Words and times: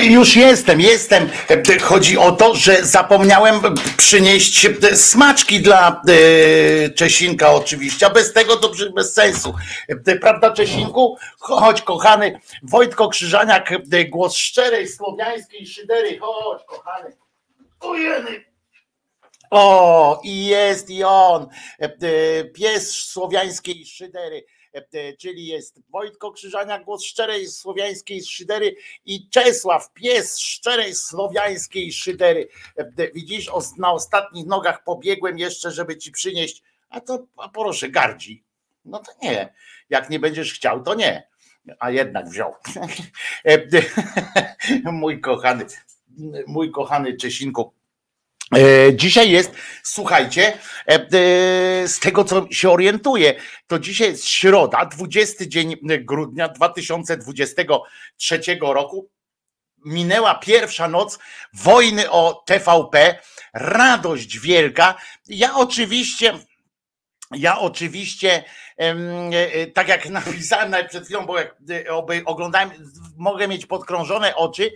i 0.00 0.12
już 0.12 0.36
jestem, 0.36 0.80
jestem. 0.80 1.30
Chodzi 1.82 2.18
o 2.18 2.32
to, 2.32 2.54
że 2.54 2.84
zapomniałem 2.84 3.60
przynieść 3.96 4.66
smaczki 4.94 5.60
dla 5.60 6.02
e, 6.08 6.90
Czesinka 6.90 7.52
oczywiście, 7.52 8.06
a 8.06 8.10
bez 8.10 8.32
tego 8.32 8.56
to 8.56 8.70
bez 8.94 9.14
sensu. 9.14 9.54
E, 10.06 10.16
Prawda 10.16 10.52
Czesinku? 10.52 11.16
Chodź 11.38 11.82
kochany 11.82 12.40
Wojtko 12.62 13.08
Krzyżaniak, 13.08 13.72
e, 13.92 14.04
głos 14.04 14.36
szczerej 14.36 14.88
słowiańskiej 14.88 15.66
szydery. 15.66 16.18
Chodź 16.18 16.62
kochany. 16.66 17.16
Ojeny. 17.80 18.44
O, 19.50 20.20
i 20.24 20.46
jest 20.46 20.90
i 20.90 21.04
on, 21.04 21.48
E, 21.80 21.84
e, 21.84 22.44
pies 22.44 22.90
słowiańskiej 22.90 23.86
szydery, 23.86 24.44
E, 24.74 24.86
e, 24.92 25.16
czyli 25.16 25.46
jest 25.46 25.80
Wojtko 25.88 26.32
Krzyżania, 26.32 26.78
głos 26.78 27.04
szczerej 27.04 27.48
słowiańskiej 27.48 28.24
szydery 28.24 28.76
i 29.04 29.28
Czesław, 29.28 29.89
pies 30.00 30.38
szczerej 30.38 30.94
słowiańskiej 30.94 31.92
szydery. 31.92 32.48
E, 32.76 33.12
Widzisz, 33.12 33.50
na 33.78 33.92
ostatnich 33.92 34.46
nogach 34.46 34.84
pobiegłem 34.84 35.38
jeszcze, 35.38 35.70
żeby 35.70 35.96
ci 35.96 36.12
przynieść, 36.12 36.62
a 36.88 37.00
to 37.00 37.26
a 37.36 37.48
proszę, 37.48 37.88
gardzi. 37.88 38.44
No 38.84 38.98
to 38.98 39.12
nie, 39.22 39.52
jak 39.90 40.10
nie 40.10 40.20
będziesz 40.20 40.52
chciał, 40.54 40.82
to 40.82 40.94
nie. 40.94 41.28
A 41.78 41.90
jednak 41.90 42.28
wziął. 42.28 42.54
E, 43.44 43.58
Mój 44.92 45.20
kochany, 45.20 45.66
mój 46.46 46.70
kochany 46.70 47.16
Czesinku. 47.16 47.72
E, 48.56 48.94
dzisiaj 48.94 49.30
jest, 49.30 49.52
słuchajcie, 49.82 50.58
z 51.86 52.00
tego 52.00 52.24
co 52.24 52.46
się 52.50 52.70
orientuję, 52.70 53.34
to 53.66 53.78
dzisiaj 53.78 54.08
jest 54.08 54.28
środa, 54.28 54.86
20 54.86 55.46
dzień 55.46 55.76
grudnia 55.82 56.48
2023 56.48 58.40
roku. 58.60 59.10
Minęła 59.84 60.34
pierwsza 60.34 60.88
noc 60.88 61.18
wojny 61.54 62.10
o 62.10 62.42
TVP, 62.46 63.18
radość 63.54 64.38
wielka. 64.38 64.94
Ja 65.28 65.54
oczywiście, 65.54 66.38
ja 67.30 67.58
oczywiście, 67.58 68.44
tak 69.74 69.88
jak 69.88 70.08
napisałem 70.10 70.88
przed 70.88 71.04
chwilą, 71.04 71.26
bo 71.26 71.38
jak 71.38 71.56
oglądałem, 72.24 72.70
mogę 73.16 73.48
mieć 73.48 73.66
podkrążone 73.66 74.36
oczy, 74.36 74.70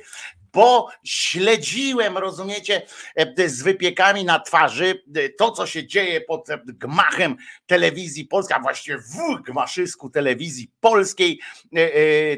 bo 0.55 0.89
śledziłem, 1.05 2.19
rozumiecie, 2.19 2.83
e, 3.17 3.49
z 3.49 3.63
wypiekami 3.63 4.25
na 4.25 4.41
twarzy 4.41 5.03
e, 5.17 5.29
to, 5.29 5.51
co 5.51 5.67
się 5.67 5.87
dzieje 5.87 6.21
pod 6.21 6.51
e, 6.51 6.59
gmachem 6.67 7.37
telewizji 7.67 8.25
polskiej, 8.25 8.57
a 8.57 8.61
właściwie 8.61 8.99
w 8.99 9.43
gmaszysku 9.43 10.11
telewizji 10.11 10.71
polskiej, 10.81 11.41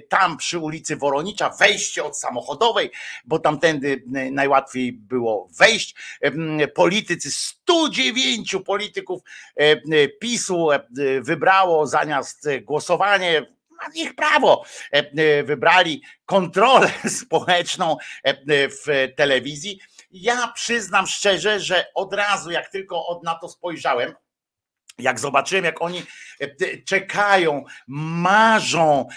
tam 0.08 0.36
przy 0.36 0.58
ulicy 0.58 0.96
Woronicza, 0.96 1.50
wejście 1.50 2.04
od 2.04 2.18
samochodowej, 2.18 2.90
bo 3.24 3.38
tamtędy 3.38 4.02
najłatwiej 4.30 4.92
było 4.92 5.48
wejść. 5.58 5.94
Politycy, 6.74 7.30
109 7.30 8.56
polityków 8.66 9.22
PiSu 10.20 10.68
wybrało 11.20 11.86
zamiast 11.86 12.48
głosowanie 12.62 13.55
ich 13.94 14.14
prawo. 14.14 14.64
E, 14.92 14.98
e, 14.98 15.42
wybrali 15.42 16.02
kontrolę 16.24 16.90
społeczną 17.20 17.96
e, 18.22 18.34
w 18.68 19.12
telewizji. 19.16 19.80
Ja 20.10 20.52
przyznam 20.54 21.06
szczerze, 21.06 21.60
że 21.60 21.86
od 21.94 22.14
razu, 22.14 22.50
jak 22.50 22.70
tylko 22.70 23.20
na 23.24 23.34
to 23.34 23.48
spojrzałem, 23.48 24.14
jak 24.98 25.20
zobaczyłem, 25.20 25.64
jak 25.64 25.82
oni 25.82 26.02
czekają, 26.86 27.64
marzą 27.88 29.08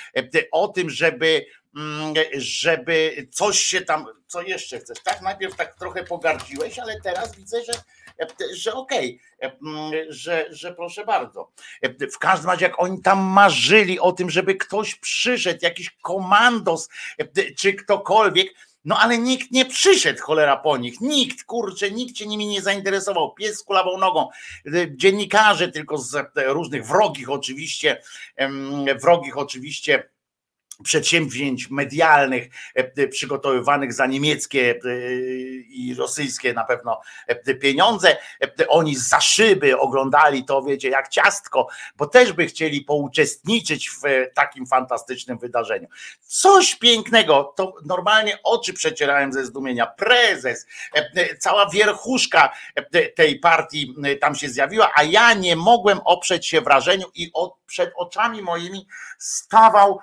o 0.51 0.67
tym, 0.67 0.89
żeby 0.89 1.45
mm, 1.75 2.13
żeby 2.37 3.27
coś 3.31 3.59
się 3.59 3.81
tam, 3.81 4.05
co 4.27 4.41
jeszcze 4.41 4.79
chcesz, 4.79 4.99
tak? 5.03 5.21
Najpierw 5.21 5.55
tak 5.55 5.75
trochę 5.75 6.03
pogardziłeś, 6.03 6.79
ale 6.79 7.01
teraz 7.01 7.35
widzę, 7.35 7.63
że 7.63 7.73
że 8.53 8.73
okej, 8.73 9.19
okay, 9.41 10.05
że, 10.09 10.45
że 10.49 10.73
proszę 10.73 11.05
bardzo. 11.05 11.51
W 12.13 12.17
każdym 12.17 12.49
razie, 12.49 12.65
jak 12.65 12.81
oni 12.81 13.01
tam 13.01 13.19
marzyli 13.19 13.99
o 13.99 14.11
tym, 14.11 14.29
żeby 14.29 14.55
ktoś 14.55 14.95
przyszedł, 14.95 15.59
jakiś 15.61 15.89
komandos, 16.01 16.89
czy 17.57 17.73
ktokolwiek, 17.73 18.53
no 18.85 18.99
ale 18.99 19.17
nikt 19.17 19.51
nie 19.51 19.65
przyszedł, 19.65 20.21
cholera 20.21 20.57
po 20.57 20.77
nich. 20.77 21.01
Nikt, 21.01 21.43
kurczę, 21.43 21.91
nikt 21.91 22.17
się 22.17 22.27
nimi 22.27 22.47
nie 22.47 22.61
zainteresował. 22.61 23.33
Pies 23.33 23.59
z 23.59 23.63
kulawą 23.63 23.97
nogą. 23.97 24.29
Dziennikarze 24.89 25.71
tylko 25.71 25.97
z 25.97 26.17
różnych 26.47 26.87
wrogich 26.87 27.29
oczywiście, 27.29 28.01
wrogich 29.01 29.37
oczywiście 29.37 30.09
przedsięwzięć 30.83 31.69
medialnych 31.69 32.49
e, 32.77 32.91
e, 32.97 33.07
przygotowywanych 33.07 33.93
za 33.93 34.05
niemieckie 34.05 34.71
e, 34.71 34.99
i 35.69 35.95
rosyjskie 35.97 36.53
na 36.53 36.63
pewno 36.63 37.01
pieniądze. 37.61 38.17
Oni 38.67 38.95
za 38.95 39.21
szyby 39.21 39.79
oglądali 39.79 40.45
to, 40.45 40.63
wiecie, 40.63 40.89
jak 40.89 41.09
ciastko, 41.09 41.67
bo 41.97 42.07
też 42.07 42.33
by 42.33 42.45
chcieli 42.45 42.81
pouczestniczyć 42.81 43.89
w 43.89 44.01
takim 44.33 44.65
fantastycznym 44.65 45.37
wydarzeniu. 45.37 45.87
Coś 46.21 46.75
pięknego, 46.75 47.53
to 47.57 47.73
normalnie 47.85 48.39
oczy 48.43 48.73
przecierałem 48.73 49.33
ze 49.33 49.45
zdumienia. 49.45 49.85
Prezes, 49.87 50.67
cała 51.39 51.69
wierchuszka 51.69 52.53
tej 53.15 53.39
partii 53.39 53.95
tam 54.21 54.35
się 54.35 54.49
zjawiła, 54.49 54.91
a 54.95 55.03
ja 55.03 55.33
nie 55.33 55.55
mogłem 55.55 55.99
oprzeć 56.05 56.47
się 56.47 56.61
wrażeniu 56.61 57.05
i 57.15 57.31
przed 57.69 57.91
oczami 57.95 58.41
moimi 58.41 58.87
stawał 59.17 59.99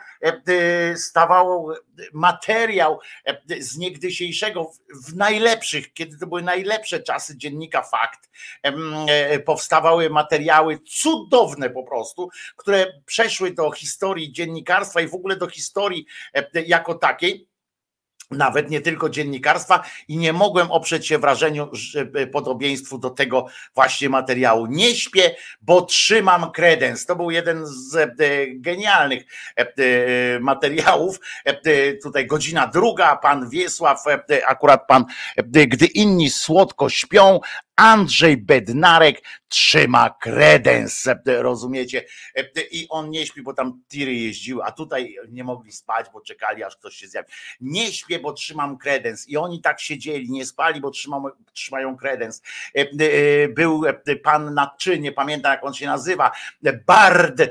stawał 0.97 1.69
materiał 2.13 3.01
z 3.61 3.77
niegdysiejszego, 3.77 4.71
w 5.07 5.17
najlepszych, 5.17 5.93
kiedy 5.93 6.19
to 6.19 6.27
były 6.27 6.43
najlepsze 6.43 7.01
czasy 7.01 7.37
dziennika 7.39 7.83
Fakt, 7.83 8.31
e, 8.63 9.39
powstawały 9.39 10.11
materiały 10.11 10.79
cudowne 10.79 11.71
po 11.71 11.83
prostu, 11.83 12.29
które 12.57 12.93
przeszły 13.07 13.51
do 13.51 13.71
historii 13.71 14.33
dziennikarstwa 14.33 15.01
i 15.01 15.09
w 15.09 15.15
ogóle 15.15 15.37
do 15.37 15.49
historii 15.49 16.07
jako 16.67 16.95
takiej 16.95 17.49
nawet 18.31 18.71
nie 18.71 18.81
tylko 18.81 19.09
dziennikarstwa 19.09 19.83
i 20.09 20.17
nie 20.17 20.33
mogłem 20.33 20.73
oprzeć 20.73 21.07
się 21.07 21.19
wrażeniu, 21.19 21.71
e, 22.15 22.27
podobieństwu 22.27 22.99
do 22.99 23.11
tego 23.11 23.47
właśnie 23.75 24.09
materiału. 24.09 24.67
Nie 24.67 24.95
śpię, 24.95 25.37
bo 25.61 25.83
trzymam 25.83 26.53
kredens. 26.53 27.07
To 27.07 27.17
był 27.17 27.31
jeden 27.31 27.67
z 27.67 27.97
e, 27.97 28.15
genialnych 28.55 29.25
e, 29.57 29.65
materiałów. 30.41 31.21
Tutaj 32.03 32.27
godzina 32.27 32.67
druga, 32.67 33.17
pan 33.17 33.51
Wiesław, 33.51 34.05
akurat 34.47 34.87
pan, 34.87 35.05
gdy 35.47 35.87
inni 35.87 36.31
słodko 36.31 36.89
śpią, 36.89 37.41
Andrzej 37.77 38.37
Bednarek 38.37 39.23
trzyma 39.49 40.11
kredens, 40.11 41.09
rozumiecie? 41.27 42.05
I 42.71 42.87
on 42.89 43.11
nie 43.11 43.27
śpi, 43.27 43.43
bo 43.43 43.55
tam 43.55 43.83
tiry 43.89 44.15
jeździły, 44.15 44.65
a 44.65 44.73
tutaj 44.73 45.17
nie 45.29 45.45
mogli 45.45 45.73
spać, 45.73 46.07
bo 46.13 46.21
czekali, 46.21 46.65
aż 46.65 46.77
ktoś 46.77 46.97
się 46.97 47.09
zjawi. 47.09 47.29
Nie 47.61 47.93
śpię, 47.93 48.19
bo 48.19 48.33
trzymam 48.33 48.79
kredens. 48.79 49.29
I 49.29 49.37
oni 49.37 49.61
tak 49.61 49.81
siedzieli, 49.81 50.31
nie 50.31 50.47
spali, 50.47 50.81
bo 50.81 50.91
trzymam, 50.91 51.23
trzymają 51.53 51.97
kredens. 51.97 52.43
Był 53.49 53.83
pan 54.23 54.55
Nadczy, 54.55 54.99
nie 54.99 55.13
pamiętam 55.13 55.53
jak 55.53 55.65
on 55.65 55.75
się 55.75 55.87
nazywa, 55.87 56.33
Bard 56.87 57.43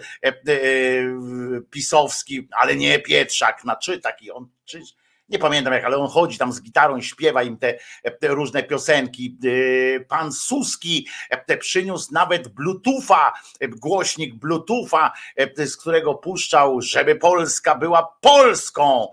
pisowski, 1.72 2.48
ale 2.60 2.75
nie 2.75 3.00
Pietrzak, 3.00 3.63
Nadczy 3.63 4.00
taki 4.00 4.32
on, 4.32 4.50
czy, 4.65 4.82
nie 5.29 5.39
pamiętam 5.39 5.74
jak, 5.74 5.84
ale 5.84 5.98
on 5.98 6.08
chodzi 6.08 6.38
tam 6.38 6.53
z 6.53 6.62
gitarą, 6.62 7.01
śpiewa 7.01 7.44
im 7.44 7.58
te, 7.58 7.79
te 8.20 8.27
różne 8.27 8.63
piosenki. 8.63 9.38
Y, 9.46 10.05
pan 10.10 10.34
Suski 10.34 11.08
e, 11.29 11.58
przyniósł 11.58 12.13
nawet 12.13 12.48
Bluetootha, 12.48 13.34
e, 13.60 13.67
głośnik 13.67 14.36
Bluetootha, 14.36 15.12
e, 15.36 15.67
z 15.67 15.77
którego 15.77 16.15
puszczał, 16.15 16.82
żeby 16.82 17.15
Polska 17.15 17.75
była 17.75 18.17
Polską. 18.22 19.08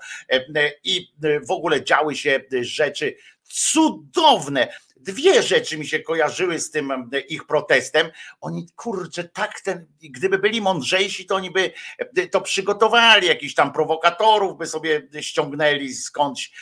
I 0.85 1.12
w 1.49 1.50
ogóle 1.50 1.85
działy 1.85 2.16
się 2.16 2.40
rzeczy 2.61 3.16
cudowne. 3.52 4.68
Dwie 4.97 5.42
rzeczy 5.42 5.78
mi 5.78 5.87
się 5.87 6.00
kojarzyły 6.00 6.59
z 6.59 6.71
tym 6.71 7.11
ich 7.28 7.47
protestem. 7.47 8.11
Oni, 8.40 8.66
kurczę, 8.76 9.25
tak 9.25 9.61
ten, 9.61 9.87
gdyby 10.02 10.38
byli 10.38 10.61
mądrzejsi, 10.61 11.26
to 11.26 11.35
oni 11.35 11.50
by 11.50 11.73
to 12.30 12.40
przygotowali, 12.40 13.28
jakiś 13.28 13.54
tam 13.54 13.73
prowokatorów 13.73 14.59
by 14.59 14.66
sobie 14.66 15.09
ściągnęli 15.21 15.94
skądś, 15.94 16.52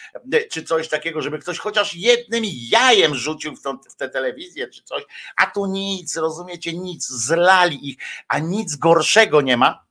czy 0.51 0.63
coś 0.63 0.89
takiego, 0.89 1.23
żeby 1.23 1.39
ktoś 1.39 1.59
chociaż 1.59 1.95
jednym 1.95 2.45
jajem 2.71 3.15
rzucił 3.15 3.57
w, 3.57 3.63
tą, 3.63 3.79
w 3.79 3.97
tę 3.97 4.09
telewizję, 4.09 4.69
czy 4.69 4.83
coś, 4.83 5.03
a 5.37 5.47
tu 5.47 5.67
nic, 5.67 6.17
rozumiecie, 6.17 6.73
nic, 6.73 7.09
zlali 7.09 7.89
ich, 7.89 7.97
a 8.29 8.39
nic 8.39 8.77
gorszego 8.77 9.41
nie 9.41 9.57
ma 9.57 9.90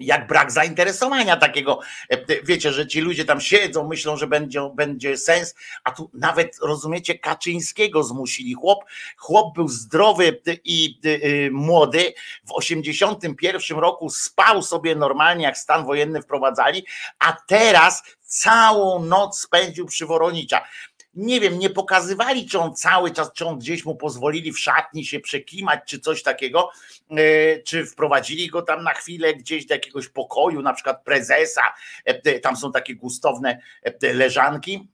jak 0.00 0.26
brak 0.26 0.52
zainteresowania 0.52 1.36
takiego, 1.36 1.80
e, 2.10 2.42
wiecie, 2.42 2.72
że 2.72 2.86
ci 2.86 3.00
ludzie 3.00 3.24
tam 3.24 3.40
siedzą, 3.40 3.88
myślą, 3.88 4.16
że 4.16 4.26
będzie, 4.26 4.70
będzie 4.74 5.16
sens, 5.16 5.54
a 5.84 5.90
tu 5.90 6.10
nawet, 6.14 6.58
rozumiecie, 6.62 7.18
Kaczyńskiego 7.18 8.02
zmusili. 8.02 8.54
Chłop, 8.54 8.84
chłop 9.16 9.54
był 9.54 9.68
zdrowy 9.68 10.40
i 10.64 11.00
y, 11.04 11.50
młody, 11.52 12.14
w 12.44 12.52
81 12.52 13.78
roku 13.78 14.10
spał 14.10 14.62
sobie 14.62 14.96
normalnie, 14.96 15.44
jak 15.44 15.58
stan 15.58 15.84
wojenny 15.84 16.22
wprowadzali, 16.22 16.86
a 17.18 17.36
teraz 17.46 18.02
całą 18.20 19.02
noc 19.02 19.40
spędził 19.40 19.86
przy 19.86 20.06
Woronicza 20.06 20.62
nie 21.16 21.40
wiem, 21.40 21.58
nie 21.58 21.70
pokazywali, 21.70 22.46
czy 22.46 22.58
on 22.58 22.74
cały 22.74 23.10
czas, 23.10 23.32
czy 23.32 23.46
on 23.46 23.58
gdzieś 23.58 23.84
mu 23.84 23.96
pozwolili 23.96 24.52
w 24.52 24.58
szatni 24.58 25.04
się 25.04 25.20
przekimać, 25.20 25.80
czy 25.86 26.00
coś 26.00 26.22
takiego, 26.22 26.70
e, 27.10 27.58
czy 27.62 27.86
wprowadzili 27.86 28.48
go 28.48 28.62
tam 28.62 28.84
na 28.84 28.94
chwilę 28.94 29.34
gdzieś 29.34 29.66
do 29.66 29.74
jakiegoś 29.74 30.08
pokoju, 30.08 30.62
na 30.62 30.72
przykład 30.72 31.04
prezesa, 31.04 31.62
e, 32.04 32.38
tam 32.40 32.56
są 32.56 32.72
takie 32.72 32.94
gustowne 32.94 33.60
e, 33.82 34.12
leżanki 34.12 34.88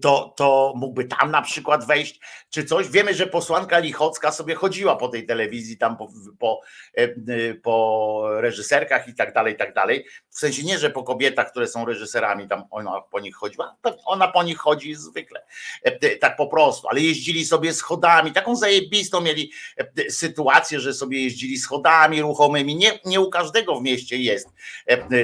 to, 0.00 0.34
to 0.36 0.72
mógłby 0.76 1.04
tam 1.04 1.30
na 1.30 1.42
przykład 1.42 1.86
wejść, 1.86 2.20
czy 2.50 2.64
coś. 2.64 2.88
Wiemy, 2.88 3.14
że 3.14 3.26
posłanka 3.26 3.78
Lichocka 3.78 4.32
sobie 4.32 4.54
chodziła 4.54 4.96
po 4.96 5.08
tej 5.08 5.26
telewizji, 5.26 5.78
tam 5.78 5.96
po, 5.96 6.08
po, 6.38 6.60
e, 6.94 7.54
po 7.54 8.22
reżyserkach 8.40 9.08
i 9.08 9.14
tak 9.14 9.34
dalej, 9.34 9.54
i 9.54 9.56
tak 9.56 9.74
dalej. 9.74 10.06
W 10.30 10.38
sensie 10.38 10.62
nie, 10.62 10.78
że 10.78 10.90
po 10.90 11.02
kobietach, 11.02 11.50
które 11.50 11.66
są 11.66 11.84
reżyserami, 11.84 12.48
tam 12.48 12.64
ona 12.70 13.00
po 13.00 13.20
nich 13.20 13.36
chodziła, 13.36 13.76
ona 14.04 14.28
po 14.28 14.42
nich 14.42 14.58
chodzi 14.58 14.94
zwykle, 14.94 15.42
e, 15.82 16.16
tak 16.16 16.36
po 16.36 16.46
prostu, 16.46 16.88
ale 16.88 17.00
jeździli 17.00 17.44
sobie 17.44 17.74
schodami, 17.74 18.32
taką 18.32 18.56
zajebistą 18.56 19.20
mieli 19.20 19.52
e, 19.76 20.10
sytuację, 20.10 20.80
że 20.80 20.94
sobie 20.94 21.22
jeździli 21.22 21.58
schodami 21.58 22.22
ruchomymi. 22.22 22.76
Nie, 22.76 23.00
nie 23.04 23.20
u 23.20 23.30
każdego 23.30 23.80
w 23.80 23.82
mieście 23.82 24.16
jest 24.16 24.48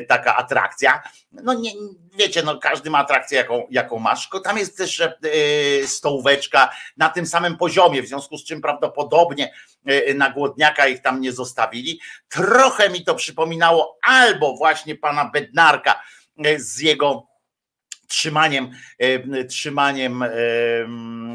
taka 0.09 0.37
atrakcja. 0.37 1.03
No 1.33 1.55
nie, 1.55 1.71
wiecie, 2.13 2.43
no 2.43 2.59
każdy 2.59 2.91
ma 2.91 2.99
atrakcję, 2.99 3.39
jaką, 3.39 3.67
jaką 3.71 3.99
masz. 3.99 4.29
Tam 4.45 4.59
jest 4.59 4.79
też 4.79 5.03
stołóweczka 5.87 6.73
na 6.97 7.09
tym 7.09 7.27
samym 7.27 7.57
poziomie, 7.57 8.03
w 8.03 8.07
związku 8.07 8.39
z 8.39 8.45
czym 8.45 8.61
prawdopodobnie 8.61 9.53
na 10.15 10.31
głodniaka 10.31 10.87
ich 10.87 11.03
tam 11.03 11.21
nie 11.21 11.33
zostawili. 11.33 12.01
Trochę 12.29 12.91
mi 12.91 13.05
to 13.05 13.15
przypominało 13.15 13.99
albo 14.03 14.57
właśnie 14.57 14.95
pana 14.97 15.31
Bednarka 15.31 16.03
z 16.57 16.81
jego 16.81 17.27
trzymaniem, 18.09 18.71
trzymaniem, 19.49 20.25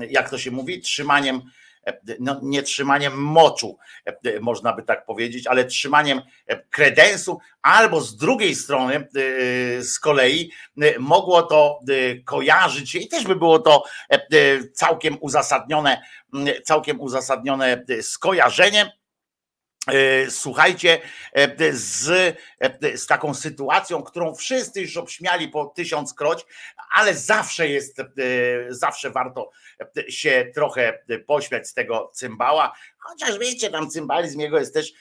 jak 0.09 0.29
to 0.29 0.37
się 0.37 0.51
mówi, 0.51 0.81
trzymaniem 0.81 1.41
no, 2.19 2.39
nie 2.43 2.63
trzymaniem 2.63 3.13
moczu, 3.13 3.77
można 4.41 4.73
by 4.73 4.83
tak 4.83 5.05
powiedzieć, 5.05 5.47
ale 5.47 5.65
trzymaniem 5.65 6.21
kredensu, 6.69 7.39
albo 7.61 8.01
z 8.01 8.17
drugiej 8.17 8.55
strony 8.55 9.07
z 9.79 9.99
kolei 9.99 10.51
mogło 10.99 11.43
to 11.43 11.79
kojarzyć 12.25 12.91
się 12.91 12.99
i 12.99 13.07
też 13.07 13.23
by 13.23 13.35
było 13.35 13.59
to 13.59 13.83
całkiem 14.73 15.17
uzasadnione, 15.21 16.01
całkiem 16.63 17.01
uzasadnione 17.01 17.85
skojarzenie. 18.01 18.81
E, 18.81 19.06
słuchajcie, 20.29 21.01
e, 21.33 21.73
z, 21.73 22.09
e, 22.59 22.97
z 22.97 23.07
taką 23.07 23.33
sytuacją, 23.33 24.03
którą 24.03 24.35
wszyscy 24.35 24.81
już 24.81 24.97
obśmiali 24.97 25.47
po 25.47 25.65
tysiąc 25.65 26.13
kroć, 26.13 26.45
ale 26.95 27.13
zawsze 27.13 27.67
jest, 27.67 27.97
zawsze 28.69 29.09
warto 29.09 29.51
się 30.09 30.51
trochę 30.53 30.99
pośmiać 31.27 31.67
z 31.67 31.73
tego 31.73 32.11
cymbała, 32.13 32.73
chociaż 32.97 33.39
wiecie, 33.39 33.69
tam 33.69 33.89
cymbalizm 33.89 34.39
jego 34.39 34.59
jest 34.59 34.73
też, 34.73 34.93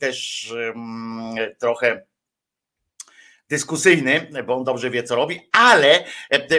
też 0.00 0.48
trochę 1.58 2.02
dyskusyjny, 3.48 4.26
bo 4.46 4.54
on 4.56 4.64
dobrze 4.64 4.90
wie, 4.90 5.02
co 5.02 5.16
robi, 5.16 5.40
ale 5.52 6.04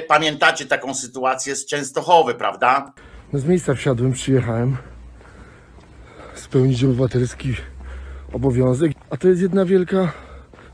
pamiętacie 0.08 0.66
taką 0.66 0.96
sytuację 0.96 1.56
z 1.56 1.66
Częstochowy, 1.66 2.36
prawda? 2.36 2.94
No 3.34 3.40
z 3.40 3.46
miejsca 3.46 3.74
wsiadłem, 3.74 4.14
przyjechałem 4.14 4.78
spełnić 6.40 6.84
obywatelski 6.84 7.54
obowiązek, 8.34 8.92
a 9.10 9.18
to 9.18 9.28
jest 9.28 9.42
jedna 9.42 9.66
wielka 9.66 10.12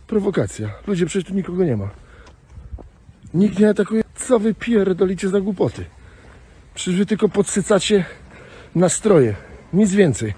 prowokacja. 0.08 0.70
Ludzie, 0.88 1.06
przecież 1.06 1.28
tu 1.28 1.36
nikogo 1.36 1.64
nie 1.64 1.78
ma. 1.78 1.90
Nikt 3.34 3.60
nie 3.60 3.70
atakuje. 3.70 4.04
Co 4.16 4.40
wy 4.40 4.54
pierdolicie 4.54 5.30
za 5.30 5.42
głupoty? 5.42 5.86
Przecież 6.76 7.00
wy 7.00 7.06
tylko 7.06 7.30
podsycacie 7.30 8.06
nastroje. 8.76 9.36
Nic 9.74 9.92
więcej. 9.92 10.34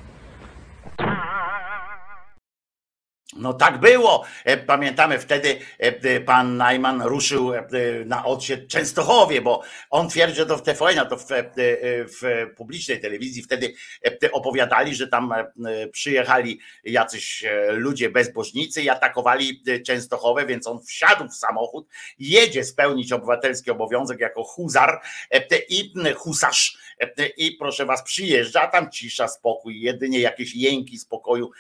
No 3.38 3.54
tak 3.54 3.80
było. 3.80 4.26
E, 4.46 4.58
pamiętamy 4.58 5.20
wtedy 5.20 5.60
e, 5.78 6.20
pan 6.20 6.58
Najman 6.58 7.02
ruszył 7.02 7.54
e, 7.54 7.66
na 8.06 8.26
odsiecz 8.26 8.68
Częstochowie, 8.68 9.42
bo 9.42 9.62
on 9.90 10.10
twierdzi, 10.10 10.36
że 10.36 10.46
to 10.46 10.58
w 10.58 10.62
TVN, 10.62 11.08
to 11.10 11.18
w, 11.18 11.26
w 12.22 12.48
publicznej 12.56 13.00
telewizji 13.00 13.44
wtedy 13.44 13.74
opowiadali, 14.32 14.96
że 14.96 15.08
tam 15.08 15.34
przyjechali 15.92 16.60
jacyś 16.84 17.46
ludzie 17.70 18.10
bezbożnicy 18.10 18.82
i 18.82 18.90
atakowali 18.90 19.64
Częstochowę, 19.86 20.46
więc 20.46 20.68
on 20.68 20.80
wsiadł 20.84 21.30
w 21.30 21.36
samochód, 21.36 21.88
jedzie 22.20 22.64
spełnić 22.64 23.12
obywatelski 23.12 23.72
obowiązek 23.72 24.20
jako 24.20 24.44
huzar 24.44 25.02
i 25.70 25.94
husarz 26.16 26.78
i 27.38 27.52
proszę 27.52 27.86
was, 27.86 28.04
przyjeżdża, 28.04 28.62
a 28.62 28.68
tam 28.68 28.92
cisza, 28.92 29.28
spokój, 29.28 29.82
jedynie 29.82 30.20
jakieś 30.20 30.56
jęki 30.56 30.98
spokoju 30.98 31.52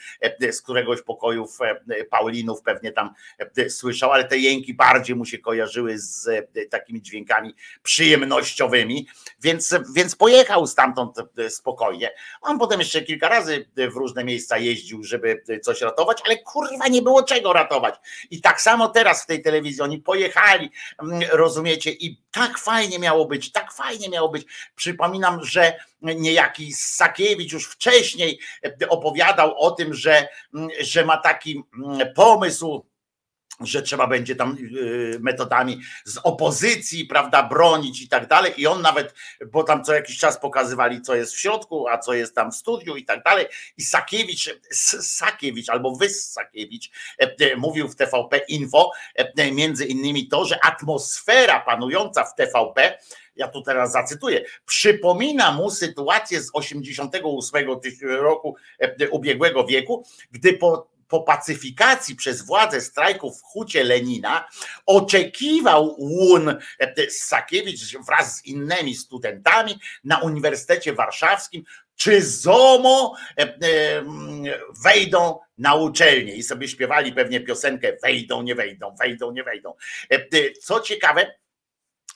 z 0.51 0.62
któregoś 0.62 1.01
pokoju 1.01 1.48
w 1.48 1.62
E, 1.66 1.66
Paulinów 2.09 2.62
pewnie 2.62 2.91
tam 2.91 3.13
e, 3.57 3.69
słyszał, 3.69 4.12
ale 4.12 4.24
te 4.24 4.38
jęki 4.38 4.74
bardziej 4.74 5.15
mu 5.15 5.25
się 5.25 5.38
kojarzyły 5.38 6.00
z 6.00 6.27
e, 6.27 6.65
takimi 6.65 7.01
dźwiękami 7.01 7.55
przyjemnościowymi, 7.83 9.07
więc, 9.41 9.75
więc 9.95 10.15
pojechał 10.15 10.67
stamtąd 10.67 11.17
spokojnie. 11.50 12.12
On 12.41 12.59
potem 12.59 12.79
jeszcze 12.79 13.01
kilka 13.01 13.29
razy 13.29 13.65
w 13.75 13.95
różne 13.95 14.24
miejsca 14.24 14.57
jeździł, 14.57 15.03
żeby 15.03 15.43
coś 15.63 15.81
ratować, 15.81 16.21
ale 16.25 16.38
kurwa 16.38 16.88
nie 16.88 17.01
było 17.01 17.24
czego 17.24 17.53
ratować. 17.53 17.95
I 18.31 18.41
tak 18.41 18.62
samo 18.62 18.88
teraz 18.88 19.24
w 19.24 19.25
tej 19.25 19.41
telewizji 19.41 19.81
oni 19.81 19.97
pojechali, 19.97 20.71
mm, 21.03 21.21
rozumiecie, 21.31 21.91
i 21.91 22.21
tak 22.31 22.57
fajnie 22.57 23.00
miało 23.00 23.25
być, 23.25 23.51
tak 23.51 23.74
fajnie 23.74 24.09
miało 24.09 24.29
być. 24.29 24.45
Przypominam, 24.75 25.43
że 25.43 25.74
niejaki 26.01 26.74
Sakiewicz 26.74 27.54
już 27.54 27.66
wcześniej 27.66 28.39
opowiadał 28.89 29.58
o 29.58 29.72
tym, 29.72 29.94
że, 29.94 30.27
że 30.80 31.06
ma 31.06 31.18
taki 31.18 31.63
pomysł, 32.16 32.86
że 33.60 33.82
trzeba 33.82 34.08
będzie 34.08 34.36
tam 34.36 34.58
y, 34.76 35.18
metodami 35.22 35.82
z 36.06 36.18
opozycji, 36.18 37.06
prawda, 37.06 37.44
bronić 37.44 38.02
i 38.02 38.10
tak 38.10 38.28
dalej. 38.28 38.54
I 38.58 38.68
on 38.68 38.82
nawet, 38.82 39.14
bo 39.52 39.64
tam 39.64 39.84
co 39.84 39.94
jakiś 39.94 40.18
czas 40.18 40.40
pokazywali, 40.40 41.02
co 41.02 41.16
jest 41.16 41.34
w 41.34 41.40
środku, 41.40 41.88
a 41.88 41.98
co 41.98 42.14
jest 42.14 42.36
tam 42.36 42.52
w 42.52 42.56
studiu 42.56 42.96
i 42.96 43.06
tak 43.06 43.24
dalej. 43.24 43.46
I 43.78 43.84
Sakiewicz, 43.84 44.60
Sakiewicz 45.02 45.70
albo 45.70 45.96
Wys 45.96 46.32
Sakiewicz 46.32 46.90
e, 47.22 47.36
e, 47.40 47.56
mówił 47.56 47.88
w 47.88 47.96
TVP 47.96 48.38
Info 48.38 48.92
e, 49.16 49.52
między 49.52 49.86
innymi 49.86 50.28
to, 50.28 50.46
że 50.46 50.66
atmosfera 50.66 51.60
panująca 51.60 52.24
w 52.24 52.36
TVP 52.36 52.98
ja 53.36 53.48
tu 53.48 53.62
teraz 53.62 53.92
zacytuję, 53.92 54.46
przypomina 54.66 55.52
mu 55.52 55.72
sytuację 55.72 56.42
z 56.42 56.50
88 56.54 57.68
roku 58.02 58.56
ubiegłego 59.12 59.66
wieku, 59.66 60.06
gdy 60.32 60.54
po 60.54 60.97
po 61.08 61.22
pacyfikacji 61.22 62.16
przez 62.16 62.42
władze 62.42 62.82
strajków 62.82 63.40
w 63.40 63.44
Hucie 63.44 63.84
Lenina 63.84 64.48
oczekiwał 64.86 65.96
Łun 65.98 66.50
e, 66.80 67.12
Sakiewicz 67.12 67.98
wraz 68.08 68.38
z 68.38 68.46
innymi 68.46 68.96
studentami 68.96 69.80
na 70.04 70.20
Uniwersytecie 70.20 70.94
Warszawskim, 70.94 71.64
czy 71.96 72.22
ZOMO 72.22 73.16
e, 73.38 73.42
e, 73.42 73.58
wejdą 74.84 75.40
na 75.58 75.76
uczelnię 75.76 76.36
i 76.36 76.44
sobie 76.44 76.68
śpiewali 76.68 77.14
pewnie 77.14 77.42
piosenkę 77.42 77.94
wejdą, 78.04 78.42
nie 78.44 78.56
wejdą, 78.56 78.96
wejdą, 79.00 79.32
nie 79.32 79.44
wejdą. 79.44 79.74
Co 80.62 80.80
ciekawe, 80.80 81.32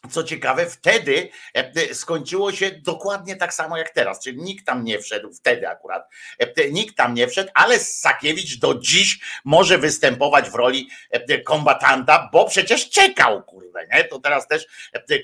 co 0.09 0.23
ciekawe, 0.23 0.65
wtedy 0.65 1.29
e, 1.53 1.95
skończyło 1.95 2.51
się 2.51 2.71
dokładnie 2.71 3.35
tak 3.35 3.53
samo 3.53 3.77
jak 3.77 3.89
teraz, 3.89 4.23
czyli 4.23 4.37
nikt 4.41 4.65
tam 4.65 4.83
nie 4.83 4.99
wszedł, 4.99 5.33
wtedy 5.33 5.69
akurat, 5.69 6.09
e, 6.39 6.69
nikt 6.69 6.95
tam 6.95 7.13
nie 7.13 7.27
wszedł, 7.27 7.49
ale 7.53 7.79
Sakiewicz 7.79 8.59
do 8.59 8.75
dziś 8.75 9.19
może 9.45 9.77
występować 9.77 10.49
w 10.49 10.55
roli 10.55 10.89
e, 11.09 11.41
kombatanta, 11.41 12.29
bo 12.33 12.45
przecież 12.45 12.89
czekał, 12.89 13.43
kurde, 13.43 13.87
nie? 13.93 14.03
To 14.03 14.19
teraz 14.19 14.47
też 14.47 14.65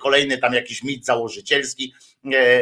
kolejny 0.02 0.38
tam 0.38 0.54
jakiś 0.54 0.84
mit 0.84 1.06
założycielski 1.06 1.94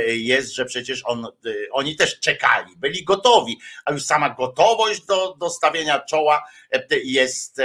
jest, 0.08 0.54
że 0.54 0.66
przecież 0.66 1.02
on, 1.06 1.28
oni 1.72 1.96
też 1.96 2.20
czekali, 2.20 2.78
byli 2.78 3.04
gotowi, 3.04 3.60
a 3.86 3.92
już 3.92 4.04
sama 4.04 4.30
gotowość 4.30 5.06
do, 5.06 5.36
do 5.40 5.50
stawienia 5.50 6.00
czoła 6.00 6.44
jest 7.04 7.62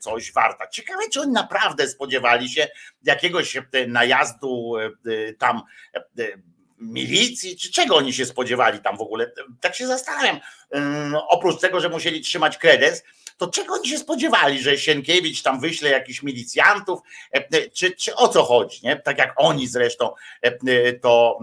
coś 0.00 0.32
warta. 0.32 0.68
Ciekawe, 0.68 1.02
czy 1.12 1.20
oni 1.20 1.32
naprawdę 1.32 1.88
spodziewali 1.88 2.48
się 2.48 2.68
jakiegoś 3.02 3.56
najazdu 3.88 4.74
tam 5.38 5.62
milicji, 6.78 7.56
czy 7.56 7.72
czego 7.72 7.96
oni 7.96 8.12
się 8.12 8.26
spodziewali 8.26 8.78
tam 8.78 8.96
w 8.96 9.00
ogóle? 9.00 9.32
Tak 9.60 9.74
się 9.74 9.86
zastanawiam. 9.86 10.40
Oprócz 11.28 11.60
tego, 11.60 11.80
że 11.80 11.88
musieli 11.88 12.20
trzymać 12.20 12.58
kredens, 12.58 13.02
to 13.38 13.46
czego 13.46 13.74
oni 13.74 13.88
się 13.88 13.98
spodziewali, 13.98 14.62
że 14.62 14.78
Sienkiewicz 14.78 15.42
tam 15.42 15.60
wyśle 15.60 15.90
jakichś 15.90 16.22
milicjantów, 16.22 17.00
czy, 17.74 17.90
czy 17.90 18.14
o 18.14 18.28
co 18.28 18.42
chodzi, 18.42 18.80
nie? 18.82 18.96
Tak 18.96 19.18
jak 19.18 19.34
oni 19.36 19.66
zresztą 19.66 20.14
to 21.02 21.38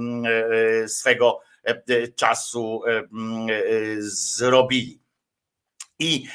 swego 0.87 1.41
czasu 2.15 2.81
zrobili. 3.97 4.99
I 5.99 6.27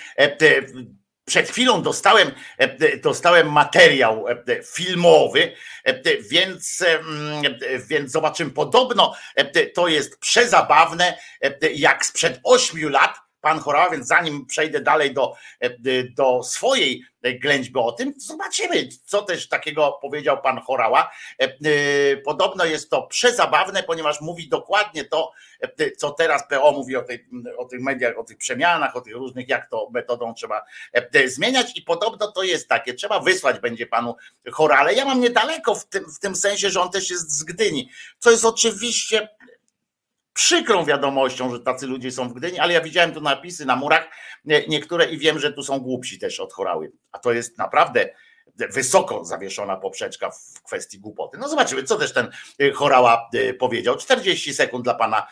przed 1.25 1.49
chwilą 1.49 1.83
dostałem, 1.83 2.33
dostałem 3.03 3.53
materiał 3.53 4.25
filmowy, 4.75 5.53
więc, 6.31 6.85
więc 7.89 8.13
zobaczymy. 8.13 8.51
Podobno 8.51 9.15
to 9.75 9.89
jest 9.89 10.19
przezabawne, 10.19 11.19
jak 11.75 12.07
sprzed 12.07 12.41
ośmiu 12.45 12.89
lat 12.89 13.17
pan 13.41 13.59
Chorała, 13.59 13.91
więc 13.91 14.07
zanim 14.07 14.47
przejdę 14.47 14.81
dalej 14.81 15.15
do, 15.15 15.35
do 16.17 16.43
swojej 16.43 17.05
ględźby 17.23 17.79
o 17.79 17.93
tym, 17.93 18.15
zobaczymy, 18.17 18.89
co 19.05 19.23
też 19.23 19.49
takiego 19.49 19.99
powiedział 20.03 20.43
pan 20.43 20.61
Chorała. 20.61 21.11
Podobno 22.25 22.65
jest 22.65 22.91
to 22.91 23.03
przezabawne, 23.03 23.83
ponieważ 23.83 24.21
mówi 24.21 24.49
dokładnie 24.49 25.05
to, 25.05 25.33
co 25.97 26.11
teraz 26.11 26.49
PO 26.49 26.73
mówi 26.73 26.97
o, 26.97 27.03
tej, 27.03 27.27
o 27.59 27.65
tych 27.65 27.81
mediach, 27.81 28.19
o 28.19 28.25
tych 28.25 28.37
przemianach, 28.37 28.97
o 28.97 29.01
tych 29.01 29.15
różnych, 29.15 29.49
jak 29.49 29.71
to 29.71 29.91
metodą 29.91 30.35
trzeba 30.35 30.65
zmieniać 31.27 31.77
i 31.77 31.83
podobno 31.83 32.33
to 32.33 32.43
jest 32.43 32.69
takie, 32.69 32.95
trzeba 32.95 33.21
wysłać 33.21 33.61
będzie 33.61 33.87
panu 33.87 34.17
Chorale. 34.53 34.95
Ja 34.95 35.05
mam 35.05 35.21
niedaleko 35.21 35.75
w 35.75 35.87
tym, 35.87 36.05
w 36.13 36.19
tym 36.19 36.37
sensie, 36.37 36.71
że 36.71 36.81
on 36.81 36.91
też 36.91 37.11
jest 37.11 37.31
z 37.31 37.45
Gdyni, 37.45 37.91
co 38.19 38.31
jest 38.31 38.45
oczywiście 38.45 39.29
przykrą 40.33 40.85
wiadomością, 40.85 41.51
że 41.51 41.61
tacy 41.61 41.87
ludzie 41.87 42.11
są 42.11 42.29
w 42.29 42.33
Gdyni, 42.33 42.59
ale 42.59 42.73
ja 42.73 42.81
widziałem 42.81 43.13
tu 43.13 43.21
napisy 43.21 43.67
na 43.67 43.77
murach 43.77 44.09
niektóre 44.45 45.05
i 45.05 45.19
wiem, 45.19 45.39
że 45.39 45.53
tu 45.53 45.63
są 45.63 45.79
głupsi 45.79 46.19
też 46.19 46.41
od 46.41 46.53
chorały. 46.53 46.93
A 47.13 47.19
to 47.19 47.33
jest 47.33 47.59
naprawdę 47.59 48.09
wysoko 48.57 49.25
zawieszona 49.25 49.77
poprzeczka 49.77 50.31
w 50.31 50.63
kwestii 50.63 51.01
głupoty. 51.01 51.39
No 51.39 51.49
zobaczymy, 51.49 51.83
co 51.83 51.97
też 51.97 52.13
ten 52.13 52.31
chorała 52.75 53.31
powiedział. 53.59 53.97
40 53.97 54.55
sekund 54.55 54.85
dla 54.85 54.95
pana 54.95 55.27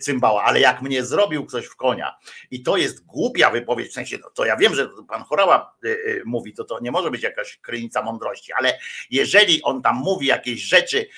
Cymbała, 0.00 0.44
ale 0.44 0.60
jak 0.60 0.82
mnie 0.82 1.04
zrobił 1.04 1.46
ktoś 1.46 1.66
w 1.66 1.76
konia 1.76 2.16
i 2.50 2.62
to 2.62 2.76
jest 2.76 3.06
głupia 3.06 3.50
wypowiedź, 3.50 3.90
w 3.90 3.94
sensie, 3.94 4.18
no, 4.22 4.30
to 4.30 4.44
ja 4.44 4.56
wiem, 4.56 4.74
że 4.74 4.88
pan 5.08 5.22
chorała 5.22 5.76
mówi, 6.24 6.54
to 6.54 6.64
to 6.64 6.80
nie 6.80 6.90
może 6.90 7.10
być 7.10 7.22
jakaś 7.22 7.56
krynica 7.56 8.02
mądrości, 8.02 8.52
ale 8.52 8.78
jeżeli 9.10 9.62
on 9.62 9.82
tam 9.82 9.96
mówi 9.96 10.26
jakieś 10.26 10.60
rzeczy, 10.60 11.08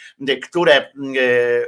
które 0.43 0.93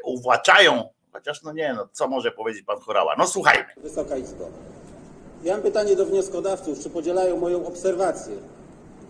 uwłaczają 0.05 0.96
Chociaż 1.17 1.43
no 1.43 1.53
nie, 1.53 1.75
no 1.75 1.89
co 1.93 2.09
może 2.09 2.31
powiedzieć 2.31 2.63
pan 2.63 2.81
Chorała? 2.81 3.15
No 3.19 3.27
słuchajmy. 3.27 3.65
Wysoka 3.77 4.17
Izbo. 4.17 4.45
Ja 5.45 5.53
mam 5.53 5.63
pytanie 5.63 5.97
do 5.97 6.07
wnioskodawców, 6.07 6.79
czy 6.79 6.91
podzielają 6.91 7.37
moją 7.37 7.67
obserwację, 7.67 8.37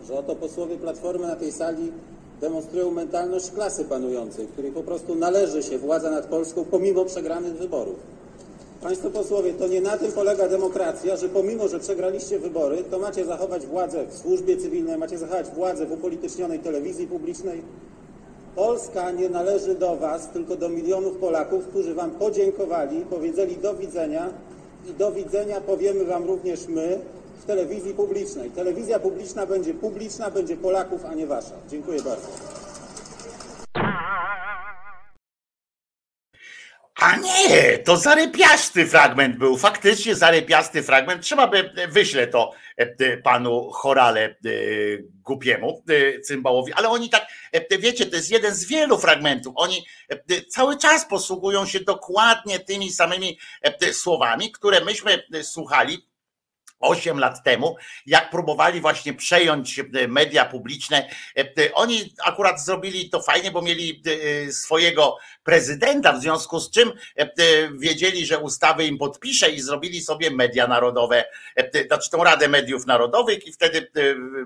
że 0.06 0.14
oto 0.14 0.36
posłowie 0.36 0.76
Platformy 0.76 1.26
na 1.26 1.36
tej 1.36 1.52
sali 1.52 1.92
demonstrują 2.40 2.90
mentalność 2.90 3.50
klasy 3.50 3.84
panującej, 3.84 4.46
której 4.46 4.72
po 4.72 4.82
prostu 4.82 5.14
należy 5.14 5.62
się 5.62 5.78
władza 5.78 6.10
nad 6.10 6.26
Polską 6.26 6.64
pomimo 6.64 7.04
przegranych 7.04 7.52
wyborów. 7.52 7.96
Państwo 8.82 9.10
posłowie, 9.10 9.52
to 9.52 9.68
nie 9.68 9.80
na 9.80 9.96
tym 9.96 10.12
polega 10.12 10.48
demokracja, 10.48 11.16
że 11.16 11.28
pomimo, 11.28 11.68
że 11.68 11.80
przegraliście 11.80 12.38
wybory, 12.38 12.84
to 12.90 12.98
macie 12.98 13.24
zachować 13.24 13.66
władzę 13.66 14.06
w 14.06 14.18
służbie 14.18 14.56
cywilnej, 14.56 14.98
macie 14.98 15.18
zachować 15.18 15.46
władzę 15.46 15.86
w 15.86 15.92
upolitycznionej 15.92 16.58
telewizji 16.58 17.06
publicznej, 17.06 17.62
Polska 18.56 19.10
nie 19.10 19.28
należy 19.28 19.74
do 19.74 19.96
Was, 19.96 20.28
tylko 20.28 20.56
do 20.56 20.68
milionów 20.68 21.16
Polaków, 21.16 21.66
którzy 21.66 21.94
Wam 21.94 22.10
podziękowali, 22.10 23.00
powiedzieli 23.00 23.56
do 23.56 23.74
widzenia 23.74 24.30
i 24.90 24.94
do 24.94 25.12
widzenia 25.12 25.60
powiemy 25.60 26.04
Wam 26.04 26.24
również 26.24 26.68
my 26.68 26.98
w 27.42 27.44
telewizji 27.44 27.94
publicznej. 27.94 28.50
Telewizja 28.50 28.98
publiczna 28.98 29.46
będzie 29.46 29.74
publiczna, 29.74 30.30
będzie 30.30 30.56
Polaków, 30.56 31.04
a 31.04 31.14
nie 31.14 31.26
Wasza. 31.26 31.54
Dziękuję 31.70 32.02
bardzo. 32.02 32.65
A 36.96 37.16
nie, 37.16 37.78
to 37.78 37.96
zarypiasty 37.96 38.86
fragment 38.86 39.36
był, 39.38 39.56
faktycznie 39.56 40.14
zarypiasty 40.14 40.82
fragment. 40.82 41.22
Trzeba 41.22 41.46
by, 41.46 41.70
wyślę 41.88 42.26
to 42.26 42.52
e, 42.76 43.16
panu 43.16 43.70
Chorale 43.70 44.24
e, 44.24 44.34
głupiemu 45.22 45.82
e, 45.88 46.20
cymbałowi, 46.20 46.72
ale 46.72 46.88
oni 46.88 47.10
tak, 47.10 47.26
wiecie, 47.78 48.06
to 48.06 48.16
jest 48.16 48.30
jeden 48.30 48.54
z 48.54 48.64
wielu 48.64 48.98
fragmentów. 48.98 49.52
Oni 49.56 49.86
cały 50.48 50.78
czas 50.78 51.06
posługują 51.08 51.66
się 51.66 51.80
dokładnie 51.80 52.58
tymi 52.58 52.90
samymi 52.90 53.38
słowami, 53.92 54.52
które 54.52 54.84
myśmy 54.84 55.22
słuchali 55.42 56.06
8 56.80 57.18
lat 57.18 57.44
temu, 57.44 57.76
jak 58.06 58.30
próbowali 58.30 58.80
właśnie 58.80 59.14
przejąć 59.14 59.78
e, 59.78 60.08
media 60.08 60.44
publiczne, 60.44 61.08
e, 61.36 61.40
e, 61.40 61.74
oni 61.74 62.14
akurat 62.24 62.64
zrobili 62.64 63.10
to 63.10 63.22
fajnie, 63.22 63.50
bo 63.50 63.62
mieli 63.62 64.02
swojego 64.50 65.18
prezydenta, 65.44 66.12
w 66.12 66.20
związku 66.20 66.60
z 66.60 66.70
czym 66.70 66.92
wiedzieli, 67.78 68.26
że 68.26 68.38
ustawy 68.38 68.84
im 68.84 68.98
podpisze 68.98 69.50
i 69.50 69.60
zrobili 69.60 70.00
sobie 70.00 70.30
media 70.30 70.66
narodowe, 70.66 71.24
znaczy 71.86 72.10
tą 72.10 72.24
Radę 72.24 72.48
Mediów 72.48 72.86
Narodowych 72.86 73.46
i 73.46 73.52
wtedy 73.52 73.90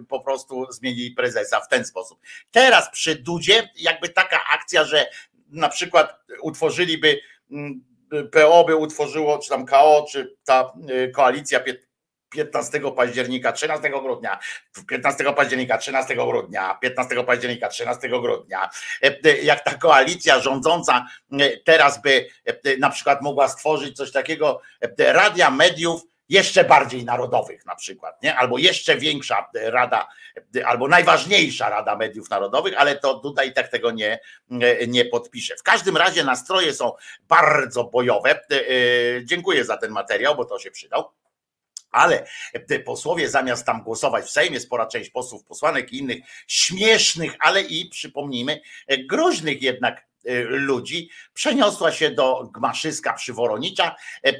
po 0.08 0.20
prostu 0.20 0.72
zmienili 0.72 1.10
prezesa 1.10 1.60
w 1.60 1.68
ten 1.68 1.84
sposób. 1.84 2.20
Teraz 2.50 2.90
przy 2.90 3.14
Dudzie 3.14 3.70
jakby 3.76 4.08
taka 4.08 4.40
akcja, 4.52 4.84
że 4.84 5.06
na 5.48 5.68
przykład 5.68 6.20
utworzyliby 6.42 7.20
mm, 7.50 7.84
PO 8.32 8.64
by 8.64 8.76
utworzyło, 8.76 9.38
czy 9.38 9.48
tam 9.48 9.66
KO, 9.66 10.06
czy 10.10 10.36
ta 10.44 10.72
koalicja 11.14 11.60
15 12.30 12.80
października, 12.96 13.52
13 13.52 13.90
grudnia, 13.90 14.38
15 14.88 15.32
października, 15.32 15.78
13 15.78 16.14
grudnia, 16.14 16.78
15 16.80 17.24
października, 17.24 17.68
13 17.68 18.08
grudnia, 18.08 18.70
e, 19.02 19.18
e, 19.24 19.38
jak 19.38 19.64
ta 19.64 19.74
koalicja 19.74 20.40
rządząca 20.40 21.06
e, 21.32 21.56
teraz 21.56 22.02
by 22.02 22.26
na 22.78 22.90
przykład 22.90 23.22
mogła 23.22 23.48
stworzyć 23.48 23.96
coś 23.96 24.12
takiego, 24.12 24.60
radia 24.98 25.50
mediów 25.50 26.02
jeszcze 26.28 26.64
bardziej 26.64 27.04
narodowych 27.04 27.66
na 27.66 27.76
przykład, 27.76 28.22
nie? 28.22 28.36
albo 28.36 28.58
jeszcze 28.58 28.96
większa 28.96 29.50
rada, 29.54 30.08
albo 30.64 30.88
najważniejsza 30.88 31.68
rada 31.68 31.96
mediów 31.96 32.30
narodowych, 32.30 32.74
ale 32.76 32.96
to 32.96 33.14
tutaj 33.14 33.52
tak 33.54 33.68
tego 33.68 33.90
nie, 33.90 34.20
nie 34.88 35.04
podpiszę. 35.04 35.56
W 35.56 35.62
każdym 35.62 35.96
razie 35.96 36.24
nastroje 36.24 36.74
są 36.74 36.92
bardzo 37.28 37.84
bojowe. 37.84 38.40
Dziękuję 39.24 39.64
za 39.64 39.76
ten 39.76 39.90
materiał, 39.90 40.36
bo 40.36 40.44
to 40.44 40.58
się 40.58 40.70
przydał. 40.70 41.10
Ale 41.90 42.26
posłowie 42.84 43.28
zamiast 43.28 43.66
tam 43.66 43.82
głosować 43.82 44.24
w 44.24 44.30
Sejmie, 44.30 44.60
spora 44.60 44.86
część 44.86 45.10
posłów, 45.10 45.44
posłanek 45.44 45.92
i 45.92 45.98
innych 45.98 46.18
śmiesznych, 46.46 47.36
ale 47.40 47.62
i 47.62 47.88
przypomnijmy, 47.88 48.60
groźnych 48.98 49.62
jednak 49.62 50.06
e, 50.24 50.40
ludzi 50.40 51.10
przeniosła 51.34 51.92
się 51.92 52.10
do 52.10 52.50
Gmaszyska 52.54 53.12
przy 53.12 53.32
Woronicza, 53.32 53.96
e, 54.24 54.28
e, 54.28 54.32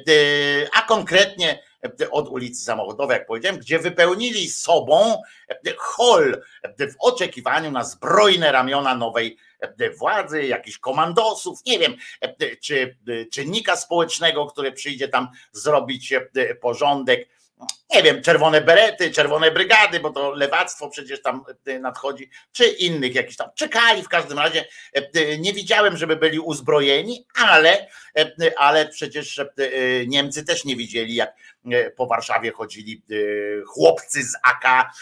a 0.73 0.81
konkretnie 0.81 1.63
od 2.11 2.29
ulicy 2.29 2.63
Samochodowej, 2.63 3.17
jak 3.17 3.27
powiedziałem, 3.27 3.59
gdzie 3.59 3.79
wypełnili 3.79 4.49
sobą 4.49 5.21
hol 5.77 6.41
w 6.79 6.95
oczekiwaniu 6.99 7.71
na 7.71 7.83
zbrojne 7.83 8.51
ramiona 8.51 8.95
nowej 8.95 9.37
władzy, 9.97 10.43
jakichś 10.43 10.77
komandosów, 10.77 11.59
nie 11.65 11.79
wiem, 11.79 11.95
czy 12.61 12.97
czynnika 13.31 13.75
społecznego, 13.75 14.45
który 14.45 14.71
przyjdzie 14.71 15.07
tam 15.07 15.27
zrobić 15.51 16.13
porządek 16.61 17.27
nie 17.95 18.03
wiem, 18.03 18.21
czerwone 18.21 18.61
berety, 18.61 19.11
czerwone 19.11 19.51
brygady, 19.51 19.99
bo 19.99 20.09
to 20.09 20.31
lewactwo 20.31 20.89
przecież 20.89 21.21
tam 21.21 21.43
e, 21.65 21.79
nadchodzi, 21.79 22.29
czy 22.51 22.65
innych 22.65 23.15
jakichś 23.15 23.35
tam. 23.35 23.49
Czekali 23.55 24.03
w 24.03 24.09
każdym 24.09 24.39
razie. 24.39 24.65
E, 24.95 25.09
e, 25.13 25.37
nie 25.37 25.53
widziałem, 25.53 25.97
żeby 25.97 26.15
byli 26.15 26.39
uzbrojeni, 26.39 27.25
ale, 27.35 27.87
ale 28.57 28.87
przecież 28.87 29.41
Niemcy 30.07 30.45
też 30.45 30.65
nie 30.65 30.75
widzieli, 30.75 31.15
jak 31.15 31.33
po 31.95 32.07
Warszawie 32.07 32.51
chodzili 32.51 33.03
chłopcy 33.67 34.23
z 34.23 34.35
AK 34.43 34.93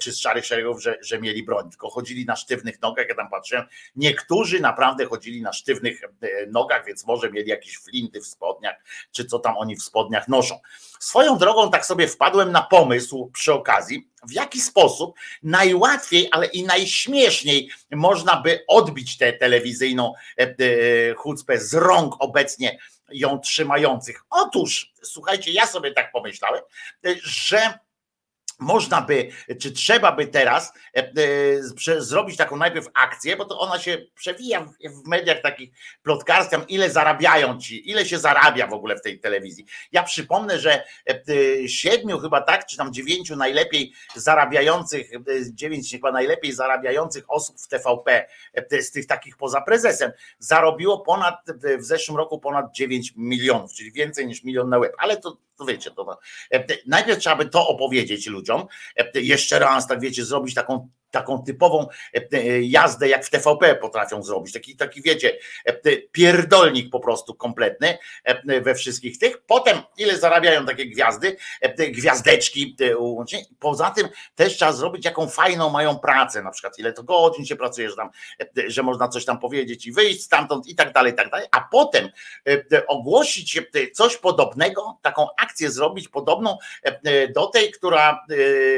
czy 0.00 0.12
z 0.12 0.18
szarych 0.18 0.46
szeregów, 0.46 0.82
że, 0.82 0.98
że 1.00 1.20
mieli 1.20 1.42
broń, 1.42 1.70
tylko 1.70 1.90
chodzili 1.90 2.24
na 2.24 2.36
sztywnych 2.36 2.82
nogach. 2.82 3.08
Ja 3.08 3.14
tam 3.14 3.30
patrzyłem, 3.30 3.64
niektórzy 3.96 4.60
naprawdę 4.60 5.06
chodzili 5.06 5.42
na 5.42 5.52
sztywnych 5.52 6.00
nogach, 6.48 6.86
więc 6.86 7.06
może 7.06 7.30
mieli 7.30 7.48
jakieś 7.48 7.78
flinty 7.78 8.20
w 8.20 8.26
spodniach, 8.26 8.76
czy 9.12 9.24
co 9.24 9.38
tam 9.38 9.56
oni 9.56 9.76
w 9.76 9.82
spodniach 9.82 10.28
noszą. 10.28 10.60
Swoją 11.00 11.38
drogą 11.38 11.70
tak 11.70 11.86
sobie 11.86 12.08
wpadłem 12.08 12.52
na 12.52 12.62
pomysł 12.62 13.30
przy 13.34 13.52
okazji, 13.52 14.08
w 14.28 14.32
jaki 14.32 14.60
sposób 14.60 15.16
najłatwiej, 15.42 16.28
ale 16.32 16.46
i 16.46 16.64
najśmieszniej 16.64 17.70
można 17.90 18.42
by 18.42 18.64
odbić 18.68 19.18
tę 19.18 19.32
telewizyjną 19.32 20.12
e, 20.38 20.42
e, 20.42 21.14
chucpę 21.14 21.58
z 21.58 21.74
rąk 21.74 22.14
obecnie 22.18 22.78
ją 23.12 23.38
trzymających. 23.38 24.24
Otóż, 24.30 24.92
słuchajcie, 25.02 25.52
ja 25.52 25.66
sobie 25.66 25.92
tak 25.92 26.12
pomyślałem, 26.12 26.62
że 27.22 27.78
można 28.62 29.00
by, 29.02 29.28
czy 29.60 29.72
trzeba 29.72 30.12
by 30.12 30.26
teraz 30.26 30.72
e, 30.96 31.12
e, 31.88 32.02
zrobić 32.02 32.36
taką 32.36 32.56
najpierw 32.56 32.86
akcję, 32.94 33.36
bo 33.36 33.44
to 33.44 33.58
ona 33.58 33.78
się 33.78 33.98
przewija 34.14 34.60
w, 34.64 35.08
mediach 35.08 35.40
takich 35.40 35.70
plotkarskich, 36.02 36.58
ile 36.68 36.90
zarabiają 36.90 37.58
ci, 37.58 37.90
ile 37.90 38.06
się 38.06 38.18
zarabia 38.18 38.66
w 38.66 38.72
ogóle 38.72 38.96
w 38.96 39.02
tej 39.02 39.20
telewizji. 39.20 39.66
Ja 39.92 40.02
przypomnę, 40.02 40.58
że 40.58 40.84
e, 41.06 41.68
siedmiu 41.68 42.18
chyba 42.18 42.40
tak, 42.40 42.66
czy 42.66 42.76
tam 42.76 42.92
dziewięciu 42.92 43.36
najlepiej 43.36 43.92
zarabiających, 44.14 45.10
dziewięć 45.50 45.90
chyba 45.90 46.12
najlepiej 46.12 46.52
zarabiających 46.52 47.24
osób 47.28 47.60
w 47.60 47.68
TVP, 47.68 48.26
z 48.80 48.90
tych 48.90 49.06
takich 49.06 49.36
poza 49.36 49.60
prezesem, 49.60 50.12
zarobiło 50.38 51.00
ponad, 51.00 51.34
w 51.78 51.84
zeszłym 51.84 52.16
roku 52.16 52.38
ponad 52.38 52.74
9 52.74 53.12
milionów, 53.16 53.72
czyli 53.72 53.92
więcej 53.92 54.26
niż 54.26 54.44
milion 54.44 54.68
na 54.68 54.78
łeb, 54.78 54.92
ale 54.98 55.16
to 55.16 55.36
to 55.56 55.64
wiecie, 55.64 55.90
to, 55.90 56.18
najpierw 56.86 57.18
trzeba 57.18 57.36
by 57.36 57.48
to 57.48 57.68
opowiedzieć 57.68 58.26
ludziom, 58.26 58.66
jeszcze 59.14 59.58
raz, 59.58 59.86
tak 59.86 60.00
wiecie, 60.00 60.24
zrobić 60.24 60.54
taką 60.54 60.88
taką 61.12 61.44
typową 61.44 61.86
e, 62.14 62.38
e, 62.38 62.62
jazdę, 62.62 63.08
jak 63.08 63.24
w 63.24 63.30
TVP 63.30 63.74
potrafią 63.74 64.22
zrobić. 64.22 64.52
Taki, 64.52 64.76
taki 64.76 65.02
wiecie, 65.02 65.38
e, 65.64 65.96
pierdolnik 65.96 66.90
po 66.90 67.00
prostu 67.00 67.34
kompletny 67.34 67.98
we 68.62 68.74
wszystkich 68.74 69.18
tych. 69.18 69.42
Potem, 69.42 69.82
ile 69.98 70.18
zarabiają 70.18 70.66
takie 70.66 70.86
gwiazdy, 70.86 71.36
gwiazdeczki. 71.78 72.76
Poza 73.58 73.90
tym 73.90 74.08
też 74.34 74.56
trzeba 74.56 74.72
zrobić, 74.72 75.04
jaką 75.04 75.28
fajną 75.28 75.70
mają 75.70 75.98
pracę, 75.98 76.42
na 76.42 76.50
przykład 76.50 76.78
ile 76.78 76.92
to 76.92 77.02
godzin 77.02 77.46
się 77.46 77.56
pracuje, 77.56 77.90
że, 77.90 77.96
tam, 77.96 78.10
że 78.66 78.82
można 78.82 79.08
coś 79.08 79.24
tam 79.24 79.38
powiedzieć 79.38 79.86
i 79.86 79.92
wyjść 79.92 80.22
stamtąd 80.22 80.66
i 80.66 80.74
tak 80.74 80.92
dalej, 80.92 81.12
i 81.12 81.16
tak 81.16 81.30
dalej. 81.30 81.46
A 81.50 81.60
potem 81.60 82.08
ogłosić 82.88 83.60
coś 83.94 84.16
podobnego, 84.16 84.98
taką 85.02 85.26
akcję 85.38 85.70
zrobić 85.70 86.08
podobną 86.08 86.58
do 87.34 87.46
tej, 87.46 87.70
która, 87.70 88.26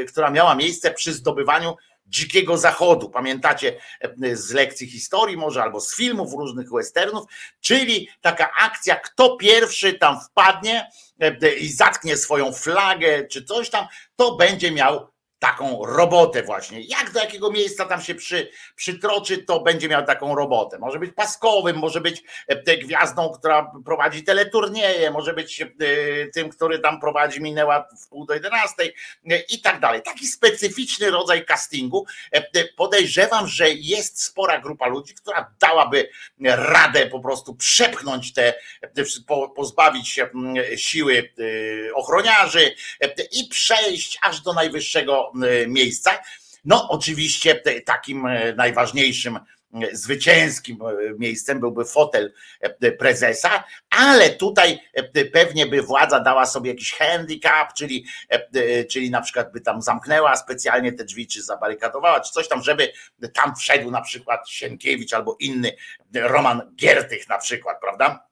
która 0.07 0.29
miała 0.29 0.55
miejsce 0.55 0.91
przy 0.91 1.13
zdobywaniu 1.13 1.75
dzikiego 2.07 2.57
zachodu. 2.57 3.09
Pamiętacie 3.09 3.77
e, 4.01 4.35
z 4.35 4.51
lekcji 4.51 4.87
historii 4.87 5.37
może 5.37 5.63
albo 5.63 5.81
z 5.81 5.95
filmów 5.95 6.33
różnych 6.33 6.71
westernów, 6.71 7.25
czyli 7.61 8.09
taka 8.21 8.51
akcja, 8.53 8.95
kto 8.95 9.37
pierwszy 9.37 9.93
tam 9.93 10.19
wpadnie 10.21 10.87
e, 11.19 11.53
i 11.53 11.71
zatknie 11.71 12.17
swoją 12.17 12.53
flagę 12.53 13.27
czy 13.27 13.43
coś 13.43 13.69
tam, 13.69 13.87
to 14.15 14.35
będzie 14.35 14.71
miał 14.71 15.14
taką 15.45 15.85
robotę 15.85 16.43
właśnie. 16.43 16.81
Jak 16.81 17.11
do 17.11 17.19
jakiego 17.19 17.51
miejsca 17.51 17.85
tam 17.85 18.01
się 18.01 18.15
przy, 18.15 18.49
przytroczy, 18.75 19.37
to 19.37 19.59
będzie 19.59 19.89
miał 19.89 20.05
taką 20.05 20.35
robotę. 20.35 20.79
Może 20.79 20.99
być 20.99 21.11
paskowym, 21.15 21.77
może 21.77 22.01
być 22.01 22.23
e, 22.47 22.77
gwiazdą, 22.77 23.29
która 23.29 23.71
prowadzi 23.85 24.23
teleturnieje, 24.23 25.11
może 25.11 25.33
być 25.33 25.61
e, 25.61 25.67
tym, 26.33 26.49
który 26.49 26.79
tam 26.79 26.99
prowadzi 26.99 27.41
minęła 27.41 27.87
w 28.03 28.07
pół 28.07 28.25
do 28.25 28.33
jedenastej 28.33 28.93
e, 29.29 29.39
i 29.39 29.61
tak 29.61 29.79
dalej. 29.79 30.01
Taki 30.01 30.27
specyficzny 30.27 31.11
rodzaj 31.11 31.45
castingu. 31.45 32.05
Podejrzewam, 32.75 33.47
że 33.47 33.69
jest 33.69 34.23
spora 34.23 34.61
grupa 34.61 34.87
ludzi, 34.87 35.13
która 35.13 35.53
dałaby 35.59 36.09
radę 36.45 37.07
po 37.07 37.19
prostu 37.19 37.55
przepchnąć 37.55 38.33
te, 38.33 38.53
pozbawić 39.55 40.09
się 40.09 40.29
siły 40.75 41.33
ochroniarzy 41.95 42.75
i 43.31 43.47
przejść 43.49 44.19
aż 44.21 44.41
do 44.41 44.53
najwyższego 44.53 45.31
E, 45.43 45.67
miejsca. 45.67 46.11
No, 46.65 46.89
oczywiście 46.89 47.61
takim 47.85 48.25
e, 48.25 48.53
najważniejszym 48.53 49.35
e, 49.37 49.95
zwycięskim 49.95 50.77
miejscem 51.17 51.59
byłby 51.59 51.85
fotel 51.85 52.33
prezesa, 52.99 53.63
ale 53.89 54.29
tutaj 54.29 54.79
pewnie 55.33 55.65
by 55.65 55.81
władza 55.81 56.19
dała 56.19 56.45
sobie 56.45 56.69
jakiś 56.69 56.93
handicap, 56.93 57.73
czyli, 57.73 58.05
czyli 58.89 59.09
na 59.09 59.21
przykład 59.21 59.51
by 59.51 59.61
tam 59.61 59.81
zamknęła 59.81 60.35
specjalnie 60.35 60.93
te 60.93 61.05
drzwi, 61.05 61.27
czy 61.27 61.43
zabarykadowała, 61.43 62.19
czy 62.19 62.31
coś 62.31 62.47
tam, 62.47 62.63
żeby 62.63 62.91
tam 63.33 63.55
wszedł 63.55 63.91
na 63.91 64.01
przykład 64.01 64.49
Sienkiewicz 64.49 65.13
albo 65.13 65.37
inny 65.39 65.71
Roman 66.13 66.75
Giertych 66.75 67.29
na 67.29 67.37
przykład, 67.37 67.77
prawda? 67.81 68.27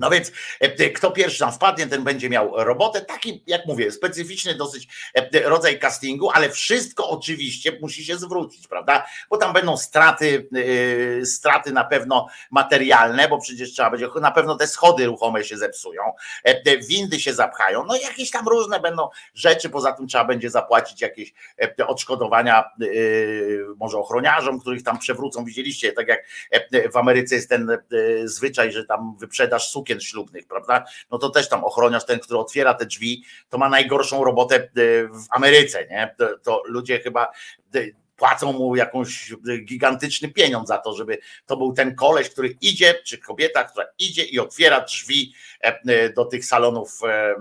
No 0.00 0.10
więc 0.10 0.32
e, 0.60 0.90
kto 0.90 1.10
pierwszy 1.10 1.38
tam 1.38 1.52
wpadnie, 1.52 1.86
ten 1.86 2.04
będzie 2.04 2.30
miał 2.30 2.52
robotę. 2.56 3.00
Taki, 3.00 3.42
jak 3.46 3.66
mówię, 3.66 3.92
specyficzny 3.92 4.54
dosyć 4.54 4.88
e, 5.14 5.48
rodzaj 5.48 5.78
castingu, 5.78 6.30
ale 6.30 6.50
wszystko 6.50 7.08
oczywiście 7.08 7.78
musi 7.80 8.04
się 8.04 8.16
zwrócić, 8.16 8.68
prawda? 8.68 9.06
Bo 9.30 9.36
tam 9.36 9.52
będą 9.52 9.76
straty, 9.76 10.48
e, 11.20 11.26
straty 11.26 11.72
na 11.72 11.84
pewno 11.84 12.26
materialne, 12.50 13.28
bo 13.28 13.38
przecież 13.38 13.72
trzeba 13.72 13.90
będzie, 13.90 14.08
na 14.20 14.30
pewno 14.30 14.56
te 14.56 14.66
schody 14.66 15.06
ruchome 15.06 15.44
się 15.44 15.56
zepsują, 15.56 16.02
windy 16.88 17.20
się 17.20 17.34
zapchają, 17.34 17.84
no 17.84 17.96
jakieś 17.96 18.30
tam 18.30 18.48
różne 18.48 18.80
będą 18.80 19.08
rzeczy, 19.34 19.70
poza 19.70 19.92
tym 19.92 20.06
trzeba 20.06 20.24
będzie 20.24 20.50
zapłacić 20.50 21.00
jakieś 21.00 21.32
odszkodowania 21.86 22.64
może 23.76 23.98
ochroniarzom, 23.98 24.60
których 24.60 24.82
tam 24.82 24.98
przewrócą. 24.98 25.44
Widzieliście, 25.44 25.92
tak 25.92 26.08
jak 26.08 26.24
w 26.92 26.96
Ameryce 26.96 27.34
jest 27.34 27.48
ten 27.48 27.78
zwyczaj, 28.24 28.72
że 28.72 28.84
tam 28.84 29.16
wyprzedasz 29.18 29.68
sukien 29.68 29.89
sukien 29.90 30.00
ślubnych, 30.00 30.46
prawda? 30.46 30.84
No 31.10 31.18
to 31.18 31.30
też 31.30 31.48
tam 31.48 31.64
ochroniarz, 31.64 32.06
ten, 32.06 32.20
który 32.20 32.38
otwiera 32.38 32.74
te 32.74 32.86
drzwi, 32.86 33.24
to 33.48 33.58
ma 33.58 33.68
najgorszą 33.68 34.24
robotę 34.24 34.56
e, 34.56 34.68
w 35.08 35.26
Ameryce, 35.30 35.86
nie? 35.86 36.14
To, 36.18 36.38
to 36.38 36.62
ludzie 36.66 37.00
chyba 37.00 37.28
e, 37.74 37.80
płacą 38.16 38.52
mu 38.52 38.76
jakąś 38.76 39.34
gigantyczny 39.64 40.28
pieniądz 40.28 40.68
za 40.68 40.78
to, 40.78 40.94
żeby 40.94 41.18
to 41.46 41.56
był 41.56 41.72
ten 41.72 41.94
koleś, 41.94 42.30
który 42.30 42.56
idzie, 42.60 42.94
czy 43.04 43.18
kobieta, 43.18 43.64
która 43.64 43.86
idzie 43.98 44.24
i 44.24 44.38
otwiera 44.38 44.80
drzwi 44.80 45.32
e, 45.32 45.49
e, 45.49 45.49
do 46.16 46.24
tych 46.24 46.44
salonów 46.44 47.00
e, 47.04 47.34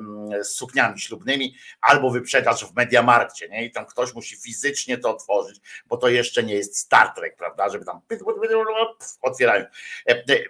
z 0.44 0.48
sukniami 0.48 1.00
ślubnymi, 1.00 1.56
albo 1.82 2.12
wyprzedaż 2.12 2.66
w 2.66 2.76
Mediamarkcie, 2.76 3.50
nie? 3.50 3.66
I 3.66 3.72
tam 3.72 3.86
ktoś 3.86 4.14
musi 4.14 4.36
fizycznie 4.36 4.98
to 4.98 5.10
otworzyć, 5.10 5.62
bo 5.86 5.98
to 5.98 6.10
jeszcze 6.10 6.44
nie 6.44 6.56
jest 6.56 6.78
Star 6.78 7.14
Trek, 7.16 7.36
prawda, 7.36 7.70
żeby 7.70 7.86
tam 7.86 8.02
otwierają. 9.22 9.66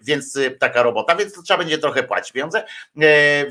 Więc 0.02 0.38
taka 0.60 0.84
robota, 0.84 1.16
więc 1.16 1.34
to 1.34 1.42
trzeba 1.42 1.58
będzie 1.58 1.78
trochę 1.78 2.04
płacić 2.04 2.32
pieniądze, 2.32 2.64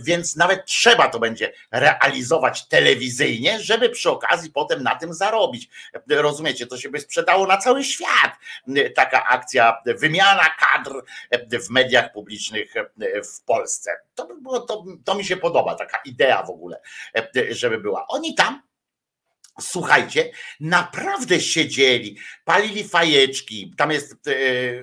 więc 0.00 0.36
nawet 0.36 0.64
trzeba 0.64 1.08
to 1.08 1.18
będzie 1.18 1.52
realizować 1.70 2.68
telewizyjnie, 2.68 3.60
żeby 3.60 3.88
przy 3.88 4.10
okazji 4.10 4.50
potem 4.52 4.82
na 4.82 4.94
tym 4.94 5.14
zarobić. 5.14 5.68
Rozumiecie? 6.08 6.58
to 6.68 6.78
się 6.78 6.88
by 6.88 7.00
sprzedało 7.00 7.46
na 7.46 7.56
cały 7.56 7.84
świat. 7.84 8.32
Taka 8.94 9.24
akcja, 9.24 9.82
wymiana 9.86 10.44
kadr 10.60 11.02
w 11.66 11.70
mediach 11.70 12.12
publicznych 12.12 12.74
w 13.24 13.44
Polsce. 13.44 14.07
To, 14.18 14.26
by 14.26 14.40
było, 14.40 14.60
to, 14.60 14.84
to 15.04 15.14
mi 15.14 15.24
się 15.24 15.36
podoba, 15.36 15.74
taka 15.74 15.98
idea 16.04 16.42
w 16.42 16.50
ogóle, 16.50 16.80
żeby 17.50 17.78
była. 17.78 18.06
Oni 18.08 18.34
tam 18.34 18.62
Słuchajcie, 19.60 20.30
naprawdę 20.60 21.40
siedzieli, 21.40 22.18
palili 22.44 22.88
fajeczki. 22.88 23.74
Tam 23.76 23.90
jest, 23.90 24.28
e, 24.28 24.32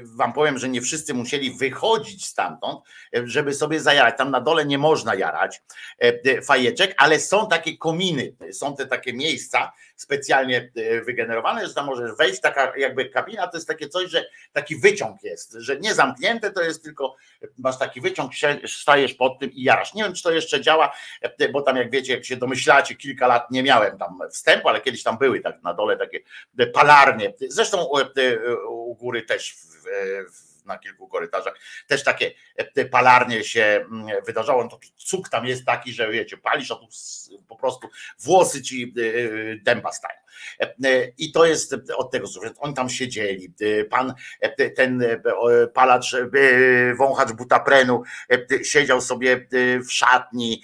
wam 0.04 0.34
powiem, 0.34 0.58
że 0.58 0.70
nie 0.70 0.82
wszyscy 0.82 1.14
musieli 1.14 1.52
wychodzić 1.52 2.26
stamtąd, 2.26 2.80
e, 3.16 3.28
żeby 3.28 3.54
sobie 3.54 3.80
zajarać. 3.80 4.18
Tam 4.18 4.32
na 4.32 4.42
dole 4.42 4.66
nie 4.66 4.78
można 4.78 5.16
jarać 5.16 5.62
e, 6.00 6.42
fajeczek, 6.42 6.94
ale 6.98 7.20
są 7.20 7.48
takie 7.48 7.78
kominy, 7.78 8.36
są 8.52 8.76
te 8.76 8.86
takie 8.86 9.14
miejsca 9.14 9.72
specjalnie 9.96 10.72
wygenerowane, 11.06 11.68
że 11.68 11.74
tam 11.74 11.86
możesz 11.86 12.12
wejść, 12.18 12.42
taka 12.42 12.78
jakby 12.78 13.10
kabina, 13.10 13.48
to 13.48 13.58
jest 13.58 13.68
takie 13.68 13.90
coś, 13.90 14.10
że 14.10 14.26
taki 14.54 14.76
wyciąg 14.76 15.24
jest, 15.24 15.54
że 15.54 15.80
nie 15.80 15.94
zamknięte, 15.94 16.52
to 16.52 16.62
jest 16.62 16.84
tylko, 16.84 17.16
masz 17.58 17.78
taki 17.78 18.02
wyciąg, 18.02 18.32
stajesz 18.68 19.14
pod 19.14 19.40
tym 19.40 19.52
i 19.52 19.64
jarasz. 19.64 19.94
Nie 19.94 20.04
wiem, 20.04 20.14
czy 20.14 20.24
to 20.24 20.32
jeszcze 20.32 20.62
działa, 20.62 20.96
bo 21.52 21.62
tam 21.62 21.78
jak 21.78 21.92
wiecie, 21.92 22.14
jak 22.14 22.26
się 22.26 22.36
domyślacie, 22.36 22.96
kilka 22.96 23.28
lat 23.28 23.52
nie 23.52 23.64
miałem 23.64 23.98
tam 23.98 24.20
wstępu, 24.32 24.65
ale 24.70 24.82
kiedyś 24.82 25.04
tam 25.04 25.18
były 25.18 25.42
tak 25.42 25.64
na 25.64 25.74
dole 25.74 25.98
takie 25.98 26.20
palarnie. 26.74 27.34
Zresztą 27.50 27.88
u 28.68 28.96
góry 28.96 29.22
też 29.22 29.54
w, 29.54 29.84
w, 30.32 30.66
na 30.66 30.78
kilku 30.78 31.08
korytarzach 31.08 31.60
też 31.88 32.04
takie 32.04 32.32
palarnie 32.92 33.44
się 33.44 33.86
mm, 33.92 34.08
wydarzało. 34.26 34.64
No 34.64 34.70
to 34.70 34.80
cuk 34.98 35.30
tam 35.30 35.46
jest 35.46 35.66
taki, 35.66 35.94
że 35.94 36.12
wiecie, 36.12 36.38
palisz, 36.38 36.72
a 36.72 36.76
tu 36.76 36.88
po 37.48 37.56
prostu 37.56 37.90
włosy 38.20 38.62
ci 38.62 38.94
dęba 39.64 39.92
stają. 39.92 40.25
E, 40.60 41.08
I 41.18 41.32
to 41.32 41.46
jest 41.46 41.76
od 41.98 42.12
tego, 42.12 42.28
że 42.28 42.40
oni 42.60 42.74
tam 42.74 42.90
siedzieli. 42.90 43.54
E, 43.62 43.86
pan, 43.86 44.14
e, 44.40 44.70
ten 44.70 45.04
palacz, 45.74 46.16
wąchacz 46.98 47.32
butaprenu 47.32 48.04
siedział 48.64 49.02
sobie 49.02 49.48
w 49.88 49.92
szatni, 49.92 50.64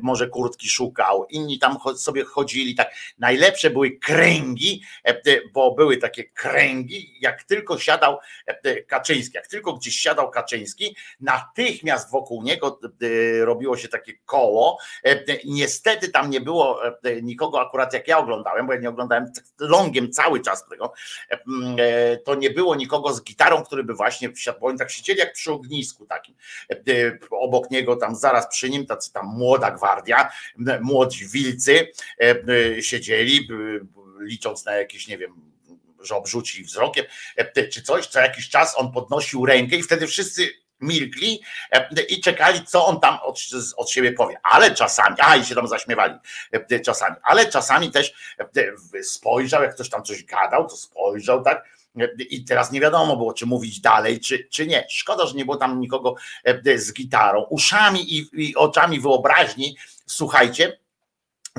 może 0.00 0.28
kurtki 0.28 0.68
szukał. 0.68 1.26
Inni 1.30 1.58
tam 1.58 1.76
sobie 1.96 2.24
chodzili. 2.24 2.74
Tak. 2.74 2.90
Najlepsze 3.18 3.70
były 3.70 3.90
kręgi, 3.90 4.82
bo 5.52 5.74
były 5.74 5.96
takie 5.96 6.24
kręgi, 6.24 7.18
jak 7.20 7.44
tylko 7.44 7.78
siadał 7.78 8.18
Kaczyński, 8.86 9.36
jak 9.36 9.46
tylko 9.46 9.72
gdzieś 9.72 9.96
siadał 9.96 10.30
Kaczyński, 10.30 10.96
natychmiast 11.20 12.10
wokół 12.10 12.42
niego 12.42 12.80
robiło 13.40 13.76
się 13.76 13.88
takie 13.88 14.12
koło. 14.24 14.78
Niestety 15.44 16.08
tam 16.08 16.30
nie 16.30 16.40
było 16.40 16.80
nikogo 17.22 17.60
akurat 17.60 17.92
jak 17.92 18.08
ja 18.08 18.18
oglądałem, 18.18 18.66
bo 18.66 18.72
ja 18.72 18.80
nie 18.80 18.88
oglądałem 18.88 19.07
oglądałem 19.08 19.32
longiem 19.58 20.12
cały 20.12 20.40
czas 20.40 20.64
tego, 20.68 20.92
e, 21.78 22.16
to 22.16 22.34
nie 22.34 22.50
było 22.50 22.76
nikogo 22.76 23.12
z 23.14 23.22
gitarą, 23.22 23.64
który 23.64 23.84
by 23.84 23.94
właśnie 23.94 24.32
wsiadł, 24.32 24.60
bo 24.60 24.66
oni 24.66 24.78
tak 24.78 24.90
siedzieli 24.90 25.18
jak 25.18 25.32
przy 25.32 25.52
ognisku 25.52 26.06
takim. 26.06 26.34
E, 26.70 26.76
obok 27.30 27.70
niego 27.70 27.96
tam 27.96 28.16
zaraz 28.16 28.48
przy 28.48 28.70
nim 28.70 28.86
tacy 28.86 29.12
tam 29.12 29.26
młoda 29.26 29.70
gwardia, 29.70 30.30
młodzi 30.80 31.28
wilcy 31.28 31.92
e, 32.20 32.82
siedzieli, 32.82 33.48
licząc 34.20 34.64
na 34.64 34.72
jakieś, 34.72 35.08
nie 35.08 35.18
wiem, 35.18 35.34
że 36.00 36.16
obrzuci 36.16 36.64
wzrokiem, 36.64 37.04
czy 37.72 37.82
coś, 37.82 38.06
co 38.06 38.20
jakiś 38.20 38.48
czas 38.48 38.78
on 38.78 38.92
podnosił 38.92 39.46
rękę 39.46 39.76
i 39.76 39.82
wtedy 39.82 40.06
wszyscy 40.06 40.48
milkli 40.80 41.40
e, 41.72 42.02
i 42.02 42.20
czekali, 42.20 42.64
co 42.66 42.86
on 42.86 43.00
tam 43.00 43.18
od, 43.22 43.40
od 43.76 43.90
siebie 43.90 44.12
powie. 44.12 44.40
Ale 44.42 44.74
czasami, 44.74 45.16
a 45.20 45.36
i 45.36 45.44
się 45.44 45.54
tam 45.54 45.68
zaśmiewali 45.68 46.14
e, 46.52 46.80
czasami, 46.80 47.16
ale 47.22 47.46
czasami 47.46 47.90
też 47.90 48.34
e, 48.38 49.02
spojrzał, 49.02 49.62
jak 49.62 49.74
ktoś 49.74 49.90
tam 49.90 50.02
coś 50.02 50.24
gadał, 50.24 50.68
to 50.68 50.76
spojrzał 50.76 51.42
tak. 51.42 51.64
I 52.18 52.44
teraz 52.44 52.72
nie 52.72 52.80
wiadomo 52.80 53.16
było, 53.16 53.32
czy 53.32 53.46
mówić 53.46 53.80
dalej, 53.80 54.20
czy, 54.20 54.48
czy 54.50 54.66
nie. 54.66 54.86
Szkoda, 54.90 55.26
że 55.26 55.34
nie 55.34 55.44
było 55.44 55.56
tam 55.56 55.80
nikogo 55.80 56.14
z 56.76 56.92
gitarą. 56.92 57.42
Uszami 57.42 58.14
i, 58.14 58.28
i 58.32 58.56
oczami 58.56 59.00
wyobraźni, 59.00 59.76
słuchajcie, 60.06 60.78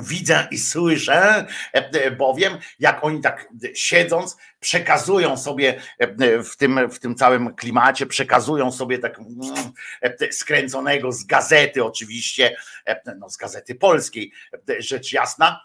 widzę 0.02 0.48
i 0.50 0.58
słyszę, 0.58 1.46
e, 1.72 2.10
bowiem 2.10 2.58
jak 2.78 3.04
oni 3.04 3.20
tak 3.20 3.48
siedząc, 3.74 4.36
przekazują 4.60 5.36
sobie 5.36 5.80
e, 5.98 6.42
w 6.42 6.56
tym, 6.56 6.90
w 6.90 6.98
tym 6.98 7.14
całym 7.14 7.54
klimacie, 7.54 8.06
przekazują 8.06 8.72
sobie 8.72 8.98
tak 8.98 9.18
mm, 9.18 9.72
e, 10.02 10.32
skręconego 10.32 11.12
z 11.12 11.24
gazety 11.24 11.84
oczywiście, 11.84 12.56
no 13.18 13.30
z 13.30 13.36
gazety 13.36 13.74
polskiej, 13.74 14.32
rzecz 14.78 15.12
jasna, 15.12 15.60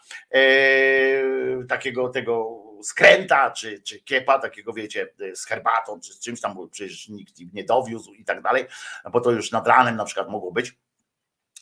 takiego 1.68 2.10
tego 2.10 2.62
skręta, 2.84 3.52
czy, 3.52 3.82
czy 3.82 4.00
kiepa, 4.00 4.40
takiego 4.40 4.74
wiecie, 4.74 5.08
z 5.34 5.46
herbatą, 5.46 6.00
czy 6.00 6.14
z 6.14 6.20
czymś 6.20 6.42
tam, 6.42 6.56
bo 6.56 6.68
przecież 6.68 7.10
nikt 7.10 7.34
nie 7.54 7.64
dowiózł 7.64 8.14
i 8.14 8.26
tak 8.26 8.42
dalej, 8.42 8.66
bo 9.12 9.22
to 9.22 9.32
już 9.32 9.52
nad 9.52 9.68
ranem 9.68 9.96
na 9.96 10.06
przykład 10.06 10.30
mogło 10.30 10.52
być 10.52 10.74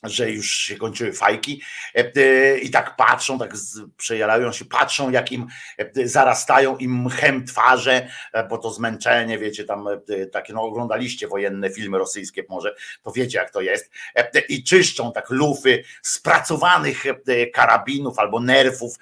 że 0.04 0.32
już 0.32 0.52
się 0.52 0.76
kończyły 0.76 1.14
fajki 1.14 1.62
e, 1.96 2.12
e, 2.16 2.58
i 2.58 2.70
tak 2.70 2.96
patrzą, 2.96 3.40
tak 3.40 3.54
przejarają 3.98 4.52
się, 4.52 4.66
patrzą 4.66 5.12
jak 5.12 5.32
im 5.32 5.48
e, 5.78 6.08
zarastają 6.08 6.78
im 6.78 7.02
mchem 7.02 7.46
twarze, 7.46 8.08
bo 8.50 8.58
to 8.58 8.72
zmęczenie, 8.72 9.38
wiecie, 9.38 9.64
tam 9.64 9.88
takie, 10.32 10.54
no 10.54 10.62
oglądaliście 10.62 11.28
wojenne 11.28 11.70
filmy 11.70 11.98
rosyjskie 11.98 12.44
może, 12.50 12.76
to 13.04 13.12
wiecie 13.12 13.38
jak 13.38 13.52
to 13.52 13.62
jest 13.62 13.92
i 14.50 14.64
czyszczą 14.64 15.12
tak 15.12 15.30
lufy 15.30 15.84
spracowanych 16.02 17.04
karabinów 17.54 18.20
albo 18.20 18.40
nerfów, 18.40 18.96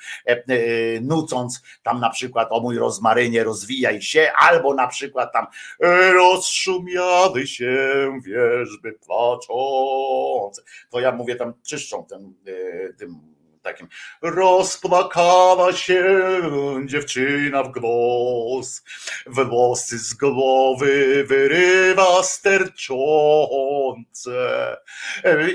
nucąc 1.01 1.61
tam 1.83 1.99
na 1.99 2.09
przykład 2.09 2.47
o 2.51 2.59
mój 2.59 2.77
rozmarynie 2.77 3.43
rozwijaj 3.43 4.01
się, 4.01 4.31
albo 4.39 4.73
na 4.73 4.87
przykład 4.87 5.33
tam 5.33 5.47
rozszumiały 6.13 7.47
się 7.47 7.71
wierzby 8.25 8.93
płaczące 8.93 10.61
to 10.91 10.99
ja 10.99 11.11
mówię 11.11 11.35
tam 11.35 11.53
czyszczą 11.63 12.05
ten, 12.05 12.33
e, 12.47 12.93
tym 12.93 13.30
takim 13.61 13.87
rozpłakała 14.21 15.73
się 15.73 16.03
dziewczyna 16.85 17.63
w 17.63 17.71
głos, 17.71 18.83
włosy 19.27 19.99
z 19.99 20.13
głowy 20.13 21.23
wyrywa 21.27 22.23
sterczące 22.23 23.51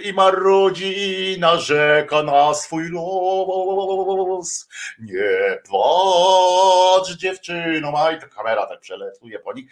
i 0.04 0.12
marudzi 0.12 0.94
i 0.98 1.40
narzeka 1.40 2.22
na 2.22 2.54
swój 2.54 2.90
los. 2.90 4.68
Nie 4.98 5.58
płacz 5.68 7.16
dziewczyno, 7.16 8.10
i 8.16 8.20
ta 8.20 8.28
kamera 8.28 8.66
tak 8.66 8.80
przeletuje 8.80 9.38
po 9.38 9.52
nich, 9.52 9.66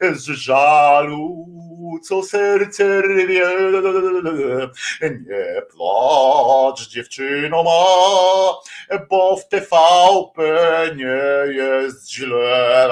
z 0.00 0.24
żalu, 0.24 1.46
co 2.02 2.22
serce 2.22 3.00
rwie. 3.00 3.46
Nie 5.02 5.62
płacz 5.76 6.88
dziewczyno, 6.88 7.62
bo 9.10 9.36
w 9.36 9.48
TVP 9.48 10.42
nie 10.96 11.54
jest 11.54 12.10
źle. 12.10 12.88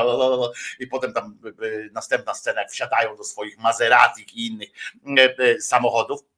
I 0.80 0.86
potem 0.86 1.12
tam 1.12 1.38
następna 1.92 2.34
scena, 2.34 2.60
jak 2.60 2.70
wsiadają 2.70 3.16
do 3.16 3.24
swoich 3.24 3.58
Maserati 3.58 4.26
i 4.34 4.46
innych 4.46 4.68
e, 5.38 5.60
samochodów 5.60 6.33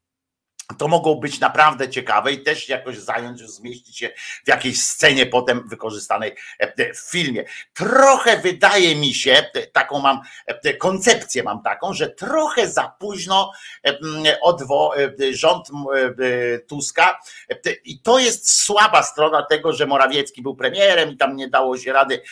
to 0.79 0.88
mogą 0.88 1.14
być 1.14 1.40
naprawdę 1.40 1.88
ciekawe 1.88 2.33
i 2.33 2.42
też 2.42 2.68
jakoś 2.68 2.98
zająć, 2.98 3.40
zmieścić 3.40 3.98
się 3.98 4.11
w 4.44 4.48
jakiejś 4.48 4.83
scenie 4.83 5.26
potem 5.26 5.68
wykorzystanej 5.68 6.35
e, 6.59 6.94
w 6.94 7.11
filmie. 7.11 7.44
Trochę 7.74 8.37
wydaje 8.37 8.96
mi 8.96 9.14
się, 9.14 9.50
taką 9.72 10.00
mam 10.00 10.20
koncepcję 10.79 11.42
mam 11.42 11.62
taką, 11.62 11.94
że 11.94 12.11
trochę 12.11 12.68
za 12.68 12.92
późno 12.98 13.52
odwo, 14.42 14.94
rząd 15.33 15.68
Tuska 16.68 17.20
i 17.85 18.00
to 18.00 18.18
jest 18.18 18.50
słaba 18.50 19.02
strona 19.02 19.42
tego, 19.42 19.72
że 19.72 19.87
Morawiecki 19.87 20.42
był 20.42 20.57
premierem 20.57 21.11
i 21.11 21.16
tam 21.16 21.37
nie 21.37 21.48
dało 21.48 21.79
się 21.79 21.92
rady 21.92 22.22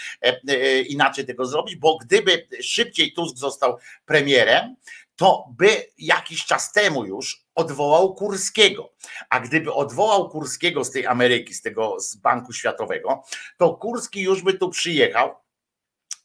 inaczej 0.89 1.27
tego 1.27 1.47
zrobić, 1.47 1.77
bo 1.77 1.97
gdyby 1.97 2.47
szybciej 2.63 3.13
Tusk 3.13 3.37
został 3.37 3.79
premierem, 4.07 4.77
to 5.17 5.45
by 5.59 5.87
jakiś 5.99 6.45
czas 6.45 6.73
temu 6.73 7.05
już 7.05 7.45
odwołał 7.55 8.15
Kurskiego. 8.15 8.93
A 9.31 9.41
gdyby 9.41 9.73
odwołał 9.73 10.31
Kurskiego 10.31 10.85
z 10.85 10.91
tej 10.91 11.07
Ameryki, 11.07 11.55
z 11.55 11.63
tego 11.63 12.01
z 12.01 12.17
Banku 12.17 12.53
Światowego, 12.53 13.25
to 13.59 13.75
Kurski 13.75 14.23
już 14.23 14.43
by 14.43 14.55
tu 14.55 14.71
przyjechał 14.71 15.35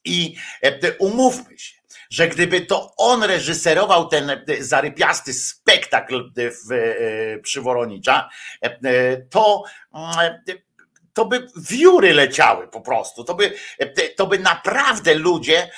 i 0.05 0.35
e, 0.63 0.97
umówmy 0.97 1.59
się, 1.59 1.79
że 2.09 2.27
gdyby 2.27 2.61
to 2.61 2.93
on 2.97 3.23
reżyserował 3.23 4.07
ten 4.07 4.29
e, 4.29 4.43
zarypiasty 4.59 5.33
spektakl 5.33 6.31
e, 6.37 7.39
przy 7.39 7.61
Woronicza, 7.61 8.29
to 9.29 9.63
mm, 9.93 10.39
to 11.19 11.25
by 11.25 11.47
wióry 11.55 12.13
leciały 12.13 12.67
po 12.67 12.81
prostu. 12.81 13.23
To 13.23 13.35
by, 13.35 13.53
to 14.15 14.27
by 14.27 14.39
naprawdę 14.39 15.15
ludzie, 15.15 15.71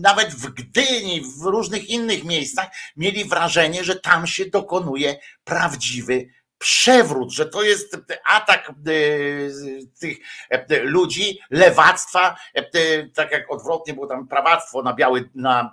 nawet 0.00 0.34
w 0.34 0.50
Gdyni, 0.50 1.20
w 1.20 1.42
różnych 1.42 1.88
innych 1.88 2.24
miejscach, 2.24 2.66
mieli 2.96 3.24
wrażenie, 3.24 3.84
że 3.84 3.96
tam 3.96 4.26
się 4.26 4.46
dokonuje 4.46 5.16
prawdziwy 5.44 6.28
przewrót, 6.58 7.32
że 7.32 7.46
to 7.46 7.62
jest 7.62 7.96
atak 8.26 8.70
e, 8.70 8.72
tych 10.00 10.18
e, 10.50 10.82
ludzi, 10.82 11.38
lewactwa, 11.50 12.36
e, 12.54 13.08
tak 13.08 13.32
jak 13.32 13.50
odwrotnie 13.50 13.94
było 13.94 14.06
tam 14.06 14.28
prawactwo 14.28 14.82
na 14.82 14.94
biały, 14.94 15.30
na 15.34 15.70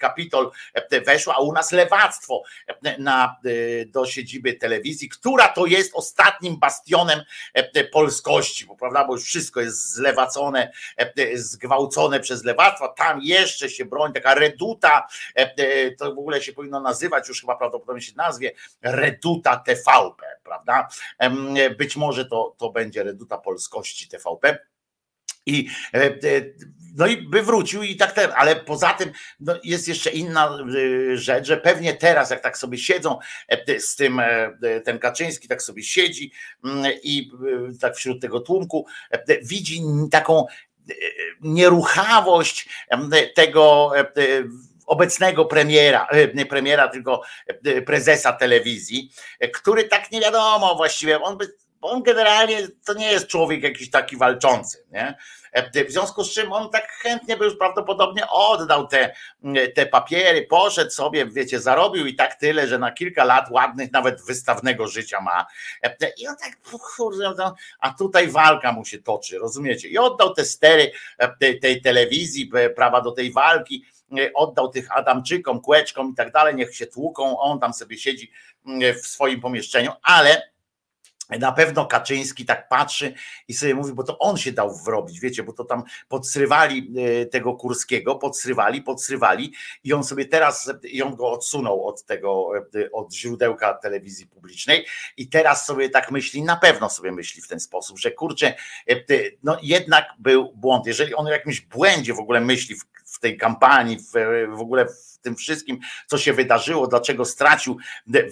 Kapitol 0.00 0.50
weszło, 1.06 1.34
a 1.34 1.38
u 1.38 1.52
nas 1.52 1.72
lewactwo 1.72 2.42
na, 2.98 3.36
do 3.86 4.06
siedziby 4.06 4.54
telewizji, 4.54 5.08
która 5.08 5.48
to 5.48 5.66
jest 5.66 5.90
ostatnim 5.94 6.56
bastionem 6.56 7.22
polskości, 7.92 8.66
bo 8.66 8.76
prawda, 8.76 9.04
bo 9.04 9.14
już 9.14 9.24
wszystko 9.24 9.60
jest 9.60 9.92
zlewacone, 9.92 10.72
zgwałcone 11.34 12.20
przez 12.20 12.44
lewactwo, 12.44 12.88
tam 12.88 13.20
jeszcze 13.22 13.70
się 13.70 13.84
broń, 13.84 14.12
taka 14.12 14.34
reduta, 14.34 15.06
to 15.98 16.14
w 16.14 16.18
ogóle 16.18 16.42
się 16.42 16.52
powinno 16.52 16.80
nazywać, 16.80 17.28
już 17.28 17.40
chyba 17.40 17.56
prawdopodobnie 17.56 18.02
się 18.02 18.12
nazwie, 18.16 18.52
reduta 18.82 19.56
Prawda? 20.44 20.88
Być 21.78 21.96
może 21.96 22.24
to, 22.24 22.56
to 22.58 22.70
będzie 22.70 23.02
reduta 23.02 23.38
polskości 23.38 24.08
TVP. 24.08 24.58
I, 25.46 25.68
e, 25.94 25.98
e, 25.98 26.18
no 26.96 27.06
i 27.06 27.16
by 27.16 27.42
wrócił 27.42 27.82
i 27.82 27.96
tak 27.96 28.12
ten, 28.12 28.30
ale 28.36 28.56
poza 28.56 28.92
tym 28.92 29.12
no 29.40 29.54
jest 29.64 29.88
jeszcze 29.88 30.10
inna 30.10 30.58
e, 31.12 31.16
rzecz, 31.16 31.46
że 31.46 31.56
pewnie 31.56 31.94
teraz, 31.94 32.30
jak 32.30 32.42
tak 32.42 32.58
sobie 32.58 32.78
siedzą 32.78 33.18
z 33.78 33.96
tym, 33.96 34.20
ten 34.84 34.98
Kaczyński 34.98 35.48
tak 35.48 35.62
sobie 35.62 35.82
siedzi 35.82 36.32
mm, 36.64 36.92
i 37.02 37.30
tak 37.80 37.96
wśród 37.96 38.20
tego 38.20 38.40
tłumku 38.40 38.86
widzi 39.42 39.82
taką 40.10 40.46
nieruchawość 41.40 42.68
tego 43.34 43.92
obecnego 44.86 45.44
premiera, 45.44 46.06
e, 46.10 46.34
nie 46.34 46.46
premiera, 46.46 46.88
tylko 46.88 47.22
e, 47.64 47.82
prezesa 47.82 48.32
telewizji, 48.32 49.12
e, 49.40 49.48
który 49.48 49.84
tak 49.84 50.12
nie 50.12 50.20
wiadomo 50.20 50.74
właściwie, 50.74 51.22
on, 51.22 51.38
by, 51.38 51.54
on 51.80 52.02
generalnie 52.02 52.68
to 52.86 52.94
nie 52.94 53.12
jest 53.12 53.26
człowiek 53.26 53.62
jakiś 53.62 53.90
taki 53.90 54.16
walczący, 54.16 54.84
nie? 54.92 55.14
W 55.88 55.92
związku 55.92 56.24
z 56.24 56.34
czym 56.34 56.52
on 56.52 56.70
tak 56.70 56.88
chętnie 56.90 57.36
by 57.36 57.44
już 57.44 57.56
prawdopodobnie 57.56 58.28
oddał 58.28 58.86
te, 58.86 59.14
te 59.74 59.86
papiery, 59.86 60.46
poszedł 60.46 60.90
sobie, 60.90 61.26
wiecie, 61.26 61.60
zarobił 61.60 62.06
i 62.06 62.14
tak 62.14 62.34
tyle, 62.34 62.68
że 62.68 62.78
na 62.78 62.92
kilka 62.92 63.24
lat 63.24 63.50
ładnych, 63.50 63.92
nawet 63.92 64.22
wystawnego 64.26 64.88
życia 64.88 65.20
ma. 65.20 65.46
I 66.16 66.28
on 66.28 66.36
tak, 66.36 66.80
kurde, 66.96 67.34
no 67.38 67.54
a 67.80 67.90
tutaj 67.90 68.28
walka 68.28 68.72
mu 68.72 68.84
się 68.84 68.98
toczy, 68.98 69.38
rozumiecie? 69.38 69.88
I 69.88 69.98
oddał 69.98 70.34
te 70.34 70.44
stery 70.44 70.92
tej, 71.60 71.82
telewizji, 71.82 72.50
prawa 72.76 73.00
do 73.00 73.12
tej 73.12 73.32
walki 73.32 73.84
oddał 74.34 74.68
tych 74.68 74.96
Adamczykom, 74.96 75.60
kłeczkom 75.60 76.10
i 76.12 76.14
tak 76.14 76.32
dalej, 76.32 76.54
niech 76.54 76.76
się 76.76 76.86
tłuką, 76.86 77.38
on 77.38 77.60
tam 77.60 77.72
sobie 77.72 77.98
siedzi 77.98 78.30
mm, 78.66 78.94
w 78.94 79.06
swoim 79.06 79.40
pomieszczeniu, 79.40 79.92
ale 80.02 80.52
na 81.38 81.52
pewno 81.52 81.86
Kaczyński 81.86 82.44
tak 82.44 82.68
patrzy 82.68 83.14
i 83.48 83.54
sobie 83.54 83.74
mówi, 83.74 83.92
bo 83.92 84.02
to 84.02 84.18
on 84.18 84.36
się 84.36 84.52
dał 84.52 84.76
wrobić, 84.76 85.20
wiecie, 85.20 85.42
bo 85.42 85.52
to 85.52 85.64
tam 85.64 85.82
podsrywali 86.08 86.92
e, 86.98 87.26
tego 87.26 87.54
Kurskiego, 87.54 88.14
podsrywali, 88.14 88.82
podsrywali 88.82 89.52
i 89.84 89.92
on 89.92 90.04
sobie 90.04 90.24
teraz, 90.24 90.72
i 90.82 91.02
on 91.02 91.16
go 91.16 91.30
odsunął 91.30 91.86
od 91.86 92.04
tego, 92.04 92.50
e, 92.74 92.90
od 92.92 93.14
źródełka 93.14 93.74
telewizji 93.74 94.26
publicznej 94.26 94.86
i 95.16 95.28
teraz 95.28 95.66
sobie 95.66 95.90
tak 95.90 96.10
myśli, 96.10 96.42
na 96.42 96.56
pewno 96.56 96.90
sobie 96.90 97.12
myśli 97.12 97.42
w 97.42 97.48
ten 97.48 97.60
sposób, 97.60 97.98
że 97.98 98.10
kurczę, 98.10 98.54
no 99.42 99.58
jednak 99.62 100.06
był 100.18 100.52
błąd, 100.54 100.86
jeżeli 100.86 101.14
on 101.14 101.26
o 101.26 101.30
jakimś 101.30 101.60
błędzie 101.60 102.14
w 102.14 102.18
ogóle 102.18 102.40
myśli 102.40 102.76
w 102.76 102.84
w 103.12 103.20
tej 103.20 103.38
kampanii, 103.38 103.98
w, 103.98 104.12
w 104.56 104.60
ogóle 104.60 104.86
w 104.86 105.12
tym 105.22 105.36
wszystkim, 105.36 105.78
co 106.06 106.18
się 106.18 106.32
wydarzyło, 106.32 106.86
dlaczego 106.86 107.24
stracił 107.24 107.76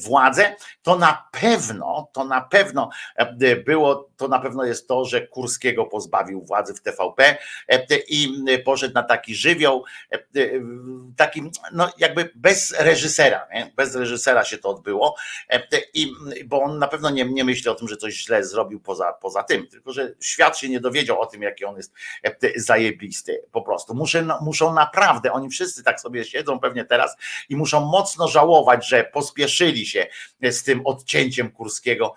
władzę, 0.07 0.57
to 0.83 0.97
na 0.97 1.29
pewno, 1.33 2.09
to 2.13 2.25
na 2.25 2.41
pewno 2.41 2.91
e, 3.17 3.57
było, 3.57 4.11
to 4.17 4.29
na 4.29 4.39
pewno 4.39 4.65
jest 4.65 4.89
to, 4.89 5.05
że 5.05 5.27
Kurskiego 5.27 5.87
pozbawił 5.87 6.45
władzy 6.45 6.75
w 6.75 6.81
TVP 6.81 7.37
e, 7.69 7.87
i 8.09 8.45
poszedł 8.65 8.95
na 8.95 9.03
taki 9.03 9.35
żywioł, 9.35 9.85
e, 10.13 10.19
taki, 11.17 11.51
no 11.73 11.91
jakby 11.99 12.31
bez 12.35 12.75
reżysera, 12.79 13.47
nie? 13.55 13.73
bez 13.77 13.95
reżysera 13.95 14.45
się 14.45 14.59
to 14.59 14.69
odbyło, 14.69 15.17
i, 15.95 16.13
bo 16.47 16.63
on 16.63 16.79
na 16.79 16.89
pewno 16.89 17.11
nie, 17.11 17.25
nie 17.25 17.45
myśli 17.45 17.71
o 17.71 17.75
tym, 17.75 17.89
że 17.89 17.97
coś 17.97 18.15
źle 18.15 18.45
zrobił 18.45 18.81
poza, 18.81 19.13
poza 19.13 19.43
tym, 19.43 19.67
tylko 19.67 19.93
że 19.93 20.15
świat 20.21 20.59
się 20.59 20.69
nie 20.69 20.81
dowiedział 20.81 21.21
o 21.21 21.27
tym, 21.27 21.43
jaki 21.43 21.65
on 21.65 21.77
jest 21.77 21.93
zajebisty, 22.57 23.43
po 23.53 23.63
prostu. 23.63 23.95
Muszę, 23.95 24.27
muszą 24.41 24.70
naprawdę, 24.73 25.33
oni 25.33 25.49
wszyscy 25.49 25.85
tak 25.85 26.01
sobie 26.01 26.25
siedzą 26.25 26.61
pewnie 26.61 26.85
teraz 26.85 27.17
i 27.49 27.57
muszą 27.57 27.81
mocno 27.81 28.29
żałować, 28.29 28.89
że 28.89 29.05
pospieszyli 29.05 29.87
się 29.87 30.07
z 30.43 30.63
tym 30.63 30.87
odcięciem 30.87 31.51
Kurskiego 31.51 32.15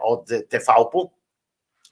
od 0.00 0.28
TVP, 0.48 0.98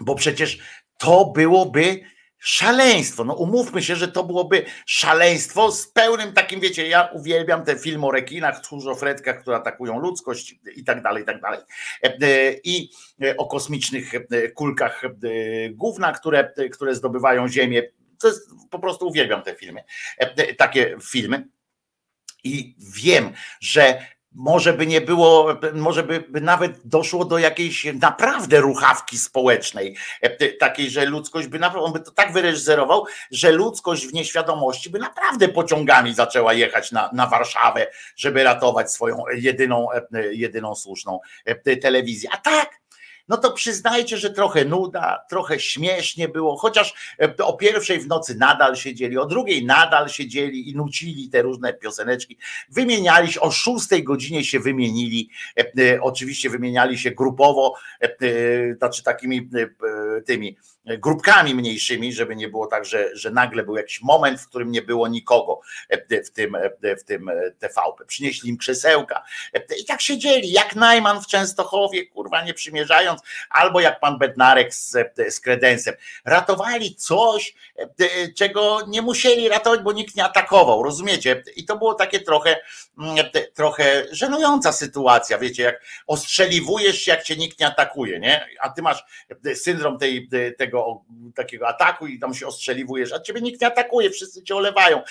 bo 0.01 0.15
przecież 0.15 0.59
to 0.99 1.25
byłoby 1.25 2.01
szaleństwo. 2.39 3.25
No 3.25 3.35
umówmy 3.35 3.83
się, 3.83 3.97
że 3.97 4.09
to 4.09 4.25
byłoby 4.25 4.65
szaleństwo 4.87 5.73
z 5.73 5.87
pełnym 5.87 6.33
takim, 6.33 6.61
wiecie, 6.61 6.89
ja 6.89 7.09
uwielbiam 7.13 7.65
te 7.65 7.79
filmy 7.79 8.07
o 8.07 8.11
rekinach, 8.11 8.61
tchórzofredkach, 8.61 9.41
które 9.41 9.57
atakują 9.57 9.99
ludzkość 9.99 10.55
i 10.77 10.85
tak 10.85 11.03
dalej, 11.03 11.23
i 11.23 11.27
tak 11.27 11.41
dalej. 11.41 11.61
I 12.65 12.91
o 13.37 13.47
kosmicznych 13.47 14.13
kulkach 14.55 15.03
gówna, 15.71 16.13
które, 16.13 16.53
które 16.73 16.95
zdobywają 16.95 17.49
Ziemię. 17.49 17.83
To 18.23 18.29
jest, 18.29 18.51
po 18.71 18.79
prostu 18.79 19.09
uwielbiam 19.09 19.43
te 19.43 19.55
filmy, 19.55 19.85
takie 20.59 20.97
filmy. 21.01 21.49
I 22.45 22.77
wiem, 22.79 23.33
że 23.61 24.03
może 24.35 24.73
by 24.73 24.87
nie 24.87 25.01
było, 25.01 25.57
może 25.75 26.03
by, 26.03 26.25
by, 26.29 26.41
nawet 26.41 26.81
doszło 26.85 27.25
do 27.25 27.39
jakiejś 27.39 27.87
naprawdę 27.95 28.61
ruchawki 28.61 29.19
społecznej, 29.19 29.97
e, 30.21 30.49
takiej, 30.49 30.91
że 30.91 31.05
ludzkość 31.05 31.49
by 31.49 31.59
naprawdę, 31.59 31.87
on 31.87 31.93
by 31.93 32.01
to 32.01 32.11
tak 32.11 32.33
wyreżyserował, 32.33 33.05
że 33.31 33.53
ludzkość 33.53 34.07
w 34.07 34.13
nieświadomości 34.13 34.91
by 34.91 34.99
naprawdę 34.99 35.49
pociągami 35.49 36.15
zaczęła 36.15 36.53
jechać 36.53 36.93
na, 36.93 37.11
na 37.13 37.27
Warszawę, 37.27 37.87
żeby 38.17 38.45
ratować 38.45 38.93
swoją 38.93 39.25
jedyną, 39.35 39.93
e, 39.93 40.03
jedyną 40.33 40.75
słuszną 40.75 41.21
e, 41.45 41.77
telewizję. 41.77 42.31
A 42.33 42.37
tak, 42.37 42.82
no 43.29 43.37
to 43.37 43.53
przyznajcie, 43.53 44.17
że 44.17 44.31
trochę 44.31 44.65
nuda, 44.65 45.25
trochę 45.29 45.61
śmiesznie 45.61 46.29
było, 46.29 46.57
chociaż 46.57 46.95
e, 47.21 47.37
o 47.37 47.53
pierwszej 47.53 48.01
w 48.01 48.07
nocy 48.07 48.35
nadal 48.35 48.77
siedzieli, 48.77 49.19
o 49.19 49.27
drugiej 49.27 49.65
nadal 49.65 50.09
siedzieli 50.09 50.71
i 50.71 50.77
nucili 50.77 51.29
te 51.29 51.43
różne 51.43 51.75
pioseneczki. 51.75 52.39
Wymieniali 52.69 53.33
się, 53.33 53.41
o 53.41 53.51
szóstej 53.51 54.05
godzinie 54.05 54.45
się 54.45 54.61
wymienili, 54.61 55.31
e, 55.59 55.93
e, 55.95 56.03
oczywiście 56.03 56.51
wymieniali 56.51 56.99
się 56.99 57.11
grupowo, 57.11 57.75
znaczy 58.79 59.03
takimi 59.03 59.49
tymi 60.27 60.57
grupkami 60.85 61.55
mniejszymi, 61.55 62.12
żeby 62.12 62.37
nie 62.37 62.49
było 62.49 62.66
tak, 62.66 62.85
że, 62.85 63.16
że 63.16 63.31
nagle 63.31 63.62
był 63.62 63.77
jakiś 63.77 64.03
moment, 64.03 64.40
w 64.40 64.49
którym 64.49 64.71
nie 64.71 64.83
było 64.83 65.09
nikogo 65.09 65.61
w 66.25 66.31
tym, 66.31 66.57
w 66.99 67.05
tym 67.05 67.31
TVP. 67.59 68.05
Przynieśli 68.07 68.51
im 68.51 68.57
krzesełka 68.57 69.23
i 69.81 69.85
tak 69.85 70.01
siedzieli, 70.01 70.53
jak 70.53 70.77
Najman 70.77 71.23
w 71.23 71.27
Częstochowie, 71.27 72.07
kurwa, 72.07 72.45
nie 72.45 72.55
przymierzając, 72.55 73.21
albo 73.51 73.81
jak 73.81 74.01
pan 74.01 74.18
Bednarek 74.18 74.75
z, 74.75 74.97
z 75.29 75.40
kredensem. 75.40 75.95
Ratowali 76.25 76.95
coś, 76.95 77.55
czego 78.37 78.79
nie 78.88 79.03
musieli 79.03 79.49
ratować, 79.49 79.81
bo 79.81 79.92
nikt 79.92 80.16
nie 80.16 80.25
atakował, 80.25 80.83
rozumiecie? 80.83 81.42
I 81.57 81.64
to 81.64 81.77
było 81.77 81.95
takie 81.95 82.21
trochę, 82.21 82.57
trochę 83.55 84.05
żenująca 84.11 84.73
sytuacja, 84.73 85.38
wiecie, 85.38 85.62
jak 85.62 85.83
ostrzeliwujesz 86.07 86.99
się, 87.03 87.11
jak 87.11 87.23
cię 87.23 87.37
nikt 87.37 87.61
nie 87.61 87.66
atakuje, 87.66 88.21
nie? 88.21 88.47
A 88.61 88.71
ty 88.71 88.83
masz 88.83 89.05
syndrom 89.55 89.99
tej, 89.99 90.29
tego 90.59 90.72
tego 90.73 91.05
takiego 91.35 91.69
ataku 91.69 92.07
i 92.07 92.19
tam 92.19 92.35
się 92.35 92.47
ostrzeliwujesz, 92.47 93.13
a 93.13 93.21
ciebie 93.21 93.41
nikt 93.41 93.61
nie 93.61 93.67
atakuje, 93.67 94.11
wszyscy 94.11 94.43
cię 94.43 94.57
olewają. 94.57 95.03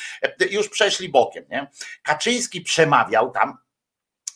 Już 0.52 0.70
przeszli 0.70 1.10
bokiem, 1.10 1.46
nie? 1.50 1.68
Kaczyński 2.04 2.62
przemawiał 2.62 3.32
tam, 3.32 3.58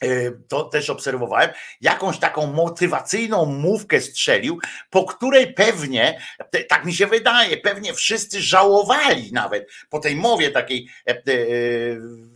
e, 0.02 0.32
to 0.32 0.64
też 0.64 0.90
obserwowałem, 0.90 1.50
jakąś 1.82 2.20
taką 2.20 2.48
motywacyjną 2.48 3.46
mówkę 3.46 4.02
strzelił, 4.02 4.60
po 4.90 5.06
której 5.06 5.54
pewnie, 5.54 6.22
tak 6.70 6.86
mi 6.86 6.94
się 6.94 7.08
wydaje, 7.08 7.58
pewnie 7.58 7.94
wszyscy 7.94 8.42
żałowali 8.42 9.32
nawet 9.34 9.70
po 9.90 10.00
tej 10.00 10.16
mowie 10.16 10.52
takiej, 10.52 10.88
e, 11.08 11.12
e, 11.12 11.22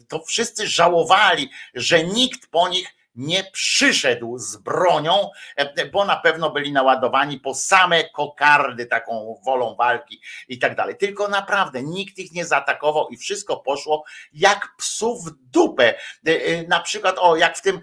to 0.08 0.24
wszyscy 0.26 0.68
żałowali, 0.68 1.50
że 1.74 2.04
nikt 2.04 2.48
po 2.48 2.70
nich 2.70 2.99
nie 3.20 3.44
przyszedł 3.44 4.38
z 4.38 4.58
bronią, 4.58 5.30
e, 5.56 5.86
bo 5.86 6.06
na 6.06 6.16
pewno 6.16 6.50
byli 6.52 6.72
naładowani 6.72 7.40
po 7.40 7.54
same 7.54 8.10
kokardy 8.10 8.86
taką 8.86 9.42
wolą 9.46 9.76
walki 9.76 10.22
i 10.48 10.60
tak 10.60 10.76
dalej. 10.76 10.98
Tylko 10.98 11.28
naprawdę 11.28 11.84
nikt 11.84 12.18
ich 12.18 12.32
nie 12.32 12.46
zaatakował 12.46 13.08
i 13.08 13.18
wszystko 13.18 13.58
poszło 13.58 14.04
jak 14.34 14.76
psów 14.78 15.26
w 15.26 15.32
dupę. 15.52 15.94
E, 16.28 16.46
e, 16.46 16.68
na 16.68 16.80
przykład, 16.80 17.16
o, 17.20 17.36
jak 17.36 17.58
w 17.58 17.62
tym, 17.62 17.82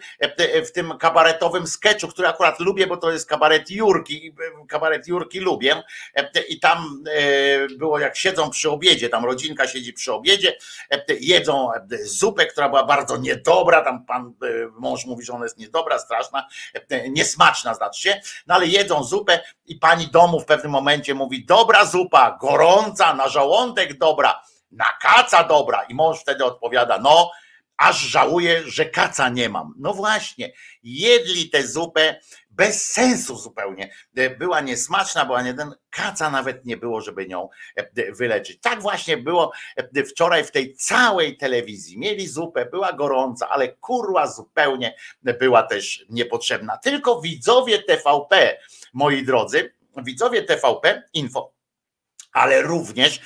w 0.66 0.72
tym 0.72 0.98
kabaretowym 0.98 1.66
sketchu, 1.66 2.08
który 2.08 2.28
akurat 2.28 2.60
lubię, 2.60 2.86
bo 2.86 2.96
to 2.96 3.10
jest 3.10 3.28
kabaret 3.28 3.70
Jurki, 3.70 4.34
kabaret 4.68 5.08
Jurki 5.08 5.40
lubię 5.40 5.82
i 6.48 6.60
tam 6.60 7.04
było 7.78 7.98
jak 7.98 8.16
siedzą 8.16 8.50
przy 8.50 8.70
obiedzie, 8.70 9.08
tam 9.08 9.24
rodzinka 9.24 9.68
siedzi 9.68 9.92
przy 9.92 10.12
obiedzie, 10.12 10.56
jedzą 11.20 11.70
zupę, 12.02 12.46
która 12.46 12.68
była 12.68 12.84
bardzo 12.84 13.16
niedobra, 13.16 13.82
tam 13.82 14.04
pan 14.06 14.34
mąż 14.78 15.06
mówi, 15.06 15.25
że 15.26 15.32
ona 15.32 15.44
jest 15.44 15.58
niedobra, 15.58 15.98
straszna, 15.98 16.46
niesmaczna 17.08 17.74
znaczy 17.74 18.02
się, 18.02 18.20
no 18.46 18.54
ale 18.54 18.66
jedzą 18.66 19.04
zupę 19.04 19.40
i 19.66 19.76
pani 19.76 20.06
domu 20.06 20.40
w 20.40 20.44
pewnym 20.44 20.72
momencie 20.72 21.14
mówi, 21.14 21.44
dobra 21.44 21.84
zupa, 21.84 22.38
gorąca, 22.40 23.14
na 23.14 23.28
żołądek 23.28 23.98
dobra, 23.98 24.42
na 24.70 24.86
kaca 25.00 25.44
dobra 25.44 25.82
i 25.82 25.94
mąż 25.94 26.20
wtedy 26.20 26.44
odpowiada, 26.44 26.98
no 26.98 27.30
aż 27.76 27.98
żałuję, 27.98 28.62
że 28.66 28.84
kaca 28.84 29.28
nie 29.28 29.48
mam. 29.48 29.74
No 29.78 29.94
właśnie, 29.94 30.52
jedli 30.82 31.50
tę 31.50 31.66
zupę 31.66 32.20
bez 32.56 32.92
sensu 32.92 33.36
zupełnie. 33.36 33.90
Była 34.38 34.60
niesmaczna, 34.60 35.24
była 35.24 35.42
nie 35.42 35.54
ten, 35.54 35.74
kaca 35.90 36.30
nawet 36.30 36.64
nie 36.64 36.76
było, 36.76 37.00
żeby 37.00 37.26
nią 37.26 37.48
wyleczyć. 38.12 38.60
Tak 38.60 38.82
właśnie 38.82 39.16
było 39.16 39.52
wczoraj 40.10 40.44
w 40.44 40.50
tej 40.50 40.74
całej 40.74 41.36
telewizji. 41.36 41.98
Mieli 41.98 42.28
zupę, 42.28 42.66
była 42.66 42.92
gorąca, 42.92 43.48
ale 43.48 43.68
kurła 43.68 44.26
zupełnie 44.26 44.94
była 45.22 45.62
też 45.62 46.04
niepotrzebna. 46.08 46.76
Tylko 46.76 47.20
widzowie 47.20 47.82
TVP, 47.82 48.58
moi 48.92 49.24
drodzy, 49.24 49.74
widzowie 49.96 50.42
TVP 50.42 51.02
Info 51.12 51.56
ale 52.32 52.62
również 52.62 53.20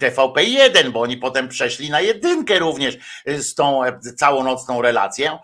TVP1, 0.00 0.90
bo 0.90 1.00
oni 1.00 1.16
potem 1.16 1.48
przeszli 1.48 1.90
na 1.90 2.00
jedynkę 2.00 2.58
również 2.58 2.98
z 3.26 3.54
tą 3.54 3.80
całonocną 4.16 4.82
relacją. 4.82 5.38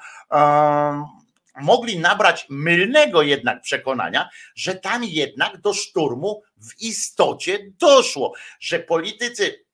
Mogli 1.60 1.98
nabrać 1.98 2.46
mylnego 2.48 3.22
jednak 3.22 3.62
przekonania, 3.62 4.28
że 4.54 4.74
tam 4.74 5.04
jednak 5.04 5.60
do 5.60 5.74
szturmu 5.74 6.42
w 6.56 6.80
istocie 6.80 7.58
doszło, 7.80 8.32
że 8.60 8.78
politycy 8.78 9.68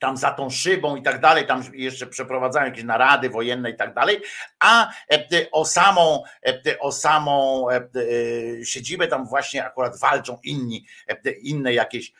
tam 0.00 0.16
za 0.16 0.30
tą 0.30 0.50
szybą 0.50 0.96
i 0.96 1.02
tak 1.02 1.20
dalej, 1.20 1.46
tam 1.46 1.62
jeszcze 1.72 2.06
przeprowadzają 2.06 2.66
jakieś 2.66 2.84
narady 2.84 3.30
wojenne 3.30 3.70
i 3.70 3.76
tak 3.76 3.94
dalej, 3.94 4.20
a 4.60 4.90
o 5.52 5.64
samą, 5.64 6.22
o 6.80 6.92
samą 6.92 7.66
siedzibę 8.64 9.08
tam 9.08 9.26
właśnie 9.26 9.64
akurat 9.64 9.98
walczą 9.98 10.38
inni, 10.44 10.86
inne 11.42 11.74
jakieś 11.74 12.12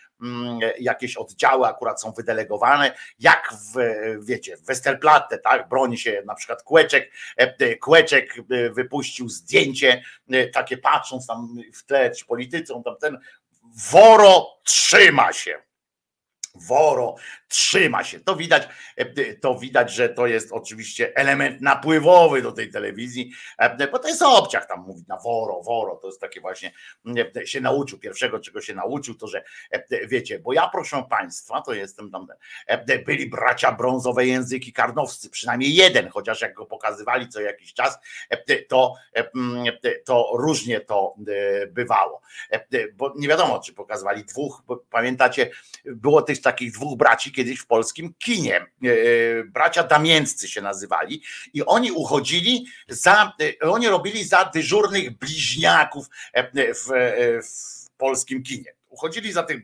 jakieś 0.78 1.16
oddziały 1.16 1.66
akurat 1.66 2.02
są 2.02 2.12
wydelegowane, 2.12 2.92
jak 3.18 3.54
w, 3.54 3.78
wiecie, 4.24 4.56
w 4.56 4.64
Westerplatte, 4.64 5.38
tak, 5.38 5.68
broni 5.68 5.98
się 5.98 6.22
na 6.26 6.34
przykład 6.34 6.62
Kłeczek, 6.62 7.12
e, 7.36 7.76
Kłeczek 7.76 8.34
e, 8.38 8.70
wypuścił 8.70 9.28
zdjęcie, 9.28 10.02
e, 10.30 10.46
takie 10.48 10.76
patrząc 10.76 11.26
tam 11.26 11.56
w 11.74 11.84
tle 11.84 12.12
politycy, 12.28 12.74
tam 12.84 12.96
ten 13.00 13.18
Woro 13.90 14.60
trzyma 14.64 15.32
się. 15.32 15.62
Woro 16.54 17.14
trzyma 17.54 18.04
się. 18.04 18.20
To 18.20 18.36
widać, 18.36 18.68
e, 18.96 19.34
to 19.34 19.58
widać, 19.58 19.92
że 19.92 20.08
to 20.08 20.26
jest 20.26 20.52
oczywiście 20.52 21.16
element 21.16 21.60
napływowy 21.60 22.42
do 22.42 22.52
tej 22.52 22.70
telewizji, 22.70 23.32
e, 23.58 23.88
bo 23.88 23.98
to 23.98 24.08
jest 24.08 24.22
obciach 24.22 24.66
tam 24.66 24.80
mówić 24.80 25.06
na 25.08 25.18
woro, 25.18 25.62
woro, 25.62 25.96
to 25.96 26.06
jest 26.06 26.20
takie 26.20 26.40
właśnie, 26.40 26.72
e, 27.36 27.46
się 27.46 27.60
nauczył, 27.60 27.98
pierwszego 27.98 28.40
czego 28.40 28.60
się 28.60 28.74
nauczył, 28.74 29.14
to 29.14 29.26
że 29.26 29.44
wiecie, 30.08 30.38
bo 30.38 30.52
ja 30.52 30.68
proszę 30.68 31.04
Państwa, 31.10 31.60
to 31.60 31.74
jestem 31.74 32.10
tam, 32.10 32.26
byli 33.06 33.30
bracia 33.30 33.72
brązowe 33.72 34.26
języki 34.26 34.72
karnowscy, 34.72 35.30
przynajmniej 35.30 35.74
jeden, 35.74 36.08
chociaż 36.08 36.40
jak 36.40 36.54
go 36.54 36.66
pokazywali 36.66 37.28
co 37.28 37.40
jakiś 37.40 37.74
czas, 37.74 37.98
to, 38.68 38.94
to 40.04 40.30
różnie 40.34 40.80
to 40.80 41.14
bywało, 41.68 42.20
bo 42.94 43.12
nie 43.16 43.28
wiadomo, 43.28 43.60
czy 43.60 43.72
pokazywali 43.72 44.24
dwóch, 44.24 44.62
bo 44.66 44.76
pamiętacie, 44.76 45.50
było 45.84 46.22
tych 46.22 46.40
takich 46.40 46.72
dwóch 46.72 46.98
braci, 46.98 47.32
kiedy 47.32 47.43
kiedyś 47.44 47.60
w 47.60 47.66
polskim 47.66 48.14
kinie. 48.18 48.56
E, 48.56 48.66
e, 48.88 49.44
bracia 49.44 49.82
Damięccy 49.82 50.48
się 50.48 50.62
nazywali 50.62 51.22
i 51.52 51.64
oni 51.64 51.92
uchodzili 51.92 52.66
za, 52.88 53.32
e, 53.62 53.68
oni 53.68 53.88
robili 53.88 54.24
za 54.24 54.44
dyżurnych 54.44 55.18
bliźniaków 55.18 56.06
w, 56.34 56.88
w 57.42 57.90
polskim 57.96 58.42
kinie. 58.42 58.74
Uchodzili 58.88 59.32
za 59.32 59.42
tych 59.42 59.60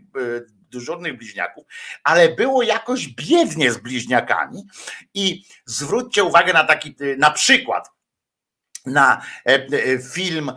dyżurnych 0.71 1.17
bliźniaków, 1.17 1.65
ale 2.05 2.29
było 2.29 2.63
jakoś 2.63 3.09
biednie 3.09 3.73
z 3.73 3.79
bliźniakami 3.79 4.63
i 5.15 5.45
zwróćcie 5.65 6.25
uwagę 6.25 6.53
na 6.53 6.65
taki, 6.65 6.95
na 7.19 7.31
przykład, 7.31 7.89
na 8.87 9.23
film, 10.13 10.53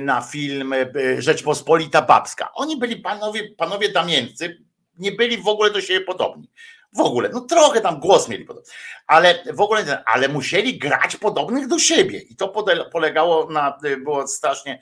na 0.00 0.20
film 0.20 0.74
Rzeczpospolita 1.18 2.02
Babska. 2.02 2.52
Oni 2.54 2.76
byli 2.76 2.96
panowie, 2.96 3.54
panowie 3.56 3.92
Damięccy, 3.92 4.58
nie 5.02 5.12
byli 5.12 5.38
w 5.38 5.48
ogóle 5.48 5.70
do 5.70 5.80
siebie 5.80 6.00
podobni. 6.00 6.48
w 6.92 7.00
ogóle, 7.00 7.28
no 7.28 7.40
trochę 7.40 7.80
tam 7.80 8.00
głos 8.00 8.28
mieli 8.28 8.44
podobny, 8.44 8.72
ale 9.06 9.44
w 9.52 9.60
ogóle, 9.60 10.04
ale 10.06 10.28
musieli 10.28 10.78
grać 10.78 11.16
podobnych 11.16 11.68
do 11.68 11.78
siebie. 11.78 12.18
I 12.18 12.36
to 12.36 12.64
polegało 12.92 13.50
na, 13.50 13.78
było 13.98 14.28
strasznie 14.28 14.80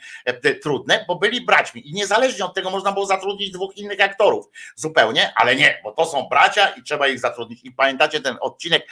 trudne, 0.62 1.04
bo 1.08 1.16
byli 1.16 1.40
braćmi. 1.40 1.88
I 1.88 1.92
niezależnie 1.92 2.44
od 2.44 2.54
tego 2.54 2.70
można 2.70 2.92
było 2.92 3.06
zatrudnić 3.06 3.50
dwóch 3.50 3.76
innych 3.76 4.00
aktorów. 4.00 4.46
Zupełnie, 4.76 5.32
ale 5.36 5.56
nie, 5.56 5.80
bo 5.84 5.92
to 5.92 6.06
są 6.06 6.22
bracia 6.30 6.68
i 6.68 6.82
trzeba 6.82 7.08
ich 7.08 7.20
zatrudnić. 7.20 7.64
I 7.64 7.72
pamiętacie 7.72 8.20
ten 8.20 8.36
odcinek, 8.40 8.86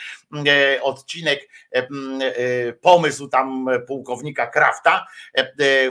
odcinek, 0.82 1.48
pomysł 2.80 3.28
tam 3.28 3.66
pułkownika 3.86 4.46
Krafta, 4.46 5.06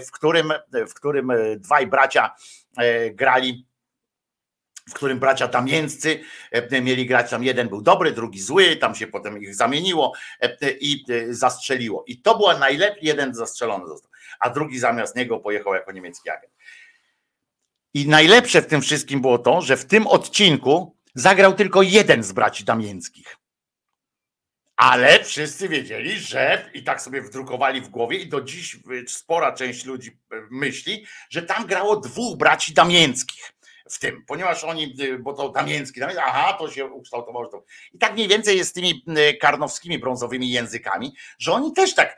w 0.08 0.12
którym, 0.12 0.54
w 0.74 0.94
którym 0.94 1.32
dwaj 1.58 1.88
bracia 1.88 2.36
grali 3.12 3.67
w 4.90 4.94
którym 4.94 5.20
bracia 5.20 5.48
Damięccy 5.48 6.20
e, 6.52 6.82
mieli 6.82 7.06
grać, 7.06 7.30
tam 7.30 7.44
jeden 7.44 7.70
był 7.70 7.82
dobry, 7.82 8.12
drugi 8.12 8.42
zły, 8.42 8.76
tam 8.76 8.96
się 8.96 9.08
potem 9.08 9.42
ich 9.42 9.56
zamieniło 9.56 10.14
e, 10.42 10.72
i 10.72 11.06
e, 11.10 11.34
zastrzeliło. 11.34 12.04
I 12.08 12.22
to 12.22 12.38
była 12.38 12.58
najlepiej, 12.58 13.08
jeden 13.08 13.36
zastrzelony 13.36 13.88
został, 13.88 14.12
a 14.40 14.50
drugi 14.50 14.80
zamiast 14.80 15.16
niego 15.16 15.40
pojechał 15.40 15.74
jako 15.74 15.92
niemiecki 15.92 16.30
agent. 16.30 16.54
I 17.94 18.08
najlepsze 18.08 18.62
w 18.62 18.68
tym 18.68 18.82
wszystkim 18.82 19.22
było 19.22 19.38
to, 19.38 19.62
że 19.62 19.78
w 19.78 19.86
tym 19.86 20.08
odcinku 20.08 20.96
zagrał 21.16 21.54
tylko 21.54 21.82
jeden 21.82 22.24
z 22.24 22.32
braci 22.32 22.64
Damięckich. 22.64 23.38
Ale 24.76 25.24
wszyscy 25.24 25.70
wiedzieli, 25.70 26.20
że 26.20 26.70
i 26.74 26.84
tak 26.84 27.02
sobie 27.02 27.22
wdrukowali 27.22 27.82
w 27.82 27.90
głowie, 27.90 28.18
i 28.18 28.28
do 28.28 28.42
dziś 28.42 28.80
spora 29.08 29.52
część 29.52 29.86
ludzi 29.86 30.20
myśli, 30.52 31.06
że 31.30 31.42
tam 31.42 31.66
grało 31.66 31.96
dwóch 31.96 32.38
braci 32.38 32.74
Damięckich 32.74 33.54
w 33.90 34.00
tym, 34.00 34.24
ponieważ 34.28 34.64
oni, 34.64 34.96
y, 35.00 35.20
bo 35.20 35.34
to 35.34 35.50
Damięcki, 35.50 36.00
Damięcki 36.00 36.24
aha, 36.26 36.54
to 36.60 36.72
się 36.72 36.86
ukształtowało. 36.86 37.46
Że 37.46 37.52
to. 37.52 37.64
I 37.94 37.98
tak 37.98 38.14
mniej 38.14 38.28
więcej 38.28 38.58
jest 38.58 38.70
z 38.70 38.74
tymi 38.74 39.04
y, 39.32 39.38
karnowskimi 39.38 40.00
brązowymi 40.00 40.52
językami, 40.52 41.16
że 41.40 41.54
oni 41.54 41.74
też 41.74 41.96
tak 41.96 42.18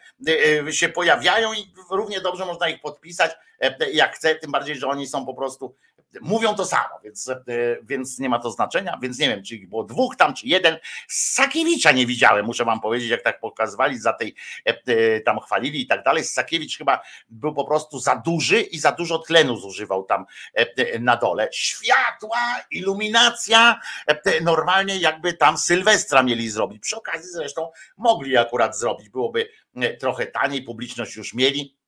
y, 0.67 0.73
się 0.73 0.89
pojawiają 0.89 1.53
i 1.53 1.73
równie 1.91 2.21
dobrze 2.21 2.45
można 2.45 2.69
ich 2.69 2.81
podpisać, 2.81 3.31
jak 3.93 4.15
chce, 4.15 4.35
tym 4.35 4.51
bardziej, 4.51 4.75
że 4.75 4.87
oni 4.87 5.07
są 5.07 5.25
po 5.25 5.33
prostu 5.33 5.75
mówią 6.21 6.55
to 6.55 6.65
samo, 6.65 6.99
więc, 7.03 7.29
e, 7.29 7.41
więc 7.83 8.19
nie 8.19 8.29
ma 8.29 8.39
to 8.39 8.51
znaczenia, 8.51 8.99
więc 9.01 9.19
nie 9.19 9.29
wiem, 9.29 9.43
czy 9.43 9.57
było 9.67 9.83
dwóch 9.83 10.15
tam, 10.15 10.33
czy 10.33 10.47
jeden. 10.47 10.77
Sakiewicza 11.07 11.91
nie 11.91 12.05
widziałem, 12.05 12.45
muszę 12.45 12.65
wam 12.65 12.81
powiedzieć, 12.81 13.09
jak 13.09 13.23
tak 13.23 13.39
pokazywali, 13.39 13.99
za 13.99 14.13
tej 14.13 14.35
e, 14.67 14.81
e, 14.87 15.21
tam 15.21 15.39
chwalili 15.39 15.81
i 15.81 15.87
tak 15.87 16.03
dalej. 16.03 16.23
Sakiewicz 16.23 16.77
chyba 16.77 17.01
był 17.29 17.53
po 17.53 17.65
prostu 17.65 17.99
za 17.99 18.15
duży 18.15 18.61
i 18.61 18.79
za 18.79 18.91
dużo 18.91 19.19
tlenu 19.19 19.57
zużywał 19.57 20.03
tam 20.03 20.25
na 20.99 21.17
dole. 21.17 21.49
Światła, 21.51 22.39
iluminacja, 22.71 23.79
normalnie 24.41 24.97
jakby 24.97 25.33
tam 25.33 25.57
Sylwestra 25.57 26.23
mieli 26.23 26.49
zrobić. 26.49 26.81
Przy 26.81 26.97
okazji 26.97 27.31
zresztą 27.31 27.71
mogli 27.97 28.37
akurat 28.37 28.77
zrobić, 28.77 29.09
byłoby 29.09 29.49
trochę 29.99 30.25
taniej, 30.25 30.63
publiczność 30.63 31.15
już 31.15 31.33
mieli 31.33 31.78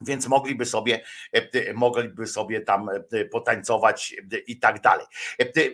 więc 0.00 0.26
mogliby 0.26 0.66
sobie, 0.66 1.04
e, 1.32 1.72
mogliby 1.72 2.26
sobie 2.26 2.60
tam 2.60 2.88
e, 3.12 3.24
potańcować 3.24 4.14
e, 4.32 4.38
i 4.38 4.58
tak 4.58 4.80
dalej. 4.80 5.06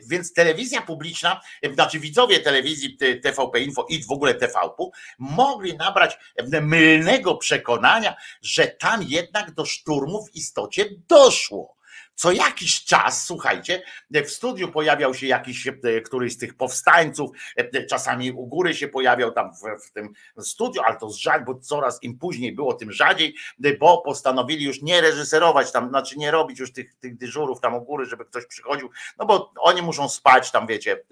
Więc 0.06 0.32
telewizja 0.32 0.82
publiczna, 0.82 1.40
znaczy 1.74 2.00
widzowie 2.00 2.40
telewizji 2.40 2.98
TVP 3.22 3.60
Info 3.60 3.86
i 3.88 4.04
w 4.04 4.10
ogóle 4.10 4.34
TVP 4.34 4.84
mogli 5.18 5.76
nabrać 5.76 6.18
mylnego 6.62 7.34
przekonania, 7.34 8.16
że 8.42 8.66
tam 8.66 9.02
jednak 9.02 9.50
do 9.50 9.64
szturmu 9.64 10.26
w 10.26 10.34
istocie 10.34 10.86
doszło 11.08 11.79
co 12.20 12.32
jakiś 12.32 12.84
czas, 12.84 13.26
słuchajcie, 13.26 13.82
w 14.10 14.30
studiu 14.30 14.68
pojawiał 14.68 15.14
się 15.14 15.26
jakiś 15.26 15.66
e, 15.66 16.00
któryś 16.00 16.32
z 16.32 16.38
tych 16.38 16.54
powstańców, 16.54 17.30
e, 17.56 17.86
czasami 17.86 18.32
u 18.32 18.46
góry 18.46 18.74
się 18.74 18.88
pojawiał 18.88 19.32
tam 19.32 19.50
w, 19.52 19.86
w 19.86 19.92
tym 19.92 20.12
studiu, 20.38 20.82
ale 20.82 20.96
to 20.96 21.10
żal, 21.10 21.44
bo 21.44 21.54
coraz 21.54 22.02
im 22.02 22.18
później 22.18 22.52
było, 22.52 22.74
tym 22.74 22.92
rzadziej, 22.92 23.34
e, 23.64 23.76
bo 23.76 24.02
postanowili 24.02 24.64
już 24.64 24.82
nie 24.82 25.00
reżyserować 25.00 25.72
tam, 25.72 25.88
znaczy 25.88 26.18
nie 26.18 26.30
robić 26.30 26.58
już 26.58 26.72
tych, 26.72 26.94
tych 26.94 27.16
dyżurów 27.16 27.60
tam 27.60 27.74
u 27.74 27.80
góry, 27.80 28.06
żeby 28.06 28.24
ktoś 28.24 28.46
przychodził, 28.46 28.90
no 29.18 29.26
bo 29.26 29.52
oni 29.58 29.82
muszą 29.82 30.08
spać 30.08 30.50
tam, 30.50 30.66
wiecie, 30.66 31.04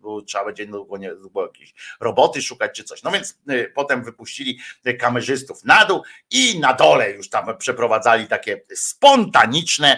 bo 0.00 0.22
trzeba 0.22 0.44
będzie 0.44 0.66
długo, 0.66 0.96
nie, 0.96 1.14
długo 1.14 1.42
jakieś 1.42 1.74
roboty 2.00 2.42
szukać 2.42 2.76
czy 2.76 2.84
coś. 2.84 3.02
No 3.02 3.10
więc 3.10 3.38
potem 3.74 4.04
wypuścili 4.04 4.60
kamerzystów 4.98 5.64
na 5.64 5.84
dół 5.84 6.02
i 6.30 6.60
na 6.60 6.72
dole 6.72 7.10
już 7.10 7.28
tam 7.28 7.56
przeprowadzali 7.58 8.26
takie 8.26 8.60
spontaniczne 8.74 9.89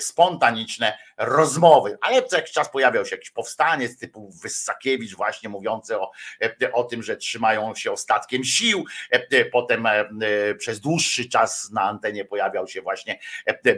spontaniczne, 0.00 0.58
spontaniczne 0.58 0.98
rozmowy. 1.16 1.98
Ale 2.00 2.22
co 2.22 2.36
jakiś 2.36 2.52
czas 2.52 2.70
pojawiał 2.70 3.06
się 3.06 3.16
jakiś 3.16 3.30
powstaniec 3.30 3.98
typu 3.98 4.30
Wyssakiewicz 4.42 5.16
właśnie 5.16 5.48
mówiący 5.48 6.00
o, 6.00 6.10
o 6.72 6.84
tym, 6.84 7.02
że 7.02 7.16
trzymają 7.16 7.74
się 7.74 7.92
ostatkiem 7.92 8.44
sił. 8.44 8.84
Potem 9.52 9.86
e, 9.86 10.04
przez 10.58 10.80
dłuższy 10.80 11.28
czas 11.28 11.70
na 11.70 11.82
antenie 11.82 12.24
pojawiał 12.24 12.68
się 12.68 12.82
właśnie 12.82 13.18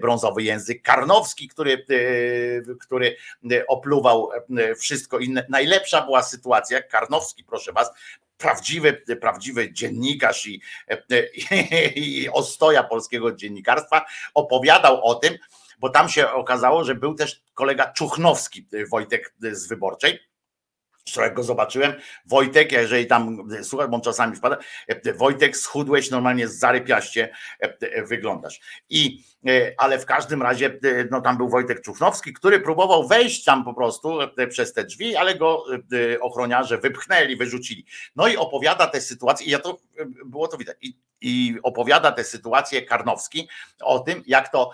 brązowy 0.01 0.43
język 0.43 0.83
karnowski, 0.83 1.49
który, 1.49 1.73
e, 1.73 2.75
który 2.81 3.17
opluwał 3.69 4.31
wszystko 4.79 5.19
inne. 5.19 5.47
Najlepsza 5.49 6.03
była 6.03 6.23
sytuacja, 6.23 6.83
Karnowski, 6.83 7.45
proszę 7.45 7.73
was, 7.73 7.91
prawdziwy, 8.41 9.03
prawdziwy 9.20 9.72
dziennikarz 9.72 10.47
i, 10.47 10.62
i, 11.95 12.22
i 12.22 12.28
ostoja 12.28 12.82
polskiego 12.82 13.32
dziennikarstwa 13.32 14.07
opowiadał 14.34 15.05
o 15.05 15.14
tym, 15.14 15.38
bo 15.78 15.88
tam 15.88 16.09
się 16.09 16.30
okazało, 16.30 16.84
że 16.84 16.95
był 16.95 17.14
też 17.14 17.43
kolega 17.55 17.93
Czuchnowski, 17.93 18.66
Wojtek 18.91 19.34
z 19.53 19.66
Wyborczej, 19.66 20.18
jak 21.16 21.34
go 21.34 21.43
zobaczyłem, 21.43 21.93
Wojtek, 22.26 22.72
jeżeli 22.72 23.07
tam 23.07 23.49
słuchaj, 23.62 23.88
bo 23.88 23.97
on 23.97 24.03
czasami 24.03 24.36
wpada, 24.36 24.59
Wojtek 25.16 25.57
schudłeś 25.57 26.11
normalnie 26.11 26.49
zarypiaście 26.49 27.34
wyglądasz. 28.05 28.61
I 28.88 29.24
ale 29.76 29.99
w 29.99 30.07
każdym 30.07 30.43
razie 30.43 30.78
no 31.11 31.20
tam 31.20 31.36
był 31.36 31.49
Wojtek 31.49 31.80
Czuchnowski, 31.80 32.32
który 32.32 32.61
próbował 32.61 33.09
wejść 33.09 33.45
tam 33.45 33.64
po 33.64 33.74
prostu 33.74 34.18
przez 34.49 34.72
te 34.72 34.84
drzwi, 34.84 35.16
ale 35.16 35.34
go 35.34 35.64
ochroniarze 36.20 36.78
wypchnęli, 36.78 37.36
wyrzucili. 37.36 37.84
No 38.16 38.28
i 38.28 38.36
opowiada 38.36 38.86
tę 38.86 39.01
sytuację, 39.01 39.47
i 39.47 39.51
ja 39.51 39.59
to 39.59 39.78
było 40.24 40.49
to 40.49 40.57
widać. 40.57 40.76
I 40.80 40.99
i 41.22 41.59
opowiada 41.62 42.12
tę 42.12 42.24
sytuację 42.24 42.82
Karnowski 42.82 43.49
o 43.80 43.99
tym, 43.99 44.22
jak 44.26 44.53
to 44.53 44.70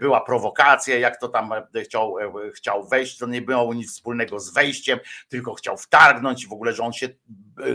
była 0.00 0.20
prowokacja, 0.20 0.98
jak 0.98 1.20
to 1.20 1.28
tam 1.28 1.50
chciał, 1.84 2.16
chciał 2.54 2.88
wejść, 2.88 3.18
to 3.18 3.26
nie 3.26 3.42
było 3.42 3.74
nic 3.74 3.92
wspólnego 3.92 4.40
z 4.40 4.52
wejściem, 4.52 4.98
tylko 5.28 5.54
chciał 5.54 5.76
wtargnąć, 5.76 6.46
w 6.46 6.52
ogóle, 6.52 6.72
że 6.72 6.82
on 6.82 6.92
się 6.92 7.08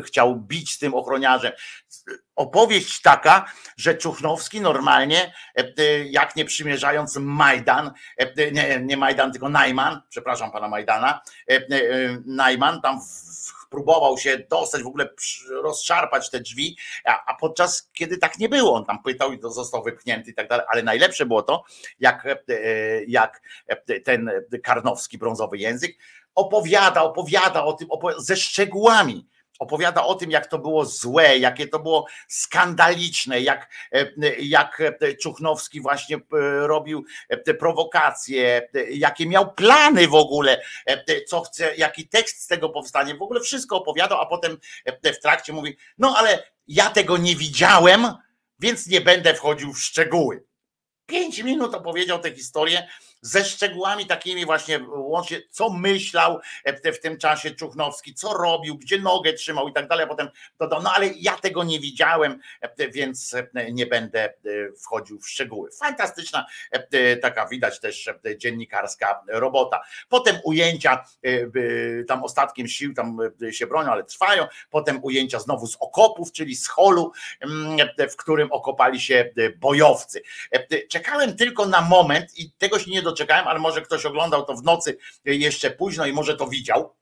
chciał 0.06 0.36
bić 0.36 0.72
z 0.72 0.80
tym 0.80 0.94
ochroniarzem. 0.94 1.52
Opowieść 2.36 3.02
taka, 3.02 3.46
że 3.78 3.96
Czuchnowski 3.96 4.62
normalnie, 4.62 5.34
jak 6.06 6.36
nie 6.36 6.46
przymierzając 6.46 7.18
Majdan, 7.18 7.92
nie, 8.52 8.82
nie 8.84 8.98
Majdan, 8.98 9.32
tylko 9.32 9.50
Najman, 9.50 10.02
przepraszam 10.10 10.52
pana 10.52 10.68
Majdana, 10.68 11.22
Najman 12.26 12.82
tam 12.82 13.00
próbował 13.74 14.18
się 14.18 14.38
dostać, 14.50 14.84
w 14.84 14.88
ogóle 14.88 15.10
rozszarpać 15.64 16.30
te 16.30 16.40
drzwi, 16.40 16.78
a, 17.06 17.26
a 17.26 17.34
podczas 17.34 17.90
kiedy 17.94 18.18
tak 18.18 18.40
nie 18.40 18.50
było, 18.50 18.74
on 18.74 18.86
tam 18.86 19.04
pytał 19.04 19.34
i 19.34 19.40
został 19.42 19.84
wypchnięty 19.84 20.32
i 20.32 20.34
tak 20.34 20.48
dalej, 20.50 20.66
ale 20.70 20.84
najlepsze 20.84 21.26
było 21.26 21.44
to, 21.44 21.64
jak, 22.00 22.26
e, 22.26 22.36
jak 23.08 23.42
ten 24.04 24.32
karnowski 24.64 25.18
brązowy 25.18 25.58
język 25.58 25.98
opowiada, 26.36 27.04
opowiada 27.04 27.64
o 27.64 27.74
tym 27.74 27.92
opowiada, 27.92 28.22
ze 28.22 28.38
szczegółami, 28.38 29.28
opowiada 29.60 30.04
o 30.04 30.16
tym, 30.16 30.32
jak 30.32 30.48
to 30.48 30.60
było 30.60 30.86
złe, 30.86 31.38
jakie 31.38 31.68
to 31.68 31.80
było 31.80 32.08
skandaliczne, 32.28 33.42
jak, 33.42 33.70
e, 33.92 34.12
jak 34.40 34.82
Czuchnowski 35.22 35.82
właśnie 35.82 36.16
e, 36.16 36.20
robił 36.68 37.06
e, 37.30 37.38
te 37.38 37.54
prowokacje, 37.54 38.70
jakie 38.90 39.26
miał 39.26 39.54
plany 39.54 40.08
w 40.08 40.16
ogóle, 40.16 40.62
co 41.28 41.42
chce, 41.42 41.76
jaki 41.76 42.08
tekst 42.08 42.42
z 42.42 42.48
tego 42.48 42.70
powstanie, 42.70 43.16
w 43.16 43.22
ogóle 43.22 43.40
wszystko 43.40 43.78
opowiadał, 43.78 44.22
a 44.22 44.26
potem 44.26 44.58
w 45.04 45.20
trakcie 45.22 45.54
mówi, 45.54 45.78
no 45.98 46.16
ale 46.18 46.44
ja 46.68 46.90
tego 46.90 47.18
nie 47.18 47.36
widziałem, 47.36 48.08
więc 48.60 48.88
nie 48.88 49.02
będę 49.02 49.34
wchodził 49.34 49.74
w 49.74 49.80
szczegóły. 49.80 50.44
Pięć 51.06 51.44
minut 51.44 51.76
opowiedział 51.76 52.20
tę 52.20 52.36
historię, 52.36 52.88
ze 53.26 53.46
szczegółami 53.46 54.06
takimi 54.06 54.46
właśnie 54.46 54.80
łącznie, 54.88 55.42
co 55.50 55.70
myślał 55.70 56.40
w 56.86 57.00
tym 57.00 57.18
czasie 57.18 57.52
Czuchnowski, 57.52 58.14
co 58.14 58.34
robił, 58.34 58.78
gdzie 58.78 59.00
nogę 59.00 59.34
trzymał 59.34 59.68
i 59.68 59.74
tak 59.74 59.88
dalej, 59.88 60.08
potem 60.08 60.30
dodał, 60.60 60.82
no 60.82 60.94
ale 60.96 61.08
ja 61.08 61.38
tego 61.38 61.64
nie 61.64 61.80
widziałem, 61.80 62.40
więc 62.92 63.36
nie 63.72 63.86
będę 63.86 64.34
wchodził 64.84 65.20
w 65.20 65.30
szczegóły. 65.30 65.70
Fantastyczna 65.80 66.46
taka 67.22 67.48
widać 67.48 67.80
też 67.80 68.10
dziennikarska 68.38 69.24
robota. 69.28 69.82
Potem 70.10 70.40
ujęcia 70.44 71.06
tam 72.08 72.24
ostatkiem 72.24 72.68
sił 72.68 72.94
tam 72.94 73.18
się 73.52 73.68
bronią, 73.68 73.92
ale 73.92 74.04
trwają. 74.04 74.48
Potem 74.70 75.00
ujęcia 75.04 75.40
znowu 75.40 75.68
z 75.68 75.78
okopów, 75.80 76.32
czyli 76.32 76.56
z 76.56 76.68
holu, 76.68 77.12
w 78.12 78.16
którym 78.16 78.52
okopali 78.52 79.02
się 79.02 79.34
bojowcy. 79.58 80.22
Czekałem 80.90 81.38
tylko 81.38 81.66
na 81.66 81.82
moment 81.82 82.40
i 82.40 82.52
tego 82.52 82.80
się 82.80 82.92
nie 82.92 83.02
do 83.02 83.13
doczekałem, 83.14 83.48
ale 83.48 83.60
może 83.60 83.82
ktoś 83.82 84.06
oglądał 84.06 84.46
to 84.46 84.56
w 84.56 84.64
nocy 84.64 84.98
jeszcze 85.26 85.72
późno 85.72 86.06
i 86.06 86.14
może 86.14 86.38
to 86.38 86.48
widział. 86.48 86.96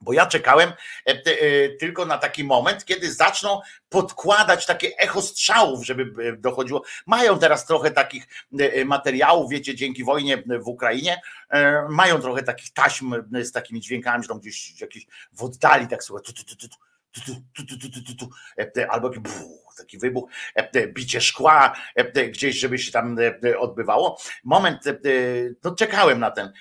Bo 0.00 0.12
ja 0.12 0.26
czekałem 0.26 0.70
e, 0.70 1.10
e, 1.10 1.68
tylko 1.68 2.06
na 2.06 2.18
taki 2.18 2.44
moment, 2.44 2.84
kiedy 2.84 3.12
zaczną 3.14 3.60
podkładać 3.88 4.66
takie 4.66 4.96
echo 4.98 5.22
strzałów, 5.22 5.86
żeby 5.86 6.28
e, 6.28 6.36
dochodziło. 6.36 6.82
Mają 7.06 7.38
teraz 7.38 7.66
trochę 7.66 7.90
takich 7.90 8.26
materiałów, 8.84 9.50
wiecie, 9.50 9.74
dzięki 9.74 10.04
wojnie 10.04 10.42
w 10.60 10.68
Ukrainie, 10.68 11.20
mają 11.88 12.20
trochę 12.20 12.42
takich 12.42 12.72
taśm 12.72 13.14
z 13.42 13.52
takimi 13.52 13.80
dźwiękami, 13.80 14.22
że 14.22 14.28
tam 14.28 14.40
gdzieś 14.40 14.74
w 15.32 15.42
oddali 15.42 15.88
tak 15.88 16.04
słuchaj, 16.04 16.24
tu, 16.24 16.32
tu, 16.32 16.56
tu, 16.56 16.68
tu, 18.18 18.30
albo 18.88 19.10
taki 19.78 19.98
wybuch, 19.98 20.30
bicie 20.88 21.20
szkła 21.20 21.76
gdzieś, 22.28 22.58
żeby 22.58 22.78
się 22.78 22.92
tam 22.92 23.16
odbywało. 23.58 24.18
Moment, 24.44 24.84
no 25.64 25.74
czekałem 25.74 26.20
na 26.20 26.30
ten 26.30 26.52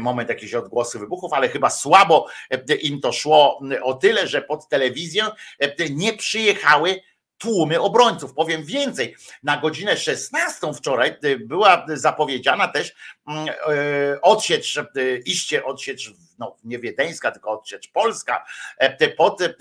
moment, 0.00 0.28
jakieś 0.28 0.54
odgłosy 0.54 0.98
wybuchów, 0.98 1.32
ale 1.32 1.48
chyba 1.48 1.70
słabo 1.70 2.26
im 2.82 3.00
to 3.00 3.12
szło 3.12 3.60
o 3.82 3.94
tyle, 3.94 4.26
że 4.26 4.42
pod 4.42 4.68
telewizję 4.68 5.26
nie 5.90 6.12
przyjechały 6.12 7.00
tłumy 7.38 7.80
obrońców. 7.80 8.34
Powiem 8.34 8.64
więcej, 8.64 9.16
na 9.42 9.56
godzinę 9.56 9.96
16 9.96 10.72
wczoraj 10.74 11.16
była 11.38 11.86
zapowiedziana 11.88 12.68
też 12.68 12.94
e, 13.28 14.20
odsiecz, 14.22 14.80
iście 15.24 15.64
odsiecz 15.64 16.12
no 16.38 16.56
nie 16.64 16.78
wiedeńska, 16.78 17.30
tylko 17.30 17.50
odsiecz 17.50 17.92
polska, 17.92 18.44
e, 18.78 19.08
pod 19.08 19.40
e, 19.40 19.54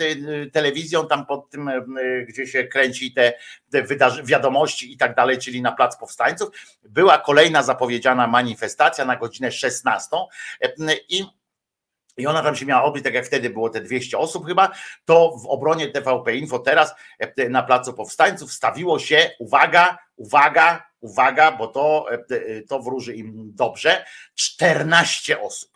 telewizją, 0.54 1.08
tam 1.08 1.26
pod 1.26 1.50
tym, 1.50 1.68
e, 1.68 1.82
gdzie 2.28 2.48
się 2.48 2.64
kręci 2.64 3.14
te, 3.14 3.34
te 3.72 3.84
wiadomości 4.24 4.94
i 4.94 4.98
tak 4.98 5.16
dalej, 5.16 5.38
czyli 5.38 5.62
na 5.62 5.72
Plac 5.72 5.98
Powstańców, 5.98 6.50
była 6.84 7.18
kolejna 7.18 7.64
zapowiedziana 7.64 8.28
manifestacja 8.28 9.06
na 9.06 9.16
godzinę 9.16 9.52
16 9.52 10.18
i 11.10 11.26
i 12.18 12.28
ona 12.28 12.44
tam 12.44 12.56
się 12.56 12.66
miała 12.66 12.84
odbyć, 12.84 13.04
tak 13.04 13.14
jak 13.14 13.26
wtedy 13.26 13.50
było 13.50 13.70
te 13.70 13.82
200 13.82 14.18
osób 14.18 14.48
chyba, 14.48 14.72
to 15.06 15.38
w 15.44 15.48
obronie 15.48 15.88
TVP 15.88 16.36
Info 16.36 16.60
teraz 16.60 16.96
na 17.50 17.64
Placu 17.64 17.94
Powstańców 17.94 18.54
stawiło 18.54 19.00
się, 19.00 19.32
uwaga, 19.40 19.98
uwaga, 20.16 20.84
uwaga, 21.00 21.52
bo 21.52 21.68
to, 21.68 22.06
to 22.70 22.80
wróży 22.80 23.16
im 23.16 23.52
dobrze, 23.56 24.06
14 24.36 25.42
osób. 25.42 25.75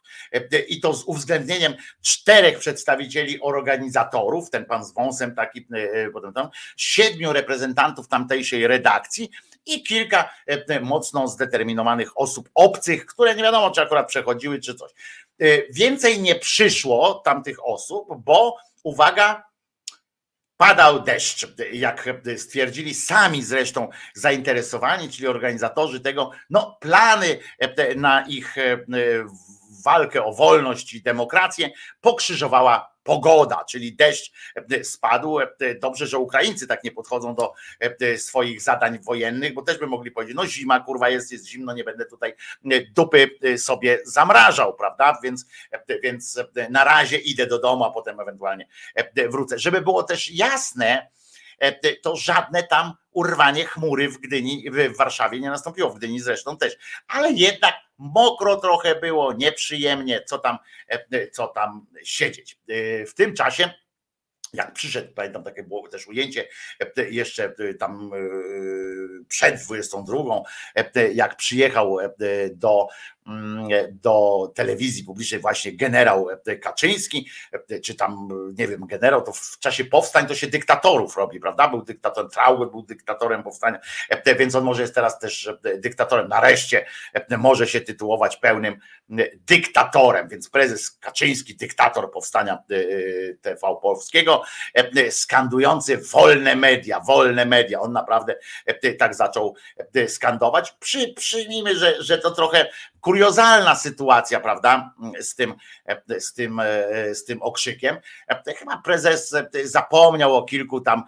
I 0.67 0.81
to 0.81 0.93
z 0.93 1.03
uwzględnieniem 1.03 1.73
czterech 2.01 2.59
przedstawicieli 2.59 3.41
organizatorów, 3.41 4.49
ten 4.49 4.65
pan 4.65 4.85
z 4.85 4.93
wąsem 4.93 5.35
taki, 5.35 5.67
e, 5.73 6.09
potem 6.09 6.33
tam, 6.33 6.49
siedmiu 6.77 7.33
reprezentantów 7.33 8.07
tamtejszej 8.07 8.67
redakcji 8.67 9.29
i 9.65 9.83
kilka 9.83 10.29
e, 10.45 10.79
mocno 10.79 11.27
zdeterminowanych 11.27 12.17
osób 12.17 12.49
obcych, 12.53 13.05
które 13.05 13.35
nie 13.35 13.43
wiadomo, 13.43 13.71
czy 13.71 13.81
akurat 13.81 14.07
przechodziły, 14.07 14.59
czy 14.59 14.75
coś. 14.75 14.91
E, 15.39 15.73
więcej 15.73 16.21
nie 16.21 16.35
przyszło 16.35 17.13
tamtych 17.25 17.65
osób, 17.65 18.07
bo 18.17 18.57
uwaga, 18.83 19.49
padał 20.57 21.03
deszcz, 21.03 21.47
jak 21.71 22.09
stwierdzili 22.37 22.95
sami 22.95 23.43
zresztą 23.43 23.89
zainteresowani, 24.13 25.09
czyli 25.09 25.27
organizatorzy 25.27 25.99
tego, 25.99 26.31
no 26.49 26.77
plany 26.81 27.39
na 27.95 28.25
ich 28.27 28.55
walkę 29.83 30.25
o 30.25 30.33
wolność 30.33 30.93
i 30.93 31.01
demokrację 31.01 31.69
pokrzyżowała 32.01 32.99
pogoda, 33.09 33.63
czyli 33.63 33.95
deszcz 33.95 34.31
e, 34.55 34.83
spadł. 34.83 35.39
E, 35.39 35.47
dobrze, 35.81 36.07
że 36.07 36.17
Ukraińcy 36.17 36.67
tak 36.67 36.83
nie 36.83 36.91
podchodzą 36.91 37.35
do 37.35 37.53
e, 37.79 38.17
swoich 38.17 38.61
zadań 38.61 38.99
wojennych, 38.99 39.53
bo 39.53 39.61
też 39.61 39.77
by 39.77 39.87
mogli 39.87 40.11
powiedzieć, 40.11 40.35
no 40.35 40.47
zima, 40.47 40.79
kurwa 40.79 41.09
jest, 41.09 41.31
jest 41.31 41.47
zimno, 41.47 41.73
nie 41.73 41.83
będę 41.83 42.05
tutaj 42.05 42.33
dupy 42.95 43.29
sobie 43.57 43.99
zamrażał, 44.03 44.73
prawda? 44.73 45.17
Więc, 45.23 45.45
więc 46.03 46.39
na 46.69 46.83
razie 46.83 47.17
idę 47.17 47.47
do 47.47 47.59
domu, 47.59 47.83
a 47.83 47.91
potem 47.91 48.19
ewentualnie 48.19 48.67
wrócę. 49.29 49.59
Żeby 49.59 49.81
było 49.81 50.03
też 50.03 50.31
jasne, 50.31 51.09
to 52.01 52.15
żadne 52.15 52.63
tam 52.63 52.93
urwanie 53.11 53.65
chmury 53.65 54.09
w 54.09 54.17
Gdyni, 54.17 54.65
w 54.71 54.97
Warszawie 54.97 55.39
nie 55.39 55.49
nastąpiło, 55.49 55.89
w 55.89 55.97
Gdyni 55.97 56.19
zresztą 56.19 56.57
też, 56.57 56.77
ale 57.07 57.31
jednak 57.31 57.75
mokro 57.99 58.55
trochę 58.55 58.95
było, 58.95 59.33
nieprzyjemnie, 59.33 60.23
co 60.23 60.39
tam, 60.39 60.57
co 61.31 61.47
tam 61.47 61.85
siedzieć. 62.03 62.57
W 63.07 63.13
tym 63.15 63.33
czasie 63.33 63.69
jak 64.53 64.73
przyszedł, 64.73 65.13
pamiętam 65.13 65.43
takie 65.43 65.63
było 65.63 65.87
też 65.87 66.07
ujęcie 66.07 66.47
jeszcze 67.09 67.53
tam 67.79 68.11
przed 69.27 69.55
22, 69.55 70.41
jak 71.13 71.35
przyjechał 71.35 71.97
do 72.51 72.87
do 73.91 74.47
telewizji 74.55 75.03
publicznej 75.03 75.41
właśnie 75.41 75.71
generał 75.71 76.27
Kaczyński, 76.61 77.29
czy 77.83 77.95
tam, 77.95 78.29
nie 78.57 78.67
wiem, 78.67 78.87
generał, 78.87 79.21
to 79.21 79.31
w 79.31 79.59
czasie 79.59 79.85
powstań 79.85 80.27
to 80.27 80.35
się 80.35 80.47
dyktatorów 80.47 81.17
robi, 81.17 81.39
prawda? 81.39 81.67
Był 81.67 81.81
dyktatorem, 81.81 82.31
Trauber 82.31 82.69
był 82.69 82.83
dyktatorem 82.83 83.43
powstania, 83.43 83.79
więc 84.39 84.55
on 84.55 84.63
może 84.63 84.81
jest 84.81 84.95
teraz 84.95 85.19
też 85.19 85.49
dyktatorem, 85.77 86.27
nareszcie 86.27 86.85
może 87.37 87.67
się 87.67 87.81
tytułować 87.81 88.37
pełnym 88.37 88.79
dyktatorem, 89.47 90.29
więc 90.29 90.49
prezes 90.49 90.91
Kaczyński, 90.91 91.55
dyktator 91.55 92.11
powstania 92.11 92.63
TV 93.41 93.75
Polskiego, 93.81 94.43
skandujący 95.09 95.97
wolne 95.97 96.55
media, 96.55 96.99
wolne 96.99 97.45
media, 97.45 97.79
on 97.79 97.93
naprawdę 97.93 98.35
tak 98.99 99.15
zaczął 99.15 99.55
skandować. 100.07 100.71
Przy, 100.79 101.13
przyjmijmy, 101.13 101.75
że, 101.75 102.03
że 102.03 102.17
to 102.17 102.31
trochę 102.31 102.69
kuriozalna 103.19 103.75
sytuacja, 103.75 104.39
prawda, 104.39 104.93
z 105.21 105.35
tym, 105.35 105.53
z 106.19 106.33
tym, 106.33 106.61
z 107.13 107.25
tym 107.25 107.41
okrzykiem. 107.41 107.97
Chyba 108.57 108.77
prezes 108.77 109.35
zapomniał 109.63 110.35
o 110.35 110.43
kilku 110.43 110.81
tam 110.81 111.03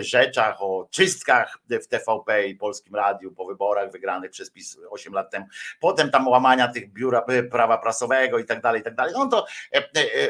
rzeczach, 0.00 0.62
o 0.62 0.88
czystkach 0.90 1.58
w 1.70 1.86
TVP 1.86 2.46
i 2.46 2.54
Polskim 2.54 2.94
Radiu 2.94 3.32
po 3.32 3.46
wyborach 3.46 3.90
wygranych 3.90 4.30
przez 4.30 4.50
PiS 4.50 4.78
8 4.90 5.12
lat 5.12 5.30
temu. 5.30 5.46
Potem 5.80 6.10
tam 6.10 6.28
łamania 6.28 6.68
tych 6.68 6.92
biura 6.92 7.24
prawa 7.50 7.78
prasowego 7.78 8.38
i 8.38 8.44
tak 8.44 8.60
dalej, 8.60 8.80
i 8.80 8.84
tak 8.84 8.94
dalej. 8.94 9.14
On 9.14 9.30
to, 9.30 9.46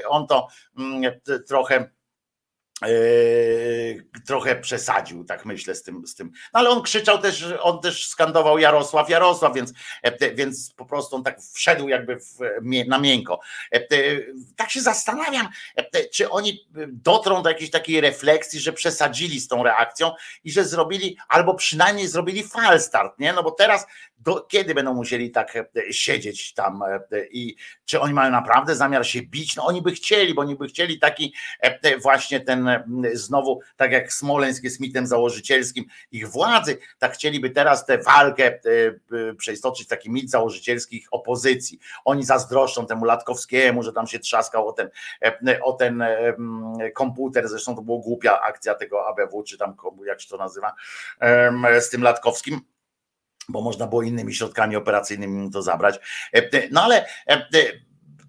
on 0.08 0.26
to 0.26 0.48
mm, 0.78 1.20
trochę 1.46 1.90
Yy, 2.82 4.04
trochę 4.26 4.56
przesadził, 4.56 5.24
tak 5.24 5.44
myślę 5.44 5.74
z 5.74 5.82
tym, 5.82 6.06
z 6.06 6.14
tym. 6.14 6.30
No 6.52 6.60
ale 6.60 6.70
on 6.70 6.82
krzyczał 6.82 7.18
też, 7.18 7.44
on 7.60 7.80
też 7.80 8.08
skandował 8.08 8.58
Jarosław, 8.58 9.10
Jarosław, 9.10 9.54
więc, 9.54 9.72
e, 10.02 10.34
więc 10.34 10.72
po 10.76 10.86
prostu 10.86 11.16
on 11.16 11.22
tak 11.22 11.38
wszedł 11.52 11.88
jakby 11.88 12.16
w, 12.16 12.38
na 12.88 12.98
miękko. 12.98 13.40
E, 13.72 13.80
tak 14.56 14.70
się 14.70 14.80
zastanawiam, 14.80 15.48
e, 15.76 16.08
czy 16.08 16.30
oni 16.30 16.68
dotrą 16.88 17.42
do 17.42 17.48
jakiejś 17.48 17.70
takiej 17.70 18.00
refleksji, 18.00 18.60
że 18.60 18.72
przesadzili 18.72 19.40
z 19.40 19.48
tą 19.48 19.62
reakcją 19.62 20.12
i 20.44 20.52
że 20.52 20.64
zrobili, 20.64 21.16
albo 21.28 21.54
przynajmniej 21.54 22.08
zrobili 22.08 22.42
falstart, 22.42 23.18
nie? 23.18 23.32
No 23.32 23.42
bo 23.42 23.50
teraz 23.50 23.86
do, 24.24 24.40
kiedy 24.40 24.74
będą 24.74 24.94
musieli 24.94 25.30
tak 25.30 25.56
e, 25.56 25.66
siedzieć 25.90 26.54
tam 26.54 26.82
e, 26.82 27.00
i 27.30 27.56
czy 27.84 28.00
oni 28.00 28.14
mają 28.14 28.30
naprawdę 28.30 28.76
zamiar 28.76 29.06
się 29.06 29.22
bić? 29.22 29.56
No 29.56 29.66
oni 29.66 29.82
by 29.82 29.92
chcieli, 29.92 30.34
bo 30.34 30.42
oni 30.42 30.56
by 30.56 30.66
chcieli 30.66 30.98
taki 30.98 31.34
e, 31.60 31.98
właśnie 31.98 32.40
ten 32.40 32.68
znowu, 33.12 33.60
tak 33.76 33.92
jak 33.92 34.12
Smoleńsk 34.12 34.64
jest 34.64 34.80
mitem 34.80 35.06
założycielskim 35.06 35.84
ich 36.12 36.28
władzy, 36.28 36.78
tak 36.98 37.14
chcieliby 37.14 37.50
teraz 37.50 37.86
tę 37.86 37.98
walkę 37.98 38.60
przeistoczyć 39.38 39.88
taki 39.88 40.10
mit 40.10 40.30
założycielskich 40.30 41.08
opozycji. 41.10 41.78
Oni 42.04 42.24
zazdroszczą 42.24 42.86
temu 42.86 43.04
Latkowskiemu, 43.04 43.82
że 43.82 43.92
tam 43.92 44.06
się 44.06 44.18
trzaskał 44.18 44.68
o 44.68 44.72
ten, 44.72 44.90
o 45.62 45.72
ten 45.72 46.04
komputer, 46.94 47.48
zresztą 47.48 47.76
to 47.76 47.82
była 47.82 48.02
głupia 48.02 48.40
akcja 48.40 48.74
tego 48.74 49.06
ABW, 49.08 49.42
czy 49.42 49.58
tam 49.58 49.76
jak 50.06 50.20
się 50.20 50.28
to 50.28 50.36
nazywa, 50.36 50.72
z 51.80 51.90
tym 51.90 52.02
Latkowskim 52.02 52.60
bo 53.48 53.60
można 53.60 53.86
było 53.86 54.02
innymi 54.02 54.34
środkami 54.34 54.76
operacyjnymi 54.76 55.50
to 55.50 55.62
zabrać. 55.62 56.00
E, 56.32 56.68
no 56.70 56.82
ale 56.82 57.06
e, 57.26 57.46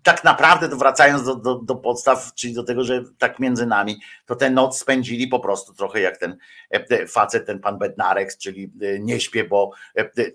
tak 0.04 0.24
naprawdę, 0.24 0.70
to 0.70 0.78
wracając 0.78 1.24
do, 1.24 1.36
do, 1.36 1.56
do, 1.56 1.76
podstaw, 1.76 2.34
czyli 2.34 2.54
do 2.54 2.64
tego, 2.64 2.84
że 2.84 3.04
tak 3.18 3.40
między 3.40 3.66
nami, 3.66 4.00
to 4.26 4.36
tę 4.36 4.50
noc 4.50 4.80
spędzili 4.80 5.28
po 5.28 5.40
prostu 5.40 5.74
trochę 5.74 6.02
jak 6.02 6.18
ten 6.18 6.38
e, 6.70 7.08
facet, 7.08 7.46
ten 7.46 7.60
pan 7.60 7.78
Bednarek, 7.78 8.38
czyli 8.38 8.72
nie 9.00 9.20
śpię, 9.20 9.44
bo 9.44 9.72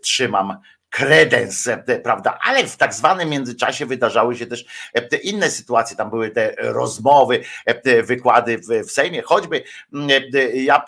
trzymam 0.03 0.57
kredens, 0.91 1.68
prawda? 2.03 2.39
Ale 2.43 2.66
w 2.66 2.76
tak 2.76 2.95
zwanym 2.95 3.28
międzyczasie 3.28 3.87
wydarzały 3.87 4.37
się 4.37 4.47
też 4.47 4.64
inne 5.22 5.51
sytuacje. 5.51 5.97
Tam 5.97 6.11
były 6.11 6.31
te 6.31 6.55
rozmowy, 6.59 7.43
wykłady 8.03 8.59
w, 8.59 8.89
w 8.89 8.91
Sejmie. 8.91 9.22
Choćby 9.22 9.62
ja 10.55 10.85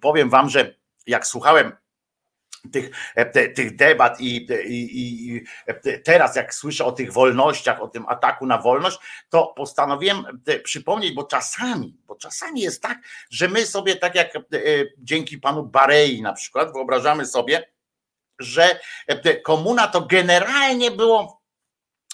powiem 0.00 0.30
wam, 0.30 0.48
że 0.48 0.74
jak 1.06 1.26
słuchałem 1.26 1.72
tych, 2.72 2.90
e, 3.14 3.48
tych 3.48 3.76
debat 3.76 4.20
i, 4.20 4.36
i, 4.66 5.34
i, 5.34 5.44
teraz 6.04 6.36
jak 6.36 6.54
słyszę 6.54 6.84
o 6.84 6.92
tych 6.92 7.12
wolnościach, 7.12 7.82
o 7.82 7.88
tym 7.88 8.04
ataku 8.08 8.46
na 8.46 8.58
wolność, 8.58 8.98
to 9.28 9.46
postanowiłem 9.56 10.42
przypomnieć, 10.62 11.14
bo 11.14 11.24
czasami, 11.24 11.96
bo 12.06 12.16
czasami 12.16 12.60
jest 12.60 12.82
tak, 12.82 12.98
że 13.30 13.48
my 13.48 13.66
sobie 13.66 13.96
tak 13.96 14.14
jak 14.14 14.36
e, 14.36 14.40
dzięki 14.98 15.38
panu 15.38 15.62
Barei 15.62 16.22
na 16.22 16.32
przykład 16.32 16.72
wyobrażamy 16.72 17.26
sobie, 17.26 17.70
że 18.38 18.80
komuna 19.44 19.86
to 19.86 20.00
generalnie 20.00 20.90
było 20.90 21.39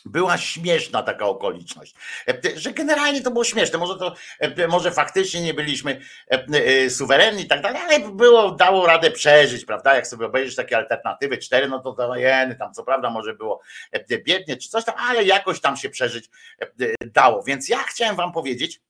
była 0.07 0.39
śmieszna 0.39 1.03
taka 1.03 1.27
okoliczność, 1.27 1.95
e, 2.29 2.59
że 2.59 2.73
generalnie 2.73 3.23
to 3.23 3.31
było 3.31 3.45
śmieszne, 3.45 3.79
może 3.79 3.99
to, 3.99 4.15
e, 4.39 4.69
może 4.69 4.91
faktycznie 4.91 5.43
nie 5.43 5.55
byliśmy 5.55 6.01
e, 6.29 6.91
suwerenni 6.91 7.43
i 7.43 7.47
tak 7.47 7.63
dalej, 7.63 7.83
ale 7.83 8.11
było, 8.11 8.51
dało 8.51 8.87
radę 8.87 9.11
przeżyć, 9.11 9.65
prawda, 9.65 9.95
jak 9.95 10.07
sobie 10.07 10.27
obejrzysz 10.27 10.57
takie 10.57 10.77
alternatywy, 10.77 11.39
cztery, 11.39 11.69
no 11.69 11.79
to, 11.79 11.93
to 11.93 12.17
jeny, 12.17 12.55
tam 12.55 12.75
co 12.75 12.85
prawda 12.85 13.11
może 13.11 13.35
było 13.35 13.61
biednie 14.25 14.57
czy 14.57 14.69
coś 14.69 14.85
tam, 14.85 14.95
ale 14.99 15.25
jakoś 15.25 15.61
tam 15.61 15.77
się 15.77 15.91
przeżyć 15.91 16.31
dało, 17.01 17.43
więc 17.43 17.69
ja 17.69 17.79
chciałem 17.79 18.17
wam 18.17 18.33
powiedzieć, 18.33 18.81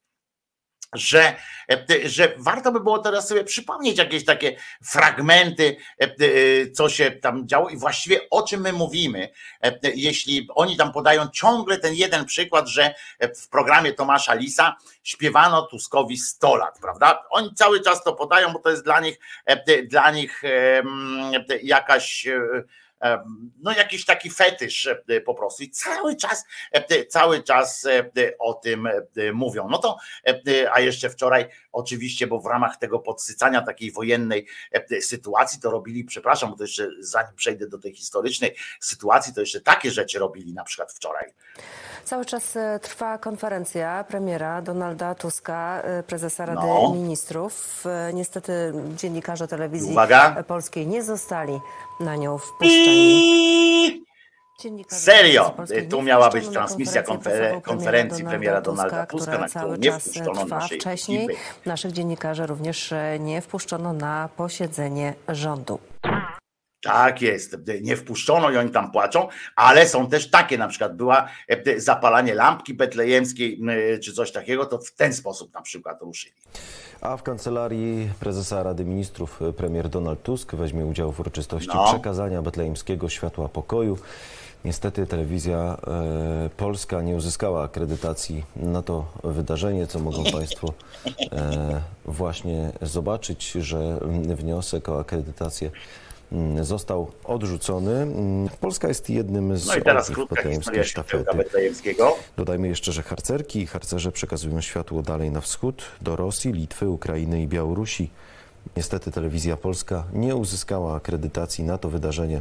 że, 0.97 1.37
e, 1.71 2.09
że 2.09 2.35
warto 2.37 2.73
by 2.73 2.81
było 2.81 2.99
teraz 2.99 3.29
sobie 3.29 3.45
przypomnieć 3.45 3.99
jakieś 3.99 4.25
takie 4.25 4.57
fragmenty, 4.85 5.77
e, 6.01 6.05
e, 6.05 6.71
co 6.71 6.89
się 6.89 7.11
tam 7.11 7.49
działo 7.49 7.69
i 7.69 7.77
właściwie 7.77 8.21
o 8.31 8.43
czym 8.43 8.61
my 8.61 8.73
mówimy, 8.73 9.29
jeśli 9.95 10.49
oni 10.55 10.77
tam 10.77 10.93
podają 10.93 11.29
ciągle 11.33 11.79
ten 11.79 11.95
jeden 11.95 12.25
przykład, 12.25 12.69
że 12.69 12.95
w 13.37 13.49
programie 13.49 13.93
Tomasza 13.93 14.35
Lisa 14.35 14.77
śpiewano 15.03 15.63
Tuskowi 15.63 16.19
100 16.19 16.57
lat, 16.57 16.79
prawda? 16.81 17.23
Oni 17.31 17.55
cały 17.55 17.81
czas 17.81 18.05
to 18.05 18.13
podają, 18.13 18.53
bo 18.53 18.59
to 18.59 18.71
jest 18.71 18.85
dla 18.85 19.01
nich, 19.01 19.19
dla 19.89 20.11
nich 20.11 20.43
jakaś 21.63 22.27
no 23.63 23.73
jakiś 23.73 24.05
taki 24.05 24.31
fetysz 24.31 24.87
e, 24.87 25.21
po 25.21 25.35
prostu 25.35 25.63
i 25.63 25.71
cały 25.71 26.17
czas, 26.17 26.45
e, 26.73 27.07
cały 27.07 27.43
czas 27.43 27.87
e, 27.87 28.11
o 28.39 28.55
tym 28.55 28.89
mówią. 29.33 29.69
No 29.71 29.79
to, 29.79 29.97
a 30.73 30.81
jeszcze 30.81 31.11
wczoraj 31.11 31.47
oczywiście, 31.77 32.27
bo 32.27 32.41
w 32.41 32.47
ramach 32.47 32.77
tego 32.77 32.99
podsycania 32.99 33.63
takiej 33.63 33.93
wojennej 33.93 34.47
sytuacji 35.01 35.61
to 35.61 35.71
robili, 35.71 36.05
przepraszam, 36.05 36.51
bo 36.51 36.57
to 36.57 36.65
jeszcze 36.65 36.89
zanim 37.01 37.35
przejdę 37.37 37.69
do 37.69 37.79
tej 37.79 37.95
historycznej 37.95 38.57
sytuacji, 38.81 39.35
to 39.35 39.41
jeszcze 39.41 39.61
takie 39.61 39.91
rzeczy 39.91 40.19
robili 40.19 40.55
na 40.55 40.65
przykład 40.65 40.93
wczoraj. 40.93 41.33
Cały 42.05 42.25
czas 42.25 42.59
trwa 42.83 43.19
konferencja 43.19 44.05
premiera 44.05 44.63
Donalda 44.63 45.15
Tuska, 45.15 45.83
prezesa 46.07 46.47
Rady 46.47 46.67
no. 46.67 46.93
Ministrów. 46.95 47.85
Niestety 48.15 48.73
dziennikarze 48.97 49.49
telewizji 49.49 49.93
Uwaga. 49.93 50.43
polskiej 50.43 50.87
nie 50.87 51.03
zostali 51.03 51.61
na 52.01 52.17
nią 52.17 52.39
wpuszczeni. 52.39 54.05
Serio, 54.89 55.55
tu 55.91 56.03
miała 56.03 56.31
być 56.31 56.49
transmisja 56.49 57.03
konfer 57.03 57.63
konferencji 57.63 58.25
premiera 58.25 58.61
Donalda 58.61 59.07
Tuska, 59.07 59.39
na 59.39 59.49
którą 59.49 59.77
nie 59.77 59.93
wpuszczono 59.93 60.45
naszej 60.45 60.81
Wcześniej 60.81 61.25
ekipy. 61.25 61.41
naszych 61.67 61.93
dziennikarzy 61.93 62.47
również 62.47 62.93
e, 62.93 63.19
nie 63.21 63.41
wpuszczono 63.41 63.93
na 63.93 64.29
posiedzenie 64.37 65.15
rządu. 65.29 65.79
Tak 66.83 67.23
jest, 67.23 67.57
nie 67.83 67.97
wpuszczono 67.97 68.51
i 68.51 68.57
oni 68.57 68.71
tam 68.71 68.93
płaczą, 68.93 69.29
ale 69.57 69.89
są 69.89 70.09
też 70.09 70.31
takie, 70.31 70.59
na 70.59 70.69
przykład 70.69 70.97
była 70.97 71.29
e, 71.49 71.81
zapalanie 71.81 72.35
lampki 72.35 72.75
betlejemskiej 72.75 73.61
czy 74.03 74.13
coś 74.13 74.33
takiego, 74.33 74.67
to 74.67 74.79
w 74.79 74.93
ten 74.93 75.13
sposób 75.13 75.55
na 75.55 75.63
przykład 75.63 76.03
ruszyli. 76.03 76.35
A 77.01 77.17
w 77.17 77.23
kancelarii 77.23 78.11
prezesa 78.21 78.63
Rady 78.63 78.85
Ministrów 78.85 79.43
e, 79.43 79.53
premier 79.53 79.89
Donald 79.89 80.23
Tusk 80.23 80.55
weźmie 80.55 80.87
udział 80.87 81.13
w 81.13 81.21
uroczystości 81.21 81.71
no. 81.75 81.85
przekazania 81.93 82.43
betlejemskiego 82.43 83.09
światła 83.09 83.49
pokoju. 83.49 83.99
Niestety 84.67 85.07
telewizja 85.07 85.77
e, 85.87 86.51
polska 86.57 87.03
nie 87.03 87.17
uzyskała 87.17 87.65
akredytacji 87.65 88.45
na 88.57 88.83
to 88.83 89.07
wydarzenie, 89.25 89.87
co 89.87 89.99
mogą 89.99 90.25
Państwo 90.33 90.73
e, 91.33 91.81
właśnie 92.05 92.73
zobaczyć, 92.83 93.51
że 93.51 93.99
wniosek 94.37 94.89
o 94.89 95.01
akredytację 95.01 95.71
Mm, 96.33 96.65
został 96.65 97.11
odrzucony. 97.25 97.93
Mm, 97.93 98.49
Polska 98.61 98.89
jest 98.89 99.11
jednym 99.11 99.59
z 99.59 99.67
no 99.67 99.77
i 99.77 99.83
teraz 99.83 100.13
sztafety. 100.85 101.25
Dodajmy 102.37 102.69
jeszcze, 102.69 102.93
że 102.93 103.03
harcerki 103.03 103.61
i 103.61 103.67
harcerze 103.67 104.13
przekazują 104.13 104.61
światło 104.61 105.03
dalej 105.03 105.31
na 105.31 105.41
wschód, 105.41 105.83
do 106.01 106.17
Rosji, 106.17 106.53
Litwy, 106.53 106.89
Ukrainy 106.89 107.43
i 107.43 107.47
Białorusi. 107.47 108.11
Niestety 108.77 109.13
telewizja 109.13 109.57
polska 109.57 110.05
nie 110.13 110.37
uzyskała 110.37 110.97
akredytacji 110.97 111.65
na 111.65 111.79
to 111.79 111.91
wydarzenie 111.91 112.41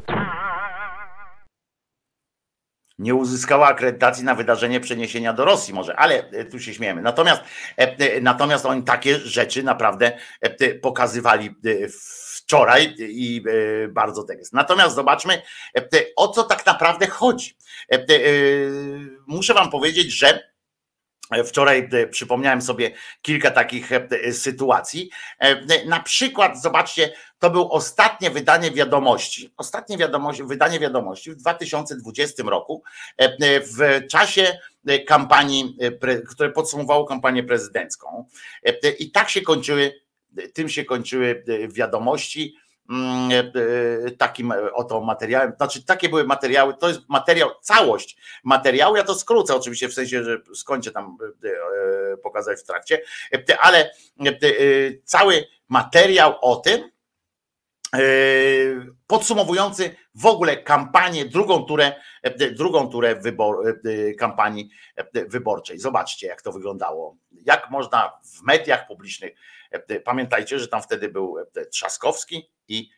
nie 3.00 3.16
uzyskała 3.16 3.68
akredytacji 3.68 4.24
na 4.24 4.36
wydarzenie 4.36 4.80
przeniesienia 4.80 5.34
do 5.34 5.46
Rosji 5.46 5.74
może, 5.74 5.96
ale 5.96 6.30
e, 6.30 6.46
tu 6.46 6.60
się 6.60 6.74
śmiejemy. 6.74 7.02
Natomiast, 7.02 7.42
e, 7.78 7.98
e, 7.98 8.22
natomiast 8.22 8.66
oni 8.66 8.84
takie 8.84 9.20
rzeczy 9.20 9.64
naprawdę 9.64 10.18
pokazywali 10.82 11.56
wczoraj 12.36 12.96
i 13.00 13.44
bardzo 13.90 14.24
tak 14.24 14.38
jest. 14.38 14.54
Natomiast 14.54 14.96
zobaczmy, 14.96 15.42
o 16.16 16.28
co 16.28 16.44
tak 16.44 16.66
naprawdę 16.66 17.08
chodzi. 17.08 17.58
Muszę 19.28 19.54
wam 19.54 19.70
powiedzieć, 19.70 20.12
że 20.12 20.55
Wczoraj 21.46 21.90
przypomniałem 22.12 22.62
sobie 22.62 22.92
kilka 23.22 23.52
takich 23.52 23.90
sytuacji. 24.32 25.10
Na 25.86 26.00
przykład, 26.00 26.62
zobaczcie, 26.62 27.14
to 27.40 27.50
było 27.50 27.72
ostatnie 27.72 28.30
wydanie 28.30 28.72
wiadomości. 28.72 29.54
Ostatnie 29.58 29.98
wiadomości, 29.98 30.44
wydanie 30.44 30.80
wiadomości 30.80 31.32
w 31.32 31.36
2020 31.36 32.44
roku, 32.44 32.84
w 33.78 34.08
czasie 34.08 34.58
kampanii, 35.08 35.78
które 36.30 36.50
podsumowało 36.50 37.06
kampanię 37.06 37.44
prezydencką. 37.44 38.26
I 39.00 39.12
tak 39.12 39.30
się 39.30 39.42
kończyły 39.42 40.06
tym 40.54 40.70
się 40.70 40.86
kończyły 40.86 41.44
e, 41.48 41.68
wiadomości 41.68 42.56
e, 42.58 42.65
takim 44.18 44.54
oto 44.74 45.02
materiałem, 45.02 45.54
znaczy 45.58 45.86
takie 45.86 46.10
były 46.10 46.24
materiały, 46.24 46.74
to 46.74 46.88
jest 46.88 47.02
materiał, 47.10 47.50
całość 47.62 48.18
materiału, 48.44 48.96
ja 48.96 49.04
to 49.04 49.16
skrócę 49.16 49.56
oczywiście 49.56 49.90
w 49.90 49.94
sensie, 49.94 50.24
że 50.24 50.42
skończę 50.56 50.92
tam 50.92 51.18
e, 52.14 52.18
pokazać 52.18 52.60
w 52.60 52.64
trakcie, 52.64 53.02
ale 53.60 53.92
cały 55.04 55.48
materiał 55.70 56.36
o 56.42 56.56
tym, 56.56 56.92
podsumowujący 59.08 59.96
w 60.16 60.26
ogóle 60.26 60.58
kampanię, 60.58 61.26
drugą 61.26 61.64
turę, 61.64 61.96
drugą 62.52 62.90
turę 62.90 63.16
wybor, 63.16 63.80
kampanii 64.20 64.70
wyborczej. 65.14 65.80
Zobaczcie, 65.80 66.28
jak 66.28 66.42
to 66.42 66.52
wyglądało. 66.52 67.18
Jak 67.46 67.70
można 67.72 68.12
w 68.24 68.42
mediach 68.44 68.88
publicznych 68.88 69.36
Pamiętajcie, 70.06 70.60
że 70.60 70.68
tam 70.68 70.82
wtedy 70.82 71.10
był 71.10 71.36
Trzaskowski 71.72 72.50
i 72.68 72.90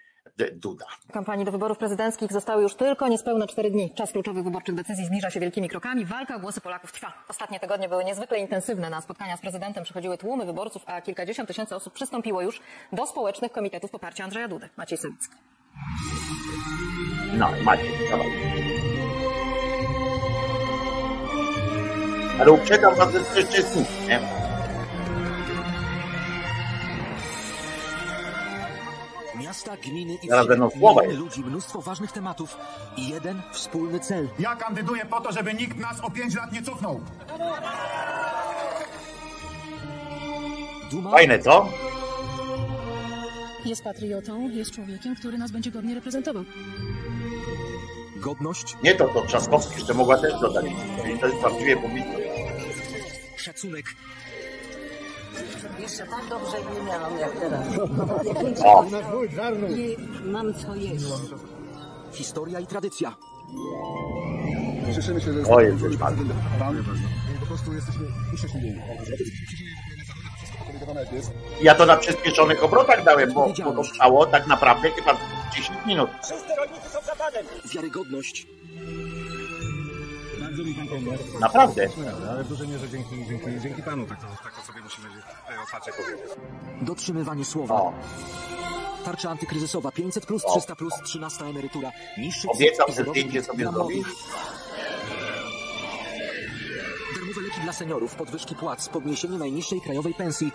Duda. 0.52 0.86
Kampanii 1.14 1.46
do 1.46 1.52
wyborów 1.52 1.78
prezydenckich 1.78 2.34
zostały 2.34 2.64
już 2.64 2.76
tylko 2.76 3.08
niespełna 3.08 3.48
cztery 3.48 3.72
dni. 3.72 3.94
Czas 3.96 4.12
kluczowych 4.12 4.44
wyborczych 4.44 4.76
decyzji 4.76 5.06
zbliża 5.06 5.30
się 5.30 5.40
wielkimi 5.40 5.70
krokami. 5.70 6.06
Walka 6.06 6.36
o 6.36 6.40
głosy 6.40 6.62
Polaków 6.62 6.92
trwa. 6.92 7.14
Ostatnie 7.28 7.60
tygodnie 7.60 7.90
były 7.90 8.04
niezwykle 8.04 8.40
intensywne. 8.40 8.90
Na 8.90 9.02
spotkania 9.02 9.38
z 9.38 9.42
prezydentem 9.42 9.84
przychodziły 9.84 10.18
tłumy 10.18 10.46
wyborców, 10.46 10.84
a 10.86 11.02
kilkadziesiąt 11.02 11.48
tysięcy 11.48 11.76
osób 11.76 11.94
przystąpiło 11.94 12.42
już 12.42 12.62
do 12.92 13.08
społecznych 13.08 13.52
komitetów 13.52 13.92
poparcia 13.92 14.24
Andrzeja 14.24 14.48
Dudy. 14.48 14.70
Maciej 14.78 14.98
Sawicki. 14.98 15.36
No, 17.34 17.52
Maciej, 17.64 17.92
dawaj. 18.10 18.28
Ale 22.40 22.52
uprzedzam 22.52 22.96
was, 22.96 23.14
że 23.14 23.20
to 23.20 23.40
jeszcze 23.40 23.58
jest 23.58 23.76
nic, 23.76 23.88
nie? 24.08 24.20
Miasta, 29.40 29.78
gminy 29.78 30.14
i 30.14 30.18
wsi, 30.18 31.18
ludzi, 31.18 31.42
mnóstwo 31.42 31.82
ważnych 31.82 32.12
tematów 32.12 32.58
i 32.98 33.10
jeden 33.10 33.42
wspólny 33.52 34.00
cel. 34.00 34.30
Ja 34.40 34.56
kandyduję 34.56 35.06
po 35.06 35.22
to, 35.22 35.32
żeby 35.32 35.54
nikt 35.54 35.78
nas 35.78 36.00
o 36.02 36.12
pięć 36.12 36.36
lat 36.36 36.52
nie 36.52 36.62
cofnął. 36.64 37.02
Duma... 40.92 41.12
Fajne, 41.12 41.40
co? 41.40 41.70
Jest 43.68 43.84
patriotą, 43.84 44.50
jest 44.50 44.72
człowiekiem, 44.72 45.16
który 45.16 45.38
nas 45.38 45.52
będzie 45.52 45.72
godnie 45.72 45.96
reprezentował. 45.96 46.44
Godność? 48.16 48.76
Nie 48.84 48.96
to, 48.96 49.08
to 49.08 49.26
Trzaskowski 49.26 49.76
jeszcze 49.76 49.94
mogła 49.94 50.18
też 50.18 50.34
dodać. 50.42 50.66
To 51.22 51.28
jest 51.28 51.40
prawdziwie 51.40 51.78
publiczne. 51.78 52.16
Szacunek 53.38 53.86
jeszcze 55.88 56.08
tak 56.08 56.30
dobrze 56.30 56.58
nie 56.74 56.86
miałam 56.86 57.20
jak 57.20 57.40
teraz. 57.40 57.68
O. 58.66 58.86
I 59.70 59.98
mam 60.26 60.54
co 60.54 60.76
jeść. 60.76 61.06
Historia 62.12 62.60
i 62.60 62.68
tradycja. 62.68 63.16
Cieszymy 64.96 65.22
się, 65.22 65.34
że 65.34 65.42
O, 65.50 65.62
jest 65.62 65.96
bardzo. 65.98 66.24
Po 67.40 67.46
prostu 67.46 67.74
jesteśmy 67.74 68.08
uszczęśliwieni. 68.34 68.82
Ja 71.62 71.76
to 71.76 71.86
na 71.86 71.98
przyspieszonych 71.98 72.64
obrotach 72.64 73.04
dałem, 73.04 73.34
bo, 73.34 73.54
bo 73.64 73.72
to 73.72 73.84
trwało 73.84 74.26
tak 74.26 74.48
naprawdę 74.48 74.92
chyba 74.92 75.18
10 75.56 75.80
minut. 75.86 76.10
Wszyscy 76.24 76.56
rolnicy 76.56 76.90
są 76.90 77.02
zapadem. 77.02 77.46
Wiarygodność. 77.74 78.48
Bardzo 80.42 80.64
mi 80.64 80.74
pan 80.74 80.88
pomógł. 80.88 81.40
Naprawdę. 81.40 81.88
Ale 82.30 82.44
w 82.44 82.48
dużej 82.48 82.68
mierze 82.68 82.90
dzięki, 82.90 83.26
dzięki, 83.30 83.62
dzięki 83.62 83.84
panu, 83.84 84.06
tak 84.06 84.22
to, 84.22 84.28
tak 84.44 84.56
to 84.56 84.62
sobie 84.62 84.82
musimy 84.82 85.08
otwarcie 85.64 85.92
powiedzieć. 85.92 86.32
Dotrzymywanie 86.82 87.46
słowa. 87.46 87.76
O. 87.76 87.94
Tarcza 89.06 89.30
antykryzysowa 89.30 89.92
500 89.92 90.26
plus, 90.26 90.44
300 90.46 90.76
plus, 90.76 90.94
13 91.04 91.46
emerytura. 91.46 91.92
Niższy 92.18 92.48
Obiecał, 92.50 92.88
że 92.88 93.04
zdjęcie 93.04 93.44
sobie 93.44 93.72
zrobi. 93.72 94.04
Dla 97.68 97.74
seniorów, 97.74 98.16
podwyżki 98.16 98.56
płac, 98.56 98.90
podniesienie 98.90 99.38
najniższej 99.38 99.82
krajowej 99.82 100.14
pensji. 100.14 100.52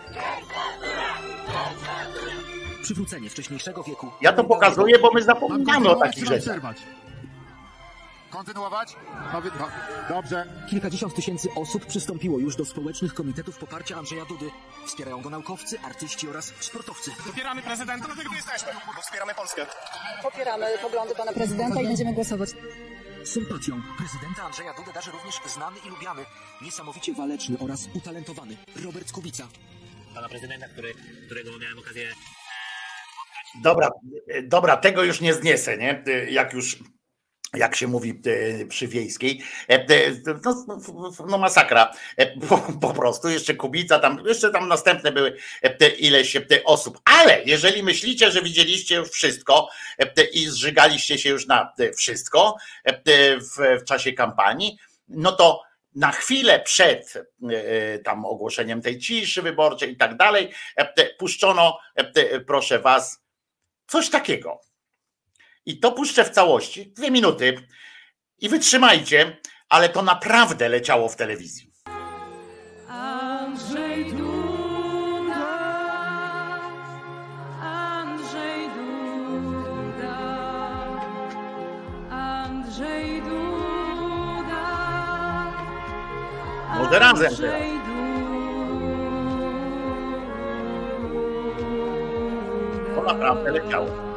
Przywrócenie 2.82 3.30
wcześniejszego 3.30 3.82
wieku. 3.82 4.10
Ja 4.20 4.32
to 4.32 4.44
pokazuję, 4.44 4.98
bo 4.98 5.10
my 5.12 5.22
zapominamy 5.22 5.90
o 5.90 5.94
takich 5.94 6.24
rzeczach. 6.24 6.60
Kontynuować? 8.30 8.96
Dobrze. 10.08 10.46
Kilkadziesiąt 10.70 11.14
tysięcy 11.14 11.48
osób 11.56 11.86
przystąpiło 11.86 12.38
już 12.38 12.56
do 12.56 12.64
społecznych 12.64 13.14
komitetów 13.14 13.58
poparcia 13.58 13.96
Andrzeja 13.96 14.24
Dudy. 14.24 14.50
Wspierają 14.86 15.22
go 15.22 15.30
naukowcy, 15.30 15.80
artyści 15.80 16.28
oraz 16.28 16.52
sportowcy. 16.60 17.10
Popieramy 17.26 17.62
prezydenta, 17.62 18.06
dlatego 18.06 18.30
tu 18.30 18.36
jesteśmy, 18.36 18.72
bo 18.96 19.02
wspieramy 19.02 19.34
Polskę. 19.34 19.66
Popieramy 20.22 20.66
poglądy 20.82 21.14
pana 21.14 21.32
prezydenta 21.32 21.80
i 21.80 21.86
będziemy 21.86 22.12
głosować. 22.12 22.50
Sympatią 23.24 23.82
prezydenta 23.98 24.42
Andrzeja 24.42 24.74
Dudy 24.74 24.92
darzy 24.92 25.10
również 25.10 25.34
znany 25.46 25.76
i 25.86 25.90
lubiany, 25.90 26.24
niesamowicie 26.62 27.14
waleczny 27.14 27.56
oraz 27.58 27.88
utalentowany 27.94 28.56
Robert 28.84 29.12
Kubica. 29.12 29.48
Pana 30.14 30.28
prezydenta, 30.28 30.68
który, 30.68 30.94
którego 31.26 31.58
miałem 31.58 31.78
okazję 31.78 32.12
Dobra, 33.62 33.90
dobra, 34.42 34.76
tego 34.76 35.04
już 35.04 35.20
nie 35.20 35.34
zniesę, 35.34 35.78
nie? 35.78 36.04
Jak 36.30 36.52
już 36.52 36.76
jak 37.56 37.76
się 37.76 37.86
mówi 37.86 38.20
e, 38.26 38.66
przy 38.66 38.88
wiejskiej, 38.88 39.42
e, 39.68 39.74
e, 39.74 40.12
no, 40.44 41.12
no 41.28 41.38
masakra, 41.38 41.92
po, 42.48 42.58
po, 42.80 42.94
prostu, 42.94 43.28
jeszcze 43.28 43.54
Kubica, 43.54 43.98
tam, 43.98 44.22
jeszcze 44.26 44.50
tam 44.50 44.68
następne 44.68 45.12
były 45.12 45.36
ileś 45.98 46.36
osób, 46.64 47.00
ale 47.04 47.42
jeżeli 47.44 47.82
myślicie, 47.82 48.30
że 48.30 48.42
widzieliście 48.42 48.94
już 48.94 49.10
wszystko 49.10 49.68
i 50.32 50.46
zżygaliście 50.46 51.18
się 51.18 51.30
już 51.30 51.46
na 51.46 51.72
wszystko 51.96 52.56
w, 53.40 53.80
w 53.80 53.84
czasie 53.84 54.12
kampanii, 54.12 54.78
no 55.08 55.32
to 55.32 55.62
na 55.94 56.12
chwilę 56.12 56.60
przed 56.60 57.14
tam 58.04 58.24
ogłoszeniem 58.24 58.82
tej 58.82 58.98
ciszy 58.98 59.42
wyborczej 59.42 59.92
i 59.92 59.96
tak 59.96 60.16
dalej, 60.16 60.50
puszczono, 61.18 61.78
proszę 62.46 62.78
was, 62.78 63.22
coś 63.86 64.10
takiego 64.10 64.71
i 65.66 65.80
to 65.80 65.92
puszczę 65.92 66.24
w 66.24 66.30
całości, 66.30 66.92
dwie 66.96 67.10
minuty 67.10 67.66
i 68.38 68.48
wytrzymajcie, 68.48 69.36
ale 69.68 69.88
to 69.88 70.02
naprawdę 70.02 70.68
leciało 70.68 71.08
w 71.08 71.16
telewizji. 71.16 71.72
Andrzej 72.88 74.12
Duda, 74.12 75.46
Andrzej 77.60 78.68
Duda, 78.68 80.18
Andrzej 82.10 83.22
Duda. 83.22 84.62
Może 86.78 86.98
razem 86.98 87.36
teraz. 87.36 87.52
To 92.94 93.02
naprawdę 93.02 93.50
leciało. 93.50 94.11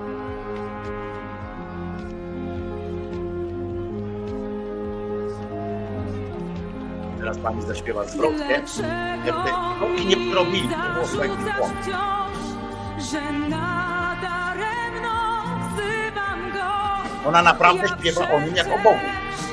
Teraz 7.25 7.37
pani 7.37 7.61
zaśpiewa 7.61 8.05
zwrotkę. 8.05 8.61
I 9.97 10.05
nie 10.05 10.35
robili, 10.35 10.69
to 10.69 10.75
było 10.93 11.05
wzywam 11.05 11.45
go. 16.51 17.29
Ona 17.29 17.41
naprawdę 17.41 17.87
śpiewa 17.87 18.31
o 18.31 18.41
nim 18.41 18.55
jak 18.55 18.67
o 18.67 18.77
Bogu. 18.83 18.99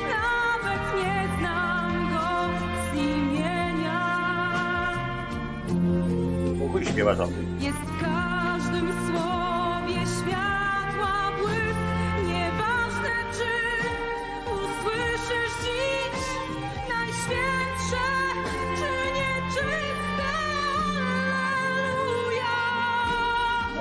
Nawet 0.09 0.95
nie 0.95 1.27
znam 1.39 2.09
go 2.09 2.23
z 2.91 2.95
imienia. 2.97 3.99
Bogu 6.55 6.81
śpiewa 6.81 7.11
o 7.11 7.27
tym. 7.27 7.52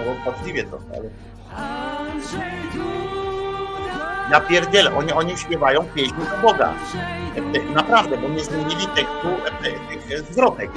Bo 0.07 0.32
podliwie 0.32 0.64
to, 0.64 0.78
ale... 0.94 1.09
Ja 4.30 4.40
pierdzielę, 4.40 4.94
oni, 4.96 5.12
oni 5.12 5.38
śpiewają 5.38 5.84
pieśń 5.94 6.14
do 6.14 6.48
Boga. 6.48 6.74
Naprawdę, 7.74 8.16
bo 8.16 8.28
nie 8.28 8.44
zmienili 8.44 8.86
tekstu 8.86 9.28
tych 10.09 10.32
zwrotek. 10.32 10.70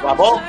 Słabo? 0.00 0.40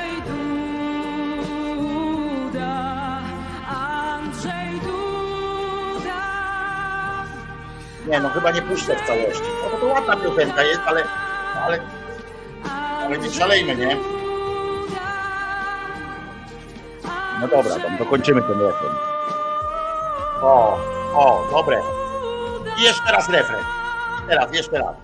Nie, 8.08 8.20
no 8.20 8.28
chyba 8.28 8.50
nie 8.50 8.62
puszczę 8.62 8.96
w 8.96 9.06
całości. 9.06 9.50
No 9.62 9.70
bo 9.70 9.76
to 9.76 9.86
ładna 9.86 10.16
piosenka 10.16 10.62
jest, 10.62 10.80
ale, 10.86 11.04
ale, 11.66 11.78
nie 13.18 13.30
szalejmy, 13.30 13.76
nie? 13.76 13.96
No 17.40 17.48
dobra, 17.48 17.74
tam 17.78 17.96
dokończymy 17.96 18.42
ten 18.42 18.60
refren. 18.60 18.92
O, 20.42 20.78
o, 21.14 21.48
dobre. 21.50 21.80
I 22.78 22.82
jeszcze 22.82 23.12
raz 23.12 23.28
refren. 23.28 23.64
Teraz, 24.28 24.54
jeszcze 24.54 24.78
raz. 24.78 24.96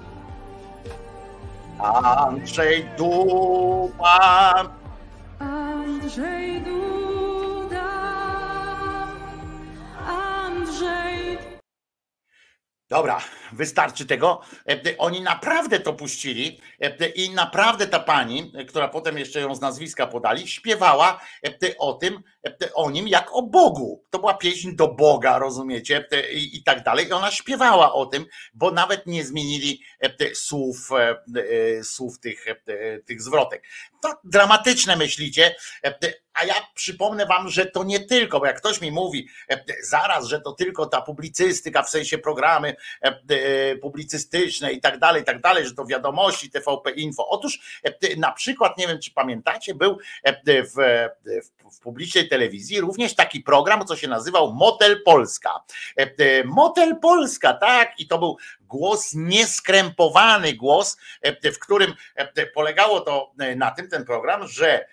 Andrzej 1.78 2.84
Dupa. 2.98 4.64
Andrzej 5.38 6.60
Duda. 6.60 7.90
Andrzej 10.08 11.38
Dobra, 12.90 13.18
wystarczy 13.52 14.06
tego. 14.06 14.40
E, 14.68 14.98
oni 14.98 15.20
naprawdę 15.20 15.80
to 15.80 15.92
puścili 15.92 16.60
e, 16.80 17.08
i 17.08 17.30
naprawdę 17.30 17.86
ta 17.86 18.00
pani, 18.00 18.52
która 18.68 18.88
potem 18.88 19.18
jeszcze 19.18 19.40
ją 19.40 19.54
z 19.54 19.60
nazwiska 19.60 20.06
podali, 20.06 20.48
śpiewała 20.48 21.20
e, 21.46 21.78
o 21.78 21.92
tym, 21.92 22.22
o 22.74 22.90
nim 22.90 23.08
jak 23.08 23.32
o 23.32 23.42
Bogu. 23.42 24.04
To 24.10 24.18
była 24.18 24.34
pieśń 24.34 24.76
do 24.76 24.88
Boga, 24.88 25.38
rozumiecie? 25.38 26.08
I 26.34 26.62
tak 26.62 26.82
dalej. 26.82 27.08
I 27.08 27.12
ona 27.12 27.30
śpiewała 27.30 27.92
o 27.92 28.06
tym, 28.06 28.26
bo 28.54 28.70
nawet 28.70 29.06
nie 29.06 29.24
zmienili 29.24 29.82
słów, 30.34 30.90
słów 31.82 32.20
tych, 32.20 32.44
tych 33.06 33.22
zwrotek. 33.22 33.62
To 34.02 34.14
dramatyczne 34.24 34.96
myślicie, 34.96 35.54
a 36.34 36.44
ja 36.44 36.54
przypomnę 36.74 37.26
wam, 37.26 37.48
że 37.48 37.66
to 37.66 37.84
nie 37.84 38.00
tylko, 38.00 38.40
bo 38.40 38.46
jak 38.46 38.56
ktoś 38.56 38.80
mi 38.80 38.92
mówi 38.92 39.28
zaraz, 39.82 40.26
że 40.26 40.40
to 40.40 40.52
tylko 40.52 40.86
ta 40.86 41.02
publicystyka, 41.02 41.82
w 41.82 41.90
sensie 41.90 42.18
programy 42.18 42.76
publicystyczne 43.82 44.72
i 44.72 44.80
tak 44.80 44.98
dalej, 44.98 45.22
i 45.22 45.24
tak 45.24 45.40
dalej, 45.40 45.66
że 45.66 45.74
to 45.74 45.86
wiadomości 45.86 46.50
TVP 46.50 46.90
Info. 46.90 47.28
Otóż 47.28 47.80
na 48.16 48.32
przykład, 48.32 48.78
nie 48.78 48.88
wiem 48.88 48.98
czy 49.00 49.10
pamiętacie, 49.10 49.74
był 49.74 49.98
w, 50.24 50.74
w, 50.74 51.76
w 51.76 51.80
publicznej 51.80 52.28
telewizji 52.28 52.80
również 52.80 53.14
taki 53.14 53.40
program, 53.40 53.86
co 53.86 53.96
się 53.96 54.08
nazywał 54.08 54.52
Motel 54.52 55.02
Polska. 55.02 55.50
Motel 56.44 56.96
Polska, 56.96 57.54
tak, 57.54 58.00
i 58.00 58.06
to 58.06 58.18
był 58.18 58.36
głos 58.60 59.10
nieskrępowany 59.14 60.52
głos, 60.52 60.96
w 61.54 61.58
którym 61.58 61.94
polegało 62.54 63.00
to 63.00 63.32
na 63.56 63.70
tym, 63.70 63.88
ten 63.88 64.04
program, 64.04 64.48
że 64.48 64.86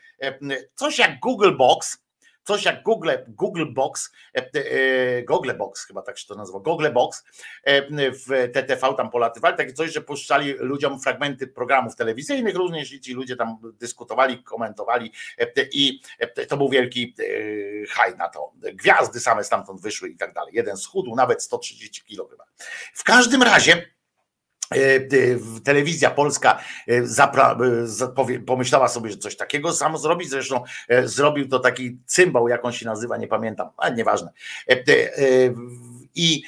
coś 0.76 1.00
jak 1.00 1.20
Google 1.20 1.58
Box, 1.58 2.07
coś 2.48 2.66
jak 2.66 2.84
Google, 2.84 3.12
Google 3.28 3.66
Box, 3.74 4.12
Google 5.28 5.54
Box 5.58 5.86
chyba 5.86 6.02
tak 6.02 6.18
się 6.18 6.28
to 6.28 6.36
nazywa, 6.36 6.60
Google 6.60 6.92
Box 6.94 7.24
w 7.98 8.50
TTV 8.54 8.94
tam 8.98 9.10
polatywali, 9.10 9.58
takie 9.58 9.74
coś, 9.74 9.94
że 9.94 10.02
puszczali 10.02 10.54
ludziom 10.54 11.00
fragmenty 11.00 11.48
programów 11.48 11.96
telewizyjnych 11.96 12.56
również 12.56 12.94
i 12.94 13.02
ci 13.02 13.14
ludzie 13.14 13.36
tam 13.36 13.58
dyskutowali, 13.80 14.44
komentowali 14.44 15.12
i 15.72 16.02
to 16.48 16.58
był 16.58 16.70
wielki 16.70 17.16
haj 17.90 18.18
na 18.18 18.30
to. 18.30 18.54
Gwiazdy 18.74 19.20
same 19.20 19.44
stamtąd 19.44 19.82
wyszły 19.82 20.10
i 20.10 20.18
tak 20.18 20.34
dalej. 20.34 20.54
Jeden 20.56 20.78
schudł 20.78 21.16
nawet 21.16 21.44
130 21.44 22.04
kilo 22.04 22.28
chyba. 22.28 22.46
W 22.94 23.04
każdym 23.04 23.44
razie 23.44 23.97
telewizja 25.64 26.12
polska 26.12 26.60
pomyślała 28.46 28.88
sobie, 28.88 29.12
że 29.12 29.18
coś 29.18 29.36
takiego 29.38 29.74
samo 29.74 29.98
zrobić, 29.98 30.30
zresztą 30.30 30.64
zrobił 31.04 31.48
to 31.50 31.60
taki 31.60 31.98
cymbał, 32.06 32.48
jak 32.48 32.66
on 32.66 32.74
się 32.74 32.86
nazywa, 32.86 33.18
nie 33.18 33.28
pamiętam, 33.28 33.70
ale 33.78 33.96
nieważne. 33.96 34.32
I 36.16 36.44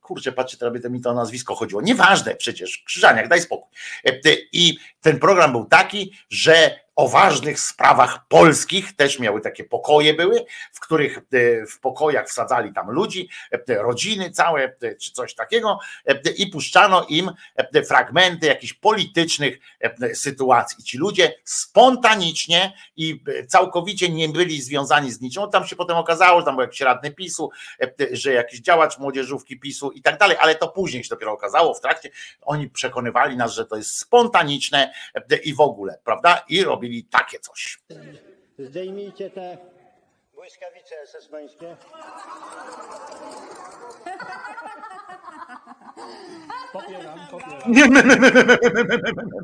kurczę, 0.00 0.32
patrzcie, 0.32 0.58
teraz 0.58 0.84
mi 0.90 1.00
to 1.00 1.14
nazwisko 1.14 1.54
chodziło. 1.54 1.82
Nieważne 1.82 2.36
przecież, 2.36 2.82
Krzyżaniak, 2.86 3.28
daj 3.28 3.40
spokój. 3.40 3.70
I 4.52 4.78
ten 5.00 5.18
program 5.18 5.52
był 5.52 5.64
taki, 5.64 6.12
że 6.30 6.83
o 6.96 7.08
ważnych 7.08 7.60
sprawach 7.60 8.28
polskich, 8.28 8.96
też 8.96 9.18
miały 9.18 9.40
takie 9.40 9.64
pokoje 9.64 10.14
były, 10.14 10.44
w 10.72 10.80
których 10.80 11.18
w 11.70 11.80
pokojach 11.80 12.28
wsadzali 12.28 12.72
tam 12.72 12.90
ludzi, 12.90 13.28
rodziny 13.68 14.30
całe, 14.30 14.76
czy 15.00 15.12
coś 15.12 15.34
takiego 15.34 15.78
i 16.36 16.46
puszczano 16.46 17.06
im 17.08 17.30
fragmenty 17.88 18.46
jakichś 18.46 18.72
politycznych 18.72 19.58
sytuacji. 20.14 20.84
Ci 20.84 20.98
ludzie 20.98 21.34
spontanicznie 21.44 22.72
i 22.96 23.24
całkowicie 23.48 24.08
nie 24.08 24.28
byli 24.28 24.62
związani 24.62 25.12
z 25.12 25.20
niczym. 25.20 25.50
Tam 25.50 25.66
się 25.66 25.76
potem 25.76 25.96
okazało, 25.96 26.40
że 26.40 26.46
tam 26.46 26.56
był 26.56 26.62
jakiś 26.62 26.80
radny 26.80 27.10
PiSu, 27.10 27.50
że 28.12 28.32
jakiś 28.32 28.60
działacz 28.60 28.98
młodzieżówki 28.98 29.60
PiSu 29.60 29.90
i 29.90 30.02
tak 30.02 30.18
dalej, 30.18 30.36
ale 30.40 30.54
to 30.54 30.68
później 30.68 31.04
się 31.04 31.08
dopiero 31.08 31.32
okazało 31.32 31.74
w 31.74 31.80
trakcie. 31.80 32.10
Oni 32.42 32.70
przekonywali 32.70 33.36
nas, 33.36 33.52
że 33.52 33.66
to 33.66 33.76
jest 33.76 33.98
spontaniczne 33.98 34.92
i 35.44 35.54
w 35.54 35.60
ogóle, 35.60 35.98
prawda? 36.04 36.44
I 36.48 36.64
robili 36.84 37.04
takie 37.04 37.38
coś. 37.38 37.78
Zdejmijcie 38.58 39.30
te 39.30 39.58
błyskawice 40.34 41.00
esesmańskie. 41.02 41.76
Popieram, 46.72 47.18
popieram. 47.30 47.74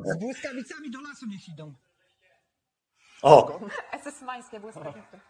Z 0.04 0.16
błyskawicami 0.16 0.90
do 0.90 1.00
lasu 1.00 1.26
niech 1.26 1.48
idą. 1.48 1.74
O! 3.22 3.60
Esesmańskie 3.92 4.60
błyskawice. 4.60 5.20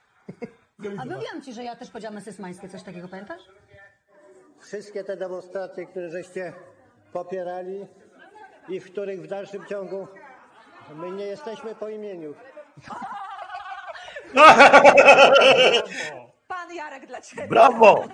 A 0.98 1.04
mówiłam 1.04 1.42
ci, 1.42 1.52
że 1.52 1.64
ja 1.64 1.76
też 1.76 1.90
powiedziałam 1.90 2.18
esesmańskie, 2.18 2.68
coś 2.68 2.82
takiego 2.82 3.08
pamiętasz? 3.08 3.42
Wszystkie 4.60 5.04
te 5.04 5.16
demonstracje, 5.16 5.86
które 5.86 6.10
żeście 6.10 6.52
popierali 7.12 7.86
i 8.68 8.80
w 8.80 8.84
których 8.84 9.22
w 9.22 9.26
dalszym 9.26 9.66
ciągu 9.66 10.08
my 10.94 11.10
nie 11.10 11.24
jesteśmy 11.24 11.74
po 11.74 11.88
imieniu. 11.88 12.34
Pan 16.48 16.74
Jarek 16.74 17.06
dla 17.06 17.20
ciebie. 17.20 17.48
Brawo! 17.48 18.04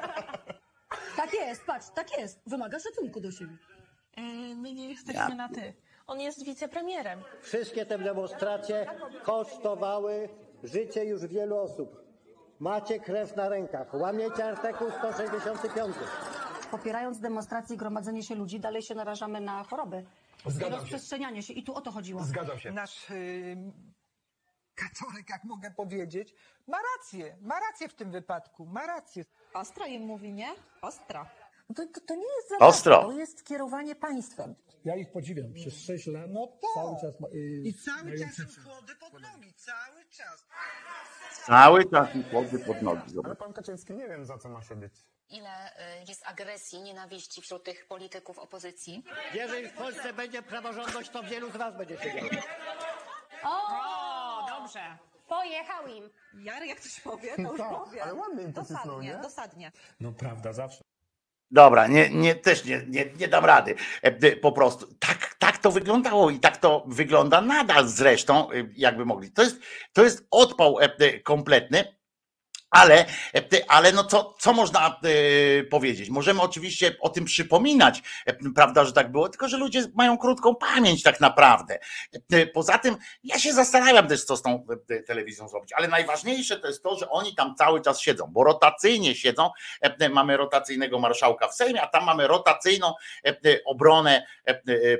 Tak 1.17 1.33
jest, 1.35 1.65
patrz, 1.67 1.87
tak 1.95 2.19
jest. 2.19 2.41
Wymaga 2.47 2.79
szacunku 2.79 3.21
do 3.21 3.31
siebie. 3.31 3.57
E, 4.17 4.21
my 4.55 4.73
nie 4.73 4.89
jesteśmy 4.89 5.21
Ja. 5.29 5.35
na 5.35 5.49
ty. 5.49 5.75
On 6.07 6.21
jest 6.21 6.45
wicepremierem. 6.45 7.23
Wszystkie 7.43 7.87
te 7.87 7.99
demonstracje 7.99 8.87
kosztowały 9.23 10.29
życie 10.63 11.05
już 11.05 11.27
wielu 11.27 11.57
osób. 11.59 12.03
Macie 12.59 13.01
krew 13.01 13.37
na 13.37 13.49
rękach. 13.49 13.95
Łamiecie 13.95 14.45
artykuł 14.45 14.91
165. 14.91 15.97
Popierając 16.71 17.21
demonstracje 17.21 17.75
i 17.75 17.79
gromadzenie 17.79 18.23
się 18.23 18.35
ludzi, 18.35 18.61
dalej 18.61 18.83
się 18.83 18.95
narażamy 18.95 19.41
na 19.41 19.65
choroby. 19.65 20.05
Zgadzam 20.51 20.73
się. 20.73 20.77
Rozprzestrzenianie 20.81 21.43
się. 21.43 21.53
I 21.53 21.63
tu 21.65 21.75
o 21.75 21.81
to 21.81 21.91
chodziło. 21.93 22.25
Zgadzam 22.25 22.59
się. 22.59 22.73
Nasz 22.73 23.11
y, 23.11 23.57
katolik, 24.75 25.31
jak 25.31 25.45
mogę 25.45 25.71
powiedzieć, 25.71 26.35
ma 26.67 26.79
rację. 26.97 27.37
Ma 27.41 27.61
rację 27.61 27.89
w 27.89 27.95
tym 27.95 28.11
wypadku. 28.11 28.67
Ma 28.67 28.87
rację. 28.87 29.25
Ostra 29.55 29.87
im 29.87 30.03
mówi, 30.03 30.33
nie? 30.33 30.49
Ostra. 30.83 31.31
To, 31.77 31.87
to, 31.87 32.01
to 32.07 32.15
nie 32.15 32.23
jest 32.37 32.53
Ostro. 32.61 32.93
zabawka, 32.95 33.13
to 33.13 33.19
jest 33.19 33.45
kierowanie 33.45 33.95
państwem. 33.95 34.55
Ja 34.85 34.97
ich 34.97 35.13
podziwiam. 35.13 35.53
Przez 35.53 35.75
6 35.81 36.07
lat 36.07 36.27
No 36.31 36.47
tak. 36.47 36.61
cały 36.75 36.97
czas 37.01 37.21
ma, 37.21 37.29
y, 37.29 37.63
I 37.65 37.75
cały 37.75 38.19
czas 38.19 38.35
są 38.35 38.45
przecież. 38.45 38.65
chłody 38.65 38.95
pod 38.97 39.13
nogi. 39.13 39.53
Cały 39.55 40.05
czas. 40.11 40.47
Cały 41.47 41.91
czas 41.91 42.15
mi 42.15 42.23
chłody 42.25 42.59
pod 42.59 42.83
nogi. 42.83 43.15
Ale 43.25 43.37
pan 43.37 43.53
Kaczyński 43.53 43.95
nie 43.95 44.09
wiem 44.09 44.25
za 44.25 44.39
co 44.39 44.49
ma 44.49 44.63
siedzieć. 44.63 44.93
Ile 45.31 45.71
y, 45.71 46.05
jest 46.09 46.27
agresji, 46.27 46.83
nienawiści 46.83 47.43
wśród 47.43 47.65
tych 47.65 47.87
polityków 47.87 48.39
opozycji? 48.39 49.05
Jeżeli 49.35 49.69
w 49.69 49.73
Polsce 49.73 50.13
będzie 50.13 50.43
praworządność, 50.43 51.11
to 51.11 51.23
wielu 51.23 51.51
z 51.51 51.57
was 51.57 51.77
będzie 51.77 51.97
siedziało. 51.99 52.31
O, 53.45 54.47
dobrze. 54.49 54.99
Pojechał 55.29 55.87
im. 55.87 56.11
Jarek, 56.35 56.69
jak 56.69 56.81
coś 56.81 57.01
powie, 57.01 57.37
to 57.37 57.43
już 57.43 57.59
Tak, 57.59 57.71
powie. 57.71 58.03
ale 58.03 58.15
ładnie 58.15 58.43
im 58.43 58.53
Dosadnie, 58.53 59.09
nie? 59.09 59.19
dosadnie. 59.23 59.73
No 60.01 60.13
prawda, 60.13 60.53
zawsze. 60.53 60.81
Dobra, 61.51 61.87
nie, 61.87 62.11
nie, 62.11 62.35
też 62.35 62.65
nie, 62.65 62.83
nie, 62.89 63.05
nie 63.05 63.29
dam 63.29 63.45
rady. 63.45 63.75
E, 64.03 64.07
e, 64.07 64.37
Po 64.37 64.53
prostu 64.53 64.95
tak, 64.95 65.35
tak 65.39 65.59
to 65.59 65.71
wyglądało 65.71 66.31
i 66.31 66.41
tak 66.41 66.57
to 66.57 66.85
wygląda 66.87 67.41
nadal 67.41 67.89
zresztą, 67.89 68.51
e, 68.51 68.55
jakby 68.77 69.05
mogli. 69.05 69.33
To 69.33 69.43
jest, 69.43 69.57
to 69.93 70.05
jest 70.05 70.27
odpał 70.31 70.79
kompletny. 71.25 71.96
Ale, 72.77 73.05
e, 73.35 73.43
ale 73.69 73.93
no 73.93 74.05
co, 74.05 74.35
co 74.39 74.53
można 74.53 75.01
e, 75.03 75.65
powiedzieć? 75.65 76.11
Możemy 76.11 76.43
oczywiście 76.43 76.97
o 77.01 77.09
tym 77.09 77.25
przypominać, 77.25 78.03
e, 78.27 78.35
prawda, 78.55 78.85
że 78.85 78.93
tak 78.93 79.13
było, 79.13 79.29
tylko 79.29 79.49
że 79.49 79.57
ludzie 79.57 79.85
mają 79.95 80.19
krótką 80.19 80.55
pamięć 80.55 81.03
tak 81.03 81.21
naprawdę. 81.21 81.79
Poza 82.55 82.79
tym 82.79 82.97
ja 83.25 83.39
się 83.39 83.53
zastanawiam 83.53 84.09
też, 84.09 84.25
co 84.25 84.37
z 84.37 84.43
tą 84.43 84.67
telewizją 85.07 85.49
zrobić, 85.49 85.73
ale 85.73 85.89
najważniejsze 85.89 86.61
to 86.61 86.67
jest 86.67 86.83
to, 86.83 86.97
że 86.97 87.11
oni 87.11 87.35
tam 87.35 87.55
cały 87.55 87.81
czas 87.81 88.01
siedzą, 88.01 88.27
bo 88.31 88.45
rotacyjnie 88.45 89.15
siedzą. 89.15 89.51
Mamy 90.11 90.37
rotacyjnego 90.37 90.99
marszałka 90.99 91.49
w 91.49 91.55
Sejmie, 91.55 91.83
a 91.83 91.87
tam 91.87 92.05
mamy 92.05 92.27
rotacyjną 92.27 92.95
obronę 93.65 94.27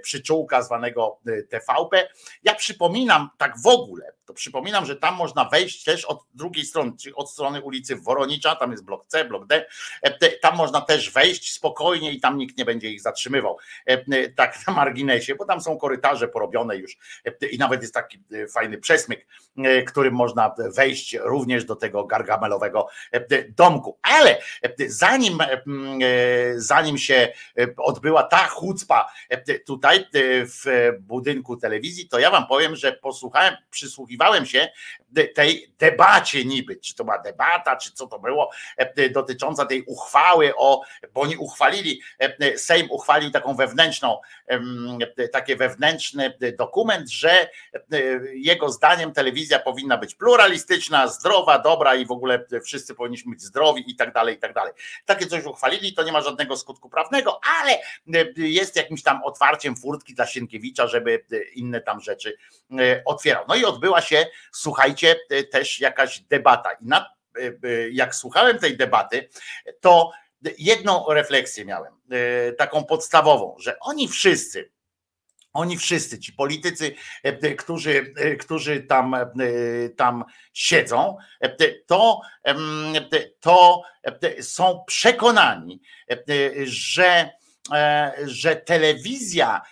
przyczółka 0.03 0.63
zwanego 0.63 1.19
TVP. 1.51 2.09
Ja 2.43 2.55
przypominam 2.55 3.31
tak 3.39 3.59
w 3.59 3.67
ogóle, 3.67 4.16
to 4.27 4.35
przypominam, 4.35 4.87
że 4.87 4.97
tam 4.97 5.15
można 5.15 5.45
wejść 5.45 5.85
też 5.85 6.05
od 6.05 6.25
drugiej 6.35 6.65
strony, 6.65 6.93
czyli 7.01 7.15
od 7.15 7.31
strony 7.31 7.63
ulicy 7.63 7.97
Woronicza, 7.97 8.57
tam 8.57 8.71
jest 8.71 8.85
blok 8.85 9.07
C, 9.07 9.25
blok 9.25 9.47
D, 9.47 9.67
e, 10.03 10.31
tam 10.31 10.57
można 10.57 10.81
też 10.81 11.11
wejść 11.11 11.53
spokojnie 11.53 12.13
i 12.13 12.21
tam 12.21 12.39
nikt 12.39 12.59
nie 12.59 12.65
będzie 12.65 12.91
ich 12.91 13.03
zatrzymywał. 13.03 13.59
E, 13.89 13.93
e, 13.93 14.29
Tak 14.29 14.67
na 14.67 14.73
marginesie, 14.73 15.35
bo 15.35 15.45
tam 15.45 15.61
są 15.61 15.79
korytarze 15.79 16.29
porobione 16.29 16.77
już 16.77 16.97
i 17.51 17.59
nawet 17.59 17.83
jest 17.83 17.95
taki 17.95 18.23
fajny 18.53 18.79
przesmyk, 18.79 19.27
którym 19.87 20.15
można 20.15 20.55
wejść 20.75 21.17
również 21.21 21.65
do 21.65 21.77
tego 21.77 22.05
gargamelowego 22.05 22.89
domku. 23.49 23.99
Ale 24.03 24.39
zanim, 24.87 25.39
zanim 26.57 26.99
się 26.99 27.33
odbyła 27.77 28.23
ta 28.23 28.47
chucpa 28.49 29.13
tutaj 29.67 30.07
w 30.45 30.93
budynku 31.01 31.57
telewizji, 31.57 32.09
to 32.09 32.19
ja 32.19 32.31
wam 32.31 32.47
powiem, 32.47 32.77
że 32.77 32.93
posłuchałem, 32.93 33.57
przysłuchiwałem 33.71 34.16
się 34.45 34.69
de- 35.09 35.29
tej 35.29 35.73
debacie 35.79 36.45
niby, 36.45 36.77
czy 36.77 36.95
to 36.95 37.05
była 37.05 37.19
debata, 37.19 37.77
czy 37.77 37.93
co 37.93 38.07
to 38.07 38.19
było, 38.19 38.51
e, 38.77 39.11
dotycząca 39.11 39.67
tej 39.67 39.83
uchwały 39.83 40.53
o, 40.57 40.83
bo 41.13 41.21
oni 41.21 41.37
uchwalili, 41.37 42.01
e, 42.19 42.59
Sejm 42.59 42.91
uchwalił 42.91 43.31
taką 43.31 43.55
wewnętrzną, 43.55 44.21
e, 44.49 45.29
taki 45.29 45.57
wewnętrzny 45.57 46.39
dokument, 46.59 47.11
że 47.11 47.31
e, 47.31 47.49
jego 48.35 48.71
zdaniem 48.71 49.13
telewizja 49.13 49.59
powinna 49.59 49.99
być 49.99 50.15
pluralistyczna, 50.15 51.09
zdrowa, 51.09 51.59
dobra 51.59 51.95
i 51.95 52.07
w 52.07 52.11
ogóle 52.11 52.45
wszyscy 52.65 52.95
powinniśmy 52.95 53.31
być 53.31 53.43
zdrowi 53.43 53.91
i 53.91 53.97
tak 53.97 54.13
dalej, 54.13 54.37
i 54.37 54.39
tak 54.39 54.53
dalej. 54.53 54.73
Takie 55.05 55.27
coś 55.27 55.45
uchwalili, 55.45 55.95
to 55.95 56.03
nie 56.03 56.13
ma 56.13 56.21
żadnego 56.21 56.57
skutku 56.57 56.91
prawnego, 56.91 57.41
ale 57.61 57.73
e, 57.73 58.25
jest 58.37 58.77
jakimś 58.77 59.03
tam 59.03 59.25
otwarciem 59.25 59.77
furtki 59.77 60.15
dla 60.15 60.27
Sienkiewicza, 60.27 60.87
żeby 60.87 61.25
e, 61.33 61.43
inne 61.55 61.81
tam 61.81 62.01
rzeczy 62.01 62.37
e, 62.79 63.03
otwierał. 63.05 63.45
No 63.49 63.55
i 63.55 63.65
odbyła 63.65 64.01
się, 64.01 64.06
słuchajcie, 64.53 65.17
e, 65.31 65.45
też 65.45 65.81
jakaś 65.81 66.21
debata. 66.21 66.71
I 66.73 66.91
e, 66.93 66.99
e, 67.47 67.91
jak 67.91 68.15
słuchałem 68.15 68.59
tej 68.59 68.77
debaty, 68.77 69.29
to 69.81 70.13
jedną 70.59 71.05
refleksję 71.09 71.65
miałem, 71.65 71.93
taką 72.59 72.85
podstawową, 72.85 73.57
że 73.59 73.79
oni 73.81 74.09
wszyscy, 74.09 74.71
oni 75.53 75.79
wszyscy, 75.79 76.19
ci 76.19 76.33
politycy, 76.33 76.95
którzy, 77.59 78.15
którzy 78.41 78.81
tam, 78.81 79.17
tam 79.97 80.25
siedzą, 80.53 81.17
to, 81.87 82.21
to 83.41 83.83
są 84.41 84.85
przekonani, 84.87 85.81
że, 86.65 87.31
że 88.25 88.57
telewizja 88.57 89.63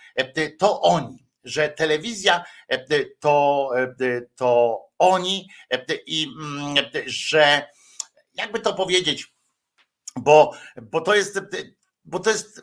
to 0.57 0.81
oni, 0.81 1.25
że 1.43 1.69
telewizja 1.69 2.43
to, 3.19 3.71
e, 3.77 4.21
to 4.35 4.81
oni 4.99 5.47
e, 5.71 5.85
i 6.05 6.27
mm, 6.27 6.77
e, 6.77 7.03
że 7.05 7.67
jakby 8.33 8.59
to 8.59 8.73
powiedzieć, 8.73 9.33
bo, 10.15 10.53
bo 10.81 11.01
to 11.01 11.15
jest 11.15 11.39
bo 12.05 12.19
to 12.19 12.29
jest 12.29 12.61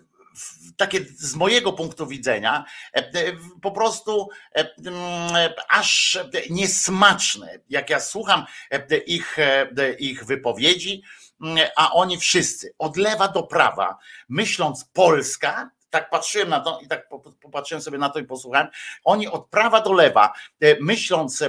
takie 0.76 1.05
z 1.16 1.34
mojego 1.34 1.72
punktu 1.72 2.07
widzenia 2.07 2.64
e, 2.94 2.98
e, 2.98 3.32
po 3.62 3.70
prostu 3.70 4.28
e, 4.55 4.74
mm, 4.78 5.36
e, 5.36 5.55
aż 5.68 6.16
e, 6.16 6.30
niesmaczne, 6.50 7.59
jak 7.68 7.90
ja 7.90 8.00
słucham 8.00 8.44
e, 8.70 8.96
ich, 8.96 9.38
e, 9.38 9.94
ich 9.98 10.24
wypowiedzi, 10.24 11.03
mm, 11.40 11.68
a 11.76 11.92
oni 11.92 12.18
wszyscy 12.18 12.74
od 12.78 12.96
lewa 12.96 13.28
do 13.28 13.42
prawa, 13.42 13.98
myśląc 14.28 14.84
Polska, 14.84 15.70
tak 15.93 16.11
patrzyłem 16.11 16.49
na 16.49 16.61
to 16.61 16.80
i 16.82 16.88
tak 16.88 17.09
po- 17.09 17.18
po- 17.18 17.32
popatrzyłem 17.32 17.82
sobie 17.82 17.99
na 17.99 18.09
to 18.11 18.18
i 18.18 18.24
posłuchałem, 18.24 18.68
oni 19.05 19.28
od 19.28 19.47
prawa 19.49 19.80
do 19.80 19.93
lewa, 19.93 20.32
e, 20.61 20.76
myśląc 20.80 21.43
e, 21.43 21.49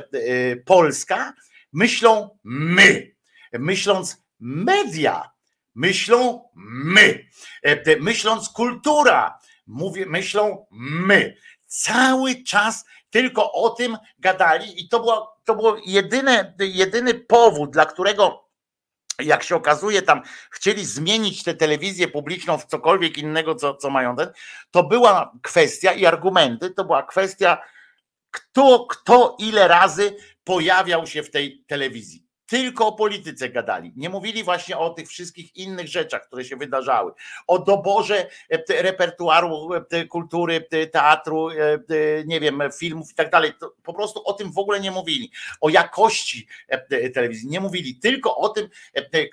Polska, 0.66 1.34
myślą 1.74 2.38
my, 2.44 3.12
myśląc 3.54 4.18
media, 4.40 5.32
myślą 5.76 6.50
my. 6.56 7.26
E, 7.64 7.96
Myśląc 8.00 8.50
kultura, 8.50 9.40
myślą 10.08 10.66
my. 10.72 11.36
cały 11.66 12.44
czas 12.44 12.86
tylko 13.10 13.52
o 13.52 13.70
tym 13.70 13.98
gadali 14.20 14.84
i 14.86 14.90
to 14.90 15.00
było, 15.00 15.38
to 15.46 15.56
było 15.56 15.78
jedyne, 15.86 16.54
jedyny 16.60 17.14
powód, 17.14 17.70
dla 17.72 17.86
którego 17.86 18.43
jak 19.20 19.44
się 19.44 19.56
okazuje, 19.56 20.02
tam 20.02 20.22
chcieli 20.52 20.86
zmienić 20.86 21.44
tę 21.44 21.54
telewizję 21.54 22.08
publiczną 22.08 22.58
w 22.58 22.66
cokolwiek 22.66 23.18
innego, 23.18 23.56
co, 23.56 23.76
co 23.76 23.90
mają 23.90 24.16
ten, 24.16 24.32
to 24.72 24.84
była 24.84 25.32
kwestia 25.42 25.92
i 25.92 26.06
argumenty, 26.06 26.70
to 26.70 26.86
była 26.86 27.04
kwestia, 27.04 27.62
kto, 28.32 28.86
kto 28.90 29.36
ile 29.40 29.68
razy 29.68 30.16
pojawiał 30.44 31.08
się 31.08 31.24
w 31.24 31.32
tej 31.32 31.64
telewizji 31.68 32.23
tylko 32.46 32.88
o 32.88 32.92
polityce 32.92 33.50
gadali. 33.50 33.94
Nie 33.96 34.10
mówili 34.10 34.44
właśnie 34.44 34.78
o 34.78 34.90
tych 34.90 35.08
wszystkich 35.08 35.56
innych 35.56 35.88
rzeczach, 35.88 36.28
które 36.28 36.46
się 36.46 36.56
wydarzały. 36.56 37.12
O 37.48 37.60
doborze 37.60 38.28
e, 38.50 38.82
repertuaru 38.82 39.70
e, 39.74 40.06
kultury, 40.06 40.68
teatru, 40.92 41.50
e, 41.50 41.56
nie 42.26 42.40
wiem, 42.40 42.60
filmów 42.80 43.12
i 43.12 43.16
tak 43.16 43.30
dalej. 43.30 43.52
Po 43.84 43.94
prostu 43.94 44.22
o 44.26 44.34
tym 44.34 44.52
w 44.52 44.58
ogóle 44.58 44.80
nie 44.80 44.92
mówili. 44.92 45.32
O 45.62 45.70
jakości 45.70 46.48
telewizji 47.14 47.50
nie 47.50 47.60
mówili. 47.60 47.96
Tylko 47.96 48.38
o 48.38 48.50
tym, 48.50 48.70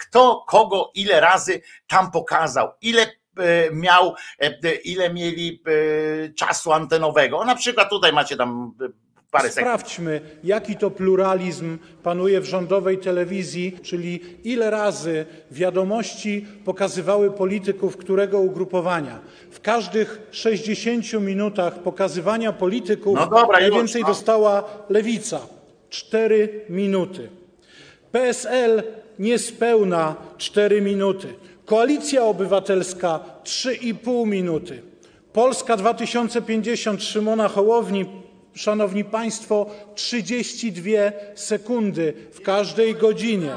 kto 0.00 0.44
kogo 0.48 0.90
ile 0.94 1.20
razy 1.20 1.62
tam 1.86 2.10
pokazał. 2.10 2.68
Ile 2.80 3.06
miał, 3.72 4.14
ile 4.84 5.12
mieli 5.12 5.62
czasu 6.36 6.72
antenowego. 6.72 7.44
Na 7.44 7.54
przykład 7.54 7.90
tutaj 7.90 8.12
macie 8.12 8.36
tam. 8.36 8.74
Sprawdźmy, 9.38 10.20
jaki 10.44 10.76
to 10.76 10.90
pluralizm 10.90 11.78
panuje 12.02 12.40
w 12.40 12.44
rządowej 12.44 12.98
telewizji, 12.98 13.76
czyli 13.82 14.20
ile 14.44 14.70
razy 14.70 15.26
wiadomości 15.50 16.46
pokazywały 16.64 17.30
polityków 17.30 17.96
którego 17.96 18.38
ugrupowania. 18.40 19.20
W 19.50 19.60
każdych 19.60 20.20
60 20.30 21.12
minutach 21.12 21.78
pokazywania 21.78 22.52
polityków 22.52 23.18
no 23.30 23.48
najwięcej 23.52 24.00
już, 24.00 24.08
no. 24.08 24.14
dostała 24.14 24.64
lewica 24.88 25.40
4 25.90 26.64
minuty. 26.68 27.28
PSL 28.12 28.82
niespełna 29.18 30.16
4 30.38 30.80
minuty. 30.80 31.34
Koalicja 31.64 32.24
Obywatelska 32.24 33.20
3,5 33.44 34.26
minuty. 34.26 34.82
Polska 35.32 35.76
2050 35.76 37.02
Szymona 37.02 37.48
Hołowni 37.48 38.19
Szanowni 38.54 39.04
Państwo, 39.04 39.66
32 39.94 40.90
sekundy 41.34 42.14
w 42.32 42.40
każdej 42.40 42.94
godzinie. 42.94 43.52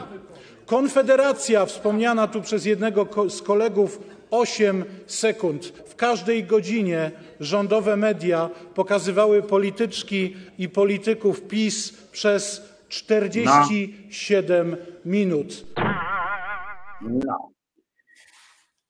Konfederacja, 0.65 1.65
wspomniana 1.65 2.27
tu 2.27 2.41
przez 2.41 2.65
jednego 2.65 3.29
z 3.29 3.41
kolegów, 3.41 3.99
8 4.31 4.85
sekund. 5.07 5.65
W 5.65 5.95
każdej 5.95 6.43
godzinie 6.43 7.11
rządowe 7.39 7.95
media 7.97 8.49
pokazywały 8.75 9.41
polityczki 9.41 10.35
i 10.57 10.69
polityków 10.69 11.41
PiS 11.41 11.93
przez 12.11 12.61
47 12.89 14.77
minut. 15.05 15.65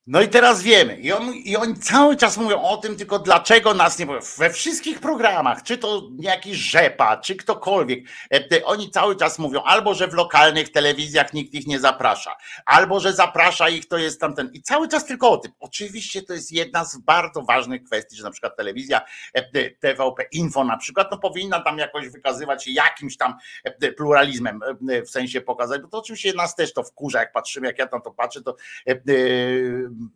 No. 0.07 0.21
I 0.21 0.27
teraz 0.27 0.61
wiemy. 0.61 0.97
I, 0.97 1.11
on, 1.11 1.33
I 1.33 1.57
oni 1.57 1.75
cały 1.75 2.15
czas 2.15 2.37
mówią 2.37 2.61
o 2.61 2.77
tym, 2.77 2.95
tylko 2.95 3.19
dlaczego 3.19 3.73
nas 3.73 3.99
nie 3.99 4.05
mówią. 4.05 4.19
We 4.37 4.49
wszystkich 4.49 4.99
programach, 4.99 5.63
czy 5.63 5.77
to 5.77 6.09
jakiś 6.19 6.57
rzepa, 6.57 7.17
czy 7.17 7.35
ktokolwiek, 7.35 7.99
e, 8.33 8.65
oni 8.65 8.91
cały 8.91 9.15
czas 9.15 9.39
mówią 9.39 9.61
albo, 9.63 9.93
że 9.93 10.07
w 10.07 10.13
lokalnych 10.13 10.71
telewizjach 10.71 11.33
nikt 11.33 11.53
ich 11.53 11.67
nie 11.67 11.79
zaprasza, 11.79 12.35
albo, 12.65 12.99
że 12.99 13.13
zaprasza 13.13 13.69
ich, 13.69 13.87
to 13.87 13.97
jest 13.97 14.21
tamten. 14.21 14.49
I 14.53 14.61
cały 14.61 14.87
czas 14.87 15.05
tylko 15.05 15.31
o 15.31 15.37
tym. 15.37 15.51
Oczywiście 15.59 16.21
to 16.21 16.33
jest 16.33 16.51
jedna 16.51 16.85
z 16.85 16.97
bardzo 16.97 17.41
ważnych 17.41 17.83
kwestii, 17.83 18.15
że 18.15 18.23
na 18.23 18.31
przykład 18.31 18.57
telewizja 18.57 19.01
e, 19.33 19.69
TVP 19.69 20.23
Info 20.31 20.63
na 20.63 20.77
przykład, 20.77 21.07
no 21.11 21.17
powinna 21.17 21.59
tam 21.59 21.77
jakoś 21.77 22.09
wykazywać 22.09 22.65
się 22.65 22.71
jakimś 22.71 23.17
tam 23.17 23.35
e, 23.63 23.91
pluralizmem, 23.91 24.59
w 25.05 25.09
sensie 25.09 25.41
pokazać, 25.41 25.81
bo 25.81 25.87
to 25.87 25.97
oczywiście 25.97 26.33
nas 26.33 26.55
też 26.55 26.73
to 26.73 26.83
wkurza, 26.83 27.19
jak 27.19 27.31
patrzymy, 27.31 27.67
jak 27.67 27.79
ja 27.79 27.87
tam 27.87 28.01
to 28.01 28.11
patrzę, 28.11 28.41
to 28.41 28.55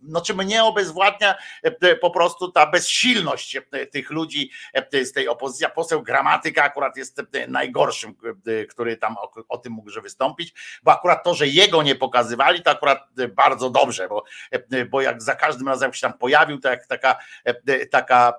no 0.02 0.22
czy 0.22 0.34
mnie 0.34 0.64
obezwładnia 0.64 1.36
e, 1.64 1.96
po 1.96 2.12
prostu 2.12 2.52
ta 2.52 2.68
bezsilność 2.68 3.56
e, 3.56 3.86
tych 3.86 4.10
ludzi 4.10 4.52
e, 4.74 5.06
z 5.06 5.12
tej 5.12 5.28
opozycji. 5.28 5.68
Poseł 5.76 6.04
Gramatyka 6.04 6.64
akurat 6.64 6.98
jest 6.98 7.22
najgorszym, 7.48 8.16
który 8.70 8.98
tam 8.98 9.18
o, 9.18 9.32
o 9.50 9.58
tym 9.58 9.74
mógłże 9.74 10.02
wystąpić, 10.02 10.54
bo 10.84 10.92
akurat 10.92 11.24
to, 11.24 11.34
że 11.34 11.48
jego 11.48 11.84
nie 11.84 11.96
pokazywali, 11.96 12.64
to 12.64 12.72
akurat 12.72 13.00
bardzo 13.36 13.70
dobrze, 13.70 14.08
bo, 14.08 14.24
bo 14.90 15.02
jak 15.02 15.24
za 15.24 15.36
każdym 15.36 15.68
razem 15.68 15.94
się 15.94 16.02
tam 16.02 16.18
pojawił, 16.18 16.60
to 16.60 16.70
jak 16.70 16.88
taka 16.88 17.16
taka 17.92 18.34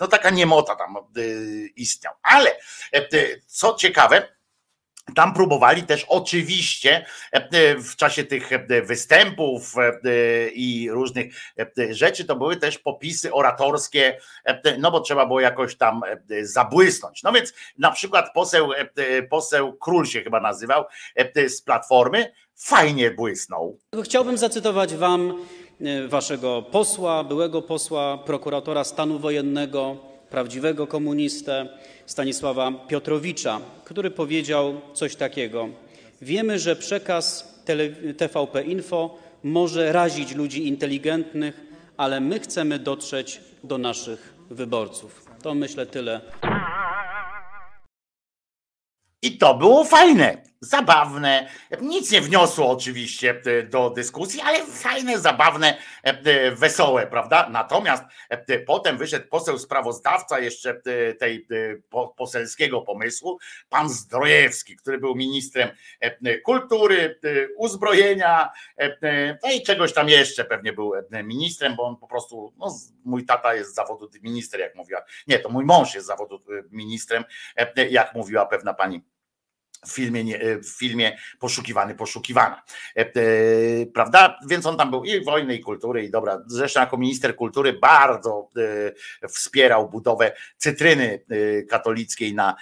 no 0.00 0.06
taka 0.06 0.30
niemota 0.30 0.76
tam 0.76 0.96
istniał. 1.76 2.14
Ale 2.22 2.56
co 3.46 3.74
ciekawe, 3.74 4.35
tam 5.14 5.34
próbowali 5.34 5.82
też 5.82 6.04
oczywiście 6.08 7.06
e, 7.32 7.48
e, 7.52 7.76
w 7.78 7.96
czasie 7.96 8.24
tych 8.24 8.52
e, 8.52 8.82
występów 8.82 9.74
i 10.54 10.88
różnych 10.90 11.34
rzeczy, 11.90 12.24
to 12.24 12.36
były 12.36 12.56
też 12.56 12.78
popisy 12.78 13.32
oratorskie, 13.32 14.18
no 14.78 14.90
bo 14.90 15.00
trzeba 15.00 15.26
było 15.26 15.40
jakoś 15.40 15.76
tam 15.76 16.00
zabłysnąć. 16.42 17.22
No 17.22 17.32
więc 17.32 17.54
na 17.78 17.90
przykład 17.90 18.32
poseł, 18.34 18.70
poseł 19.30 19.76
Król 19.80 20.06
się 20.06 20.22
chyba 20.22 20.40
nazywał 20.40 20.84
z 21.48 21.62
Platformy, 21.62 22.32
fajnie 22.56 23.10
błysnął. 23.10 23.78
Chciałbym 24.04 24.38
zacytować 24.38 24.94
wam 24.94 25.46
waszego 26.08 26.62
posła, 26.62 27.24
byłego 27.24 27.62
posła, 27.62 28.18
prokuratora 28.18 28.84
stanu 28.84 29.18
wojennego, 29.18 29.96
prawdziwego 30.30 30.86
komunistę, 30.86 31.68
Stanisława 32.06 32.72
Piotrowicza, 32.72 33.60
który 33.84 34.10
powiedział 34.10 34.80
coś 34.94 35.16
takiego: 35.16 35.68
Wiemy, 36.22 36.58
że 36.58 36.76
przekaz 36.76 37.54
TVP 38.16 38.62
Info 38.62 39.18
może 39.42 39.92
razić 39.92 40.34
ludzi 40.34 40.68
inteligentnych, 40.68 41.60
ale 41.96 42.20
my 42.20 42.40
chcemy 42.40 42.78
dotrzeć 42.78 43.40
do 43.64 43.78
naszych 43.78 44.34
wyborców. 44.50 45.26
To 45.42 45.54
myślę 45.54 45.86
tyle. 45.86 46.20
I 49.22 49.38
to 49.38 49.54
było 49.54 49.84
fajne 49.84 50.42
zabawne, 50.66 51.48
nic 51.80 52.10
nie 52.10 52.20
wniosło 52.20 52.70
oczywiście 52.70 53.42
e, 53.46 53.62
do 53.62 53.90
dyskusji, 53.90 54.40
ale 54.40 54.66
fajne, 54.66 55.18
zabawne, 55.18 55.78
e, 56.04 56.08
e, 56.08 56.50
wesołe, 56.50 57.06
prawda? 57.06 57.48
Natomiast 57.50 58.04
potem 58.66 58.98
wyszedł 58.98 59.28
poseł 59.28 59.58
sprawozdawca 59.58 60.38
jeszcze 60.38 60.80
tej 61.18 61.46
poselskiego 62.16 62.82
pomysłu, 62.82 63.38
pan 63.68 63.88
Zdrojewski, 63.88 64.76
który 64.76 64.98
był 64.98 65.14
ministrem 65.14 65.68
kultury, 66.44 67.20
uzbrojenia, 67.56 68.50
no 69.42 69.50
i 69.52 69.62
czegoś 69.62 69.92
tam 69.92 70.08
jeszcze 70.08 70.44
pewnie 70.44 70.72
był 70.72 70.92
ministrem, 71.24 71.76
bo 71.76 71.82
on 71.82 71.96
po 71.96 72.06
prostu, 72.06 72.52
no, 72.58 72.74
mój 73.04 73.26
tata 73.26 73.54
jest 73.54 73.70
z 73.70 73.74
zawodu 73.74 74.10
minister, 74.22 74.60
jak 74.60 74.74
mówiła, 74.74 75.00
nie, 75.26 75.38
to 75.38 75.48
mój 75.48 75.64
mąż 75.64 75.94
jest 75.94 76.06
z 76.06 76.08
zawodu 76.08 76.40
ministrem, 76.70 77.24
jak 77.90 78.14
mówiła 78.14 78.46
pewna 78.46 78.74
pani 78.74 79.02
w 79.86 79.92
filmie, 79.92 80.40
e, 80.40 80.58
w 80.58 80.68
filmie 80.68 81.18
poszukiwany, 81.38 81.94
poszukiwana. 81.94 82.62
E, 82.96 83.00
e, 83.00 83.06
prawda? 83.94 84.38
Więc 84.48 84.66
on 84.66 84.76
tam 84.76 84.90
był 84.90 85.04
i 85.04 85.24
wojny, 85.24 85.54
i 85.54 85.60
kultury, 85.60 86.04
i 86.04 86.10
dobra. 86.10 86.42
Zresztą 86.46 86.80
jako 86.80 86.96
minister 86.96 87.36
kultury 87.36 87.72
bardzo 87.72 88.50
wspierał 89.28 89.88
budowę 89.88 90.32
cytryny 90.56 91.24
katolickiej 91.68 92.34
na 92.34 92.56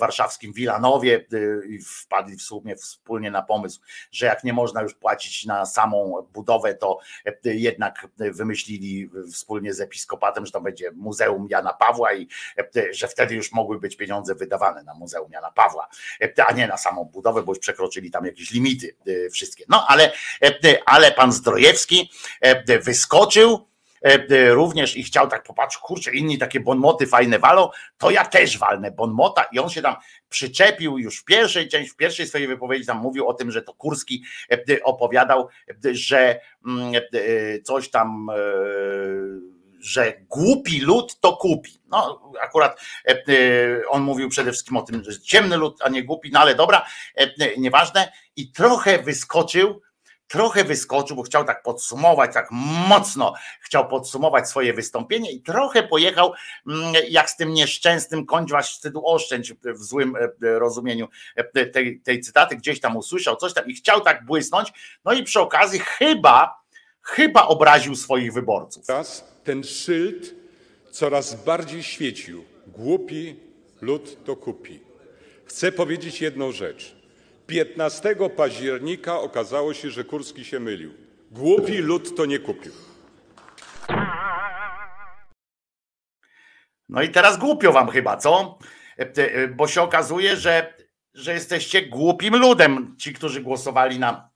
warszawskim 0.00 0.52
Wilanowie 0.52 1.26
i 1.68 1.78
wpadli 1.78 2.36
w 2.36 2.42
sumie 2.42 2.76
wspólnie 2.76 3.30
na 3.30 3.42
pomysł, 3.42 3.80
że 4.12 4.26
jak 4.26 4.44
nie 4.44 4.52
można 4.52 4.82
już 4.82 4.94
płacić 4.94 5.44
na 5.44 5.66
samą 5.66 6.28
budowę, 6.32 6.74
to 6.74 6.98
jednak 7.44 8.08
wymyślili 8.16 9.10
wspólnie 9.32 9.74
z 9.74 9.80
episkopatem, 9.80 10.46
że 10.46 10.52
to 10.52 10.60
będzie 10.60 10.90
Muzeum 10.92 11.46
Jana 11.50 11.72
Pawła 11.72 12.14
i 12.14 12.28
że 12.90 13.08
wtedy 13.08 13.34
już 13.34 13.52
mogły 13.52 13.80
być 13.80 13.96
pieniądze 13.96 14.34
wydawane 14.34 14.82
na 14.82 14.94
Muzeum 14.94 15.32
Jana 15.32 15.50
Pawła, 15.50 15.88
a 16.48 16.52
nie 16.56 16.66
na 16.66 16.76
samą 16.76 17.04
budowę, 17.04 17.42
bo 17.42 17.52
już 17.52 17.58
przekroczyli 17.58 18.10
tam 18.10 18.26
jakieś 18.26 18.50
limity 18.50 18.96
e, 19.06 19.30
wszystkie. 19.30 19.64
No 19.68 19.86
ale, 19.88 20.12
e, 20.42 20.78
ale 20.86 21.12
pan 21.12 21.32
Zdrojewski 21.32 22.10
e, 22.40 22.78
wyskoczył 22.78 23.66
również 24.50 24.96
i 24.96 25.02
chciał 25.02 25.28
tak 25.28 25.42
popatrzeć, 25.42 25.82
kurczę, 25.82 26.14
inni 26.14 26.38
takie 26.38 26.60
bonmoty 26.60 27.06
fajne 27.06 27.38
walą, 27.38 27.68
to 27.98 28.10
ja 28.10 28.24
też 28.24 28.58
walnę 28.58 28.90
bonmota 28.90 29.44
i 29.52 29.58
on 29.58 29.70
się 29.70 29.82
tam 29.82 29.96
przyczepił 30.28 30.98
już 30.98 31.20
w 31.20 31.24
pierwszej 31.24 31.68
części, 31.68 31.90
w 31.90 31.96
pierwszej 31.96 32.26
swojej 32.26 32.46
wypowiedzi 32.46 32.86
tam 32.86 32.98
mówił 32.98 33.28
o 33.28 33.34
tym, 33.34 33.50
że 33.50 33.62
to 33.62 33.74
Kurski 33.74 34.22
opowiadał, 34.82 35.48
że 35.92 36.40
mm, 36.66 36.92
coś 37.64 37.90
tam 37.90 38.30
że 39.86 40.14
głupi 40.28 40.80
lud 40.80 41.20
to 41.20 41.36
kupi. 41.36 41.80
No, 41.88 42.32
akurat 42.40 42.80
e, 43.04 43.10
e, 43.10 43.22
on 43.88 44.02
mówił 44.02 44.28
przede 44.28 44.52
wszystkim 44.52 44.76
o 44.76 44.82
tym, 44.82 45.04
że 45.04 45.20
ciemny 45.20 45.56
lud, 45.56 45.78
a 45.82 45.88
nie 45.88 46.04
głupi, 46.04 46.30
no 46.32 46.40
ale 46.40 46.54
dobra, 46.54 46.86
e, 47.14 47.56
nieważne. 47.56 48.12
I 48.36 48.52
trochę 48.52 48.98
wyskoczył 48.98 49.82
trochę 50.28 50.64
wyskoczył, 50.64 51.16
bo 51.16 51.22
chciał 51.22 51.44
tak 51.44 51.62
podsumować, 51.62 52.34
tak 52.34 52.48
mocno 52.88 53.34
chciał 53.60 53.88
podsumować 53.88 54.48
swoje 54.48 54.72
wystąpienie 54.72 55.32
i 55.32 55.42
trochę 55.42 55.82
pojechał 55.82 56.32
mm, 56.66 56.94
jak 57.08 57.30
z 57.30 57.36
tym 57.36 57.52
nieszczęsnym 57.54 58.26
kończ 58.26 58.50
was 58.50 58.68
wstydu 58.68 59.06
oszczędź 59.06 59.52
w 59.52 59.78
złym 59.84 60.16
rozumieniu 60.40 61.08
tej, 61.72 62.00
tej 62.00 62.20
cytaty, 62.20 62.56
gdzieś 62.56 62.80
tam 62.80 62.96
usłyszał 62.96 63.36
coś 63.36 63.54
tam 63.54 63.66
i 63.66 63.74
chciał 63.74 64.00
tak 64.00 64.24
błysnąć, 64.24 64.72
no 65.04 65.12
i 65.12 65.22
przy 65.22 65.40
okazji 65.40 65.78
chyba, 65.78 66.62
chyba 67.02 67.46
obraził 67.46 67.94
swoich 67.94 68.32
wyborców. 68.32 68.86
Teraz 68.86 69.35
ten 69.46 69.64
szyld 69.64 70.34
coraz 70.90 71.44
bardziej 71.44 71.82
świecił. 71.82 72.44
Głupi 72.66 73.36
lud 73.80 74.24
to 74.24 74.36
kupi. 74.36 74.80
Chcę 75.44 75.72
powiedzieć 75.72 76.20
jedną 76.20 76.52
rzecz. 76.52 76.96
15 77.46 78.16
października 78.36 79.20
okazało 79.20 79.74
się, 79.74 79.90
że 79.90 80.04
Kurski 80.04 80.44
się 80.44 80.60
mylił. 80.60 80.94
Głupi 81.30 81.78
lud 81.78 82.16
to 82.16 82.26
nie 82.26 82.38
kupił. 82.38 82.72
No 86.88 87.02
i 87.02 87.08
teraz 87.08 87.38
głupio 87.38 87.72
wam 87.72 87.88
chyba, 87.88 88.16
co? 88.16 88.58
Bo 89.56 89.68
się 89.68 89.82
okazuje, 89.82 90.36
że, 90.36 90.74
że 91.14 91.32
jesteście 91.32 91.82
głupim 91.82 92.36
ludem, 92.36 92.94
ci, 92.98 93.12
którzy 93.12 93.40
głosowali 93.40 93.98
na 93.98 94.30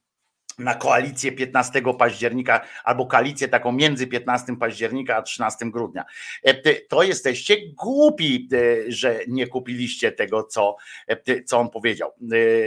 na 0.61 0.75
koalicję 0.75 1.33
15 1.33 1.83
października 1.99 2.61
albo 2.85 3.07
koalicję 3.07 3.49
taką 3.49 3.73
między 3.73 4.07
15 4.07 4.57
października 4.57 5.17
a 5.17 5.23
13 5.23 5.71
grudnia. 5.71 6.05
E, 6.43 6.75
to 6.81 7.03
jesteście 7.03 7.57
głupi, 7.73 8.49
e, 8.53 8.93
że 8.93 9.21
nie 9.29 9.47
kupiliście 9.47 10.13
tego, 10.13 10.43
co, 10.43 10.77
e, 11.09 11.45
co 11.45 11.59
on 11.59 11.71
powiedział, 11.71 12.13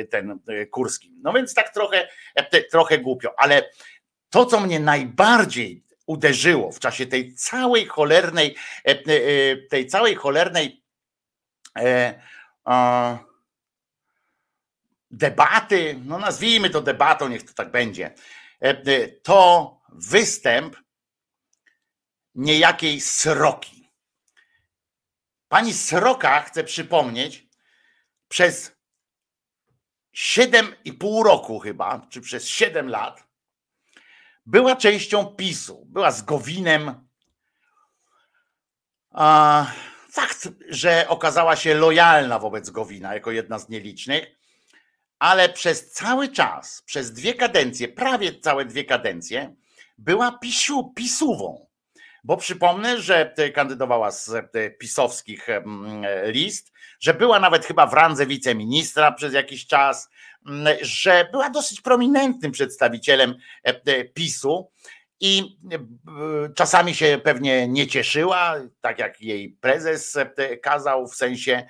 ten 0.10 0.40
Kurski. 0.72 1.14
No 1.22 1.34
więc 1.34 1.54
tak 1.54 1.74
trochę, 1.74 2.08
trochę 2.72 2.98
głupio, 2.98 3.34
ale 3.38 3.70
to, 4.30 4.46
co 4.46 4.60
mnie 4.60 4.80
najbardziej 4.80 5.84
uderzyło 6.06 6.72
w 6.72 6.80
czasie 6.80 7.06
tej 7.06 7.34
całej 7.34 7.86
cholernej, 7.86 8.56
tej 9.70 9.88
całej 9.88 10.16
cholernej 10.16 10.84
e, 11.80 12.20
debaty, 15.14 16.02
no 16.06 16.20
nazwijmy 16.20 16.70
to 16.70 16.82
debatą, 16.82 17.28
niech 17.30 17.44
to 17.44 17.54
tak 17.54 17.72
będzie, 17.72 18.06
e, 18.62 18.70
e, 18.70 19.08
to 19.08 19.82
występ 19.90 20.76
niejakiej 22.36 23.02
Sroki. 23.02 23.90
Pani 25.48 25.74
Sroka, 25.74 26.42
chcę 26.42 26.64
przypomnieć, 26.64 27.48
przez 28.28 28.76
7,5 30.14 31.24
roku 31.24 31.60
chyba, 31.60 32.08
czy 32.10 32.22
przez 32.22 32.48
7 32.48 32.90
lat, 32.90 33.24
była 34.46 34.76
częścią 34.76 35.26
PiSu, 35.26 35.86
była 35.86 36.12
z 36.12 36.22
Gowinem. 36.22 37.08
A, 39.12 39.66
fakt, 40.12 40.50
że 40.70 41.08
okazała 41.08 41.56
się 41.56 41.76
lojalna 41.76 42.40
wobec 42.40 42.70
Gowina 42.70 43.14
jako 43.14 43.32
jedna 43.32 43.60
z 43.60 43.70
nielicznych, 43.70 44.43
ale 45.24 45.50
przez 45.50 45.92
cały 45.92 46.28
czas, 46.28 46.82
przez 46.86 47.14
dwie 47.14 47.34
kadencje, 47.34 47.88
prawie 47.88 48.40
całe 48.40 48.66
dwie 48.66 48.84
kadencje, 48.84 49.56
była 49.98 50.32
pisiu, 50.32 50.94
pisuwą. 50.96 51.68
Bo 52.24 52.38
przypomnę, 52.38 53.02
że 53.02 53.34
kandydowała 53.54 54.12
z 54.12 54.52
pisowskich 54.80 55.48
list, 56.26 56.72
że 57.00 57.14
była 57.14 57.40
nawet 57.40 57.66
chyba 57.66 57.88
w 57.88 57.94
randze 57.94 58.26
wiceministra 58.26 59.12
przez 59.12 59.34
jakiś 59.34 59.68
czas, 59.68 60.10
że 60.82 61.28
była 61.32 61.50
dosyć 61.50 61.82
prominentnym 61.82 62.52
przedstawicielem 62.52 63.36
PiSu 64.14 64.72
i 65.20 65.58
czasami 66.56 66.96
się 66.96 67.20
pewnie 67.24 67.68
nie 67.68 67.88
cieszyła, 67.88 68.56
tak 68.82 69.00
jak 69.00 69.22
jej 69.22 69.50
prezes 69.50 70.18
kazał, 70.62 71.08
w 71.08 71.16
sensie 71.16 71.68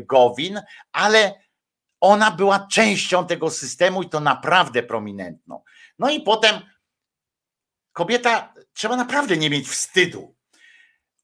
Gowin, 0.00 0.60
ale 0.92 1.43
ona 2.04 2.30
była 2.30 2.66
częścią 2.66 3.26
tego 3.26 3.50
systemu 3.50 4.02
i 4.02 4.08
to 4.08 4.20
naprawdę 4.20 4.82
prominentną. 4.82 5.62
No 5.98 6.10
i 6.10 6.20
potem 6.20 6.60
kobieta, 7.92 8.54
trzeba 8.72 8.96
naprawdę 8.96 9.36
nie 9.36 9.50
mieć 9.50 9.68
wstydu. 9.68 10.36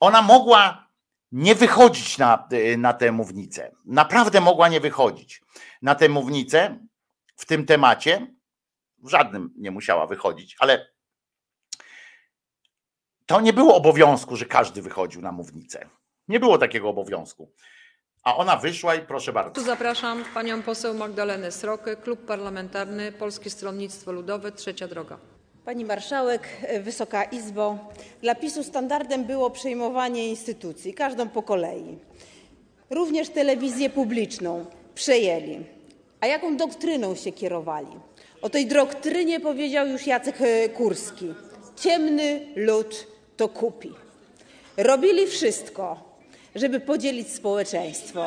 Ona 0.00 0.22
mogła 0.22 0.90
nie 1.32 1.54
wychodzić 1.54 2.18
na, 2.18 2.48
na 2.78 2.92
tę 2.92 3.12
mównicę. 3.12 3.72
Naprawdę 3.84 4.40
mogła 4.40 4.68
nie 4.68 4.80
wychodzić 4.80 5.42
na 5.82 5.94
tę 5.94 6.08
mównicę 6.08 6.78
w 7.36 7.46
tym 7.46 7.66
temacie. 7.66 8.34
W 8.98 9.08
żadnym 9.08 9.54
nie 9.56 9.70
musiała 9.70 10.06
wychodzić, 10.06 10.56
ale 10.58 10.86
to 13.26 13.40
nie 13.40 13.52
było 13.52 13.74
obowiązku, 13.74 14.36
że 14.36 14.46
każdy 14.46 14.82
wychodził 14.82 15.22
na 15.22 15.32
mównicę. 15.32 15.88
Nie 16.28 16.40
było 16.40 16.58
takiego 16.58 16.88
obowiązku. 16.88 17.52
A 18.24 18.36
ona 18.36 18.56
wyszła 18.56 18.94
i 18.94 19.00
proszę 19.00 19.32
bardzo. 19.32 19.50
Tu 19.50 19.66
zapraszam 19.66 20.24
panią 20.34 20.62
poseł 20.62 20.94
Magdalenę 20.94 21.52
Srokę, 21.52 21.96
Klub 21.96 22.26
Parlamentarny 22.26 23.12
Polskie 23.12 23.50
Stronnictwo 23.50 24.12
Ludowe, 24.12 24.52
Trzecia 24.52 24.88
Droga. 24.88 25.18
Pani 25.64 25.84
Marszałek, 25.84 26.48
Wysoka 26.80 27.24
Izbo, 27.24 27.78
dla 28.22 28.34
PiSu 28.34 28.64
standardem 28.64 29.24
było 29.24 29.50
przejmowanie 29.50 30.28
instytucji, 30.28 30.94
każdą 30.94 31.28
po 31.28 31.42
kolei. 31.42 31.98
Również 32.90 33.28
telewizję 33.28 33.90
publiczną 33.90 34.66
przejęli. 34.94 35.64
A 36.20 36.26
jaką 36.26 36.56
doktryną 36.56 37.14
się 37.14 37.32
kierowali? 37.32 37.88
O 38.42 38.50
tej 38.50 38.66
doktrynie 38.66 39.40
powiedział 39.40 39.86
już 39.86 40.06
Jacek 40.06 40.38
Kurski. 40.76 41.34
Ciemny 41.76 42.46
lud 42.56 43.06
to 43.36 43.48
kupi. 43.48 43.94
Robili 44.76 45.26
wszystko, 45.26 46.09
żeby 46.54 46.80
podzielić 46.80 47.28
społeczeństwo. 47.28 48.26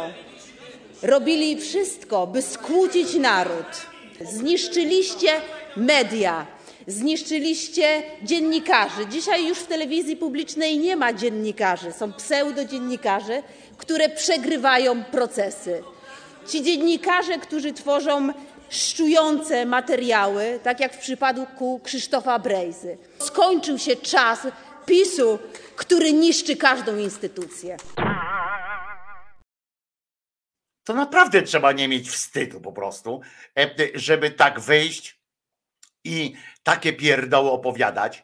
Robili 1.02 1.62
wszystko, 1.62 2.28
by 2.28 2.42
skłócić 2.42 3.14
naród. 3.14 3.66
Zniszczyliście 4.22 5.30
media, 5.78 6.46
zniszczyliście 6.88 8.04
dziennikarzy. 8.24 9.08
Dzisiaj 9.10 9.48
już 9.48 9.60
w 9.60 9.68
telewizji 9.68 10.18
publicznej 10.18 10.80
nie 10.80 10.96
ma 10.96 11.14
dziennikarzy, 11.14 11.92
są 11.92 12.14
pseudodziennikarze, 12.14 13.44
które 13.78 14.10
przegrywają 14.10 15.04
procesy. 15.04 15.84
Ci 16.48 16.64
dziennikarze, 16.64 17.40
którzy 17.40 17.74
tworzą 17.74 18.30
szczujące 18.70 19.66
materiały, 19.66 20.60
tak 20.64 20.80
jak 20.80 20.94
w 20.94 21.00
przypadku 21.00 21.80
Krzysztofa 21.84 22.40
Brejzy. 22.40 22.98
Skończył 23.20 23.80
się 23.80 23.96
czas 23.96 24.40
PiSu, 24.86 25.40
który 25.76 26.14
niszczy 26.14 26.56
każdą 26.56 26.98
instytucję. 26.98 27.78
To 30.84 30.94
naprawdę 30.94 31.42
trzeba 31.42 31.72
nie 31.72 31.88
mieć 31.88 32.10
wstydu 32.10 32.62
po 32.62 32.72
prostu, 32.72 33.22
e, 33.60 33.70
żeby 33.96 34.32
tak 34.32 34.60
wyjść 34.60 35.20
i 36.04 36.34
takie 36.64 36.94
pierdoły 36.94 37.52
opowiadać. 37.52 38.24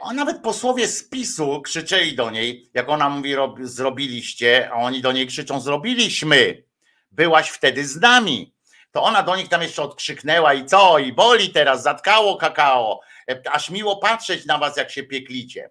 A 0.00 0.10
e, 0.10 0.14
nawet 0.14 0.42
posłowie 0.42 0.88
z 0.88 1.08
PiSu 1.08 1.62
krzyczeli 1.62 2.16
do 2.16 2.30
niej, 2.30 2.70
jak 2.74 2.88
ona 2.88 3.08
mówi, 3.08 3.34
zrobiliście, 3.60 4.70
a 4.70 4.74
oni 4.74 5.00
do 5.00 5.12
niej 5.12 5.26
krzyczą, 5.26 5.60
zrobiliśmy. 5.60 6.62
Byłaś 7.10 7.48
wtedy 7.48 7.86
z 7.86 7.96
nami. 7.96 8.54
To 8.92 9.02
ona 9.02 9.22
do 9.22 9.36
nich 9.36 9.48
tam 9.48 9.62
jeszcze 9.62 9.82
odkrzyknęła 9.82 10.54
i 10.54 10.66
co, 10.66 10.98
i 10.98 11.12
boli 11.12 11.50
teraz, 11.50 11.82
zatkało 11.82 12.36
kakao. 12.36 13.00
E, 13.30 13.42
aż 13.52 13.70
miło 13.70 13.96
patrzeć 13.96 14.46
na 14.46 14.58
was, 14.58 14.76
jak 14.76 14.90
się 14.90 15.02
pieklicie. 15.02 15.70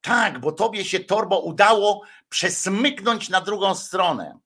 Tak, 0.00 0.38
bo 0.38 0.52
tobie 0.52 0.84
się 0.84 1.00
torbo 1.00 1.40
udało 1.40 2.02
przesmyknąć 2.28 3.28
na 3.28 3.40
drugą 3.40 3.74
stronę. 3.74 4.38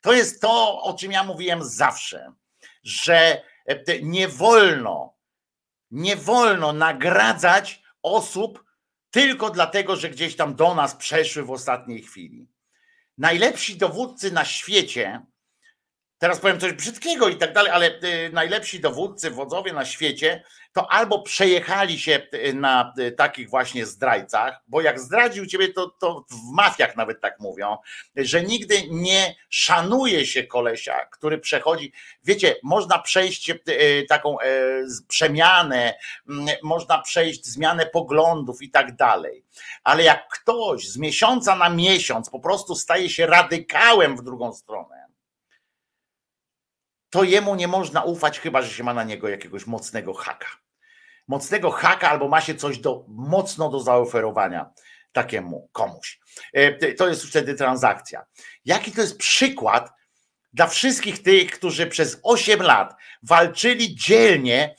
To 0.00 0.12
jest 0.12 0.40
to, 0.40 0.82
o 0.82 0.94
czym 0.94 1.12
ja 1.12 1.24
mówiłem 1.24 1.64
zawsze, 1.64 2.32
że 2.82 3.42
e, 3.66 4.02
nie 4.02 4.28
wolno, 4.28 5.14
nie 5.90 6.16
wolno 6.16 6.72
nagradzać 6.72 7.82
osób 8.02 8.64
tylko 9.10 9.50
dlatego, 9.50 9.96
że 9.96 10.10
gdzieś 10.10 10.36
tam 10.36 10.54
do 10.54 10.74
nas 10.74 10.94
przeszły 10.94 11.42
w 11.42 11.50
ostatniej 11.50 12.02
chwili. 12.02 12.48
Najlepsi 13.18 13.76
dowódcy 13.76 14.30
na 14.30 14.44
świecie 14.44 15.26
teraz 16.18 16.40
powiem 16.40 16.60
coś 16.60 16.72
brzydkiego 16.72 17.28
i 17.28 17.36
tak 17.36 17.52
dalej, 17.52 17.72
ale 17.72 18.00
y, 18.04 18.30
najlepsi 18.32 18.80
dowódcy, 18.80 19.30
wodzowie 19.30 19.72
na 19.72 19.84
świecie, 19.84 20.42
to 20.72 20.92
albo 20.92 21.22
przejechali 21.22 21.98
się 21.98 22.26
y, 22.34 22.54
na 22.54 22.92
y, 22.98 23.12
takich 23.12 23.50
właśnie 23.50 23.86
zdrajcach, 23.86 24.60
bo 24.68 24.80
jak 24.80 25.00
zdradził 25.00 25.46
ciebie, 25.46 25.72
to, 25.72 25.90
to 26.00 26.24
w 26.30 26.52
mafiach 26.52 26.96
nawet 26.96 27.20
tak 27.20 27.40
mówią, 27.40 27.76
że 28.16 28.42
nigdy 28.42 28.82
nie 28.90 29.34
szanuje 29.50 30.26
się 30.26 30.44
kolesia, 30.44 31.06
który 31.06 31.38
przechodzi. 31.38 31.92
Wiecie, 32.24 32.56
można 32.62 32.98
przejść 32.98 33.52
taką 34.08 34.40
e, 34.40 34.46
przemianę, 35.08 35.94
można 36.62 36.98
przejść 36.98 37.46
zmianę 37.46 37.86
poglądów 37.86 38.62
i 38.62 38.70
tak 38.70 38.96
dalej. 38.96 39.44
Ale 39.84 40.02
jak 40.02 40.28
ktoś 40.28 40.88
z 40.88 40.98
miesiąca 40.98 41.56
na 41.56 41.70
miesiąc 41.70 42.30
po 42.30 42.40
prostu 42.40 42.74
staje 42.74 43.10
się 43.10 43.26
radykałem 43.26 44.16
w 44.16 44.22
drugą 44.22 44.52
stronę, 44.52 45.05
to 47.10 47.24
jemu 47.24 47.54
nie 47.54 47.68
można 47.68 48.02
ufać, 48.02 48.40
chyba 48.40 48.62
że 48.62 48.70
się 48.70 48.84
ma 48.84 48.94
na 48.94 49.04
niego 49.04 49.28
jakiegoś 49.28 49.66
mocnego 49.66 50.14
haka. 50.14 50.48
Mocnego 51.28 51.70
haka 51.70 52.10
albo 52.10 52.28
ma 52.28 52.40
się 52.40 52.54
coś 52.54 52.78
do, 52.78 53.04
mocno 53.08 53.68
do 53.68 53.80
zaoferowania 53.80 54.70
takiemu 55.12 55.68
komuś. 55.72 56.20
E, 56.52 56.94
To 56.94 57.08
jest 57.08 57.24
wtedy 57.24 57.54
transakcja. 57.54 58.26
Jaki 58.64 58.92
to 58.92 59.00
jest 59.00 59.18
przykład 59.18 59.92
dla 60.52 60.66
wszystkich 60.66 61.22
tych, 61.22 61.50
którzy 61.50 61.86
przez 61.86 62.20
8 62.22 62.62
lat 62.62 62.94
walczyli 63.22 63.94
dzielnie 63.94 64.74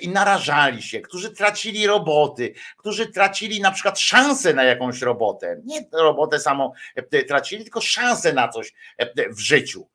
i 0.00 0.08
narażali 0.08 0.82
się, 0.82 1.00
którzy 1.00 1.30
tracili 1.30 1.86
roboty, 1.86 2.54
którzy 2.76 3.06
tracili 3.06 3.60
na 3.60 3.70
przykład 3.70 4.00
szansę 4.00 4.54
na 4.54 4.64
jakąś 4.64 5.00
robotę. 5.02 5.60
Nie 5.64 5.88
robotę 5.92 6.40
samą 6.40 6.72
e, 6.94 7.24
tracili, 7.24 7.62
tylko 7.62 7.80
szansę 7.80 8.32
na 8.32 8.48
coś 8.48 8.72
e, 8.98 9.32
w 9.32 9.38
życiu. 9.38 9.88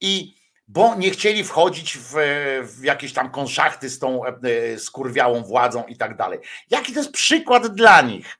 I 0.00 0.39
bo 0.72 0.94
nie 0.94 1.10
chcieli 1.10 1.44
wchodzić 1.44 1.98
w, 1.98 2.14
w 2.62 2.84
jakieś 2.84 3.12
tam 3.12 3.30
konszachty 3.30 3.90
z 3.90 3.98
tą 3.98 4.24
e, 4.24 4.78
skurwiałą 4.78 5.42
władzą 5.42 5.84
i 5.84 5.96
tak 5.96 6.16
dalej. 6.16 6.38
Jaki 6.70 6.92
to 6.92 7.00
jest 7.00 7.12
przykład 7.12 7.66
dla 7.66 8.02
nich? 8.02 8.38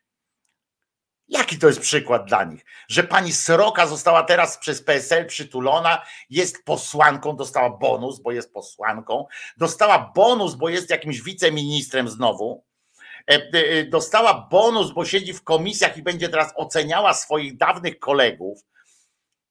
Jaki 1.29 1.59
to 1.59 1.67
jest 1.67 1.81
przykład 1.81 2.25
dla 2.25 2.45
nich? 2.45 2.65
Że 2.89 3.05
pani 3.05 3.33
Sroka 3.33 3.87
została 3.87 4.23
teraz 4.23 4.59
przez 4.59 4.83
PSL 4.83 5.27
przytulona, 5.27 6.03
jest 6.31 6.65
posłanką, 6.65 7.37
dostała 7.37 7.71
bonus, 7.71 8.21
bo 8.21 8.33
jest 8.33 8.53
posłanką, 8.53 9.27
dostała 9.57 10.13
bonus, 10.15 10.55
bo 10.55 10.69
jest 10.69 10.91
jakimś 10.91 11.23
wiceministrem 11.23 12.09
znowu, 12.09 12.65
e, 13.31 13.35
e, 13.35 13.85
dostała 13.85 14.49
bonus, 14.51 14.93
bo 14.93 15.05
siedzi 15.05 15.33
w 15.33 15.45
komisjach 15.45 15.97
i 15.97 16.03
będzie 16.03 16.29
teraz 16.29 16.53
oceniała 16.57 17.15
swoich 17.15 17.57
dawnych 17.57 17.99
kolegów, 17.99 18.65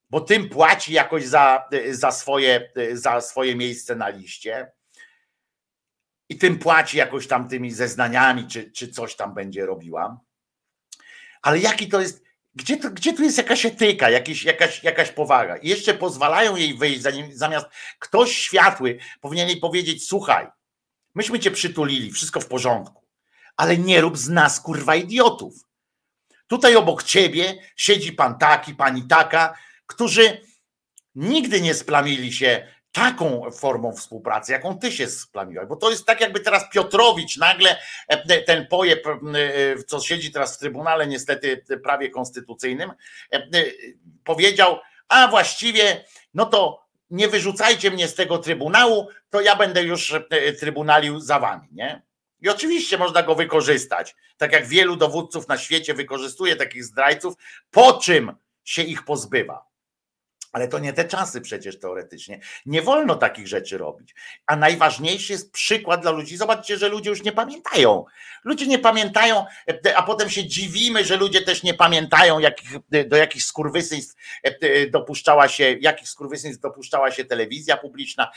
bo 0.10 0.22
tym 0.22 0.50
płaci 0.50 0.94
jakoś 0.94 1.26
za, 1.26 1.70
za, 1.92 2.12
swoje, 2.12 2.72
za 2.94 3.22
swoje 3.22 3.56
miejsce 3.56 3.96
na 3.96 4.10
liście. 4.10 4.72
I 6.30 6.38
tym 6.38 6.60
płaci 6.60 6.98
jakoś 6.98 7.28
tam 7.28 7.50
tymi 7.50 7.72
zeznaniami, 7.72 8.48
czy, 8.48 8.72
czy 8.72 8.88
coś 8.88 9.16
tam 9.16 9.34
będzie 9.34 9.66
robiła. 9.66 10.20
Ale 11.42 11.60
jaki 11.60 11.88
to 11.88 12.02
jest, 12.02 12.24
gdzie, 12.56 12.78
to, 12.78 12.90
gdzie 12.90 13.14
tu 13.14 13.24
jest 13.24 13.38
jakaś 13.38 13.66
etyka, 13.66 14.10
jakiś, 14.10 14.44
jakaś, 14.44 14.84
jakaś 14.84 15.12
powaga? 15.12 15.58
I 15.58 15.70
jeszcze 15.70 15.94
pozwalają 15.94 16.56
jej 16.56 16.78
wyjść, 16.78 17.02
zamiast 17.34 17.68
ktoś 18.00 18.32
światły 18.38 19.00
powinien 19.22 19.48
jej 19.48 19.58
powiedzieć: 19.58 20.08
Słuchaj, 20.08 20.48
myśmy 21.16 21.40
cię 21.40 21.52
przytulili, 21.52 22.12
wszystko 22.12 22.40
w 22.40 22.48
porządku, 22.48 23.08
ale 23.58 23.78
nie 23.78 24.02
rób 24.02 24.18
z 24.18 24.30
nas 24.30 24.62
kurwa 24.62 24.96
idiotów. 24.96 25.54
Tutaj 26.48 26.76
obok 26.76 27.04
ciebie 27.04 27.64
siedzi 27.76 28.14
pan 28.14 28.38
taki, 28.38 28.76
pani 28.76 29.04
taka, 29.04 29.58
którzy 29.90 30.42
nigdy 31.16 31.62
nie 31.62 31.74
splamili 31.74 32.34
się 32.34 32.68
taką 32.92 33.52
formą 33.52 33.94
współpracy, 33.94 34.52
jaką 34.52 34.80
ty 34.80 34.92
się 34.92 35.08
splamiłaś. 35.08 35.68
Bo 35.68 35.76
to 35.76 35.90
jest 35.90 36.06
tak, 36.06 36.22
jakby 36.22 36.40
teraz 36.40 36.70
Piotrowicz 36.70 37.38
nagle 37.38 37.78
e, 38.08 38.42
ten 38.42 38.68
pojeb, 38.68 39.08
e, 39.08 39.84
co 39.84 40.00
siedzi 40.00 40.32
teraz 40.32 40.56
w 40.56 40.60
Trybunale, 40.60 41.08
niestety 41.08 41.64
prawie 41.84 42.10
konstytucyjnym, 42.10 42.92
e, 43.34 43.48
powiedział, 44.24 44.80
a 45.08 45.28
właściwie, 45.28 46.06
no 46.34 46.46
to 46.46 46.86
nie 47.10 47.28
wyrzucajcie 47.28 47.92
mnie 47.92 48.08
z 48.08 48.16
tego 48.16 48.38
Trybunału, 48.38 49.08
to 49.30 49.42
ja 49.42 49.56
będę 49.56 49.84
już 49.84 50.14
Trybunalił 50.60 51.20
za 51.20 51.40
wami, 51.40 51.68
nie? 51.72 52.02
I 52.42 52.50
oczywiście 52.50 52.98
można 52.98 53.24
go 53.24 53.36
wykorzystać, 53.36 54.16
tak 54.38 54.52
jak 54.52 54.68
wielu 54.68 54.96
dowódców 54.96 55.48
na 55.48 55.58
świecie 55.58 55.94
wykorzystuje 55.94 56.56
takich 56.56 56.84
zdrajców, 56.84 57.34
po 57.72 57.94
czym 57.94 58.36
się 58.64 58.82
ich 58.82 59.06
pozbywa. 59.06 59.69
Ale 60.52 60.68
to 60.68 60.80
nie 60.80 60.94
te 60.94 61.06
czasy 61.06 61.42
przecież 61.42 61.80
teoretycznie. 61.80 62.40
Nie 62.66 62.82
wolno 62.82 63.16
takich 63.16 63.48
rzeczy 63.48 63.78
robić. 63.78 64.16
A 64.46 64.56
najważniejszy 64.56 65.34
jest 65.34 65.52
przykład 65.52 66.02
dla 66.02 66.12
ludzi. 66.12 66.38
Zobaczcie, 66.38 66.78
że 66.78 66.90
ludzie 66.90 67.10
już 67.10 67.24
nie 67.24 67.32
pamiętają. 67.32 68.06
Ludzie 68.44 68.68
nie 68.68 68.80
pamiętają, 68.80 69.46
a 69.96 70.04
potem 70.04 70.30
się 70.30 70.46
dziwimy, 70.48 71.06
że 71.06 71.18
ludzie 71.18 71.42
też 71.42 71.64
nie 71.64 71.74
pamiętają, 71.74 72.40
jakich, 72.40 72.70
do 73.08 73.18
jakich 73.18 73.44
skurwysyństw 73.44 74.16
dopuszczała 74.92 75.48
się, 75.48 75.78
jakich 75.82 76.10
skurwysyństw 76.10 76.62
dopuszczała 76.62 77.12
się 77.12 77.26
telewizja 77.26 77.78
publiczna, 77.78 78.32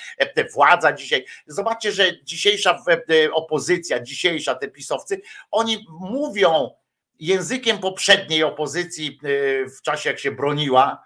władza 0.55 0.93
dzisiaj. 0.93 1.25
Zobaczcie, 1.47 1.93
że 1.93 2.23
dzisiejsza 2.23 2.85
opozycja, 3.33 4.01
dzisiejsza, 4.01 4.55
te 4.55 4.69
pisowcy, 4.69 5.21
oni 5.51 5.87
mówią 6.01 6.71
językiem 7.21 7.79
poprzedniej 7.79 8.45
opozycji 8.45 9.21
w 9.79 9.83
czasie, 9.83 10.11
jak 10.11 10.19
się 10.19 10.33
broniła, 10.33 11.05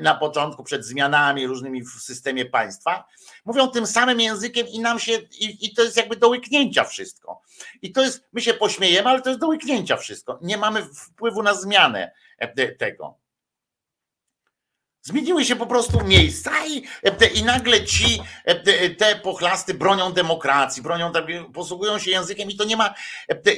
na 0.00 0.14
początku 0.14 0.64
przed 0.64 0.84
zmianami 0.84 1.46
różnymi 1.46 1.82
w 1.82 1.90
systemie 1.90 2.44
państwa, 2.44 3.04
mówią 3.44 3.68
tym 3.68 3.86
samym 3.86 4.20
językiem 4.20 4.68
i 4.68 4.80
nam 4.80 4.98
się, 4.98 5.12
i, 5.12 5.66
i, 5.66 5.74
to 5.74 5.82
jest 5.82 5.96
jakby 5.96 6.16
do 6.16 6.28
łyknięcia 6.28 6.84
wszystko. 6.84 7.42
I 7.82 7.92
to 7.92 8.02
jest, 8.02 8.24
my 8.32 8.40
się 8.40 8.54
pośmiejemy, 8.54 9.08
ale 9.08 9.22
to 9.22 9.28
jest 9.28 9.40
do 9.40 9.48
łyknięcia 9.48 9.96
wszystko. 9.96 10.38
Nie 10.42 10.56
mamy 10.56 10.82
wpływu 10.82 11.42
na 11.42 11.54
zmianę 11.54 12.12
tego. 12.78 13.18
Zmieniły 15.02 15.44
się 15.44 15.56
po 15.56 15.66
prostu 15.66 16.04
miejsca 16.04 16.66
i, 16.66 16.82
i 17.34 17.42
nagle 17.42 17.84
ci 17.84 18.20
te 18.98 19.16
pochlasty 19.16 19.74
bronią 19.74 20.12
demokracji, 20.12 20.82
bronią, 20.82 21.12
posługują 21.54 21.98
się 21.98 22.10
językiem 22.10 22.50
i 22.50 22.56
to 22.56 22.64
nie 22.64 22.76
ma, 22.76 22.94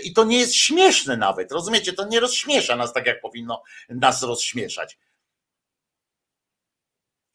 i 0.05 0.13
to 0.13 0.25
nie 0.25 0.39
jest 0.39 0.55
śmieszne 0.55 1.17
nawet, 1.17 1.53
rozumiecie? 1.53 1.93
To 1.93 2.07
nie 2.07 2.21
rozśmiesza 2.21 2.77
nas 2.77 2.93
tak, 2.93 3.07
jak 3.07 3.21
powinno 3.21 3.63
nas 3.89 4.23
rozśmieszać. 4.23 4.99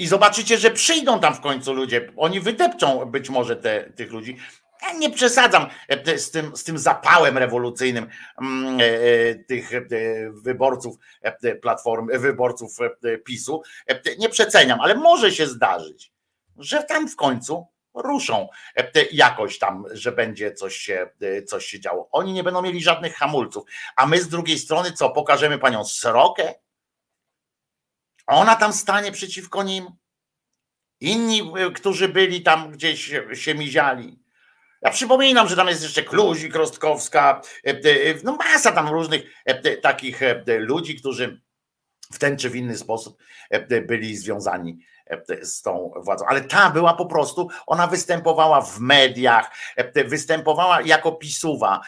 I 0.02 0.08
zobaczycie, 0.08 0.58
że 0.58 0.72
przyjdą 0.72 1.20
tam 1.20 1.36
w 1.36 1.42
końcu 1.42 1.74
ludzie. 1.74 2.12
Oni 2.18 2.40
wydepczą 2.40 3.06
być 3.06 3.30
może 3.30 3.56
te, 3.56 3.94
tych 3.96 4.12
ludzi. 4.12 4.38
Ja 4.82 4.94
nie 4.94 5.10
przesadzam 5.10 5.68
z 6.18 6.32
tym, 6.32 6.58
z 6.58 6.64
tym 6.64 6.78
zapałem 6.78 7.38
rewolucyjnym 7.38 8.08
tych 9.48 9.70
wyborców 10.44 10.96
platformy, 11.62 12.20
wyborców 12.20 12.78
PiSu. 13.26 13.62
Nie 14.20 14.30
przeceniam, 14.30 14.82
ale 14.82 14.96
może 14.96 15.32
się 15.32 15.48
zdarzyć, 15.48 16.12
że 16.58 16.84
tam 16.84 17.10
w 17.10 17.16
końcu 17.16 17.68
ruszą 17.94 18.48
jakoś 19.12 19.60
tam, 19.60 19.86
że 19.92 20.12
będzie 20.12 20.54
coś 20.54 20.76
się, 20.76 21.10
coś 21.48 21.66
się 21.66 21.80
działo. 21.80 22.10
Oni 22.12 22.34
nie 22.34 22.44
będą 22.44 22.62
mieli 22.62 22.84
żadnych 22.84 23.16
hamulców. 23.16 23.64
A 23.96 24.06
my 24.06 24.22
z 24.22 24.28
drugiej 24.28 24.60
strony 24.60 24.92
co? 24.92 25.10
Pokażemy 25.10 25.58
panią 25.58 25.86
Srokę? 25.86 26.54
Ona 28.32 28.56
tam 28.56 28.74
stanie 28.74 29.12
przeciwko 29.12 29.64
nim. 29.64 29.88
Inni, 31.00 31.52
którzy 31.76 32.10
byli 32.10 32.42
tam 32.42 32.72
gdzieś 32.72 33.12
się 33.34 33.56
miziali. 33.56 34.20
Ja 34.82 34.92
przypominam, 34.92 35.48
że 35.48 35.56
tam 35.56 35.68
jest 35.68 35.84
jeszcze 35.84 36.04
Kluzik, 36.04 36.56
Rostkowska, 36.56 37.42
no 38.24 38.36
masa 38.36 38.72
tam 38.72 38.90
różnych 38.90 39.22
takich 39.82 40.20
ludzi, 40.46 40.96
którzy 40.96 41.42
w 42.14 42.20
ten 42.20 42.38
czy 42.38 42.50
w 42.50 42.56
inny 42.56 42.78
sposób 42.78 43.18
byli 43.88 44.18
związani 44.18 44.80
z 45.42 45.62
tą 45.62 45.92
władzą. 45.96 46.26
Ale 46.28 46.42
ta 46.42 46.70
była 46.70 46.94
po 46.94 47.06
prostu, 47.06 47.50
ona 47.68 47.88
występowała 47.88 48.62
w 48.62 48.80
mediach, 48.80 49.52
występowała 50.06 50.82
jako 50.82 51.12
pisuwa, 51.12 51.82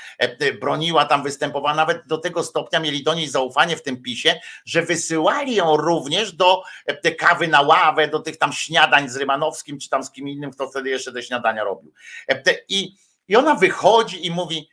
broniła 0.62 1.06
tam, 1.06 1.24
występowała 1.24 1.76
nawet 1.76 2.08
do 2.08 2.18
tego 2.18 2.44
stopnia, 2.44 2.80
mieli 2.80 3.04
do 3.04 3.14
niej 3.14 3.28
zaufanie 3.28 3.78
w 3.78 3.84
tym 3.84 4.02
pisie, 4.02 4.40
że 4.66 4.82
wysyłali 4.82 5.56
ją 5.56 5.78
również 5.78 6.34
do 6.34 6.64
kawy 7.18 7.48
na 7.48 7.62
ławę, 7.62 8.08
do 8.08 8.20
tych 8.20 8.38
tam 8.38 8.54
śniadań 8.54 9.10
z 9.10 9.16
Rymanowskim, 9.16 9.80
czy 9.80 9.90
tam 9.90 10.04
z 10.04 10.12
kim 10.12 10.28
innym, 10.28 10.52
kto 10.52 10.70
wtedy 10.70 10.90
jeszcze 10.90 11.14
te 11.14 11.24
śniadania 11.24 11.64
robił. 11.64 11.94
I, 12.70 12.96
i 13.28 13.36
ona 13.36 13.56
wychodzi 13.56 14.26
i 14.26 14.32
mówi, 14.32 14.70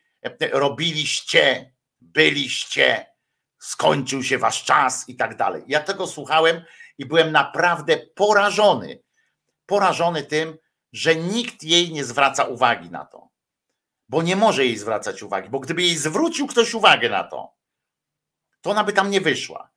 robiliście, 0.53 1.73
byliście, 2.01 3.07
skończył 3.59 4.23
się 4.23 4.39
wasz 4.39 4.65
czas 4.65 5.09
i 5.09 5.17
tak 5.17 5.37
dalej. 5.37 5.63
Ja 5.67 5.81
tego 5.81 6.07
słuchałem 6.07 6.63
i 7.01 7.07
byłem 7.07 7.33
naprawdę 7.33 7.97
porażony. 7.97 9.03
Porażony 9.67 10.23
tym, 10.23 10.59
że 10.93 11.17
nikt 11.17 11.63
jej 11.63 11.93
nie 11.93 12.05
zwraca 12.05 12.45
uwagi 12.45 12.91
na 12.91 13.05
to. 13.05 13.29
Bo 14.09 14.23
nie 14.23 14.37
może 14.37 14.65
jej 14.65 14.79
zwracać 14.79 15.23
uwagi, 15.23 15.49
bo 15.49 15.61
gdyby 15.61 15.83
jej 15.83 15.97
zwrócił 15.97 16.47
ktoś 16.47 16.75
uwagę 16.75 17.09
na 17.09 17.25
to, 17.25 17.55
to 18.61 18.71
ona 18.71 18.85
by 18.85 18.93
tam 18.93 19.11
nie 19.11 19.21
wyszła. 19.21 19.71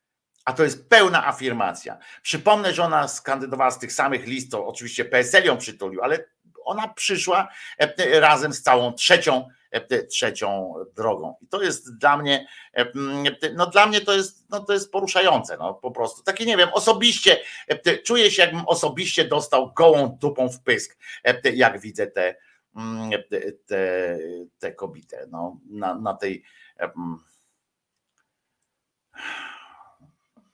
A 0.45 0.53
to 0.53 0.63
jest 0.63 0.89
pełna 0.89 1.27
afirmacja. 1.27 1.97
Przypomnę, 2.21 2.73
że 2.73 2.83
ona 2.83 3.07
skandydowała 3.07 3.71
z 3.71 3.79
tych 3.79 3.93
samych 3.93 4.27
list, 4.27 4.51
to 4.51 4.67
oczywiście 4.67 5.05
PSL 5.05 5.45
ją 5.45 5.57
przytulił, 5.57 6.03
ale 6.03 6.25
ona 6.65 6.87
przyszła 6.87 7.47
razem 8.13 8.53
z 8.53 8.61
całą 8.61 8.93
trzecią 8.93 9.49
trzecią 10.09 10.73
drogą. 10.95 11.35
I 11.41 11.47
to 11.47 11.61
jest 11.61 11.97
dla 11.97 12.17
mnie, 12.17 12.47
no 13.55 13.65
dla 13.65 13.85
mnie 13.85 14.01
to 14.01 14.13
jest, 14.13 14.49
no 14.49 14.59
to 14.59 14.73
jest 14.73 14.91
poruszające, 14.91 15.57
no 15.57 15.73
po 15.73 15.91
prostu. 15.91 16.23
Takie 16.23 16.45
nie 16.45 16.57
wiem, 16.57 16.69
osobiście 16.73 17.37
czuję 18.03 18.31
się, 18.31 18.41
jakbym 18.41 18.67
osobiście 18.67 19.25
dostał 19.25 19.73
gołą 19.73 20.17
dupą 20.21 20.49
w 20.49 20.61
pysk, 20.61 20.97
jak 21.53 21.79
widzę 21.79 22.07
te, 22.07 22.35
te, 23.65 24.17
te 24.59 24.71
kobietę, 24.71 25.27
no, 25.31 25.59
na, 25.69 25.95
na 25.95 26.13
tej 26.13 26.43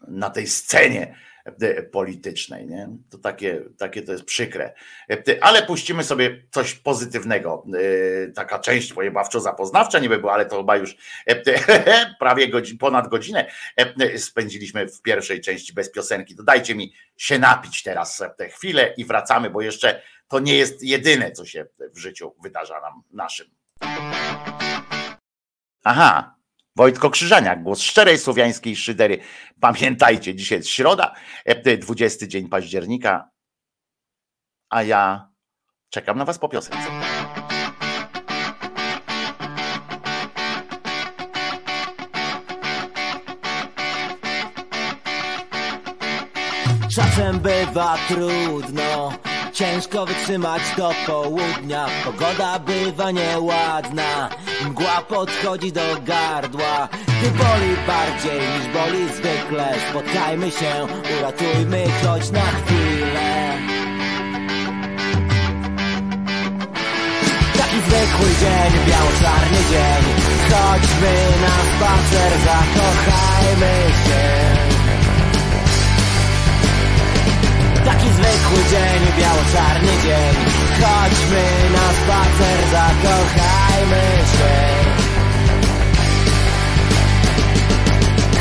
na 0.08 0.30
tej 0.30 0.48
scenie 0.48 1.02
e, 1.08 1.16
politycznej. 1.92 2.68
Nie? 2.68 2.90
To 3.10 3.18
takie, 3.18 3.62
takie 3.78 4.02
to 4.02 4.12
jest 4.12 4.24
przykre. 4.24 4.74
E, 5.12 5.24
Ale 5.42 5.64
puścimy 5.64 6.04
sobie 6.04 6.44
coś 6.52 6.76
pozytywnego. 6.76 7.66
E, 8.28 8.32
Taka 8.32 8.60
część 8.60 8.94
pojebawczo-zapoznawcza 8.94 10.02
niby 10.02 10.18
była, 10.18 10.34
ale 10.34 10.46
to 10.46 10.58
chyba 10.58 10.78
już 10.78 10.96
e, 11.28 11.36
prawie 12.20 12.50
godzi- 12.50 12.78
ponad 12.78 13.08
godzinę 13.08 13.52
e, 13.78 14.18
spędziliśmy 14.18 14.88
w 14.88 15.02
pierwszej 15.02 15.42
części 15.42 15.74
bez 15.74 15.92
piosenki. 15.92 16.36
To 16.36 16.44
dajcie 16.44 16.76
mi 16.76 16.94
się 17.18 17.40
napić 17.40 17.84
teraz 17.84 18.24
tę 18.38 18.50
chwilę 18.50 18.94
i 18.98 19.06
wracamy, 19.06 19.50
bo 19.50 19.62
jeszcze 19.62 20.02
to 20.28 20.40
nie 20.40 20.58
jest 20.58 20.84
jedyne, 20.84 21.32
co 21.32 21.46
się 21.46 21.66
w 21.94 21.98
życiu 21.98 22.36
wydarza 22.44 22.82
nam 22.82 23.04
naszym. 23.12 23.48
Aha, 25.84 26.36
Wojtko 26.80 27.10
Krzyżaniak, 27.10 27.64
głos 27.64 27.82
szczerej 27.82 28.18
słowiańskiej 28.18 28.76
szydery. 28.76 29.20
Pamiętajcie, 29.60 30.36
dzisiaj 30.36 30.58
jest 30.58 30.70
środa, 30.70 31.14
e, 31.46 31.78
20 31.78 32.28
dzień 32.28 32.50
października, 32.50 33.30
a 34.70 34.84
ja 34.84 35.30
czekam 35.90 36.18
na 36.18 36.26
was 36.26 36.40
po 36.40 36.50
piosence. 36.50 36.88
Czasem 46.96 47.40
bywa 47.40 47.98
trudno, 48.08 49.14
ciężko 49.60 50.06
wytrzymać 50.06 50.62
do 50.78 50.92
południa. 51.08 51.86
Pogoda 52.06 52.60
bywa 52.60 53.12
nieładna, 53.12 54.30
mgła 54.66 55.02
podchodzi 55.08 55.72
do 55.72 55.82
gardła. 56.06 56.88
Gdy 56.92 57.32
boli 57.32 57.76
bardziej 57.88 58.40
niż 58.40 58.68
boli 58.74 59.10
zwykle, 59.10 59.74
spotkajmy 59.90 60.52
się, 60.52 60.88
uratujmy 61.20 61.84
choć 62.04 62.32
na 62.32 62.42
chwilę. 62.42 63.58
Taki 67.58 67.80
zwykły 67.88 68.30
dzień, 68.40 68.72
biało-czarny 68.88 69.60
dzień, 69.72 70.04
chodźmy 70.50 71.14
na 71.42 71.56
spacer, 71.72 72.32
zakochajmy 72.46 73.92
się. 74.06 74.69
Taki 77.90 78.10
zwykły 78.10 78.60
dzień, 78.70 79.02
biało-czarny 79.20 79.94
dzień. 80.04 80.36
Chodźmy 80.82 81.46
na 81.76 81.86
spacer, 82.00 82.60
zakochajmy 82.72 84.06
się. 84.34 84.54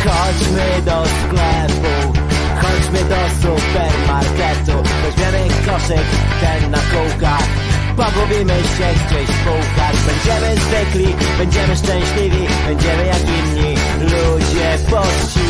Chodźmy 0.04 0.82
do 0.84 1.04
sklepu 1.06 2.18
Chodźmy 2.62 3.04
do 3.04 3.20
supermarketu. 3.42 4.90
Weźmiemy 5.02 5.48
koszyk, 5.66 6.06
ten 6.40 6.70
na 6.70 6.78
kółkach. 6.78 7.48
Pogubimy 7.96 8.54
się 8.76 8.88
gdzieś 9.06 9.28
w 9.28 9.44
półkach. 9.44 9.96
Będziemy 10.06 10.60
zwykli, 10.60 11.14
będziemy 11.38 11.76
szczęśliwi 11.76 12.46
Będziemy 12.66 13.06
jak 13.06 13.22
inni. 13.22 13.74
Ludzie 14.00 14.78
poczciwi 14.90 15.47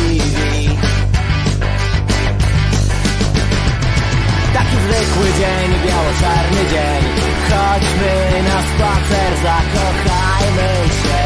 Taki 4.59 4.77
zwykły 4.77 5.27
dzień, 5.39 5.69
biało-czarny 5.87 6.61
dzień. 6.73 7.01
Chodźmy 7.49 8.13
na 8.49 8.57
spacer, 8.69 9.31
zakochajmy 9.43 10.71
się. 10.99 11.21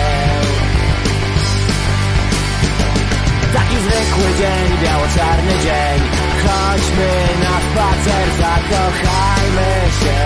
Taki 3.54 3.76
zwykły 3.86 4.30
dzień, 4.40 4.68
biało-czarny 4.84 5.54
dzień. 5.66 6.00
Chodźmy 6.46 7.12
na 7.46 7.56
spacer, 7.68 8.26
zakochajmy 8.40 9.72
się. 10.00 10.20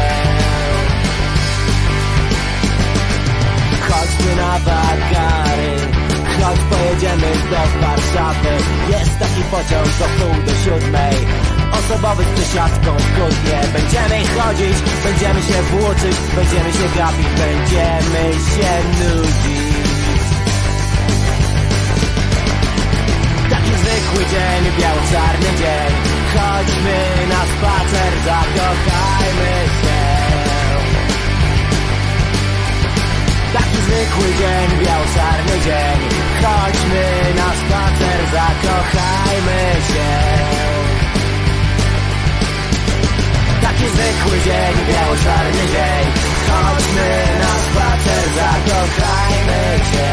Chodźmy 3.89 4.35
na 4.35 4.59
wakary 4.59 5.77
Chodź 6.41 6.59
pojedziemy 6.69 7.31
do 7.49 7.81
Warszawy. 7.81 8.53
Jest 8.89 9.19
taki 9.19 9.41
pociąg 9.51 9.87
do 9.99 10.05
pół 10.05 10.43
do 10.45 10.51
siódmej 10.63 11.56
Osobowy 11.71 12.23
z 12.23 12.39
przesiadką 12.39 12.91
kutnie 12.91 13.59
Będziemy 13.73 14.27
chodzić, 14.35 14.77
będziemy 15.03 15.41
się 15.41 15.61
włóczyć 15.63 16.17
Będziemy 16.35 16.73
się 16.73 16.87
gapić, 16.97 17.27
będziemy 17.27 18.23
się 18.33 18.71
nudzić. 18.99 19.77
Taki 23.49 23.69
zwykły 23.69 24.23
dzień, 24.31 24.61
biało-czarny 24.79 25.49
dzień. 25.61 25.91
Chodźmy 26.33 26.99
na 27.29 27.41
spacer, 27.53 28.13
zakochajmy 28.25 29.53
się. 29.81 30.01
Taki 33.53 33.77
zwykły 33.77 34.27
dzień, 34.39 34.85
biało-czarny 34.85 35.55
dzień. 35.65 35.99
Chodźmy 36.43 37.33
na 37.35 37.49
spacer, 37.61 38.19
zakochajmy 38.31 39.81
się 39.87 40.56
Taki 43.77 43.89
zwykły 43.89 44.39
dzień, 44.41 44.75
biało-czarny 44.89 45.67
dzień. 45.73 46.05
Chodźmy 46.47 47.09
na 47.39 47.53
spacer, 47.65 48.23
zakochajmy 48.35 49.85
się. 49.91 50.09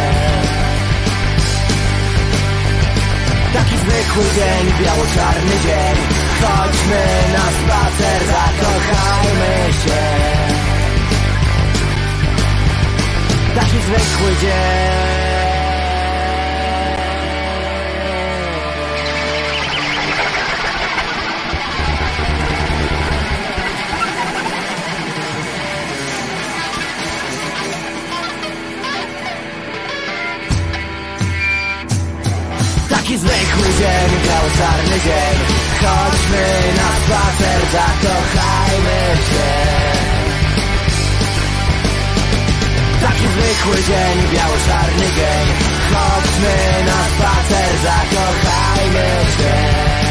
Taki 3.54 3.76
zwykły 3.76 4.24
dzień, 4.34 4.84
biało-czarny 4.84 5.50
dzień. 5.66 5.96
Chodźmy 6.42 7.04
na 7.32 7.44
spacer, 7.58 8.20
zakochajmy 8.26 9.72
się. 9.72 10.02
Taki 13.54 13.78
zwykły 13.78 14.36
dzień 14.40 15.13
Taki 33.14 33.26
zwykły 33.26 33.74
dzień, 33.78 34.10
biało-czarny 34.26 35.00
dzień. 35.04 35.38
Chodźmy 35.80 36.46
na 36.76 36.88
spacer, 37.04 37.60
zakochajmy 37.72 39.16
się. 39.30 39.50
Taki 43.00 43.26
zwykły 43.28 43.76
dzień, 43.76 44.18
biało-czarny 44.34 45.06
dzień. 45.16 45.46
Chodźmy 45.92 46.84
na 46.86 47.04
spacer, 47.14 47.70
zakochajmy 47.84 49.24
się 49.36 50.03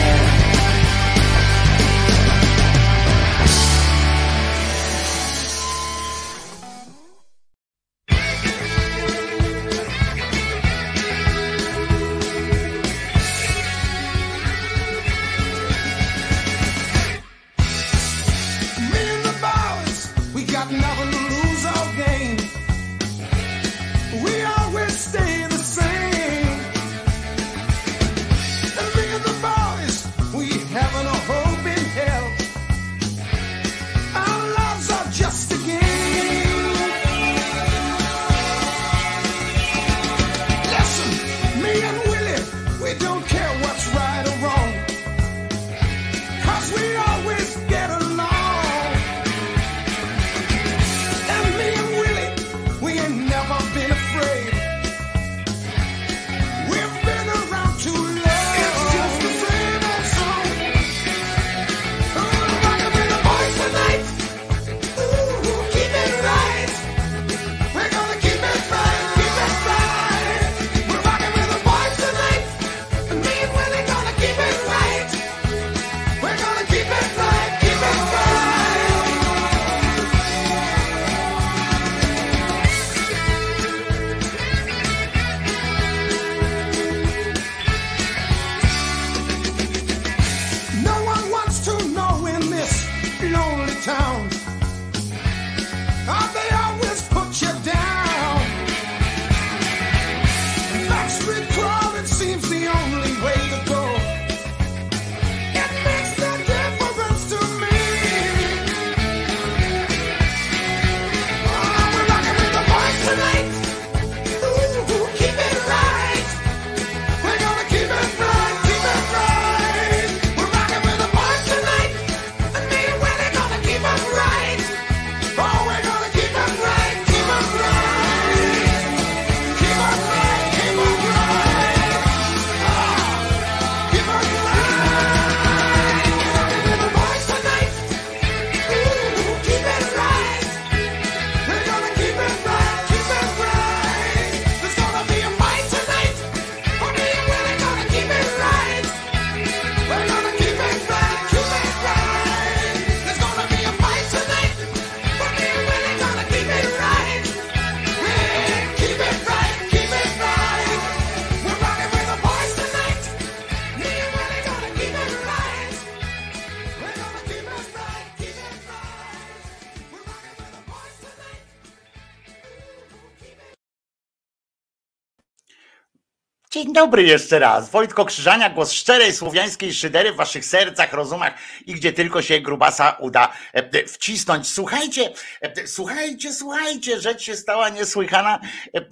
Dzień 176.64 176.74
dobry 176.74 177.04
jeszcze 177.04 177.40
raz. 177.40 177.70
Wojtko 177.70 178.06
Krzyżania, 178.06 178.50
głos 178.50 178.72
szczerej 178.72 179.14
słowiańskiej 179.14 179.74
szydery 179.74 180.12
w 180.14 180.16
waszych 180.16 180.46
sercach, 180.46 180.94
rozumach 180.94 181.34
i 181.66 181.74
gdzie 181.74 181.94
tylko 181.94 182.22
się 182.22 182.40
grubasa 182.40 182.98
uda 183.00 183.34
e, 183.54 183.88
wcisnąć. 183.88 184.48
Słuchajcie, 184.50 185.14
e, 185.42 185.68
słuchajcie, 185.68 186.34
słuchajcie, 186.34 187.02
rzecz 187.02 187.22
się 187.22 187.36
stała 187.36 187.70
niesłychana. 187.70 188.40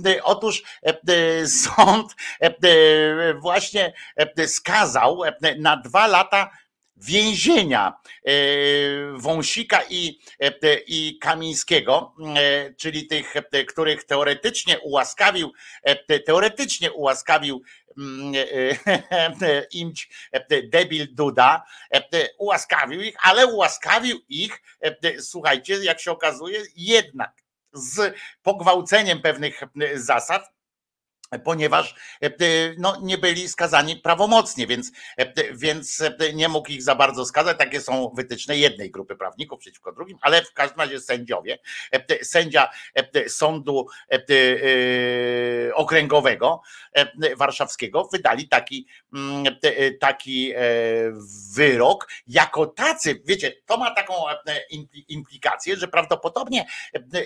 E, 0.06 0.24
Otóż 0.24 0.64
e, 0.84 1.48
sąd 1.48 2.16
e, 2.42 3.34
właśnie 3.34 3.94
e, 4.16 4.48
skazał 4.48 5.24
e, 5.24 5.34
na 5.60 5.78
dwa 5.78 6.08
lata 6.08 6.50
więzienia 7.02 7.94
e, 8.26 8.32
Wąsika 9.18 9.82
i, 9.90 10.20
e, 10.40 10.80
i 10.88 11.20
Kamińskiego, 11.20 12.16
e, 12.36 12.74
czyli 12.74 13.08
tych, 13.08 13.34
których 13.68 14.04
teoretycznie 14.04 14.80
ułaskawił, 14.80 15.52
teoretycznie 16.26 16.92
ułaskawił 16.92 17.62
mm, 17.98 18.34
imć 19.72 20.10
debil 20.64 21.16
Duda, 21.16 21.64
ułaskawił 22.38 23.02
ich, 23.02 23.16
ale 23.22 23.48
ułaskawił 23.48 24.20
ich, 24.30 24.62
słuchajcie, 25.20 25.84
jak 25.84 26.00
się 26.00 26.12
okazuje, 26.12 26.62
jednak 26.76 27.44
z 27.74 28.16
pogwałceniem 28.42 29.22
pewnych 29.22 29.62
zasad, 29.96 30.61
ponieważ 31.40 31.96
e, 32.24 32.30
no, 32.78 32.98
nie 33.02 33.18
byli 33.18 33.50
skazani 33.50 33.96
prawomocnie, 33.96 34.68
więc, 34.68 34.92
e, 35.18 35.54
więc 35.54 36.02
e, 36.02 36.34
nie 36.34 36.50
mógł 36.50 36.72
ich 36.72 36.84
za 36.84 36.96
bardzo 36.96 37.26
skazać. 37.26 37.58
Takie 37.58 37.82
są 37.82 38.12
wytyczne 38.16 38.58
jednej 38.58 38.92
grupy 38.92 39.16
prawników 39.16 39.60
przeciwko 39.60 39.92
drugim, 39.92 40.18
ale 40.22 40.44
w 40.44 40.54
każdym 40.54 40.80
razie 40.80 41.00
sędziowie, 41.00 41.60
sędzia 42.22 42.70
sądu 43.28 43.88
okręgowego 45.74 46.62
warszawskiego 47.38 48.10
wydali 48.14 48.48
taki, 48.48 48.88
mm, 49.14 49.46
taki 50.00 50.54
wyrok. 51.56 52.08
Jako 52.28 52.66
tacy, 52.66 53.22
wiecie, 53.26 53.52
to 53.66 53.78
ma 53.78 53.92
taką 53.92 54.14
implikację, 55.08 55.76
że 55.76 55.88
prawdopodobnie 55.88 56.66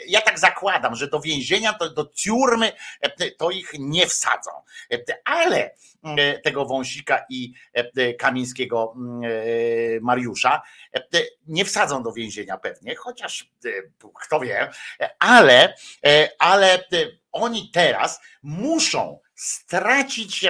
ja 0.07 0.21
tak 0.21 0.39
zakładam, 0.39 0.95
że 0.95 1.07
do 1.07 1.19
więzienia, 1.19 1.73
to 1.73 1.89
do 1.89 2.05
tiurmy 2.05 2.71
to 3.37 3.51
ich 3.51 3.71
nie 3.79 3.94
wsadzą. 4.01 4.51
Ale 5.25 5.75
tego 6.43 6.65
wąsika 6.65 7.25
i 7.29 7.53
kamińskiego 8.19 8.95
Mariusza 10.01 10.61
nie 11.47 11.65
wsadzą 11.65 12.03
do 12.03 12.11
więzienia 12.13 12.57
pewnie, 12.57 12.95
chociaż 12.95 13.51
kto 14.13 14.39
wie, 14.39 14.69
ale, 15.19 15.73
ale 16.39 16.83
oni 17.31 17.71
teraz 17.73 18.21
muszą 18.43 19.19
stracić 19.35 20.45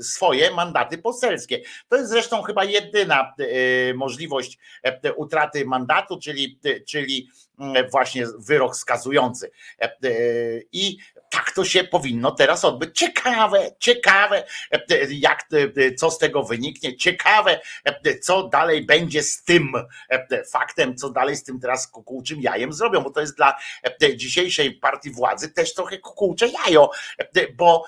swoje 0.00 0.50
mandaty 0.50 0.98
poselskie. 0.98 1.60
To 1.88 1.96
jest 1.96 2.10
zresztą 2.10 2.42
chyba 2.42 2.64
jedyna 2.64 3.34
możliwość 3.94 4.58
utraty 5.16 5.64
mandatu, 5.64 6.18
czyli, 6.18 6.60
czyli 6.88 7.30
właśnie 7.90 8.26
wyrok 8.38 8.76
skazujący. 8.76 9.50
I 10.72 10.98
tak 11.30 11.52
to 11.52 11.64
się 11.64 11.84
powinno 11.84 12.30
teraz 12.30 12.64
odbyć. 12.64 12.98
Ciekawe, 12.98 13.70
ciekawe, 13.78 14.44
jak, 15.08 15.48
co 15.96 16.10
z 16.10 16.18
tego 16.18 16.42
wyniknie, 16.42 16.96
ciekawe, 16.96 17.60
co 18.22 18.48
dalej 18.48 18.86
będzie 18.86 19.22
z 19.22 19.44
tym 19.44 19.72
faktem, 20.52 20.96
co 20.96 21.10
dalej 21.10 21.36
z 21.36 21.44
tym 21.44 21.60
teraz 21.60 21.88
kukułczym 21.88 22.40
jajem 22.40 22.72
zrobią, 22.72 23.00
bo 23.00 23.10
to 23.10 23.20
jest 23.20 23.36
dla 23.36 23.56
dzisiejszej 24.16 24.72
partii 24.72 25.10
władzy 25.10 25.48
też 25.48 25.74
trochę 25.74 25.98
kukułcze 25.98 26.48
jajo, 26.48 26.90
bo 27.56 27.84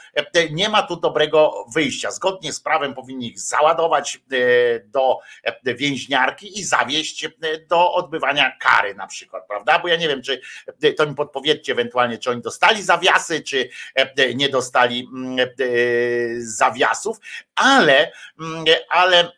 nie 0.51 0.68
ma 0.68 0.82
tu 0.82 0.97
dobrego 0.97 1.66
wyjścia. 1.74 2.10
Zgodnie 2.10 2.52
z 2.52 2.60
prawem 2.60 2.94
powinni 2.94 3.26
ich 3.26 3.40
załadować 3.40 4.20
do 4.84 5.18
więźniarki 5.64 6.60
i 6.60 6.64
zawieźć 6.64 7.28
do 7.68 7.93
odbywania 7.93 8.56
kary 8.60 8.94
na 8.94 9.06
przykład, 9.06 9.47
prawda? 9.56 9.78
Bo 9.78 9.88
ja 9.88 9.96
nie 9.96 10.08
wiem, 10.08 10.22
czy 10.22 10.40
to 10.96 11.06
mi 11.06 11.14
podpowiedzcie 11.14 11.72
ewentualnie, 11.72 12.18
czy 12.18 12.30
oni 12.30 12.42
dostali 12.42 12.82
zawiasy, 12.82 13.40
czy 13.40 13.68
nie 14.34 14.48
dostali 14.48 15.08
zawiasów, 16.38 17.16
ale, 17.54 18.12
ale 18.88 19.32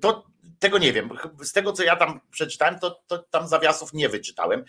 to 0.00 0.28
tego 0.58 0.78
nie 0.78 0.92
wiem. 0.92 1.10
Z 1.42 1.52
tego, 1.52 1.72
co 1.72 1.82
ja 1.82 1.96
tam 1.96 2.20
przeczytałem, 2.30 2.78
to, 2.78 3.02
to 3.06 3.18
tam 3.18 3.48
zawiasów 3.48 3.92
nie 3.92 4.08
wyczytałem, 4.08 4.64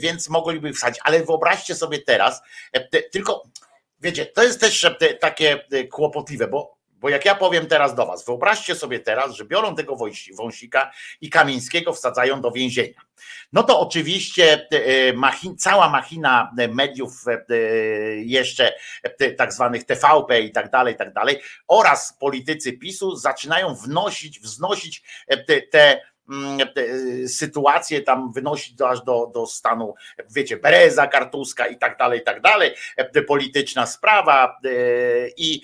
więc 0.00 0.28
mogliby 0.28 0.72
wsadzić. 0.72 1.00
Ale 1.04 1.24
wyobraźcie 1.24 1.74
sobie 1.74 1.98
teraz, 2.02 2.42
tylko 3.12 3.42
wiecie, 4.00 4.26
to 4.26 4.42
jest 4.42 4.60
też 4.60 4.86
takie 5.20 5.64
kłopotliwe, 5.90 6.48
bo 6.48 6.79
bo 7.00 7.08
jak 7.08 7.24
ja 7.24 7.34
powiem 7.34 7.66
teraz 7.66 7.94
do 7.94 8.06
Was, 8.06 8.24
wyobraźcie 8.24 8.74
sobie 8.74 9.00
teraz, 9.00 9.34
że 9.34 9.44
biorą 9.44 9.74
tego 9.74 9.96
wąsika 10.36 10.92
i 11.20 11.30
Kamińskiego 11.30 11.92
wsadzają 11.92 12.40
do 12.40 12.50
więzienia. 12.50 13.00
No 13.52 13.62
to 13.62 13.80
oczywiście 13.80 14.68
machin, 15.14 15.56
cała 15.56 15.88
machina 15.88 16.52
mediów, 16.68 17.24
jeszcze 18.16 18.74
tak 19.38 19.52
zwanych 19.52 19.84
TVP 19.84 20.40
i 20.40 20.52
tak 20.52 20.70
dalej, 20.70 20.94
i 20.94 20.96
tak 20.96 21.12
dalej, 21.12 21.40
oraz 21.68 22.16
politycy 22.20 22.72
PiSu 22.72 23.16
zaczynają 23.16 23.74
wnosić, 23.74 24.40
wznosić 24.40 25.02
te 25.70 26.00
sytuacje 27.26 28.02
tam 28.02 28.32
wynosić 28.32 28.80
aż 28.80 29.04
do, 29.04 29.30
do 29.34 29.46
stanu, 29.46 29.94
wiecie, 30.30 30.56
Bereza, 30.56 31.06
Kartuska 31.06 31.66
i 31.66 31.78
tak 31.78 31.98
dalej, 31.98 32.20
i 32.20 32.22
tak 32.22 32.40
dalej, 32.40 32.74
polityczna 33.28 33.86
sprawa 33.86 34.58
i 35.36 35.62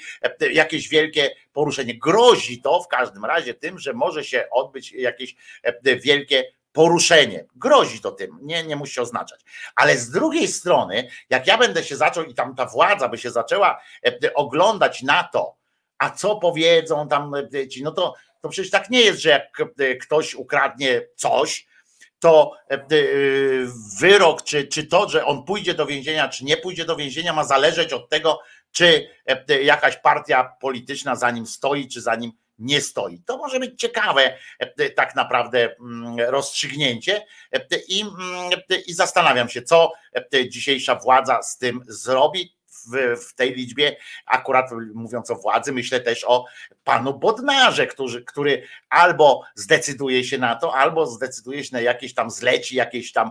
jakieś 0.52 0.88
wielkie 0.88 1.30
poruszenie. 1.52 1.98
Grozi 1.98 2.62
to 2.62 2.82
w 2.82 2.88
każdym 2.88 3.24
razie 3.24 3.54
tym, 3.54 3.78
że 3.78 3.92
może 3.92 4.24
się 4.24 4.48
odbyć 4.50 4.92
jakieś 4.92 5.36
wielkie 6.04 6.44
poruszenie. 6.72 7.44
Grozi 7.54 8.00
to 8.00 8.12
tym, 8.12 8.38
nie, 8.42 8.62
nie 8.62 8.76
musi 8.76 9.00
oznaczać. 9.00 9.40
Ale 9.76 9.96
z 9.96 10.10
drugiej 10.10 10.48
strony, 10.48 11.08
jak 11.30 11.46
ja 11.46 11.58
będę 11.58 11.84
się 11.84 11.96
zaczął 11.96 12.24
i 12.24 12.34
tam 12.34 12.54
ta 12.54 12.66
władza 12.66 13.08
by 13.08 13.18
się 13.18 13.30
zaczęła 13.30 13.80
oglądać 14.34 15.02
na 15.02 15.24
to, 15.24 15.56
a 15.98 16.10
co 16.10 16.36
powiedzą 16.36 17.08
tam 17.08 17.32
ci, 17.70 17.82
no 17.82 17.90
to 17.90 18.14
to 18.42 18.48
przecież 18.48 18.70
tak 18.70 18.90
nie 18.90 19.00
jest, 19.00 19.20
że 19.20 19.30
jak 19.30 19.52
ktoś 20.02 20.34
ukradnie 20.34 21.02
coś, 21.16 21.66
to 22.18 22.52
wyrok, 24.00 24.42
czy, 24.42 24.68
czy 24.68 24.86
to, 24.86 25.08
że 25.08 25.24
on 25.24 25.44
pójdzie 25.44 25.74
do 25.74 25.86
więzienia, 25.86 26.28
czy 26.28 26.44
nie 26.44 26.56
pójdzie 26.56 26.84
do 26.84 26.96
więzienia, 26.96 27.32
ma 27.32 27.44
zależeć 27.44 27.92
od 27.92 28.08
tego, 28.08 28.40
czy 28.72 29.08
jakaś 29.62 29.96
partia 29.96 30.56
polityczna 30.60 31.16
za 31.16 31.30
nim 31.30 31.46
stoi, 31.46 31.88
czy 31.88 32.00
za 32.00 32.14
nim 32.14 32.32
nie 32.58 32.80
stoi. 32.80 33.22
To 33.26 33.36
może 33.36 33.60
być 33.60 33.80
ciekawe, 33.80 34.38
tak 34.96 35.14
naprawdę 35.14 35.76
rozstrzygnięcie 36.18 37.26
i, 37.88 38.04
i 38.86 38.94
zastanawiam 38.94 39.48
się, 39.48 39.62
co 39.62 39.92
dzisiejsza 40.48 40.94
władza 40.94 41.42
z 41.42 41.58
tym 41.58 41.80
zrobi 41.88 42.55
w, 42.92 43.20
w 43.28 43.34
tej 43.34 43.54
liczbie, 43.54 43.96
akurat 44.26 44.70
mówiąc 44.94 45.30
o 45.30 45.34
władzy, 45.34 45.72
myślę 45.72 46.00
też 46.00 46.24
o 46.24 46.44
panu 46.84 47.18
Bodnarze, 47.18 47.86
który, 47.86 48.24
który 48.24 48.62
albo 48.90 49.42
zdecyduje 49.54 50.24
się 50.24 50.38
na 50.38 50.54
to, 50.54 50.74
albo 50.74 51.06
zdecyduje 51.06 51.64
się 51.64 51.70
na 51.72 51.80
jakieś 51.80 52.14
tam 52.14 52.30
zleci, 52.30 52.76
jakieś 52.76 53.12
tam, 53.12 53.30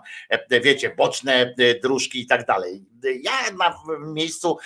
wiecie, 0.50 0.96
boczne 0.98 1.56
dróżki 1.84 2.22
i 2.22 2.28
tak 2.28 2.46
dalej. 2.46 2.86
Ja 3.22 3.32
na 3.58 3.76
miejscu 4.00 4.58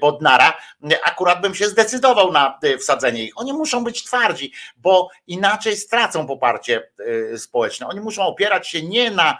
Bodnara 0.00 0.58
akurat 1.04 1.40
bym 1.40 1.54
się 1.54 1.68
zdecydował 1.68 2.32
na 2.32 2.58
wsadzenie 2.80 3.24
ich. 3.24 3.32
Oni 3.36 3.52
muszą 3.52 3.84
być 3.84 4.04
twardzi, 4.04 4.52
bo 4.76 5.10
inaczej 5.26 5.76
stracą 5.76 6.26
poparcie 6.26 6.90
społeczne. 7.36 7.88
Oni 7.88 8.00
muszą 8.00 8.22
opierać 8.22 8.68
się 8.68 8.82
nie 8.82 9.10
na 9.10 9.38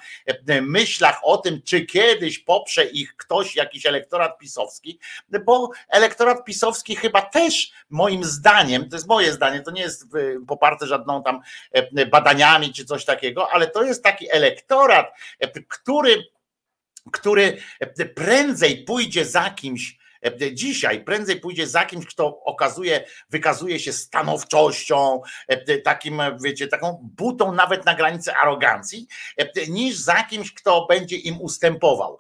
myślach 0.63 1.21
o 1.23 1.37
tym, 1.37 1.63
czy 1.63 1.87
kiedyś 1.87 2.39
poprze 2.39 2.85
ich 2.85 3.17
ktoś, 3.17 3.57
jakiś 3.57 3.87
elektorat 3.87 4.39
pisowski, 4.39 4.99
bo 5.45 5.71
elektorat 5.89 6.45
pisowski 6.45 6.97
chyba 6.97 7.23
też 7.23 7.73
moim 7.91 8.25
zdaniem, 8.25 8.89
to 8.89 8.97
jest 8.97 9.09
moje 9.09 9.33
zdanie, 9.33 9.61
to 9.61 9.71
nie 9.71 9.83
jest 9.83 10.07
poparte 10.49 10.87
żadną 10.87 11.23
tam 11.23 11.41
badaniami 12.11 12.73
czy 12.73 12.85
coś 12.85 13.05
takiego, 13.05 13.53
ale 13.53 13.67
to 13.67 13.83
jest 13.83 14.05
taki 14.05 14.31
elektorat, 14.31 15.15
który 15.69 16.25
który 17.13 17.57
prędzej 18.15 18.85
pójdzie 18.85 19.25
za 19.25 19.51
kimś, 19.51 19.99
dzisiaj 20.53 21.05
prędzej 21.05 21.41
pójdzie 21.41 21.67
za 21.67 21.85
kimś, 21.85 22.07
kto 22.07 22.41
okazuje, 22.45 23.05
wykazuje 23.31 23.79
się 23.79 23.93
stanowczością, 23.93 25.23
takim, 25.85 26.23
wiecie, 26.45 26.69
taką 26.69 27.11
butą 27.17 27.53
nawet 27.53 27.85
na 27.85 27.95
granicy 27.95 28.35
arogancji, 28.35 29.07
niż 29.69 29.97
za 29.97 30.23
kimś, 30.23 30.55
kto 30.55 30.87
będzie 30.87 31.17
im 31.17 31.41
ustępował. 31.41 32.19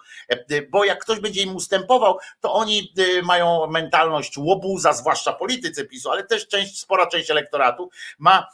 Bo 0.70 0.84
jak 0.84 1.02
ktoś 1.02 1.20
będzie 1.20 1.42
im 1.42 1.56
ustępował, 1.56 2.18
to 2.40 2.52
oni 2.52 2.94
mają 3.22 3.66
mentalność 3.66 4.38
łobuza, 4.38 4.92
zwłaszcza 4.92 5.32
politycy 5.32 5.84
PiSu, 5.84 6.10
ale 6.10 6.24
też 6.24 6.48
część, 6.48 6.80
spora 6.80 7.06
część 7.06 7.30
elektoratu 7.30 7.90
ma 8.18 8.48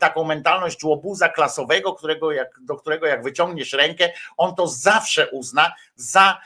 taką 0.00 0.24
mentalność 0.24 0.84
łobuza 0.84 1.28
klasowego, 1.28 1.92
którego 1.92 2.32
jak, 2.32 2.60
do 2.60 2.76
którego 2.76 3.06
jak 3.06 3.22
wyciągniesz 3.22 3.72
rękę, 3.72 4.12
on 4.36 4.54
to 4.54 4.66
zawsze 4.66 5.30
uzna 5.30 5.72
za 5.96 6.40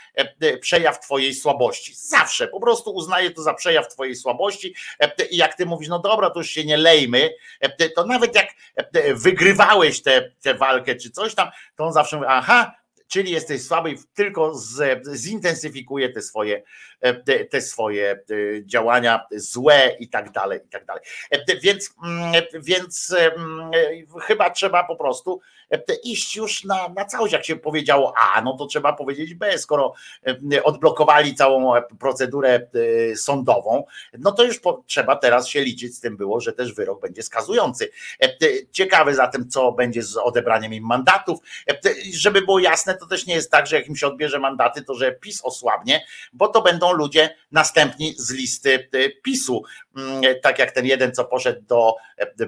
przejaw 0.60 1.01
twojej 1.01 1.35
słabości. 1.35 1.94
Zawsze 1.94 2.27
zawsze, 2.28 2.48
po 2.48 2.60
prostu 2.60 2.90
uznaję 2.90 3.30
to 3.30 3.42
za 3.42 3.55
przejaw 3.55 3.88
twojej 3.88 4.16
słabości 4.16 4.74
i 5.30 5.36
jak 5.36 5.55
ty 5.55 5.66
mówisz, 5.66 5.88
no 5.88 5.98
dobra, 5.98 6.30
to 6.30 6.40
już 6.40 6.48
się 6.48 6.64
nie 6.64 6.76
lejmy, 6.76 7.30
to 7.96 8.06
nawet 8.06 8.34
jak 8.34 8.48
wygrywałeś 9.14 10.02
tę 10.42 10.55
walkę 10.59 10.94
czy 10.94 11.10
coś 11.10 11.34
tam, 11.34 11.48
to 11.76 11.84
on 11.84 11.92
zawsze 11.92 12.16
mówi, 12.16 12.28
aha, 12.30 12.74
czyli 13.09 13.30
jesteś 13.30 13.62
słaby 13.62 13.94
tylko 14.14 14.55
z, 14.55 15.02
zintensyfikuje 15.16 16.09
te 16.09 16.22
swoje, 16.22 16.62
te, 17.50 17.60
swoje 17.60 18.10
e, 18.10 18.16
działania 18.64 19.26
złe 19.30 19.96
i 20.00 20.09
tak 20.09 20.32
dalej, 20.32 20.60
i 20.66 20.68
tak 20.68 20.84
dalej. 20.84 21.02
E, 21.30 21.56
Więc, 21.60 21.94
mm, 22.05 22.32
więc 22.62 23.14
mm, 23.18 23.70
e, 23.74 24.20
chyba 24.20 24.50
trzeba 24.50 24.84
po 24.84 24.96
prostu 24.96 25.40
iść 26.03 26.36
już 26.36 26.65
na, 26.65 26.89
na 26.89 27.05
całość, 27.05 27.32
jak 27.32 27.45
się 27.45 27.57
powiedziało 27.57 28.15
A, 28.35 28.43
no 28.43 28.57
to 28.57 28.66
trzeba 28.66 28.93
powiedzieć 28.93 29.35
B, 29.35 29.59
skoro 29.59 29.93
odblokowali 30.65 31.35
całą 31.35 31.73
procedurę 32.01 32.66
sądową, 33.16 33.85
no 34.19 34.32
to 34.32 34.45
już 34.45 34.61
po, 34.61 34.82
trzeba 34.86 35.16
teraz 35.16 35.49
się 35.49 35.61
liczyć 35.61 35.97
z 35.97 36.01
tym 36.01 36.16
było, 36.16 36.40
że 36.40 36.53
też 36.53 36.74
wyrok 36.74 37.01
będzie 37.01 37.23
skazujący. 37.23 37.90
Ciekawe 38.70 39.15
zatem, 39.15 39.49
co 39.51 39.73
będzie 39.73 40.03
z 40.03 40.16
odebraniem 40.16 40.74
im 40.74 40.85
mandatów. 40.85 41.39
Żeby 42.12 42.43
było 42.43 42.59
jasne, 42.59 42.95
to 42.95 43.07
też 43.07 43.27
nie 43.27 43.35
jest 43.35 43.51
tak, 43.51 43.66
że 43.66 43.77
jak 43.77 43.89
im 43.89 43.97
się 43.97 44.07
odbierze 44.07 44.39
mandaty, 44.39 44.82
to 44.82 44.95
że 44.95 45.12
PiS 45.12 45.40
osłabnie, 45.45 46.05
bo 46.32 46.49
to 46.49 46.62
będą 46.62 46.93
ludzie 46.93 47.36
następni 47.53 48.15
z 48.19 48.32
listy 48.32 48.89
PiSu. 49.23 49.62
Tak 50.43 50.59
jak 50.59 50.73
ten 50.73 50.86
jeden, 50.86 51.15
co 51.15 51.24
poszedł 51.24 51.62
do 51.66 51.95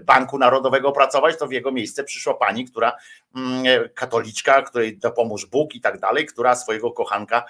Banku 0.02 0.38
Narodowego 0.38 0.92
pracować, 0.92 1.38
to 1.38 1.46
w 1.46 1.52
jego 1.52 1.72
miejsce 1.72 2.04
przyszła 2.04 2.34
pani, 2.34 2.64
która 2.64 2.92
katoliczka, 3.94 4.62
której 4.62 4.98
dopomóż 4.98 5.46
Bóg 5.46 5.74
i 5.74 5.80
tak 5.80 6.00
dalej, 6.00 6.26
która 6.26 6.54
swojego 6.54 6.92
kochanka 6.92 7.44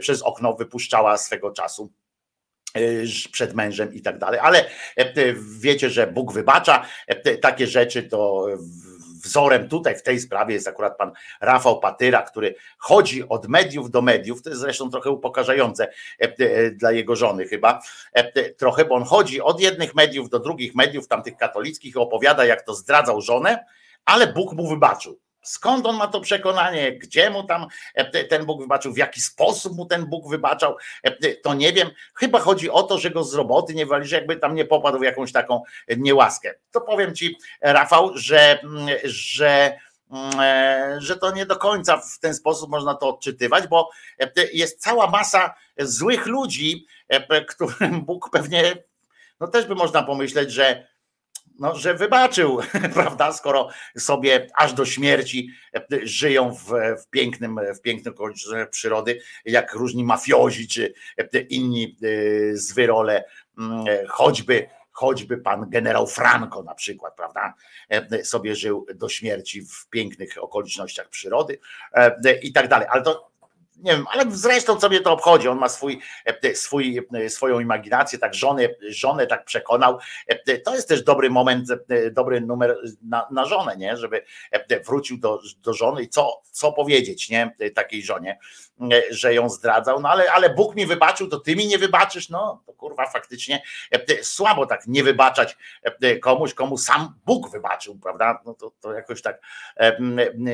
przez 0.00 0.22
okno 0.22 0.52
wypuszczała 0.52 1.18
swego 1.18 1.50
czasu 1.50 1.92
przed 3.32 3.54
mężem 3.54 3.94
i 3.94 4.02
tak 4.02 4.18
dalej, 4.18 4.40
ale 4.42 4.64
wiecie, 5.60 5.90
że 5.90 6.06
Bóg 6.06 6.32
wybacza 6.32 6.86
takie 7.42 7.66
rzeczy, 7.66 8.02
to 8.02 8.46
wzorem 9.24 9.68
tutaj 9.68 9.96
w 9.96 10.02
tej 10.02 10.20
sprawie 10.20 10.54
jest 10.54 10.68
akurat 10.68 10.96
pan 10.96 11.12
Rafał 11.40 11.80
Patyra, 11.80 12.22
który 12.22 12.54
chodzi 12.78 13.28
od 13.28 13.48
mediów 13.48 13.90
do 13.90 14.02
mediów, 14.02 14.42
to 14.42 14.50
jest 14.50 14.60
zresztą 14.60 14.90
trochę 14.90 15.10
upokarzające 15.10 15.88
dla 16.72 16.92
jego 16.92 17.16
żony 17.16 17.48
chyba, 17.48 17.82
trochę, 18.56 18.84
bo 18.84 18.94
on 18.94 19.04
chodzi 19.04 19.40
od 19.40 19.60
jednych 19.60 19.94
mediów 19.94 20.30
do 20.30 20.38
drugich 20.38 20.74
mediów, 20.74 21.08
tamtych 21.08 21.36
katolickich 21.36 21.94
i 21.94 21.98
opowiada 21.98 22.44
jak 22.44 22.62
to 22.62 22.74
zdradzał 22.74 23.20
żonę, 23.20 23.64
ale 24.04 24.26
Bóg 24.26 24.52
mu 24.52 24.68
wybaczył. 24.68 25.18
Skąd 25.42 25.86
on 25.86 25.96
ma 25.96 26.08
to 26.08 26.20
przekonanie? 26.20 26.98
Gdzie 26.98 27.30
mu 27.30 27.42
tam 27.42 27.66
ten 28.28 28.46
Bóg 28.46 28.60
wybaczył? 28.60 28.92
W 28.92 28.96
jaki 28.96 29.20
sposób 29.20 29.76
mu 29.76 29.86
ten 29.86 30.06
Bóg 30.06 30.30
wybaczał? 30.30 30.76
To 31.42 31.54
nie 31.54 31.72
wiem. 31.72 31.90
Chyba 32.14 32.38
chodzi 32.38 32.70
o 32.70 32.82
to, 32.82 32.98
że 32.98 33.10
go 33.10 33.24
z 33.24 33.34
roboty 33.34 33.74
nie 33.74 33.86
wali, 33.86 34.06
że 34.06 34.16
jakby 34.16 34.36
tam 34.36 34.54
nie 34.54 34.64
popadł 34.64 34.98
w 34.98 35.02
jakąś 35.02 35.32
taką 35.32 35.62
niełaskę. 35.96 36.54
To 36.70 36.80
powiem 36.80 37.14
ci, 37.14 37.36
Rafał, 37.60 38.10
że, 38.14 38.58
że 39.04 39.78
że 40.98 41.16
to 41.16 41.32
nie 41.32 41.46
do 41.46 41.56
końca 41.56 41.96
w 41.96 42.18
ten 42.18 42.34
sposób 42.34 42.70
można 42.70 42.94
to 42.94 43.08
odczytywać, 43.08 43.66
bo 43.66 43.90
jest 44.52 44.80
cała 44.80 45.10
masa 45.10 45.54
złych 45.78 46.26
ludzi, 46.26 46.86
którym 47.48 48.04
Bóg 48.04 48.30
pewnie, 48.32 48.76
no 49.40 49.48
też 49.48 49.66
by 49.66 49.74
można 49.74 50.02
pomyśleć, 50.02 50.52
że 50.52 50.86
no, 51.58 51.74
że 51.76 51.94
wybaczył, 51.94 52.60
prawda, 52.94 53.32
skoro 53.32 53.68
sobie 53.98 54.46
aż 54.56 54.72
do 54.72 54.86
śmierci 54.86 55.50
żyją 56.02 56.54
w, 56.54 56.66
w 57.02 57.10
pięknym, 57.10 57.60
w 57.76 57.80
pięknym 57.80 58.14
okolicznościach 58.14 58.70
przyrody, 58.70 59.20
jak 59.44 59.74
różni 59.74 60.04
mafiozi 60.04 60.68
czy 60.68 60.94
inni 61.48 61.96
zwyrole, 62.52 63.24
choćby 64.08 64.66
choćby 64.94 65.38
pan 65.38 65.70
generał 65.70 66.06
Franco 66.06 66.62
na 66.62 66.74
przykład, 66.74 67.16
prawda, 67.16 67.54
sobie 68.22 68.56
żył 68.56 68.86
do 68.94 69.08
śmierci 69.08 69.62
w 69.62 69.88
pięknych 69.90 70.42
okolicznościach 70.42 71.08
przyrody 71.08 71.58
i 72.42 72.52
tak 72.52 72.68
dalej. 72.68 72.88
Ale 72.90 73.02
to 73.02 73.30
nie 73.76 73.92
wiem, 73.92 74.06
ale 74.10 74.24
zresztą 74.30 74.76
co 74.76 74.88
mnie 74.88 75.00
to 75.00 75.12
obchodzi, 75.12 75.48
on 75.48 75.58
ma 75.58 75.68
swój, 75.68 76.00
swój, 76.54 77.00
swoją 77.28 77.60
imaginację, 77.60 78.18
tak 78.18 78.34
żonę, 78.34 78.68
żonę 78.88 79.26
tak 79.26 79.44
przekonał. 79.44 79.98
To 80.64 80.74
jest 80.74 80.88
też 80.88 81.02
dobry 81.02 81.30
moment, 81.30 81.68
dobry 82.12 82.40
numer 82.40 82.76
na, 83.02 83.28
na 83.30 83.44
żonę, 83.44 83.76
nie? 83.76 83.96
żeby 83.96 84.24
wrócił 84.86 85.18
do, 85.18 85.38
do 85.62 85.72
żony 85.72 86.02
i 86.02 86.08
co, 86.08 86.42
co 86.50 86.72
powiedzieć 86.72 87.30
nie? 87.30 87.56
takiej 87.74 88.02
żonie, 88.02 88.38
że 89.10 89.34
ją 89.34 89.48
zdradzał, 89.48 90.00
no 90.00 90.08
ale, 90.08 90.32
ale 90.32 90.50
Bóg 90.50 90.76
mi 90.76 90.86
wybaczył, 90.86 91.28
to 91.28 91.40
ty 91.40 91.56
mi 91.56 91.66
nie 91.66 91.78
wybaczysz, 91.78 92.28
no 92.28 92.62
to 92.66 92.72
kurwa 92.72 93.10
faktycznie 93.10 93.62
słabo 94.22 94.66
tak 94.66 94.86
nie 94.86 95.04
wybaczać 95.04 95.56
komuś, 96.22 96.54
komu 96.54 96.78
sam 96.78 97.14
Bóg 97.26 97.50
wybaczył, 97.50 97.98
prawda? 97.98 98.40
No 98.46 98.54
to, 98.54 98.72
to 98.80 98.92
jakoś 98.92 99.22
tak 99.22 99.40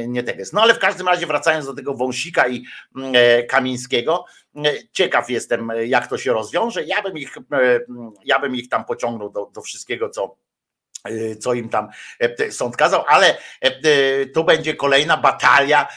nie 0.08 0.22
tak 0.22 0.38
jest. 0.38 0.52
No 0.52 0.62
ale 0.62 0.74
w 0.74 0.78
każdym 0.78 1.08
razie 1.08 1.26
wracając 1.26 1.66
do 1.66 1.74
tego 1.74 1.94
wąsika 1.94 2.48
i 2.48 2.64
Kamińskiego. 3.48 4.24
Ciekaw 4.92 5.30
jestem, 5.30 5.72
jak 5.84 6.06
to 6.06 6.18
się 6.18 6.32
rozwiąże. 6.32 6.84
Ja 6.84 7.02
bym 7.02 7.18
ich, 7.18 7.34
ja 8.24 8.38
bym 8.38 8.56
ich 8.56 8.68
tam 8.68 8.84
pociągnął 8.84 9.30
do, 9.30 9.50
do 9.54 9.60
wszystkiego, 9.60 10.10
co 10.10 10.36
co 11.40 11.54
im 11.54 11.68
tam 11.68 11.88
sąd 12.50 12.76
kazał, 12.76 13.04
ale 13.08 13.36
tu 14.34 14.44
będzie 14.44 14.74
kolejna 14.74 15.16
batalia 15.16 15.88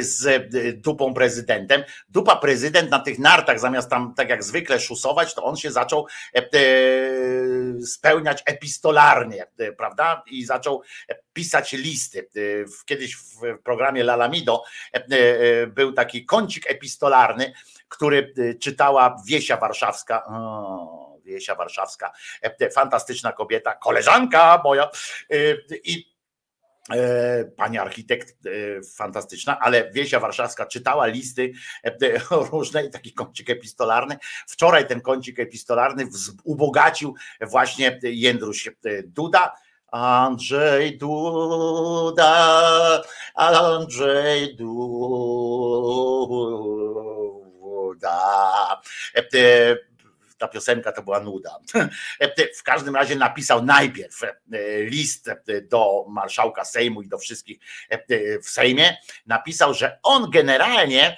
z 0.00 0.50
dupą 0.82 1.14
prezydentem. 1.14 1.84
Dupa 2.08 2.36
prezydent 2.36 2.90
na 2.90 2.98
tych 2.98 3.18
nartach, 3.18 3.60
zamiast 3.60 3.90
tam 3.90 4.14
tak 4.14 4.28
jak 4.28 4.44
zwykle 4.44 4.80
szusować, 4.80 5.34
to 5.34 5.44
on 5.44 5.56
się 5.56 5.70
zaczął 5.70 6.06
spełniać 7.86 8.42
epistolarnie, 8.46 9.46
prawda? 9.76 10.22
I 10.26 10.44
zaczął 10.44 10.82
pisać 11.32 11.72
listy. 11.72 12.28
Kiedyś 12.84 13.16
w 13.16 13.58
programie 13.64 14.04
Lalamido 14.04 14.64
był 15.68 15.92
taki 15.92 16.26
kącik 16.26 16.70
epistolarny, 16.70 17.52
który 17.88 18.34
czytała 18.60 19.16
Wiesia 19.26 19.56
Warszawska. 19.56 20.24
O 20.26 21.09
Wiesia 21.30 21.54
Warszawska, 21.54 22.12
fantastyczna 22.74 23.32
kobieta, 23.32 23.74
koleżanka 23.74 24.60
moja 24.64 24.90
i 25.84 26.10
pani 27.56 27.78
architekt 27.78 28.36
fantastyczna, 28.96 29.58
ale 29.60 29.90
Wiesia 29.90 30.20
Warszawska 30.20 30.66
czytała 30.66 31.06
listy 31.06 31.52
różne 32.30 32.84
i 32.84 32.90
taki 32.90 33.12
kącik 33.12 33.50
epistolarny. 33.50 34.16
Wczoraj 34.48 34.86
ten 34.86 35.00
kącik 35.00 35.40
epistolarny 35.40 36.06
ubogacił 36.44 37.14
właśnie 37.40 37.98
Jędruś 38.02 38.70
Duda. 39.04 39.52
Andrzej 39.92 40.98
Duda, 40.98 42.32
Andrzej 43.34 44.56
Duda 44.56 44.80
ta 50.40 50.48
piosenka 50.48 50.92
to 50.92 51.02
była 51.02 51.20
nuda. 51.20 51.58
W 52.58 52.62
każdym 52.62 52.96
razie 52.96 53.16
napisał 53.16 53.64
najpierw 53.64 54.20
list 54.78 55.30
do 55.62 56.04
marszałka 56.08 56.64
Sejmu 56.64 57.02
i 57.02 57.08
do 57.08 57.18
wszystkich 57.18 57.58
w 58.42 58.50
Sejmie. 58.50 58.96
Napisał, 59.26 59.74
że 59.74 59.98
on 60.02 60.30
generalnie 60.30 61.16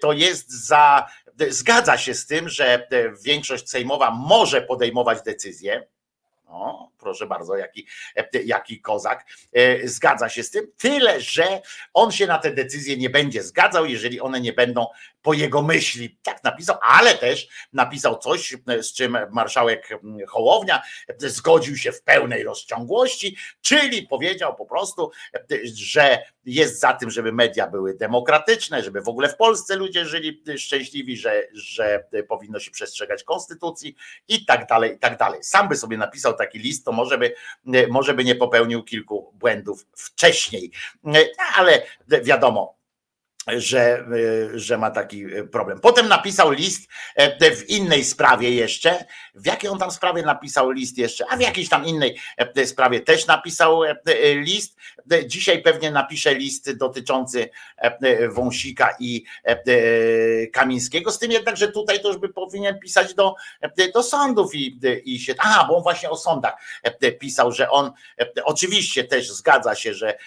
to 0.00 0.12
jest 0.12 0.66
za, 0.66 1.08
zgadza 1.48 1.98
się 1.98 2.14
z 2.14 2.26
tym, 2.26 2.48
że 2.48 2.88
większość 3.24 3.70
sejmowa 3.70 4.10
może 4.10 4.62
podejmować 4.62 5.22
decyzje. 5.22 5.86
No, 6.52 6.90
proszę 6.98 7.26
bardzo, 7.26 7.56
jaki, 7.56 7.86
jaki 8.44 8.80
kozak. 8.80 9.24
Zgadza 9.84 10.28
się 10.28 10.42
z 10.42 10.50
tym. 10.50 10.72
Tyle, 10.78 11.20
że 11.20 11.62
on 11.94 12.12
się 12.12 12.26
na 12.26 12.38
te 12.38 12.50
decyzje 12.50 12.96
nie 12.96 13.10
będzie 13.10 13.42
zgadzał, 13.42 13.86
jeżeli 13.86 14.20
one 14.20 14.40
nie 14.40 14.52
będą 14.52 14.86
po 15.22 15.32
jego 15.32 15.62
myśli. 15.62 16.18
Tak 16.22 16.44
napisał, 16.44 16.76
ale 16.82 17.14
też 17.14 17.48
napisał 17.72 18.18
coś, 18.18 18.56
z 18.80 18.92
czym 18.92 19.18
marszałek 19.30 19.88
Hołownia 20.28 20.82
zgodził 21.18 21.76
się 21.76 21.92
w 21.92 22.02
pełnej 22.02 22.44
rozciągłości, 22.44 23.36
czyli 23.60 24.06
powiedział 24.06 24.56
po 24.56 24.66
prostu, 24.66 25.10
że 25.74 26.18
jest 26.44 26.80
za 26.80 26.92
tym, 26.92 27.10
żeby 27.10 27.32
media 27.32 27.66
były 27.66 27.94
demokratyczne, 27.94 28.82
żeby 28.82 29.00
w 29.00 29.08
ogóle 29.08 29.28
w 29.28 29.36
Polsce 29.36 29.76
ludzie 29.76 30.06
żyli 30.06 30.42
szczęśliwi, 30.58 31.16
że, 31.16 31.42
że 31.52 32.04
powinno 32.28 32.60
się 32.60 32.70
przestrzegać 32.70 33.24
konstytucji 33.24 33.96
i 34.28 34.44
tak 34.44 34.66
dalej, 34.66 34.94
i 34.94 34.98
tak 34.98 35.18
dalej. 35.18 35.44
Sam 35.44 35.68
by 35.68 35.76
sobie 35.76 35.96
napisał 35.96 36.34
taki 36.34 36.58
list, 36.58 36.84
to 36.84 36.92
może 36.92 37.18
by, 37.18 37.34
może 37.88 38.14
by 38.14 38.24
nie 38.24 38.34
popełnił 38.34 38.82
kilku 38.82 39.32
błędów 39.34 39.86
wcześniej. 39.96 40.72
Ale 41.56 41.82
wiadomo, 42.22 42.81
że, 43.46 44.04
y, 44.54 44.58
że 44.58 44.78
ma 44.78 44.90
taki 44.90 45.24
y, 45.24 45.48
problem. 45.48 45.80
Potem 45.80 46.08
napisał 46.08 46.50
list 46.50 46.88
e, 47.14 47.56
w 47.56 47.70
innej 47.70 48.04
sprawie 48.04 48.50
jeszcze. 48.50 49.04
W 49.34 49.46
jakiej 49.46 49.70
on 49.70 49.78
tam 49.78 49.90
sprawie 49.90 50.22
napisał 50.22 50.70
list 50.70 50.98
jeszcze? 50.98 51.24
A 51.30 51.36
w 51.36 51.40
jakiejś 51.40 51.68
tam 51.68 51.84
innej 51.84 52.18
e, 52.36 52.66
sprawie 52.66 53.00
też 53.00 53.26
napisał 53.26 53.84
e, 53.84 53.94
list. 54.34 54.76
Dzisiaj 55.26 55.62
pewnie 55.62 55.90
napisze 55.90 56.34
list 56.34 56.72
dotyczący 56.72 57.50
Wąsika 58.30 58.96
i 59.00 59.24
Kamińskiego. 60.52 61.10
Z 61.10 61.18
tym 61.18 61.30
jednak, 61.30 61.56
że 61.56 61.72
tutaj 61.72 62.00
to 62.00 62.08
już 62.08 62.18
by 62.18 62.28
powinien 62.28 62.78
pisać 62.78 63.14
do, 63.14 63.34
do 63.94 64.02
sądów 64.02 64.54
i, 64.54 64.80
i 65.04 65.20
się. 65.20 65.34
Aha, 65.38 65.64
bo 65.68 65.76
on 65.76 65.82
właśnie 65.82 66.10
o 66.10 66.16
sądach 66.16 66.54
pisał, 67.18 67.52
że 67.52 67.70
on 67.70 67.92
oczywiście 68.44 69.04
też 69.04 69.32
zgadza 69.32 69.74
się, 69.74 69.94
że 69.94 70.18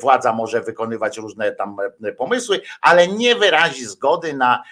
władza 0.00 0.32
może 0.32 0.60
wykonywać 0.60 1.18
różne 1.18 1.52
tam 1.52 1.76
pomysły, 2.16 2.59
ale 2.80 3.08
nie 3.08 3.34
wyrazi 3.34 3.84
zgody 3.84 4.34
na, 4.34 4.62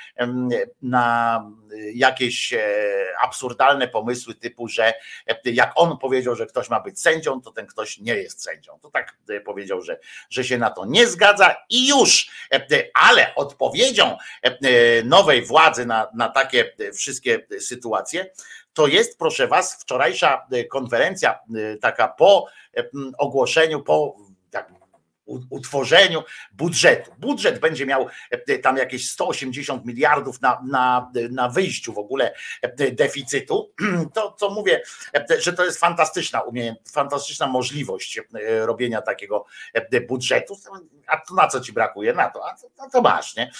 na 0.83 1.45
jakieś 1.95 2.53
e, 2.53 2.59
absurdalne 3.21 3.89
pomysły 3.89 4.35
typu, 4.35 4.69
że 4.69 4.95
jak 5.45 5.73
on 5.75 5.99
powiedział, 5.99 6.35
że 6.35 6.47
ktoś 6.47 6.69
ma 6.69 6.81
być 6.81 7.01
sędzią, 7.01 7.41
to 7.41 7.51
ten 7.51 7.67
ktoś 7.67 7.99
nie 7.99 8.15
jest 8.15 8.43
sędzią. 8.43 8.79
To 8.83 8.91
tak 8.91 9.17
e, 9.29 9.41
powiedział, 9.41 9.83
że, 9.83 9.99
że 10.31 10.45
się 10.45 10.59
na 10.59 10.71
to 10.71 10.87
nie 10.87 11.07
zgadza 11.07 11.57
i 11.71 11.89
już. 11.89 12.31
Ale 12.95 13.35
odpowiedzią 13.35 14.17
nowej 15.05 15.43
władzy 15.43 15.87
na, 15.87 16.09
na 16.15 16.29
takie 16.29 16.73
wszystkie 16.95 17.47
sytuacje 17.61 18.31
to 18.79 18.87
jest, 18.87 19.19
proszę 19.19 19.47
Was, 19.47 19.83
wczorajsza 19.83 20.47
konferencja 20.71 21.39
taka 21.81 22.09
po 22.09 22.47
ogłoszeniu, 23.19 23.83
po 23.83 24.17
utworzeniu 25.51 26.23
budżetu. 26.53 27.11
Budżet 27.19 27.59
będzie 27.59 27.87
miał 27.87 28.07
e, 28.31 28.59
tam 28.59 28.77
jakieś 28.77 29.11
180 29.11 29.85
miliardów 29.85 30.41
na, 30.41 30.63
na, 30.67 31.13
na 31.31 31.49
wyjściu 31.49 31.93
w 31.93 31.99
ogóle 31.99 32.35
e, 32.63 32.91
deficytu. 32.91 33.73
To, 34.15 34.33
co 34.33 34.51
mówię, 34.51 34.83
e, 35.15 35.41
że 35.41 35.53
to 35.53 35.65
jest 35.65 35.81
fantastyczna 35.81 36.43
fantastyczna 36.93 37.47
możliwość 37.47 38.21
robienia 38.61 39.03
takiego 39.03 39.47
budżetu. 40.09 40.57
A 41.07 41.17
to 41.17 41.35
na 41.35 41.49
co 41.49 41.61
ci 41.61 41.73
brakuje? 41.73 42.13
Na 42.13 42.31
to, 42.31 42.49
a 42.49 42.57
to, 42.57 42.91
to 42.93 43.03
masz, 43.03 43.37
nie? 43.37 43.51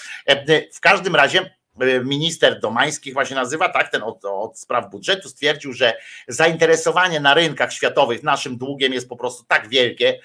W 0.73 0.79
każdym 0.79 1.15
razie 1.15 1.58
minister 2.05 2.59
Domański 2.59 3.13
właśnie 3.13 3.35
nazywa, 3.35 3.69
tak, 3.69 3.91
ten 3.91 4.03
od, 4.03 4.25
od, 4.25 4.59
spraw 4.59 4.89
budżetu 4.89 5.29
stwierdził, 5.29 5.73
że 5.73 5.93
zainteresowanie 6.27 7.19
na 7.19 7.33
rynkach 7.33 7.73
światowych 7.73 8.23
naszym 8.23 8.57
długiem 8.57 8.93
jest 8.93 9.09
po 9.09 9.15
prostu 9.15 9.43
tak 9.47 9.67
wielkie, 9.69 10.19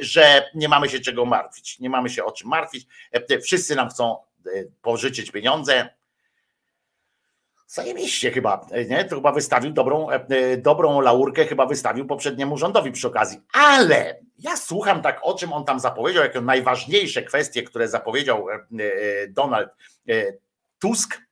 że 0.00 0.50
nie 0.54 0.68
mamy 0.68 0.88
się 0.88 1.00
czego 1.00 1.24
martwić. 1.24 1.78
Nie 1.78 1.90
mamy 1.90 2.10
się 2.10 2.24
o 2.24 2.32
czym 2.32 2.48
martwić. 2.48 2.86
E, 3.12 3.40
wszyscy 3.40 3.76
nam 3.76 3.88
chcą 3.88 4.16
e, 4.46 4.50
pożyczyć 4.82 5.30
pieniądze. 5.30 5.88
Zajebiście 7.66 8.30
chyba, 8.30 8.66
nie? 8.88 9.04
To 9.04 9.16
chyba 9.16 9.32
wystawił 9.32 9.72
dobrą, 9.72 10.08
dobrą 10.58 11.00
laurkę, 11.00 11.46
chyba 11.46 11.66
wystawił 11.66 12.06
poprzedniemu 12.06 12.58
rządowi 12.58 12.92
przy 12.92 13.06
okazji. 13.06 13.40
Ale 13.52 14.20
ja 14.38 14.56
słucham 14.56 15.02
tak, 15.02 15.20
o 15.22 15.34
czym 15.34 15.52
on 15.52 15.64
tam 15.64 15.80
zapowiedział, 15.80 16.22
jakie 16.22 16.40
najważniejsze 16.40 17.22
kwestie, 17.22 17.62
które 17.62 17.88
zapowiedział 17.88 18.46
Donald 19.28 19.70
Tusk 20.82 21.22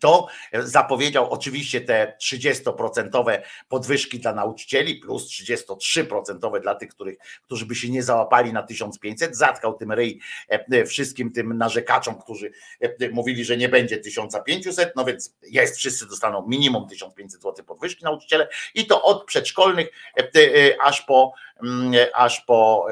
to 0.00 0.26
zapowiedział 0.58 1.30
oczywiście 1.30 1.80
te 1.80 2.16
30% 2.22 3.40
podwyżki 3.68 4.20
dla 4.20 4.34
nauczycieli, 4.34 4.96
plus 4.96 5.28
33% 5.28 6.60
dla 6.60 6.74
tych, 6.74 6.90
których, 6.90 7.18
którzy 7.42 7.66
by 7.66 7.74
się 7.74 7.90
nie 7.90 8.02
załapali 8.02 8.52
na 8.52 8.62
1500. 8.62 9.36
Zatkał 9.36 9.74
tym 9.74 9.92
ryj 9.92 10.20
e, 10.48 10.84
wszystkim 10.84 11.32
tym 11.32 11.58
narzekaczom, 11.58 12.20
którzy 12.22 12.50
e, 12.80 13.08
mówili, 13.10 13.44
że 13.44 13.56
nie 13.56 13.68
będzie 13.68 13.98
1500, 13.98 14.96
no 14.96 15.04
więc 15.04 15.36
jest, 15.42 15.76
wszyscy 15.76 16.06
dostaną 16.06 16.46
minimum 16.48 16.88
1500 16.88 17.42
zł 17.42 17.64
podwyżki 17.64 18.04
nauczyciele 18.04 18.48
i 18.74 18.86
to 18.86 19.02
od 19.02 19.24
przedszkolnych 19.24 19.88
e, 20.36 20.82
aż 20.82 21.02
po 21.02 21.32
mm, 21.62 21.92
aż 22.14 22.40
po 22.40 22.86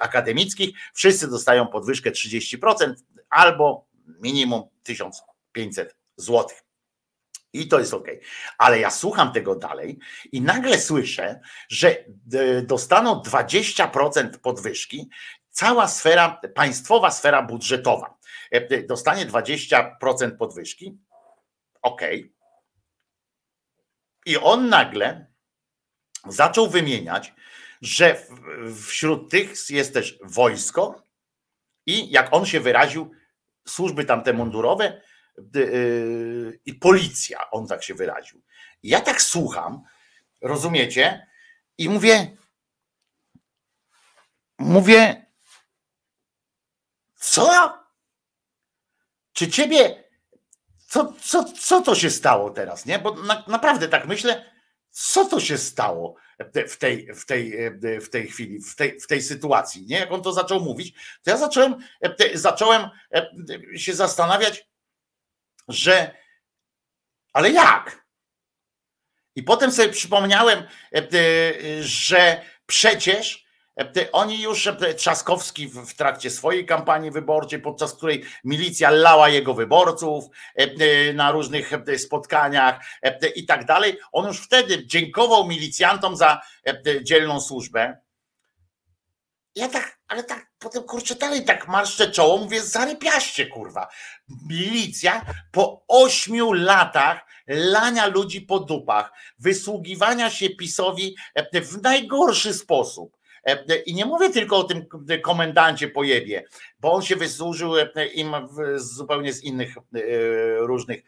akademickich. 0.00 0.76
Wszyscy 0.94 1.28
dostają 1.28 1.66
podwyżkę 1.66 2.10
30% 2.10 2.94
albo 3.30 3.85
minimum 4.06 4.62
1500 4.82 5.96
zł. 6.16 6.48
I 7.52 7.68
to 7.68 7.78
jest 7.78 7.94
ok. 7.94 8.08
Ale 8.58 8.80
ja 8.80 8.90
słucham 8.90 9.32
tego 9.32 9.54
dalej 9.54 9.98
i 10.32 10.40
nagle 10.40 10.80
słyszę, 10.80 11.40
że 11.68 12.04
e, 12.32 12.62
dostaną 12.62 13.22
20% 13.22 14.38
podwyżki 14.38 15.08
cała 15.50 15.88
sfera, 15.88 16.40
państwowa 16.54 17.10
sfera 17.10 17.42
budżetowa. 17.42 18.18
E, 18.50 18.82
dostanie 18.82 19.26
20% 19.26 20.36
podwyżki. 20.38 20.98
Ok. 21.82 22.02
I 24.26 24.36
on 24.36 24.68
nagle 24.68 25.26
zaczął 26.28 26.70
wymieniać, 26.70 27.34
że 27.82 28.26
wśród 28.86 29.30
tych 29.30 29.70
jest 29.70 29.94
też 29.94 30.18
wojsko 30.22 31.02
i 31.86 32.10
jak 32.10 32.34
on 32.34 32.46
się 32.46 32.60
wyraził, 32.60 33.10
służby 33.68 34.04
tamte 34.04 34.32
mundurowe 34.32 35.02
y, 35.56 36.60
i 36.64 36.74
policja, 36.74 37.50
on 37.50 37.66
tak 37.66 37.84
się 37.84 37.94
wyraził. 37.94 38.42
Ja 38.82 39.00
tak 39.00 39.22
słucham, 39.22 39.82
rozumiecie? 40.40 41.26
I 41.78 41.88
mówię, 41.88 42.36
mówię, 44.58 45.26
co? 47.14 47.78
Czy 49.32 49.48
ciebie, 49.48 50.04
co, 50.86 51.12
co, 51.22 51.44
co 51.44 51.80
to 51.80 51.94
się 51.94 52.10
stało 52.10 52.50
teraz, 52.50 52.86
nie? 52.86 52.98
Bo 52.98 53.14
na, 53.14 53.44
naprawdę 53.46 53.88
tak 53.88 54.06
myślę, 54.06 54.55
co 54.98 55.24
to 55.24 55.40
się 55.40 55.58
stało 55.58 56.16
w 56.38 56.76
tej, 56.76 57.14
w 57.14 57.26
tej, 57.26 57.56
w 58.00 58.08
tej 58.10 58.28
chwili, 58.28 58.60
w 58.62 58.76
tej, 58.76 59.00
w 59.00 59.06
tej 59.06 59.22
sytuacji. 59.22 59.86
Nie? 59.86 59.98
Jak 59.98 60.12
on 60.12 60.22
to 60.22 60.32
zaczął 60.32 60.60
mówić, 60.60 60.94
to 61.22 61.30
ja 61.30 61.36
zacząłem, 61.36 61.76
zacząłem 62.34 62.90
się 63.76 63.94
zastanawiać, 63.94 64.68
że 65.68 66.14
ale 67.32 67.50
jak? 67.50 68.06
I 69.34 69.42
potem 69.42 69.72
sobie 69.72 69.88
przypomniałem, 69.88 70.62
że 71.80 72.42
przecież 72.66 73.45
oni 74.12 74.42
już, 74.42 74.66
e, 74.66 74.94
Trzaskowski 74.94 75.68
w 75.68 75.94
trakcie 75.94 76.30
swojej 76.30 76.66
kampanii 76.66 77.10
wyborczej, 77.10 77.60
podczas 77.60 77.94
której 77.94 78.24
milicja 78.44 78.90
lała 78.90 79.28
jego 79.28 79.54
wyborców 79.54 80.24
e, 80.54 81.12
na 81.12 81.30
różnych 81.30 81.70
spotkaniach 81.98 82.80
i 83.36 83.46
tak 83.46 83.64
dalej, 83.64 83.98
on 84.12 84.26
już 84.26 84.40
wtedy 84.40 84.86
dziękował 84.86 85.46
milicjantom 85.46 86.16
za 86.16 86.40
dzielną 87.02 87.40
służbę. 87.40 87.96
Ja 89.54 89.68
tak, 89.68 89.98
ale 90.08 90.24
tak 90.24 90.46
potem 90.58 90.82
kurczę 90.82 91.14
dalej 91.14 91.44
tak 91.44 91.68
marszczę 91.68 92.10
czoło, 92.10 92.38
mówię 92.38 92.62
zarypiaście 92.62 93.46
kurwa. 93.46 93.88
Milicja 94.48 95.24
po 95.52 95.84
ośmiu 95.88 96.52
latach 96.52 97.26
lania 97.46 98.06
ludzi 98.06 98.40
po 98.40 98.58
dupach, 98.58 99.12
wysługiwania 99.38 100.30
się 100.30 100.50
PiSowi 100.50 101.16
w 101.52 101.82
najgorszy 101.82 102.54
sposób 102.54 103.15
E, 103.15 103.15
I 103.86 103.94
nie 103.94 104.04
mówię 104.04 104.30
tylko 104.30 104.56
o 104.56 104.64
tym 104.64 104.86
komendancie 105.22 105.88
pojebie, 105.88 106.44
bo 106.80 106.92
on 106.92 107.02
się 107.02 107.16
wysłużył 107.16 107.78
e, 107.78 108.06
im 108.14 108.34
zupełnie 108.76 109.32
z 109.32 109.44
innych 109.44 109.76
e, 109.76 110.00
różnych, 110.58 111.02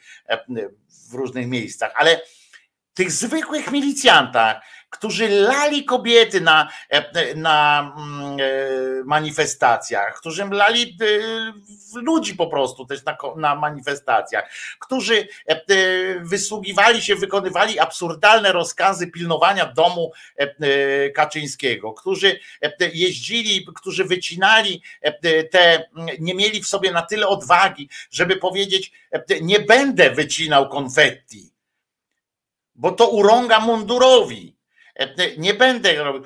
w 1.10 1.14
różnych 1.14 1.48
miejscach, 1.48 1.92
ale 1.96 2.20
tych 2.98 3.12
zwykłych 3.12 3.72
milicjantach, 3.72 4.60
którzy 4.90 5.28
lali 5.28 5.84
kobiety 5.84 6.40
na, 6.40 6.68
na 7.36 7.80
mm, 7.96 9.06
manifestacjach, 9.06 10.18
którzy 10.18 10.44
lali 10.44 10.98
ludzi 11.94 12.34
po 12.34 12.46
prostu 12.46 12.86
też 12.86 13.04
na, 13.04 13.16
na 13.36 13.54
manifestacjach, 13.54 14.50
którzy 14.78 15.28
wysługiwali 16.20 17.02
się, 17.02 17.16
wykonywali 17.16 17.78
absurdalne 17.78 18.52
rozkazy 18.52 19.06
pilnowania 19.06 19.66
domu 19.66 20.12
Kaczyńskiego, 21.14 21.92
którzy 21.92 22.40
jeździli, 22.92 23.66
którzy 23.74 24.04
wycinali 24.04 24.82
te, 25.50 25.88
nie 26.18 26.34
mieli 26.34 26.62
w 26.62 26.68
sobie 26.68 26.92
na 26.92 27.02
tyle 27.02 27.28
odwagi, 27.28 27.88
żeby 28.10 28.36
powiedzieć, 28.36 28.92
nie 29.40 29.60
będę 29.60 30.10
wycinał 30.10 30.68
konfetti, 30.68 31.57
bo 32.78 32.92
to 32.92 33.08
urąga 33.08 33.60
mundurowi. 33.60 34.58
Nie 35.38 35.54
będę 35.54 35.94
robił, 35.94 36.22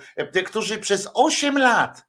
którzy 0.47 0.79
przez 0.79 1.09
8 1.15 1.59
lat 1.59 2.07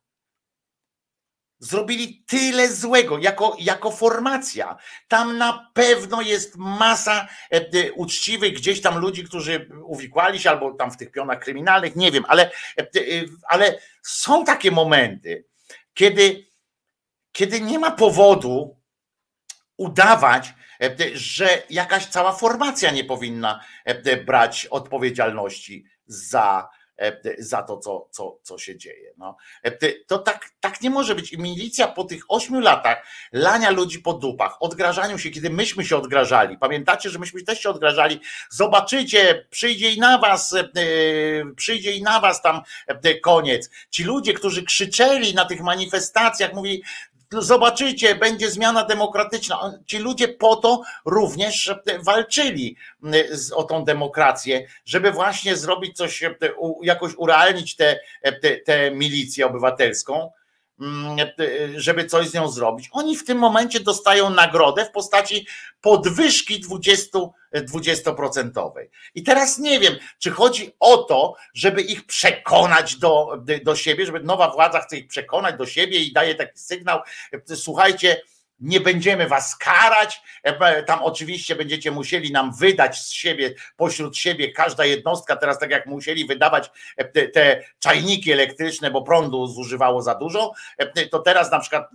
zrobili 1.60 2.24
tyle 2.28 2.70
złego 2.70 3.18
jako, 3.18 3.56
jako 3.60 3.92
formacja. 3.92 4.78
Tam 5.08 5.38
na 5.38 5.72
pewno 5.74 6.22
jest 6.22 6.56
masa 6.58 7.28
uczciwych 7.96 8.54
gdzieś 8.54 8.82
tam 8.82 8.98
ludzi, 8.98 9.24
którzy 9.24 9.70
uwikłali 9.86 10.40
się 10.40 10.50
albo 10.50 10.74
tam 10.74 10.92
w 10.92 10.98
tych 10.98 11.12
pionach 11.12 11.40
kryminalnych, 11.40 11.96
nie 11.96 12.12
wiem, 12.12 12.24
ale, 12.28 12.52
ale 13.48 13.80
są 14.02 14.46
takie 14.46 14.72
momenty, 14.72 15.46
kiedy 15.94 16.54
kiedy 17.34 17.62
nie 17.62 17.80
ma 17.80 17.92
powodu 17.92 18.78
udawać, 19.78 20.54
e, 20.82 20.96
że 21.14 21.64
jakaś 21.70 22.06
cała 22.06 22.32
formacja 22.32 22.92
nie 22.92 23.04
powinna 23.04 23.64
e, 23.86 24.18
brać 24.18 24.66
odpowiedzialności 24.66 25.86
za, 26.06 26.70
e, 26.98 27.18
za 27.40 27.64
to, 27.64 27.78
co, 27.78 28.08
co, 28.12 28.40
co 28.44 28.58
się 28.58 28.78
dzieje. 28.78 29.14
No. 29.18 29.38
To 30.08 30.20
tak, 30.20 30.50
tak 30.60 30.82
nie 30.82 30.90
może 30.90 31.16
być. 31.16 31.34
I 31.34 31.38
milicja 31.38 31.88
po 31.88 32.04
tych 32.04 32.24
ośmiu 32.30 32.60
latach 32.60 33.06
lania 33.32 33.70
ludzi 33.70 34.00
po 34.00 34.14
dupach, 34.14 34.58
odgrażaniu 34.60 35.18
się, 35.18 35.30
kiedy 35.30 35.50
myśmy 35.50 35.86
się 35.86 35.98
odgrażali. 35.98 36.58
Pamiętacie, 36.58 37.10
że 37.10 37.20
myśmy 37.20 37.44
też 37.44 37.62
się 37.62 37.70
odgrażali. 37.70 38.20
Zobaczycie, 38.50 39.48
przyjdzie 39.50 39.92
i 39.92 40.00
na 40.00 40.18
was, 40.18 40.56
przyjdzie 41.56 41.92
i 41.92 42.02
na 42.04 42.20
was 42.20 42.42
tam 42.42 42.62
koniec. 43.22 43.70
Ci 43.90 44.04
ludzie, 44.04 44.34
którzy 44.34 44.64
krzyczeli 44.64 45.36
na 45.36 45.46
tych 45.46 45.62
manifestacjach, 45.62 46.54
mówi, 46.54 46.84
zobaczycie, 47.42 48.16
będzie 48.16 48.50
zmiana 48.50 48.86
demokratyczna. 48.86 49.80
Ci 49.86 49.98
ludzie 49.98 50.28
po 50.28 50.56
to 50.56 50.82
również 51.06 51.76
walczyli 52.00 52.76
o 53.56 53.64
tą 53.64 53.86
demokrację, 53.86 54.68
żeby 54.86 55.12
właśnie 55.12 55.56
zrobić 55.56 55.98
coś, 55.98 56.24
jakoś 56.82 57.16
urealnić 57.18 57.76
tę 58.66 58.92
milicję 58.92 59.46
obywatelską 59.46 60.32
żeby 61.76 62.06
coś 62.06 62.28
z 62.28 62.34
nią 62.34 62.52
zrobić. 62.52 62.90
Oni 62.92 63.18
w 63.18 63.26
tym 63.26 63.38
momencie 63.38 63.80
dostają 63.80 64.30
nagrodę 64.30 64.86
w 64.86 64.92
postaci 64.92 65.48
podwyżki 65.82 66.60
20, 66.60 67.20
20%. 67.54 68.72
I 69.16 69.24
teraz 69.24 69.60
nie 69.60 69.80
wiem, 69.80 69.96
czy 70.20 70.32
chodzi 70.32 70.76
o 70.80 70.98
to, 70.98 71.36
żeby 71.54 71.82
ich 71.82 72.06
przekonać 72.06 72.96
do, 72.96 73.28
do 73.64 73.76
siebie, 73.76 74.06
żeby 74.06 74.20
nowa 74.20 74.52
władza 74.52 74.80
chce 74.80 74.98
ich 74.98 75.08
przekonać 75.08 75.58
do 75.58 75.66
siebie 75.66 76.00
i 76.00 76.14
daje 76.14 76.36
taki 76.36 76.60
sygnał, 76.60 77.00
słuchajcie, 77.56 78.22
nie 78.60 78.80
będziemy 78.80 79.28
was 79.28 79.56
karać. 79.56 80.22
E, 80.44 80.84
tam 80.84 81.00
oczywiście 81.04 81.56
będziecie 81.56 81.92
musieli 81.92 82.32
nam 82.32 82.56
wydać 82.56 82.98
z 82.98 83.12
siebie, 83.12 83.54
pośród 83.78 84.18
siebie 84.18 84.52
każda 84.52 84.86
jednostka, 84.86 85.36
teraz 85.36 85.60
tak 85.60 85.72
jak 85.72 85.86
musieli 85.86 86.26
wydawać 86.26 86.72
e, 86.98 87.06
te, 87.06 87.28
te 87.28 87.64
czajniki 87.80 88.32
elektryczne, 88.32 88.92
bo 88.92 89.02
prądu 89.02 89.48
zużywało 89.48 90.02
za 90.02 90.16
dużo, 90.16 90.54
e, 90.78 91.08
to 91.08 91.20
teraz 91.20 91.52
na 91.52 91.60
przykład 91.60 91.90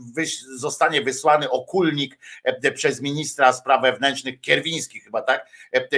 zostanie 0.56 1.02
wysłany 1.02 1.50
okulnik 1.50 2.18
przez 2.74 3.00
ministra 3.00 3.52
spraw 3.52 3.82
wewnętrznych, 3.82 4.40
Kierwiński 4.40 5.00
chyba 5.00 5.22
tak, 5.22 5.46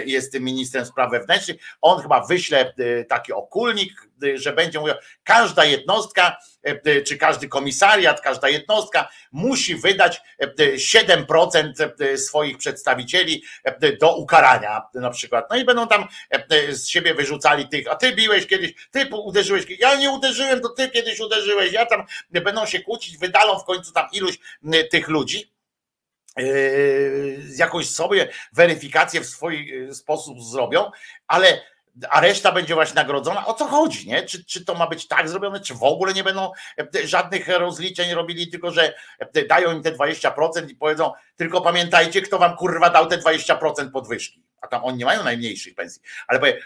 jest 0.06 0.32
tym 0.32 0.44
ministrem 0.44 0.86
spraw 0.86 1.10
wewnętrznych. 1.10 1.56
On 1.80 2.02
chyba 2.02 2.26
wyśle 2.26 2.74
taki 3.08 3.32
okulnik, 3.32 4.09
że 4.34 4.52
będzie 4.52 4.80
mówił, 4.80 4.94
każda 5.24 5.64
jednostka, 5.64 6.36
czy 7.06 7.16
każdy 7.16 7.48
komisariat, 7.48 8.20
każda 8.20 8.48
jednostka 8.48 9.08
musi 9.32 9.74
wydać 9.74 10.20
7% 10.94 12.16
swoich 12.16 12.58
przedstawicieli 12.58 13.42
do 14.00 14.16
ukarania 14.16 14.82
na 14.94 15.10
przykład. 15.10 15.46
No 15.50 15.56
i 15.56 15.64
będą 15.64 15.88
tam 15.88 16.08
z 16.70 16.88
siebie 16.88 17.14
wyrzucali 17.14 17.68
tych, 17.68 17.88
a 17.88 17.96
ty 17.96 18.12
biłeś 18.12 18.46
kiedyś, 18.46 18.72
ty 18.90 19.08
uderzyłeś, 19.12 19.64
ja 19.78 19.94
nie 19.94 20.10
uderzyłem, 20.10 20.60
to 20.60 20.68
ty 20.68 20.88
kiedyś 20.88 21.20
uderzyłeś, 21.20 21.72
ja 21.72 21.86
tam 21.86 22.06
będą 22.30 22.66
się 22.66 22.80
kłócić, 22.80 23.18
wydalą 23.18 23.58
w 23.58 23.64
końcu 23.64 23.92
tam 23.92 24.08
iluś 24.12 24.38
tych 24.90 25.08
ludzi 25.08 25.52
jakąś 27.56 27.90
sobie 27.90 28.28
weryfikację 28.52 29.20
w 29.20 29.26
swój 29.26 29.72
sposób 29.94 30.42
zrobią, 30.42 30.90
ale 31.26 31.62
a 32.10 32.20
reszta 32.20 32.52
będzie 32.52 32.74
właśnie 32.74 32.94
nagrodzona. 32.94 33.46
O 33.46 33.54
co 33.54 33.66
chodzi, 33.66 34.08
nie? 34.08 34.22
Czy, 34.22 34.44
czy 34.44 34.64
to 34.64 34.74
ma 34.74 34.86
być 34.86 35.08
tak 35.08 35.28
zrobione, 35.28 35.60
czy 35.60 35.74
w 35.74 35.82
ogóle 35.82 36.14
nie 36.14 36.24
będą 36.24 36.52
e, 36.78 37.06
żadnych 37.06 37.48
rozliczeń 37.48 38.14
robili, 38.14 38.50
tylko 38.50 38.70
że 38.70 38.94
e, 39.18 39.44
dają 39.44 39.72
im 39.72 39.82
te 39.82 39.92
20% 39.92 40.70
i 40.70 40.74
powiedzą, 40.74 41.12
tylko 41.36 41.60
pamiętajcie, 41.60 42.22
kto 42.22 42.38
wam 42.38 42.56
kurwa 42.56 42.90
dał 42.90 43.06
te 43.06 43.18
20% 43.18 43.90
podwyżki. 43.90 44.42
A 44.60 44.68
tam 44.68 44.84
oni 44.84 44.98
nie 44.98 45.04
mają 45.04 45.24
najmniejszych 45.24 45.74
pensji, 45.74 46.02
ale 46.28 46.38
powie, 46.38 46.58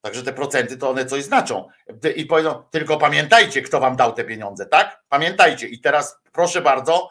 Także 0.00 0.22
te 0.22 0.32
procenty 0.32 0.76
to 0.76 0.90
one 0.90 1.06
coś 1.06 1.24
znaczą. 1.24 1.68
E, 2.04 2.10
I 2.10 2.26
powiedzą, 2.26 2.62
tylko 2.70 2.96
pamiętajcie, 2.96 3.62
kto 3.62 3.80
wam 3.80 3.96
dał 3.96 4.12
te 4.12 4.24
pieniądze, 4.24 4.66
tak? 4.66 5.00
Pamiętajcie. 5.08 5.68
I 5.68 5.80
teraz 5.80 6.18
proszę 6.32 6.62
bardzo, 6.62 7.08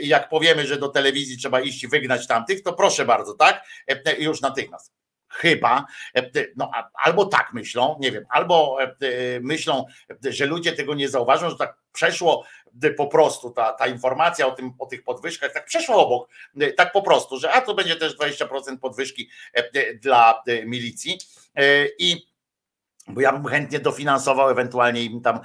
jak 0.00 0.28
powiemy, 0.28 0.66
że 0.66 0.76
do 0.76 0.88
telewizji 0.88 1.38
trzeba 1.38 1.60
iść 1.60 1.84
i 1.84 1.88
wygnać 1.88 2.26
tamtych, 2.26 2.62
to 2.62 2.72
proszę 2.72 3.04
bardzo, 3.04 3.34
tak? 3.34 3.64
Już 4.18 4.40
natychmiast 4.40 5.01
chyba, 5.32 5.86
e, 6.16 6.30
no 6.56 6.70
albo 6.94 7.24
tak 7.24 7.52
myślą, 7.52 7.96
nie 8.00 8.12
wiem, 8.12 8.24
albo 8.28 8.78
e, 8.82 8.86
myślą, 9.40 9.84
że 10.22 10.46
ludzie 10.46 10.72
tego 10.72 10.94
nie 10.94 11.08
zauważą, 11.08 11.50
że 11.50 11.56
tak 11.56 11.76
przeszło 11.92 12.44
po 12.96 13.06
prostu 13.06 13.50
ta, 13.50 13.72
ta 13.72 13.86
informacja 13.86 14.46
o, 14.46 14.50
tym, 14.50 14.72
o 14.78 14.86
tych 14.86 15.04
podwyżkach, 15.04 15.52
tak 15.52 15.64
przeszło 15.64 16.06
obok, 16.06 16.28
tak 16.76 16.92
po 16.92 17.02
prostu, 17.02 17.38
że 17.38 17.52
a 17.52 17.60
to 17.60 17.74
będzie 17.74 17.96
też 17.96 18.18
20% 18.18 18.78
podwyżki 18.78 19.28
e, 19.52 19.94
dla 19.94 20.42
milicji. 20.66 21.18
I 21.98 22.31
bo 23.08 23.20
ja 23.20 23.32
bym 23.32 23.46
chętnie 23.46 23.80
dofinansował 23.80 24.50
ewentualnie 24.50 25.02
im 25.02 25.20
tam, 25.20 25.40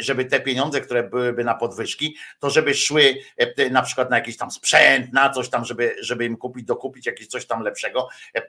żeby 0.00 0.24
te 0.24 0.40
pieniądze, 0.40 0.80
które 0.80 1.02
byłyby 1.02 1.44
na 1.44 1.54
podwyżki, 1.54 2.16
to 2.40 2.50
żeby 2.50 2.74
szły 2.74 3.14
e, 3.36 3.70
na 3.70 3.82
przykład 3.82 4.10
na 4.10 4.16
jakiś 4.16 4.36
tam 4.36 4.50
sprzęt, 4.50 5.12
na 5.12 5.30
coś 5.30 5.48
tam, 5.48 5.64
żeby, 5.64 5.96
żeby 6.00 6.24
im 6.24 6.36
kupić, 6.36 6.64
dokupić 6.64 7.06
jakieś 7.06 7.26
coś 7.26 7.46
tam 7.46 7.62
lepszego, 7.62 8.08
e, 8.34 8.38
e, 8.38 8.48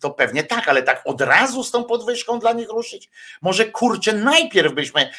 to 0.00 0.10
pewnie 0.10 0.44
tak, 0.44 0.68
ale 0.68 0.82
tak 0.82 1.02
od 1.04 1.20
razu 1.20 1.64
z 1.64 1.70
tą 1.70 1.84
podwyżką 1.84 2.38
dla 2.38 2.52
nich 2.52 2.68
ruszyć? 2.68 3.10
Może 3.42 3.66
kurczę, 3.66 4.12
najpierw 4.12 4.74
byśmy 4.74 5.10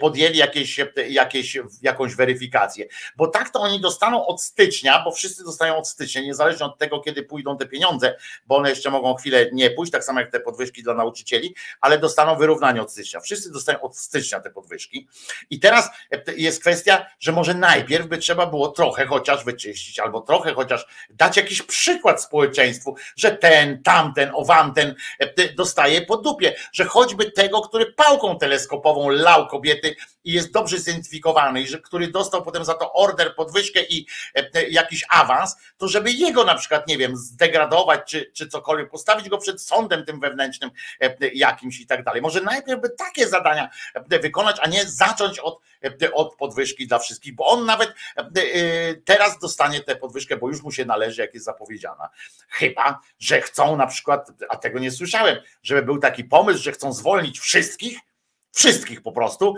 podjęli 0.00 0.36
jakieś, 0.36 0.80
jakieś, 1.08 1.58
jakąś 1.82 2.14
weryfikację, 2.14 2.86
bo 3.16 3.26
tak 3.26 3.50
to 3.50 3.60
oni 3.60 3.80
dostaną 3.80 4.26
od 4.26 4.42
stycznia, 4.42 5.02
bo 5.04 5.12
wszyscy 5.12 5.44
dostają 5.44 5.76
od 5.76 5.88
stycznia, 5.88 6.22
niezależnie 6.22 6.66
od 6.66 6.78
tego, 6.78 7.00
kiedy 7.00 7.22
pójdą 7.22 7.56
te 7.56 7.66
pieniądze, 7.66 8.16
bo 8.46 8.56
one 8.56 8.70
jeszcze 8.70 8.90
mogą 8.90 9.14
chwilę 9.14 9.46
nie 9.52 9.70
pójść, 9.70 9.92
tak 9.92 10.04
samo 10.04 10.20
jak 10.20 10.32
te 10.32 10.40
podwyżki 10.40 10.82
dla 10.82 10.94
nauczycieli, 10.94 11.54
ale 11.80 11.95
ale 11.96 12.00
dostaną 12.00 12.36
wyrównanie 12.36 12.82
od 12.82 12.92
stycznia. 12.92 13.20
Wszyscy 13.20 13.52
dostają 13.52 13.80
od 13.80 13.96
stycznia 13.96 14.40
te 14.40 14.50
podwyżki. 14.50 15.08
I 15.50 15.60
teraz 15.60 15.90
jest 16.36 16.60
kwestia, 16.60 17.06
że 17.20 17.32
może 17.32 17.54
najpierw 17.54 18.06
by 18.06 18.18
trzeba 18.18 18.46
było 18.46 18.68
trochę 18.68 19.06
chociaż 19.06 19.44
wyczyścić, 19.44 19.98
albo 19.98 20.20
trochę 20.20 20.54
chociaż 20.54 20.86
dać 21.10 21.36
jakiś 21.36 21.62
przykład 21.62 22.22
społeczeństwu, 22.22 22.96
że 23.16 23.30
ten, 23.30 23.82
tamten, 23.82 24.30
owamten 24.34 24.94
dostaje 25.56 26.02
po 26.02 26.16
dupie, 26.16 26.54
że 26.72 26.84
choćby 26.84 27.30
tego, 27.30 27.60
który 27.60 27.92
pałką 27.92 28.38
teleskopową 28.38 29.08
lał 29.08 29.46
kobiety 29.46 29.96
i 30.24 30.32
jest 30.32 30.52
dobrze 30.52 30.78
zidentyfikowany, 30.78 31.62
i 31.62 31.68
że 31.68 31.80
który 31.80 32.08
dostał 32.08 32.42
potem 32.42 32.64
za 32.64 32.74
to 32.74 32.92
order, 32.92 33.34
podwyżkę 33.34 33.80
i 33.82 34.06
jakiś 34.70 35.04
awans, 35.08 35.56
to 35.76 35.88
żeby 35.88 36.12
jego 36.12 36.44
na 36.44 36.54
przykład, 36.54 36.86
nie 36.86 36.98
wiem, 36.98 37.16
zdegradować 37.16 38.00
czy, 38.06 38.30
czy 38.34 38.48
cokolwiek, 38.48 38.90
postawić 38.90 39.28
go 39.28 39.38
przed 39.38 39.62
sądem 39.62 40.04
tym 40.04 40.20
wewnętrznym 40.20 40.70
jakimś 41.34 41.80
i 41.86 41.88
tak 41.88 42.04
dalej. 42.04 42.22
Może 42.22 42.40
najpierw 42.40 42.80
by 42.80 42.90
takie 42.90 43.28
zadania 43.28 43.70
e, 44.10 44.18
wykonać, 44.18 44.56
a 44.60 44.68
nie 44.68 44.84
zacząć 44.84 45.38
od, 45.38 45.60
e, 46.02 46.12
od 46.12 46.36
podwyżki 46.36 46.86
dla 46.86 46.98
wszystkich, 46.98 47.34
bo 47.34 47.46
on 47.46 47.66
nawet 47.66 47.94
e, 48.16 48.24
teraz 48.94 49.38
dostanie 49.38 49.80
tę 49.80 49.96
podwyżkę, 49.96 50.36
bo 50.36 50.48
już 50.48 50.62
mu 50.62 50.72
się 50.72 50.84
należy, 50.84 51.22
jak 51.22 51.34
jest 51.34 51.46
zapowiedziana. 51.46 52.08
Chyba, 52.48 53.00
że 53.18 53.40
chcą 53.40 53.76
na 53.76 53.86
przykład, 53.86 54.28
a 54.48 54.56
tego 54.56 54.78
nie 54.78 54.90
słyszałem, 54.90 55.36
żeby 55.62 55.82
był 55.82 55.98
taki 55.98 56.24
pomysł, 56.24 56.62
że 56.62 56.72
chcą 56.72 56.92
zwolnić 56.92 57.40
wszystkich, 57.40 57.98
wszystkich 58.56 59.02
po 59.02 59.12
prostu 59.12 59.54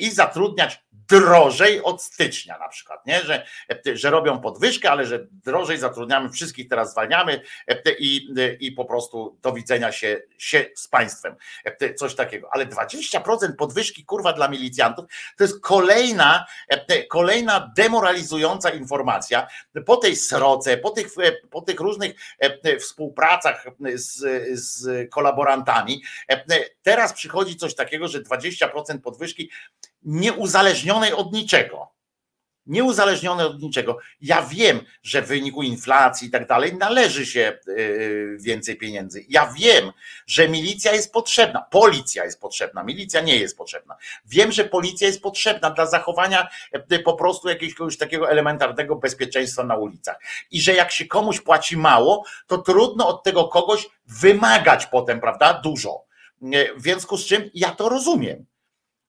i 0.00 0.10
zatrudniać 0.10 0.86
drożej 1.08 1.82
od 1.82 2.02
stycznia 2.02 2.58
na 2.58 2.68
przykład, 2.68 3.06
nie? 3.06 3.20
Że, 3.20 3.46
że 3.94 4.10
robią 4.10 4.40
podwyżkę, 4.40 4.90
ale 4.90 5.06
że 5.06 5.26
drożej 5.30 5.78
zatrudniamy, 5.78 6.30
wszystkich 6.30 6.68
teraz 6.68 6.92
zwalniamy 6.92 7.40
i, 7.98 8.28
i 8.60 8.72
po 8.72 8.84
prostu 8.84 9.38
do 9.42 9.52
widzenia 9.52 9.92
się, 9.92 10.22
się 10.38 10.66
z 10.74 10.88
państwem. 10.88 11.36
Coś 11.96 12.14
takiego. 12.14 12.48
Ale 12.52 12.66
20% 12.66 13.56
podwyżki 13.58 14.04
kurwa 14.04 14.32
dla 14.32 14.48
milicjantów 14.48 15.04
to 15.36 15.44
jest 15.44 15.60
kolejna, 15.60 16.46
kolejna 17.08 17.72
demoralizująca 17.76 18.70
informacja 18.70 19.46
po 19.86 19.96
tej 19.96 20.16
sroce, 20.16 20.76
po 20.76 20.90
tych, 20.90 21.06
po 21.50 21.62
tych 21.62 21.80
różnych 21.80 22.14
współpracach 22.80 23.64
z, 23.94 24.24
z 24.60 25.10
kolaborantami. 25.10 26.02
Teraz 26.82 27.12
przychodzi 27.12 27.56
coś 27.56 27.74
takiego, 27.74 28.08
że 28.08 28.22
20% 28.22 28.35
podwyżki 29.02 29.50
nieuzależnionej 30.02 31.12
od 31.12 31.32
niczego. 31.32 31.96
Nieuzależnione 32.66 33.46
od 33.46 33.62
niczego. 33.62 33.98
Ja 34.20 34.42
wiem, 34.42 34.80
że 35.02 35.22
w 35.22 35.26
wyniku 35.26 35.62
inflacji 35.62 36.28
i 36.28 36.30
tak 36.30 36.46
dalej 36.46 36.74
należy 36.74 37.26
się 37.26 37.58
y, 37.68 38.36
więcej 38.40 38.76
pieniędzy. 38.76 39.24
Ja 39.28 39.52
wiem, 39.58 39.92
że 40.26 40.48
milicja 40.48 40.92
jest 40.92 41.12
potrzebna, 41.12 41.66
policja 41.70 42.24
jest 42.24 42.40
potrzebna, 42.40 42.82
milicja 42.82 43.20
nie 43.20 43.36
jest 43.36 43.56
potrzebna. 43.56 43.96
Wiem, 44.24 44.52
że 44.52 44.64
policja 44.64 45.06
jest 45.06 45.22
potrzebna 45.22 45.70
dla 45.70 45.86
zachowania 45.86 46.48
y, 46.92 46.98
po 46.98 47.14
prostu 47.14 47.48
jakiegoś 47.48 47.98
takiego 47.98 48.30
elementarnego 48.30 48.96
bezpieczeństwa 48.96 49.64
na 49.64 49.76
ulicach. 49.76 50.20
I 50.50 50.60
że 50.60 50.74
jak 50.74 50.92
się 50.92 51.06
komuś 51.06 51.40
płaci 51.40 51.76
mało, 51.76 52.24
to 52.46 52.58
trudno 52.58 53.08
od 53.08 53.22
tego 53.22 53.44
kogoś 53.44 53.88
wymagać 54.06 54.86
potem, 54.86 55.20
prawda, 55.20 55.54
dużo. 55.54 56.05
W 56.76 56.82
związku 56.82 57.16
z 57.16 57.26
czym 57.26 57.50
ja 57.54 57.70
to 57.74 57.88
rozumiem 57.88 58.46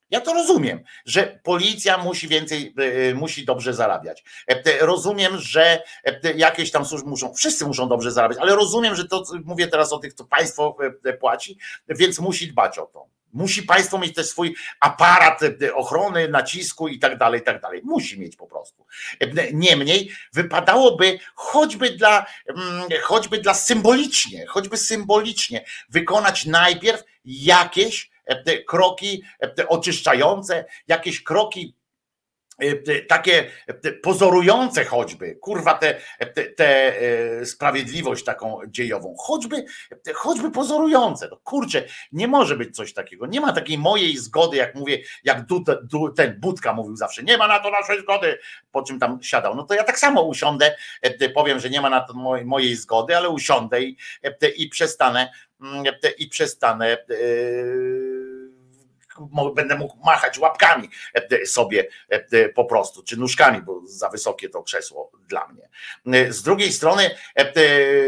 Ja 0.09 0.21
to 0.21 0.33
rozumiem, 0.33 0.83
że 1.05 1.39
policja 1.43 1.97
musi 1.97 2.27
więcej, 2.27 2.73
e, 2.77 3.13
musi 3.13 3.45
dobrze 3.45 3.73
zarabiać. 3.73 4.23
E, 4.47 4.85
Rozumiem, 4.85 5.37
że 5.37 5.83
e, 6.03 6.33
jakieś 6.33 6.71
tam 6.71 6.85
służby 6.85 7.09
muszą, 7.09 7.33
wszyscy 7.33 7.65
muszą 7.65 7.89
dobrze 7.89 8.11
zarabiać, 8.11 8.37
ale 8.41 8.55
rozumiem, 8.55 8.95
że 8.95 9.07
to, 9.07 9.23
mówię 9.45 9.67
teraz 9.67 9.93
o 9.93 9.99
tych, 9.99 10.13
co 10.13 10.25
państwo 10.25 10.77
płaci, 11.19 11.57
więc 11.89 12.19
musi 12.19 12.47
dbać 12.47 12.79
o 12.79 12.85
to. 12.85 13.16
Musi 13.33 13.63
państwo 13.63 13.97
mieć 13.99 14.15
też 14.15 14.27
swój 14.27 14.55
aparat 14.79 15.41
e, 15.43 15.75
ochrony, 15.75 16.27
nacisku 16.27 16.87
i 16.87 16.99
tak 16.99 17.17
dalej, 17.17 17.41
i 17.41 17.43
tak 17.43 17.61
dalej. 17.61 17.81
Musi 17.83 18.19
mieć 18.19 18.35
po 18.35 18.47
prostu. 18.47 18.85
E, 19.19 19.53
Niemniej 19.53 20.11
wypadałoby 20.33 21.19
choćby 21.35 21.89
dla, 21.89 22.25
mm, 22.47 22.83
choćby 23.03 23.37
dla 23.37 23.53
symbolicznie, 23.53 24.45
choćby 24.45 24.77
symbolicznie 24.77 25.65
wykonać 25.89 26.45
najpierw 26.45 27.03
jakieś 27.25 28.11
e, 28.25 28.63
kroki 28.63 29.23
oczyszczające, 29.67 30.65
jakieś 30.87 31.23
kroki 31.23 31.75
takie 33.07 33.51
e, 33.67 33.91
pozorujące 33.91 34.85
choćby, 34.85 35.35
kurwa, 35.35 35.73
te, 35.73 36.01
te, 36.35 36.43
te 36.43 37.01
e, 37.01 37.45
sprawiedliwość 37.45 38.23
taką 38.25 38.59
dziejową, 38.67 39.15
choćby, 39.19 39.65
te- 40.03 40.13
choćby 40.13 40.51
pozorujące. 40.51 41.27
No 41.31 41.37
kurczę, 41.43 41.83
nie 42.11 42.27
może 42.27 42.57
być 42.57 42.75
coś 42.75 42.93
takiego. 42.93 43.27
Nie 43.27 43.41
ma 43.41 43.53
takiej 43.53 43.77
mojej 43.77 44.17
zgody, 44.17 44.57
jak 44.57 44.75
mówię, 44.75 44.99
jak 45.23 45.45
du, 45.45 45.63
du, 45.83 46.09
ten 46.09 46.39
Budka 46.39 46.73
mówił 46.73 46.95
zawsze, 46.95 47.23
nie 47.23 47.37
ma 47.37 47.47
na 47.47 47.59
to 47.59 47.71
naszej 47.71 48.01
zgody, 48.01 48.39
po 48.71 48.83
czym 48.83 48.99
tam 48.99 49.23
siadał. 49.23 49.55
No 49.55 49.63
to 49.63 49.73
ja 49.73 49.83
tak 49.83 49.99
samo 49.99 50.21
usiądę, 50.21 50.75
e, 51.01 51.29
powiem, 51.29 51.59
że 51.59 51.69
nie 51.69 51.81
ma 51.81 51.89
na 51.89 52.01
to 52.01 52.13
mojej, 52.45 52.75
zgody, 52.75 53.17
ale 53.17 53.29
usiądę 53.29 53.81
i, 53.81 53.97
e, 54.23 54.49
i 54.49 54.69
przestanę 54.69 55.31
mm, 55.61 55.85
e, 56.03 56.09
i 56.09 56.27
przestanę 56.27 56.87
e, 56.91 56.97
mo- 56.97 58.16
będę 59.55 59.75
mógł 59.75 59.97
machać 60.05 60.37
łapkami 60.39 60.89
e, 61.13 61.45
sobie 61.45 61.87
e, 62.09 62.49
po 62.49 62.65
prostu, 62.65 63.03
czy 63.03 63.17
nóżkami, 63.17 63.61
bo 63.61 63.81
za 63.85 64.09
wysokie 64.09 64.49
to 64.49 64.63
krzesło 64.63 65.11
dla 65.29 65.47
mnie. 65.47 65.69
E, 66.19 66.33
Z 66.33 66.41
drugiej 66.43 66.71
strony 66.73 67.03
e, 67.05 67.39
e, 67.39 67.51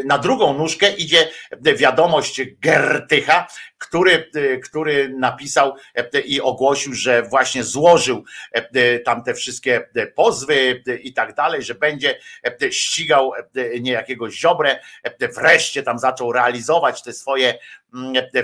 na 0.05 0.17
drugą 0.17 0.53
nóżkę 0.53 0.91
idzie 0.91 1.29
e, 1.65 1.75
wiadomość 1.75 2.41
Gertycha, 2.59 3.47
który, 3.77 4.31
e, 4.35 4.57
który 4.57 5.09
napisał 5.09 5.75
e, 5.95 6.19
i 6.19 6.41
ogłosił, 6.41 6.93
że 6.93 7.23
właśnie 7.23 7.63
złożył 7.63 8.23
e, 8.51 8.99
tam 8.99 9.23
te 9.23 9.33
wszystkie 9.33 9.89
e, 9.95 10.07
pozwy 10.07 10.83
e, 10.87 10.95
i 10.95 11.13
tak 11.13 11.33
dalej, 11.35 11.63
że 11.63 11.75
będzie 11.75 12.19
e, 12.61 12.71
ścigał 12.71 13.33
e, 13.35 13.79
niejakiego 13.79 14.31
Ziobrę, 14.31 14.79
e, 15.03 15.27
wreszcie 15.27 15.83
tam 15.83 15.99
zaczął 15.99 16.31
realizować 16.33 17.03
te 17.03 17.13
swoje 17.13 17.53
e, 17.53 17.59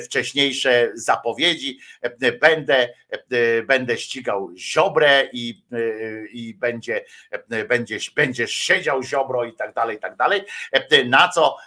wcześniejsze 0.04 0.92
zapowiedzi. 0.94 1.80
E, 2.02 2.32
Będę, 2.32 2.90
e, 3.32 3.64
będę 3.64 3.98
ścigał 3.98 4.52
Ziobrę 4.58 5.30
i, 5.34 5.64
e, 5.72 5.78
i 6.28 6.54
będzie, 6.54 7.06
będzie, 7.70 7.98
będzie 8.16 8.48
siedział 8.48 9.04
Ziobro 9.04 9.44
i 9.44 9.54
tak 9.54 9.74
dalej, 9.74 9.98
i 9.98 10.00
tak 10.00 10.16
dalej. 10.16 10.44
Na 11.06 11.30
co 11.30 11.58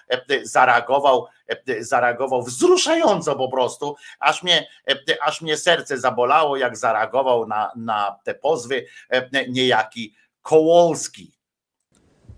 zareagował, 0.43 1.27
zareagował 1.81 2.43
wzruszająco 2.43 3.37
po 3.37 3.51
prostu, 3.51 3.97
aż 4.21 4.43
mnie, 4.43 4.69
aż 5.21 5.43
mnie 5.43 5.57
serce 5.57 5.99
zabolało, 5.99 6.57
jak 6.57 6.77
zareagował 6.77 7.47
na, 7.47 7.73
na 7.77 8.19
te 8.25 8.35
pozwy 8.35 8.87
niejaki 9.49 10.15
Kołolski. 10.43 11.39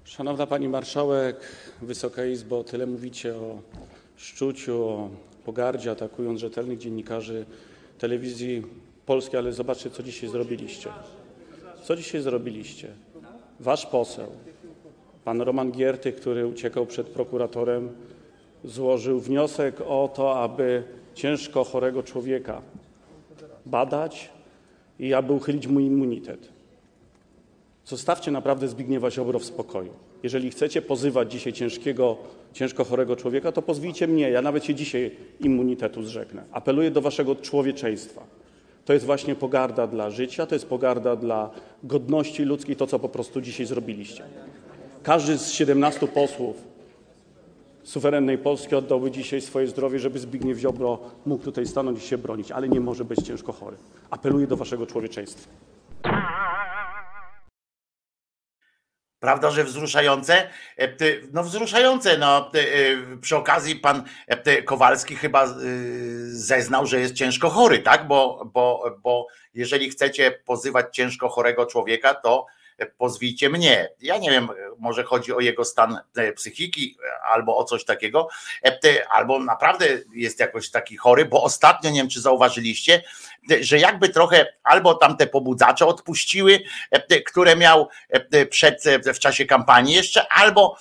Szanowna 0.05 0.47
Pani 0.47 0.69
Marszałek, 0.69 1.37
Wysoka 1.83 2.25
Izbo, 2.25 2.65
tyle 2.65 2.87
mówicie 2.87 3.35
o 3.35 3.62
szczuciu, 4.17 4.85
o 4.85 5.11
pogardzie, 5.51 5.91
atakując 5.91 6.41
rzetelnych 6.41 6.79
dziennikarzy 6.79 7.47
telewizji 7.99 8.63
polskiej, 9.07 9.39
ale 9.39 9.53
zobaczcie, 9.53 9.91
co 9.91 10.03
dzisiaj 10.03 10.31
zrobiliście. 10.31 10.91
Co 11.83 11.97
dzisiaj 11.97 12.21
zrobiliście? 12.21 12.89
Wasz 13.61 13.87
poseł, 13.87 14.27
pan 15.25 15.41
Roman 15.41 15.73
Gierty, 15.73 16.13
który 16.13 16.47
uciekał 16.47 16.87
przed 16.87 17.07
prokuratorem, 17.07 17.89
złożył 18.65 19.21
wniosek 19.21 19.81
o 19.81 20.11
to, 20.15 20.41
aby 20.41 20.83
ciężko 21.15 21.65
chorego 21.65 22.03
człowieka 22.03 22.63
badać 23.67 24.31
i 24.99 25.15
aby 25.15 25.33
uchylić 25.33 25.67
mu 25.67 25.81
immunitet. 25.81 26.49
Zostawcie 27.85 28.31
naprawdę 28.31 28.69
Zbigniewa 28.69 29.11
Ziobro 29.11 29.39
w 29.39 29.45
spokoju. 29.45 29.93
Jeżeli 30.23 30.51
chcecie 30.51 30.83
pozywać 30.83 31.33
dzisiaj 31.33 31.53
ciężkiego, 31.53 32.17
ciężko 32.53 32.85
chorego 32.85 33.17
człowieka, 33.17 33.53
to 33.53 33.63
pozwijcie 33.63 34.07
mnie. 34.07 34.31
Ja 34.31 34.43
nawet 34.43 34.65
się 34.65 34.75
dzisiaj 34.75 35.11
immunitetu 35.41 36.03
zrzeknę. 36.03 36.45
Apeluję 36.53 36.91
do 36.91 37.01
waszego 37.01 37.37
człowieczeństwa. 37.37 38.23
To 38.85 38.93
jest 38.93 39.07
właśnie 39.07 39.35
pogarda 39.35 39.87
dla 39.87 40.11
życia, 40.11 40.47
to 40.47 40.55
jest 40.55 40.69
pogarda 40.69 41.17
dla 41.17 41.51
godności 41.85 42.45
ludzkiej, 42.45 42.77
to 42.77 42.87
co 42.87 42.99
po 42.99 43.09
prostu 43.09 43.41
dzisiaj 43.41 43.67
zrobiliście. 43.67 44.25
Każdy 45.03 45.39
z 45.39 45.53
17 45.53 46.07
posłów 46.07 46.57
suwerennej 47.83 48.39
Polski 48.39 48.75
oddałby 48.75 49.11
dzisiaj 49.11 49.41
swoje 49.41 49.67
zdrowie, 49.67 49.99
żeby 49.99 50.19
Zbigniew 50.19 50.59
Ziobro 50.59 50.99
mógł 51.27 51.45
tutaj 51.45 51.67
stanąć 51.67 51.99
i 51.99 52.03
się 52.09 52.19
bronić, 52.19 52.53
ale 52.53 52.69
nie 52.69 52.81
może 52.81 53.05
być 53.05 53.23
ciężko 53.27 53.53
chory. 53.53 53.77
Apeluję 54.11 54.47
do 54.47 54.57
waszego 54.57 54.87
człowieczeństwa. 54.87 55.51
Prawda, 59.21 59.51
że 59.51 59.65
wzruszające? 59.65 60.49
E, 60.79 60.89
No 61.33 61.43
wzruszające, 61.45 62.19
no 62.19 62.51
ty, 62.51 62.61
e, 62.61 63.17
przy 63.21 63.37
okazji 63.37 63.77
pan 63.77 64.03
e, 64.27 64.63
Kowalski 64.63 65.17
chyba 65.17 65.45
e, 65.45 65.49
zeznał, 66.27 66.87
że 66.87 67.01
jest 67.01 67.15
ciężko 67.15 67.51
chory, 67.51 67.79
tak? 67.79 68.07
Bo, 68.07 68.51
bo, 68.55 68.97
bo 69.03 69.27
jeżeli 69.55 69.91
chcecie 69.91 70.31
pozywać 70.31 70.87
ciężko 70.97 71.29
chorego 71.29 71.67
człowieka, 71.67 72.15
to 72.15 72.47
e, 72.79 72.87
pozwijcie 72.87 73.51
mnie. 73.51 73.89
Ja 74.01 74.19
nie 74.19 74.31
wiem, 74.31 74.45
e, 74.51 74.55
może 74.79 75.05
chodzi 75.05 75.33
o 75.33 75.41
jego 75.41 75.65
stan 75.65 76.01
e, 76.17 76.33
psychiki 76.33 76.97
e, 77.05 77.23
albo 77.23 77.57
o 77.57 77.65
coś 77.65 77.85
takiego, 77.85 78.29
e, 78.85 79.09
albo 79.11 79.39
naprawdę 79.39 79.87
jest 80.15 80.41
jakoś 80.41 80.71
taki 80.71 80.97
chory, 80.97 81.25
bo 81.25 81.43
ostatnio, 81.43 81.91
nie 81.91 82.01
wiem 82.01 82.09
czy 82.09 82.21
zauważyliście, 82.21 82.95
e, 82.95 83.03
że 83.61 83.79
jakby 83.79 84.09
trochę 84.09 84.47
albo 84.62 84.95
tamte 84.95 85.27
pobudzacze 85.27 85.87
odpuściły, 85.87 86.61
e, 86.91 87.21
które 87.21 87.57
miał 87.57 87.89
e, 88.09 88.47
przed, 88.47 88.85
w 89.15 89.19
czasie 89.19 89.47
kampanii 89.47 89.95
jeszcze, 89.95 90.33
albo, 90.33 90.77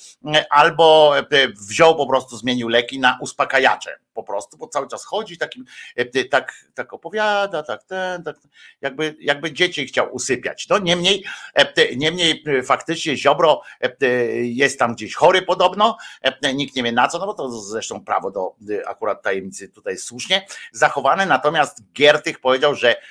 albo 0.50 1.18
e, 1.20 1.24
wziął 1.70 1.96
po 1.96 2.08
prostu, 2.08 2.38
zmienił 2.38 2.68
leki 2.68 3.00
na 3.00 3.18
uspokajacze 3.22 4.00
po 4.20 4.24
prostu, 4.24 4.58
bo 4.58 4.68
cały 4.68 4.88
czas 4.88 5.06
chodzi 5.06 5.38
takim, 5.38 5.66
e, 5.96 6.26
tak, 6.26 6.66
tak 6.74 6.94
opowiada, 6.94 7.64
tak, 7.64 7.84
ten, 7.84 8.24
tak, 8.24 8.36
jakby, 8.82 9.16
jakby 9.20 9.54
dzieci 9.54 9.88
chciał 9.88 10.14
usypiać. 10.14 10.68
No 10.70 10.78
niemniej, 10.78 11.26
e, 11.54 11.96
niemniej 11.96 12.44
e, 12.48 12.64
faktycznie 12.64 13.18
Ziobro 13.18 13.62
e, 13.82 14.06
jest 14.36 14.80
tam 14.80 14.96
gdzieś 14.96 15.16
chory 15.16 15.42
podobno, 15.42 15.98
e, 16.22 16.54
nikt 16.54 16.76
nie 16.76 16.84
wie 16.84 16.92
na 16.92 17.08
co, 17.08 17.20
no 17.20 17.26
bo 17.26 17.34
to 17.34 17.52
zresztą 17.52 18.06
prawo 18.06 18.32
do 18.32 18.56
e, 18.70 18.88
akurat 18.88 19.22
tajemnicy 19.22 19.70
tutaj 19.70 19.98
słusznie 19.98 20.46
zachowane, 20.72 21.26
natomiast 21.26 21.82
Giertych 21.94 22.40
powiedział, 22.50 22.76
że 22.76 22.96
e, 22.96 23.02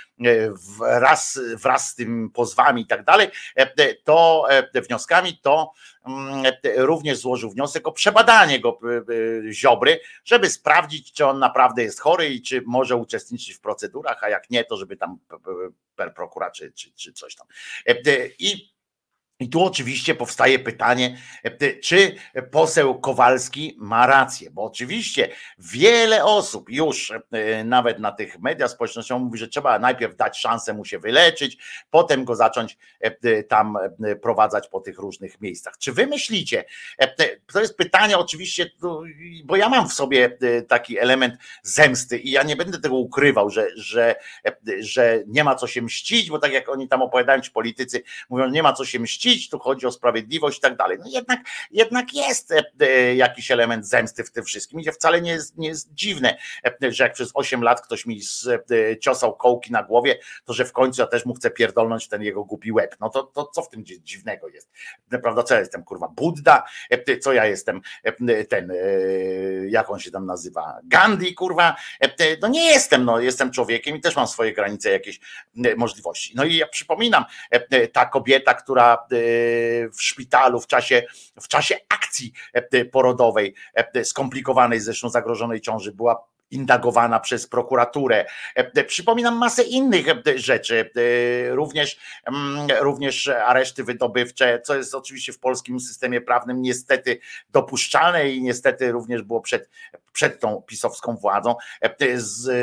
wraz, 0.79 1.41
wraz 1.57 1.89
z 1.89 1.95
tym 1.95 2.31
pozwami 2.31 2.83
i 2.83 2.87
tak 2.87 3.05
dalej, 3.05 3.29
e, 3.57 3.95
to 3.95 4.47
e, 4.51 4.81
wnioskami, 4.81 5.39
to 5.43 5.73
mm, 6.07 6.53
również 6.77 7.19
złożył 7.19 7.51
wniosek 7.51 7.89
o 7.89 7.93
przebadanie 7.93 8.61
go 8.61 8.81
Ziobry, 9.53 10.01
żeby 10.25 10.51
sprawdzić, 10.51 11.13
czy 11.13 11.27
on 11.27 11.39
naprawdę 11.39 11.83
jest 11.83 12.01
chory 12.01 12.29
i 12.29 12.43
czy 12.43 12.63
może 12.67 12.97
uczestniczyć 12.97 13.55
w 13.55 13.61
procedurach, 13.61 14.25
a 14.25 14.29
jak 14.29 14.51
nie, 14.51 14.65
to 14.65 14.77
żeby 14.77 14.97
tam 14.97 15.19
per 15.97 16.15
prokura 16.15 16.51
czy, 16.51 16.73
czy, 16.73 16.93
czy 16.93 17.13
coś 17.13 17.35
tam. 17.35 17.47
I 18.39 18.78
i 19.41 19.49
tu 19.49 19.65
oczywiście 19.65 20.15
powstaje 20.15 20.59
pytanie, 20.59 21.19
e, 21.45 21.75
czy 21.75 22.15
poseł 22.51 23.01
Kowalski 23.01 23.77
ma 23.79 24.07
rację, 24.07 24.51
bo 24.51 24.63
oczywiście 24.65 25.29
wiele 25.59 26.25
osób 26.25 26.71
już 26.71 27.13
e, 27.33 27.65
nawet 27.65 27.99
na 27.99 28.13
tych 28.13 28.39
mediach 28.39 28.71
społecznościowych 28.71 29.25
mówi, 29.25 29.39
że 29.39 29.49
trzeba 29.49 29.79
najpierw 29.79 30.17
dać 30.17 30.39
szansę 30.39 30.75
mu 30.75 30.85
się 30.85 30.99
wyleczyć, 30.99 31.59
potem 31.91 32.25
go 32.25 32.37
zacząć 32.37 32.79
e, 33.01 33.43
tam 33.43 33.79
prowadzać 34.23 34.69
po 34.69 34.81
tych 34.81 34.99
różnych 34.99 35.41
miejscach. 35.41 35.79
Czy 35.79 35.93
wy 35.93 36.07
myślicie, 36.07 36.65
to 37.53 37.61
jest 37.61 37.77
pytanie 37.77 38.19
oczywiście, 38.19 38.71
no, 38.83 39.03
bo 39.45 39.57
ja 39.57 39.69
mam 39.69 39.89
w 39.89 39.93
sobie 39.93 40.39
taki 40.69 40.99
element 40.99 41.35
zemsty 41.63 42.19
i 42.19 42.31
ja 42.31 42.43
nie 42.43 42.57
będę 42.57 42.81
tego 42.81 42.97
ukrywał, 42.97 43.51
że, 43.51 43.67
że, 43.77 44.15
że 44.81 45.23
nie 45.27 45.45
ma 45.45 45.55
co 45.55 45.67
się 45.67 45.83
mścić, 45.83 46.31
bo 46.31 46.39
tak 46.39 46.53
jak 46.53 46.69
oni 46.69 46.89
tam 46.89 47.03
opowiadają, 47.03 47.41
ci 47.41 47.51
politycy 47.51 48.03
mówią, 48.31 48.51
nie 48.51 48.63
ma 48.63 48.73
co 48.73 48.85
się 48.85 49.01
mścić, 49.01 49.28
mścić, 49.29 49.49
tu 49.49 49.59
chodzi 49.59 49.87
o 49.87 49.93
sprawiedliwość 49.93 50.59
i 50.59 50.61
tak 50.61 50.77
dalej. 50.77 50.99
No 51.01 51.07
jednak, 51.09 51.41
jednak 51.71 52.15
jest 52.15 52.53
e, 52.53 52.63
e, 52.81 53.15
jakiś 53.15 53.51
element 53.51 53.87
zemsty 53.87 54.25
w 54.25 54.33
tym 54.33 54.45
wszystkim 54.45 54.81
i 54.81 54.93
wcale 54.93 55.21
nie 55.21 55.31
jest, 55.31 55.59
nie 55.59 55.69
jest 55.69 55.95
dziwne, 55.95 56.39
e, 56.83 56.93
że 56.93 57.05
jak 57.05 57.13
przez 57.13 57.31
8 57.35 57.63
lat 57.63 57.81
ktoś 57.81 58.07
mi 58.07 58.21
ciosał 59.01 59.37
kołki 59.37 59.73
na 59.73 59.83
głowie, 59.83 60.19
to 60.45 60.53
że 60.53 60.65
w 60.65 60.73
końcu 60.73 61.01
ja 61.03 61.07
też 61.07 61.27
mu 61.27 61.35
chcę 61.35 61.51
pierdolnąć 61.51 62.09
ten 62.09 62.23
jego 62.23 62.45
głupi 62.45 62.73
łeb. 62.73 62.97
No 63.01 63.09
to, 63.09 63.23
to 63.23 63.47
co 63.47 63.63
w 63.63 63.69
tym 63.69 63.85
dzi- 63.85 64.03
dziwnego 64.03 64.49
jest? 64.49 64.71
Prawda, 65.23 65.43
co 65.43 65.55
ja 65.55 65.61
jestem, 65.61 65.85
kurwa, 65.85 66.09
Budda? 66.09 66.65
Co 67.21 67.33
ja 67.33 67.47
jestem, 67.47 67.81
ten, 68.49 68.73
jak 69.69 69.91
on 69.91 69.99
się 69.99 70.11
tam 70.11 70.27
nazywa? 70.27 70.79
Gandhi, 70.85 71.35
kurwa? 71.35 71.77
No 72.43 72.49
nie 72.49 72.67
jestem, 72.67 73.05
no 73.05 73.21
jestem 73.21 73.51
człowiekiem 73.51 73.97
i 73.97 74.01
też 74.01 74.17
mam 74.17 74.27
swoje 74.27 74.53
granice, 74.53 74.91
jakieś 74.91 75.21
możliwości. 75.77 76.33
No 76.37 76.45
i 76.45 76.57
ja 76.57 76.67
przypominam, 76.67 77.25
ta 77.93 78.07
kobieta, 78.07 78.55
która 78.55 78.99
w 79.93 80.03
szpitalu 80.03 80.61
w 80.61 80.67
czasie, 80.67 81.03
w 81.41 81.49
czasie 81.49 81.77
akcji 81.89 82.33
e, 82.53 82.85
porodowej, 82.85 83.55
e, 83.75 84.05
skomplikowanej 84.05 84.81
zresztą 84.81 85.09
zagrożonej 85.09 85.61
ciąży, 85.61 85.93
była 85.93 86.29
indagowana 86.51 87.21
przez 87.21 87.47
prokuraturę. 87.47 88.27
E, 88.55 88.85
Przypominam 88.85 89.37
masę 89.37 89.63
innych 89.63 90.09
e, 90.09 90.39
rzeczy, 90.39 90.91
e, 90.97 91.55
również, 91.55 91.99
mm, 92.25 92.69
również 92.81 93.29
areszty 93.29 93.85
wydobywcze, 93.85 94.61
co 94.65 94.75
jest 94.77 94.95
oczywiście 94.95 95.33
w 95.33 95.39
polskim 95.39 95.81
systemie 95.81 96.21
prawnym 96.21 96.63
niestety 96.63 97.19
dopuszczalne 97.51 98.31
i 98.31 98.43
niestety 98.43 98.93
również 98.93 99.23
było 99.23 99.41
przed, 99.41 99.71
przed 100.13 100.41
tą 100.41 100.63
pisowską 100.63 101.17
władzą. 101.17 101.55
E, 101.81 102.19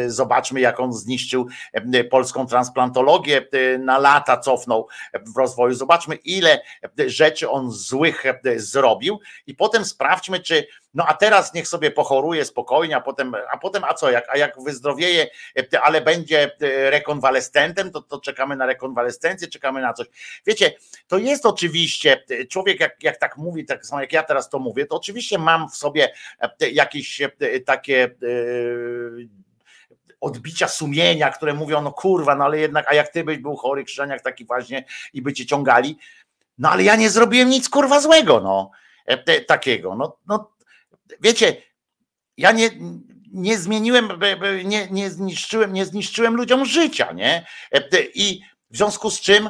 Zobaczmy, 0.08 0.60
jak 0.60 0.80
on 0.80 0.94
zniszczył 0.94 1.48
e, 1.74 2.04
polską 2.04 2.46
transplantologię, 2.48 3.48
e, 3.52 3.78
na 3.78 3.98
lata 3.98 4.38
cofnął 4.38 4.88
w 5.26 5.38
rozwoju. 5.38 5.74
Zobaczmy, 5.74 6.16
ile 6.16 6.62
rzeczy 7.08 7.50
on 7.50 7.72
złych 7.72 8.26
e, 8.26 8.60
zrobił 8.60 9.20
i 9.48 9.56
potem 9.56 9.86
sprawdźmy, 9.86 10.40
czy 10.40 10.68
no 10.96 11.06
a 11.08 11.14
teraz 11.14 11.54
niech 11.54 11.68
sobie 11.68 11.92
pochoruje 11.92 12.46
spokojnie, 12.46 12.96
a 12.96 13.02
potem, 13.02 13.36
a 13.52 13.58
potem 13.58 13.84
a 13.84 13.94
co, 13.94 14.12
jak, 14.12 14.30
a 14.30 14.38
jak 14.38 14.62
wyzdrowieje, 14.64 15.28
e, 15.74 15.82
ale 15.82 16.02
będzie 16.02 16.52
e, 16.62 16.90
rekonwalescentem, 16.90 17.92
to, 17.92 18.02
to 18.02 18.20
czekamy 18.20 18.56
na 18.56 18.66
rekonwalescencję, 18.66 19.48
czekamy 19.48 19.82
na 19.82 19.94
coś. 19.94 20.08
Wiecie, 20.46 20.72
to 21.08 21.18
jest 21.18 21.46
oczywiście, 21.46 22.24
e, 22.30 22.46
człowiek 22.46 22.80
jak, 22.80 23.04
jak 23.04 23.18
tak 23.18 23.38
mówi, 23.38 23.66
tak 23.66 23.86
samo 23.86 24.02
jak 24.02 24.14
ja 24.14 24.24
teraz 24.24 24.50
to 24.50 24.60
mówię, 24.60 24.86
to 24.86 24.96
oczywiście 24.96 25.38
mam 25.38 25.70
w 25.70 25.76
sobie 25.76 26.14
jakieś 26.72 27.22
takie 27.66 28.16
odbicia 30.22 30.68
sumienia, 30.68 31.30
które 31.30 31.54
mówią, 31.54 31.82
no 31.82 31.92
kurwa, 31.92 32.36
no 32.36 32.46
ale 32.46 32.60
jednak, 32.60 32.92
a 32.92 32.94
jak 32.94 33.10
ty 33.10 33.24
byś 33.24 33.38
był 33.38 33.56
chory, 33.56 33.84
Krzyżaniak 33.84 34.22
taki 34.22 34.46
właśnie 34.46 34.86
i 35.14 35.22
by 35.22 35.34
cię 35.34 35.46
ciągali, 35.46 35.98
no 36.58 36.70
ale 36.70 36.84
ja 36.84 36.96
nie 36.96 37.10
zrobiłem 37.10 37.50
nic 37.50 37.70
kurwa 37.70 38.00
złego, 38.00 38.42
no, 38.42 38.72
takiego, 39.48 39.96
no, 39.96 40.18
no 40.28 40.55
wiecie, 41.22 41.62
ja 42.38 42.52
nie, 42.52 42.70
nie 43.32 43.58
zmieniłem, 43.58 44.10
nie, 44.66 44.88
nie 44.92 45.10
zniszczyłem, 45.10 45.74
nie 45.74 45.86
zniszczyłem 45.86 46.36
ludziom 46.36 46.66
życia, 46.66 47.12
nie? 47.12 47.46
E, 47.72 48.02
I 48.16 48.42
w 48.72 48.78
związku 48.78 49.12
z 49.12 49.22
czym 49.22 49.50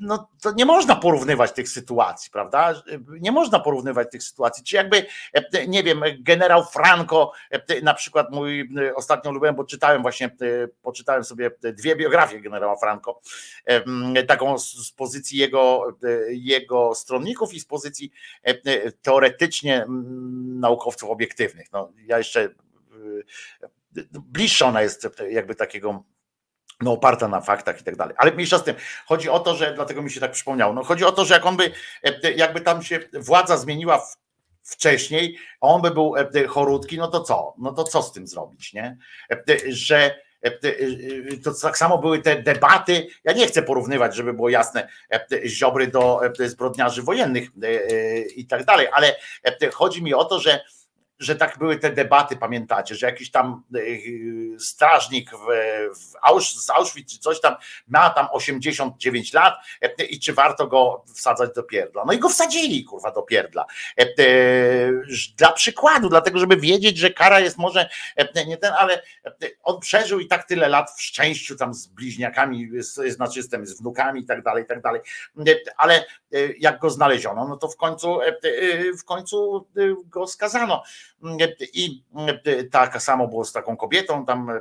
no, 0.00 0.28
to 0.42 0.52
nie 0.52 0.64
można 0.64 0.96
porównywać 0.96 1.52
tych 1.52 1.68
sytuacji, 1.68 2.30
prawda? 2.30 2.70
E, 2.70 2.98
Nie 3.20 3.32
można 3.32 3.60
porównywać 3.60 4.10
tych 4.10 4.22
sytuacji. 4.22 4.64
Czy 4.64 4.76
jakby, 4.76 5.06
e, 5.32 5.66
nie 5.66 5.82
wiem, 5.82 6.02
generał 6.20 6.64
Franco, 6.64 7.32
e, 7.50 7.80
na 7.82 7.94
przykład 7.94 8.30
mój 8.30 8.60
e, 8.60 8.94
ostatnio 8.94 9.32
lubiłem, 9.32 9.54
bo 9.54 9.64
czytałem 9.64 10.02
właśnie, 10.02 10.26
e, 10.26 10.68
poczytałem 10.82 11.24
sobie 11.24 11.50
dwie 11.60 11.96
biografie 11.96 12.40
generała 12.40 12.76
Franco, 12.76 13.20
e, 13.64 14.22
taką 14.24 14.58
z 14.58 14.92
pozycji 14.92 15.38
jego, 15.38 15.92
e, 16.04 16.08
jego 16.34 16.94
stronników 16.94 17.54
i 17.54 17.60
z 17.60 17.64
pozycji 17.66 18.12
e, 18.46 18.50
e, 18.50 18.92
teoretycznie 18.92 19.86
naukowców 20.58 21.10
obiektywnych. 21.10 21.72
No, 21.72 21.92
ja 22.06 22.18
jeszcze 22.18 22.44
e, 22.44 22.48
bliższa 24.12 24.66
ona 24.66 24.82
jest 24.82 25.08
jakby 25.30 25.54
takiego 25.54 26.04
no 26.80 26.92
oparta 26.92 27.28
na 27.28 27.40
faktach 27.40 27.80
i 27.80 27.84
tak 27.84 27.96
dalej. 27.96 28.14
Ale 28.18 28.32
mniejsza 28.32 28.58
z 28.58 28.64
tym, 28.64 28.76
chodzi 29.06 29.28
o 29.28 29.40
to, 29.40 29.54
że 29.54 29.74
dlatego 29.74 30.02
mi 30.02 30.10
się 30.10 30.20
tak 30.20 30.32
przypomniało, 30.32 30.72
no 30.72 30.84
chodzi 30.84 31.04
o 31.04 31.12
to, 31.12 31.24
że 31.24 31.34
jak 31.34 31.46
on 31.46 31.56
by, 31.56 31.72
e, 32.02 32.32
jakby 32.32 32.60
tam 32.60 32.82
się 32.82 33.00
władza 33.12 33.56
zmieniła 33.56 33.98
w, 33.98 34.16
wcześniej, 34.62 35.38
a 35.60 35.66
on 35.66 35.82
by 35.82 35.90
był 35.90 36.16
e, 36.16 36.46
chorutki, 36.46 36.98
no 36.98 37.08
to 37.08 37.20
co? 37.20 37.54
No 37.58 37.72
to 37.72 37.84
co 37.84 38.02
z 38.02 38.12
tym 38.12 38.26
zrobić, 38.26 38.72
nie? 38.72 38.98
E, 39.30 39.36
Że 39.68 40.14
e, 40.44 40.46
e, 40.46 41.36
to 41.44 41.54
tak 41.62 41.78
samo 41.78 41.98
były 41.98 42.22
te 42.22 42.42
debaty, 42.42 43.06
ja 43.24 43.32
nie 43.32 43.46
chcę 43.46 43.62
porównywać, 43.62 44.16
żeby 44.16 44.32
było 44.32 44.48
jasne, 44.48 44.88
e, 45.12 45.48
Ziobry 45.48 45.86
do 45.86 46.20
e, 46.40 46.48
zbrodniarzy 46.48 47.02
wojennych 47.02 47.48
e, 47.62 47.66
e, 47.66 48.20
i 48.20 48.46
tak 48.46 48.64
dalej, 48.64 48.88
ale 48.92 49.16
e, 49.44 49.70
chodzi 49.70 50.02
mi 50.02 50.14
o 50.14 50.24
to, 50.24 50.40
że 50.40 50.60
że 51.18 51.36
tak 51.36 51.58
były 51.58 51.78
te 51.78 51.90
debaty, 51.92 52.36
pamiętacie, 52.36 52.94
że 52.94 53.06
jakiś 53.06 53.30
tam 53.30 53.62
e, 53.74 53.78
strażnik 54.58 55.30
w, 55.30 55.46
w 56.00 56.16
Ausch, 56.22 56.46
z 56.46 56.70
Auschwitz 56.70 57.12
czy 57.12 57.18
coś 57.18 57.40
tam 57.40 57.54
ma 57.88 58.10
tam 58.10 58.28
89 58.32 59.32
lat 59.32 59.54
e, 59.80 60.04
i 60.04 60.20
czy 60.20 60.32
warto 60.32 60.66
go 60.66 61.04
wsadzać 61.14 61.50
do 61.54 61.62
pierdla. 61.62 62.04
No 62.06 62.12
i 62.12 62.18
go 62.18 62.28
wsadzili, 62.28 62.84
kurwa, 62.84 63.10
do 63.10 63.22
pierdla. 63.22 63.66
E, 64.00 64.06
Dla 65.36 65.52
przykładu, 65.52 66.08
dlatego 66.08 66.38
żeby 66.38 66.56
wiedzieć, 66.56 66.98
że 66.98 67.10
kara 67.10 67.40
jest 67.40 67.58
może 67.58 67.88
nie 68.46 68.56
ten, 68.56 68.72
ale 68.78 69.02
on 69.62 69.80
przeżył 69.80 70.20
i 70.20 70.26
tak 70.26 70.44
tyle 70.48 70.68
lat 70.68 70.90
w 70.96 71.02
szczęściu 71.02 71.56
tam 71.56 71.74
z 71.74 71.86
bliźniakami, 71.86 72.68
z, 72.82 73.14
znaczy 73.14 73.42
z, 73.42 73.48
tym, 73.48 73.66
z 73.66 73.80
wnukami 73.80 74.20
i 74.20 74.24
tak 74.24 74.42
dalej, 74.42 74.64
i 74.64 74.66
tak 74.66 74.82
dalej. 74.82 75.00
Ale 75.76 76.04
jak 76.58 76.78
go 76.78 76.90
znaleziono, 76.90 77.48
no 77.48 77.56
to 77.56 77.68
w 77.68 77.76
końcu, 77.76 78.18
w 78.98 79.04
końcu 79.04 79.66
go 80.04 80.26
skazano. 80.26 80.82
I 81.74 82.04
tak 82.70 83.02
samo 83.02 83.28
było 83.28 83.44
z 83.44 83.52
taką 83.52 83.76
kobietą, 83.76 84.26
tam 84.26 84.50
e, 84.50 84.60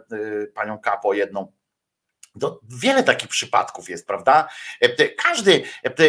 panią 0.53 0.79
Kapo 0.79 1.13
jedną. 1.13 1.51
Wiele 2.81 3.03
takich 3.03 3.29
przypadków 3.29 3.89
jest, 3.89 4.07
prawda? 4.07 4.47
E, 4.81 5.09
Każdy 5.09 5.63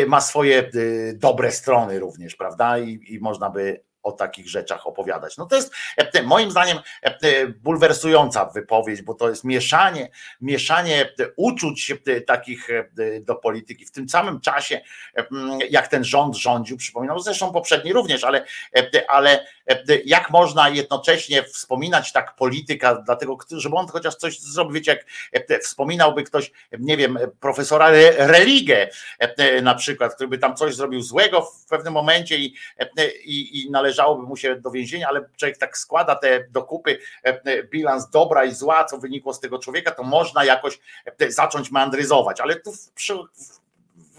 ma 0.06 0.20
swoje 0.20 0.70
dobre 1.14 1.52
strony 1.52 1.98
również, 1.98 2.36
prawda? 2.36 2.78
I, 2.78 3.00
i 3.08 3.20
można 3.20 3.50
by 3.50 3.87
o 4.02 4.12
takich 4.12 4.48
rzeczach 4.48 4.86
opowiadać. 4.86 5.36
No 5.36 5.46
to 5.46 5.56
jest 5.56 5.72
e, 5.96 6.22
moim 6.22 6.50
zdaniem 6.50 6.78
e, 7.02 7.46
bulwersująca 7.46 8.44
wypowiedź, 8.44 9.02
bo 9.02 9.14
to 9.14 9.28
jest 9.28 9.44
mieszanie, 9.44 10.10
mieszanie 10.40 11.02
e, 11.02 11.28
uczuć 11.36 11.90
e, 12.06 12.20
takich 12.20 12.70
e, 12.70 12.84
do 13.20 13.34
polityki 13.34 13.84
w 13.84 13.90
tym 13.90 14.08
samym 14.08 14.40
czasie, 14.40 14.80
e, 15.16 15.26
jak 15.70 15.88
ten 15.88 16.04
rząd 16.04 16.36
rządził, 16.36 16.76
przypominał, 16.76 17.18
zresztą 17.18 17.52
poprzedni 17.52 17.92
również, 17.92 18.24
ale, 18.24 18.44
e, 18.76 19.10
ale 19.10 19.46
e, 19.66 19.84
jak 20.04 20.30
można 20.30 20.68
jednocześnie 20.68 21.42
wspominać 21.42 22.12
tak 22.12 22.36
polityka, 22.36 22.94
dlatego, 22.94 23.38
żeby 23.50 23.76
on 23.76 23.88
chociaż 23.88 24.14
coś 24.14 24.40
zrobił, 24.40 24.72
wiecie, 24.72 24.90
jak 25.32 25.50
e, 25.50 25.58
wspominałby 25.58 26.22
ktoś, 26.22 26.52
nie 26.78 26.96
wiem, 26.96 27.18
profesora 27.40 27.88
Re- 27.88 28.26
Religę 28.26 28.88
e, 29.18 29.62
na 29.62 29.74
przykład, 29.74 30.14
który 30.14 30.28
by 30.28 30.38
tam 30.38 30.56
coś 30.56 30.74
zrobił 30.74 31.02
złego 31.02 31.42
w 31.42 31.66
pewnym 31.66 31.92
momencie 31.92 32.38
i, 32.38 32.54
e, 32.78 33.10
i, 33.24 33.60
i 33.60 33.70
należałoby 33.88 34.22
mu 34.22 34.36
się 34.36 34.56
do 34.56 34.70
więzienia, 34.70 35.08
ale 35.08 35.28
człowiek 35.36 35.58
tak 35.58 35.78
składa 35.78 36.14
te 36.14 36.44
dokupy, 36.50 36.98
e, 37.22 37.62
bilans 37.62 38.10
dobra 38.10 38.44
i 38.44 38.54
zła, 38.54 38.84
co 38.84 38.98
wynikło 38.98 39.34
z 39.34 39.40
tego 39.40 39.58
człowieka, 39.58 39.90
to 39.90 40.02
można 40.02 40.44
jakoś 40.44 40.80
e, 41.18 41.30
zacząć 41.30 41.70
meandryzować, 41.70 42.40
ale 42.40 42.56
tu 42.56 42.72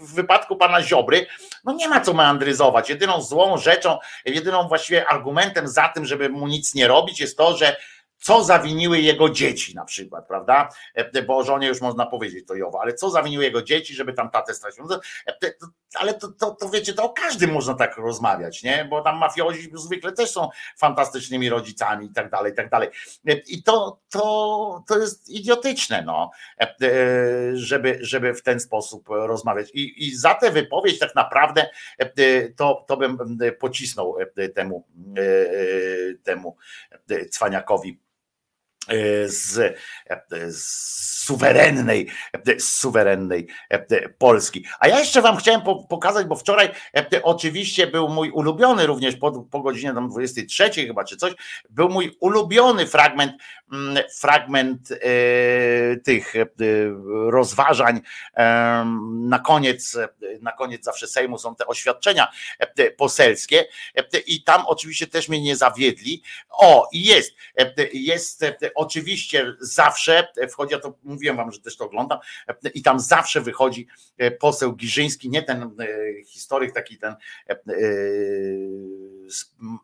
w 0.00 0.14
wypadku 0.14 0.56
pana 0.56 0.82
Ziobry, 0.82 1.26
no 1.64 1.72
nie 1.72 1.88
ma 1.88 2.00
co 2.00 2.12
meandryzować. 2.12 2.90
Jedyną 2.90 3.22
złą 3.22 3.58
rzeczą, 3.58 3.98
jedyną 4.24 4.68
właściwie 4.68 5.08
argumentem 5.08 5.68
za 5.68 5.88
tym, 5.88 6.04
żeby 6.04 6.28
mu 6.28 6.48
nic 6.48 6.74
nie 6.74 6.88
robić, 6.88 7.20
jest 7.20 7.36
to, 7.36 7.56
że 7.56 7.76
co 8.20 8.44
zawiniły 8.44 9.00
jego 9.00 9.30
dzieci 9.30 9.74
na 9.74 9.84
przykład, 9.84 10.28
prawda? 10.28 10.68
E, 10.94 11.22
Bo 11.22 11.36
o 11.36 11.44
żonie 11.44 11.68
już 11.68 11.80
można 11.80 12.06
powiedzieć 12.06 12.46
to 12.46 12.54
Jowo, 12.54 12.80
ale 12.80 12.94
co 12.94 13.10
zawiniły 13.10 13.44
jego 13.44 13.62
dzieci, 13.62 13.94
żeby 13.94 14.12
tam 14.12 14.30
tatę 14.30 14.54
stracił? 14.54 14.86
No 14.86 15.00
e, 15.26 15.52
ale 15.94 16.14
to, 16.14 16.28
to, 16.28 16.50
to 16.50 16.68
wiecie, 16.68 16.94
to 16.94 17.04
o 17.04 17.08
każdym 17.08 17.52
można 17.52 17.74
tak 17.74 17.96
rozmawiać, 17.96 18.62
nie? 18.62 18.86
Bo 18.90 19.02
tam 19.02 19.18
mafiozi 19.18 19.70
zwykle 19.74 20.12
też 20.12 20.30
są 20.30 20.48
fantastycznymi 20.76 21.48
rodzicami 21.48 22.06
i 22.06 22.10
tak 22.10 22.30
dalej, 22.30 22.52
i 22.52 22.54
tak 22.56 22.70
dalej. 22.70 22.88
E, 23.28 23.32
I 23.32 23.62
to, 23.62 24.00
to, 24.10 24.84
to 24.88 24.98
jest 24.98 25.28
idiotyczne, 25.28 26.02
no, 26.02 26.30
e, 26.60 26.74
e, 26.82 27.56
żeby, 27.56 27.98
żeby 28.00 28.34
w 28.34 28.42
ten 28.42 28.60
sposób 28.60 29.08
rozmawiać. 29.08 29.70
I, 29.74 30.08
i 30.08 30.16
za 30.16 30.34
tę 30.34 30.50
wypowiedź 30.50 30.98
tak 30.98 31.14
naprawdę 31.14 31.66
e, 31.98 32.48
to, 32.48 32.84
to 32.88 32.96
bym 32.96 33.38
e, 33.42 33.52
pocisnął 33.52 34.16
e, 34.36 34.48
temu, 34.48 34.84
e, 35.16 35.20
e, 35.20 36.14
temu 36.22 36.56
e, 37.10 37.26
cwaniakowi 37.26 37.90
e, 37.90 38.09
z, 39.26 39.58
e, 40.06 40.50
z 40.52 41.00
suwerennej, 41.24 42.06
z 42.58 42.68
suwerennej 42.68 43.46
e, 43.68 44.08
Polski. 44.08 44.66
A 44.80 44.88
ja 44.88 44.98
jeszcze 44.98 45.22
wam 45.22 45.36
chciałem 45.36 45.62
po, 45.62 45.84
pokazać, 45.84 46.26
bo 46.26 46.36
wczoraj 46.36 46.70
e, 46.96 47.22
oczywiście 47.22 47.86
był 47.86 48.08
mój 48.08 48.30
ulubiony 48.30 48.86
również 48.86 49.16
po, 49.16 49.32
po 49.42 49.60
godzinie 49.60 49.94
tam 49.94 50.08
23 50.08 50.70
chyba 50.70 51.04
czy 51.04 51.16
coś, 51.16 51.32
był 51.70 51.88
mój 51.88 52.16
ulubiony 52.20 52.86
fragment 52.86 53.32
mm, 53.72 54.04
fragment 54.20 54.92
e, 54.92 54.96
tych 55.96 56.36
e, 56.36 56.46
rozważań 57.30 58.00
e, 58.36 58.84
na 59.10 59.38
koniec 59.38 59.96
na 60.40 60.52
koniec 60.52 60.84
zawsze 60.84 61.06
Sejmu 61.06 61.38
są 61.38 61.56
te 61.56 61.66
oświadczenia 61.66 62.28
e, 62.58 62.90
poselskie 62.90 63.66
e, 63.96 64.18
i 64.18 64.42
tam 64.42 64.62
oczywiście 64.66 65.06
też 65.06 65.28
mnie 65.28 65.42
nie 65.42 65.56
zawiedli. 65.56 66.22
O, 66.50 66.88
jest, 66.92 67.34
e, 67.58 67.72
jest 67.92 68.42
e, 68.42 68.56
oczywiście 68.80 69.54
zawsze 69.60 70.28
wchodzi, 70.50 70.72
ja 70.72 70.80
to 70.80 70.94
mówiłem 71.02 71.36
wam, 71.36 71.52
że 71.52 71.60
też 71.60 71.76
to 71.76 71.84
oglądam, 71.84 72.18
e, 72.48 72.68
i 72.74 72.82
tam 72.82 73.00
zawsze 73.00 73.40
wychodzi 73.40 73.86
e, 74.18 74.30
poseł 74.30 74.72
Giżyński, 74.72 75.30
nie 75.30 75.42
ten 75.42 75.62
e, 75.62 76.24
historyk 76.24 76.74
taki 76.74 76.98
ten 76.98 77.12
e, 77.48 77.52
e, 77.52 77.56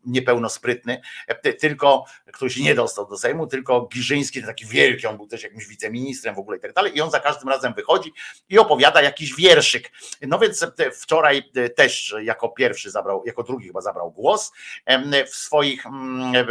niepełnosprytny, 0.07 1.01
e, 1.27 1.53
tylko 1.53 2.05
który 2.33 2.51
się 2.51 2.63
nie 2.63 2.75
dostał 2.75 3.07
do 3.07 3.19
Sejmu, 3.19 3.47
tylko 3.47 3.89
Giżyński, 3.93 4.43
taki 4.43 4.67
wielki, 4.67 5.07
on 5.07 5.17
był 5.17 5.27
też 5.27 5.43
jakimś 5.43 5.67
wiceministrem 5.67 6.35
w 6.35 6.39
ogóle 6.39 6.57
i 6.57 6.61
tak 6.61 6.73
dalej 6.73 6.97
i 6.97 7.01
on 7.01 7.11
za 7.11 7.21
każdym 7.21 7.49
razem 7.49 7.75
wychodzi 7.75 8.13
i 8.49 8.59
opowiada 8.59 9.03
jakiś 9.03 9.35
wierszyk. 9.37 9.93
No 10.23 10.39
więc 10.39 10.63
e, 10.63 10.91
wczoraj 10.91 11.51
e, 11.57 11.69
też 11.69 12.15
jako 12.23 12.49
pierwszy 12.49 12.91
zabrał, 12.91 13.23
jako 13.27 13.43
drugi 13.43 13.67
chyba 13.67 13.81
zabrał 13.81 14.11
głos 14.11 14.53
w 15.27 15.37
swoich 15.37 15.87
mm, 15.87 16.35
e, 16.35 16.45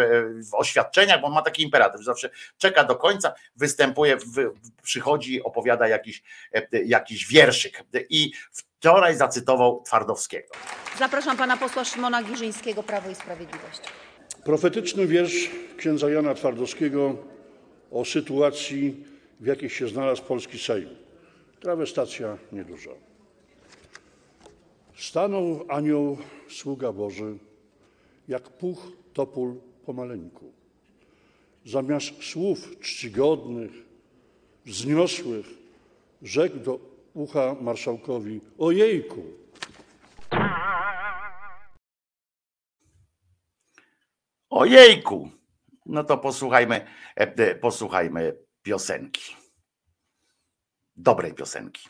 w 0.44 0.54
oświadczeniach, 0.54 1.22
bo 1.22 1.28
on 1.28 1.34
ma 1.34 1.42
taki 1.42 1.64
imperatyw, 1.64 2.02
że 2.02 2.25
zawsze 2.30 2.54
czeka 2.58 2.84
do 2.84 2.96
końca, 2.96 3.34
występuje, 3.56 4.18
w- 4.18 4.54
przychodzi, 4.84 5.44
opowiada 5.44 5.88
jakiś, 5.88 6.24
e, 6.54 6.84
jakiś 6.86 7.28
wierszyk 7.28 7.84
i 8.10 8.32
wczoraj 8.52 9.16
zacytował 9.18 9.82
Twardowskiego. 9.86 10.48
Zapraszam 11.00 11.38
pana 11.38 11.58
posła 11.58 11.84
Szymona 11.86 12.24
Giżyńskiego, 12.24 12.84
Prawo 12.84 13.10
i 13.10 13.16
Sprawiedliwość. 13.16 13.82
Profetyczny 14.44 15.08
wiersz 15.08 15.50
księdza 15.78 16.10
Jana 16.10 16.34
Twardowskiego 16.34 17.16
o 17.92 18.06
sytuacji, 18.06 19.06
w 19.40 19.46
jakiej 19.46 19.70
się 19.70 19.88
znalazł 19.88 20.24
polski 20.24 20.60
Sejm. 20.60 20.90
Trawestacja 21.60 22.38
nieduża. 22.52 22.92
Stanął 24.98 25.66
anioł, 25.70 26.18
sługa 26.50 26.92
Boży, 26.92 27.38
jak 28.28 28.44
puch 28.50 28.88
topól 29.14 29.56
pomaleńku. 29.86 30.54
Zamiast 31.66 32.24
słów 32.24 32.80
czcigodnych, 32.80 33.72
wzniosłych, 34.66 35.46
rzekł 36.22 36.58
do 36.58 36.80
ucha 37.14 37.56
marszałkowi: 37.62 38.42
Ojejku, 38.58 39.24
Ojejku! 44.56 45.32
No 45.86 46.04
to 46.04 46.18
posłuchajmy, 46.18 46.76
e, 47.18 47.36
e, 47.36 47.56
posłuchajmy 47.56 48.38
piosenki. 48.62 49.36
Dobrej 50.96 51.34
piosenki. 51.34 51.90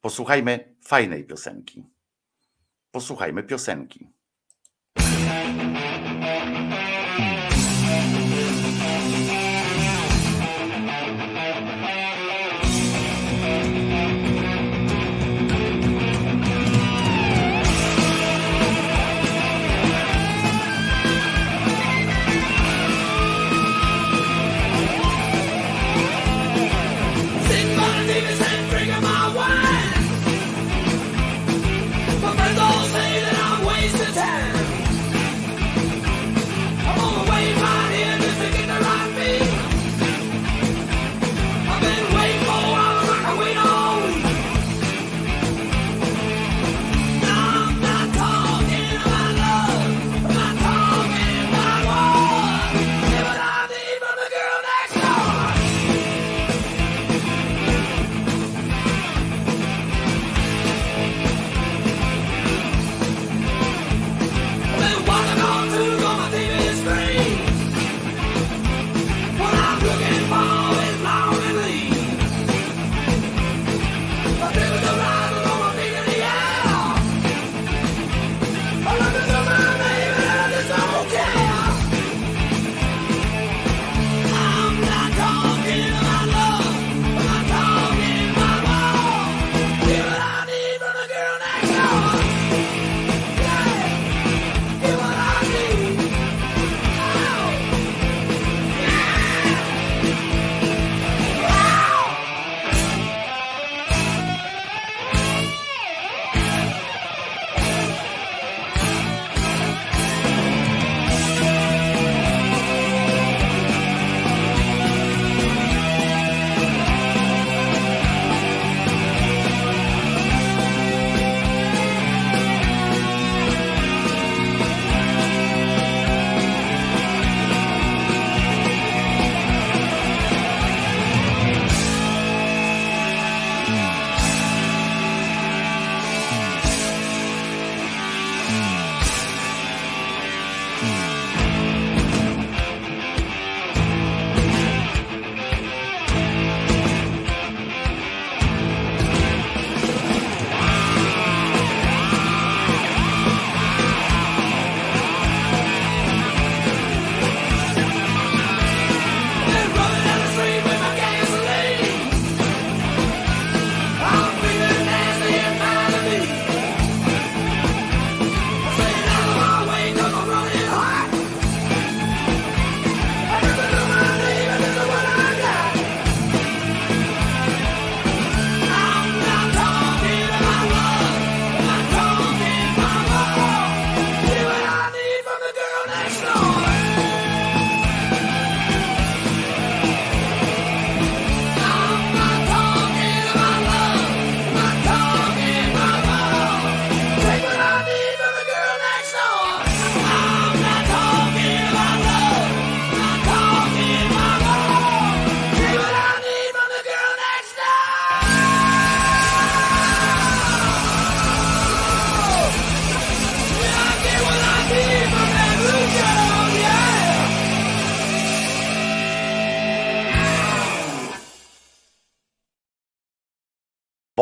Posłuchajmy 0.00 0.76
fajnej 0.84 1.24
piosenki. 1.24 1.84
Posłuchajmy 2.90 3.42
piosenki. 3.42 4.08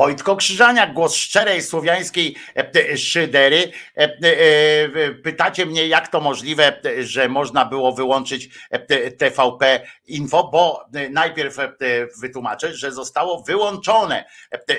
Wojtko 0.01 0.37
Krzyżaniak, 0.37 0.93
głos 0.93 1.15
szczerej 1.15 1.63
słowiańskiej 1.63 2.37
e, 2.57 2.97
szydery. 2.97 3.73
E, 3.97 4.03
e, 4.03 5.11
Pytacie 5.15 5.67
mnie, 5.67 5.89
jak 5.89 6.09
to 6.09 6.21
możliwe, 6.21 6.81
że 7.01 7.29
można 7.29 7.65
było 7.65 7.93
wyłączyć 7.93 8.49
TVP 9.19 9.87
Info, 10.07 10.49
bo 10.53 10.85
najpierw 11.11 11.57
wytłumaczę, 12.21 12.75
że 12.75 12.93
zostało 12.93 13.43
wyłączone 13.43 14.25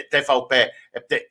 TVP 0.09 0.71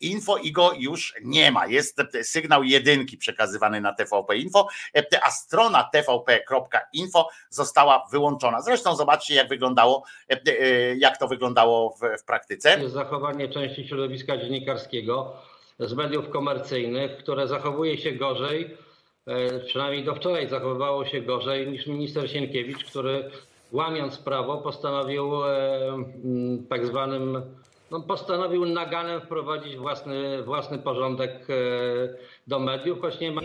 Info 0.00 0.36
i 0.36 0.52
go 0.52 0.72
już 0.78 1.14
nie 1.24 1.52
ma. 1.52 1.66
Jest 1.66 2.02
sygnał 2.22 2.64
jedynki 2.64 3.16
przekazywany 3.16 3.80
na 3.80 3.94
TVP 3.94 4.36
Info, 4.36 4.68
e, 4.96 5.24
a 5.24 5.30
strona 5.30 5.90
tvp.info 5.92 7.28
została 7.50 8.06
wyłączona. 8.12 8.62
Zresztą 8.62 8.96
zobaczcie, 8.96 9.34
jak 9.34 9.48
wyglądało, 9.48 10.04
e, 10.30 10.40
e, 10.46 10.96
jak 10.96 11.18
to 11.18 11.28
wyglądało 11.28 11.96
w, 12.18 12.24
praktyce. 12.24 12.88
zachowanie 12.88 13.48
części 13.48 13.88
środowiska 13.88 14.36
dziennikarskiego 14.36 15.36
z 15.78 15.94
mediów 15.94 16.30
komercyjnych, 16.30 17.16
które 17.16 17.48
zachowuje 17.48 17.98
się 17.98 18.12
gorzej, 18.12 18.76
przynajmniej 19.66 20.04
do 20.04 20.14
wczoraj 20.14 20.48
zachowywało 20.48 21.06
się 21.06 21.20
gorzej 21.20 21.68
niż 21.68 21.86
minister 21.86 22.30
Sienkiewicz, 22.30 22.84
który 22.84 23.30
łamiąc 23.72 24.18
prawo 24.18 24.58
postanowił 24.58 25.32
tak 26.68 26.86
zwanym, 26.86 27.42
no 27.90 28.00
postanowił 28.00 28.66
naganem 28.66 29.20
wprowadzić 29.20 29.76
własny, 29.76 30.42
własny 30.42 30.78
porządek 30.78 31.30
e, 31.30 31.54
do 32.46 32.58
mediów, 32.58 33.00
choć 33.00 33.20
nie 33.20 33.32
ma. 33.32 33.40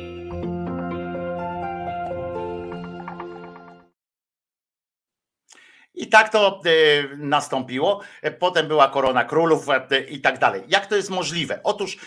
I 5.94 6.08
tak 6.08 6.30
to 6.30 6.62
e, 6.66 6.72
nastąpiło. 7.18 8.02
E, 8.22 8.32
Potem 8.32 8.68
była 8.68 8.88
korona 8.88 9.24
królów 9.24 9.66
i 10.10 10.22
tak 10.22 10.40
dalej. 10.40 10.64
Jak 10.68 10.86
to 10.86 10.96
jest 10.96 11.10
możliwe? 11.10 11.60
Otóż, 11.64 11.98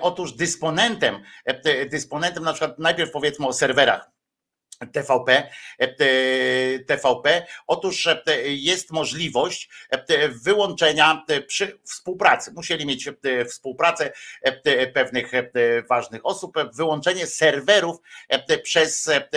otóż 0.00 0.32
dysponentem, 0.32 1.22
dysponentem 1.90 2.44
na 2.44 2.52
przykład 2.52 2.78
najpierw 2.78 3.12
powiedzmy 3.12 3.46
o 3.46 3.52
serwerach. 3.52 4.17
TVP, 4.86 5.32
e, 5.32 5.50
e, 5.80 6.78
TVP. 6.78 7.46
Otóż 7.66 8.06
e, 8.06 8.22
jest 8.44 8.90
możliwość 8.90 9.68
e, 9.90 10.28
wyłączenia 10.28 11.24
e, 11.28 11.40
przy 11.40 11.78
współpracy. 11.84 12.52
Musieli 12.52 12.86
mieć 12.86 13.08
e, 13.08 13.44
współpracę 13.44 14.12
e, 14.42 14.86
pewnych 14.86 15.34
e, 15.34 15.50
ważnych 15.88 16.26
osób, 16.26 16.56
e, 16.56 16.70
wyłączenie 16.74 17.26
serwerów 17.26 17.96
e, 18.28 18.58
przez. 18.58 19.08
e, 19.08 19.28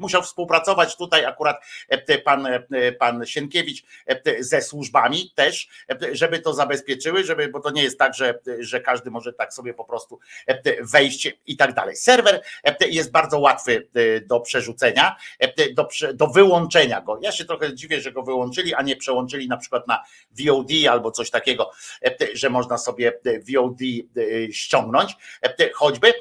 Musiał 0.00 0.22
współpracować 0.22 0.96
tutaj 0.96 1.24
akurat 1.24 1.56
e, 1.88 2.18
pan, 2.18 2.46
e, 2.46 2.92
pan 2.92 3.26
Sienkiewicz 3.26 3.82
e, 4.06 4.42
ze 4.42 4.62
służbami 4.62 5.32
też, 5.34 5.68
e, 5.90 5.96
żeby 6.12 6.38
to 6.38 6.54
zabezpieczyły, 6.54 7.24
żeby, 7.24 7.48
bo 7.48 7.60
to 7.60 7.70
nie 7.70 7.82
jest 7.82 7.98
tak, 7.98 8.14
że, 8.14 8.38
że 8.58 8.80
każdy 8.80 9.10
może 9.10 9.32
tak 9.32 9.54
sobie 9.54 9.74
po 9.74 9.84
prostu 9.84 10.18
e, 10.46 10.84
wejść 10.84 11.36
i 11.46 11.56
tak 11.56 11.74
dalej. 11.74 11.96
Serwer 11.96 12.42
e, 12.64 12.88
jest 12.88 13.10
bardzo 13.10 13.38
łatwy 13.38 13.88
e, 13.94 14.20
do 14.20 14.40
przerzucenia, 14.58 15.16
e, 15.38 15.72
do, 15.72 15.88
do 16.14 16.26
wyłączenia 16.26 17.00
go. 17.00 17.18
Ja 17.22 17.32
się 17.32 17.44
trochę 17.44 17.74
dziwię, 17.74 18.00
że 18.00 18.12
go 18.12 18.22
wyłączyli, 18.22 18.74
a 18.74 18.82
nie 18.82 18.96
przełączyli 18.96 19.48
na 19.48 19.56
przykład 19.56 19.88
na 19.88 20.04
VOD 20.38 20.70
albo 20.90 21.10
coś 21.10 21.30
takiego, 21.30 21.70
e, 22.04 22.16
że 22.34 22.50
można 22.50 22.78
sobie 22.78 23.12
VOD 23.22 23.80
e, 23.82 24.52
ściągnąć, 24.52 25.16
e, 25.42 25.70
choćby, 25.72 26.12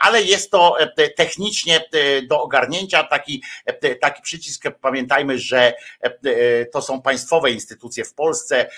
ale 0.00 0.22
jest 0.22 0.50
to 0.50 0.76
technicznie 1.16 1.84
do 2.28 2.42
ogarnięcia 2.42 3.04
taki, 3.04 3.42
taki 4.00 4.22
przycisk. 4.22 4.64
Pamiętajmy, 4.80 5.38
że 5.38 5.74
to 6.72 6.82
są 6.82 7.02
państwowe 7.02 7.50
instytucje 7.50 8.04
w 8.04 8.14
Polsce, 8.14 8.70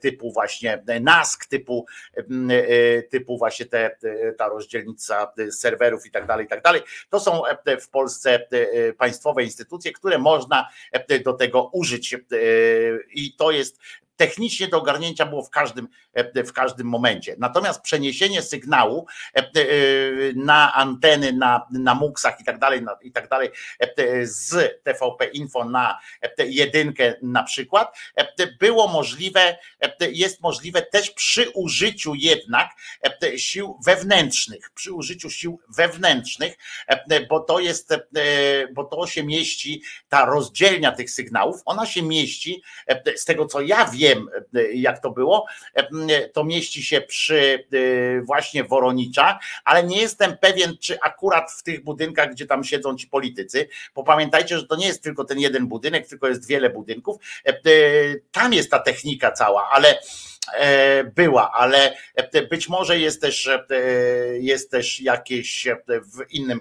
typu 0.00 0.32
właśnie 0.32 0.82
NASK, 1.00 1.46
typu, 1.46 1.86
typu 3.10 3.38
właśnie 3.38 3.66
te, 3.66 3.96
ta 4.38 4.48
rozdzielnica 4.48 5.32
serwerów 5.50 6.06
i 6.06 6.10
tak 6.10 6.26
dalej, 6.26 6.46
i 6.46 6.48
tak 6.48 6.62
dalej. 6.62 6.82
To 7.10 7.20
są 7.20 7.42
w 7.80 7.88
Polsce 7.88 8.25
państwowe 8.98 9.44
instytucje, 9.44 9.92
które 9.92 10.18
można 10.18 10.68
e, 10.92 11.20
do 11.20 11.32
tego 11.32 11.70
użyć. 11.72 12.14
E, 12.14 12.18
i 13.14 13.32
to 13.32 13.50
jest 13.50 13.78
technicznie 14.16 14.68
do 14.68 14.78
ogarnięcia 14.78 15.26
było 15.26 15.42
w 15.42 15.50
każdym, 15.50 15.88
e, 16.14 16.44
w 16.44 16.52
każdym 16.52 16.86
momencie. 16.86 17.36
Natomiast 17.38 17.80
przeniesienie 17.80 18.42
sygnału 18.42 19.06
e, 19.36 19.40
e, 19.40 19.52
na 20.34 20.74
anteny, 20.74 21.32
na, 21.32 21.66
na 21.70 21.94
muksach 21.94 22.40
i 22.40 22.44
tak 22.44 22.58
dalej, 22.58 22.82
i 23.02 23.12
tak 23.12 23.28
dalej, 23.28 23.50
e, 23.80 24.26
z 24.26 24.82
TVP 24.82 25.26
Info 25.26 25.64
na 25.64 25.98
e, 26.22 26.46
jedynkę 26.46 27.14
na 27.22 27.42
przykład, 27.42 27.98
e, 28.16 28.46
było 28.60 28.88
możliwe, 28.88 29.56
e, 29.80 30.10
jest 30.10 30.40
możliwe 30.40 30.82
też 30.82 31.10
przy 31.10 31.50
użyciu 31.50 32.14
jednak 32.14 32.70
e, 33.22 33.38
sił 33.38 33.78
wewnętrznych, 33.86 34.70
przy 34.74 34.92
użyciu 34.92 35.30
sił 35.30 35.60
wewnętrznych, 35.76 36.56
e, 36.88 37.26
bo 37.26 37.40
to 37.40 37.60
jest, 37.60 37.92
e, 37.92 37.98
bo 38.72 38.84
to 38.84 39.06
się 39.06 39.22
mieści, 39.24 39.82
ta 40.08 40.24
rozdzielnia 40.24 40.92
tych 40.92 41.10
sygnałów, 41.10 41.62
ona 41.64 41.86
się 41.86 42.02
mieści, 42.02 42.62
e, 42.86 43.18
z 43.18 43.24
tego 43.24 43.46
co 43.46 43.60
ja 43.60 43.84
wiem, 43.84 44.05
e, 44.12 44.72
jak 44.72 45.02
to 45.02 45.10
było, 45.10 45.46
e, 45.74 46.28
to 46.28 46.44
mieści 46.44 46.82
się 46.82 47.00
przy 47.00 47.66
e, 47.72 48.20
właśnie 48.22 48.64
Woronicza, 48.64 49.38
ale 49.64 49.84
nie 49.84 50.00
jestem 50.00 50.38
pewien, 50.38 50.76
czy 50.80 51.00
akurat 51.00 51.52
w 51.52 51.62
tych 51.62 51.84
budynkach, 51.84 52.30
gdzie 52.30 52.46
tam 52.46 52.64
siedzą 52.64 52.96
ci 52.96 53.06
politycy, 53.06 53.68
bo 53.94 54.04
pamiętajcie, 54.04 54.58
że 54.58 54.66
to 54.66 54.76
nie 54.76 54.86
jest 54.86 55.02
tylko 55.02 55.24
ten 55.24 55.38
jeden 55.38 55.66
budynek, 55.66 56.08
tylko 56.08 56.28
jest 56.28 56.48
wiele 56.48 56.70
budynków, 56.70 57.16
tam 58.32 58.52
jest 58.52 58.70
ta 58.70 58.78
technika 58.78 59.32
cała, 59.32 59.70
ale 59.70 59.98
była, 61.14 61.52
ale 61.52 61.96
być 62.50 62.68
może 62.68 62.98
jest 62.98 63.20
też, 63.20 63.50
jest 64.40 64.70
też 64.70 65.00
jakieś 65.00 65.66
w 65.88 66.34
innym 66.34 66.60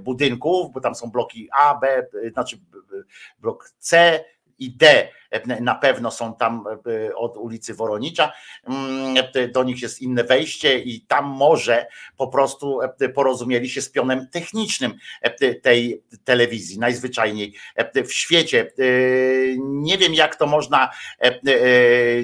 budynku, 0.00 0.70
bo 0.74 0.80
tam 0.80 0.94
są 0.94 1.10
bloki 1.10 1.48
A, 1.52 1.74
B, 1.74 2.06
znaczy 2.32 2.58
blok 3.38 3.70
C 3.78 4.20
i 4.58 4.70
D 4.70 5.08
na 5.60 5.74
pewno 5.74 6.10
są 6.10 6.34
tam 6.34 6.64
e, 6.66 7.14
od 7.14 7.36
ulicy 7.36 7.74
Woronicza, 7.74 8.32
Mm, 8.66 9.16
e, 9.34 9.48
do 9.48 9.64
nich 9.64 9.82
jest 9.82 10.02
inne 10.02 10.24
wejście 10.24 10.78
i 10.78 11.00
tam 11.00 11.24
może 11.24 11.86
po 12.16 12.28
prostu 12.28 12.80
e, 12.82 13.08
porozumieli 13.08 13.70
się 13.70 13.82
z 13.82 13.90
pionem 13.90 14.28
technicznym 14.28 14.94
tej 15.62 16.02
telewizji, 16.24 16.78
najzwyczajniej 16.78 17.54
w 18.06 18.12
świecie. 18.12 18.72
Nie 19.58 19.98
wiem 19.98 20.14
jak 20.14 20.36
to 20.36 20.46
można, 20.46 20.90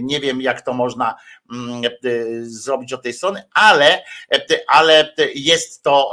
nie 0.01 0.21
wiem 0.21 0.41
jak 0.41 0.63
to 0.63 0.73
można 0.73 1.15
mm, 1.53 1.83
zrobić 2.43 2.93
od 2.93 3.03
tej 3.03 3.13
strony, 3.13 3.43
ale, 3.55 4.05
ale 4.67 5.15
jest 5.35 5.83
to 5.83 6.13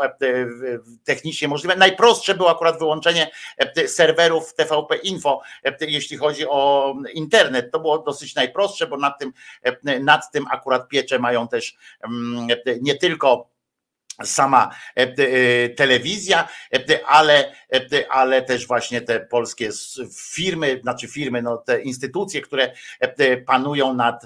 technicznie 1.04 1.48
możliwe. 1.48 1.76
Najprostsze 1.76 2.36
było 2.36 2.50
akurat 2.50 2.80
wyłączenie 2.80 3.32
serwerów 3.88 4.54
TVP 4.54 4.96
Info, 4.96 5.42
jeśli 5.82 6.18
chodzi 6.18 6.48
o 6.48 6.81
internet. 7.14 7.72
To 7.72 7.80
było 7.80 7.98
dosyć 7.98 8.36
najprostsze, 8.36 8.88
bo 8.88 8.98
nad 8.98 9.20
tym, 9.20 9.34
e, 9.64 10.00
nad 10.00 10.32
tym 10.32 10.46
akurat 10.52 10.88
piecze 10.88 11.20
mają 11.20 11.48
też 11.48 11.76
mm, 12.04 12.48
nie 12.82 12.96
tylko 12.96 13.51
sama 14.24 14.76
e, 14.98 15.02
e, 15.02 15.70
telewizja, 15.70 16.48
e, 16.74 17.06
ale, 17.06 17.56
ale 18.10 18.42
też 18.42 18.68
właśnie 18.68 19.02
te 19.02 19.20
polskie 19.20 19.70
firmy, 20.34 20.80
znaczy 20.84 21.08
firmy, 21.08 21.42
no 21.42 21.58
te 21.58 21.82
instytucje, 21.82 22.42
które 22.42 22.72
panują 23.46 23.94
nad 23.94 24.26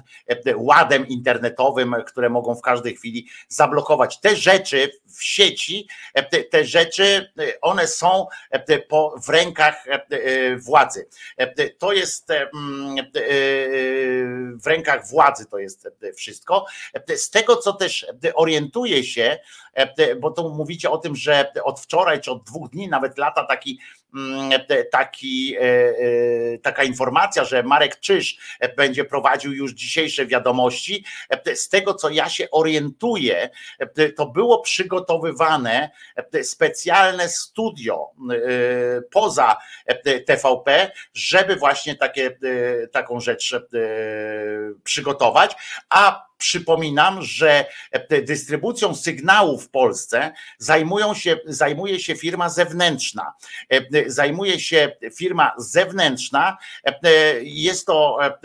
ładem 0.56 1.08
internetowym, 1.08 1.96
które 2.08 2.30
mogą 2.30 2.56
w 2.56 2.62
każdej 2.62 2.96
chwili 2.96 3.28
zablokować 3.48 4.20
te 4.20 4.36
rzeczy 4.36 4.92
w 5.08 5.24
sieci, 5.24 5.88
te- 6.52 6.66
rzeczy, 6.66 7.32
one 7.62 7.88
są 7.88 8.28
w 9.26 9.30
rękach 9.30 9.86
władzy. 10.58 11.08
To 11.78 11.94
jest 11.94 12.28
w 14.64 14.68
rękach 14.68 15.08
władzy 15.08 15.46
to 15.46 15.58
jest 15.58 15.88
wszystko. 16.16 16.66
Z 17.16 17.30
tego, 17.30 17.58
co 17.58 17.74
też 17.74 18.06
orientuje 18.34 19.04
się, 19.04 19.40
bo 20.20 20.32
to 20.32 20.50
mówicie 20.50 20.90
o 20.90 20.98
tym, 20.98 21.16
że 21.16 21.52
od 21.64 21.80
wczoraj 21.80 22.22
czy 22.22 22.32
od 22.32 22.44
dwóch 22.44 22.70
dni, 22.70 22.88
nawet 22.88 23.18
lata 23.18 23.44
taki, 23.44 23.80
e, 24.05 24.05
taki, 24.92 25.56
e, 25.56 25.62
e, 25.62 26.58
taka 26.58 26.84
informacja, 26.84 27.46
że 27.46 27.64
Marek 27.64 28.00
Czyż 28.00 28.38
będzie 28.78 29.06
prowadził 29.06 29.54
już 29.54 29.72
dzisiejsze 29.72 30.26
wiadomości. 30.26 31.06
E, 31.30 31.56
Z 31.56 31.70
tego, 31.70 31.94
co 31.94 32.10
ja 32.10 32.30
się 32.30 32.52
orientuję, 32.52 33.50
to 34.16 34.26
było 34.26 34.62
przygotowywane 34.62 35.90
specjalne 36.44 37.30
studio 37.30 38.10
poza 39.12 39.58
TVP, 40.26 40.92
żeby 41.14 41.56
właśnie 41.56 41.96
takie, 41.96 42.38
taką 42.92 43.20
rzecz 43.20 43.56
przygotować, 44.84 45.56
a 45.90 46.26
Przypominam, 46.38 47.22
że 47.22 47.66
dystrybucją 48.24 48.96
sygnału 48.96 49.58
w 49.58 49.70
Polsce 49.70 50.34
zajmują 50.58 51.14
się, 51.14 51.38
zajmuje 51.46 52.00
się 52.00 52.16
firma 52.16 52.50
zewnętrzna. 52.50 53.34
E, 54.06 54.12
Zajmuje 54.12 54.60
się 54.60 54.92
firma 55.16 55.52
zewnętrzna. 55.58 56.58
E, 56.84 57.00
Jest 57.44 57.86
to, 57.86 58.20
e, 58.24 58.38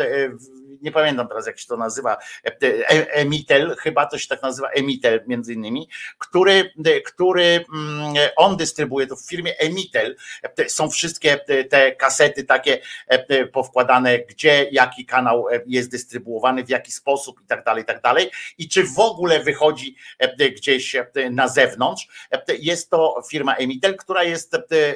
nie 0.82 0.93
pamiętam 0.93 1.28
teraz 1.28 1.47
jak 1.47 1.59
się 1.59 1.66
to 1.66 1.77
nazywa, 1.77 2.16
e- 2.44 3.12
Emitel, 3.12 3.77
chyba 3.77 4.07
to 4.07 4.19
się 4.19 4.28
tak 4.28 4.43
nazywa 4.43 4.69
Emitel 4.69 5.20
między 5.27 5.55
innymi, 5.55 5.89
który, 6.19 6.73
który 7.05 7.65
mm, 7.74 8.15
on 8.36 8.57
dystrybuuje 8.57 9.07
to 9.07 9.16
w 9.16 9.27
firmie 9.28 9.59
Emitel, 9.59 10.16
e, 10.59 10.69
są 10.69 10.90
wszystkie 10.90 11.40
te- 11.69 11.93
kasety 11.93 12.44
takie 12.44 12.78
e, 13.07 13.47
powkładane, 13.47 14.19
gdzie 14.19 14.69
jaki 14.73 15.07
kanał 15.07 15.48
e, 15.48 15.61
jest 15.66 15.90
dystrybuowany, 15.90 16.65
w 16.65 16.69
jaki 16.69 16.93
sposób 16.93 17.40
i 17.40 17.47
tak 17.47 17.65
dalej, 17.65 17.82
i 17.82 17.86
tak 17.86 18.01
dalej 18.02 18.31
i 18.59 18.69
czy 18.69 18.85
w 18.85 18.98
ogóle 18.98 19.40
wychodzi 19.40 19.97
e, 20.19 20.51
gdzieś 20.51 20.94
e, 20.94 21.07
na 21.31 21.48
zewnątrz. 21.48 22.09
E, 22.32 22.43
Jest 22.59 22.90
to 22.90 23.23
firma 23.31 23.55
Emitel, 23.55 23.97
która 23.97 24.23
jest, 24.24 24.55
e, 24.55 24.59
e, 24.59 24.94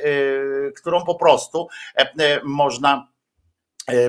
którą 0.77 1.05
po 1.05 1.15
prostu 1.15 1.69
e, 1.99 2.01
e, 2.19 2.41
można 2.45 3.09
e, 3.11 3.14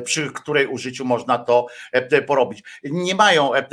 przy 0.03 0.31
której 0.31 0.67
użyciu 0.67 1.05
można 1.05 1.37
to 1.37 1.67
e, 1.91 2.21
porobić. 2.21 2.63
Nie 2.83 3.15
mają, 3.15 3.53
e, 3.53 3.57
e, 3.57 3.65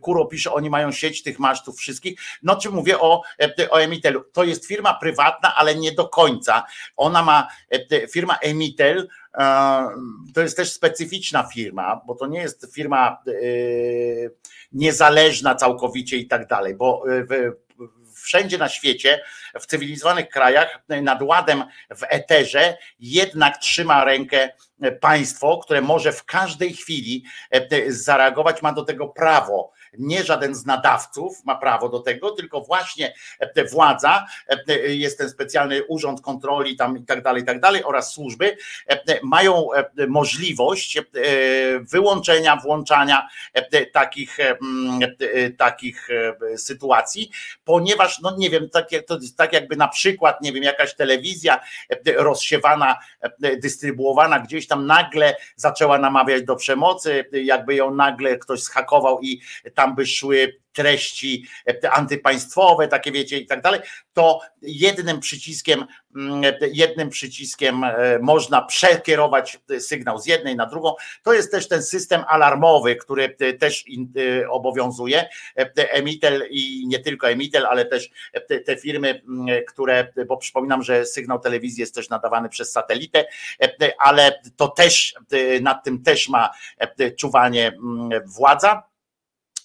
Kuro 0.00 0.26
pisze, 0.26 0.52
oni 0.52 0.70
mają 0.70 0.92
sieć 0.92 1.22
tych 1.22 1.38
masztów 1.38 1.78
wszystkich. 1.78 2.20
No 2.42 2.56
czy 2.56 2.70
mówię 2.70 3.00
o, 3.00 3.22
e, 3.40 3.70
o 3.70 3.80
Emitelu. 3.80 4.24
To 4.32 4.44
jest 4.44 4.66
firma 4.66 4.94
prywatna, 4.94 5.54
ale 5.56 5.74
nie 5.74 5.92
do 5.92 6.08
końca. 6.08 6.64
Ona 6.96 7.22
ma, 7.22 7.48
e, 7.70 8.08
firma 8.08 8.36
Emitel, 8.36 9.08
e, 9.38 9.88
to 10.34 10.40
jest 10.40 10.56
też 10.56 10.72
specyficzna 10.72 11.42
firma, 11.42 12.00
bo 12.06 12.14
to 12.14 12.26
nie 12.26 12.40
jest 12.40 12.74
firma 12.74 13.22
e, 13.26 13.32
niezależna 14.72 15.54
całkowicie 15.54 16.16
i 16.16 16.26
tak 16.26 16.46
dalej, 16.46 16.74
bo 16.74 17.04
e, 17.08 17.52
wszędzie 18.26 18.58
na 18.58 18.68
świecie, 18.68 19.22
w 19.60 19.66
cywilizowanych 19.66 20.28
krajach, 20.28 20.80
nad 20.88 21.22
ładem 21.22 21.64
w 21.90 22.02
eterze 22.08 22.76
jednak 22.98 23.58
trzyma 23.58 24.04
rękę 24.04 24.48
państwo, 25.00 25.58
które 25.58 25.80
może 25.80 26.12
w 26.12 26.24
każdej 26.24 26.74
chwili 26.74 27.24
e, 27.50 27.92
zareagować, 27.92 28.62
ma 28.62 28.72
do 28.72 28.84
tego 28.84 29.08
prawo. 29.08 29.72
Nie 29.98 30.24
żaden 30.24 30.54
z 30.54 30.66
nadawców 30.66 31.44
ma 31.44 31.56
prawo 31.56 31.88
do 31.88 32.00
tego, 32.00 32.30
tylko 32.30 32.60
właśnie 32.60 33.14
e, 33.38 33.64
władza, 33.64 34.26
e, 34.48 34.94
jest 34.94 35.18
ten 35.18 35.30
specjalny 35.30 35.84
urząd 35.84 36.20
kontroli 36.20 36.76
tam 36.76 36.98
i 36.98 37.04
tak 37.04 37.22
dalej, 37.22 37.42
i 37.42 37.46
tak 37.46 37.60
dalej 37.60 37.84
oraz 37.84 38.12
służby 38.12 38.56
mają 39.22 39.68
możliwość 40.08 40.98
wyłączenia, 41.80 42.56
włączania 42.56 43.28
takich, 43.92 44.38
takich 45.58 46.08
sytuacji, 46.56 47.30
ponieważ, 47.64 48.20
no 48.20 48.36
nie 48.38 48.50
wiem, 48.50 48.70
tak, 48.70 48.88
to 49.06 49.14
jest 49.14 49.36
tak 49.36 49.52
jakby 49.52 49.76
na 49.76 49.88
przykład, 49.88 50.42
nie 50.42 50.52
wiem, 50.52 50.62
jakaś 50.62 50.94
telewizja 50.94 51.60
rozsiewana, 52.16 52.98
dystrybuowana 53.62 54.40
gdzieś 54.40 54.66
tam 54.66 54.86
nagle 54.86 55.36
zaczęła 55.56 55.98
namawiać 55.98 56.42
do 56.42 56.56
przemocy, 56.56 57.24
jakby 57.32 57.74
ją 57.74 57.94
nagle 57.94 58.38
ktoś 58.38 58.62
zhakował 58.62 59.20
i 59.20 59.40
tam 59.74 59.85
by 59.94 60.06
szły 60.06 60.60
treści 60.72 61.46
antypaństwowe, 61.90 62.88
takie 62.88 63.12
wiecie 63.12 63.38
i 63.38 63.46
tak 63.46 63.62
dalej, 63.62 63.80
to 64.12 64.40
jednym 64.62 65.20
przyciskiem, 65.20 65.86
jednym 66.72 67.10
przyciskiem 67.10 67.84
można 68.20 68.62
przekierować 68.62 69.58
sygnał 69.78 70.18
z 70.18 70.26
jednej 70.26 70.56
na 70.56 70.66
drugą. 70.66 70.94
To 71.22 71.32
jest 71.32 71.50
też 71.50 71.68
ten 71.68 71.82
system 71.82 72.24
alarmowy, 72.28 72.96
który 72.96 73.36
też 73.58 73.84
obowiązuje. 74.50 75.28
Emitel 75.76 76.48
i 76.50 76.86
nie 76.86 76.98
tylko 76.98 77.30
Emitel, 77.30 77.66
ale 77.66 77.84
też 77.84 78.10
te 78.66 78.76
firmy, 78.76 79.22
które, 79.68 80.12
bo 80.26 80.36
przypominam, 80.36 80.82
że 80.82 81.06
sygnał 81.06 81.38
telewizji 81.38 81.80
jest 81.80 81.94
też 81.94 82.08
nadawany 82.08 82.48
przez 82.48 82.72
satelitę, 82.72 83.24
ale 83.98 84.42
to 84.56 84.68
też 84.68 85.14
nad 85.60 85.84
tym 85.84 86.02
też 86.02 86.28
ma 86.28 86.50
czuwanie 87.16 87.78
władza 88.26 88.82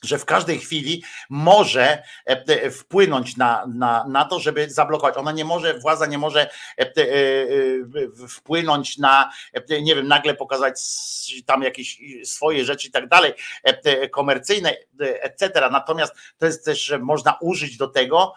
że 0.03 0.17
w 0.17 0.25
każdej 0.25 0.59
chwili 0.59 1.03
może 1.29 2.03
e, 2.25 2.71
wpłynąć 2.71 3.37
na, 3.37 3.65
na, 3.73 4.05
na 4.07 4.25
to, 4.25 4.39
żeby 4.39 4.69
zablokować. 4.69 5.17
Ona 5.17 5.31
nie 5.31 5.45
może, 5.45 5.79
władza 5.79 6.05
nie 6.05 6.17
może 6.17 6.49
e, 6.77 6.81
e, 6.81 7.07
wpłynąć 8.27 8.97
na, 8.97 9.31
nie 9.81 9.95
wiem, 9.95 10.07
nagle 10.07 10.33
pokazać 10.33 10.81
tam 11.45 11.63
jakieś 11.63 12.01
swoje 12.23 12.65
rzeczy 12.65 12.87
i 12.87 12.91
tak 12.91 13.07
dalej, 13.07 13.33
komercyjne, 14.11 14.75
etc. 14.99 15.69
Natomiast 15.71 16.13
to 16.37 16.45
jest 16.45 16.65
też, 16.65 16.83
że 16.83 16.99
można 16.99 17.37
użyć 17.41 17.77
do 17.77 17.87
tego, 17.87 18.33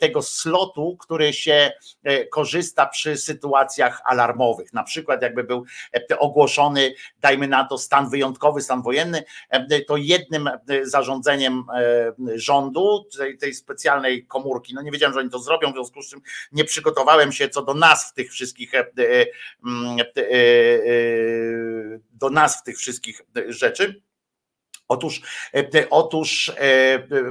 tego 0.00 0.22
slotu, 0.22 0.96
który 1.00 1.32
się 1.32 1.72
korzysta 2.30 2.86
przy 2.86 3.16
sytuacjach 3.16 4.00
alarmowych. 4.04 4.72
Na 4.72 4.82
przykład 4.82 5.22
jakby 5.22 5.44
był 5.44 5.64
ogłoszony, 6.18 6.94
dajmy 7.20 7.48
na 7.48 7.64
to, 7.64 7.78
stan 7.78 8.10
wyjątkowy, 8.10 8.60
stan 8.60 8.82
wojenny, 8.82 9.24
to 9.86 9.96
jednym 9.96 10.50
zarządzeniem 10.82 11.64
rządu, 12.34 13.06
tej, 13.18 13.38
tej 13.38 13.54
specjalnej 13.54 14.26
komórki. 14.26 14.74
No 14.74 14.82
nie 14.82 14.90
wiedziałem, 14.90 15.14
że 15.14 15.20
oni 15.20 15.30
to 15.30 15.38
zrobią, 15.38 15.70
w 15.70 15.74
związku 15.74 16.02
z 16.02 16.10
czym 16.10 16.20
nie 16.52 16.64
przygotowałem 16.64 17.32
się 17.32 17.48
co 17.48 17.62
do 17.62 17.74
nazw 17.74 18.14
tych 18.14 18.30
wszystkich, 18.30 18.72
do 22.12 22.30
nazw 22.30 22.62
tych 22.62 22.78
wszystkich 22.78 23.20
rzeczy. 23.48 24.02
Otóż, 24.88 25.20
otóż 25.90 26.52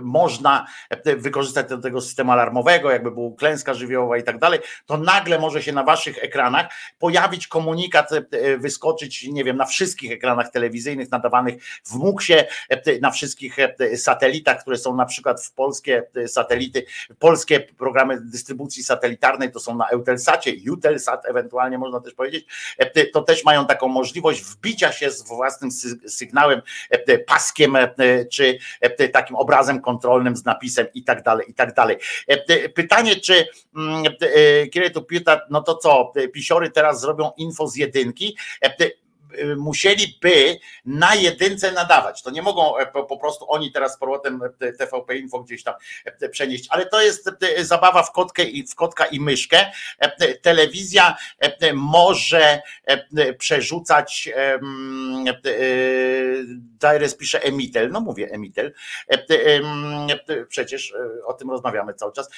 można 0.01 0.65
wykorzystać 1.17 1.69
do 1.69 1.77
tego 1.77 2.01
systemu 2.01 2.31
alarmowego, 2.31 2.91
jakby 2.91 3.11
była 3.11 3.31
klęska 3.37 3.73
żywiołowa 3.73 4.17
i 4.17 4.23
tak 4.23 4.39
dalej, 4.39 4.59
to 4.85 4.97
nagle 4.97 5.39
może 5.39 5.63
się 5.63 5.71
na 5.71 5.83
waszych 5.83 6.23
ekranach 6.23 6.65
pojawić 6.99 7.47
komunikat, 7.47 8.09
wyskoczyć, 8.57 9.27
nie 9.27 9.43
wiem, 9.43 9.57
na 9.57 9.65
wszystkich 9.65 10.11
ekranach 10.11 10.51
telewizyjnych 10.51 11.11
nadawanych 11.11 11.63
w 11.85 11.95
MUKSie, 11.95 12.47
na 13.01 13.11
wszystkich 13.11 13.57
satelitach, 13.95 14.61
które 14.61 14.77
są 14.77 14.95
na 14.95 15.05
przykład 15.05 15.43
w 15.43 15.53
polskie 15.53 16.03
satelity, 16.27 16.85
polskie 17.19 17.59
programy 17.59 18.21
dystrybucji 18.21 18.83
satelitarnej, 18.83 19.51
to 19.51 19.59
są 19.59 19.75
na 19.75 19.87
Eutelsat 19.87 21.25
ewentualnie 21.25 21.77
można 21.77 21.99
też 21.99 22.13
powiedzieć, 22.13 22.45
to 23.13 23.21
też 23.21 23.43
mają 23.43 23.65
taką 23.65 23.87
możliwość 23.87 24.43
wbicia 24.43 24.91
się 24.91 25.11
z 25.11 25.21
własnym 25.23 25.71
sygnałem 26.07 26.61
pas 27.27 27.44
paskiem, 27.45 27.75
e, 27.75 28.25
czy 28.25 28.57
e, 28.81 29.09
takim 29.09 29.35
obrazem 29.35 29.81
kontrolnym 29.81 30.35
z 30.35 30.45
napisem 30.45 30.87
i 30.93 31.03
tak 31.03 31.23
dalej, 31.23 31.45
i 31.49 31.53
tak 31.53 31.73
dalej. 31.73 31.97
E, 32.27 32.69
pytanie, 32.69 33.15
czy 33.15 33.47
mm, 33.75 34.03
kiedy 34.71 34.89
tu 34.91 35.01
pyta, 35.01 35.41
no 35.49 35.61
to 35.61 35.75
co, 35.75 36.13
pisiory 36.33 36.71
teraz 36.71 37.01
zrobią 37.01 37.31
info 37.37 37.67
z 37.67 37.75
jedynki? 37.75 38.37
Musieliby 39.57 40.59
na 40.85 41.15
jedynce 41.15 41.71
nadawać. 41.71 42.23
To 42.23 42.31
nie 42.31 42.41
mogą 42.41 42.73
po 42.93 43.17
prostu 43.17 43.51
oni 43.51 43.71
teraz 43.71 43.93
z 43.93 43.97
powrotem 43.97 44.41
TVP 44.77 45.17
Info 45.17 45.39
gdzieś 45.39 45.63
tam 45.63 45.73
przenieść, 46.31 46.67
ale 46.69 46.85
to 46.85 47.01
jest 47.01 47.29
zabawa 47.59 48.03
w 48.03 48.11
kotkę 48.11 48.43
i 48.43 48.67
w 48.67 48.75
kotka 48.75 49.05
i 49.05 49.19
myszkę. 49.19 49.71
Telewizja 50.41 51.15
może 51.73 52.61
przerzucać 53.37 54.29
Dajres 56.79 57.15
pisze 57.15 57.43
Emitel, 57.43 57.91
no 57.91 57.99
mówię 57.99 58.29
Emitel, 58.31 58.73
przecież 60.47 60.93
o 61.25 61.33
tym 61.33 61.51
rozmawiamy 61.51 61.93
cały 61.93 62.13
czas 62.13 62.29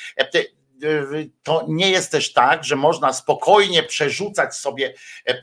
to 1.43 1.65
nie 1.67 1.89
jest 1.89 2.11
też 2.11 2.33
tak, 2.33 2.63
że 2.63 2.75
można 2.75 3.13
spokojnie 3.13 3.83
przerzucać 3.83 4.55
sobie 4.55 4.93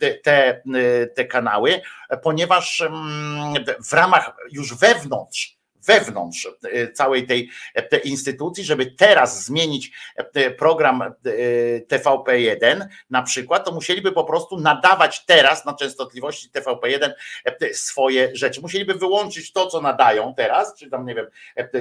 te, 0.01 0.15
te, 0.15 0.62
te 1.16 1.24
kanały, 1.24 1.81
ponieważ 2.23 2.82
w 3.89 3.93
ramach 3.93 4.36
już 4.52 4.74
wewnątrz 4.74 5.64
wewnątrz 5.86 6.48
całej 6.94 7.27
tej, 7.27 7.51
tej 7.90 8.09
instytucji, 8.09 8.65
żeby 8.65 8.86
teraz 8.86 9.44
zmienić 9.44 9.93
program 10.59 11.02
TVP1 11.89 12.86
na 13.11 13.23
przykład, 13.23 13.65
to 13.65 13.73
musieliby 13.73 14.12
po 14.12 14.24
prostu 14.24 14.61
nadawać 14.61 15.24
teraz 15.24 15.65
na 15.65 15.74
częstotliwości 15.74 16.51
TVP1 16.51 17.11
swoje 17.73 18.31
rzeczy. 18.36 18.61
Musieliby 18.61 18.94
wyłączyć 18.94 19.52
to, 19.52 19.66
co 19.66 19.81
nadają 19.81 20.35
teraz, 20.36 20.74
czy 20.78 20.90
tam 20.90 21.06
nie 21.06 21.15
wiem, 21.15 21.27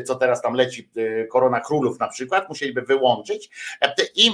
co 0.05 0.15
teraz 0.15 0.41
tam 0.41 0.53
leci, 0.53 0.89
Korona 1.31 1.59
Królów 1.59 1.99
na 1.99 2.07
przykład, 2.07 2.49
musieliby 2.49 2.81
wyłączyć 2.81 3.49
i, 4.15 4.31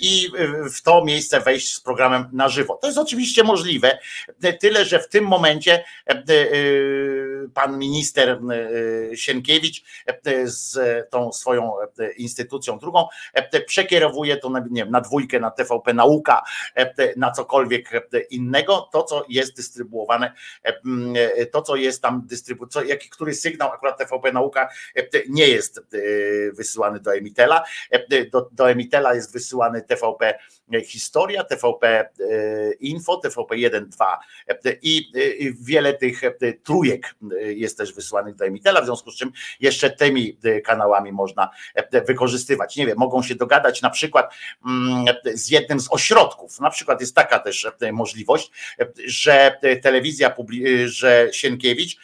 i 0.00 0.28
w 0.74 0.82
to 0.82 1.04
miejsce 1.04 1.40
wejść 1.40 1.74
z 1.74 1.80
programem 1.80 2.28
na 2.32 2.48
żywo. 2.48 2.78
To 2.80 2.86
jest 2.86 2.98
oczywiście 2.98 3.42
możliwe, 3.42 3.98
tyle, 4.60 4.84
że 4.84 5.00
w 5.00 5.08
tym 5.08 5.24
momencie 5.24 5.84
pan 7.54 7.78
minister 7.78 8.28
e, 9.10 9.16
Sienkiewicz 9.16 9.84
e, 10.06 10.48
z 10.48 10.78
tą 11.10 11.32
swoją 11.32 11.80
e, 11.80 12.12
instytucją 12.12 12.78
drugą 12.78 13.08
e, 13.34 13.60
przekierowuje 13.60 14.36
to 14.36 14.50
na, 14.50 14.60
nie 14.70 14.82
wiem, 14.82 14.90
na 14.90 15.00
dwójkę, 15.00 15.40
na 15.40 15.50
TVP 15.50 15.94
Nauka, 15.94 16.42
e, 16.76 16.94
na 17.16 17.30
cokolwiek 17.30 17.94
e, 17.94 18.20
innego, 18.20 18.88
to 18.92 19.02
co 19.02 19.24
jest 19.28 19.56
dystrybuowane, 19.56 20.32
e, 20.64 20.80
e, 21.14 21.46
to 21.46 21.62
co 21.62 21.76
jest 21.76 22.02
tam 22.02 22.22
dystrybucja, 22.26 22.84
jaki, 22.84 23.10
który 23.10 23.34
sygnał 23.34 23.72
akurat 23.72 23.98
TVP 23.98 24.32
Nauka 24.32 24.68
e, 24.96 25.08
nie 25.28 25.48
jest 25.48 25.78
e, 25.78 25.82
wysyłany 26.52 27.00
do 27.00 27.14
Emitela, 27.14 27.64
e, 27.90 28.24
do, 28.24 28.48
do 28.52 28.70
Emitela 28.70 29.14
jest 29.14 29.32
wysyłany 29.32 29.82
TVP 29.82 30.38
Historia, 30.84 31.44
TVP 31.44 31.86
e, 31.88 32.08
Info, 32.80 33.16
TVP 33.16 33.56
1, 33.56 33.88
2 33.88 34.18
e, 34.48 34.76
i 34.82 35.12
e, 35.14 35.52
wiele 35.60 35.94
tych 35.94 36.24
e, 36.24 36.32
trójek 36.62 37.06
e, 37.06 37.27
jest 37.40 37.78
też 37.78 37.92
wysyłanych 37.92 38.34
do 38.34 38.44
Emitela, 38.44 38.80
w 38.80 38.84
związku 38.84 39.10
z 39.10 39.16
czym 39.16 39.32
jeszcze 39.60 39.90
tymi 39.90 40.38
e, 40.44 40.60
kanałami 40.60 41.12
można 41.12 41.50
e, 41.74 42.04
wykorzystywać. 42.04 42.76
Nie 42.76 42.86
wiem, 42.86 42.98
mogą 42.98 43.22
się 43.22 43.34
dogadać 43.34 43.82
na 43.82 43.90
przykład 43.90 44.34
mm, 44.66 45.04
z 45.34 45.50
jednym 45.50 45.80
z 45.80 45.92
ośrodków, 45.92 46.60
na 46.60 46.70
przykład 46.70 47.00
jest 47.00 47.14
taka 47.14 47.38
też 47.38 47.66
możliwość, 47.92 48.50
że 49.06 49.58
telewizja, 49.82 50.34
że 50.84 51.28
Sienkiewicz 51.32 51.96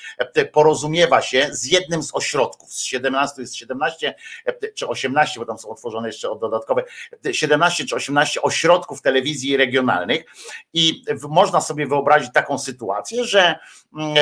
porozumiewa 0.53 1.23
się 1.23 1.49
z 1.53 1.67
jednym 1.67 2.03
z 2.03 2.15
ośrodków, 2.15 2.73
z 2.73 2.83
17 2.83 3.43
jest 3.43 3.55
17 3.55 4.15
e, 4.47 4.73
czy 4.73 4.87
18, 4.87 5.41
bo 5.41 5.47
tam 5.47 5.59
są 5.59 5.69
otworzone 5.69 6.09
jeszcze 6.09 6.31
od 6.31 6.41
dodatkowe, 6.41 6.85
e, 7.27 7.35
17 7.35 7.85
czy 7.85 7.95
18 7.95 8.43
ośrodków 8.43 9.03
telewizji 9.03 9.57
regionalnych 9.57 10.25
i 10.73 11.05
można 11.29 11.61
sobie 11.61 11.87
wyobrazić 11.87 12.33
taką 12.33 12.59
sytuację, 12.59 13.25
że 13.25 13.59
mm, 13.97 14.15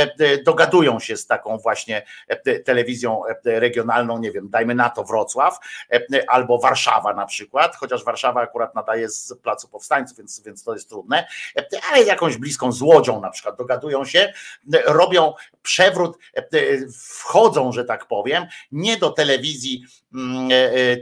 się 1.01 1.16
z 1.16 1.27
taką 1.27 1.59
właśnie 1.59 2.02
e, 2.28 2.59
telewizją 2.60 3.23
e, 3.27 3.60
regionalną, 3.60 4.19
nie 4.19 4.31
wiem, 4.31 4.51
dajmy 4.51 4.74
na 4.74 4.90
to 4.90 5.05
Wrocław 5.05 5.59
e, 5.93 6.31
albo 6.31 6.59
Warszawa 6.59 7.14
na 7.14 7.27
przykład, 7.27 7.77
chociaż 7.77 8.05
Warszawa 8.05 8.40
akurat 8.40 8.74
nadaje 8.74 9.09
z 9.09 9.35
Placu 9.43 9.69
Powstańców, 9.69 10.19
więc, 10.19 10.40
więc 10.40 10.64
to 10.64 10.74
jest 10.74 10.89
trudne, 10.89 11.27
ale 11.90 12.02
jakąś 12.02 12.36
bliską 12.36 12.73
z 12.73 12.82
Łodzią 12.82 13.20
na 13.20 13.31
przykład 13.31 13.56
dogadują 13.59 14.05
się, 14.05 14.32
robią 14.86 15.32
przewrót, 15.62 16.19
wchodzą, 16.98 17.73
że 17.73 17.85
tak 17.85 18.06
powiem, 18.06 18.47
nie 18.73 18.97
do 18.97 19.10
telewizji 19.10 19.85
mm, 20.14 20.51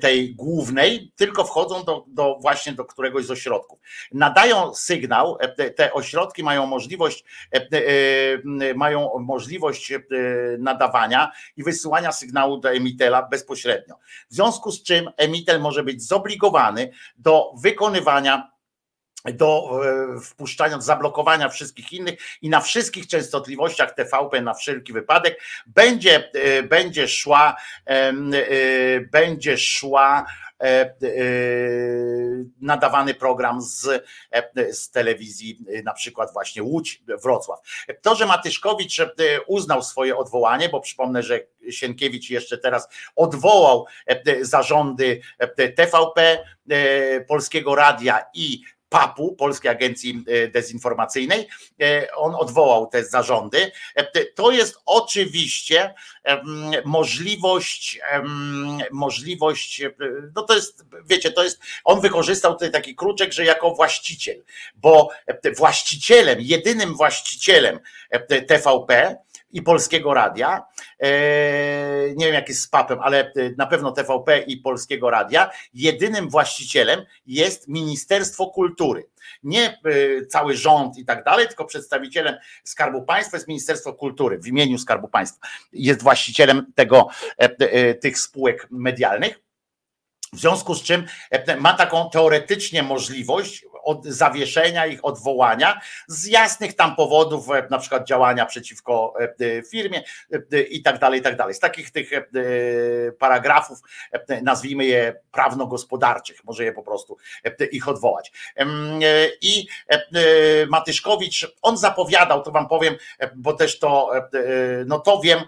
tej 0.00 0.34
głównej, 0.34 1.12
tylko 1.16 1.44
wchodzą 1.44 1.84
do, 1.84 2.04
do 2.08 2.38
właśnie 2.40 2.72
do 2.72 2.84
któregoś 2.84 3.24
z 3.24 3.30
ośrodków. 3.30 3.78
Nadają 4.12 4.74
sygnał, 4.74 5.38
te, 5.76 5.92
ośrodki 5.92 6.42
mają 6.42 6.66
możliwość, 6.66 7.24
mają 8.74 9.18
możliwość 9.18 9.79
e, 9.90 10.02
nadawania 10.58 11.32
i 11.56 11.62
wysyłania 11.62 12.12
sygnału 12.12 12.58
do 12.58 12.70
emitela 12.70 13.22
bezpośrednio. 13.22 13.98
W 14.30 14.34
związku 14.34 14.72
z 14.72 14.82
czym 14.82 15.10
emitel 15.16 15.60
może 15.60 15.82
być 15.82 16.02
zobligowany 16.02 16.90
do 17.16 17.52
wykonywania 17.62 18.50
do 19.24 19.80
e, 20.16 20.20
wpuszczania, 20.20 20.76
do 20.76 20.82
zablokowania 20.82 21.48
wszystkich 21.48 21.92
innych 21.92 22.20
i 22.42 22.48
na 22.48 22.60
wszystkich 22.60 23.06
częstotliwościach 23.06 23.94
TVP 23.94 24.40
na 24.40 24.54
wszelki 24.54 24.92
wypadek 24.92 25.40
będzie, 25.66 26.30
e, 26.34 26.62
będzie 26.62 27.08
szła, 27.08 27.56
będzie 29.12 29.58
szła 29.58 30.26
nadawany 32.60 33.14
program 33.14 33.62
z, 33.62 33.86
e, 34.30 34.72
z 34.72 34.90
telewizji, 34.90 35.58
e, 35.68 35.82
na 35.82 35.92
przykład 35.92 36.32
właśnie 36.32 36.62
Łódź, 36.62 37.02
Wrocław. 37.22 37.60
To, 38.02 38.14
że 38.14 38.26
Matyszkowicz 38.26 39.00
e, 39.00 39.06
uznał 39.46 39.82
swoje 39.82 40.16
odwołanie, 40.16 40.68
bo 40.68 40.80
przypomnę, 40.80 41.22
że 41.22 41.40
Sienkiewicz 41.70 42.30
jeszcze 42.30 42.58
teraz 42.58 42.88
odwołał 43.16 43.86
e, 44.06 44.44
zarządy 44.44 45.20
e, 45.38 45.68
TVP, 45.68 46.44
e, 46.70 47.20
Polskiego 47.20 47.74
Radia 47.74 48.24
i 48.34 48.62
PAP-u, 48.90 49.36
Polskiej 49.36 49.70
Agencji 49.70 50.24
e, 50.26 50.48
Dezinformacyjnej. 50.48 51.48
E, 51.82 52.14
On 52.14 52.34
odwołał 52.34 52.86
te 52.86 53.04
zarządy. 53.04 53.72
E, 53.94 54.24
To 54.26 54.50
jest 54.50 54.78
oczywiście 54.86 55.94
możliwość, 56.84 58.00
możliwość, 58.92 59.82
no 60.36 60.42
to 60.42 60.54
jest, 60.54 60.84
wiecie, 61.06 61.30
to 61.32 61.44
jest, 61.44 61.60
on 61.84 62.00
wykorzystał 62.00 62.52
tutaj 62.52 62.70
taki 62.70 62.94
kruczek, 62.94 63.32
że 63.32 63.44
jako 63.44 63.74
właściciel, 63.74 64.42
bo 64.74 65.08
właścicielem, 65.56 66.38
jedynym 66.40 66.94
właścicielem 66.94 67.80
TVP 68.46 69.16
i 69.52 69.62
Polskiego 69.62 70.14
Radia, 70.14 70.66
e, 70.98 71.10
nie 72.16 72.26
wiem 72.26 72.34
jak 72.34 72.48
jest 72.48 72.62
z 72.62 72.68
PAP-em, 72.68 72.98
ale 73.00 73.20
e, 73.20 73.32
na 73.58 73.66
pewno 73.66 73.92
TVP 73.92 74.38
i 74.38 74.56
Polskiego 74.56 75.10
Radia, 75.10 75.50
jedynym 75.74 76.28
właścicielem 76.28 77.04
jest 77.26 77.68
Ministerstwo 77.68 78.46
Kultury. 78.46 79.08
Nie 79.42 79.68
e, 79.68 80.26
cały 80.26 80.56
rząd 80.56 80.98
i 80.98 81.04
tak 81.04 81.24
dalej, 81.24 81.48
tylko 81.48 81.64
przedstawicielem 81.64 82.36
Skarbu 82.64 83.02
Państwa 83.02 83.36
jest 83.36 83.48
Ministerstwo 83.48 83.92
Kultury 83.92 84.38
w 84.38 84.46
imieniu 84.46 84.78
Skarbu 84.78 85.08
Państwa. 85.08 85.48
Jest 85.72 86.02
właścicielem 86.02 86.72
tego, 86.74 87.08
tych 88.00 88.18
spółek 88.18 88.66
medialnych. 88.70 89.40
W 90.32 90.40
związku 90.40 90.74
z 90.74 90.82
czym 90.82 91.06
ma 91.58 91.74
taką 91.74 92.10
teoretycznie 92.10 92.82
możliwość 92.82 93.64
od 93.82 94.06
zawieszenia 94.06 94.86
ich, 94.86 95.04
odwołania 95.04 95.80
z 96.06 96.26
jasnych 96.26 96.76
tam 96.76 96.96
powodów, 96.96 97.50
e, 97.50 97.66
na 97.70 97.78
przykład 97.78 98.06
działania 98.06 98.46
przeciwko 98.46 99.14
e, 99.20 99.22
e, 99.24 99.62
firmie 99.62 100.02
i 100.70 100.82
tak 100.82 100.98
dalej, 100.98 101.20
i 101.20 101.22
tak 101.22 101.36
dalej. 101.36 101.54
Z 101.54 101.60
takich 101.60 101.90
tych 101.90 102.10
paragrafów, 103.18 103.78
nazwijmy 104.42 104.84
je 104.84 105.20
prawno-gospodarczych, 105.32 106.44
może 106.44 106.64
je 106.64 106.72
po 106.72 106.82
prostu 106.82 107.16
ich 107.72 107.88
odwołać. 107.88 108.32
I 109.42 109.66
Matyszkowicz, 110.68 111.56
on 111.62 111.76
zapowiadał, 111.76 112.42
to 112.42 112.50
wam 112.50 112.68
powiem, 112.68 112.94
bo 113.36 113.52
też 113.52 113.78
to, 113.78 114.10
no 114.86 114.98
to 114.98 115.20
wiem, 115.20 115.40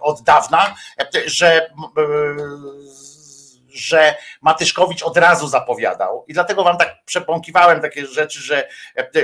od 0.00 0.22
dawna, 0.22 0.74
że 1.26 1.70
że 3.72 4.14
Matyszkowicz 4.42 5.02
od 5.02 5.16
razu 5.16 5.48
zapowiadał 5.48 6.24
i 6.28 6.32
dlatego 6.32 6.64
wam 6.64 6.78
tak 6.78 7.04
przepąkiwałem 7.04 7.80
takie 7.80 8.06
rzeczy, 8.06 8.40
że, 8.40 8.68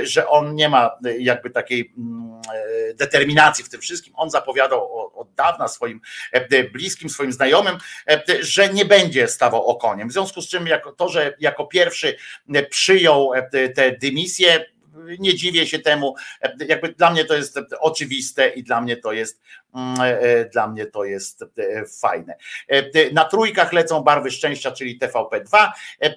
że 0.03 0.27
on 0.27 0.55
nie 0.55 0.69
ma 0.69 0.97
jakby 1.19 1.49
takiej 1.49 1.93
mm, 1.97 2.41
e, 2.53 2.93
determinacji 2.93 3.63
w 3.63 3.69
tym 3.69 3.81
wszystkim. 3.81 4.13
On 4.15 4.29
zapowiadał 4.29 5.09
od 5.19 5.33
dawna 5.33 5.67
swoim 5.67 6.01
e, 6.31 6.63
bliskim, 6.63 7.09
swoim 7.09 7.33
znajomym, 7.33 7.77
e, 8.09 8.23
że 8.39 8.69
nie 8.69 8.85
będzie 8.85 9.27
stawał 9.27 9.65
okoniem. 9.65 10.09
W 10.09 10.13
związku 10.13 10.41
z 10.41 10.47
czym 10.47 10.67
jako 10.67 10.91
to, 10.91 11.09
że 11.09 11.33
jako 11.39 11.65
pierwszy 11.65 12.17
przyjął 12.69 13.31
tę 13.75 13.91
dymisję, 13.91 14.65
nie 15.19 15.35
dziwię 15.35 15.67
się 15.67 15.79
temu, 15.79 16.15
jakby 16.67 16.89
dla 16.89 17.11
mnie 17.11 17.25
to 17.25 17.35
jest 17.35 17.59
oczywiste 17.79 18.49
i 18.49 18.63
dla 18.63 18.81
mnie 18.81 18.97
to 18.97 19.11
jest 19.11 19.41
dla 20.53 20.67
mnie 20.67 20.85
to 20.85 21.03
jest 21.03 21.41
e, 21.41 21.85
fajne. 21.85 22.35
E, 22.67 23.11
Na 23.11 23.25
trójkach 23.25 23.73
lecą 23.73 24.01
barwy 24.01 24.31
szczęścia, 24.31 24.71
czyli 24.71 24.99
TVP2, 24.99 25.71
e, 26.01 26.05
e, 26.05 26.11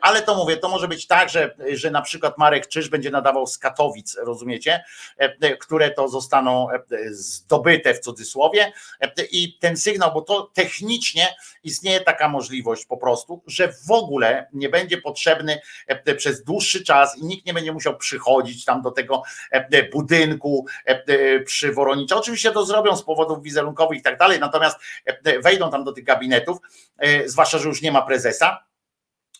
ale 0.00 0.22
to 0.22 0.34
mówię, 0.34 0.56
to 0.56 0.68
może 0.68 0.88
być 0.88 1.06
tak, 1.06 1.28
że, 1.28 1.54
że 1.72 1.90
na 1.90 2.02
przykład 2.02 2.38
Marek 2.38 2.66
Czyż 2.66 2.88
będzie 2.88 3.10
nadawał 3.10 3.46
z 3.46 3.58
Katowic, 3.58 4.16
rozumiecie, 4.16 4.84
E, 5.20 5.36
e, 5.40 5.56
które 5.56 5.90
to 5.90 6.08
zostaną 6.08 6.70
e, 6.70 6.80
zdobyte 7.10 7.94
w 7.94 8.00
cudzysłowie 8.00 8.72
e, 9.00 9.12
i 9.30 9.58
ten 9.58 9.76
sygnał, 9.76 10.12
bo 10.12 10.22
to 10.22 10.50
technicznie 10.54 11.34
istnieje 11.64 12.00
taka 12.00 12.28
możliwość 12.28 12.86
po 12.86 12.96
prostu, 12.96 13.42
że 13.46 13.72
w 13.86 13.90
ogóle 13.90 14.46
nie 14.52 14.68
będzie 14.68 14.98
potrzebny 14.98 15.60
e, 15.86 16.14
przez 16.14 16.44
dłuższy 16.44 16.84
czas 16.84 17.18
i 17.18 17.24
nikt 17.24 17.46
nie 17.46 17.54
będzie 17.54 17.72
musiał 17.72 17.96
przychodzić 17.96 18.64
tam 18.64 18.82
do 18.82 18.90
tego 18.90 19.22
e, 19.50 19.88
budynku 19.88 20.66
e, 20.84 21.40
przy 21.40 21.72
Woronicza. 21.72 22.16
Oczywiście 22.16 22.50
to 22.50 22.66
zrobią 22.74 22.96
z 22.96 23.02
powodów 23.02 23.42
wizerunkowych 23.42 23.98
i 23.98 24.02
tak 24.02 24.18
dalej, 24.18 24.40
natomiast 24.40 24.78
e, 25.04 25.40
wejdą 25.40 25.70
tam 25.70 25.84
do 25.84 25.92
tych 25.92 26.04
gabinetów, 26.04 26.58
e, 26.98 27.28
zwłaszcza, 27.28 27.58
że 27.58 27.68
już 27.68 27.82
nie 27.82 27.92
ma 27.92 28.02
prezesa 28.02 28.64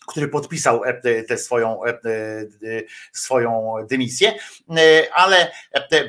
który 0.07 0.27
podpisał 0.27 0.83
e, 0.83 1.23
tę 1.23 1.37
swoją, 1.37 1.85
e, 1.85 1.89
e, 1.89 1.97
swoją 3.11 3.73
dymisję, 3.89 4.33
ale 5.13 5.51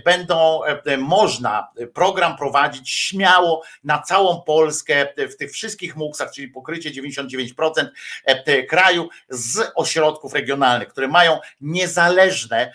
będą 0.04 0.60
można 0.98 1.68
program 1.94 2.36
prowadzić 2.36 2.90
śmiało 2.90 3.62
na 3.84 4.02
całą 4.02 4.42
Polskę 4.42 5.06
w 5.30 5.36
tych 5.36 5.52
wszystkich 5.52 5.96
muksach, 5.96 6.30
czyli 6.30 6.48
pokrycie 6.48 6.90
99% 6.90 7.86
e, 8.24 8.62
kraju 8.62 9.08
z 9.28 9.72
ośrodków 9.74 10.34
regionalnych, 10.34 10.88
które 10.88 11.08
mają 11.08 11.38
niezależne, 11.60 12.72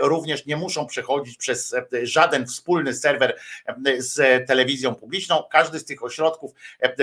również 0.00 0.46
nie 0.46 0.56
muszą 0.56 0.86
przechodzić 0.86 1.36
przez 1.36 1.74
żaden 2.02 2.46
wspólny 2.46 2.94
serwer 2.94 3.38
z 3.98 4.46
telewizją 4.48 4.94
publiczną. 4.94 5.42
Każdy 5.50 5.78
z 5.78 5.84
tych 5.84 6.04
ośrodków 6.04 6.52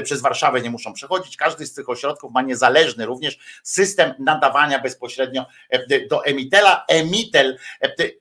przez 0.03 0.21
Warszawę 0.21 0.61
nie 0.61 0.69
muszą 0.69 0.93
przechodzić, 0.93 1.37
każdy 1.37 1.65
z 1.65 1.73
tych 1.73 1.89
ośrodków 1.89 2.31
ma 2.31 2.41
niezależny 2.41 3.05
również 3.05 3.39
system 3.63 4.13
nadawania 4.19 4.79
bezpośrednio 4.79 5.45
do 6.09 6.25
emitela. 6.25 6.85
Emitel 6.87 7.57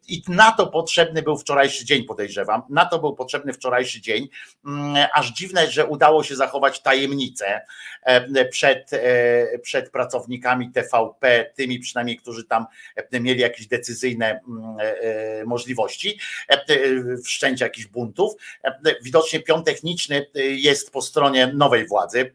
i 0.08 0.22
na 0.28 0.52
to 0.52 0.66
potrzebny 0.66 1.22
był 1.22 1.38
wczorajszy 1.38 1.84
dzień, 1.84 2.04
podejrzewam. 2.04 2.62
Na 2.70 2.86
to 2.86 2.98
był 2.98 3.14
potrzebny 3.14 3.52
wczorajszy 3.52 4.00
dzień. 4.00 4.28
Mm, 4.66 5.06
Aż 5.14 5.32
dziwne, 5.32 5.70
że 5.70 5.86
udało 5.86 6.24
się 6.24 6.36
zachować 6.36 6.82
tajemnicę 6.82 7.60
przed, 8.50 8.90
przed 9.62 9.90
pracownikami 9.90 10.70
TVP, 10.72 11.50
tymi 11.56 11.78
przynajmniej, 11.78 12.16
którzy 12.16 12.44
tam 12.44 12.66
mieli 13.12 13.40
jakieś 13.40 13.66
decyzyjne 13.66 14.40
mm, 14.48 15.46
możliwości 15.46 16.18
wszczęcia 17.24 17.64
jakichś 17.64 17.86
buntów. 17.86 18.32
Widocznie 19.02 19.40
pion 19.40 19.64
techniczny 19.64 20.26
jest 20.34 20.92
po 20.92 21.02
stronie 21.02 21.46
nowej 21.46 21.86
władzy 21.86 22.32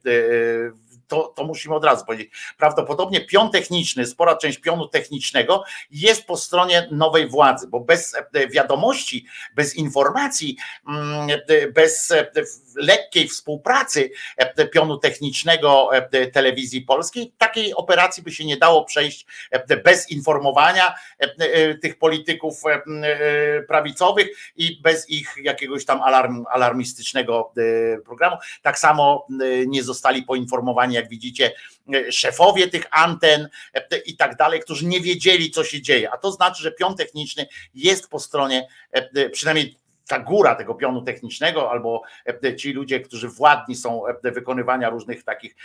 to, 1.11 1.33
to 1.35 1.43
musimy 1.43 1.75
od 1.75 1.85
razu 1.85 2.05
powiedzieć. 2.05 2.31
Prawdopodobnie 2.57 3.21
pion 3.21 3.51
techniczny, 3.51 4.05
spora 4.05 4.35
część 4.35 4.57
pionu 4.57 4.87
technicznego 4.87 5.63
jest 5.91 6.25
po 6.25 6.37
stronie 6.37 6.87
nowej 6.91 7.29
władzy, 7.29 7.67
bo 7.67 7.79
bez 7.79 8.15
e, 8.15 8.47
wiadomości, 8.47 9.25
bez 9.55 9.75
informacji, 9.75 10.57
mm, 10.87 11.29
e, 11.29 11.67
bez 11.67 12.11
e, 12.11 12.31
lekkiej 12.75 13.27
współpracy 13.27 14.11
pionu 14.71 14.97
technicznego 14.97 15.89
telewizji 16.33 16.81
polskiej, 16.81 17.33
takiej 17.37 17.73
operacji 17.73 18.23
by 18.23 18.31
się 18.31 18.45
nie 18.45 18.57
dało 18.57 18.85
przejść 18.85 19.25
bez 19.83 20.11
informowania 20.11 20.95
tych 21.81 21.99
polityków 21.99 22.61
prawicowych 23.67 24.27
i 24.55 24.81
bez 24.81 25.09
ich 25.09 25.35
jakiegoś 25.43 25.85
tam 25.85 26.01
alarm, 26.01 26.45
alarmistycznego 26.49 27.53
programu. 28.05 28.37
Tak 28.61 28.79
samo 28.79 29.27
nie 29.67 29.83
zostali 29.83 30.23
poinformowani 30.23 30.95
jak 31.01 31.09
widzicie, 31.09 31.51
e, 31.93 32.11
szefowie 32.11 32.67
tych 32.67 32.85
anten 32.91 33.49
e, 33.73 33.97
i 33.97 34.17
tak 34.17 34.35
dalej, 34.35 34.59
którzy 34.59 34.85
nie 34.85 35.01
wiedzieli, 35.01 35.51
co 35.51 35.63
się 35.63 35.81
dzieje. 35.81 36.11
A 36.11 36.17
to 36.17 36.31
znaczy, 36.31 36.63
że 36.63 36.71
pion 36.71 36.95
techniczny 36.95 37.47
jest 37.73 38.09
po 38.09 38.19
stronie, 38.19 38.67
e, 38.91 39.29
przynajmniej 39.29 39.81
ta 40.07 40.19
góra 40.19 40.55
tego 40.55 40.75
pionu 40.75 41.01
technicznego, 41.01 41.71
albo 41.71 42.01
ci 42.57 42.73
ludzie, 42.73 42.99
którzy 42.99 43.29
władni 43.29 43.75
są 43.75 44.03
wykonywania 44.23 44.89
różnych 44.89 45.23
takich 45.23 45.55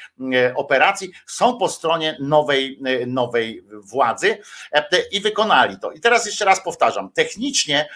operacji, 0.54 1.10
są 1.26 1.58
po 1.58 1.68
stronie 1.68 2.16
nowej, 2.20 2.80
nowej 3.06 3.62
władzy 3.72 4.38
i 5.12 5.20
wykonali 5.20 5.78
to. 5.78 5.92
I 5.92 6.00
teraz 6.00 6.26
jeszcze 6.26 6.44
raz 6.44 6.64
powtarzam, 6.64 7.12
technicznie 7.12 7.88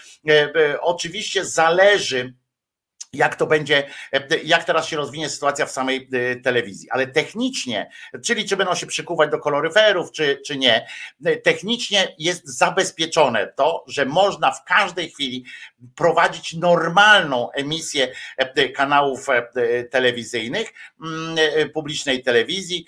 oczywiście 0.81 1.45
zależy 1.45 2.33
jak 3.13 3.35
to 3.35 3.47
będzie, 3.47 3.87
jak 4.43 4.63
teraz 4.63 4.87
się 4.87 4.97
rozwinie 4.97 5.29
sytuacja 5.29 5.65
w 5.65 5.71
samej 5.71 6.09
e, 6.13 6.35
telewizji. 6.35 6.89
Ale 6.89 7.07
technicznie, 7.07 7.89
czyli 8.25 8.45
czy 8.45 8.57
będą 8.57 8.75
się 8.75 8.85
przykuwać 8.87 9.31
do 9.31 9.39
koloryferów, 9.39 10.11
czy, 10.11 10.41
czy 10.45 10.57
nie, 10.57 10.87
e, 11.25 11.37
technicznie 11.37 12.15
jest 12.19 12.57
zabezpieczone 12.57 13.47
to, 13.47 13.85
że 13.87 14.05
można 14.05 14.51
w 14.51 14.63
każdej 14.65 15.09
chwili 15.09 15.45
prowadzić 15.95 16.53
normalną 16.53 17.51
emisję 17.51 18.11
e, 18.37 18.69
kanałów 18.69 19.27
telewizyjnych, 19.91 20.73
mm, 21.01 21.37
publicznej 21.73 22.23
telewizji, 22.23 22.85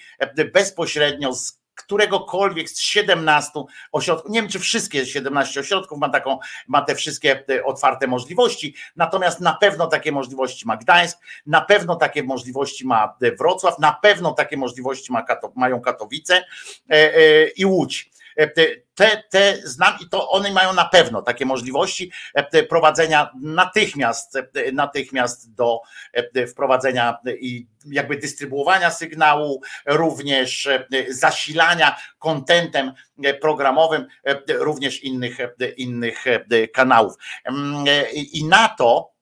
bezpośrednio 0.54 1.34
z 1.34 1.63
któregokolwiek 1.76 2.70
z 2.70 2.80
17 2.80 3.52
ośrodków, 3.92 4.32
nie 4.32 4.42
wiem 4.42 4.50
czy 4.50 4.60
wszystkie 4.60 5.06
17 5.06 5.60
ośrodków 5.60 5.98
ma 5.98 6.10
taką, 6.10 6.40
ma 6.68 6.82
te 6.82 6.96
wszystkie 6.96 7.44
e, 7.50 7.66
otwarte 7.66 8.08
możliwości, 8.08 8.76
natomiast 8.96 9.40
na 9.40 9.54
pewno 9.54 9.88
takie 9.88 10.12
możliwości 10.12 10.68
ma 10.68 10.78
Gdańsk, 10.78 11.20
na 11.46 11.62
pewno 11.62 11.96
takie 11.96 12.24
możliwości 12.24 12.88
ma 12.88 13.16
e, 13.22 13.32
Wrocław, 13.36 13.80
na 13.80 13.94
pewno 14.02 14.32
takie 14.32 14.58
możliwości 14.58 15.12
ma, 15.12 15.26
mają 15.56 15.82
Katowice 15.82 16.46
e, 16.90 17.48
i 17.48 17.66
Łódź. 17.66 18.13
E, 18.36 18.48
te, 18.48 19.24
te 19.30 19.58
znam 19.64 19.94
i 20.06 20.10
to 20.10 20.30
one 20.30 20.52
mają 20.52 20.74
na 20.74 20.86
pewno 20.86 21.22
takie 21.22 21.46
możliwości 21.46 22.12
e, 22.34 22.64
prowadzenia 22.64 23.30
natychmiast, 23.42 24.36
e, 24.36 24.72
natychmiast 24.72 25.54
do 25.54 25.80
wprowadzenia 26.52 27.18
i 27.40 27.68
jakby 27.86 28.18
dystrybuowania 28.18 28.92
sygnału, 28.92 29.62
również 29.86 30.70
zasilania 31.10 31.98
kontentem 32.20 32.94
programowym 33.42 34.08
również 34.48 35.04
innych, 35.04 35.38
innych 35.78 36.26
kanałów. 36.74 37.14
Mm, 37.46 37.86
I 38.14 38.46
na 38.46 38.68
to 38.68 39.13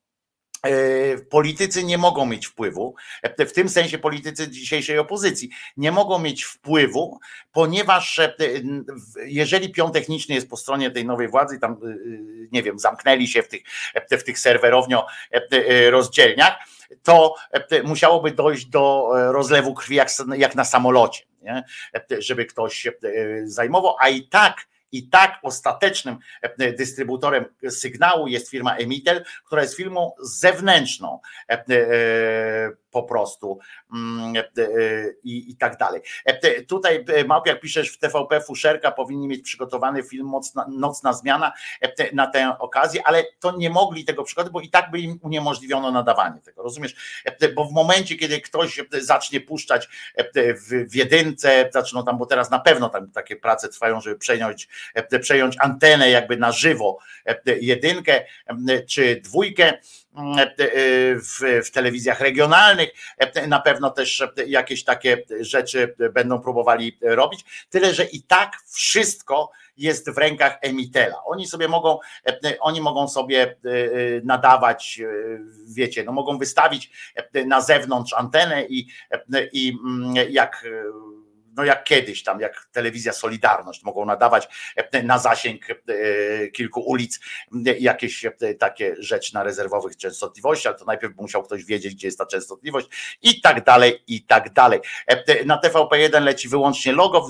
politycy 1.30 1.84
nie 1.84 1.98
mogą 1.98 2.26
mieć 2.26 2.48
wpływu, 2.48 2.96
e, 3.22 3.46
w 3.46 3.54
tym 3.54 3.70
sensie 3.70 3.98
politycy 3.98 4.50
dzisiejszej 4.50 4.98
opozycji 4.98 5.50
nie 5.78 5.92
mogą 5.92 6.20
mieć 6.20 6.44
wpływu, 6.44 7.20
ponieważ 7.52 8.20
e, 8.20 8.34
jeżeli 9.26 9.72
pion 9.72 9.92
techniczny 9.92 10.36
jest 10.36 10.50
po 10.50 10.58
stronie 10.58 10.92
tej 10.92 11.06
nowej 11.06 11.28
władzy, 11.28 11.60
tam 11.60 11.78
nie 12.52 12.64
wiem, 12.64 12.80
zamknęli 12.80 13.28
się 13.28 13.44
w 13.44 13.48
tych, 13.48 13.62
w 14.12 14.24
tych 14.24 14.40
serwerownio 14.40 15.06
rozdzielniach, 15.90 16.56
to 17.04 17.36
musiałoby 17.84 18.32
dojść 18.32 18.66
do 18.66 19.10
rozlewu 19.14 19.74
krwi 19.74 19.96
jak, 20.38 20.56
na 20.56 20.66
samolocie, 20.66 21.24
nie? 21.42 21.64
żeby 22.20 22.46
ktoś 22.46 22.88
zajmował, 23.44 23.96
a 24.00 24.10
i 24.10 24.28
tak 24.28 24.68
i 24.92 25.08
tak 25.08 25.40
ostatecznym 25.44 26.18
e, 26.42 26.74
dystrybutorem 26.74 27.46
sygnału 27.70 28.28
jest 28.28 28.50
firma 28.50 28.76
Emitel, 28.76 29.24
która 29.46 29.62
jest 29.62 29.76
firmą 29.76 30.12
zewnętrzną. 30.22 31.20
E, 31.50 31.54
e, 31.54 32.72
po 32.92 33.04
prostu 33.04 33.60
mm, 33.94 34.34
i, 35.24 35.52
i 35.52 35.56
tak 35.56 35.78
dalej. 35.78 36.02
Tutaj 36.68 37.06
Małpiak 37.28 37.60
piszesz 37.60 37.90
w 37.90 37.98
TVP 37.98 38.42
Fuszerka 38.42 38.92
powinni 38.92 39.28
mieć 39.28 39.42
przygotowany 39.42 40.04
film 40.04 40.32
Nocna, 40.32 40.66
Nocna 40.70 41.14
Zmiana 41.14 41.54
na 42.14 42.28
tę 42.28 42.58
okazję, 42.60 43.02
ale 43.06 43.24
to 43.40 43.58
nie 43.58 43.70
mogli 43.70 44.06
tego 44.06 44.24
przygotować, 44.24 44.54
bo 44.54 44.62
i 44.62 44.70
tak 44.70 44.92
by 44.92 45.00
im 45.00 45.20
uniemożliwiono 45.22 45.92
nadawanie 45.92 46.42
tego, 46.42 46.64
rozumiesz? 46.64 47.24
Bo 47.56 47.66
w 47.66 47.72
momencie, 47.72 48.16
kiedy 48.16 48.42
ktoś 48.42 48.82
zacznie 48.92 49.42
puszczać 49.42 49.90
w, 50.36 50.96
jedynce, 50.96 51.70
zaczną 51.74 52.06
tam, 52.06 52.18
bo 52.18 52.26
teraz 52.26 52.52
na 52.52 52.60
pewno 52.60 52.90
tam 52.90 53.12
takie 53.12 53.36
prace 53.36 53.70
trwają, 53.70 54.02
żeby 54.02 54.16
przejąć 54.16 54.68
E, 54.94 55.20
przejąć 55.20 55.56
antenę 55.60 56.10
jakby 56.10 56.38
na 56.38 56.52
żywo, 56.52 56.98
e, 57.26 57.40
jedynkę 57.60 58.26
czy 58.88 59.22
dwójkę 59.24 59.74
w, 61.16 61.62
w 61.66 61.72
telewizjach 61.72 62.20
regionalnych. 62.20 62.90
E, 63.18 63.48
na 63.48 63.60
pewno 63.60 63.90
też 63.90 64.24
jakieś 64.48 64.84
takie 64.84 65.24
rzeczy 65.40 65.96
będą 66.14 66.42
próbowali 66.42 66.98
robić. 67.02 67.66
Tyle, 67.70 67.94
że 67.94 68.06
i 68.06 68.24
tak 68.24 68.58
wszystko 68.68 69.52
jest 69.78 70.10
w 70.10 70.18
rękach 70.18 70.58
emitela. 70.62 71.24
Oni 71.26 71.48
sobie 71.48 71.68
mogą, 71.68 72.00
oni 72.60 72.82
mogą 72.82 73.08
sobie 73.08 73.56
nadawać, 74.24 75.02
wiecie, 75.68 76.04
no 76.04 76.12
mogą 76.12 76.38
wystawić 76.38 76.92
na 77.46 77.62
zewnątrz 77.62 78.14
antenę 78.14 78.66
i, 78.66 78.88
i 79.54 79.78
jak 80.30 80.66
no 81.58 81.64
jak 81.64 81.84
kiedyś 81.84 82.24
tam, 82.24 82.40
jak 82.40 82.66
telewizja 82.72 83.14
Solidarność, 83.14 83.84
mogą 83.84 84.06
nadawać 84.06 84.48
e, 84.76 85.04
na 85.04 85.20
zasięg 85.20 85.70
e, 85.70 86.48
kilku 86.48 86.82
ulic 86.82 87.20
e, 87.68 87.78
jakieś 87.80 88.26
takie 88.60 88.96
rzeczy 89.00 89.34
na 89.34 89.44
rezerwowych 89.44 89.98
częstotliwościach, 89.98 90.80
to 90.80 90.86
najpierw 90.86 91.16
musiał 91.16 91.44
ktoś 91.44 91.66
wiedzieć, 91.66 91.96
gdzie 91.96 92.08
jest 92.08 92.18
ta 92.18 92.26
częstotliwość 92.26 92.88
i 93.22 93.42
tak 93.42 93.64
dalej, 93.64 94.04
i 94.08 94.26
tak 94.26 94.54
dalej. 94.54 94.80
Na 95.46 95.58
TVP1 95.58 96.22
leci 96.22 96.50
wyłącznie 96.50 96.92
logo, 96.92 97.28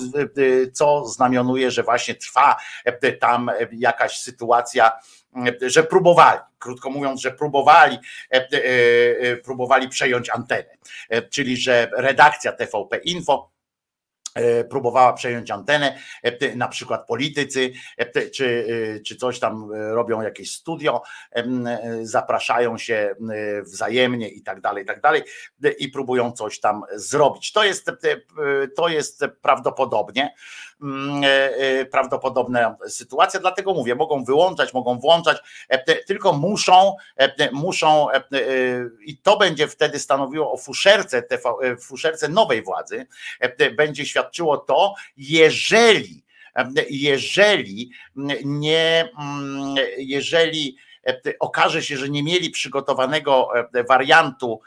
co 0.72 1.06
znamionuje, 1.06 1.70
że 1.70 1.82
właśnie 1.82 2.14
trwa 2.14 2.56
tam 3.20 3.50
jakaś 3.72 4.18
sytuacja, 4.18 4.92
że 5.60 5.82
próbowali, 5.82 6.40
krótko 6.58 6.90
mówiąc, 6.90 7.20
że 7.20 7.30
próbowali, 7.30 7.98
próbowali 9.44 9.88
przejąć 9.88 10.30
antenę, 10.30 10.76
czyli 11.30 11.56
że 11.56 11.90
redakcja 11.96 12.52
TVP 12.52 12.96
Info 12.96 13.51
próbowała 14.70 15.12
przejąć 15.12 15.50
antenę, 15.50 15.98
e, 16.22 16.56
na 16.56 16.68
przykład 16.68 17.06
politycy, 17.06 17.72
e, 17.96 18.30
czy, 18.30 18.66
czy 19.06 19.16
coś 19.16 19.38
tam 19.38 19.72
robią 19.72 20.22
jakieś 20.22 20.52
studio, 20.52 21.02
zapraszają 22.02 22.78
się 22.78 23.14
wzajemnie 23.62 24.28
i 24.28 24.42
tak 24.42 24.60
dalej, 24.60 24.84
i 24.84 24.86
tak 24.86 25.00
dalej, 25.00 25.22
i 25.78 25.88
próbują 25.88 26.32
coś 26.32 26.60
tam 26.60 26.82
zrobić. 26.94 27.52
To 27.52 27.64
jest, 27.64 27.90
to 28.76 28.88
jest 28.88 29.24
prawdopodobnie 29.42 30.24
e, 30.24 30.30
e, 30.30 30.71
prawdopodobna 31.90 32.76
sytuacja, 32.88 33.40
dlatego 33.40 33.74
mówię, 33.74 33.94
mogą 33.94 34.24
wyłączać, 34.24 34.74
mogą 34.74 34.98
włączać, 34.98 35.38
e, 35.68 36.04
tylko 36.04 36.32
muszą, 36.32 36.96
muszą 37.52 38.06
i 39.06 39.18
to 39.18 39.36
będzie 39.36 39.68
wtedy 39.68 39.98
stanowiło 39.98 40.52
o 40.52 40.56
fuszerce, 40.56 41.22
fuszerce 41.80 42.28
nowej 42.28 42.62
władzy, 42.62 43.06
będzie 43.76 44.06
świadczyło 44.06 44.58
to, 44.58 44.94
jeżeli 45.16 46.22
jeżeli 46.90 47.90
nie, 48.44 49.08
mm, 49.18 49.74
jeżeli 49.98 50.76
okaże 51.40 51.82
się, 51.82 51.96
że 51.96 52.08
nie 52.08 52.22
mieli 52.22 52.50
przygotowanego 52.50 53.48
wariantu 53.88 54.60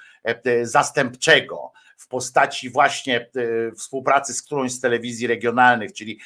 zastępczego, 0.63 1.71
w 1.97 2.07
postaci 2.07 2.69
właśnie 2.69 3.29
współpracy 3.77 4.33
z 4.33 4.41
którąś 4.41 4.71
z 4.71 4.79
telewizji 4.79 5.27
regionalnych, 5.27 5.93
czyli 5.93 6.19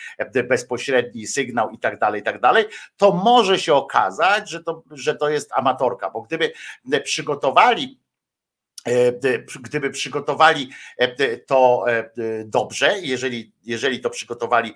bezpośredni 0.50 1.28
sygnał 1.28 1.70
i 1.70 1.80
tak 1.80 2.00
dalej, 2.00 2.22
i 2.22 2.24
tak 2.24 2.42
dalej, 2.42 2.66
to 2.98 3.12
może 3.12 3.60
się 3.60 3.74
okazać, 3.74 4.50
że 4.50 4.64
to, 4.64 4.84
że 4.92 5.16
to 5.16 5.30
jest 5.30 5.52
amatorka, 5.54 6.10
bo 6.10 6.22
gdyby 6.22 6.52
przygotowali 7.04 8.00
gdyby 9.62 9.90
przygotowali 9.90 10.70
to 11.48 11.86
dobrze, 12.46 13.00
jeżeli, 13.00 13.54
jeżeli 13.64 14.00
to 14.00 14.10
przygotowali 14.10 14.74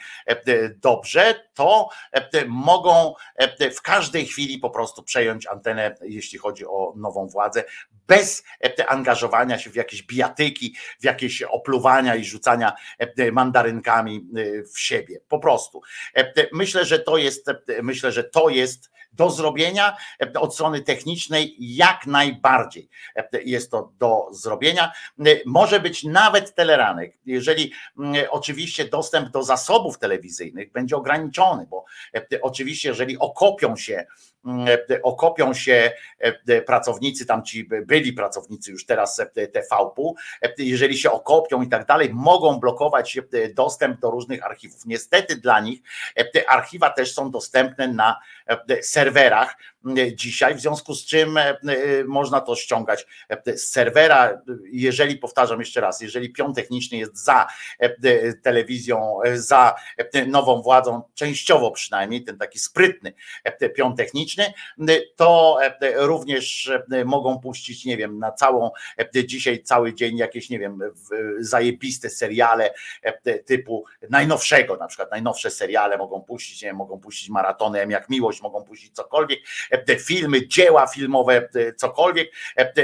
dobrze, 0.75 1.49
to 1.53 1.89
mogą 2.47 3.13
w 3.75 3.81
każdej 3.81 4.25
chwili 4.25 4.57
po 4.59 4.69
prostu 4.69 5.03
przejąć 5.03 5.47
antenę, 5.47 5.95
jeśli 6.01 6.39
chodzi 6.39 6.65
o 6.65 6.93
nową 6.95 7.27
władzę, 7.27 7.63
bez 8.07 8.43
angażowania 8.87 9.59
się 9.59 9.69
w 9.69 9.75
jakieś 9.75 10.03
bijatyki, 10.03 10.75
w 10.99 11.03
jakieś 11.03 11.41
opluwania 11.41 12.15
i 12.15 12.25
rzucania 12.25 12.73
mandarynkami 13.31 14.27
w 14.73 14.79
siebie. 14.79 15.19
Po 15.27 15.39
prostu. 15.39 15.81
Myślę, 16.51 16.85
że 16.85 16.99
to 16.99 17.17
jest, 17.17 17.45
myślę, 17.83 18.11
że 18.11 18.23
to 18.23 18.49
jest 18.49 18.92
do 19.13 19.29
zrobienia 19.29 19.97
od 20.39 20.53
strony 20.53 20.81
technicznej 20.81 21.55
jak 21.59 22.07
najbardziej 22.07 22.89
jest 23.45 23.71
to 23.71 23.91
do 23.99 24.27
zrobienia. 24.31 24.91
Może 25.45 25.79
być 25.79 26.03
nawet 26.03 26.55
teleranek, 26.55 27.17
jeżeli 27.25 27.71
oczywiście 28.29 28.85
dostęp 28.85 29.29
do 29.29 29.43
zasobów 29.43 29.99
telewizyjnych 29.99 30.71
będzie 30.71 30.95
ograniczony, 30.95 31.67
bo 31.69 31.85
oczywiście 32.41 32.89
jeżeli 32.89 33.17
okopią 33.17 33.75
się 33.75 34.05
okopią 35.03 35.53
się 35.53 35.91
pracownicy, 36.65 37.25
tam 37.25 37.43
ci 37.43 37.69
byli 37.85 38.13
pracownicy 38.13 38.71
już 38.71 38.85
teraz 38.85 39.21
TVP, 39.35 40.01
jeżeli 40.57 40.97
się 40.97 41.11
okopią 41.11 41.61
i 41.61 41.69
tak 41.69 41.85
dalej, 41.85 42.09
mogą 42.13 42.59
blokować 42.59 43.19
dostęp 43.53 43.99
do 43.99 44.11
różnych 44.11 44.45
archiwów. 44.45 44.85
Niestety 44.85 45.35
dla 45.35 45.59
nich 45.59 45.79
archiwa 46.47 46.89
też 46.89 47.13
są 47.13 47.31
dostępne 47.31 47.87
na 47.87 48.19
serwerach 48.81 49.55
dzisiaj, 50.13 50.55
w 50.55 50.61
związku 50.61 50.95
z 50.95 51.05
czym 51.05 51.39
można 52.05 52.41
to 52.41 52.55
ściągać 52.55 53.07
z 53.55 53.61
serwera. 53.61 54.41
Jeżeli, 54.71 55.17
powtarzam 55.17 55.59
jeszcze 55.59 55.81
raz, 55.81 56.01
jeżeli 56.01 56.33
pion 56.33 56.53
techniczny 56.53 56.97
jest 56.97 57.23
za 57.23 57.47
telewizją, 58.43 59.19
za 59.33 59.75
nową 60.27 60.61
władzą, 60.61 61.01
częściowo 61.13 61.71
przynajmniej, 61.71 62.23
ten 62.23 62.37
taki 62.37 62.59
sprytny 62.59 63.13
pion 63.75 63.95
techniczny, 63.95 64.53
to 65.15 65.59
również 65.95 66.71
mogą 67.05 67.39
puścić, 67.39 67.85
nie 67.85 67.97
wiem, 67.97 68.19
na 68.19 68.31
całą, 68.31 68.71
dzisiaj 69.25 69.63
cały 69.63 69.93
dzień 69.93 70.17
jakieś, 70.17 70.49
nie 70.49 70.59
wiem, 70.59 70.79
zajebiste 71.39 72.09
seriale 72.09 72.73
typu 73.45 73.85
najnowszego, 74.09 74.77
na 74.77 74.87
przykład 74.87 75.11
najnowsze 75.11 75.51
seriale 75.51 75.97
mogą 75.97 76.21
puścić, 76.21 76.61
nie 76.61 76.67
wiem, 76.67 76.75
mogą 76.75 76.99
puścić 76.99 77.29
maratony 77.29 77.81
M 77.81 77.91
jak 77.91 78.09
miłość, 78.09 78.41
mogą 78.41 78.63
puścić 78.63 78.95
cokolwiek, 78.95 79.39
filmy, 79.99 80.47
dzieła 80.47 80.87
filmowe, 80.87 81.49
cokolwiek 81.77 82.31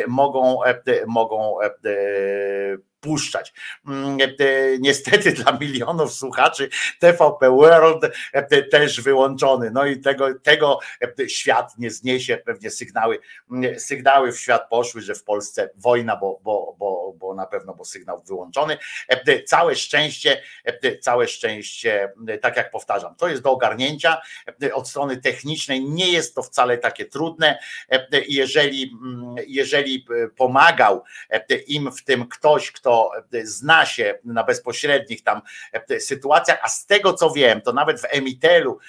mogą, 0.07 0.59
mogą 1.07 1.55
puszczać. 2.99 3.53
Niestety 4.79 5.31
dla 5.31 5.51
milionów 5.51 6.13
słuchaczy 6.13 6.69
TVP 6.99 7.49
World 7.49 8.05
też 8.71 9.01
wyłączony. 9.01 9.71
No 9.71 9.85
i 9.85 9.99
tego, 9.99 10.39
tego 10.43 10.79
świat 11.27 11.77
nie 11.77 11.91
zniesie. 11.91 12.37
Pewnie 12.37 12.69
sygnały, 12.69 13.19
sygnały 13.77 14.31
w 14.31 14.39
świat 14.39 14.69
poszły, 14.69 15.01
że 15.01 15.15
w 15.15 15.23
Polsce 15.23 15.69
wojna, 15.75 16.15
bo, 16.15 16.39
bo, 16.43 16.75
bo, 16.79 17.13
bo 17.17 17.33
na 17.33 17.45
pewno, 17.45 17.75
bo 17.75 17.85
sygnał 17.85 18.21
wyłączony. 18.21 18.77
Całe 19.45 19.75
szczęście, 19.75 20.41
całe 21.01 21.27
szczęście, 21.27 22.13
tak 22.41 22.57
jak 22.57 22.71
powtarzam, 22.71 23.15
to 23.15 23.27
jest 23.27 23.41
do 23.41 23.51
ogarnięcia 23.51 24.21
od 24.73 24.89
strony 24.89 25.17
technicznej. 25.17 25.83
Nie 25.83 26.11
jest 26.11 26.35
to 26.35 26.43
wcale 26.43 26.77
takie 26.77 27.05
trudne. 27.05 27.59
Jeżeli, 28.27 28.95
jeżeli 29.47 30.05
pomagał 30.37 31.03
im 31.67 31.91
w 31.91 32.03
tym 32.03 32.27
ktoś, 32.27 32.71
kto 32.71 32.88
kto 32.89 33.11
zna 33.43 33.85
się 33.85 34.19
na 34.23 34.43
bezpośrednich 34.43 35.23
tam 35.23 35.41
sytuacjach, 35.99 36.59
a 36.63 36.69
z 36.69 36.85
tego 36.85 37.13
co 37.13 37.31
wiem, 37.31 37.61
to 37.61 37.73
nawet 37.73 38.01
w 38.01 38.05
Emitelu 38.09 38.79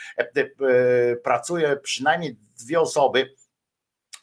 pracuje 1.25 1.77
przynajmniej 1.77 2.37
dwie 2.61 2.81
osoby, 2.81 3.35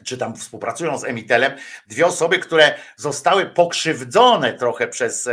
czy 0.06 0.18
tam 0.18 0.36
współpracują 0.36 0.98
z 0.98 1.04
Emitelem, 1.04 1.52
dwie 1.88 2.06
osoby, 2.06 2.40
które 2.40 2.76
zostały 2.96 3.46
pokrzywdzone 3.46 4.54
trochę 4.54 4.88
przez 4.88 5.30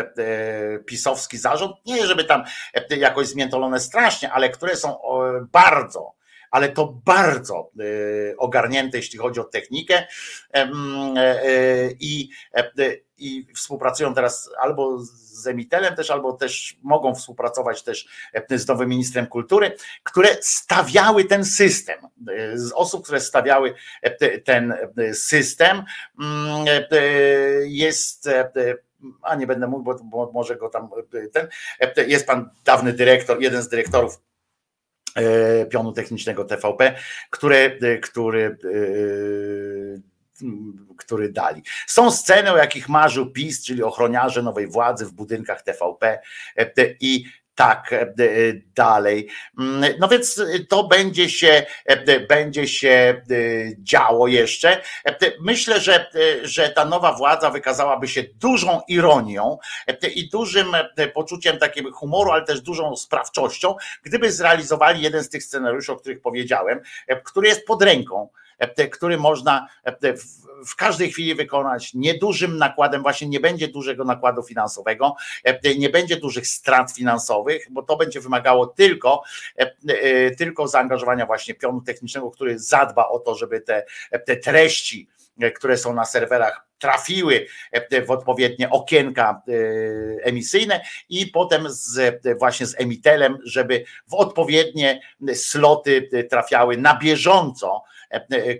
pisowski 0.86 1.38
zarząd, 1.38 1.76
nie 1.86 2.06
żeby 2.06 2.24
tam 2.24 2.44
jakoś 2.90 3.26
zmiętolone 3.26 3.80
strasznie, 3.80 4.32
ale 4.32 4.48
które 4.48 4.76
są 4.76 4.98
bardzo 5.52 6.14
ale 6.54 6.68
to 6.68 7.00
bardzo 7.04 7.70
ogarnięte, 8.38 8.96
jeśli 8.96 9.18
chodzi 9.18 9.40
o 9.40 9.44
technikę 9.44 10.06
i, 12.00 12.28
i 13.18 13.46
współpracują 13.56 14.14
teraz 14.14 14.50
albo 14.58 14.98
z 14.98 15.46
Emitelem 15.46 15.96
też, 15.96 16.10
albo 16.10 16.32
też 16.32 16.76
mogą 16.82 17.14
współpracować 17.14 17.82
też 17.82 18.08
z 18.50 18.68
nowym 18.68 18.88
ministrem 18.88 19.26
kultury, 19.26 19.76
które 20.02 20.28
stawiały 20.40 21.24
ten 21.24 21.44
system. 21.44 21.98
Z 22.54 22.72
osób, 22.72 23.04
które 23.04 23.20
stawiały 23.20 23.74
ten 24.44 24.74
system 25.12 25.84
jest 27.66 28.28
a 29.22 29.34
nie 29.34 29.46
będę 29.46 29.66
mówił, 29.66 29.94
bo 30.04 30.30
może 30.34 30.56
go 30.56 30.68
tam 30.68 30.88
ten, 31.32 31.48
jest 32.06 32.26
pan 32.26 32.50
dawny 32.64 32.92
dyrektor, 32.92 33.42
jeden 33.42 33.62
z 33.62 33.68
dyrektorów 33.68 34.20
pionu 35.70 35.92
technicznego 35.92 36.44
TVP, 36.44 36.94
które, 37.30 37.70
który, 38.02 38.56
który 40.96 41.32
dali. 41.32 41.62
Są 41.86 42.10
sceny, 42.10 42.52
o 42.52 42.56
jakich 42.56 42.88
marzył 42.88 43.30
PiS, 43.30 43.64
czyli 43.64 43.82
ochroniarze 43.82 44.42
nowej 44.42 44.66
władzy 44.66 45.06
w 45.06 45.12
budynkach 45.12 45.62
TVP 45.62 46.20
i 47.00 47.24
tak 47.54 47.94
dalej. 48.74 49.28
No 49.98 50.08
więc 50.08 50.42
to 50.68 50.84
będzie 50.84 51.30
się, 51.30 51.66
będzie 52.28 52.68
się 52.68 53.22
działo 53.78 54.28
jeszcze. 54.28 54.80
Myślę, 55.40 55.80
że, 55.80 56.10
że 56.42 56.68
ta 56.68 56.84
nowa 56.84 57.12
władza 57.12 57.50
wykazałaby 57.50 58.08
się 58.08 58.22
dużą 58.22 58.80
ironią 58.88 59.58
i 60.14 60.28
dużym 60.28 60.66
poczuciem 61.14 61.58
takiego 61.58 61.92
humoru, 61.92 62.30
ale 62.30 62.44
też 62.44 62.60
dużą 62.60 62.96
sprawczością, 62.96 63.76
gdyby 64.02 64.32
zrealizowali 64.32 65.02
jeden 65.02 65.24
z 65.24 65.28
tych 65.28 65.44
scenariuszy, 65.44 65.92
o 65.92 65.96
których 65.96 66.20
powiedziałem, 66.20 66.80
który 67.24 67.48
jest 67.48 67.66
pod 67.66 67.82
ręką 67.82 68.28
który 68.92 69.18
można 69.18 69.68
w 70.66 70.76
każdej 70.76 71.12
chwili 71.12 71.34
wykonać 71.34 71.94
niedużym 71.94 72.56
nakładem, 72.56 73.02
właśnie 73.02 73.28
nie 73.28 73.40
będzie 73.40 73.68
dużego 73.68 74.04
nakładu 74.04 74.42
finansowego, 74.42 75.16
nie 75.78 75.90
będzie 75.90 76.16
dużych 76.16 76.46
strat 76.46 76.92
finansowych, 76.92 77.66
bo 77.70 77.82
to 77.82 77.96
będzie 77.96 78.20
wymagało 78.20 78.66
tylko, 78.66 79.22
tylko 80.38 80.68
zaangażowania 80.68 81.26
właśnie 81.26 81.54
pionu 81.54 81.80
technicznego, 81.80 82.30
który 82.30 82.58
zadba 82.58 83.08
o 83.08 83.18
to, 83.18 83.34
żeby 83.34 83.60
te, 83.60 83.84
te 84.26 84.36
treści, 84.36 85.08
które 85.54 85.78
są 85.78 85.94
na 85.94 86.04
serwerach 86.04 86.66
trafiły 86.78 87.46
w 88.06 88.10
odpowiednie 88.10 88.70
okienka 88.70 89.42
emisyjne 90.22 90.80
i 91.08 91.26
potem 91.26 91.66
z, 91.68 92.22
właśnie 92.38 92.66
z 92.66 92.80
emitelem, 92.80 93.38
żeby 93.44 93.84
w 94.06 94.14
odpowiednie 94.14 95.00
sloty 95.34 96.08
trafiały 96.30 96.76
na 96.76 96.98
bieżąco 96.98 97.82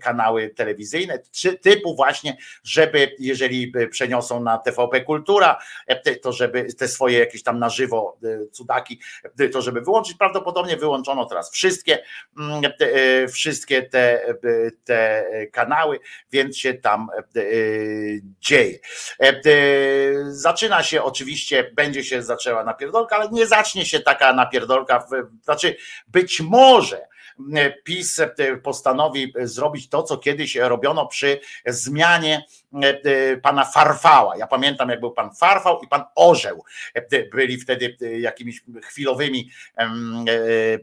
kanały 0.03 0.51
telewizyjne, 0.51 1.19
typu 1.63 1.97
właśnie, 1.97 2.37
żeby 2.65 3.17
jeżeli 3.19 3.73
przeniosą 3.91 4.43
na 4.43 4.59
TVP 4.59 5.01
Kultura, 5.01 5.59
to 6.23 6.33
żeby 6.33 6.75
te 6.75 6.89
swoje 6.89 7.19
jakieś 7.19 7.43
tam 7.43 7.59
na 7.59 7.69
żywo 7.69 8.19
cudaki, 8.53 9.01
to 9.53 9.63
żeby 9.63 9.81
wyłączyć. 9.81 10.17
Prawdopodobnie 10.19 10.77
wyłączono 10.77 11.27
teraz 11.27 11.53
wszystkie, 11.53 11.99
wszystkie 13.33 13.83
te, 13.83 14.35
te 14.85 15.25
kanały, 15.53 16.01
więc 16.33 16.59
się 16.59 16.75
tam 16.75 17.09
dzieje. 18.41 18.79
Zaczyna 20.29 20.83
się 20.83 21.03
oczywiście, 21.03 21.71
będzie 21.75 22.05
się 22.05 22.23
zaczęła 22.23 22.65
napierdolka, 22.65 23.17
ale 23.17 23.29
nie 23.31 23.47
zacznie 23.47 23.87
się 23.87 24.01
taka 24.01 24.33
napierdolka, 24.33 25.07
znaczy 25.43 25.77
być 26.09 26.41
może 26.41 27.07
PiS 27.85 28.21
postanowi 28.63 29.33
zrobić 29.43 29.89
to, 29.89 30.03
co 30.03 30.19
kiedyś 30.19 30.57
robiono 30.57 31.07
przy 31.07 31.41
zmianie 31.67 32.45
pana 33.43 33.65
Farfała. 33.65 34.37
Ja 34.37 34.47
pamiętam, 34.47 34.89
jak 34.89 35.01
był 35.01 35.11
pan 35.13 35.35
Farfał 35.35 35.81
i 35.81 35.89
pan 35.89 36.05
Orzeł. 36.15 36.65
Byli 37.33 37.59
wtedy 37.59 37.97
jakimiś 38.19 38.63
chwilowymi 38.83 39.51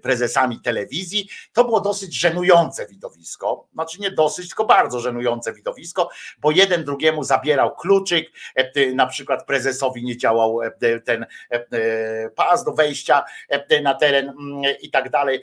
prezesami 0.02 0.62
telewizji. 0.62 1.30
To 1.54 1.64
było 1.64 1.82
dosyć 1.82 2.20
żenujące 2.20 2.88
widowisko. 2.88 3.68
Znaczy 3.74 4.02
nie 4.02 4.12
dosyć, 4.12 4.48
tylko 4.48 4.66
bardzo 4.66 5.00
żenujące 5.00 5.54
widowisko, 5.54 6.10
bo 6.40 6.52
jeden 6.52 6.84
drugiemu 6.84 7.24
zabierał 7.24 7.76
kluczyk, 7.76 8.32
na 8.96 9.08
przykład 9.08 9.46
prezesowi 9.46 10.04
nie 10.04 10.18
działał 10.18 10.60
ten 11.06 11.26
pas 12.36 12.64
do 12.64 12.74
wejścia 12.74 13.24
na 13.84 13.94
teren 13.94 14.34
i 14.82 14.92
tak 14.92 15.10
dalej. 15.10 15.42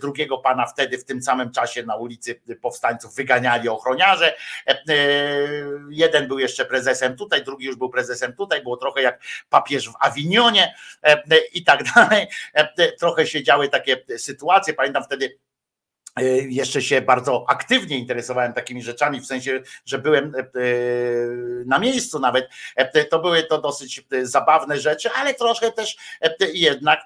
Drugiego 0.00 0.38
pana 0.38 0.66
wtedy 0.66 0.98
w 0.98 1.04
tym 1.04 1.22
samym 1.22 1.52
czasie 1.52 1.82
na 1.82 1.96
ulicy 1.96 2.40
Powstańców 2.62 3.14
wyganiali 3.14 3.68
ochroniarze. 3.68 4.34
Jeden 5.90 6.28
był 6.28 6.38
jeszcze 6.38 6.64
prezesem 6.64 7.16
tutaj, 7.16 7.44
drugi 7.44 7.66
już 7.66 7.76
był 7.76 7.90
prezesem 7.90 8.32
tutaj. 8.32 8.62
Było 8.62 8.76
trochę 8.76 9.02
jak 9.02 9.20
papież 9.50 9.88
w 9.88 9.94
Awinionie 10.00 10.74
i 11.52 11.64
tak 11.64 11.84
dalej. 11.94 12.26
Trochę 12.98 13.26
się 13.26 13.42
działy 13.42 13.68
takie 13.68 14.04
sytuacje. 14.18 14.74
Pamiętam 14.74 15.04
wtedy 15.04 15.38
jeszcze 16.48 16.82
się 16.82 17.00
bardzo 17.00 17.44
aktywnie 17.48 17.98
interesowałem 17.98 18.52
takimi 18.52 18.82
rzeczami, 18.82 19.20
w 19.20 19.26
sensie, 19.26 19.62
że 19.84 19.98
byłem 19.98 20.32
na 21.66 21.78
miejscu 21.78 22.18
nawet. 22.18 22.48
To 23.10 23.18
były 23.18 23.42
to 23.42 23.60
dosyć 23.60 24.06
zabawne 24.22 24.80
rzeczy, 24.80 25.10
ale 25.10 25.34
troszkę 25.34 25.72
też 25.72 25.96
jednak 26.54 27.00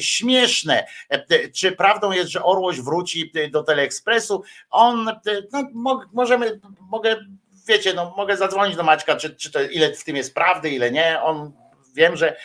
śmieszne. 0.00 0.86
Czy 1.54 1.72
prawdą 1.72 2.12
jest, 2.12 2.30
że 2.30 2.42
Orłoś 2.42 2.80
wróci 2.80 3.32
do 3.50 3.62
Teleekspresu? 3.62 4.42
On, 4.70 5.10
no, 5.52 6.00
możemy, 6.12 6.60
mogę, 6.80 7.16
wiecie, 7.68 7.94
no, 7.94 8.14
mogę 8.16 8.36
zadzwonić 8.36 8.76
do 8.76 8.82
Maćka, 8.82 9.16
czy, 9.16 9.36
czy 9.36 9.52
to, 9.52 9.62
ile 9.62 9.92
w 9.92 10.04
tym 10.04 10.16
jest 10.16 10.34
prawdy, 10.34 10.70
ile 10.70 10.90
nie. 10.90 11.20
On 11.22 11.52
Wiem, 11.94 12.16
że 12.16 12.36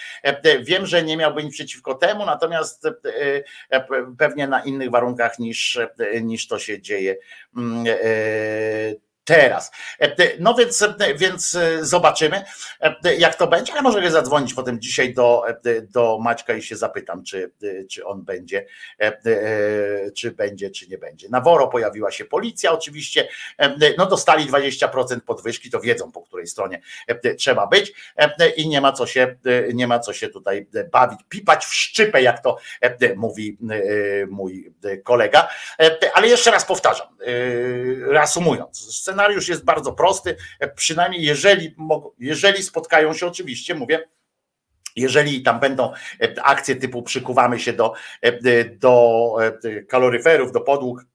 wiem, 0.61 0.85
że 0.85 1.03
nie 1.03 1.17
miałby 1.17 1.43
nic 1.43 1.53
przeciwko 1.53 1.95
temu, 1.95 2.25
natomiast 2.25 2.87
pewnie 4.17 4.47
na 4.47 4.63
innych 4.63 4.89
warunkach 4.89 5.39
niż, 5.39 5.79
niż 6.21 6.47
to 6.47 6.59
się 6.59 6.81
dzieje 6.81 7.15
teraz. 9.23 9.71
No 10.39 10.53
więc, 10.53 10.87
więc 11.15 11.57
zobaczymy, 11.81 12.43
jak 13.17 13.35
to 13.35 13.47
będzie, 13.47 13.73
ale 13.73 13.81
może 13.81 14.11
zadzwonić 14.11 14.53
potem 14.53 14.81
dzisiaj 14.81 15.13
do, 15.13 15.43
do 15.81 16.19
Maćka 16.21 16.53
i 16.53 16.61
się 16.61 16.75
zapytam, 16.75 17.23
czy, 17.23 17.51
czy 17.91 18.05
on 18.05 18.23
będzie, 18.23 18.65
czy 20.15 20.31
będzie, 20.31 20.69
czy 20.69 20.87
nie 20.87 20.97
będzie. 20.97 21.29
Na 21.29 21.41
Woro 21.41 21.67
pojawiła 21.67 22.11
się 22.11 22.25
policja 22.25 22.71
oczywiście, 22.71 23.27
no 23.97 24.05
dostali 24.05 24.45
20% 24.45 25.19
podwyżki, 25.19 25.69
to 25.69 25.79
wiedzą 25.79 26.11
po 26.11 26.21
której 26.21 26.47
stronie 26.47 26.81
trzeba 27.37 27.67
być 27.67 27.93
i 28.55 28.67
nie 28.67 28.81
ma 28.81 28.91
co 28.91 29.07
się, 29.07 29.35
nie 29.73 29.87
ma 29.87 29.99
co 29.99 30.13
się 30.13 30.29
tutaj 30.29 30.67
bawić, 30.91 31.19
pipać 31.29 31.65
w 31.65 31.73
szczypę, 31.73 32.21
jak 32.21 32.43
to 32.43 32.57
mówi 33.15 33.57
mój 34.29 34.73
kolega. 35.03 35.49
Ale 36.13 36.27
jeszcze 36.27 36.51
raz 36.51 36.65
powtarzam, 36.65 37.07
reasumując, 38.07 39.12
scenariusz 39.14 39.48
jest 39.48 39.66
bardzo 39.66 39.93
prosty, 39.93 40.35
przynajmniej 40.75 41.24
jeżeli, 41.24 41.75
jeżeli 42.19 42.64
spotkają 42.64 43.14
się, 43.14 43.27
oczywiście 43.27 43.75
mówię, 43.75 44.09
jeżeli 44.95 45.43
tam 45.43 45.59
będą 45.59 45.93
akcje 46.43 46.75
typu 46.75 47.03
przykuwamy 47.03 47.59
się 47.59 47.74
do, 47.74 47.93
do 48.80 49.35
kaloryferów, 49.90 50.51
do 50.51 50.61
podłóg, 50.61 51.06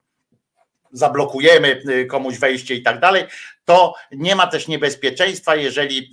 zablokujemy 0.91 1.81
komuś 2.09 2.37
wejście 2.37 2.75
i 2.75 2.83
tak 2.83 2.99
dalej, 2.99 3.23
to 3.65 3.93
nie 4.11 4.35
ma 4.35 4.47
też 4.47 4.67
niebezpieczeństwa, 4.67 5.55
jeżeli 5.55 6.11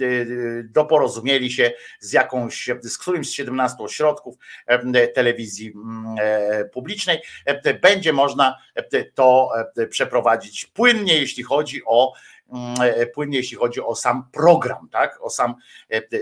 doporozumieli 0.64 1.52
się 1.52 1.72
z 2.00 2.12
jakąś, 2.12 2.70
z 2.82 2.98
którymś 2.98 3.28
z 3.28 3.32
17 3.32 3.76
ośrodków 3.82 4.34
telewizji 5.14 5.72
publicznej, 6.72 7.22
będzie 7.82 8.12
można 8.12 8.58
to 9.14 9.50
przeprowadzić 9.90 10.66
płynnie, 10.66 11.18
jeśli 11.18 11.42
chodzi 11.42 11.82
o 11.86 12.12
płynnie, 13.14 13.38
jeśli 13.38 13.56
chodzi 13.56 13.80
o 13.80 13.94
sam 13.94 14.28
program, 14.32 14.88
tak? 14.92 15.18
O 15.20 15.30
sam, 15.30 15.54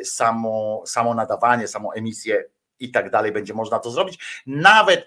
samo, 0.04 0.82
samo 0.86 1.14
nadawanie, 1.14 1.68
samą 1.68 1.92
emisję 1.92 2.44
i 2.84 2.90
tak 2.90 3.10
dalej 3.10 3.32
będzie 3.32 3.54
można 3.54 3.78
to 3.78 3.90
zrobić, 3.90 4.42
nawet 4.46 5.06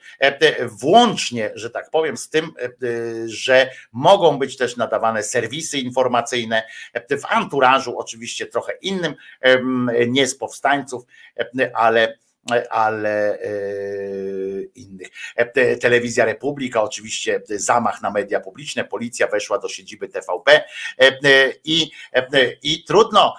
włącznie, 0.81 1.51
że 1.55 1.69
tak 1.69 1.89
powiem, 1.89 2.17
z 2.17 2.29
tym, 2.29 2.51
że 3.25 3.69
mogą 3.91 4.39
być 4.39 4.57
też 4.57 4.77
nadawane 4.77 5.23
serwisy 5.23 5.79
informacyjne 5.79 6.63
w 7.09 7.25
anturażu, 7.29 7.99
oczywiście 7.99 8.45
trochę 8.45 8.73
innym, 8.81 9.15
nie 10.07 10.27
z 10.27 10.37
powstańców, 10.37 11.03
ale 11.73 12.17
ale 12.69 13.39
innych. 14.75 15.07
Telewizja 15.81 16.25
Republika, 16.25 16.83
oczywiście 16.83 17.41
zamach 17.45 18.01
na 18.01 18.11
media 18.11 18.39
publiczne, 18.39 18.83
policja 18.83 19.27
weszła 19.27 19.59
do 19.59 19.69
siedziby 19.69 20.09
TVP 20.09 20.63
i, 21.63 21.91
i 22.63 22.83
trudno, 22.83 23.35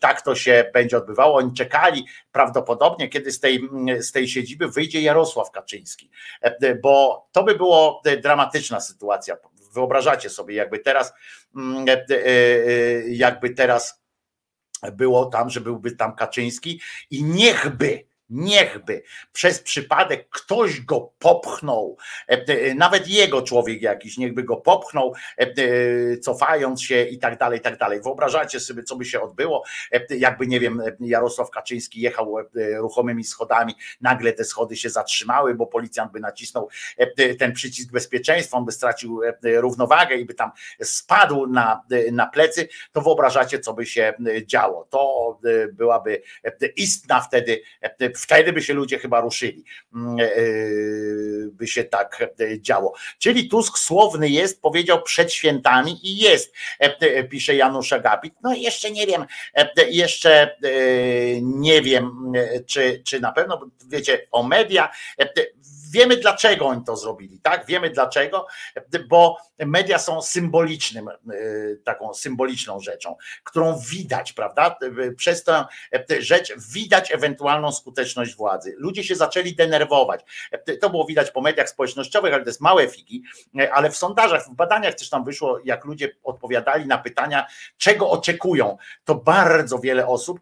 tak 0.00 0.22
to 0.22 0.34
się 0.34 0.70
będzie 0.74 0.96
odbywało. 0.96 1.36
Oni 1.36 1.54
czekali 1.54 2.06
prawdopodobnie, 2.32 3.08
kiedy 3.08 3.32
z 3.32 3.40
tej, 3.40 3.60
z 4.00 4.12
tej 4.12 4.28
siedziby 4.28 4.68
wyjdzie 4.68 5.02
Jarosław 5.02 5.50
Kaczyński, 5.50 6.10
bo 6.82 7.26
to 7.32 7.44
by 7.44 7.54
było 7.54 8.02
dramatyczna 8.22 8.80
sytuacja. 8.80 9.36
Wyobrażacie 9.72 10.30
sobie, 10.30 10.54
jakby 10.54 10.78
teraz, 10.78 11.12
jakby 13.08 13.50
teraz 13.50 14.02
było 14.92 15.26
tam, 15.26 15.50
że 15.50 15.60
byłby 15.60 15.92
tam 15.92 16.14
Kaczyński 16.14 16.80
i 17.10 17.24
niechby 17.24 18.07
niechby 18.30 19.02
przez 19.32 19.60
przypadek 19.60 20.28
ktoś 20.28 20.80
go 20.80 21.12
popchnął, 21.18 21.96
nawet 22.76 23.08
jego 23.08 23.42
człowiek 23.42 23.82
jakiś, 23.82 24.18
niechby 24.18 24.42
go 24.42 24.56
popchnął, 24.56 25.14
cofając 26.22 26.82
się 26.82 27.02
i 27.02 27.18
tak 27.18 27.38
dalej, 27.38 27.58
i 27.58 27.62
tak 27.62 27.78
dalej. 27.78 28.00
Wyobrażacie 28.02 28.60
sobie, 28.60 28.82
co 28.82 28.96
by 28.96 29.04
się 29.04 29.20
odbyło, 29.20 29.64
jakby, 30.10 30.46
nie 30.46 30.60
wiem, 30.60 30.82
Jarosław 31.00 31.50
Kaczyński 31.50 32.00
jechał 32.00 32.34
ruchomymi 32.76 33.24
schodami, 33.24 33.74
nagle 34.00 34.32
te 34.32 34.44
schody 34.44 34.76
się 34.76 34.90
zatrzymały, 34.90 35.54
bo 35.54 35.66
policjant 35.66 36.12
by 36.12 36.20
nacisnął 36.20 36.68
ten 37.38 37.52
przycisk 37.52 37.92
bezpieczeństwa, 37.92 38.58
on 38.58 38.64
by 38.64 38.72
stracił 38.72 39.20
równowagę 39.42 40.16
i 40.16 40.24
by 40.24 40.34
tam 40.34 40.50
spadł 40.82 41.46
na, 41.46 41.82
na 42.12 42.26
plecy, 42.26 42.68
to 42.92 43.00
wyobrażacie, 43.00 43.58
co 43.58 43.74
by 43.74 43.86
się 43.86 44.14
działo. 44.46 44.86
To 44.90 45.40
byłaby 45.72 46.22
istna 46.76 47.20
wtedy 47.20 47.62
wtedy 48.18 48.52
by 48.52 48.62
się 48.62 48.74
ludzie 48.74 48.98
chyba 48.98 49.20
ruszyli, 49.20 49.64
by 51.52 51.66
się 51.66 51.84
tak 51.84 52.24
działo. 52.60 52.94
Czyli 53.18 53.48
Tusk 53.48 53.78
słowny 53.78 54.28
jest, 54.28 54.62
powiedział 54.62 55.02
przed 55.02 55.32
świętami 55.32 56.06
i 56.06 56.18
jest, 56.18 56.54
pisze 57.30 57.54
Janusz 57.54 57.92
Agapit. 57.92 58.34
No 58.42 58.54
jeszcze 58.54 58.90
nie 58.90 59.06
wiem, 59.06 59.24
jeszcze 59.88 60.56
nie 61.42 61.82
wiem, 61.82 62.32
czy, 62.66 63.02
czy 63.04 63.20
na 63.20 63.32
pewno, 63.32 63.70
wiecie, 63.88 64.26
o 64.30 64.42
media, 64.42 64.90
wiemy 65.92 66.16
dlaczego 66.16 66.66
oni 66.66 66.84
to 66.84 66.96
zrobili, 66.96 67.40
tak? 67.40 67.66
Wiemy 67.66 67.90
dlaczego, 67.90 68.46
bo 69.08 69.36
media 69.58 69.98
są 69.98 70.22
symbolicznym, 70.22 71.10
taką 71.84 72.14
symboliczną 72.14 72.80
rzeczą, 72.80 73.16
którą 73.44 73.78
widać, 73.78 74.32
prawda? 74.32 74.78
Przez 75.16 75.44
tę 75.44 75.64
rzecz 76.18 76.52
widać 76.72 77.12
ewentualną 77.12 77.72
skuteczność 77.72 78.36
władzy. 78.36 78.74
Ludzie 78.78 79.04
się 79.04 79.14
zaczęli 79.14 79.54
denerwować. 79.54 80.24
To 80.80 80.90
było 80.90 81.04
widać 81.04 81.30
po 81.30 81.40
mediach 81.40 81.68
społecznościowych, 81.68 82.34
ale 82.34 82.42
to 82.42 82.50
jest 82.50 82.60
małe 82.60 82.88
figi, 82.88 83.22
ale 83.72 83.90
w 83.90 83.96
sondażach, 83.96 84.46
w 84.46 84.54
badaniach 84.54 84.94
też 84.94 85.10
tam 85.10 85.24
wyszło, 85.24 85.60
jak 85.64 85.84
ludzie 85.84 86.14
odpowiadali 86.24 86.86
na 86.86 86.98
pytania, 86.98 87.46
czego 87.78 88.10
oczekują, 88.10 88.76
to 89.04 89.14
bardzo 89.14 89.78
wiele 89.78 90.06
osób 90.06 90.40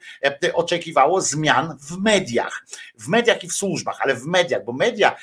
oczekiwało 0.55 1.21
zmian 1.21 1.79
w 1.81 1.99
mediach. 2.03 2.65
W 2.99 3.09
mediach 3.09 3.45
i 3.45 3.49
w 3.49 3.53
służbach, 3.53 3.99
ale 4.01 4.15
w 4.15 4.25
mediach, 4.25 4.65
bo 4.65 4.73
media 4.73 5.17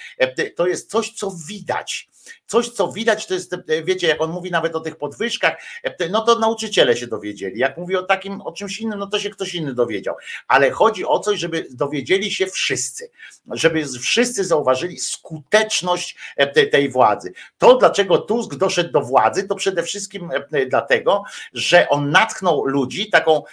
to 0.56 0.68
jest 0.68 0.92
coś, 0.92 1.12
co 1.12 1.32
widać. 1.48 2.10
Coś, 2.46 2.70
co 2.70 2.92
widać, 2.92 3.28
to 3.28 3.34
jest, 3.34 3.56
wiecie, 3.84 4.08
jak 4.08 4.22
on 4.22 4.32
mówi 4.32 4.52
nawet 4.52 4.76
o 4.76 4.80
tych 4.80 4.96
podwyżkach, 4.96 5.62
no 6.10 6.22
to 6.22 6.40
nauczyciele 6.40 6.98
się 6.98 7.08
dowiedzieli. 7.08 7.60
Jak 7.60 7.78
mówi 7.78 7.96
o 7.96 8.04
takim, 8.04 8.42
o 8.42 8.52
czymś 8.52 8.80
innym, 8.80 9.00
no 9.00 9.08
to 9.08 9.20
się 9.20 9.30
ktoś 9.30 9.56
inny 9.56 9.74
dowiedział. 9.74 10.16
Ale 10.48 10.72
chodzi 10.72 11.06
o 11.06 11.20
coś, 11.20 11.40
żeby 11.40 11.68
dowiedzieli 11.72 12.32
się 12.32 12.48
wszyscy, 12.48 13.10
żeby 13.52 13.86
wszyscy 13.86 14.44
zauważyli 14.44 15.00
skuteczność 15.00 16.18
tej 16.72 16.90
władzy. 16.90 17.34
To, 17.58 17.78
dlaczego 17.78 18.18
Tusk 18.18 18.56
doszedł 18.56 18.92
do 18.92 19.02
władzy, 19.02 19.48
to 19.48 19.56
przede 19.56 19.84
wszystkim 19.84 20.30
dlatego, 20.68 21.24
że 21.54 21.90
on 21.90 22.10
natchnął 22.10 22.66
ludzi 22.66 23.10
taką 23.10 23.44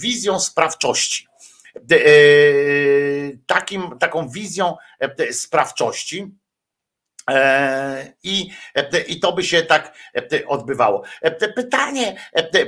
wizją 0.00 0.40
sprawczości 0.40 1.25
takim, 3.46 3.98
taką 3.98 4.28
wizją 4.28 4.76
sprawczości, 5.32 6.22
E, 6.22 6.45
I, 8.22 8.50
e, 8.74 9.00
I 9.00 9.20
to 9.20 9.32
by 9.32 9.44
się 9.44 9.62
tak 9.62 9.94
e, 10.16 10.46
odbywało. 10.46 11.02
Pytanie, 11.54 12.16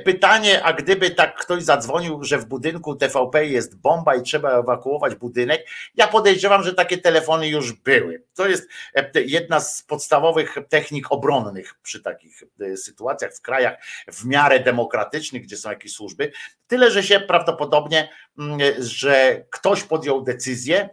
pytanie, 0.04 0.62
a 0.64 0.72
gdyby 0.72 1.10
tak 1.10 1.40
ktoś 1.40 1.62
zadzwonił, 1.62 2.24
że 2.24 2.38
w 2.38 2.46
budynku 2.46 2.96
TVP 2.96 3.46
jest 3.46 3.76
bomba 3.76 4.14
i 4.14 4.22
trzeba 4.22 4.50
ewakuować 4.50 5.14
budynek, 5.14 5.66
ja 5.94 6.08
podejrzewam, 6.08 6.62
że 6.62 6.74
takie 6.74 6.98
telefony 6.98 7.48
już 7.48 7.72
były. 7.72 8.22
To 8.34 8.48
jest 8.48 8.68
jedna 9.14 9.60
z 9.60 9.82
podstawowych 9.82 10.56
technik 10.68 11.12
obronnych 11.12 11.74
przy 11.82 12.02
takich 12.02 12.42
sytuacjach 12.76 13.34
w 13.34 13.40
krajach 13.40 13.74
w 14.12 14.24
miarę 14.24 14.60
demokratycznych, 14.60 15.42
gdzie 15.42 15.56
są 15.56 15.70
jakieś 15.70 15.92
służby. 15.92 16.32
Tyle, 16.66 16.90
że 16.90 17.02
się 17.02 17.20
prawdopodobnie, 17.20 18.08
mm, 18.38 18.58
że 18.78 19.44
ktoś 19.50 19.82
podjął 19.82 20.22
decyzję, 20.22 20.88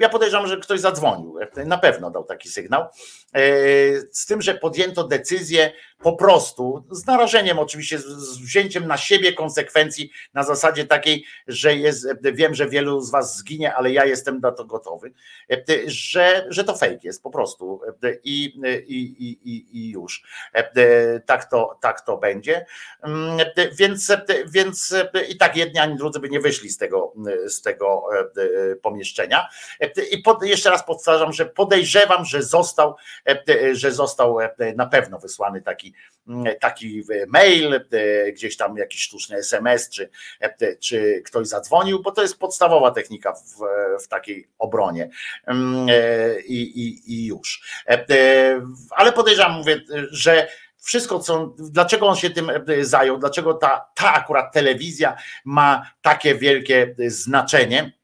ja 0.00 0.08
podejrzewam, 0.08 0.46
że 0.46 0.56
ktoś 0.56 0.80
zadzwonił, 0.80 1.38
na 1.66 1.78
pewno 1.78 2.10
dał 2.10 2.24
taki 2.24 2.48
sygnał. 2.48 2.82
E, 2.82 3.40
z 4.12 4.26
tym, 4.26 4.42
że 4.42 4.54
podjęto 4.54 5.04
decyzję 5.04 5.72
po 6.02 6.12
prostu, 6.12 6.84
z 6.90 7.06
narażeniem 7.06 7.58
oczywiście, 7.58 7.98
z 7.98 8.38
wzięciem 8.38 8.86
na 8.86 8.96
siebie 8.96 9.32
konsekwencji 9.32 10.10
na 10.34 10.42
zasadzie 10.42 10.84
takiej, 10.84 11.24
że 11.46 11.74
jest, 11.76 12.08
wiem, 12.22 12.54
że 12.54 12.68
wielu 12.68 13.00
z 13.00 13.10
was 13.10 13.36
zginie, 13.36 13.74
ale 13.74 13.92
ja 13.92 14.04
jestem 14.04 14.40
na 14.40 14.52
to 14.52 14.64
gotowy, 14.64 15.12
że, 15.86 16.46
że 16.48 16.64
to 16.64 16.76
fake 16.76 16.98
jest 17.02 17.22
po 17.22 17.30
prostu 17.30 17.80
i, 18.24 18.44
i, 18.86 19.38
i, 19.44 19.66
i 19.72 19.90
już. 19.90 20.22
Tak 21.26 21.50
to, 21.50 21.78
tak 21.80 22.00
to 22.00 22.16
będzie. 22.16 22.66
Więc, 23.72 24.12
więc 24.46 24.94
i 25.28 25.36
tak 25.36 25.56
jedni 25.56 25.78
ani 25.78 25.96
drudzy 25.96 26.20
by 26.20 26.28
nie 26.28 26.40
wyszli 26.40 26.70
z 26.70 26.78
tego, 26.78 27.12
z 27.46 27.62
tego 27.62 28.04
pomieszczenia. 28.82 29.48
I 30.10 30.18
pod, 30.18 30.42
jeszcze 30.42 30.70
raz 30.70 30.86
powtarzam, 30.86 31.32
że 31.32 31.46
podejrzewam, 31.46 32.24
że 32.24 32.42
został, 32.42 32.96
że 33.72 33.92
został 33.92 34.38
na 34.76 34.86
pewno 34.86 35.18
wysłany 35.18 35.62
taki 35.62 35.94
taki, 36.60 37.02
mail, 37.28 37.80
gdzieś 38.32 38.56
tam 38.56 38.76
jakiś 38.76 39.02
sztuczny 39.02 39.36
SMS, 39.36 39.90
czy, 39.90 40.10
czy 40.80 41.22
ktoś 41.26 41.48
zadzwonił, 41.48 42.02
bo 42.02 42.10
to 42.10 42.22
jest 42.22 42.38
podstawowa 42.38 42.90
technika 42.90 43.32
w, 43.32 43.58
w 44.04 44.08
takiej 44.08 44.48
obronie 44.58 45.10
I, 46.46 46.60
i, 46.60 47.12
i 47.12 47.26
już. 47.26 47.62
Ale 48.90 49.12
podejrzewam, 49.12 49.52
mówię, 49.52 49.80
że 50.10 50.48
wszystko, 50.82 51.18
co, 51.18 51.54
dlaczego 51.58 52.06
on 52.06 52.16
się 52.16 52.30
tym 52.30 52.50
zajął, 52.80 53.18
dlaczego 53.18 53.54
ta, 53.54 53.88
ta 53.94 54.12
akurat 54.14 54.52
telewizja 54.52 55.16
ma 55.44 55.90
takie 56.02 56.34
wielkie 56.34 56.94
znaczenie 57.06 57.92
E, 57.92 57.97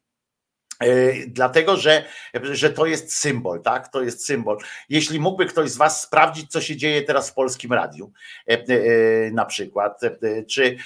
dlatego, 1.26 1.76
że, 1.76 2.04
że 2.42 2.70
to 2.70 2.86
jest 2.86 3.16
symbol, 3.16 3.62
tak? 3.62 3.88
To 3.88 4.02
jest 4.02 4.26
symbol. 4.26 4.58
Jeśli 4.88 5.20
mógłby 5.20 5.46
ktoś 5.46 5.70
z 5.70 5.76
Was 5.76 6.02
sprawdzić, 6.02 6.50
co 6.50 6.60
się 6.60 6.76
dzieje 6.76 7.02
teraz 7.02 7.30
w 7.30 7.34
polskim 7.34 7.72
radiu, 7.72 8.12
e, 8.48 8.52
e, 8.52 9.30
na 9.30 9.44
przykład, 9.44 10.00
czy 10.48 10.76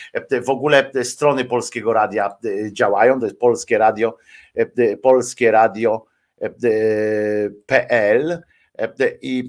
w 0.45 0.51
ogóle 0.51 0.91
strony 1.03 1.45
polskiego 1.45 1.93
radia 1.93 2.37
działają, 2.73 3.21
to 3.21 3.27
jest 3.27 3.39
polskie 3.39 3.79
radio, 3.79 4.17
polskie 5.03 5.51
radio.pl 5.51 6.09
i 9.23 9.49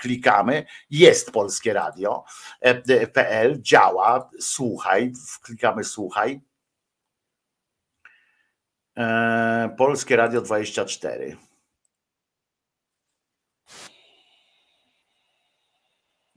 klikamy, 0.00 0.64
jest 0.90 1.30
polskie 1.30 1.72
radio.pl, 1.72 3.62
działa, 3.62 4.30
słuchaj, 4.40 5.12
klikamy 5.42 5.84
słuchaj 5.84 6.40
E, 6.40 6.47
Polskie 9.76 10.16
Radio 10.16 10.40
24. 10.40 11.36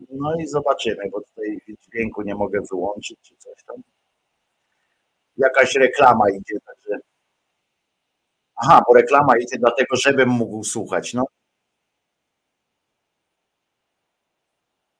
No 0.09 0.35
i 0.39 0.47
zobaczymy, 0.47 1.09
bo 1.11 1.21
tutaj 1.21 1.61
dźwięku 1.81 2.21
nie 2.21 2.35
mogę 2.35 2.59
wyłączyć 2.71 3.19
czy 3.21 3.35
coś 3.37 3.63
tam. 3.63 3.75
Jakaś 5.37 5.75
reklama 5.75 6.29
idzie, 6.29 6.59
także. 6.65 6.99
Aha, 8.55 8.83
bo 8.87 8.93
reklama 8.93 9.37
idzie 9.37 9.57
dlatego, 9.59 9.95
żebym 9.95 10.29
mógł 10.29 10.63
słuchać. 10.63 11.13
No. 11.13 11.25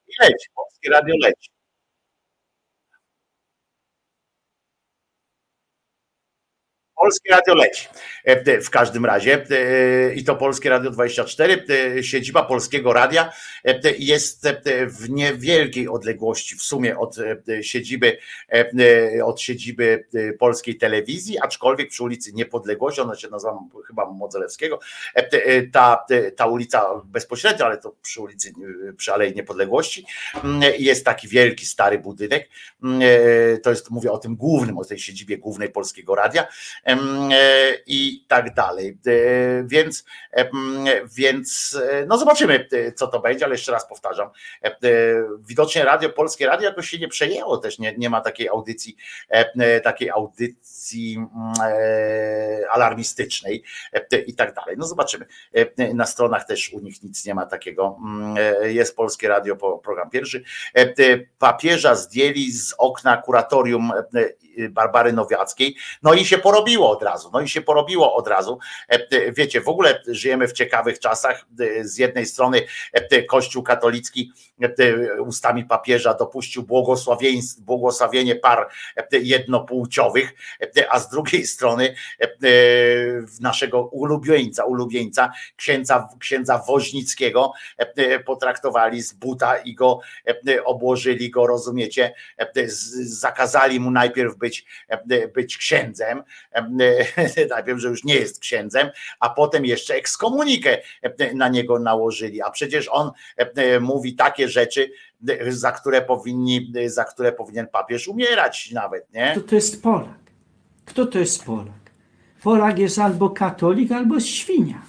I 0.07 0.11
leci, 0.22 0.49
Polskie 0.56 0.90
Radio 0.90 1.15
leci. 1.22 1.49
Polskie 7.01 7.31
Radio 7.31 7.55
leci. 7.55 7.88
E, 8.23 8.61
w 8.61 8.69
każdym 8.69 9.05
razie 9.05 9.45
e, 9.49 10.13
i 10.13 10.23
to 10.23 10.35
Polskie 10.35 10.69
Radio 10.69 10.91
24, 10.91 11.65
e, 11.97 12.03
siedziba 12.03 12.43
Polskiego 12.43 12.93
Radia 12.93 13.31
jest 13.99 14.47
w 14.88 15.09
niewielkiej 15.09 15.88
odległości 15.88 16.55
w 16.55 16.61
sumie 16.61 16.97
od 16.97 17.15
siedziby 17.61 18.17
od 19.23 19.41
siedziby 19.41 20.05
Polskiej 20.39 20.77
Telewizji, 20.77 21.39
aczkolwiek 21.39 21.89
przy 21.89 22.03
ulicy 22.03 22.33
Niepodległości, 22.33 23.01
ona 23.01 23.15
się 23.15 23.30
nazywa 23.30 23.59
chyba 23.88 24.05
Modzelewskiego, 24.05 24.80
ta, 25.71 26.05
ta 26.35 26.45
ulica 26.45 26.85
bezpośrednio, 27.05 27.65
ale 27.65 27.77
to 27.77 27.95
przy 28.01 28.21
ulicy, 28.21 28.53
przy 28.97 29.13
Alei 29.13 29.35
Niepodległości 29.35 30.05
jest 30.80 31.05
taki 31.05 31.27
wielki, 31.27 31.65
stary 31.65 31.99
budynek, 31.99 32.49
to 33.63 33.69
jest, 33.69 33.89
mówię 33.89 34.11
o 34.11 34.17
tym 34.17 34.35
głównym, 34.35 34.77
o 34.77 34.85
tej 34.85 34.99
siedzibie 34.99 35.38
głównej 35.38 35.69
Polskiego 35.69 36.15
Radia, 36.15 36.47
i 37.87 38.25
tak 38.27 38.53
dalej. 38.53 38.97
E, 39.07 39.13
więc, 39.65 40.05
więc 41.17 41.79
e, 41.91 42.05
no 42.05 42.17
zobaczymy, 42.17 42.67
co 42.95 43.07
to 43.07 43.19
będzie, 43.19 43.45
ale 43.45 43.53
jeszcze 43.53 43.71
raz 43.71 43.87
powtarzam. 43.87 44.29
Widocznie 45.39 45.83
radio, 45.83 46.09
polskie 46.09 46.45
radio 46.45 46.69
jakoś 46.69 46.89
się 46.89 46.99
nie 46.99 47.07
przejęło 47.07 47.57
też, 47.57 47.79
nie, 47.79 47.95
nie 47.97 48.09
ma 48.09 48.21
takiej 48.21 48.49
audycji, 48.49 48.95
takiej 49.83 50.09
audycji 50.09 51.15
mm, 51.15 51.53
alarmistycznej 52.69 53.63
i 54.27 54.35
tak 54.35 54.53
dalej. 54.53 54.75
No 54.77 54.87
zobaczymy. 54.87 55.25
Na 55.93 56.05
stronach 56.05 56.45
też 56.45 56.73
u 56.73 56.79
nich 56.79 57.03
nic 57.03 57.25
nie 57.25 57.35
ma 57.35 57.45
takiego. 57.45 57.97
Mm, 58.05 58.35
jest 58.63 58.95
polskie 58.95 59.27
radio, 59.27 59.55
program 59.83 60.09
pierwszy. 60.09 60.43
Papieża 61.39 61.95
zdjęli 61.95 62.51
z 62.51 62.73
okna 62.77 63.17
kuratorium 63.17 63.91
Barbary 64.69 65.13
Nowiackiej, 65.13 65.75
no 66.03 66.13
i 66.13 66.25
się 66.25 66.38
porobiło 66.38 66.91
od 66.91 67.03
razu, 67.03 67.30
no 67.33 67.41
i 67.41 67.49
się 67.49 67.61
porobiło 67.61 68.15
od 68.15 68.27
razu. 68.27 68.59
E, 68.88 69.31
wiecie, 69.31 69.61
w 69.61 69.67
ogóle 69.67 70.01
żyjemy 70.07 70.47
w 70.47 70.53
ciekawych 70.53 70.99
czasach. 70.99 71.45
E, 71.59 71.83
z 71.83 71.97
jednej 71.97 72.25
strony 72.25 72.61
e, 72.93 73.23
Kościół 73.23 73.63
katolicki 73.63 74.31
ustami 75.25 75.65
papieża 75.65 76.13
dopuścił 76.13 76.63
błogosławienie 77.59 78.35
par 78.35 78.69
jednopłciowych, 79.11 80.33
a 80.89 80.99
z 80.99 81.09
drugiej 81.09 81.47
strony 81.47 81.95
naszego 83.39 83.81
ulubieńca, 83.81 84.65
ulubieńca 84.65 85.31
księdza, 85.55 86.09
księdza 86.19 86.63
Woźnickiego 86.67 87.53
potraktowali 88.25 89.01
z 89.01 89.13
buta 89.13 89.57
i 89.57 89.75
go 89.75 89.99
obłożyli 90.65 91.30
go, 91.30 91.47
rozumiecie, 91.47 92.13
zakazali 93.01 93.80
mu 93.80 93.91
najpierw 93.91 94.35
być, 94.41 94.65
być 95.33 95.57
księdzem, 95.57 96.23
najpierw, 97.49 97.79
że 97.79 97.87
już 97.87 98.03
nie 98.03 98.15
jest 98.15 98.39
księdzem, 98.39 98.89
a 99.19 99.29
potem 99.29 99.65
jeszcze 99.65 99.95
ekskomunikę 99.95 100.77
na 101.33 101.49
niego 101.49 101.79
nałożyli, 101.79 102.41
a 102.41 102.51
przecież 102.51 102.87
on 102.91 103.11
mówi 103.81 104.15
takie 104.15 104.49
rzeczy, 104.49 104.91
za 105.47 105.71
które 105.71 106.01
powinni, 106.01 106.73
za 106.85 107.03
które 107.03 107.31
powinien 107.31 107.67
papież 107.67 108.07
umierać 108.07 108.71
nawet, 108.71 109.13
nie? 109.13 109.31
Kto 109.31 109.41
to 109.41 109.55
jest 109.55 109.83
Polak? 109.83 110.19
Kto 110.85 111.05
to 111.05 111.19
jest 111.19 111.45
Polak? 111.45 111.91
Polak 112.43 112.79
jest 112.79 112.99
albo 112.99 113.29
katolik, 113.29 113.91
albo 113.91 114.19
świnia. 114.19 114.81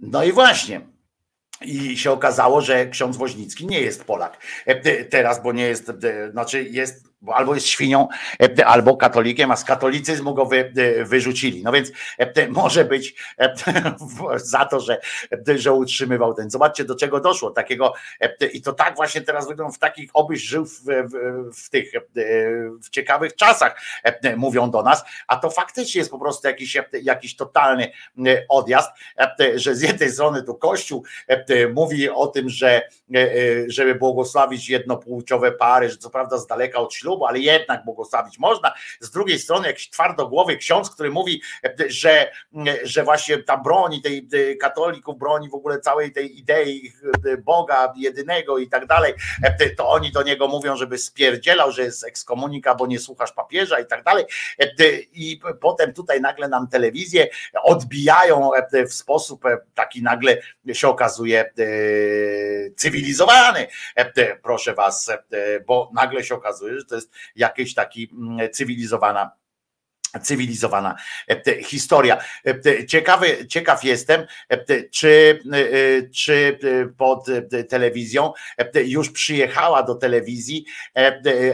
No 0.00 0.24
i 0.24 0.32
właśnie. 0.32 0.93
I 1.64 1.96
się 1.96 2.10
okazało, 2.10 2.60
że 2.60 2.86
ksiądz 2.86 3.16
Woźnicki 3.16 3.66
nie 3.66 3.80
jest 3.80 4.04
Polak. 4.04 4.38
Teraz, 5.10 5.42
bo 5.42 5.52
nie 5.52 5.66
jest, 5.66 5.92
znaczy 6.30 6.64
jest 6.64 7.13
bo 7.24 7.34
albo 7.34 7.54
jest 7.54 7.66
świnią, 7.66 8.08
e, 8.58 8.66
albo 8.66 8.96
katolikiem, 8.96 9.50
a 9.50 9.56
z 9.56 9.64
katolicyzmu 9.64 10.34
go 10.34 10.46
wy, 10.46 10.72
e, 10.76 11.04
wyrzucili. 11.04 11.62
No 11.62 11.72
więc 11.72 11.92
e, 12.18 12.48
może 12.48 12.84
być 12.84 13.14
za 14.36 14.64
to, 14.64 14.80
że, 14.80 15.00
że 15.56 15.72
utrzymywał 15.72 16.34
ten. 16.34 16.50
Zobaczcie, 16.50 16.84
do 16.84 16.94
czego 16.94 17.20
doszło. 17.20 17.50
Takiego, 17.50 17.94
I 18.52 18.62
to 18.62 18.72
tak 18.72 18.96
właśnie 18.96 19.20
teraz 19.20 19.48
wygląda 19.48 19.74
w 19.74 19.78
takich, 19.78 20.10
obyś 20.14 20.42
żył 20.42 20.66
w, 20.66 20.80
w, 20.80 21.60
w 21.64 21.70
tych 21.70 21.92
w 22.82 22.90
ciekawych 22.90 23.36
czasach, 23.36 23.80
mówią 24.36 24.70
do 24.70 24.82
nas, 24.82 25.04
a 25.26 25.36
to 25.36 25.50
faktycznie 25.50 25.98
jest 25.98 26.10
po 26.10 26.18
prostu 26.18 26.48
jakiś, 26.48 26.76
jakiś 27.02 27.36
totalny 27.36 27.92
odjazd, 28.48 28.90
że 29.54 29.74
z 29.74 29.82
jednej 29.82 30.10
strony 30.10 30.42
tu 30.42 30.54
Kościół 30.54 31.04
mówi 31.74 32.10
o 32.10 32.26
tym, 32.26 32.48
że 32.48 32.88
żeby 33.66 33.94
błogosławić 33.94 34.68
jednopłciowe 34.68 35.52
pary, 35.52 35.90
że 35.90 35.96
co 35.96 36.10
prawda 36.10 36.38
z 36.38 36.46
daleka 36.46 36.78
od 36.78 36.94
ślubu, 36.94 37.13
ślubu, 37.14 37.26
ale 37.26 37.38
jednak 37.38 37.84
błogosławić 37.84 38.38
można. 38.38 38.74
Z 39.00 39.10
drugiej 39.10 39.38
strony 39.38 39.66
jakiś 39.66 39.90
twardogłowy 39.90 40.56
ksiądz, 40.56 40.90
który 40.90 41.10
mówi, 41.10 41.42
że, 41.86 42.32
że 42.82 43.02
właśnie 43.02 43.38
ta 43.38 43.56
broni 43.56 44.02
tej 44.02 44.28
katolików, 44.60 45.18
broni 45.18 45.48
w 45.48 45.54
ogóle 45.54 45.80
całej 45.80 46.12
tej 46.12 46.38
idei 46.38 46.92
Boga 47.38 47.92
jedynego 47.96 48.58
i 48.58 48.68
tak 48.68 48.86
dalej, 48.86 49.14
to 49.76 49.88
oni 49.88 50.12
do 50.12 50.22
niego 50.22 50.48
mówią, 50.48 50.76
żeby 50.76 50.98
spierdzielał, 50.98 51.72
że 51.72 51.82
jest 51.82 52.04
ekskomunika, 52.04 52.74
bo 52.74 52.86
nie 52.86 52.98
słuchasz 52.98 53.32
papieża 53.32 53.80
i 53.80 53.86
tak 53.86 54.04
dalej. 54.04 54.24
I 55.12 55.40
potem 55.60 55.92
tutaj 55.92 56.20
nagle 56.20 56.48
nam 56.48 56.68
telewizję 56.68 57.28
odbijają 57.62 58.50
w 58.88 58.92
sposób 58.92 59.44
taki 59.74 60.02
nagle 60.02 60.36
się 60.72 60.88
okazuje 60.88 61.52
cywilizowany, 62.76 63.66
proszę 64.42 64.74
was, 64.74 65.10
bo 65.66 65.90
nagle 65.94 66.24
się 66.24 66.34
okazuje, 66.34 66.78
że 66.78 66.84
to 66.84 66.94
jest 66.94 67.03
jakiś 67.36 67.74
taki 67.74 68.10
cywilizowana 68.52 69.30
cywilizowana 70.22 70.96
historia. 71.62 72.18
Ciekawy, 72.88 73.46
ciekaw 73.46 73.84
jestem, 73.84 74.26
czy, 74.90 75.40
czy 76.14 76.58
pod 76.96 77.26
telewizją 77.68 78.32
już 78.84 79.10
przyjechała 79.10 79.82
do 79.82 79.94
telewizji 79.94 80.64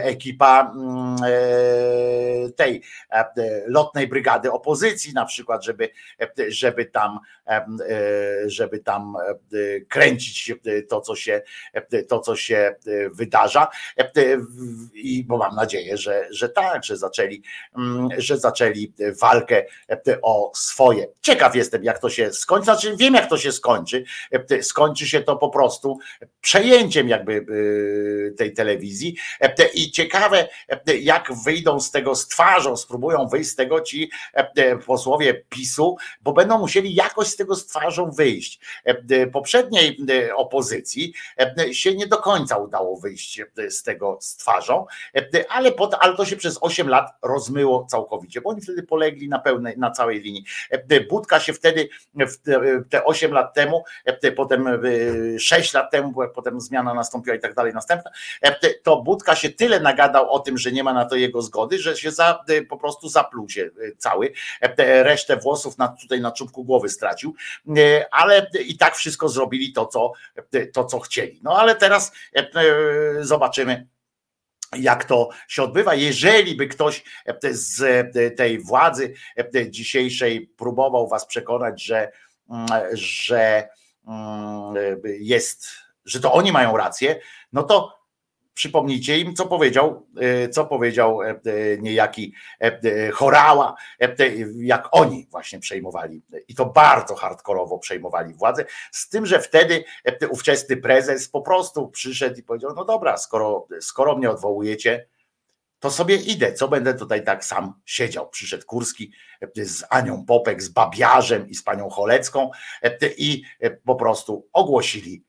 ekipa 0.01 0.73
tej 2.55 2.83
lotnej 3.67 4.07
brygady 4.07 4.51
opozycji, 4.51 5.13
na 5.13 5.25
przykład, 5.25 5.65
żeby, 5.65 5.89
żeby 6.47 6.85
tam, 6.85 7.19
żeby 8.45 8.79
tam 8.79 9.15
kręcić 9.89 10.53
to, 10.89 11.01
co 11.01 11.15
się, 11.15 11.41
to, 12.09 12.19
co 12.19 12.35
się 12.35 12.75
wydarza. 13.11 13.67
I 14.93 15.23
bo 15.23 15.37
mam 15.37 15.55
nadzieję, 15.55 15.97
że, 15.97 16.27
że 16.31 16.49
tak, 16.49 16.83
że 16.83 16.97
zaczęli, 16.97 17.43
że 18.17 18.37
zaczęli 18.37 18.51
zaczęli 18.61 18.93
walkę 19.21 19.65
o 20.21 20.51
swoje. 20.55 21.07
Ciekaw 21.21 21.55
jestem, 21.55 21.83
jak 21.83 21.99
to 21.99 22.09
się 22.09 22.33
skończy. 22.33 22.65
Znaczy, 22.65 22.97
wiem, 22.97 23.13
jak 23.13 23.29
to 23.29 23.37
się 23.37 23.51
skończy. 23.51 24.03
Skończy 24.61 25.07
się 25.07 25.21
to 25.21 25.35
po 25.35 25.49
prostu 25.49 25.99
przejęciem 26.41 27.09
jakby 27.09 27.45
tej 28.37 28.53
telewizji. 28.53 29.15
I 29.73 29.91
ciekawe, 29.91 30.47
jak 31.01 31.33
wyjdą 31.45 31.79
z 31.79 31.91
tego 31.91 32.15
z 32.15 32.27
twarzą, 32.27 32.77
spróbują 32.77 33.27
wyjść 33.27 33.49
z 33.49 33.55
tego 33.55 33.81
ci 33.81 34.11
posłowie 34.85 35.33
PiSu, 35.49 35.97
bo 36.21 36.33
będą 36.33 36.59
musieli 36.59 36.95
jakoś 36.95 37.27
z 37.27 37.35
tego 37.41 37.55
z 37.55 37.65
twarzą 37.65 38.11
wyjść. 38.11 38.59
Poprzedniej 39.33 39.97
opozycji 40.35 41.13
się 41.71 41.95
nie 41.95 42.07
do 42.07 42.17
końca 42.17 42.57
udało 42.57 42.97
wyjść 42.97 43.41
z 43.69 43.83
tego 43.83 44.17
z 44.21 44.35
twarzą, 44.35 44.85
ale, 45.49 45.71
pod, 45.71 45.95
ale 45.99 46.17
to 46.17 46.25
się 46.25 46.35
przez 46.35 46.57
8 46.61 46.89
lat 46.89 47.09
rozmyło 47.21 47.85
całkowicie 47.89 48.41
bo 48.41 48.49
oni 48.49 48.61
wtedy 48.61 48.83
polegli 48.83 49.29
na 49.29 49.39
pełnej, 49.39 49.77
na 49.77 49.91
całej 49.91 50.21
linii. 50.21 50.43
Budka 51.09 51.39
się 51.39 51.53
wtedy, 51.53 51.89
te 52.89 53.05
8 53.05 53.31
lat 53.31 53.53
temu, 53.53 53.83
potem 54.35 54.65
6 55.39 55.73
lat 55.73 55.91
temu, 55.91 56.13
potem 56.35 56.61
zmiana 56.61 56.93
nastąpiła 56.93 57.35
i 57.35 57.39
tak 57.39 57.53
dalej, 57.53 57.73
następna, 57.73 58.11
to 58.83 59.01
Budka 59.01 59.35
się 59.35 59.49
tyle 59.49 59.79
nagadał 59.79 60.31
o 60.31 60.39
tym, 60.39 60.57
że 60.57 60.71
nie 60.71 60.83
ma 60.83 60.93
na 60.93 61.05
to 61.05 61.15
jego 61.15 61.41
zgody, 61.41 61.79
że 61.79 61.97
się 61.97 62.11
za, 62.11 62.43
po 62.69 62.77
prostu 62.77 63.09
zapluł 63.09 63.49
się 63.49 63.69
cały, 63.97 64.33
resztę 65.03 65.37
włosów 65.37 65.77
na, 65.77 65.87
tutaj 65.87 66.21
na 66.21 66.31
czubku 66.31 66.63
głowy 66.63 66.89
stracił, 66.89 67.20
ale 68.11 68.49
i 68.65 68.77
tak 68.77 68.95
wszystko 68.95 69.29
zrobili 69.29 69.73
to, 69.73 69.85
co, 69.85 70.13
to, 70.73 70.85
co 70.85 70.99
chcieli. 70.99 71.39
No 71.43 71.59
ale 71.59 71.75
teraz 71.75 72.11
zobaczymy, 73.21 73.87
jak 74.77 75.03
to 75.03 75.29
się 75.47 75.63
odbywa. 75.63 75.95
Jeżeli 75.95 76.55
by 76.55 76.67
ktoś 76.67 77.03
z 77.51 78.07
tej 78.37 78.59
władzy 78.59 79.13
dzisiejszej 79.69 80.47
próbował 80.47 81.07
was 81.07 81.25
przekonać, 81.25 81.83
że, 81.83 82.11
że 82.93 83.69
jest, 85.19 85.67
że 86.05 86.19
to 86.19 86.33
oni 86.33 86.51
mają 86.51 86.77
rację, 86.77 87.19
no 87.53 87.63
to 87.63 88.00
przypomnijcie 88.53 89.19
im, 89.19 89.35
co 89.35 89.45
powiedział, 89.45 90.07
co 90.51 90.65
powiedział 90.65 91.19
niejaki 91.79 92.33
Chorała, 93.13 93.75
jak 94.55 94.87
oni 94.91 95.27
właśnie 95.31 95.59
przejmowali 95.59 96.21
i 96.47 96.55
to 96.55 96.65
bardzo 96.65 97.15
hardkorowo 97.15 97.79
przejmowali 97.79 98.33
władzę, 98.33 98.65
z 98.91 99.09
tym, 99.09 99.25
że 99.25 99.39
wtedy 99.39 99.83
ówczesny 100.29 100.77
prezes 100.77 101.29
po 101.29 101.41
prostu 101.41 101.87
przyszedł 101.87 102.39
i 102.39 102.43
powiedział, 102.43 102.73
no 102.75 102.85
dobra, 102.85 103.17
skoro, 103.17 103.67
skoro 103.81 104.17
mnie 104.17 104.29
odwołujecie, 104.29 105.07
to 105.79 105.91
sobie 105.91 106.15
idę, 106.15 106.53
co 106.53 106.67
będę 106.67 106.93
tutaj 106.93 107.23
tak 107.23 107.45
sam 107.45 107.73
siedział. 107.85 108.29
Przyszedł 108.29 108.65
Kurski 108.65 109.11
z 109.55 109.83
Anią 109.89 110.25
Popek, 110.25 110.63
z 110.63 110.69
Babiarzem 110.69 111.49
i 111.49 111.55
z 111.55 111.63
panią 111.63 111.89
Cholecką 111.89 112.51
i 113.17 113.43
po 113.85 113.95
prostu 113.95 114.47
ogłosili 114.53 115.23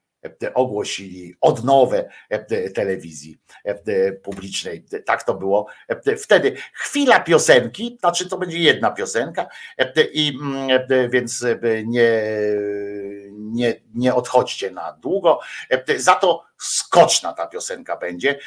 ogłosili 0.55 1.35
odnowę 1.41 2.09
telewizji 2.75 3.39
publicznej. 4.23 4.85
Tak 5.07 5.23
to 5.23 5.35
było 5.35 5.67
wtedy. 6.19 6.57
Chwila 6.73 7.21
piosenki, 7.21 7.97
znaczy 8.01 8.29
to 8.29 8.39
będzie 8.39 8.59
jedna 8.59 8.91
piosenka 8.91 9.47
i 10.13 10.39
więc 11.11 11.45
nie, 11.85 12.13
nie, 13.33 13.75
nie 13.95 14.15
odchodźcie 14.15 14.71
na 14.71 14.93
długo. 14.93 15.41
Za 15.97 16.15
to 16.15 16.45
skoczna 16.59 17.33
ta 17.33 17.47
piosenka 17.47 17.97
będzie 17.97 18.39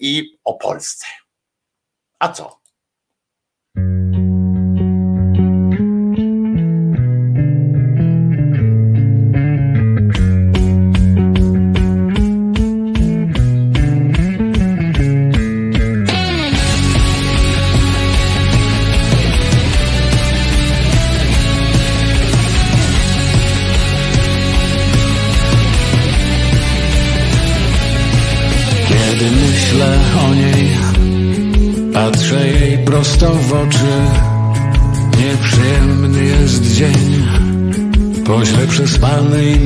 i 0.00 0.38
o 0.44 0.54
Polsce. 0.54 1.06
A 2.18 2.28
co? 2.28 2.60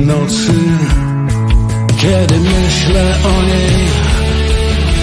Nocy. 0.05 0.53
Kiedy 1.97 2.39
myślę 2.39 3.15
o 3.23 3.43
niej, 3.43 3.87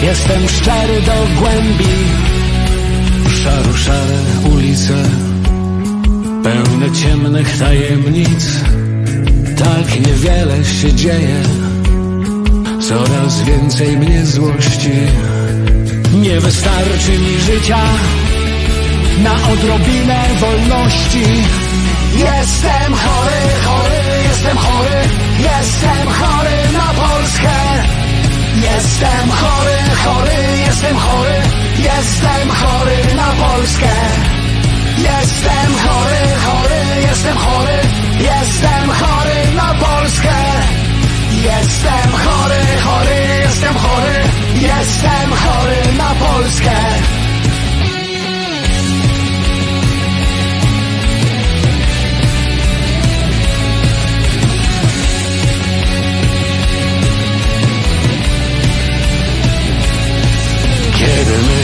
jestem 0.03 0.49
szczery 0.49 1.03
do 1.03 1.41
głębi. 1.41 1.97
Szaro, 3.43 3.77
szare 3.77 4.19
ulice, 4.55 4.95
pełne 6.43 6.91
ciemnych 6.93 7.59
tajemnic. 7.59 8.61
Tak 9.59 10.01
niewiele 10.07 10.65
się 10.65 10.93
dzieje. 10.93 11.43
Coraz 12.81 13.43
więcej 13.43 13.97
mnie 13.97 14.27
złości 14.27 14.91
Nie 16.15 16.41
wystarczy 16.41 17.19
mi 17.19 17.41
życia 17.41 17.79
Na 19.23 19.33
odrobinę 19.53 20.25
wolności 20.41 21.25
Jestem 22.13 22.95
chory, 22.95 23.43
chory, 23.67 24.03
jestem 24.29 24.57
chory. 24.57 25.01
Jestem 25.39 26.07
chory 26.19 26.73
na 26.73 26.87
Polskę. 27.01 27.59
Jestem 28.55 29.31
chory, 29.31 29.79
chory, 30.05 30.59
jestem 30.67 30.97
chory. 30.97 31.39
Jestem 31.79 32.51
chory 32.51 33.15
na 33.15 33.29
Polskę. 33.43 33.95
Jestem 34.97 35.71
chory, 35.85 36.23
chory, 36.47 36.83
jestem 37.09 37.37
chory. 37.37 37.79
Jestem 38.19 38.91
chory 39.01 39.55
na 39.55 39.75
Polskę. 39.75 40.39
Jestem 41.31 42.11
chory, 42.25 42.63
chory, 42.85 43.21
jestem 43.41 43.75
chory, 43.75 44.19
jestem 44.55 45.31
chory 45.43 45.97
na 45.97 46.15
Polskę. 46.15 47.20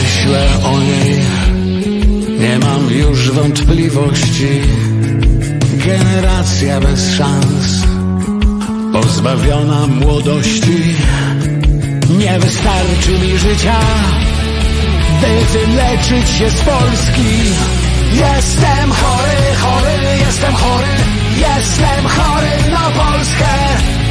Myślę 0.07 0.47
o 0.63 0.79
niej, 0.79 1.19
nie 2.39 2.59
mam 2.59 2.91
już 2.91 3.31
wątpliwości. 3.31 4.61
Generacja 5.85 6.79
bez 6.79 7.15
szans 7.15 7.83
pozbawiona 8.93 9.87
młodości. 9.87 10.95
Nie 12.19 12.39
wystarczy 12.39 13.11
mi 13.11 13.37
życia 13.37 13.79
by 15.21 15.59
wyleczyć 15.59 16.29
się 16.29 16.49
z 16.49 16.61
Polski. 16.61 17.31
Jestem 18.13 18.91
chory, 18.91 19.41
chory, 19.61 20.17
jestem 20.25 20.53
chory, 20.53 20.93
jestem 21.37 22.07
chory 22.07 22.71
na 22.71 23.03
Polskę. 23.03 24.06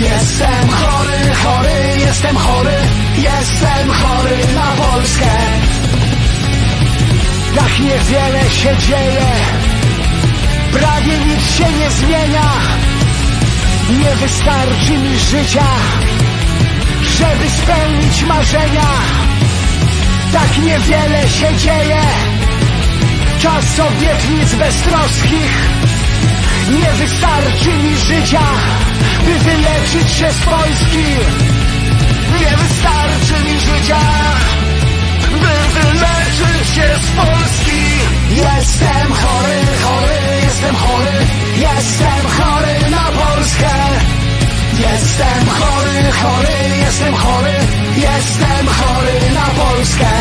Jestem 0.00 0.68
chory, 0.68 1.34
chory, 1.44 2.00
jestem 2.00 2.36
chory, 2.36 2.76
jestem 3.16 3.90
chory 3.90 4.36
na 4.54 4.84
Polskę. 4.84 5.30
Tak 7.56 7.78
niewiele 7.80 8.50
się 8.50 8.76
dzieje, 8.76 9.30
prawie 10.72 11.18
nic 11.18 11.56
się 11.56 11.64
nie 11.78 11.90
zmienia. 11.90 12.50
Nie 14.00 14.14
wystarczy 14.16 14.98
mi 14.98 15.18
życia, 15.18 15.66
żeby 17.18 17.50
spełnić 17.50 18.22
marzenia. 18.22 18.90
Tak 20.32 20.58
niewiele 20.58 21.28
się 21.28 21.56
dzieje, 21.56 22.02
czas 23.38 23.80
obietnic 23.80 24.54
beztroskich. 24.54 25.70
Nie 26.70 26.92
wystarczy 26.92 27.70
mi 27.82 27.96
życia, 27.96 28.42
by 29.24 29.38
wyleczyć 29.38 30.10
się 30.12 30.32
z 30.32 30.40
Polski. 30.44 31.06
Nie 32.40 32.56
wystarczy 32.56 33.44
mi 33.44 33.60
życia, 33.60 34.00
by 35.32 35.80
wyleczyć 35.80 36.68
się 36.74 36.88
z 37.04 37.10
Polski. 37.16 37.82
Jestem 38.30 39.14
chory, 39.14 39.60
chory, 39.84 40.20
jestem 40.44 40.74
chory, 40.74 41.16
jestem 41.56 42.22
chory 42.38 42.90
na 42.90 43.04
Polskę. 43.20 43.74
Jestem 44.78 45.46
chory, 45.48 46.12
chory, 46.12 46.78
jestem 46.78 47.14
chory, 47.14 47.54
jestem 47.96 48.66
chory 48.66 49.34
na 49.34 49.46
Polskę. 49.64 50.12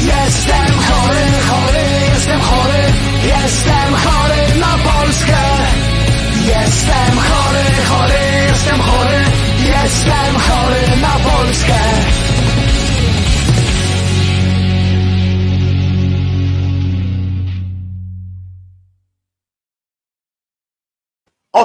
Jestem 0.00 0.72
chory, 0.88 1.26
chory, 1.48 1.86
jestem 2.14 2.40
chory, 2.40 2.82
jestem 3.22 3.96
chory 4.04 4.60
na 4.60 4.90
Polskę. 4.90 5.95
Jestem 6.46 7.18
chory, 7.18 7.64
chory, 7.88 8.46
jestem 8.48 8.80
chory, 8.80 9.24
jestem 9.58 10.38
chory 10.38 11.00
na 11.00 11.18
Polskę. 11.30 12.25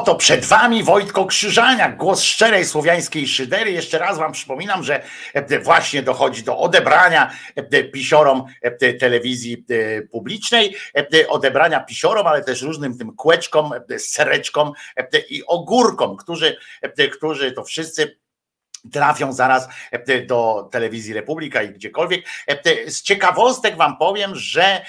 Oto 0.02 0.16
przed 0.16 0.46
wami 0.46 0.84
Wojtko 0.84 1.26
Krzyżaniak, 1.26 1.98
głos 1.98 2.22
szczerej 2.24 2.66
słowiańskiej 2.66 3.28
szydery. 3.28 3.72
Jeszcze 3.72 3.98
raz 3.98 4.18
wam 4.18 4.32
przypominam, 4.32 4.84
że 4.84 5.04
e, 5.34 5.60
właśnie 5.60 6.04
dochodzi 6.04 6.44
do 6.44 6.58
odebrania 6.58 7.32
e, 7.56 7.84
pisiorom 7.84 8.44
e, 8.62 8.94
telewizji 8.94 9.66
publicznej, 10.12 10.76
odebrania 11.30 11.80
pisiorom, 11.80 12.28
ale 12.28 12.44
też 12.44 12.62
różnym 12.62 12.98
tym 12.98 13.16
kłeczkom, 13.16 13.72
sereczkom 13.98 14.72
i 15.30 15.44
ogórkom, 15.46 16.18
którzy, 16.18 16.58
którzy 17.12 17.52
to 17.52 17.64
wszyscy 17.64 18.21
trafią 18.92 19.34
zaraz 19.34 19.68
do 20.28 20.70
telewizji 20.72 21.14
Republika 21.14 21.64
i 21.64 21.70
gdziekolwiek. 21.70 22.26
Z 22.88 23.02
ciekawostek 23.02 23.78
wam 23.78 23.98
powiem, 23.98 24.36
że 24.36 24.86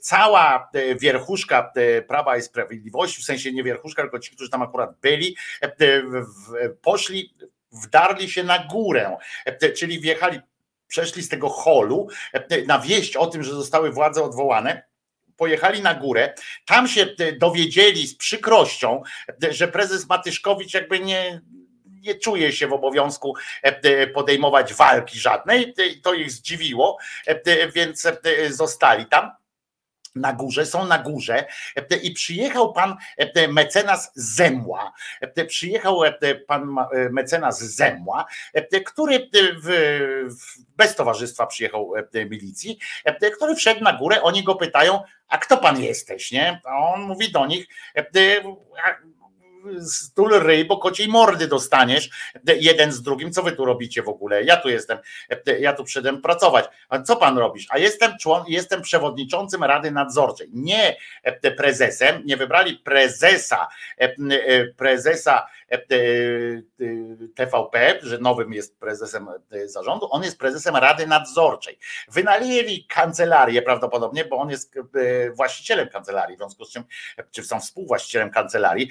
cała 0.00 0.70
wierchuszka 1.00 1.72
Prawa 2.08 2.36
i 2.36 2.42
Sprawiedliwości, 2.42 3.22
w 3.22 3.24
sensie 3.24 3.52
nie 3.52 3.62
wierchuszka, 3.62 4.02
tylko 4.02 4.18
ci, 4.18 4.30
którzy 4.30 4.50
tam 4.50 4.62
akurat 4.62 4.90
byli, 5.00 5.36
poszli, 6.82 7.34
wdarli 7.72 8.30
się 8.30 8.44
na 8.44 8.58
górę, 8.58 9.16
czyli 9.76 10.00
wjechali, 10.00 10.40
przeszli 10.86 11.22
z 11.22 11.28
tego 11.28 11.48
holu 11.48 12.08
na 12.66 12.78
wieść 12.78 13.16
o 13.16 13.26
tym, 13.26 13.42
że 13.42 13.52
zostały 13.52 13.90
władze 13.90 14.22
odwołane 14.22 14.82
pojechali 15.36 15.82
na 15.82 15.94
górę, 15.94 16.34
tam 16.66 16.88
się 16.88 17.06
dowiedzieli 17.38 18.06
z 18.06 18.16
przykrością, 18.16 19.02
że 19.50 19.68
prezes 19.68 20.08
Matyszkowicz 20.08 20.74
jakby 20.74 21.00
nie, 21.00 21.40
nie 22.06 22.14
czuje 22.14 22.52
się 22.52 22.66
w 22.66 22.72
obowiązku 22.72 23.34
podejmować 24.14 24.74
walki 24.74 25.18
żadnej. 25.18 25.74
To 26.02 26.14
ich 26.14 26.30
zdziwiło, 26.30 26.98
więc 27.74 28.08
zostali 28.50 29.06
tam 29.06 29.30
na 30.14 30.32
górze, 30.32 30.66
są 30.66 30.86
na 30.86 30.98
górze 30.98 31.44
i 32.02 32.10
przyjechał 32.10 32.72
pan 32.72 32.96
mecenas 33.48 34.12
Zemła, 34.14 34.92
przyjechał 35.48 36.00
pan 36.46 36.76
mecenas 37.10 37.58
Zemła, 37.58 38.26
który 38.86 39.30
bez 40.76 40.94
towarzystwa 40.94 41.46
przyjechał 41.46 41.92
milicji, 42.30 42.78
który 43.36 43.54
wszedł 43.54 43.84
na 43.84 43.92
górę, 43.92 44.22
oni 44.22 44.44
go 44.44 44.54
pytają, 44.54 45.00
a 45.28 45.38
kto 45.38 45.56
pan 45.56 45.82
jesteś, 45.82 46.32
nie? 46.32 46.60
A 46.64 46.76
on 46.76 47.00
mówi 47.00 47.32
do 47.32 47.46
nich, 47.46 47.66
stul 49.80 50.38
ryj, 50.38 50.64
bo 50.64 50.78
kociej 50.78 51.08
mordy 51.08 51.46
dostaniesz 51.46 52.10
jeden 52.60 52.92
z 52.92 53.02
drugim. 53.02 53.32
Co 53.32 53.42
wy 53.42 53.52
tu 53.52 53.64
robicie 53.64 54.02
w 54.02 54.08
ogóle? 54.08 54.44
Ja 54.44 54.56
tu 54.56 54.68
jestem, 54.68 54.98
ja 55.60 55.72
tu 55.72 55.84
przyszedłem 55.84 56.22
pracować. 56.22 56.64
A 56.88 57.02
co 57.02 57.16
pan 57.16 57.38
robisz? 57.38 57.66
A 57.70 57.78
jestem 57.78 58.12
człon, 58.20 58.44
jestem 58.48 58.82
przewodniczącym 58.82 59.64
Rady 59.64 59.90
Nadzorczej. 59.90 60.48
Nie 60.52 60.96
prezesem, 61.56 62.22
nie 62.24 62.36
wybrali 62.36 62.74
prezesa, 62.74 63.68
prezesa 64.76 65.46
TVP, 67.34 67.98
że 68.02 68.18
nowym 68.18 68.52
jest 68.52 68.78
prezesem 68.78 69.28
zarządu, 69.64 70.08
on 70.10 70.22
jest 70.22 70.38
prezesem 70.38 70.76
Rady 70.76 71.06
Nadzorczej. 71.06 71.78
Wynajęli 72.08 72.86
kancelarię 72.88 73.62
prawdopodobnie, 73.62 74.24
bo 74.24 74.36
on 74.36 74.50
jest 74.50 74.74
właścicielem 75.34 75.88
kancelarii, 75.88 76.36
w 76.36 76.38
związku 76.38 76.64
z 76.64 76.70
czym, 76.70 76.84
czy 77.30 77.42
są 77.42 77.60
współwłaścicielem 77.60 78.30
kancelarii, 78.30 78.88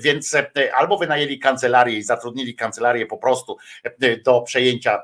więc 0.00 0.36
albo 0.74 0.98
wynajęli 0.98 1.38
kancelarię 1.38 1.98
i 1.98 2.02
zatrudnili 2.02 2.54
kancelarię 2.54 3.06
po 3.06 3.18
prostu 3.18 3.56
do 4.24 4.40
przejęcia 4.40 5.02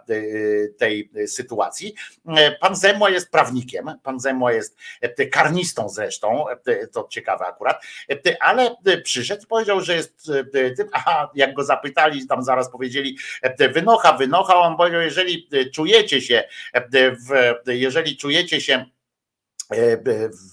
tej 0.79 1.11
sytuacji. 1.27 1.95
Pan 2.61 2.77
Zemła 2.77 3.11
jest 3.11 3.31
prawnikiem, 3.31 3.93
pan 4.03 4.21
Zemła 4.21 4.53
jest 4.53 4.77
karnistą 5.33 5.89
zresztą, 5.89 6.45
to 6.93 7.09
ciekawe 7.11 7.47
akurat, 7.47 7.83
ale 8.41 8.77
przyszedł 9.05 9.43
i 9.43 9.47
powiedział, 9.47 9.81
że 9.81 9.95
jest 9.95 10.31
tym, 10.77 10.89
a 11.11 11.31
jak 11.35 11.55
go 11.55 11.65
zapytali, 11.65 12.27
tam 12.27 12.43
zaraz 12.43 12.71
powiedzieli 12.71 13.19
wynocha, 13.75 14.13
wynocha, 14.13 14.57
on 14.57 14.77
powiedział, 14.77 15.01
jeżeli 15.01 15.49
czujecie 15.75 16.21
się, 16.21 16.45
jeżeli 17.67 18.17
czujecie 18.17 18.61
się 18.61 18.85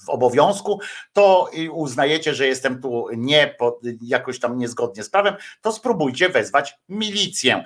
w 0.05 0.09
obowiązku, 0.09 0.79
to 1.13 1.49
uznajecie, 1.71 2.33
że 2.33 2.47
jestem 2.47 2.81
tu 2.81 3.07
nie 3.17 3.55
pod, 3.59 3.79
jakoś 4.01 4.39
tam 4.39 4.57
niezgodnie 4.57 5.03
z 5.03 5.09
prawem, 5.09 5.35
to 5.61 5.71
spróbujcie 5.71 6.29
wezwać 6.29 6.77
milicję, 6.89 7.63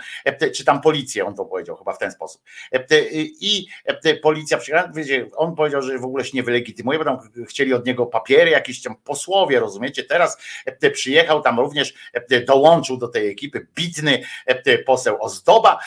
czy 0.55 0.65
tam 0.65 0.81
policję, 0.81 1.25
on 1.25 1.35
to 1.35 1.45
powiedział 1.45 1.75
chyba 1.75 1.93
w 1.93 1.97
ten 1.97 2.11
sposób. 2.11 2.41
I 3.41 3.67
policja 4.21 4.57
przyjechała, 4.57 4.91
on 5.35 5.55
powiedział, 5.55 5.81
że 5.81 5.99
w 5.99 6.05
ogóle 6.05 6.25
się 6.25 6.31
nie 6.33 6.43
wylegitymuje, 6.43 7.03
tam 7.05 7.19
chcieli 7.47 7.73
od 7.73 7.85
niego 7.85 8.05
papiery, 8.05 8.51
jakieś 8.51 8.81
tam 8.81 8.95
posłowie, 8.95 9.59
rozumiecie, 9.59 10.03
teraz 10.03 10.37
przyjechał 10.93 11.41
tam 11.41 11.59
również, 11.59 11.93
dołączył 12.47 12.97
do 12.97 13.07
tej 13.07 13.29
ekipy 13.29 13.67
bitny 13.75 14.23
poseł 14.85 15.17
Ozdoba, 15.19 15.79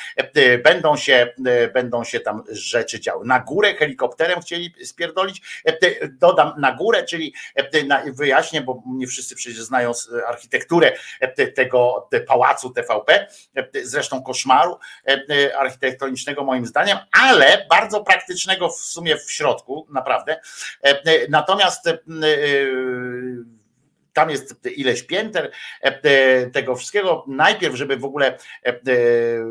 będą 0.65 0.97
się, 0.97 1.35
będą 1.75 2.05
się 2.05 2.21
tam 2.21 2.43
rzeczy 2.51 3.01
działy. 3.01 3.27
Na 3.27 3.41
górę 3.41 3.75
helikopterem 3.75 4.41
chcieli 4.41 4.75
spierdolić, 4.85 5.43
dodam 6.11 6.53
na 6.59 6.73
górę, 6.73 7.05
czyli 7.05 7.35
wyjaśnię, 8.07 8.61
bo 8.61 8.83
nie 8.87 9.07
wszyscy 9.07 9.37
przecież 9.37 9.63
znają 9.63 9.93
architekturę 10.27 10.93
tego 11.55 12.09
pałacu 12.27 12.71
TVP, 12.71 13.27
zresztą 13.83 14.23
koszmaru 14.23 14.79
architektonicznego 15.59 16.45
moim 16.45 16.67
zdaniem, 16.67 16.99
ale 17.13 17.67
bardzo 17.71 18.05
praktycznego 18.05 18.69
w 18.69 18.77
sumie 18.77 19.17
w 19.17 19.33
środku, 19.33 19.87
naprawdę. 19.91 20.41
Natomiast 21.29 21.89
tam 24.13 24.31
jest 24.31 24.69
ileś 24.77 25.03
pięter 25.03 25.51
tego 26.53 26.77
wszystkiego. 26.77 27.25
Najpierw, 27.29 27.75
żeby 27.75 27.97
w 27.97 28.05
ogóle 28.05 28.39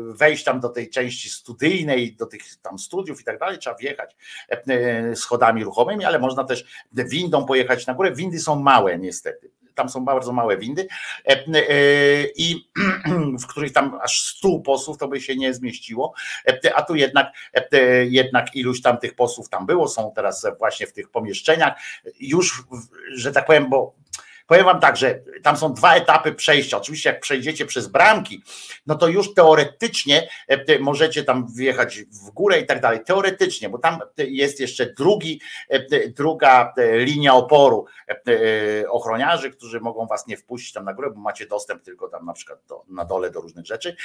wejść 0.08 0.44
tam 0.44 0.60
do 0.60 0.68
tej 0.68 0.90
części 0.90 1.30
studyjnej, 1.30 2.16
do 2.16 2.26
tych 2.26 2.42
tam 2.62 2.78
studiów 2.78 3.20
i 3.20 3.24
tak 3.24 3.38
dalej, 3.38 3.58
trzeba 3.58 3.76
wjechać 3.76 4.16
schodami 5.14 5.64
ruchomymi, 5.64 6.04
ale 6.04 6.18
można 6.18 6.44
też 6.44 6.64
windą 6.92 7.46
pojechać 7.46 7.86
na 7.86 7.94
górę. 7.94 8.12
Windy 8.12 8.38
są 8.38 8.56
małe 8.56 8.98
niestety. 8.98 9.50
Tam 9.74 9.88
są 9.88 10.04
bardzo 10.04 10.32
małe 10.32 10.56
windy 10.56 10.88
i 12.36 12.70
w 13.42 13.46
których 13.46 13.72
tam 13.72 13.98
aż 14.02 14.22
stu 14.22 14.60
posłów 14.60 14.98
to 14.98 15.08
by 15.08 15.20
się 15.20 15.36
nie 15.36 15.54
zmieściło, 15.54 16.14
a 16.74 16.82
tu 16.82 16.94
jednak, 16.94 17.32
jednak 18.04 18.56
iluś 18.56 18.82
tam 18.82 18.98
tych 18.98 19.14
posłów 19.14 19.48
tam 19.48 19.66
było, 19.66 19.88
są 19.88 20.12
teraz 20.14 20.46
właśnie 20.58 20.86
w 20.86 20.92
tych 20.92 21.10
pomieszczeniach, 21.10 21.74
już, 22.20 22.62
że 23.12 23.32
tak 23.32 23.46
powiem, 23.46 23.70
bo 23.70 23.94
powiem 24.50 24.64
wam 24.64 24.80
tak, 24.80 24.96
że 24.96 25.20
tam 25.42 25.56
są 25.56 25.74
dwa 25.74 25.94
etapy 25.94 26.32
przejścia. 26.32 26.76
Oczywiście 26.76 27.10
jak 27.10 27.20
przejdziecie 27.20 27.66
przez 27.66 27.88
bramki, 27.88 28.42
no 28.86 28.94
to 28.94 29.08
już 29.08 29.34
teoretycznie 29.34 30.28
e, 30.48 30.78
możecie 30.78 31.24
tam 31.24 31.46
wjechać 31.56 32.00
w 32.00 32.30
górę 32.30 32.60
i 32.60 32.66
tak 32.66 32.80
dalej. 32.80 33.00
Teoretycznie, 33.04 33.68
bo 33.68 33.78
tam 33.78 33.98
jest 34.18 34.60
jeszcze 34.60 34.86
drugi, 34.86 35.40
e, 35.68 36.08
druga 36.08 36.72
e, 36.76 36.98
linia 36.98 37.34
oporu 37.34 37.86
ochroniarzy, 38.88 39.50
którzy 39.50 39.80
mogą 39.80 40.06
was 40.06 40.26
nie 40.26 40.36
wpuścić 40.36 40.72
tam 40.72 40.84
na 40.84 40.94
górę, 40.94 41.10
bo 41.10 41.20
macie 41.20 41.46
dostęp 41.46 41.82
tylko 41.82 42.08
tam 42.08 42.26
na 42.26 42.32
przykład 42.32 42.58
do, 42.68 42.84
na 42.88 43.04
dole 43.04 43.30
do 43.30 43.40
różnych 43.40 43.66
rzeczy. 43.66 43.96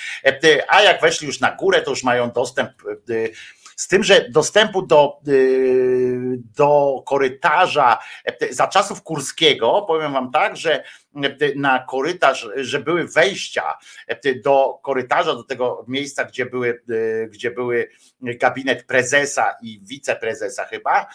A 0.67 0.81
jak 0.81 1.01
weszli 1.01 1.27
już 1.27 1.39
na 1.39 1.51
górę, 1.51 1.81
to 1.81 1.89
już 1.89 2.03
mają 2.03 2.31
dostęp 2.31 2.71
z 3.75 3.87
tym, 3.87 4.03
że 4.03 4.29
dostępu 4.29 4.81
do, 4.81 5.19
y, 5.27 6.39
do 6.55 7.03
korytarza 7.05 7.97
e, 8.25 8.53
za 8.53 8.67
czasów 8.67 9.03
Kurskiego, 9.03 9.85
powiem 9.87 10.13
wam 10.13 10.31
tak, 10.31 10.57
że 10.57 10.83
na 11.55 11.79
korytarz, 11.79 12.49
że 12.55 12.79
były 12.79 13.07
wejścia 13.07 13.77
e, 14.07 14.35
do 14.35 14.79
korytarza, 14.83 15.35
do 15.35 15.43
tego 15.43 15.85
miejsca, 15.87 16.25
gdzie 16.25 16.45
były, 16.45 16.83
gdzie 17.29 17.51
były 17.51 17.89
gabinet 18.21 18.83
prezesa 18.83 19.55
i 19.61 19.79
wiceprezesa 19.83 20.65
chyba 20.65 21.07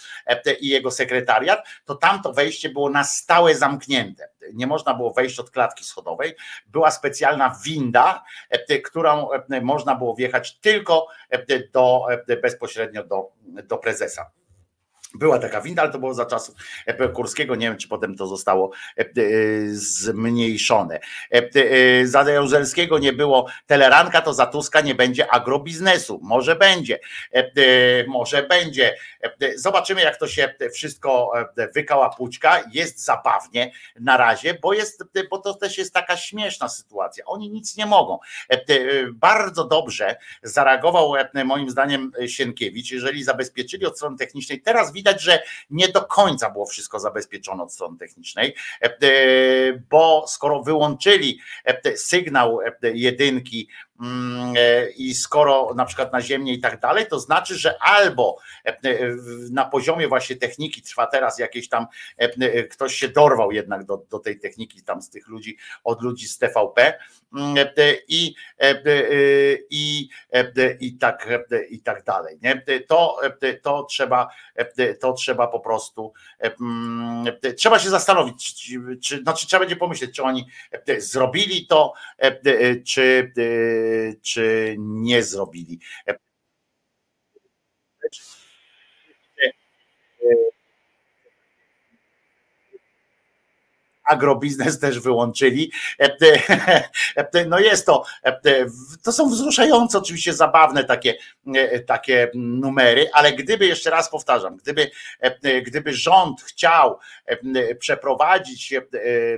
i 0.60 0.68
jego 0.68 0.90
sekretariat, 0.90 1.68
to 1.84 1.94
tam 1.94 2.22
to 2.22 2.32
wejście 2.32 2.68
było 2.68 2.90
na 2.90 3.04
stałe 3.04 3.54
zamknięte. 3.54 4.28
Nie 4.54 4.66
można 4.66 4.94
było 4.94 5.12
wejść 5.12 5.38
od 5.38 5.50
klatki 5.50 5.84
schodowej. 5.84 6.36
Była 6.66 6.90
specjalna 6.90 7.56
winda, 7.64 8.24
którą 8.84 9.28
można 9.62 9.94
było 9.94 10.14
wjechać 10.14 10.58
tylko 10.58 11.06
do, 11.72 12.06
bezpośrednio 12.42 13.04
do, 13.04 13.32
do 13.42 13.78
prezesa. 13.78 14.30
Była 15.14 15.39
taka 15.39 15.60
winda, 15.60 15.82
ale 15.82 15.92
to 15.92 15.98
było 15.98 16.14
za 16.14 16.26
czasów 16.26 16.55
Kurskiego. 17.14 17.55
Nie 17.55 17.68
wiem, 17.68 17.78
czy 17.78 17.89
potem 17.89 18.16
to 18.16 18.26
zostało 18.26 18.70
e, 18.98 19.00
e, 19.00 19.06
zmniejszone. 19.72 21.00
E, 21.30 22.06
za 22.06 22.30
Jaruzelskiego 22.30 22.98
nie 22.98 23.12
było 23.12 23.47
teleranka, 23.66 24.22
to 24.22 24.32
za 24.32 24.47
Tuska 24.47 24.80
nie 24.80 24.94
będzie 24.94 25.30
agrobiznesu. 25.30 26.20
Może 26.22 26.56
będzie. 26.56 26.98
Może 28.06 28.42
będzie. 28.42 28.97
Zobaczymy, 29.56 30.02
jak 30.02 30.18
to 30.18 30.28
się 30.28 30.55
wszystko 30.74 31.32
wykałapućka. 31.74 32.64
Jest 32.72 33.05
zabawnie 33.05 33.72
na 34.00 34.16
razie, 34.16 34.55
bo, 34.62 34.72
jest, 34.72 35.05
bo 35.30 35.39
to 35.39 35.55
też 35.55 35.78
jest 35.78 35.94
taka 35.94 36.16
śmieszna 36.16 36.68
sytuacja. 36.68 37.24
Oni 37.24 37.50
nic 37.50 37.76
nie 37.76 37.86
mogą. 37.86 38.18
Bardzo 39.12 39.64
dobrze 39.64 40.16
zareagował 40.42 41.14
moim 41.44 41.70
zdaniem 41.70 42.12
Sienkiewicz, 42.26 42.90
jeżeli 42.90 43.24
zabezpieczyli 43.24 43.86
od 43.86 43.97
strony 43.97 44.16
technicznej. 44.16 44.60
Teraz 44.60 44.92
widać, 45.00 45.22
że 45.22 45.42
nie 45.70 45.88
do 45.88 46.02
końca 46.02 46.50
było 46.50 46.66
wszystko 46.66 47.00
zabezpieczone 47.00 47.62
od 47.62 47.72
strony 47.72 47.98
technicznej, 47.98 48.54
e, 48.80 48.98
bo 49.90 50.24
skoro 50.28 50.62
wyłączyli 50.62 51.40
e, 51.64 51.96
sygnał 51.96 52.60
e, 52.60 52.72
jedynki 52.82 53.68
i 54.96 55.14
skoro 55.14 55.74
na 55.76 55.84
przykład 55.84 56.12
na 56.12 56.20
ziemię 56.20 56.52
i 56.52 56.60
tak 56.60 56.80
dalej, 56.80 57.06
to 57.06 57.20
znaczy, 57.20 57.54
że 57.54 57.82
albo 57.82 58.36
na 59.50 59.64
poziomie 59.64 60.08
właśnie 60.08 60.36
techniki 60.36 60.82
trwa 60.82 61.06
teraz 61.06 61.38
jakieś 61.38 61.68
tam, 61.68 61.86
ktoś 62.70 62.94
się 62.94 63.08
dorwał 63.08 63.52
jednak 63.52 63.84
do, 63.84 63.96
do 64.10 64.18
tej 64.18 64.38
techniki 64.38 64.82
tam 64.82 65.02
z 65.02 65.10
tych 65.10 65.28
ludzi, 65.28 65.56
od 65.84 66.02
ludzi 66.02 66.28
z 66.28 66.38
TVP 66.38 66.98
mm, 67.36 67.66
i, 68.08 68.34
i, 69.70 70.08
i, 70.80 70.98
tak, 70.98 71.28
i 71.70 71.80
tak 71.80 72.04
dalej. 72.04 72.38
Nie? 72.42 72.62
To, 72.88 73.20
to 73.62 73.84
trzeba 73.84 74.28
to 75.00 75.12
trzeba 75.12 75.46
po 75.46 75.60
prostu, 75.60 76.12
mm, 76.60 77.24
trzeba 77.56 77.78
się 77.78 77.90
zastanowić, 77.90 78.54
czy, 79.02 79.22
znaczy 79.22 79.46
trzeba 79.46 79.60
będzie 79.60 79.76
pomyśleć, 79.76 80.14
czy 80.14 80.22
oni 80.22 80.46
zrobili 80.98 81.66
to, 81.66 81.92
czy, 82.86 83.32
czy 84.23 84.77
nie 84.78 85.23
zrobili 85.23 85.81
agrobiznes 94.10 94.78
też 94.78 95.00
wyłączyli. 95.00 95.72
E, 96.00 96.16
e, 97.16 97.44
no 97.44 97.58
jest 97.58 97.86
to, 97.86 98.05
e, 98.24 98.66
to 99.02 99.12
są 99.12 99.30
wzruszające, 99.30 99.98
oczywiście 99.98 100.32
zabawne 100.32 100.84
takie, 100.84 101.14
takie 101.86 102.30
numery, 102.34 103.10
ale 103.12 103.32
gdyby, 103.32 103.66
jeszcze 103.66 103.90
raz 103.90 104.10
powtarzam, 104.10 104.56
gdyby, 104.56 104.90
gdyby 105.66 105.92
rząd 105.92 106.42
chciał 106.42 106.98
przeprowadzić, 107.78 108.74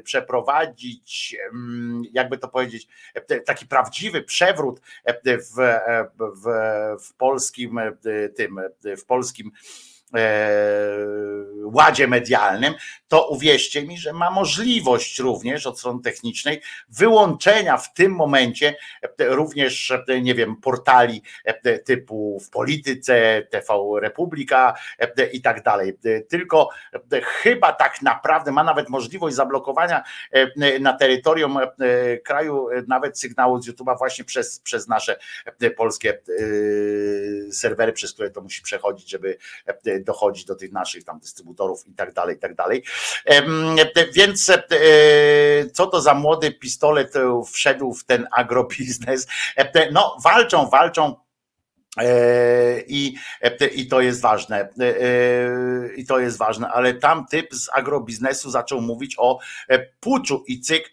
przeprowadzić, 0.04 1.36
mm, 1.52 2.02
jakby 2.12 2.38
to 2.38 2.48
powiedzieć, 2.48 2.88
taki 3.46 3.66
prawdziwy 3.66 4.22
przewrót 4.22 4.80
w, 5.24 5.78
w, 6.18 6.46
w 7.06 7.14
polskim 7.14 7.80
tym, 8.36 8.60
w 8.98 9.04
polskim 9.04 9.52
ładzie 11.64 12.08
medialnym, 12.08 12.74
to 13.08 13.28
uwierzcie 13.28 13.86
mi, 13.86 13.98
że 13.98 14.12
ma 14.12 14.30
możliwość 14.30 15.18
również 15.18 15.66
od 15.66 15.78
strony 15.78 16.02
technicznej 16.02 16.60
wyłączenia 16.88 17.76
w 17.76 17.94
tym 17.94 18.12
momencie 18.12 18.76
również, 19.18 19.92
nie 20.22 20.34
wiem, 20.34 20.56
portali 20.56 21.22
typu 21.84 22.40
w 22.40 22.50
polityce, 22.50 23.42
TV 23.50 23.74
Republika 24.00 24.74
i 25.32 25.42
tak 25.42 25.62
dalej. 25.62 25.98
Tylko 26.28 26.68
chyba 27.24 27.72
tak 27.72 28.02
naprawdę 28.02 28.52
ma 28.52 28.64
nawet 28.64 28.88
możliwość 28.88 29.36
zablokowania 29.36 30.02
na 30.80 30.92
terytorium 30.92 31.58
kraju 32.24 32.68
nawet 32.88 33.20
sygnału 33.20 33.62
z 33.62 33.68
YouTube'a 33.68 33.98
właśnie 33.98 34.24
przez, 34.24 34.60
przez 34.60 34.88
nasze 34.88 35.16
polskie 35.76 36.18
serwery, 37.52 37.92
przez 37.92 38.12
które 38.12 38.30
to 38.30 38.40
musi 38.40 38.62
przechodzić, 38.62 39.10
żeby 39.10 39.38
dochodzić 40.04 40.44
do 40.44 40.54
tych 40.54 40.72
naszych 40.72 41.04
tam 41.04 41.18
dystrybutorów 41.18 41.88
i 41.88 41.94
tak 41.94 42.12
dalej, 42.12 42.36
i 42.36 42.38
tak 42.38 42.54
dalej. 42.54 42.84
Więc 44.12 44.50
e, 44.50 44.60
co 45.72 45.86
to 45.86 46.00
za 46.00 46.14
młody 46.14 46.52
pistolet 46.52 47.16
e, 47.16 47.42
wszedł 47.52 47.94
w 47.94 48.04
ten 48.04 48.26
agrobiznes? 48.32 49.26
No 49.92 50.16
walczą, 50.24 50.70
walczą 50.70 51.14
E, 51.14 51.21
I, 52.86 53.14
e, 53.42 53.66
I 53.66 53.86
to 53.86 54.00
jest 54.00 54.20
ważne. 54.20 54.60
E, 54.60 55.94
I 55.96 56.06
to 56.06 56.18
jest 56.18 56.38
ważne, 56.38 56.68
ale 56.68 56.94
tam 56.94 57.26
typ 57.26 57.54
z 57.54 57.68
agrobiznesu 57.72 58.50
zaczął 58.50 58.80
mówić 58.80 59.14
o 59.18 59.38
puczu 60.00 60.44
i 60.48 60.60
cyk, 60.60 60.92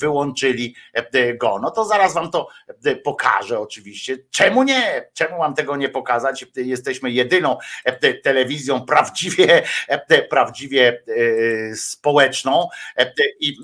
wyłączyli 0.00 0.74
go. 1.40 1.58
No 1.62 1.70
to 1.70 1.84
zaraz 1.84 2.14
wam 2.14 2.30
to 2.30 2.48
pokażę 3.04 3.58
oczywiście. 3.60 4.18
Czemu 4.30 4.62
nie? 4.62 5.10
Czemu 5.14 5.38
mam 5.38 5.54
tego 5.54 5.76
nie 5.76 5.88
pokazać? 5.88 6.46
Jesteśmy 6.56 7.10
jedyną 7.10 7.58
telewizją 8.22 8.80
prawdziwie, 8.86 9.62
prawdziwie 10.30 11.02
społeczną 11.74 12.68
i, 13.40 13.56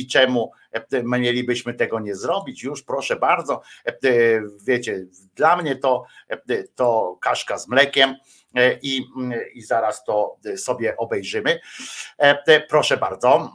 i 0.00 0.06
czemu 0.06 0.52
mielibyśmy 1.02 1.74
tego 1.74 2.00
nie 2.00 2.14
zrobić. 2.14 2.62
Już 2.62 2.82
proszę 2.82 3.16
bardzo, 3.16 3.62
wiecie, 4.66 5.06
dla 5.34 5.56
mnie 5.56 5.76
to, 5.76 6.04
to 6.74 7.18
kaszka 7.20 7.58
z 7.58 7.68
mlekiem. 7.68 8.16
I, 8.82 9.04
I 9.54 9.62
zaraz 9.62 10.04
to 10.04 10.36
sobie 10.56 10.96
obejrzymy. 10.96 11.60
Proszę 12.68 12.96
bardzo, 12.96 13.52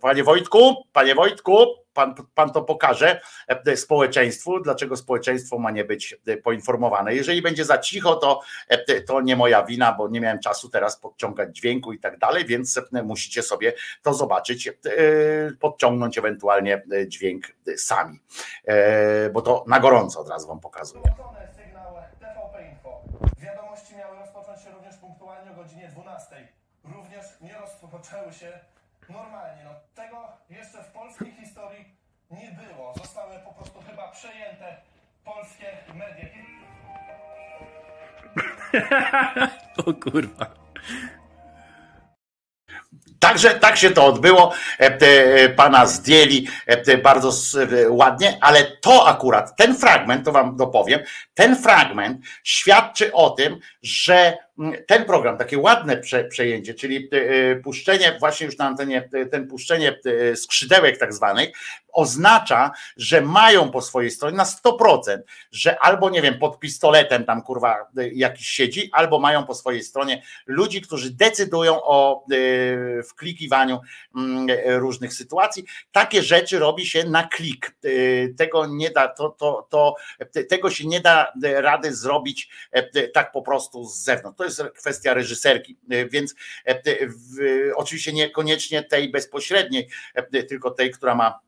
panie 0.00 0.24
Wojtku, 0.24 0.76
panie 0.92 1.14
Wojtku, 1.14 1.66
pan, 1.94 2.14
pan 2.34 2.52
to 2.52 2.62
pokaże 2.62 3.20
e, 3.48 3.76
społeczeństwu, 3.76 4.60
dlaczego 4.60 4.96
społeczeństwo 4.96 5.58
ma 5.58 5.70
nie 5.70 5.84
być 5.84 6.16
e, 6.26 6.36
poinformowane. 6.36 7.14
Jeżeli 7.14 7.42
będzie 7.42 7.64
za 7.64 7.78
cicho, 7.78 8.16
to, 8.16 8.40
e, 8.68 9.00
to 9.00 9.20
nie 9.20 9.36
moja 9.36 9.64
wina, 9.64 9.92
bo 9.92 10.08
nie 10.08 10.20
miałem 10.20 10.38
czasu 10.38 10.68
teraz 10.68 11.00
podciągać 11.00 11.56
dźwięku 11.56 11.92
i 11.92 11.98
tak 11.98 12.18
dalej, 12.18 12.44
więc 12.44 12.80
musicie 13.04 13.42
sobie 13.42 13.72
to 14.02 14.14
zobaczyć, 14.14 14.70
podciągnąć 15.60 16.18
ewentualnie 16.18 16.82
dźwięk 17.06 17.44
sami, 17.76 18.20
bo 19.32 19.42
to 19.42 19.64
na 19.66 19.80
gorąco 19.80 20.20
od 20.20 20.28
razu 20.28 20.48
wam 20.48 20.60
pokazuję. 20.60 21.02
Wiadomości 23.38 23.96
miały 23.96 24.18
rozpocząć 24.18 24.62
się 24.62 24.70
również 24.70 24.96
punktualnie 24.96 25.50
o 25.50 25.54
godzinie 25.54 25.88
12. 25.88 26.48
Również 26.84 27.26
nie 27.40 27.54
rozpoczęły 27.58 28.32
się 28.32 28.52
normalnie. 29.08 29.64
No, 29.64 29.70
tego 29.94 30.28
jeszcze 30.50 30.82
w 30.84 30.92
polskiej 30.92 31.32
historii 31.32 31.84
nie 32.30 32.50
było. 32.50 32.94
Zostały 32.96 33.38
po 33.38 33.52
prostu 33.52 33.80
chyba 33.80 34.08
przejęte 34.08 34.76
polskie 35.24 35.66
media. 35.94 36.28
o 39.86 39.94
kurwa. 39.94 40.62
Także 43.22 43.50
tak 43.50 43.76
się 43.76 43.90
to 43.90 44.06
odbyło. 44.06 44.52
E, 44.80 44.98
e, 45.00 45.48
pana 45.48 45.86
zdjęli 45.86 46.48
e, 46.66 46.98
bardzo 46.98 47.32
ładnie, 47.88 48.38
ale 48.40 48.64
to 48.64 49.08
akurat, 49.08 49.56
ten 49.56 49.76
fragment, 49.76 50.24
to 50.24 50.32
wam 50.32 50.56
dopowiem, 50.56 51.00
ten 51.34 51.56
fragment 51.56 52.26
świadczy 52.44 53.12
o 53.12 53.30
tym, 53.30 53.58
że 53.82 54.38
ten 54.86 55.04
program, 55.04 55.38
takie 55.38 55.58
ładne 55.58 55.96
prze, 55.96 56.24
przejęcie, 56.24 56.74
czyli 56.74 57.08
e, 57.12 57.56
puszczenie 57.56 58.16
właśnie 58.20 58.46
już 58.46 58.58
na 58.58 58.66
antenie, 58.66 59.08
e, 59.12 59.26
ten 59.26 59.48
puszczenie 59.48 59.98
e, 60.30 60.36
skrzydełek 60.36 60.98
tak 60.98 61.14
zwanych, 61.14 61.48
oznacza, 61.92 62.70
że 62.96 63.20
mają 63.20 63.70
po 63.70 63.82
swojej 63.82 64.10
stronie 64.10 64.36
na 64.36 64.44
100%, 64.44 65.18
że 65.52 65.78
albo 65.80 66.10
nie 66.10 66.22
wiem, 66.22 66.38
pod 66.38 66.58
pistoletem 66.58 67.24
tam 67.24 67.42
kurwa 67.42 67.86
e, 67.98 68.08
jakiś 68.08 68.48
siedzi, 68.48 68.90
albo 68.92 69.18
mają 69.18 69.46
po 69.46 69.54
swojej 69.54 69.82
stronie 69.82 70.22
ludzi, 70.46 70.80
którzy 70.80 71.10
decydują 71.14 71.82
o 71.82 72.24
e, 72.32 73.02
wklikiwaniu 73.02 73.80
e, 74.48 74.78
różnych 74.78 75.14
sytuacji. 75.14 75.64
Takie 75.92 76.22
rzeczy 76.22 76.58
robi 76.58 76.86
się 76.86 77.04
na 77.04 77.28
klik. 77.28 77.74
E, 77.84 77.88
Tego 78.34 78.66
nie 78.66 78.90
da, 78.90 79.08
to, 79.08 79.28
to, 79.28 79.66
to, 79.70 79.94
te- 80.32 80.44
tego 80.44 80.70
się 80.70 80.86
nie 80.86 81.00
da 81.00 81.32
e, 81.44 81.60
rady 81.60 81.94
zrobić 81.94 82.48
e, 82.72 83.08
tak 83.08 83.32
po 83.32 83.42
prostu 83.42 83.84
z 83.84 84.02
zewnątrz. 84.04 84.41
To 84.42 84.46
jest 84.46 84.62
kwestia 84.78 85.14
reżyserki, 85.14 85.76
E, 85.90 86.08
więc 86.08 86.34
e, 86.68 86.74
oczywiście 87.76 88.12
niekoniecznie 88.12 88.82
tej 88.82 89.10
bezpośredniej, 89.10 89.88
e, 90.14 90.42
tylko 90.42 90.70
tej, 90.70 90.90
która 90.90 91.14
ma 91.14 91.40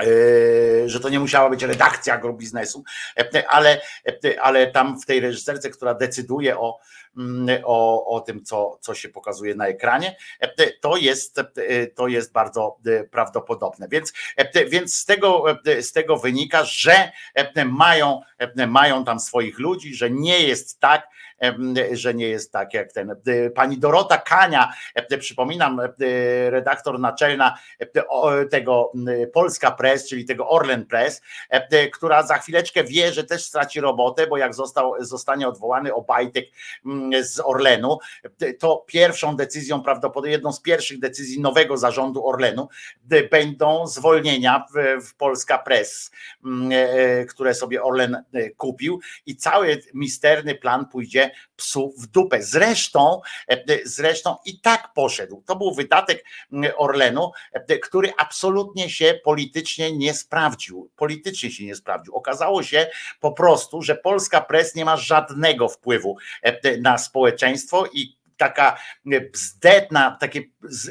e, 0.00 0.88
że 0.88 1.00
to 1.00 1.08
nie 1.08 1.20
musiała 1.20 1.50
być 1.50 1.62
redakcja 1.62 2.14
agrobiznesu, 2.14 2.84
e, 3.16 3.48
ale, 3.48 3.80
e, 4.24 4.42
ale 4.42 4.66
tam 4.66 5.00
w 5.00 5.06
tej 5.06 5.20
reżyserce, 5.20 5.70
która 5.70 5.94
decyduje 5.94 6.58
o, 6.58 6.78
mm, 7.16 7.62
o, 7.64 8.06
o 8.06 8.20
tym, 8.20 8.44
co, 8.44 8.78
co 8.80 8.94
się 8.94 9.08
pokazuje 9.08 9.54
na 9.54 9.66
ekranie, 9.66 10.16
e, 10.40 10.72
to 10.72 10.96
jest, 10.96 11.38
e, 11.38 11.86
to 11.86 12.08
jest 12.08 12.32
bardzo 12.32 12.78
e, 12.86 13.04
prawdopodobne. 13.04 13.88
Więc, 13.88 14.12
e, 14.36 14.66
więc 14.66 14.94
z, 14.94 15.04
tego, 15.04 15.44
e, 15.66 15.82
z 15.82 15.92
tego 15.92 16.16
wynika, 16.16 16.64
że 16.64 17.12
e, 17.34 17.64
mają, 17.64 18.20
e, 18.38 18.66
mają 18.66 19.04
tam 19.04 19.20
swoich 19.20 19.58
ludzi, 19.58 19.94
że 19.94 20.10
nie 20.10 20.42
jest 20.42 20.80
tak, 20.80 21.02
e, 21.02 21.08
że 21.92 22.14
nie 22.14 22.28
jest 22.28 22.52
tak 22.52 22.74
jak 22.74 22.92
ten. 22.92 23.10
e, 23.10 23.50
Pani 23.50 23.78
Dorota 23.78 24.18
Kania, 24.18 24.72
e, 24.94 25.18
przypominam, 25.18 25.80
e, 25.80 25.90
redaktor 26.50 27.00
naczelna 27.00 27.58
tego 28.50 28.92
Polska 29.32 29.70
Press, 29.70 30.08
czyli 30.08 30.24
tego 30.24 30.48
Orlen 30.48 30.86
Press, 30.86 31.22
która 31.92 32.22
za 32.22 32.38
chwileczkę 32.38 32.84
wie, 32.84 33.12
że 33.12 33.24
też 33.24 33.44
straci 33.44 33.80
robotę, 33.80 34.26
bo 34.26 34.36
jak 34.36 34.54
został, 34.54 34.94
zostanie 35.00 35.48
odwołany 35.48 35.94
Obajtek 35.94 36.44
z 37.22 37.40
Orlenu, 37.40 37.98
to 38.58 38.84
pierwszą 38.86 39.36
decyzją, 39.36 39.82
prawdopodobnie 39.82 40.32
jedną 40.32 40.52
z 40.52 40.60
pierwszych 40.60 41.00
decyzji 41.00 41.40
nowego 41.40 41.76
zarządu 41.76 42.26
Orlenu 42.26 42.68
będą 43.30 43.86
zwolnienia 43.86 44.66
w, 44.74 45.14
Polska 45.14 45.58
Press, 45.58 46.10
które 47.28 47.54
sobie 47.54 47.82
Orlen 47.82 48.24
kupił 48.56 49.00
i 49.26 49.36
cały 49.36 49.80
misterny 49.94 50.54
plan 50.54 50.88
pójdzie 50.88 51.27
psu 51.56 51.94
w 51.98 52.06
dupę. 52.06 52.42
Zresztą, 52.42 53.20
e, 53.50 53.78
zresztą 53.84 54.36
i 54.44 54.60
tak 54.60 54.92
poszedł. 54.94 55.42
To 55.46 55.56
był 55.56 55.74
wydatek 55.74 56.24
Orlenu, 56.76 57.30
e, 57.52 57.78
który 57.78 58.12
absolutnie 58.18 58.90
się 58.90 59.20
politycznie 59.24 59.92
nie 59.92 60.14
sprawdził. 60.14 60.90
Politycznie 60.96 61.50
się 61.50 61.64
nie 61.64 61.74
sprawdził. 61.74 62.14
Okazało 62.14 62.62
się 62.62 62.90
po 63.20 63.32
prostu, 63.32 63.82
że 63.82 63.94
polska 63.94 64.40
pres 64.40 64.74
nie 64.74 64.84
ma 64.84 64.96
żadnego 64.96 65.68
wpływu 65.68 66.16
e, 66.42 66.78
na 66.78 66.98
społeczeństwo 66.98 67.86
i 67.92 68.17
taka 68.38 68.78
bzdetna, 69.32 70.16
takie 70.20 70.42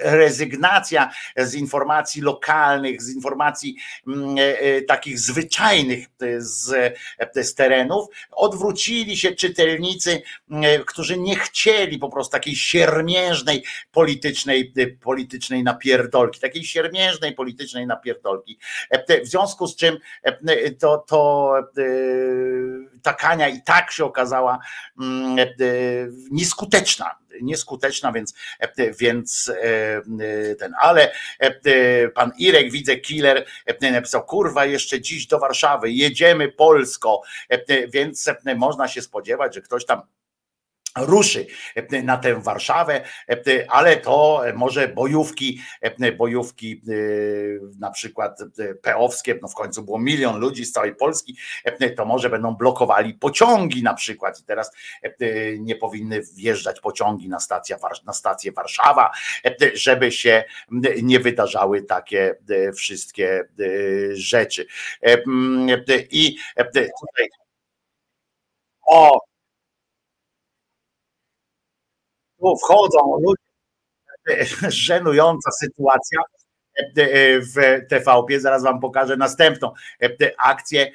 rezygnacja 0.01 1.11
z 1.37 1.53
informacji 1.53 2.21
lokalnych, 2.21 3.01
z 3.01 3.15
informacji 3.15 3.75
mm, 4.07 4.37
e, 4.37 4.59
e, 4.59 4.81
takich 4.81 5.19
zwyczajnych 5.19 6.07
e, 6.21 6.41
z, 6.41 6.73
e, 7.19 7.43
z 7.43 7.55
terenów, 7.55 8.07
odwrócili 8.31 9.17
się 9.17 9.31
czytelnicy, 9.31 10.21
e, 10.51 10.79
którzy 10.79 11.17
nie 11.17 11.35
chcieli 11.35 11.97
po 11.99 12.09
prostu 12.09 12.31
takiej 12.31 12.55
siermiężnej 12.55 13.63
politycznej, 13.91 14.73
e, 14.77 14.87
politycznej 14.87 15.63
napierdolki, 15.63 16.39
takiej 16.39 16.63
siermiężnej 16.63 17.35
politycznej 17.35 17.87
napierdolki. 17.87 18.59
E, 18.89 19.21
W 19.21 19.27
związku 19.27 19.67
z 19.67 19.75
czym 19.75 19.97
e, 20.23 20.71
to, 20.71 20.97
to 20.97 21.53
e, 21.77 23.49
i 23.49 23.63
tak 23.63 23.91
się 23.91 24.05
okazała 24.05 24.59
mm, 24.99 25.39
e, 25.39 25.45
nieskuteczna, 26.31 27.15
nieskuteczna, 27.41 28.11
więc, 28.11 28.33
więc 28.99 29.51
e, 29.61 30.55
ten, 30.55 30.73
ale 30.81 31.11
e, 31.39 32.09
pan 32.09 32.31
Irek, 32.37 32.71
widzę, 32.71 32.97
killer, 32.97 33.45
e, 33.65 33.73
napisał, 33.91 34.25
kurwa, 34.25 34.65
jeszcze 34.65 35.01
dziś 35.01 35.27
do 35.27 35.39
Warszawy, 35.39 35.91
jedziemy 35.91 36.51
Polsko, 36.51 37.21
więc 37.89 38.29
można 38.55 38.87
się 38.87 39.01
spodziewać, 39.01 39.55
że 39.55 39.61
ktoś 39.61 39.85
tam 39.85 40.01
ruszy 41.05 41.47
e, 41.75 42.03
na 42.03 42.17
tę 42.17 42.41
Warszawę, 42.41 43.01
e, 43.29 43.65
ale 43.69 43.97
to 43.97 44.43
może 44.55 44.87
bojówki, 44.87 45.61
e, 45.81 46.11
bojówki 46.11 46.81
e, 46.87 46.93
na 47.79 47.91
przykład 47.91 48.41
e, 48.41 48.75
peowskie, 48.75 49.39
no 49.41 49.47
w 49.47 49.55
końcu 49.55 49.83
było 49.83 49.99
milion 49.99 50.39
ludzi 50.39 50.65
z 50.65 50.71
całej 50.71 50.95
Polski, 50.95 51.37
e, 51.63 51.89
to 51.89 52.05
może 52.05 52.29
będą 52.29 52.55
blokowali 52.55 53.13
pociągi 53.13 53.83
na 53.83 53.93
przykład 53.93 54.39
i 54.39 54.43
teraz 54.43 54.71
e, 55.01 55.57
nie 55.59 55.75
powinny 55.75 56.21
wjeżdżać 56.35 56.79
pociągi 56.79 57.29
na, 57.29 57.37
na 58.05 58.13
stację 58.13 58.51
Warszawa, 58.51 59.11
e, 59.45 59.55
żeby 59.73 60.11
się 60.11 60.43
nie 61.03 61.19
wydarzały 61.19 61.81
takie 61.81 62.35
e, 62.49 62.73
wszystkie 62.73 63.39
e, 63.39 63.45
rzeczy. 64.15 64.67
E, 65.03 65.13
e, 65.13 66.01
I 66.11 66.37
e, 66.55 66.65
tutaj 66.65 67.29
o, 68.87 69.19
tu 72.39 72.55
wchodzą 72.57 73.19
ludzie, 73.21 74.45
żenująca 74.87 75.51
sytuacja 75.51 76.19
w 77.55 77.79
TVP, 77.89 78.39
zaraz 78.39 78.63
wam 78.63 78.79
pokażę 78.79 79.17
następną 79.17 79.71
akcję, 80.37 80.91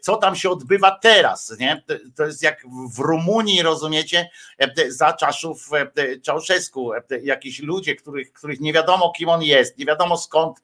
co 0.00 0.16
tam 0.16 0.36
się 0.36 0.50
odbywa 0.50 0.98
teraz, 1.02 1.56
nie? 1.58 1.82
To 2.16 2.24
jest 2.24 2.42
jak 2.42 2.62
w 2.94 2.98
Rumunii, 2.98 3.62
rozumiecie, 3.62 4.30
za 4.88 5.12
czasów 5.12 5.70
Czałszewsku, 6.22 6.90
jakiś 7.22 7.62
ludzie, 7.62 7.96
których, 7.96 8.32
których 8.32 8.60
nie 8.60 8.72
wiadomo 8.72 9.12
kim 9.16 9.28
on 9.28 9.42
jest, 9.42 9.78
nie 9.78 9.86
wiadomo 9.86 10.18
skąd 10.18 10.62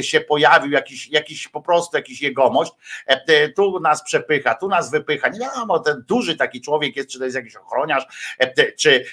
się 0.00 0.20
pojawił, 0.20 0.72
jakiś, 0.72 1.08
jakiś 1.08 1.48
po 1.48 1.62
prostu 1.62 1.96
jakiś 1.96 2.22
jegomość, 2.22 2.72
tu 3.56 3.80
nas 3.80 4.02
przepycha, 4.02 4.54
tu 4.54 4.68
nas 4.68 4.90
wypycha, 4.90 5.28
nie 5.28 5.38
wiadomo, 5.38 5.78
ten 5.78 6.04
duży 6.08 6.36
taki 6.36 6.60
człowiek 6.60 6.96
jest, 6.96 7.08
czy 7.08 7.18
to 7.18 7.24
jest 7.24 7.36
jakiś 7.36 7.56
ochroniarz, 7.56 8.06
czy 8.76 9.04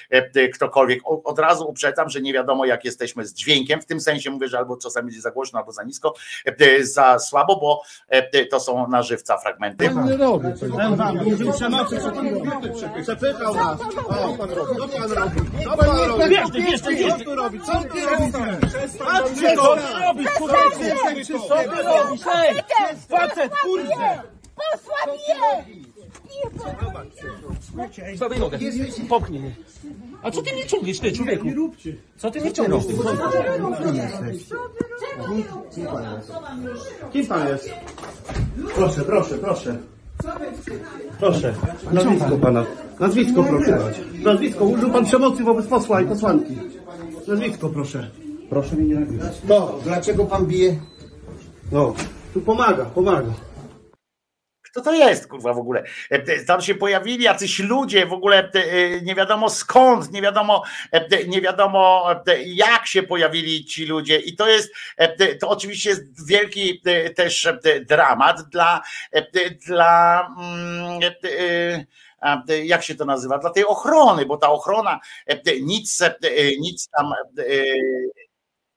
ktokolwiek, 0.53 0.99
od 1.05 1.39
razu 1.39 1.69
uprzedzam, 1.69 2.09
że 2.09 2.21
nie 2.21 2.33
wiadomo 2.33 2.65
jak 2.65 2.85
jesteśmy 2.85 3.25
z 3.25 3.33
dźwiękiem, 3.33 3.81
w 3.81 3.85
tym 3.85 4.01
sensie 4.01 4.31
mówię, 4.31 4.47
że 4.47 4.57
albo 4.57 4.74
czasami 4.77 5.05
będzie 5.05 5.21
za 5.21 5.31
głośno, 5.31 5.59
albo 5.59 5.71
za 5.71 5.83
nisko, 5.83 6.13
za 6.81 7.19
słabo, 7.19 7.55
bo 7.59 7.81
to 8.51 8.59
są 8.59 8.87
na 8.87 9.01
żywca 9.03 9.37
fragmenty. 9.37 9.89
nie 10.05 10.17
robi. 10.17 10.47
Ten 10.77 10.95
wam 10.95 11.27
użył 11.27 11.53
przemocy, 11.53 11.99
co 12.01 12.11
pan 12.11 12.27
robi? 12.27 12.69
Przepychał 13.03 13.55
nas. 13.55 13.79
O, 13.81 14.37
pan 14.37 14.49
robi. 14.49 14.75
Co 14.79 14.87
pan 14.87 15.11
robi? 15.11 15.41
Co 15.63 15.77
pan 15.77 15.97
robi? 16.07 16.29
Bierzcie, 16.29 16.61
Co? 16.79 17.09
Co 17.09 17.19
ty 17.23 17.35
robisz? 17.35 17.61
Patrzcie, 18.99 19.55
co 19.55 19.75
ty 19.75 19.99
robisz, 20.07 20.31
kurwa? 20.37 20.57
Co 21.37 21.55
ty 21.55 21.83
robisz? 21.83 22.21
Ej, 22.35 22.55
facet, 23.09 23.51
kurde! 23.63 24.21
Je! 25.27 25.35
Sobie 28.17 28.39
nogę, 28.39 28.59
popchnij 29.09 29.39
mnie. 29.39 29.55
A 30.23 30.31
co 30.31 30.41
ty 30.41 30.53
mnie 30.53 30.65
ciągniesz, 30.65 30.99
ty, 30.99 31.11
człowieku? 31.11 31.47
Co 32.17 32.31
ty 32.31 32.41
mnie 32.41 32.53
ciągniesz? 32.53 32.87
ty? 32.87 32.93
Kim 37.13 37.27
pan 37.27 37.47
jest? 37.47 37.69
Proszę, 38.75 39.01
proszę, 39.01 39.37
proszę. 39.37 39.77
Proszę, 41.19 41.53
nazwisko 41.91 42.37
pana. 42.37 42.65
Nazwisko 42.99 43.43
proszę. 43.43 43.91
Nazwisko, 44.23 44.65
użył 44.65 44.89
pan 44.91 45.05
przemocy 45.05 45.43
wobec 45.43 45.67
posła 45.67 46.01
i 46.01 46.05
posłanki. 46.05 46.57
Nazwisko 47.27 47.69
proszę. 47.69 48.11
Proszę 48.49 48.75
mnie 48.75 48.85
nie 48.87 48.95
nagrać. 48.95 49.33
No, 49.47 49.75
dlaczego 49.83 50.25
pan 50.25 50.45
bije? 50.45 50.75
No, 51.71 51.93
tu 52.33 52.41
pomaga, 52.41 52.85
pomaga. 52.85 53.33
Kto 54.75 54.81
to 54.81 54.93
jest, 54.93 55.27
kurwa, 55.27 55.53
w 55.53 55.57
ogóle? 55.57 55.83
E, 56.09 56.45
Tam 56.45 56.61
się 56.61 56.75
pojawili 56.75 57.23
jacyś 57.23 57.59
ludzie, 57.59 58.05
w 58.05 58.13
ogóle 58.13 58.51
e, 58.53 59.01
nie 59.01 59.15
wiadomo 59.15 59.49
skąd, 59.49 60.11
nie 60.11 60.21
wiadomo, 60.21 60.63
e, 60.91 61.27
nie 61.27 61.41
wiadomo 61.41 62.11
e, 62.27 62.43
jak 62.43 62.87
się 62.87 63.03
pojawili 63.03 63.65
ci 63.65 63.85
ludzie. 63.85 64.19
I 64.19 64.35
to 64.35 64.47
jest, 64.47 64.73
e, 64.97 65.35
to 65.35 65.49
oczywiście 65.49 65.89
jest 65.89 66.27
wielki 66.27 66.81
e, 66.85 67.09
też 67.09 67.45
e, 67.45 67.59
dramat 67.79 68.41
dla, 68.49 68.81
e, 69.11 69.49
dla 69.67 70.27
mm, 70.39 70.99
e, 71.23 71.85
e, 72.49 72.65
jak 72.65 72.83
się 72.83 72.95
to 72.95 73.05
nazywa, 73.05 73.37
dla 73.37 73.49
tej 73.49 73.65
ochrony, 73.65 74.25
bo 74.25 74.37
ta 74.37 74.49
ochrona 74.49 74.99
e, 75.27 75.59
nic, 75.61 76.01
e, 76.01 76.15
nic 76.59 76.87
tam 76.97 77.13
e, 77.39 77.43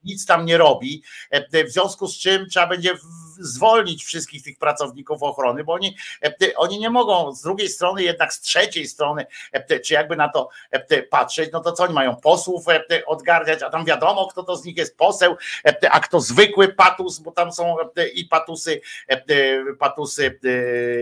nic 0.04 0.26
tam 0.26 0.46
nie 0.46 0.58
robi, 0.58 1.02
e, 1.30 1.64
w 1.64 1.70
związku 1.70 2.06
z 2.06 2.18
czym 2.18 2.46
trzeba 2.46 2.66
będzie 2.66 2.94
zwolnić 3.38 4.04
wszystkich 4.04 4.42
tych 4.42 4.58
pracowników 4.58 5.22
ochrony, 5.22 5.64
bo 5.64 5.72
oni, 5.72 5.96
e, 6.22 6.56
oni 6.56 6.78
nie 6.78 6.90
mogą 6.90 7.32
z 7.32 7.42
drugiej 7.42 7.68
strony, 7.68 8.02
jednak 8.02 8.32
z 8.32 8.40
trzeciej 8.40 8.86
strony, 8.86 9.26
e, 9.52 9.80
czy 9.80 9.94
jakby 9.94 10.16
na 10.16 10.28
to 10.28 10.48
e, 10.70 11.02
patrzeć, 11.02 11.52
no 11.52 11.60
to 11.60 11.72
co 11.72 11.84
oni 11.84 11.94
mają 11.94 12.16
posłów 12.16 12.68
e, 12.68 13.06
odgarniać, 13.06 13.62
a 13.62 13.70
tam 13.70 13.84
wiadomo, 13.84 14.26
kto 14.26 14.42
to 14.42 14.56
z 14.56 14.64
nich 14.64 14.76
jest 14.76 14.96
poseł, 14.96 15.36
e, 15.66 15.92
a 15.92 16.00
kto 16.00 16.20
zwykły 16.20 16.68
patus, 16.68 17.18
bo 17.18 17.32
tam 17.32 17.52
są 17.52 17.76
e, 17.80 18.08
i 18.08 18.24
patusy, 18.24 18.80
e, 19.08 19.74
patusy 19.78 20.38
e, 20.44 20.48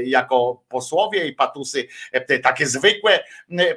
jako 0.05 0.63
posłowie 0.69 1.27
i 1.27 1.33
patusy 1.33 1.89
e, 2.13 2.39
takie 2.39 2.67
zwykłe 2.67 3.25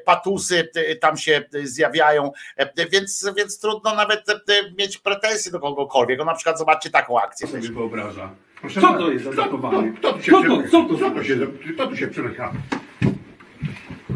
patusy 0.06 0.70
e, 0.76 0.96
tam 0.96 1.18
się 1.18 1.44
zjawiają, 1.64 2.32
e, 2.58 2.90
więc, 2.90 3.30
więc 3.38 3.60
trudno 3.60 3.96
nawet 3.96 4.30
e, 4.30 4.36
mieć 4.78 4.98
pretensje 4.98 5.52
do 5.52 5.60
kogokolwiek. 5.60 6.20
No 6.20 6.26
na 6.26 6.34
przykład 6.34 6.58
zobaczcie 6.58 6.90
taką 6.90 7.22
akcję. 7.22 7.48
sobie 7.48 7.70
wyobraża. 7.70 8.36
Proszę 8.62 8.82
Co 8.82 8.88
bardzo. 8.88 9.06
to 9.06 9.12
jest 9.12 9.26
za 9.26 9.32
zachowanie? 9.32 9.92
Kto- 9.92 10.14
kto 10.14 10.14
tu 10.18 10.24
się 10.24 10.32
Co 10.32 10.44
to, 10.44 10.64
co 10.72 10.84
to, 10.84 10.98
co 10.98 11.12
to 11.12 11.24
się, 11.24 11.36
kto 11.74 11.88
tu 11.88 11.96
się 11.96 12.08
przepycha? 12.08 12.54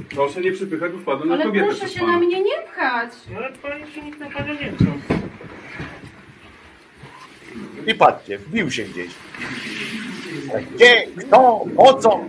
Proszę 0.09 0.41
nie 0.41 0.51
przypychać, 0.51 0.91
bo 0.91 0.97
wpadłem 0.97 1.29
na 1.29 1.35
Ale 1.35 1.43
kobietę 1.45 1.65
proszę 1.65 1.79
przez 1.79 1.93
się 1.93 1.99
pana. 1.99 2.11
na 2.11 2.19
mnie 2.19 2.41
nie 2.43 2.61
pchać. 2.71 3.11
Ale 3.37 3.51
pani 3.51 3.91
się 3.91 4.01
nikt 4.01 4.19
na 4.19 4.29
panią 4.29 4.53
nie 4.53 4.71
I 7.93 7.95
patrzcie, 7.95 8.37
wbił 8.37 8.71
się 8.71 8.83
gdzieś. 8.83 9.11
Gdzie, 10.75 11.07
kto, 11.19 11.65
po 11.75 11.93
co? 11.93 12.19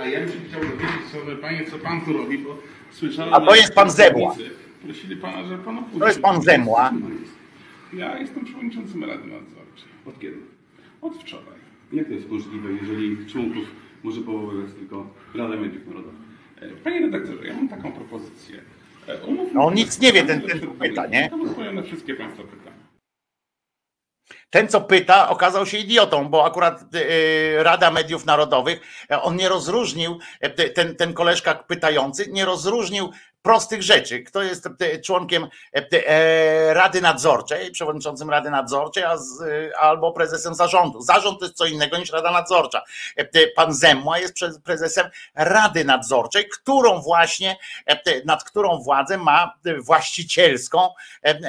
A 0.00 0.06
ja 0.06 0.20
bym 0.20 0.28
się 0.28 0.38
chciał 0.48 0.60
dowiedzieć, 0.60 1.02
co, 1.12 1.30
że 1.30 1.36
panie, 1.36 1.64
co 1.70 1.78
pan 1.78 2.00
tu 2.00 2.12
robi, 2.12 2.38
bo 2.38 2.56
słyszałem... 2.90 3.34
A 3.34 3.40
to 3.40 3.54
jest 3.54 3.74
pan 3.74 3.90
Zemła. 3.90 4.34
Prosili 4.84 5.16
pana, 5.16 5.44
że 5.48 5.58
pan 5.58 5.78
opuści. 5.78 5.98
To 5.98 6.06
jest 6.06 6.22
pan 6.22 6.42
Zemła. 6.42 6.92
Ja 7.92 8.18
jestem 8.18 8.44
przewodniczącym 8.44 9.04
Rady 9.04 9.22
Nadzorczej. 9.26 9.88
Od 10.06 10.20
kiedy? 10.20 10.36
Od 11.02 11.16
wczoraj. 11.16 11.58
Jak 11.92 12.06
to 12.06 12.12
jest 12.12 12.28
możliwe, 12.28 12.72
jeżeli 12.72 13.26
członków 13.26 13.64
może 14.02 14.20
powoływać 14.20 14.72
tylko 14.78 15.06
Rada 15.34 15.56
Mediów 15.56 15.86
Narodowych? 15.86 16.20
Panie 16.84 17.00
redaktorze, 17.00 17.46
ja 17.46 17.54
mam 17.54 17.68
taką 17.68 17.92
propozycję. 17.92 18.60
E, 19.08 19.18
umówmy 19.26 19.54
No 19.54 19.64
on 19.64 19.74
nic 19.74 20.00
nie 20.00 20.12
wie, 20.12 20.22
ten, 20.22 20.40
ten 20.40 20.60
pyta, 20.60 21.06
nie? 21.06 21.30
To 21.30 21.36
odpowiem 21.36 21.74
na 21.74 21.82
wszystkie 21.82 22.14
państwa 22.14 22.42
pytania. 22.42 22.82
Ten, 24.50 24.68
co 24.68 24.80
pyta, 24.80 25.28
okazał 25.28 25.66
się 25.66 25.78
idiotą, 25.78 26.28
bo 26.28 26.44
akurat 26.44 26.84
e, 26.94 27.62
Rada 27.62 27.90
Mediów 27.90 28.26
Narodowych, 28.26 28.80
e, 29.10 29.22
on 29.22 29.36
nie 29.36 29.48
rozróżnił, 29.48 30.18
te- 30.56 30.68
ten, 30.70 30.96
ten 30.96 31.14
koleżka 31.14 31.54
pytający, 31.54 32.30
nie 32.32 32.44
rozróżnił 32.44 33.10
prostych 33.42 33.82
rzeczy. 33.82 34.22
Kto 34.22 34.42
jest 34.42 34.66
e, 34.66 34.98
członkiem 35.00 35.48
e, 35.74 36.08
e, 36.08 36.74
Rady 36.74 37.00
Nadzorczej, 37.00 37.70
przewodniczącym 37.70 38.30
Rady 38.30 38.50
Nadzorczej, 38.50 39.04
albo 39.78 40.12
prezesem 40.12 40.54
zarządu. 40.54 41.00
Zarząd 41.00 41.38
to 41.38 41.44
jest 41.44 41.56
co 41.56 41.66
innego 41.66 41.98
niż 41.98 42.10
Rada 42.10 42.30
Nadzorcza. 42.30 42.82
Pan 43.56 43.74
Zemła 43.74 44.18
jest 44.18 44.34
prezesem 44.64 45.06
Rady 45.34 45.84
Nadzorczej, 45.84 46.48
którą 46.48 47.00
właśnie, 47.00 47.56
nad 48.24 48.44
którą 48.44 48.82
władzę 48.82 49.18
ma 49.18 49.54
właścicielską, 49.80 50.88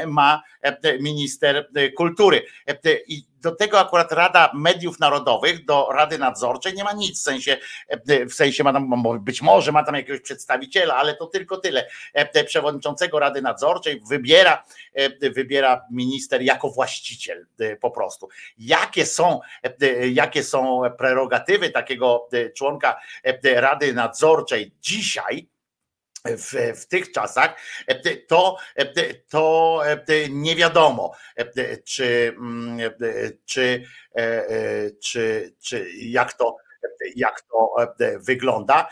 ma 0.08 0.42
minister 1.00 1.70
kultury. 1.98 2.46
I 3.08 3.33
do 3.44 3.56
tego 3.56 3.80
akurat 3.80 4.12
Rada 4.12 4.52
Mediów 4.54 5.00
Narodowych, 5.00 5.66
do 5.66 5.88
Rady 5.92 6.18
Nadzorczej 6.18 6.74
nie 6.74 6.84
ma 6.84 6.94
nic, 6.94 7.20
w 7.20 7.24
sensie, 7.24 7.58
e, 7.88 8.26
w 8.26 8.34
sensie 8.34 8.64
ma 8.64 8.74
tam, 8.74 9.04
być 9.20 9.42
może 9.42 9.72
ma 9.72 9.84
tam 9.84 9.96
jakiegoś 9.96 10.22
przedstawiciela, 10.22 10.96
ale 10.96 11.16
to 11.16 11.28
tylko 11.28 11.58
tyle. 11.58 11.88
E, 12.14 12.26
te 12.26 12.44
Przewodniczącego 12.44 13.20
Rady 13.20 13.42
Nadzorczej 13.42 14.02
wybiera, 14.10 14.64
e, 14.94 15.30
wybiera 15.30 15.82
minister 15.92 16.42
jako 16.42 16.70
właściciel 16.70 17.46
e, 17.60 17.76
po 17.76 17.92
prostu. 17.92 18.30
Jakie 18.58 19.06
są, 19.06 19.40
e, 19.64 20.08
jakie 20.08 20.44
są 20.44 20.82
prerogatywy 20.98 21.70
takiego 21.70 22.28
e, 22.34 22.50
członka 22.50 23.00
e, 23.24 23.62
Rady 23.62 23.94
Nadzorczej 23.94 24.72
dzisiaj, 24.82 25.53
w, 26.26 26.80
w 26.82 26.88
tych 26.88 27.12
czasach, 27.12 27.56
e, 27.88 28.16
to, 28.18 28.58
e, 28.76 29.14
to 29.14 29.82
e, 29.86 30.30
nie 30.30 30.56
wiadomo, 30.56 31.12
czy, 31.86 32.36
mm, 32.38 32.80
czy, 33.46 33.84
czy, 35.04 35.54
czy 35.60 35.90
jak 35.96 36.34
to, 36.34 36.58
jak 37.16 37.42
to 37.42 37.76
wygląda, 38.20 38.90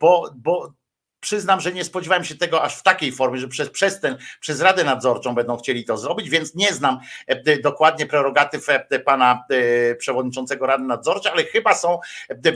bo, 0.00 0.30
bo 0.36 0.74
Przyznam, 1.22 1.60
że 1.60 1.72
nie 1.72 1.84
spodziewałem 1.84 2.24
się 2.24 2.34
tego 2.34 2.62
aż 2.62 2.76
w 2.76 2.82
takiej 2.82 3.12
formie, 3.12 3.38
że 3.38 3.48
przez, 3.48 3.70
przez, 3.70 4.00
ten, 4.00 4.16
przez 4.40 4.60
Radę 4.60 4.84
Nadzorczą 4.84 5.34
będą 5.34 5.56
chcieli 5.56 5.84
to 5.84 5.96
zrobić, 5.96 6.30
więc 6.30 6.54
nie 6.54 6.72
znam 6.72 7.00
e, 7.26 7.58
dokładnie 7.58 8.06
prerogatyw 8.06 8.68
e, 8.68 8.98
pana 8.98 9.44
e, 9.50 9.94
przewodniczącego 9.94 10.66
Rady 10.66 10.84
Nadzorczej, 10.84 11.32
ale 11.32 11.44
chyba 11.44 11.74
są 11.74 11.98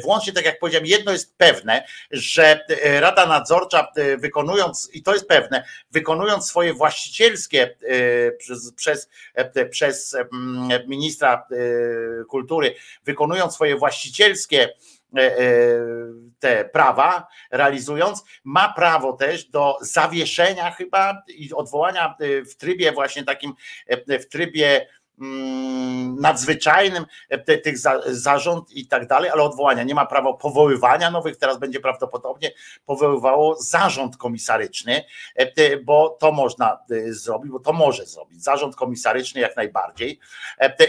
włącznie, 0.03 0.33
tak 0.33 0.45
jak 0.45 0.59
powiedziałem, 0.59 0.87
jedno 0.87 1.13
jest 1.13 1.37
pewne, 1.37 1.85
że 2.11 2.65
Rada 3.01 3.27
Nadzorcza 3.27 3.89
wykonując, 4.19 4.91
i 4.93 5.03
to 5.03 5.15
jest 5.15 5.29
pewne, 5.29 5.65
wykonując 5.91 6.49
swoje 6.49 6.75
właścicielskie 6.75 7.77
przez, 8.39 8.73
przez, 8.73 9.09
przez 9.71 10.17
ministra 10.87 11.47
kultury, 12.29 12.75
wykonując 13.05 13.55
swoje 13.55 13.77
właścicielskie 13.77 14.69
te 16.39 16.65
prawa, 16.65 17.27
realizując, 17.51 18.25
ma 18.45 18.73
prawo 18.73 19.13
też 19.13 19.45
do 19.45 19.77
zawieszenia 19.81 20.71
chyba 20.71 21.23
i 21.29 21.53
odwołania 21.53 22.15
e, 22.21 22.43
w 22.43 22.57
trybie 22.57 22.93
właśnie 22.93 23.25
takim, 23.25 23.55
e, 23.87 24.19
w 24.19 24.29
trybie 24.29 24.87
nadzwyczajnym 26.19 27.07
e, 27.29 27.59
tych 27.59 27.79
za, 27.79 28.01
zarząd 28.07 28.71
i 28.73 28.87
tak 28.87 29.07
dalej, 29.07 29.31
ale 29.31 29.43
odwołania. 29.43 29.83
Nie 29.83 29.95
ma 29.95 30.07
prawa 30.07 30.33
powoływania 30.33 31.11
nowych, 31.11 31.37
teraz 31.37 31.59
będzie 31.59 31.81
prawdopodobnie 31.81 32.53
powoływało 32.87 33.57
zarząd 33.63 34.17
komisaryczny, 34.17 35.05
e, 35.35 35.77
bo 35.77 36.17
to 36.21 36.33
można 36.33 36.79
e, 36.91 37.13
zrobić, 37.13 37.53
bo 37.53 37.61
to 37.61 37.73
może 37.73 38.07
zrobić. 38.07 38.43
Zarząd 38.43 38.77
komisaryczny 38.77 39.41
jak 39.41 39.57
najbardziej 39.57 40.21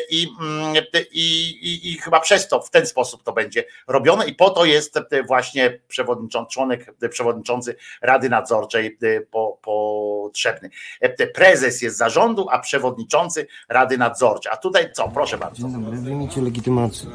i, 0.10 0.28
mm, 0.42 0.76
i, 1.12 1.50
i, 1.62 1.92
i 1.92 1.98
chyba 1.98 2.20
przez 2.20 2.48
to, 2.48 2.62
w 2.62 2.70
ten 2.70 2.86
sposób 2.86 3.24
to 3.24 3.34
będzie 3.34 3.64
robione 3.88 4.28
i 4.28 4.36
po 4.36 4.50
to 4.50 4.66
jest 4.66 5.00
właśnie 5.28 5.80
przewodniczący, 5.88 6.54
członek, 6.54 6.94
przewodniczący 7.10 7.76
Rady 8.02 8.30
Nadzorczej 8.30 8.98
po, 9.32 9.60
potrzebny. 9.62 10.70
Prezes 11.34 11.82
jest 11.82 11.98
zarządu, 11.98 12.48
a 12.52 12.60
przewodniczący 12.60 13.48
Rady 13.70 13.98
Nadzorczej. 13.98 14.17
A 14.52 14.58
tutaj 14.58 14.92
co? 14.94 15.10
Proszę 15.10 15.38
bardzo. 15.38 15.68
W 15.68 16.06
limicie 16.06 16.42
legitymacji. 16.42 17.10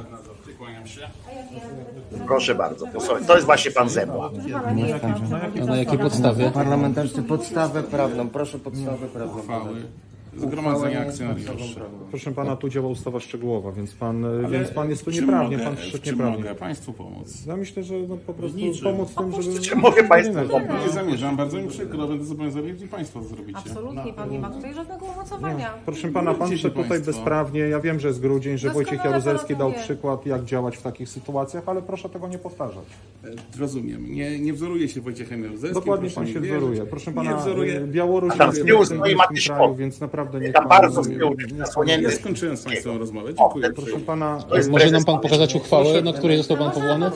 Proszę 2.27 2.55
bardzo. 2.55 2.87
Posłuchaj, 2.87 3.27
To 3.27 3.35
jest 3.35 3.47
właśnie 3.47 3.71
pan 3.71 3.89
Zemła. 3.89 4.31
A 5.61 5.65
na 5.65 5.77
jakiej 5.77 5.99
podstawie? 5.99 6.51
Parlamentarzysty 6.51 7.23
podstawę 7.23 7.83
prawną. 7.83 8.29
Proszę 8.29 8.59
podstawę 8.59 9.09
prawną. 9.09 9.39
Uchwały 9.39 9.83
Zgromadzenia 10.36 11.01
Akcjonariuszy. 11.01 11.81
Proszę 12.11 12.33
pana, 12.33 12.57
tu 12.57 12.69
działa 12.69 12.89
ustawa 12.89 13.20
szczegółowa, 13.20 13.73
więc 13.73 13.94
pan, 13.94 14.25
Ale 14.25 14.49
więc 14.49 14.70
pan 14.70 14.91
jest 14.91 15.05
tu 15.05 15.11
nieprawnie, 15.11 15.57
mogę- 15.57 15.65
pan 15.69 15.77
w 15.77 15.78
przyszedł 15.78 16.05
czym 16.05 16.12
nieprawnie. 16.15 16.39
mogę 16.39 16.55
państwu 16.55 16.93
pomóc? 16.93 17.47
Ja 17.47 17.57
myślę, 17.57 17.83
że 17.83 17.94
no 18.09 18.17
po 18.17 18.35
prostu 18.35 18.59
niczym. 18.59 18.85
pomóc 18.85 19.11
w 19.11 19.15
tym, 19.15 19.43
żeby... 19.43 19.61
Czy 19.61 19.77
mogę 19.77 20.05
państwu 20.05 20.49
pomóc? 20.49 20.69
Nie 20.86 20.93
zamierzam, 20.93 21.36
bardzo 21.36 21.59
mi 21.62 21.69
przykro, 21.69 22.09
będę 22.09 22.25
zobowiązany, 22.25 22.69
jeśli 22.69 22.89
państwo 22.89 23.20
to 23.20 23.27
zrobicie. 23.27 23.59
Absolutnie 23.59 24.12
pan 24.12 24.31
nie 24.31 24.39
ma 24.39 24.51
tutaj 24.51 24.75
żadnego 24.75 25.05
umocowania. 25.07 25.70
Proszę 25.85 26.09
pana, 26.09 26.35
pan 26.35 26.49
przyszedł 26.49 26.75
tutaj 26.75 26.89
państwo. 26.89 27.12
bezprawnie. 27.12 27.61
Ja 27.61 27.81
wiem, 27.81 28.01
że 28.01 28.09
jest 28.09 28.20
grudzień, 28.20 28.59
że 28.59 28.70
Wojciech 28.70 29.05
Jaruzelski 29.05 29.49
tym 29.49 29.59
dał 29.59 29.73
przykład, 29.73 30.27
jak 30.27 30.44
działać 30.44 30.77
w 30.77 30.83
takich 30.83 31.09
sytuacjach, 31.09 31.62
ale 31.67 31.83
proszę 31.83 32.09
tego 32.09 32.28
nie 32.28 32.39
powtarzać. 32.39 32.85
E, 33.25 33.28
Rozumiem. 33.61 34.15
Nie, 34.15 34.41
nie 34.41 34.52
wzoruję 34.52 34.89
się 34.89 35.01
Wojciechem 35.01 35.43
Jaruzelskim. 35.44 35.83
Dokładnie 35.83 36.11
pan 36.11 36.27
się 36.27 36.41
wierzyć. 36.41 36.59
wzoruje. 36.59 36.86
Proszę 36.86 37.11
Nie 37.11 37.15
pana, 37.17 37.47
y, 37.57 37.86
Białoruś 37.86 38.33
jest 38.67 38.93
stoi 38.94 39.15
w 39.15 39.17
Matysz 39.17 39.47
kraju, 39.47 39.75
więc 39.75 40.01
naprawdę 40.01 40.22
niech 40.41 40.52
Tam 40.52 40.68
pan... 40.68 40.81
bardzo 40.81 41.02
z 41.02 41.09
tyłu. 41.09 41.34
Ja 42.01 42.10
skończyłem 42.10 42.57
z 42.57 42.65
Państwem 42.65 42.99
rozmowę. 42.99 43.34
Dziękuję. 43.34 43.70
Proszę 43.70 44.01
pana... 44.07 44.39
Jest 44.55 44.70
Może 44.70 44.91
nam 44.91 45.05
pan 45.05 45.20
pokazać 45.20 45.55
uchwałę, 45.55 46.02
na 46.02 46.12
której 46.12 46.36
został 46.36 46.57
pan 46.57 46.70
powołany? 46.70 47.10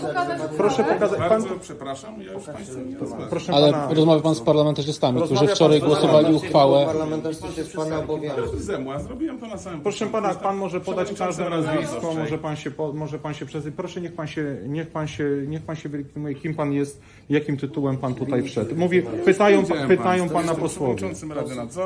Proszę 0.56 0.84
pokazać... 0.84 1.18
Pan, 1.18 1.28
Bardzo 1.28 1.48
przepraszam, 1.60 2.22
ja 2.22 2.32
już 2.32 2.44
Państwa 2.44 2.80
nie 2.80 2.98
rozmawiam. 2.98 3.28
proszę 3.28 3.52
Ale 3.52 3.72
pana... 3.72 3.94
rozmawia 3.94 4.20
pan 4.22 4.34
z 4.34 4.40
parlamentarzystami, 4.40 5.22
którzy 5.22 5.46
wczoraj 5.46 5.80
głosowali 5.80 6.34
uchwałę. 6.34 6.86
Parlamentarzysty 6.86 7.52
się 7.52 7.64
z 7.64 7.72
pana 7.76 7.98
obowiązku. 7.98 8.56
Zemła, 8.58 8.98
zrobiłem 8.98 9.38
to 9.38 9.46
na 9.46 9.58
samym 9.58 9.80
Proszę 9.80 10.06
pana, 10.06 10.34
pan 10.34 10.56
może 10.56 10.80
podać 10.80 11.12
każde 11.18 11.50
nazwisko, 11.50 12.14
może 12.14 12.38
pan 12.38 12.56
się, 12.56 12.70
może 12.94 13.18
pan 13.18 13.34
się 13.34 13.46
przezywać. 13.46 13.76
Proszę, 13.76 14.00
niech 14.00 14.12
pan 14.14 14.26
się, 14.26 14.56
niech 14.68 14.90
pan 14.90 15.08
się, 15.08 15.24
niech 15.46 15.62
pan 15.62 15.76
się 15.76 15.88
wylegitymuje, 15.88 16.34
kim 16.34 16.54
pan 16.54 16.72
jest, 16.72 17.00
jakim 17.30 17.56
tytułem 17.56 17.96
pan 17.96 18.14
tutaj 18.14 18.42
wszedł. 18.42 18.76
Mówi, 18.76 19.02
pytają, 19.24 19.64
pytają 19.88 20.28
państwu, 20.28 20.34
pana 20.34 20.54
posłowie. 20.54 21.08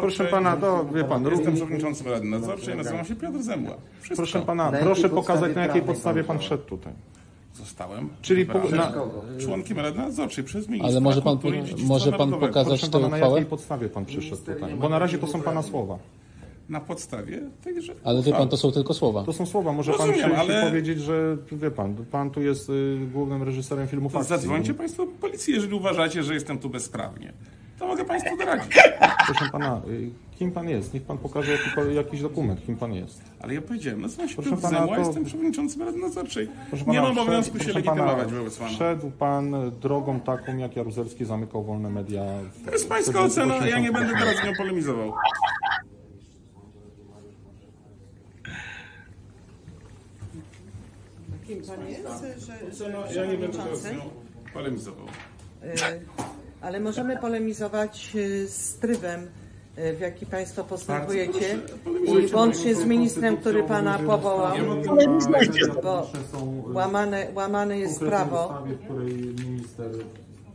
Proszę 0.01 0.25
pana, 0.25 0.57
to 0.57 0.85
wie 0.95 1.05
pan, 1.11 1.23
Jestem 1.25 1.39
równie- 1.39 1.55
przewodniczącym 1.57 2.07
Rady 2.09 2.27
Nadzorczej, 2.27 2.77
nazywam 2.77 3.05
się 3.05 3.17
Piotr 3.17 3.43
Zemła. 3.43 3.75
Wszystko. 4.01 4.17
proszę 4.17 4.43
pana, 4.43 4.73
proszę 4.81 5.09
pokazać 5.09 5.55
na 5.55 5.63
jakiej 5.63 5.83
podstawie 5.83 6.25
pan 6.25 6.39
wszedł 6.39 6.63
tutaj. 6.65 6.93
Zostałem 7.55 8.09
Czyli 8.23 8.47
po- 8.47 8.59
na- 8.59 8.93
członkiem 9.39 9.79
Rady 9.79 9.99
Nadzorczej 9.99 10.45
przez 10.45 10.69
ministra 10.69 10.89
Ale 10.91 11.01
może 11.01 11.23
pan, 11.23 11.33
kultury 11.39 11.57
i 11.59 11.61
dziedzictwa 11.61 11.89
może 11.89 12.11
pan 12.11 12.19
narodowego. 12.19 12.47
pokazać 12.49 12.69
Proszę 12.81 12.87
tę 12.87 12.93
pana, 12.99 13.09
na 13.09 13.17
uchwałę? 13.17 13.35
jakiej 13.35 13.51
podstawie 13.51 13.89
pan 13.89 14.05
przyszedł 14.05 14.43
tutaj? 14.43 14.75
Bo 14.77 14.89
na 14.89 14.99
razie 14.99 15.19
to 15.19 15.27
są 15.27 15.43
pana 15.43 15.63
słowa. 15.63 15.99
na 16.69 16.81
podstawie 16.81 17.41
tejże 17.65 17.95
Ale 18.05 18.23
wie 18.23 18.33
pan, 18.33 18.49
to 18.49 18.57
są 18.57 18.73
tylko 18.73 18.95
słowa. 18.95 19.25
To 19.25 19.33
są 19.33 19.47
słowa, 19.47 19.73
może 19.73 19.93
pan 19.93 20.09
Rozumiem, 20.09 20.31
przyjść 20.31 20.51
ale- 20.51 20.63
i 20.63 20.69
powiedzieć, 20.71 21.01
że 21.01 21.37
wie 21.53 21.71
pan, 21.71 21.95
pan 22.11 22.31
tu 22.31 22.43
jest 22.43 22.69
y, 22.71 22.99
głównym 23.13 23.43
reżyserem 23.43 23.89
filmu 23.89 24.09
To 24.09 24.13
Fakcji. 24.13 24.29
zadzwońcie 24.29 24.75
Państwo 24.75 25.07
do 25.07 25.13
policji, 25.13 25.55
jeżeli 25.55 25.75
uważacie, 25.75 26.23
że 26.23 26.35
jestem 26.35 26.59
tu 26.59 26.69
bezprawnie. 26.71 27.33
To 27.79 27.87
mogę 27.87 28.05
Państwu 28.05 28.37
doradzić. 28.37 28.73
Proszę 29.27 29.51
pana, 29.53 29.81
y, 29.89 30.11
kim 30.41 30.53
pan 30.53 30.69
jest? 30.69 30.95
Niech 30.95 31.03
pan 31.03 31.19
pokaże 31.19 31.53
jakikolwiek- 31.53 31.95
jakiś 31.95 32.23
dokument, 32.23 32.67
kim 32.67 32.77
pan 32.77 32.93
jest. 32.93 33.21
Ale 33.41 33.55
ja 33.55 33.63
powiedziałem, 33.63 34.01
nazywam 34.01 34.29
się 34.29 34.35
Proszę 34.35 34.51
Piotr 34.51 34.63
pana, 34.63 34.79
Zemła, 34.79 34.97
to- 34.97 35.03
jestem 35.03 35.25
przewodniczącym 35.25 35.83
Rady 35.83 35.99
Nadzorczej. 35.99 36.49
Proszę 36.71 36.85
Nie 36.85 36.95
pana, 36.99 37.09
mam 37.09 37.19
obowiązku 37.19 37.55
wszedł- 37.59 37.65
się 37.69 37.73
proszę 37.73 37.87
pana, 37.87 38.03
legitymować 38.05 38.35
wobec 38.39 38.57
Pana. 38.59 38.71
Wszedł 38.71 39.11
pan 39.11 39.55
drogą 39.81 40.21
taką, 40.21 40.57
jak 40.57 40.77
Jaruzelski 40.77 41.25
zamykał 41.25 41.65
wolne 41.65 41.91
media. 41.91 42.23
w- 42.53 42.65
To 42.65 42.71
jest 42.71 42.89
Pańska 42.89 43.21
ocena, 43.21 43.55
ja 43.55 43.61
nie 43.61 43.67
80 43.91 43.93
będę 43.93 44.13
teraz 44.21 44.37
z 44.37 44.45
nią 44.47 44.53
polemizował. 44.57 45.13
Kim 51.47 51.63
pan 51.63 51.89
jest? 51.89 52.03
Że, 52.73 53.07
że, 53.09 53.21
Ja 53.21 53.27
nie 53.27 53.39
będę 53.39 53.59
teraz 53.59 53.79
z 53.79 53.83
przewodniczący? 53.83 53.95
nią 53.95 54.53
polemizował. 54.55 55.07
Y, 55.65 56.01
Ale 56.61 56.81
możemy 56.81 57.17
polemizować 57.17 58.13
y, 58.15 58.49
z 58.49 58.75
trybem, 58.75 59.27
w 59.97 60.01
jaki 60.01 60.27
państwo 60.27 60.65
postępujecie 60.65 61.59
i 62.07 62.35
łącznie 62.35 62.75
z 62.75 62.85
ministrem, 62.85 63.37
który 63.37 63.63
pana 63.63 63.99
powołał, 63.99 64.57
bo 65.83 66.07
łamane, 66.75 67.27
łamane 67.35 67.79
jest 67.79 67.99
prawo 68.01 68.65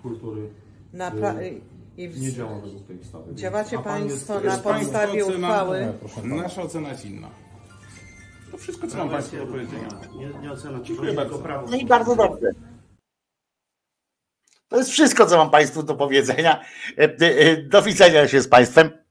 kultury 0.02 0.50
na 0.94 1.08
y, 1.08 1.12
pra- 1.12 1.60
i 1.98 2.10
w- 2.10 2.22
nie 2.22 2.32
działa 2.32 2.60
według 2.60 2.88
tej 2.88 2.98
ustawy. 3.00 3.36
Działacie 3.36 3.78
A 3.78 3.82
pan 3.82 4.00
państwo 4.02 4.34
jest- 4.34 4.46
na 4.46 4.52
jest 4.52 4.64
podstawie 4.64 5.26
ocena- 5.26 5.36
uchwały. 5.36 5.94
Nasza 6.24 6.62
ocena 6.62 6.90
jest 6.90 7.06
inna. 7.06 7.30
To 8.52 8.58
wszystko, 8.58 8.88
co 8.88 8.98
mam 8.98 9.10
Państwu 9.10 9.38
do 9.38 9.46
powiedzenia. 9.48 9.88
Nie, 10.20 10.40
nie 10.42 10.52
ocena, 10.52 10.80
Dziękuję 10.84 11.14
bardzo. 11.14 11.40
prawo. 11.40 11.68
No 11.72 11.78
i 11.78 11.86
bardzo 11.86 12.16
dobrze. 12.16 12.52
To 14.70 14.78
jest 14.78 14.90
wszystko, 14.90 15.26
co 15.26 15.38
mam 15.38 15.50
Państwu 15.50 15.84
do 15.84 15.96
powiedzenia. 15.96 16.62
E, 16.98 17.04
e, 17.04 17.58
Do 17.64 17.82
widzenia 17.82 18.28
się 18.28 18.42
z 18.42 18.48
Państwem. 18.48 19.05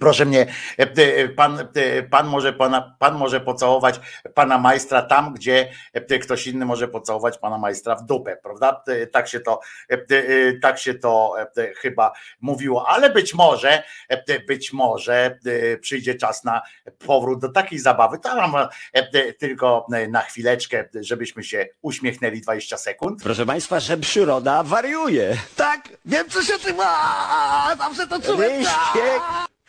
Proszę 0.00 0.24
mnie, 0.24 0.46
e, 0.78 0.82
e, 0.96 1.28
pan, 1.28 1.68
e, 1.74 2.02
pan, 2.02 2.26
może 2.26 2.52
pana, 2.52 2.96
pan 2.98 3.14
może 3.14 3.40
pocałować 3.40 4.00
pana 4.34 4.58
majstra 4.58 5.02
tam, 5.02 5.34
gdzie 5.34 5.72
ktoś 6.22 6.46
inny 6.46 6.64
może 6.64 6.88
pocałować 6.88 7.38
pana 7.38 7.58
majstra 7.58 7.96
w 7.96 8.04
dupę, 8.04 8.36
prawda? 8.42 8.82
Tak 9.12 9.28
się 9.28 9.40
to, 9.40 9.60
tak 10.62 10.78
się 10.78 10.94
to 10.94 11.34
chyba 11.76 12.12
mówiło, 12.40 12.88
ale 12.88 13.10
być 13.10 13.34
może, 13.34 13.82
być 14.48 14.72
może 14.72 15.38
przyjdzie 15.80 16.14
czas 16.14 16.44
na 16.44 16.62
powrót 17.06 17.40
do 17.40 17.48
takiej 17.48 17.78
zabawy. 17.78 18.18
E, 18.92 19.32
tylko 19.32 19.86
na 20.08 20.20
chwileczkę, 20.20 20.88
żebyśmy 21.00 21.44
się 21.44 21.66
uśmiechnęli 21.82 22.40
20 22.40 22.76
sekund. 22.76 23.22
Proszę 23.22 23.46
Państwa, 23.46 23.80
że 23.80 23.96
przyroda 23.96 24.62
wariuje. 24.62 25.36
Tak, 25.56 25.88
wiem 26.04 26.28
co 26.28 26.42
się 26.42 26.58
tym... 26.58 26.80
Aaa, 26.80 27.76
Zawsze 27.76 28.06
to 28.06 28.20
czułem. 28.22 28.64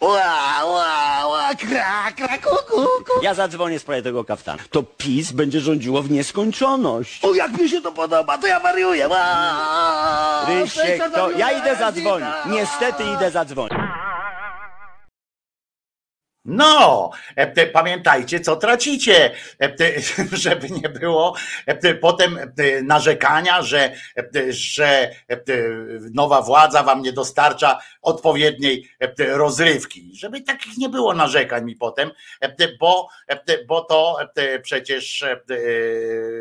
Ła, 0.01 0.63
ła, 0.65 1.27
ła, 1.27 1.49
kra, 1.55 2.11
kra, 2.11 2.37
ku, 2.37 2.55
ku, 2.67 2.81
ku. 2.81 3.21
Ja 3.21 3.33
zadzwonię 3.33 3.79
w 3.79 3.81
sprawie 3.81 4.01
tego 4.01 4.23
kaftana. 4.23 4.63
To 4.71 4.83
PiS 4.83 5.31
będzie 5.31 5.59
rządziło 5.59 6.01
w 6.01 6.11
nieskończoność. 6.11 7.25
O, 7.25 7.33
jak 7.33 7.57
mi 7.57 7.69
się 7.69 7.81
to 7.81 7.91
podoba, 7.91 8.37
to 8.37 8.47
ja 8.47 8.59
wariuję. 8.59 9.07
Ła, 9.07 10.45
Rysiek, 10.47 11.03
to 11.15 11.31
ja 11.31 11.51
idę 11.51 11.75
zadzwonić. 11.75 12.27
Niestety 12.45 13.03
idę 13.17 13.31
zadzwonić. 13.31 13.79
No, 16.45 17.11
e, 17.35 17.67
pamiętajcie, 17.67 18.39
co 18.39 18.55
tracicie, 18.55 19.31
e, 19.61 19.75
żeby 20.31 20.69
nie 20.69 20.89
było 20.89 21.35
e, 21.65 21.75
te, 21.75 21.95
potem 21.95 22.37
e, 22.37 22.81
narzekania, 22.81 23.61
że, 23.61 23.93
e, 24.17 24.29
że 24.49 25.11
e, 25.29 25.37
nowa 26.13 26.41
władza 26.41 26.83
wam 26.83 27.01
nie 27.01 27.13
dostarcza 27.13 27.79
odpowiedniej 28.01 28.89
e, 28.99 29.13
rozrywki. 29.37 30.11
Żeby 30.15 30.41
takich 30.41 30.77
nie 30.77 30.89
było 30.89 31.13
narzekań 31.13 31.65
mi 31.65 31.75
potem, 31.75 32.11
e, 32.39 32.49
te, 32.49 32.67
bo, 32.79 33.07
e, 33.27 33.63
bo 33.65 33.81
to 33.81 34.17
e, 34.35 34.59
przecież, 34.59 35.23
e, 35.23 35.39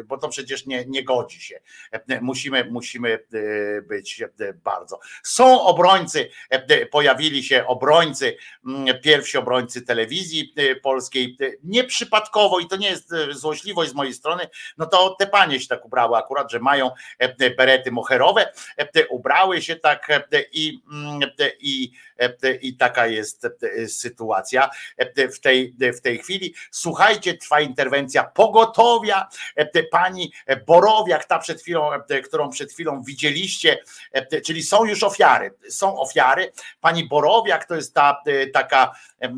bo 0.04 0.18
to 0.18 0.28
przecież 0.28 0.66
nie, 0.66 0.84
nie 0.86 1.04
godzi 1.04 1.40
się. 1.40 1.60
E, 1.92 2.20
Musimy, 2.20 2.64
musimy 2.64 3.12
e, 3.12 3.82
być 3.82 4.22
e, 4.22 4.52
bardzo. 4.52 5.00
Są 5.22 5.62
obrońcy, 5.62 6.30
e, 6.50 6.86
pojawili 6.86 7.44
się 7.44 7.66
obrońcy, 7.66 8.36
mm, 8.66 9.00
pierwsi 9.00 9.38
obrońcy 9.38 9.82
telewizji 9.92 10.52
e, 10.56 10.76
polskiej, 10.76 11.36
e, 11.40 11.50
nieprzypadkowo 11.64 12.58
i 12.60 12.66
to 12.66 12.76
nie 12.76 12.88
jest 12.88 13.12
e, 13.12 13.34
złośliwość 13.34 13.90
z 13.90 13.94
mojej 13.94 14.14
strony, 14.14 14.48
no 14.78 14.86
to 14.86 15.16
te 15.18 15.26
panie 15.26 15.60
się 15.60 15.68
tak 15.68 15.84
ubrały 15.84 16.16
akurat, 16.16 16.50
że 16.50 16.58
mają 16.58 16.90
e, 17.18 17.28
te 17.28 17.50
berety 17.50 17.90
moherowe, 17.90 18.52
e, 18.76 19.08
ubrały 19.08 19.62
się 19.62 19.76
tak 19.76 20.10
e, 20.10 20.22
i, 20.52 20.82
mm, 20.92 21.20
i, 21.60 21.92
e, 22.18 22.54
i 22.54 22.76
taka 22.76 23.06
jest 23.06 23.44
e, 23.44 23.88
sytuacja 23.88 24.70
e, 24.96 25.28
w 25.28 25.40
tej, 25.40 25.74
w 25.78 26.00
tej 26.00 26.18
chwili. 26.18 26.54
Słuchajcie, 26.70 27.34
trwa 27.34 27.60
interwencja 27.60 28.24
pogotowia, 28.24 29.28
e, 29.56 29.82
pani 29.82 30.32
Borowiak, 30.66 31.24
ta 31.24 31.38
przed 31.38 31.60
chwilą, 31.60 31.92
e, 31.92 32.20
którą 32.20 32.50
przed 32.50 32.72
chwilą 32.72 33.02
widzieliście, 33.02 33.78
e, 34.12 34.40
czyli 34.40 34.62
są 34.62 34.84
już 34.84 35.02
ofiary, 35.02 35.54
są 35.68 36.00
ofiary. 36.00 36.52
Pani 36.80 37.08
Borowiak 37.08 37.64
to 37.64 37.74
jest 37.74 37.94
ta 37.94 38.22
e, 38.26 38.46
taka 38.46 38.92
e, 39.20 39.24
e, 39.24 39.30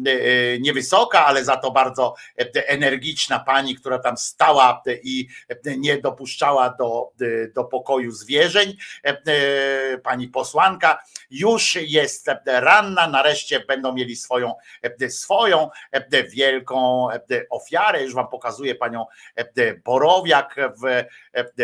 niewysoka, 0.60 1.26
ale 1.26 1.44
za 1.44 1.56
to 1.56 1.70
bardzo 1.70 2.14
e, 2.39 2.68
energiczna 2.68 3.40
pani, 3.40 3.76
która 3.76 3.98
tam 3.98 4.16
stała 4.16 4.82
e, 4.86 4.94
i 5.02 5.28
e, 5.48 5.76
nie 5.76 5.98
dopuszczała 5.98 6.70
do, 6.70 7.12
e, 7.20 7.48
do 7.48 7.64
pokoju 7.64 8.10
zwierzeń. 8.10 8.76
E, 9.05 9.23
e, 9.26 9.98
Pani 9.98 10.28
posłanka 10.28 11.02
już 11.31 11.74
jest 11.74 12.28
e, 12.28 12.40
ranna, 12.47 13.08
nareszcie 13.08 13.60
będą 13.60 13.92
mieli 13.92 14.16
swoją, 14.16 14.55
e, 14.82 15.10
swoją 15.10 15.70
e, 15.92 16.24
wielką 16.24 17.08
e, 17.10 17.20
ofiarę. 17.50 18.02
Już 18.02 18.14
wam 18.14 18.28
pokazuję 18.28 18.74
panią 18.74 19.06
e, 19.36 19.74
Borowiak 19.74 20.56
w, 20.82 20.84
e, 20.86 21.05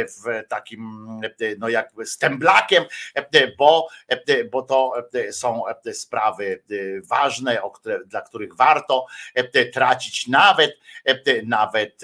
w 0.07 0.49
takim, 0.49 1.07
e, 1.23 1.57
no 1.59 1.69
jakby 1.69 2.07
e, 3.15 3.53
bo, 3.59 3.89
e, 4.09 4.45
bo 4.45 4.63
to 4.63 4.93
e, 5.15 5.33
są 5.33 5.63
e, 5.69 5.95
sprawy 5.95 6.63
e, 6.71 6.75
ważne, 7.01 7.63
o 7.63 7.71
które, 7.71 8.05
dla 8.07 8.21
których 8.21 8.57
warto 8.57 8.70
e, 9.35 9.67
tracić 9.67 10.29
nawet, 10.29 10.79
nawet 11.45 12.03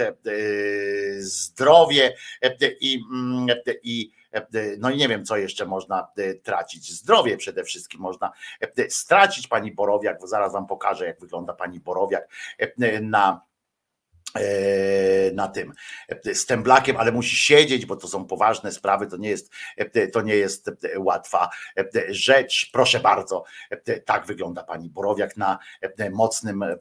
zdrowie 1.18 2.16
i, 2.80 3.00
i 3.82 4.12
no 4.78 4.90
i 4.90 4.96
nie 4.96 5.08
wiem, 5.08 5.24
co 5.24 5.36
jeszcze 5.36 5.66
można 5.66 6.08
e, 6.16 6.34
tracić. 6.34 6.92
Zdrowie 6.92 7.36
przede 7.36 7.64
wszystkim 7.64 8.00
można 8.00 8.32
e, 8.60 8.90
stracić. 8.90 9.48
Pani 9.48 9.72
Borowiak, 9.72 10.20
bo 10.20 10.26
zaraz 10.26 10.52
wam 10.52 10.66
pokażę, 10.66 11.06
jak 11.06 11.20
wygląda 11.20 11.52
pani 11.52 11.80
Borowiak 11.80 12.28
na 13.02 13.40
na 15.32 15.48
tym 15.48 15.72
e, 16.08 16.34
z 16.34 16.46
temblakiem, 16.46 16.96
ale 16.96 17.12
musi 17.12 17.36
siedzieć, 17.36 17.86
bo 17.86 17.96
to 17.96 18.08
są 18.08 18.26
poważne 18.26 18.72
sprawy, 18.72 19.06
to 19.06 19.16
nie 19.16 19.28
jest, 19.28 19.52
e, 19.76 20.08
to 20.08 20.22
nie 20.22 20.36
jest 20.36 20.68
e, 20.68 21.00
łatwa 21.00 21.48
e, 21.78 21.84
rzecz. 22.08 22.70
Proszę 22.72 23.00
bardzo, 23.00 23.44
e, 23.70 24.00
tak 24.00 24.26
wygląda 24.26 24.62
pani 24.62 24.90
Borowiak 24.90 25.36
na 25.36 25.58
e, 25.80 26.10
mocnym, 26.10 26.62
e, 26.62 26.76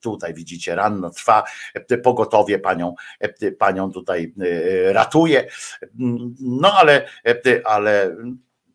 tutaj 0.00 0.34
widzicie, 0.34 0.74
ranno 0.74 1.10
trwa, 1.10 1.44
e, 1.74 1.98
pogotowie 1.98 2.58
panią, 2.58 2.94
e, 3.20 3.52
panią 3.52 3.92
tutaj 3.92 4.34
e, 4.40 4.92
ratuje, 4.92 5.48
no 6.40 6.72
ale, 6.72 7.06
e, 7.26 7.36
ale 7.64 8.16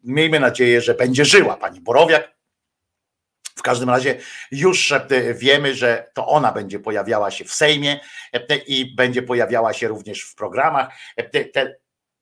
miejmy 0.04 0.40
nadzieję, 0.40 0.82
że 0.82 0.94
będzie 0.94 1.26
żyła 1.26 1.58
pani 1.58 1.82
Borowiak, 1.82 2.39
w 3.60 3.62
każdym 3.62 3.90
razie 3.90 4.16
już 4.52 4.92
e, 4.92 5.08
wiemy, 5.34 5.76
że 5.76 6.12
to 6.14 6.28
ona 6.28 6.52
będzie 6.52 6.80
pojawiała 6.80 7.32
się 7.32 7.46
w 7.46 7.54
Sejmie 7.54 8.00
e, 8.34 8.58
i 8.58 8.96
będzie 8.96 9.22
pojawiała 9.22 9.74
się 9.74 9.88
również 9.88 10.22
w 10.22 10.36
programach 10.36 10.90
e, 11.18 11.76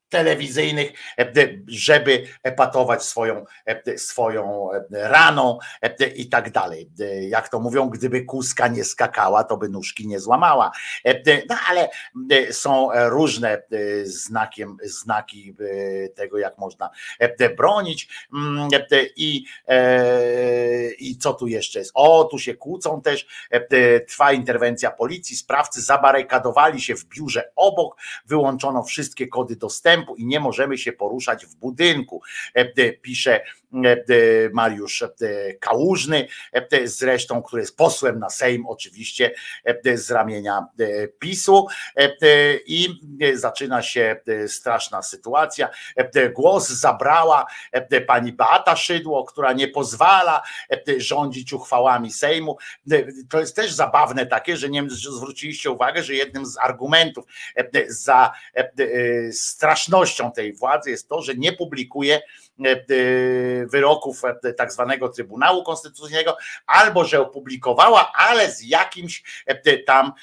telewizyjnych, 0.10 0.92
e, 1.20 1.34
żeby 1.68 2.24
epatować 2.44 3.04
swoją, 3.04 3.46
e, 3.66 3.98
swoją 3.98 4.70
raną 4.92 5.60
e, 5.82 6.08
i 6.08 6.30
tak 6.30 6.52
dalej. 6.52 6.90
Jak 7.30 7.50
to 7.50 7.60
mówią, 7.60 7.90
gdyby 7.90 8.26
kuska 8.26 8.68
nie 8.68 8.84
skakała, 8.84 9.44
to 9.44 9.58
by 9.58 9.70
nóżki 9.70 10.08
nie 10.08 10.20
złamała. 10.20 10.72
No 11.50 11.56
ale 11.70 11.90
są 12.52 12.90
różne 13.10 13.64
znakiem, 14.04 14.78
znaki 14.84 15.56
tego, 16.16 16.38
jak 16.38 16.58
można 16.58 16.90
bronić 17.58 18.28
Mm, 18.34 18.70
i, 19.16 19.46
i 21.00 21.18
co 21.18 21.34
tu 21.34 21.48
jeszcze 21.48 21.80
jest? 21.80 21.92
O, 21.94 22.24
tu 22.24 22.40
się 22.40 22.56
kłócą 22.56 23.02
też, 23.02 23.28
trwa 24.08 24.32
interwencja 24.32 24.92
policji, 24.92 25.36
sprawcy 25.36 25.82
zabarykadowali 25.82 26.82
się 26.82 26.96
w 26.96 27.06
biurze 27.06 27.52
obok, 27.56 27.98
wyłączono 28.26 28.84
wszystkie 28.84 29.28
kody 29.28 29.56
dostępu 29.56 29.97
i 30.18 30.26
nie 30.26 30.40
możemy 30.40 30.78
się 30.78 30.92
poruszać 30.92 31.46
w 31.46 31.56
budynku, 31.56 32.22
e, 32.54 32.94
pisze 32.94 33.44
Mariusz 34.54 35.04
Kałużny, 35.60 36.28
zresztą, 36.84 37.44
który 37.44 37.62
jest 37.62 37.78
posłem 37.78 38.20
na 38.20 38.30
Sejm, 38.30 38.66
oczywiście 38.68 39.32
z 39.96 40.12
ramienia 40.12 40.66
PiSu. 41.20 41.68
I 42.66 42.90
zaczyna 43.34 43.82
się 43.82 44.22
straszna 44.48 45.02
sytuacja. 45.02 45.70
Głos 46.34 46.70
zabrała 46.70 47.46
pani 48.08 48.34
Beata 48.34 48.76
Szydło, 48.76 49.24
która 49.26 49.54
nie 49.54 49.68
pozwala 49.68 50.44
rządzić 50.98 51.54
uchwałami 51.54 52.12
Sejmu. 52.12 52.58
To 53.30 53.40
jest 53.40 53.56
też 53.56 53.74
zabawne 53.74 54.26
takie, 54.26 54.58
że 54.58 54.70
nie 54.70 54.82
wiem, 54.82 54.90
zwróciliście 54.90 55.72
uwagę, 55.72 56.04
że 56.04 56.14
jednym 56.14 56.46
z 56.46 56.58
argumentów 56.58 57.26
za 57.88 58.32
strasznością 59.32 60.32
tej 60.32 60.54
władzy 60.54 60.90
jest 60.90 61.10
to, 61.10 61.22
że 61.22 61.36
nie 61.36 61.54
publikuje 61.54 62.22
wyroków 63.72 64.22
tak 64.58 64.72
zwanego 64.72 65.10
Trybunału 65.10 65.64
Konstytucyjnego, 65.64 66.38
albo 66.66 67.06
że 67.06 67.22
opublikowała, 67.22 68.12
ale 68.16 68.52
z 68.52 68.64
jakimś 68.64 69.24
tam 69.86 70.14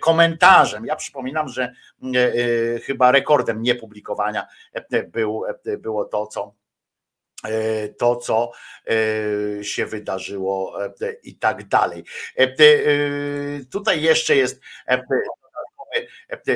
komentarzem. 0.00 0.86
Ja 0.86 0.96
przypominam, 0.96 1.48
że 1.48 1.72
chyba 2.84 3.12
rekordem 3.12 3.62
niepublikowania 3.62 4.46
był, 5.08 5.42
było 5.78 6.04
to, 6.04 6.26
co 6.26 6.54
to, 7.98 8.16
co 8.16 8.52
się 9.62 9.86
wydarzyło 9.86 10.78
i 11.22 11.36
tak 11.38 11.68
dalej. 11.68 12.04
Tutaj 13.70 14.02
jeszcze 14.02 14.36
jest 14.36 14.60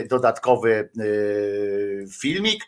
dodatkowy 0.08 0.88
filmik, 2.20 2.64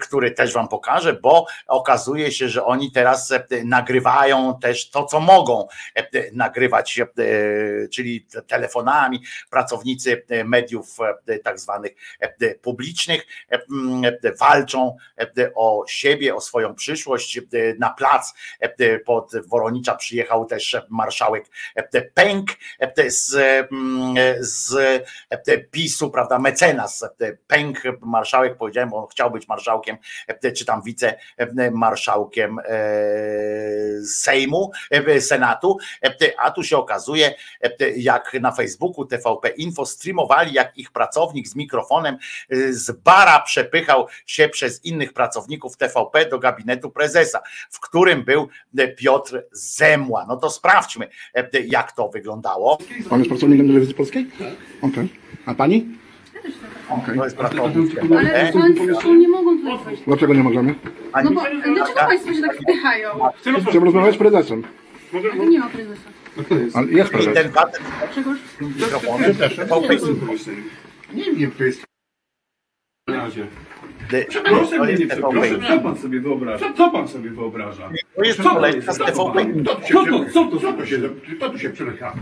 który 0.00 0.30
też 0.30 0.52
wam 0.52 0.68
pokażę, 0.68 1.12
bo 1.12 1.46
okazuje 1.66 2.32
się, 2.32 2.48
że 2.48 2.64
oni 2.64 2.92
teraz 2.92 3.32
nagrywają 3.64 4.58
też 4.62 4.90
to, 4.90 5.04
co 5.04 5.20
mogą 5.20 5.68
nagrywać, 6.32 7.00
czyli 7.92 8.26
telefonami, 8.46 9.22
pracownicy 9.50 10.24
mediów 10.44 10.96
tak 11.44 11.60
zwanych 11.60 11.92
publicznych 12.62 13.26
walczą 14.40 14.96
o 15.54 15.84
siebie, 15.88 16.34
o 16.34 16.40
swoją 16.40 16.74
przyszłość. 16.74 17.40
Na 17.78 17.90
plac 17.90 18.34
pod 19.04 19.32
Woronicza 19.46 19.94
przyjechał 19.94 20.44
też 20.44 20.76
marszałek 20.90 21.44
Pęk 22.14 22.50
z, 23.08 23.36
z 24.40 24.74
PiSu, 25.70 26.01
prawda, 26.10 26.38
mecenas 26.38 27.04
Pęk, 27.46 27.82
marszałek, 28.00 28.56
powiedziałem, 28.56 28.90
bo 28.90 28.96
on 28.96 29.06
chciał 29.06 29.30
być 29.30 29.48
marszałkiem, 29.48 29.96
czy 30.56 30.64
tam 30.64 30.82
wicemarszałkiem 30.82 32.58
Sejmu, 34.06 34.70
Senatu, 35.20 35.78
a 36.38 36.50
tu 36.50 36.62
się 36.62 36.76
okazuje, 36.76 37.34
jak 37.96 38.34
na 38.40 38.52
Facebooku 38.52 39.04
TVP 39.04 39.48
Info 39.48 39.86
streamowali, 39.86 40.52
jak 40.52 40.78
ich 40.78 40.92
pracownik 40.92 41.48
z 41.48 41.56
mikrofonem 41.56 42.16
z 42.70 42.90
bara 42.90 43.40
przepychał 43.40 44.06
się 44.26 44.48
przez 44.48 44.84
innych 44.84 45.12
pracowników 45.12 45.76
TVP 45.76 46.26
do 46.26 46.38
gabinetu 46.38 46.90
prezesa, 46.90 47.42
w 47.70 47.80
którym 47.80 48.24
był 48.24 48.48
Piotr 48.96 49.44
Zemła. 49.52 50.26
No 50.28 50.36
to 50.36 50.50
sprawdźmy, 50.50 51.08
jak 51.64 51.92
to 51.92 52.08
wyglądało. 52.08 52.78
Pan 53.10 53.18
jest 53.18 53.30
pracownikiem 53.30 53.66
telewizji 53.66 53.94
polskiej? 53.94 54.30
Okej. 54.82 55.21
A 55.46 55.54
pani? 55.54 55.86
Okej. 56.88 57.16
To 57.18 57.24
jest 57.24 57.36
pracownik 57.36 57.98
Ale. 58.16 58.52
Państwo 58.52 59.14
nie 59.14 59.28
mogą 59.28 59.58
tutaj 59.58 59.78
wejść. 59.84 60.02
Dlaczego 60.06 60.34
nie 60.34 60.42
możemy? 60.42 60.74
No 61.24 61.30
bo 61.30 61.42
dlaczego 61.74 62.00
Państwo 62.00 62.32
się 62.34 62.40
tak 62.42 62.56
wpychają? 62.56 63.08
Chcę 63.68 63.78
rozmawiać 63.80 64.14
z 64.14 64.18
prezesem. 64.18 64.62
Nie 65.48 65.58
ma 65.58 65.68
prezesa. 65.68 66.10
Ale 66.74 66.86
jest 66.92 67.10
I 67.10 67.12
prezes. 67.12 67.34
ten 67.34 67.52
Grzegorz? 68.12 68.38
mikrofonem 68.60 69.34
TVP 69.34 69.96
Nie 71.14 71.32
wiem, 71.32 71.50
to 71.50 71.64
jest... 71.64 71.82
Proszę 73.06 74.76
To 74.76 74.82
mnie 74.84 74.90
jest 74.92 75.00
nie 75.02 75.06
TVP. 75.08 75.40
przepraszam, 75.40 75.62
co 75.68 75.80
pan 75.80 75.96
sobie 75.98 76.20
wyobraża? 76.20 76.58
Co, 76.68 76.74
co 76.76 76.90
pan 76.90 77.08
sobie 77.08 77.30
wyobraża? 77.30 77.90
To 78.16 78.22
jest 78.24 78.36
Co 78.36 78.42
to 78.42 78.50
koleżka 78.54 78.78
jest? 78.78 78.94
z 78.94 78.98
TVP. 78.98 79.46
Co 79.92 80.04
to, 80.06 80.24
co 80.32 80.44
to, 80.46 80.56
co 80.60 80.72
to 80.72 80.86
się, 80.86 80.98
co 81.40 81.50
tu 81.50 81.58
się 81.58 81.70
przepycha? 81.70 82.12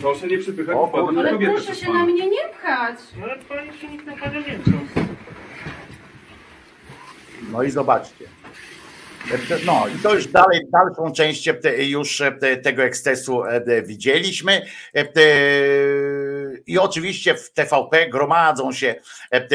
Proszę 0.00 0.26
nie 0.26 0.38
przypychać, 0.38 0.76
O, 0.76 0.86
wpadam 0.86 1.14
na 1.14 1.20
Ale 1.20 1.30
kobietę 1.30 1.52
proszę 1.52 1.74
się 1.74 1.92
na 1.92 2.04
mnie 2.04 2.26
nie 2.28 2.48
pchać. 2.48 2.98
Ale 3.22 3.36
pani 3.36 3.78
się 3.78 3.88
nikt 3.88 4.06
napada 4.06 4.38
nie 4.38 4.58
No 7.52 7.62
i 7.62 7.70
zobaczcie. 7.70 8.24
No 9.66 9.88
i 9.88 9.98
to 10.02 10.14
już 10.14 10.26
dalej, 10.26 10.60
dalszą 10.72 11.12
część 11.12 11.48
e, 11.48 11.54
już 11.84 12.20
e, 12.20 12.32
tego 12.62 12.82
ekscesu 12.82 13.44
e, 13.44 13.82
widzieliśmy. 13.82 14.66
I 16.66 16.78
oczywiście 16.78 17.34
w 17.34 17.52
TVP 17.52 18.08
gromadzą 18.08 18.72
się, 18.72 18.94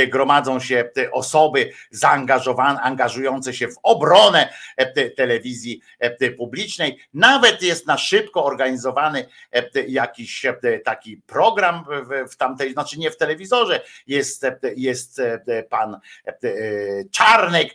gromadzą 0.08 0.60
się 0.60 0.90
osoby 1.12 1.72
zaangażowane, 1.92 2.82
angażujące 2.82 3.54
się 3.54 3.68
w 3.68 3.76
obronę 3.84 4.54
telewizji 5.18 5.82
publicznej. 6.38 7.00
Nawet 7.14 7.62
jest 7.62 7.88
na 7.88 7.98
szybko 7.98 8.46
organizowany 8.46 9.26
jakiś 9.88 10.46
taki 10.86 11.18
program 11.18 11.86
w 12.32 12.36
tamtej, 12.36 12.74
znaczy 12.74 13.00
nie 13.00 13.12
w 13.12 13.18
telewizorze, 13.18 13.82
jest, 14.08 14.46
jest 14.76 15.22
pan 15.70 16.00
Czarnek, 17.12 17.70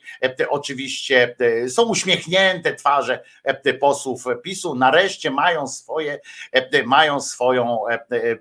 oczywiście 0.48 1.36
są 1.68 1.79
uśmiechnięte 1.82 2.74
twarze 2.74 3.24
posłów 3.80 4.24
PiSu, 4.42 4.74
nareszcie 4.74 5.30
mają 5.30 5.68
swoje, 5.68 6.20
mają 6.84 7.20
swoją, 7.20 7.78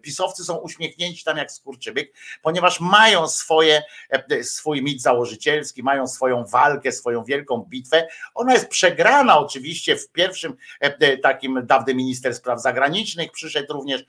pisowcy 0.01 0.43
są 0.43 0.55
uśmiechnięci 0.55 1.23
tam 1.23 1.37
jak 1.37 1.51
skurczybyk, 1.51 2.13
ponieważ 2.41 2.79
mają 2.79 3.27
swoje, 3.27 3.83
swój 4.41 4.81
mit 4.81 5.01
założycielski, 5.01 5.83
mają 5.83 6.07
swoją 6.07 6.45
walkę, 6.45 6.91
swoją 6.91 7.23
wielką 7.23 7.65
bitwę. 7.69 8.07
Ona 8.35 8.53
jest 8.53 8.67
przegrana 8.67 9.39
oczywiście 9.39 9.95
w 9.95 10.11
pierwszym 10.11 10.57
takim 11.23 11.61
dawny 11.65 11.95
minister 11.95 12.35
spraw 12.35 12.61
zagranicznych, 12.61 13.31
przyszedł 13.31 13.73
również 13.73 14.05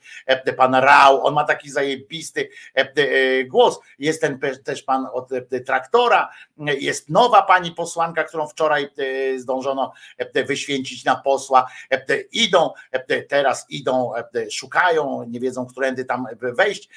pan 0.57 0.75
Rał, 0.75 1.25
on 1.25 1.33
ma 1.33 1.43
taki 1.43 1.69
zajebisty 1.69 2.49
głos. 3.45 3.79
Jest 3.99 4.21
ten 4.21 4.39
też 4.63 4.83
pan 4.83 5.07
od 5.13 5.29
traktora, 5.65 6.29
jest 6.57 7.09
nowa 7.09 7.41
pani 7.41 7.71
posłanka, 7.71 8.23
którą 8.23 8.47
wczoraj 8.47 8.89
zdążono 9.37 9.93
wyświęcić 10.47 11.05
na 11.05 11.15
posła. 11.15 11.71
Idą, 12.31 12.73
teraz 13.29 13.65
idą, 13.69 14.13
szukają, 14.51 15.23
nie 15.27 15.39
wiedzą, 15.39 15.65
którędy 15.65 16.05
tam 16.05 16.25
wejść, 16.41 16.89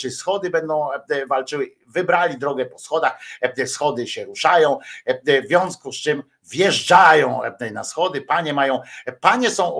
czy 0.00 0.10
schody 0.10 0.50
będą 0.50 0.88
walczyły. 1.28 1.72
Wybrali 1.86 2.38
drogę 2.38 2.66
po 2.66 2.78
schodach, 2.78 3.20
schody 3.66 4.06
się 4.06 4.24
ruszają, 4.24 4.78
w 5.26 5.46
związku 5.46 5.92
z 5.92 5.96
czym 5.96 6.22
wjeżdżają 6.50 7.40
na 7.72 7.84
schody. 7.84 8.22
Panie 8.22 8.52
mają, 8.52 8.80
panie 9.20 9.50
są 9.50 9.76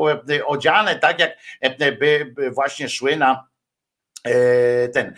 odziane 0.47 0.97
tak, 0.97 1.19
jak 1.19 1.39
by 1.99 2.35
właśnie 2.51 2.89
szły 2.89 3.17
na 3.17 3.50
ten 4.93 5.15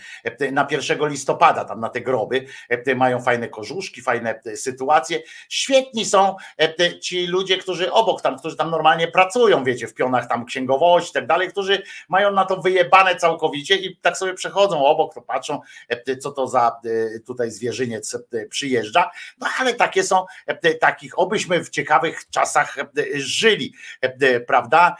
na 0.52 0.66
1 0.70 1.08
listopada, 1.08 1.64
tam 1.64 1.80
na 1.80 1.88
te 1.88 2.00
groby, 2.00 2.46
mają 2.96 3.20
fajne 3.20 3.48
kożuszki, 3.48 4.02
fajne 4.02 4.40
sytuacje. 4.54 5.22
Świetni 5.48 6.04
są 6.04 6.36
ci 7.00 7.26
ludzie, 7.26 7.58
którzy 7.58 7.92
obok 7.92 8.22
tam, 8.22 8.38
którzy 8.38 8.56
tam 8.56 8.70
normalnie 8.70 9.08
pracują, 9.08 9.64
wiecie, 9.64 9.86
w 9.88 9.94
pionach 9.94 10.28
tam 10.28 10.44
księgowości 10.44 11.10
i 11.10 11.14
tak 11.14 11.26
dalej, 11.26 11.48
którzy 11.48 11.82
mają 12.08 12.32
na 12.32 12.44
to 12.44 12.56
wyjebane 12.56 13.16
całkowicie 13.16 13.76
i 13.76 13.96
tak 13.96 14.16
sobie 14.16 14.34
przechodzą 14.34 14.84
obok, 14.84 15.14
to 15.14 15.22
patrzą, 15.22 15.60
co 16.20 16.32
to 16.32 16.48
za 16.48 16.80
tutaj 17.26 17.50
zwierzyniec 17.50 18.16
przyjeżdża. 18.50 19.10
No 19.38 19.48
ale 19.58 19.74
takie 19.74 20.04
są, 20.04 20.24
takich, 20.80 21.18
obyśmy 21.18 21.64
w 21.64 21.70
ciekawych 21.70 22.28
czasach 22.30 22.76
żyli, 23.14 23.74
prawda? 24.46 24.96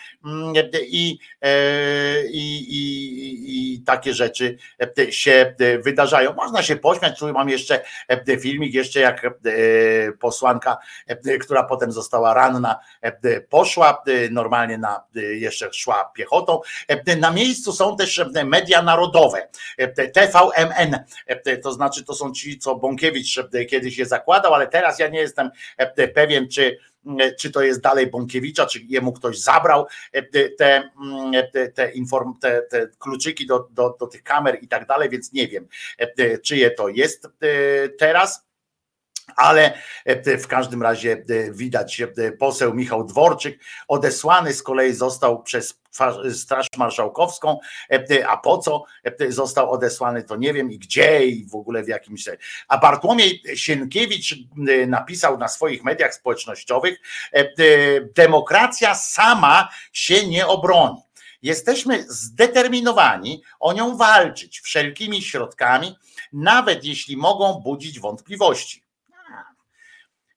I, 0.83 1.19
i, 2.33 2.59
i, 2.69 3.75
i 3.75 3.83
takie 3.97 4.15
rzeczy 4.15 4.57
się 5.11 5.55
wydarzają. 5.79 6.35
Można 6.35 6.63
się 6.63 6.77
pośmiać, 6.77 7.19
tu 7.19 7.33
mam 7.33 7.49
jeszcze 7.49 7.81
filmik, 8.41 8.75
jeszcze 8.75 9.01
jak 9.01 9.27
posłanka, 10.21 10.79
która 11.41 11.65
potem 11.65 11.93
została 11.93 12.35
ranna, 12.35 12.79
poszła 13.49 14.03
normalnie 14.31 14.79
na, 14.79 15.05
jeszcze 15.15 15.73
szła 15.73 16.11
piechotą. 16.15 16.61
Na 17.21 17.31
miejscu 17.31 17.73
są 17.73 17.97
też 17.97 18.25
media 18.45 18.83
narodowe, 18.83 19.49
TVMN, 20.15 21.05
to 21.63 21.73
znaczy 21.73 22.05
to 22.05 22.15
są 22.15 22.33
ci, 22.33 22.59
co 22.59 22.75
Bąkiewicz 22.75 23.41
kiedyś 23.71 23.97
się 23.97 24.07
zakładał, 24.07 24.55
ale 24.55 24.67
teraz 24.67 24.99
ja 24.99 25.09
nie 25.09 25.21
jestem 25.21 25.51
pewien, 26.15 26.49
czy 26.49 26.79
czy 27.39 27.51
to 27.51 27.63
jest 27.63 27.81
dalej 27.81 28.07
Bąkiewicza, 28.07 28.67
czy 28.67 28.81
jemu 28.89 29.13
ktoś 29.13 29.39
zabrał 29.39 29.87
te, 30.13 30.49
te, 30.49 30.91
te, 31.75 31.93
inform, 31.93 32.39
te, 32.39 32.63
te 32.63 32.89
kluczyki 32.99 33.47
do, 33.47 33.69
do, 33.71 33.97
do 34.01 34.07
tych 34.07 34.23
kamer 34.23 34.59
i 34.63 34.69
tak 34.69 34.87
dalej, 34.87 35.09
więc 35.11 35.33
nie 35.33 35.49
wiem, 35.49 35.69
czyje 36.43 36.71
to 36.71 36.89
jest 36.89 37.29
teraz. 37.99 38.52
Ale 39.37 39.75
e, 40.05 40.39
w 40.39 40.47
każdym 40.47 40.83
razie 40.83 41.13
e, 41.13 41.53
widać 41.53 42.01
e, 42.01 42.33
poseł 42.33 42.75
Michał 42.75 43.05
Dworczyk 43.05 43.61
odesłany 43.89 44.53
z 44.53 44.63
kolei 44.63 44.93
został 44.93 45.43
przez 45.43 45.83
Straż 46.33 46.67
Marszałkowską, 46.77 47.59
a 48.29 48.37
po 48.37 48.59
co 48.59 48.85
został 49.29 49.71
odesłany, 49.71 50.23
to 50.23 50.37
nie 50.37 50.53
wiem 50.53 50.73
i 50.73 50.79
gdzie 50.79 51.27
i 51.27 51.47
w 51.47 51.55
ogóle 51.55 51.83
w 51.83 51.89
jakimś. 51.89 52.29
A 52.69 52.79
Bartłomiej 52.79 53.43
Sienkiewicz 53.55 54.35
napisał 54.87 55.39
na 55.39 55.49
swoich 55.49 55.85
mediach 55.85 56.15
społecznościowych: 56.15 57.01
Demokracja 58.17 58.95
sama 58.95 59.69
się 59.93 60.27
nie 60.27 60.47
obroni. 60.47 61.03
Jesteśmy 61.43 62.05
zdeterminowani 62.09 63.43
o 63.61 63.73
nią 63.73 63.97
walczyć 63.97 64.61
wszelkimi 64.61 65.23
środkami, 65.23 65.97
nawet 66.33 66.85
jeśli 66.85 67.17
mogą 67.17 67.55
budzić 67.55 68.01
wątpliwości. 68.01 68.82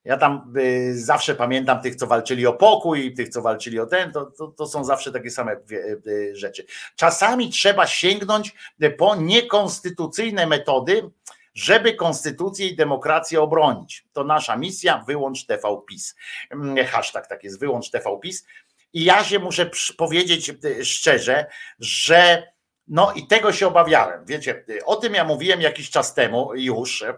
Ja 0.06 0.18
tam 0.18 0.54
y, 0.58 1.04
zawsze 1.04 1.36
pamiętam 1.36 1.82
tych, 1.82 1.96
co 1.96 2.08
walczyli 2.08 2.48
o 2.48 2.54
pokój, 2.54 3.14
tych, 3.14 3.30
co 3.30 3.42
walczyli 3.42 3.80
o 3.80 3.86
ten, 3.86 4.12
to, 4.12 4.26
to, 4.26 4.48
to 4.48 4.68
są 4.68 4.84
zawsze 4.84 5.12
takie 5.12 5.32
same 5.32 5.52
y, 5.72 6.02
y, 6.08 6.36
rzeczy. 6.36 6.66
Czasami 6.96 7.50
trzeba 7.50 7.88
sięgnąć 7.88 8.56
po 8.98 9.16
niekonstytucyjne 9.16 10.48
metody, 10.48 11.10
żeby 11.54 11.94
konstytucję 11.94 12.68
i 12.68 12.76
demokrację 12.76 13.42
obronić. 13.42 14.06
To 14.14 14.24
nasza 14.24 14.58
misja, 14.58 15.04
wyłącz 15.08 15.46
TV 15.46 15.82
PiS. 15.88 16.16
Mm, 16.52 16.86
hashtag 16.86 17.28
tak 17.28 17.44
jest, 17.44 17.60
wyłącz 17.60 17.90
TV 17.90 18.20
PiS. 18.22 18.46
I 18.94 19.04
ja 19.04 19.24
się 19.24 19.40
muszę 19.40 19.70
powiedzieć 19.98 20.52
szczerze, 20.84 21.46
że 21.80 22.48
no 22.88 23.14
i 23.14 23.28
tego 23.28 23.54
się 23.54 23.68
obawiałem. 23.68 24.26
Wiecie, 24.26 24.66
o 24.86 24.96
tym 24.96 25.14
ja 25.14 25.24
mówiłem 25.24 25.62
jakiś 25.62 25.90
czas 25.90 26.14
temu 26.14 26.56
już. 26.56 27.02
E, 27.02 27.14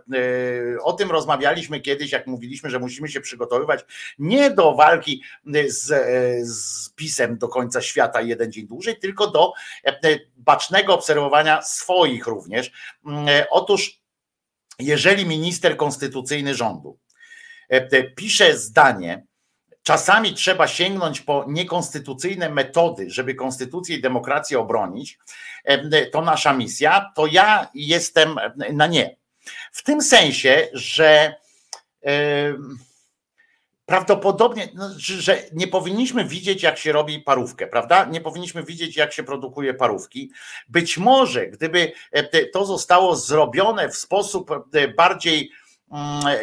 o 0.83 0.93
tym 0.93 1.11
rozmawialiśmy 1.11 1.79
kiedyś, 1.79 2.11
jak 2.11 2.27
mówiliśmy, 2.27 2.69
że 2.69 2.79
musimy 2.79 3.07
się 3.07 3.21
przygotowywać 3.21 3.85
nie 4.19 4.51
do 4.51 4.75
walki 4.75 5.23
z, 5.67 5.91
e, 5.91 6.45
z 6.45 6.89
pisem 6.89 7.37
do 7.37 7.47
końca 7.47 7.81
świata 7.81 8.21
jeden 8.21 8.51
dzień 8.51 8.67
dłużej, 8.67 8.99
tylko 8.99 9.27
do 9.27 9.53
bacznego 10.37 10.93
obserwowania 10.93 11.61
swoich 11.61 12.27
również. 12.27 12.71
Otóż, 13.49 14.01
jeżeli 14.79 15.25
minister 15.25 15.77
konstytucyjny 15.77 16.55
rządu 16.55 16.99
pisze 18.15 18.57
zdanie, 18.57 19.26
Czasami 19.88 20.33
trzeba 20.33 20.67
sięgnąć 20.67 21.22
po 21.22 21.45
niekonstytucyjne 21.48 22.49
metody, 22.49 23.09
żeby 23.09 23.35
konstytucję 23.35 23.98
i 23.98 24.01
demokrację 24.01 24.59
obronić. 24.59 25.19
To 26.11 26.22
nasza 26.22 26.53
misja, 26.53 27.11
to 27.16 27.27
ja 27.27 27.67
jestem 27.74 28.35
na 28.74 28.88
nie. 28.88 29.16
W 29.72 29.83
tym 29.83 30.01
sensie, 30.01 30.67
że 30.74 31.35
prawdopodobnie, 33.85 34.69
no, 34.74 34.90
że 34.98 35.43
nie 35.53 35.67
powinniśmy 35.67 36.25
widzieć, 36.25 36.64
jak 36.64 36.77
się 36.77 36.91
robi 36.91 37.19
parówkę, 37.19 37.67
prawda? 37.67 38.06
Nie 38.06 38.22
powinniśmy 38.22 38.64
widzieć, 38.64 38.95
jak 38.95 39.14
się 39.14 39.24
produkuje 39.24 39.74
parówki. 39.74 40.32
Być 40.67 40.98
może, 40.98 41.48
gdyby 41.48 41.91
to 42.53 42.66
zostało 42.66 43.16
zrobione 43.16 43.90
w 43.90 43.98
sposób 43.98 44.51
bardziej 44.98 45.51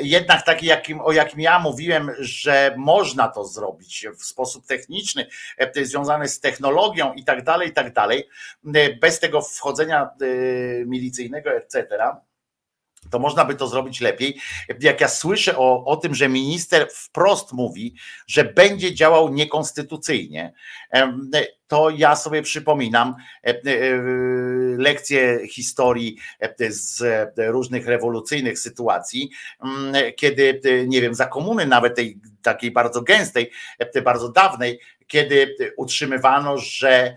jednak 0.00 0.44
taki, 0.44 0.66
jakim, 0.66 1.00
o 1.00 1.12
jakim 1.12 1.40
ja 1.40 1.58
mówiłem, 1.58 2.10
że 2.18 2.74
można 2.78 3.28
to 3.28 3.44
zrobić 3.44 4.06
w 4.18 4.24
sposób 4.24 4.66
techniczny, 4.66 5.26
e, 5.58 5.84
związany 5.84 6.28
z 6.28 6.40
technologią 6.40 7.12
i 7.12 7.24
tak 7.24 7.44
dalej, 7.44 7.68
i 7.68 7.72
tak 7.72 7.92
dalej, 7.92 8.28
e, 8.74 8.96
bez 8.96 9.20
tego 9.20 9.42
wchodzenia 9.42 10.02
e, 10.02 10.26
milicyjnego, 10.86 11.50
etc 11.50 11.98
to 13.10 13.18
można 13.18 13.44
by 13.44 13.54
to 13.54 13.68
zrobić 13.68 14.00
lepiej. 14.00 14.40
Jak 14.80 15.00
ja 15.00 15.08
słyszę 15.08 15.58
o, 15.58 15.84
o 15.84 15.96
tym, 15.96 16.14
że 16.14 16.28
minister 16.28 16.88
wprost 16.92 17.52
mówi, 17.52 17.94
że 18.26 18.44
będzie 18.44 18.94
działał 18.94 19.28
niekonstytucyjnie, 19.28 20.52
to 21.68 21.90
ja 21.90 22.16
sobie 22.16 22.42
przypominam 22.42 23.14
e, 23.44 23.48
e, 23.48 23.60
lekcje 24.78 25.48
historii 25.48 26.16
e, 26.40 26.72
z 26.72 27.02
różnych 27.36 27.86
rewolucyjnych 27.86 28.58
sytuacji, 28.58 29.30
kiedy, 30.16 30.60
nie 30.86 31.00
wiem, 31.00 31.14
za 31.14 31.26
komuny 31.26 31.66
nawet 31.66 31.94
tej 31.94 32.18
takiej 32.44 32.70
bardzo 32.70 33.02
gęstej, 33.02 33.50
bardzo 34.04 34.28
dawnej, 34.28 34.80
kiedy 35.06 35.56
utrzymywano, 35.76 36.58
że, 36.58 37.14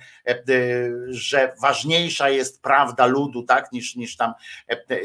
że 1.09 1.53
ważniejsza 1.61 2.29
jest 2.29 2.61
prawda 2.61 3.05
ludu, 3.05 3.43
tak, 3.43 3.71
niż, 3.71 3.95
niż 3.95 4.17
tam 4.17 4.33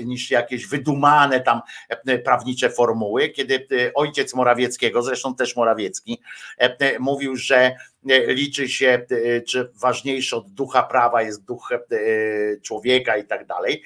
niż 0.04 0.30
jakieś 0.30 0.66
wydumane 0.66 1.40
tam 1.40 1.60
prawnicze 2.24 2.70
formuły, 2.70 3.28
kiedy 3.28 3.66
ojciec 3.94 4.34
Morawieckiego, 4.34 5.02
zresztą 5.02 5.34
też 5.34 5.56
Morawiecki, 5.56 6.22
mówił, 7.00 7.36
że 7.36 7.76
liczy 8.26 8.68
się, 8.68 9.06
czy 9.48 9.72
ważniejszy 9.74 10.36
od 10.36 10.50
ducha 10.50 10.82
prawa 10.82 11.22
jest 11.22 11.44
duch 11.44 11.68
człowieka 12.62 13.16
i 13.16 13.24
tak 13.24 13.46
dalej. 13.46 13.82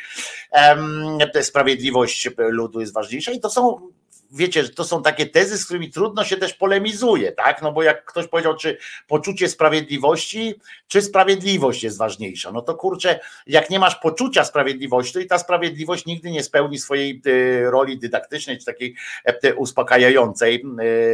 Sprawiedliwość 1.42 2.28
ludu 2.38 2.80
jest 2.80 2.94
ważniejsza 2.94 3.32
i 3.32 3.40
to 3.40 3.50
są 3.50 3.90
wiecie, 4.30 4.68
to 4.68 4.84
są 4.84 5.02
takie 5.02 5.26
tezy, 5.26 5.58
z 5.58 5.64
którymi 5.64 5.90
trudno 5.90 6.24
się 6.24 6.36
też 6.36 6.54
polemizuje, 6.54 7.32
tak? 7.32 7.62
No 7.62 7.72
bo 7.72 7.82
jak 7.82 8.04
ktoś 8.04 8.26
powiedział, 8.26 8.56
czy 8.56 8.78
poczucie 9.06 9.48
sprawiedliwości, 9.48 10.54
czy 10.88 11.02
sprawiedliwość 11.02 11.82
jest 11.82 11.98
ważniejsza, 11.98 12.52
no 12.52 12.62
to 12.62 12.74
kurczę, 12.74 13.20
jak 13.46 13.70
nie 13.70 13.78
masz 13.78 13.94
poczucia 13.94 14.44
sprawiedliwości, 14.44 15.12
to 15.12 15.20
i 15.20 15.26
ta 15.26 15.38
sprawiedliwość 15.38 16.06
nigdy 16.06 16.30
nie 16.30 16.42
spełni 16.42 16.78
swojej 16.78 17.22
e, 17.26 17.70
roli 17.70 17.98
dydaktycznej, 17.98 18.58
czy 18.58 18.64
takiej 18.64 18.94
e, 19.24 19.54
uspokajającej 19.54 20.64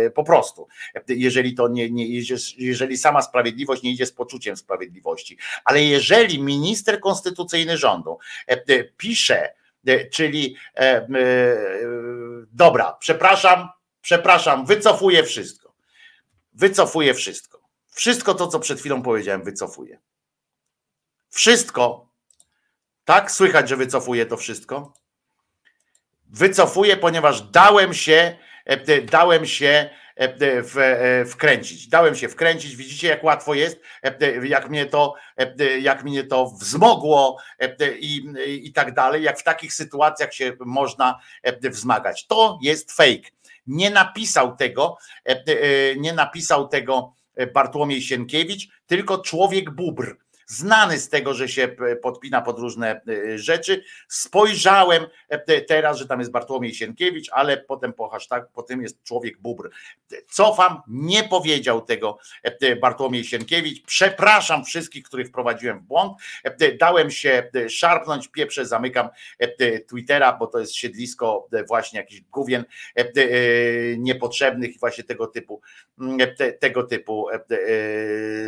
e, 0.07 0.11
po 0.11 0.25
prostu. 0.25 0.69
Jeżeli 1.09 1.55
to 1.55 1.69
nie, 1.69 1.91
nie 1.91 2.07
jeżeli 2.59 2.97
sama 2.97 3.23
sprawiedliwość 3.23 3.83
nie 3.83 3.91
idzie 3.91 4.07
z 4.07 4.13
poczuciem 4.13 4.57
sprawiedliwości. 4.57 5.39
Ale 5.65 5.85
jeżeli 5.85 6.43
minister 6.43 7.01
konstytucyjny 7.01 7.77
rządu 7.77 8.19
pisze, 8.97 9.55
czyli 10.13 10.57
e, 10.77 10.81
e, 10.81 11.07
dobra, 12.53 12.97
przepraszam, 13.01 13.69
przepraszam, 14.01 14.67
wycofuję 14.67 15.25
wszystko. 15.25 15.75
Wycofuję 16.53 17.15
wszystko. 17.15 17.63
Wszystko 17.91 18.35
to, 18.35 18.47
co 18.47 18.61
przed 18.61 18.81
chwilą 18.81 19.03
powiedziałem, 19.03 19.45
wycofuję. 19.45 19.99
Wszystko. 21.31 22.09
Tak, 23.05 23.31
słychać, 23.31 23.69
że 23.69 23.77
wycofuję 23.77 24.27
to 24.27 24.37
wszystko. 24.37 24.95
Wycofuję, 26.27 26.97
ponieważ 26.97 27.43
dałem 27.43 27.95
się, 27.95 28.37
dałem 29.11 29.47
się 29.47 29.63
E, 29.67 29.71
e, 29.71 29.87
e, 29.87 29.91
wkręcić. 31.27 31.89
Dałem 31.89 32.15
się 32.15 32.29
wkręcić, 32.29 32.77
widzicie 32.77 33.09
jak 33.09 33.25
łatwo 33.25 33.55
jest, 33.55 33.81
jak 34.43 34.71
mnie 34.71 34.87
to, 34.87 35.15
jak 35.81 36.05
mnie 36.05 36.25
to 36.25 36.47
wzmogło 36.47 37.39
i, 37.99 38.23
i 38.63 38.73
tak 38.73 38.95
dalej, 38.95 39.23
jak 39.23 39.39
w 39.39 39.45
takich 39.45 39.75
sytuacjach 39.75 40.35
się 40.35 40.53
można 40.61 41.19
wzmagać. 41.63 42.27
To 42.27 42.59
jest 42.63 42.93
fake. 42.93 43.31
Nie 43.67 43.91
napisał 43.91 44.57
tego, 44.57 44.97
nie 45.97 46.13
napisał 46.13 46.69
tego 46.69 47.15
Bartłomiej 47.55 48.03
Sienkiewicz, 48.03 48.69
tylko 48.87 49.19
człowiek 49.19 49.71
bubr 49.71 50.17
znany 50.53 50.99
z 50.99 51.09
tego, 51.09 51.35
że 51.35 51.49
się 51.49 51.77
podpina 52.03 52.43
pod 52.43 52.59
różne 52.59 53.01
e, 53.09 53.39
rzeczy. 53.39 53.85
Spojrzałem 54.09 55.07
e, 55.29 55.61
teraz, 55.61 55.99
że 55.99 56.07
tam 56.07 56.19
jest 56.19 56.31
Bartłomiej 56.31 56.75
Sienkiewicz, 56.75 57.31
ale 57.33 57.57
potem 57.57 57.93
po 57.93 58.09
hashtag, 58.09 58.49
potem 58.53 58.83
jest 58.83 59.03
człowiek 59.03 59.41
bubr. 59.41 59.71
Cofam, 60.29 60.83
nie 60.89 61.25
powiedział 61.25 61.81
tego 61.81 62.19
e, 62.43 62.77
Bartłomiej 62.77 63.25
Sienkiewicz. 63.25 63.83
Przepraszam 63.87 64.65
wszystkich, 64.65 65.05
których 65.05 65.29
wprowadziłem 65.29 65.81
w 65.81 65.83
błąd. 65.83 66.13
Dałem 66.81 67.11
się 67.11 67.51
szarpnąć, 67.69 68.29
pieprze, 68.29 68.67
zamykam 68.67 69.09
Twittera, 69.89 70.33
bo 70.33 70.47
to 70.47 70.59
jest 70.59 70.75
siedlisko 70.75 71.49
właśnie 71.69 72.01
jakichś 72.01 72.21
główien 72.21 72.65
niepotrzebnych 73.99 74.77
i 74.77 74.79
właśnie 74.79 75.05
tego 75.05 75.27
typu 75.27 75.61
tego 76.61 76.83
typu 76.83 77.27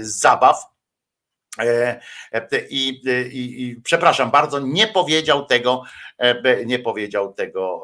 zabaw. 0.00 0.73
E, 1.58 2.00
e, 2.32 2.66
I, 2.70 2.88
i, 3.32 3.62
I, 3.62 3.76
przepraszam 3.84 4.30
bardzo, 4.30 4.60
nie 4.60 4.86
powiedział 4.86 5.46
tego, 5.46 5.82
e, 6.18 6.64
nie 6.64 6.78
powiedział 6.78 7.32
tego 7.32 7.82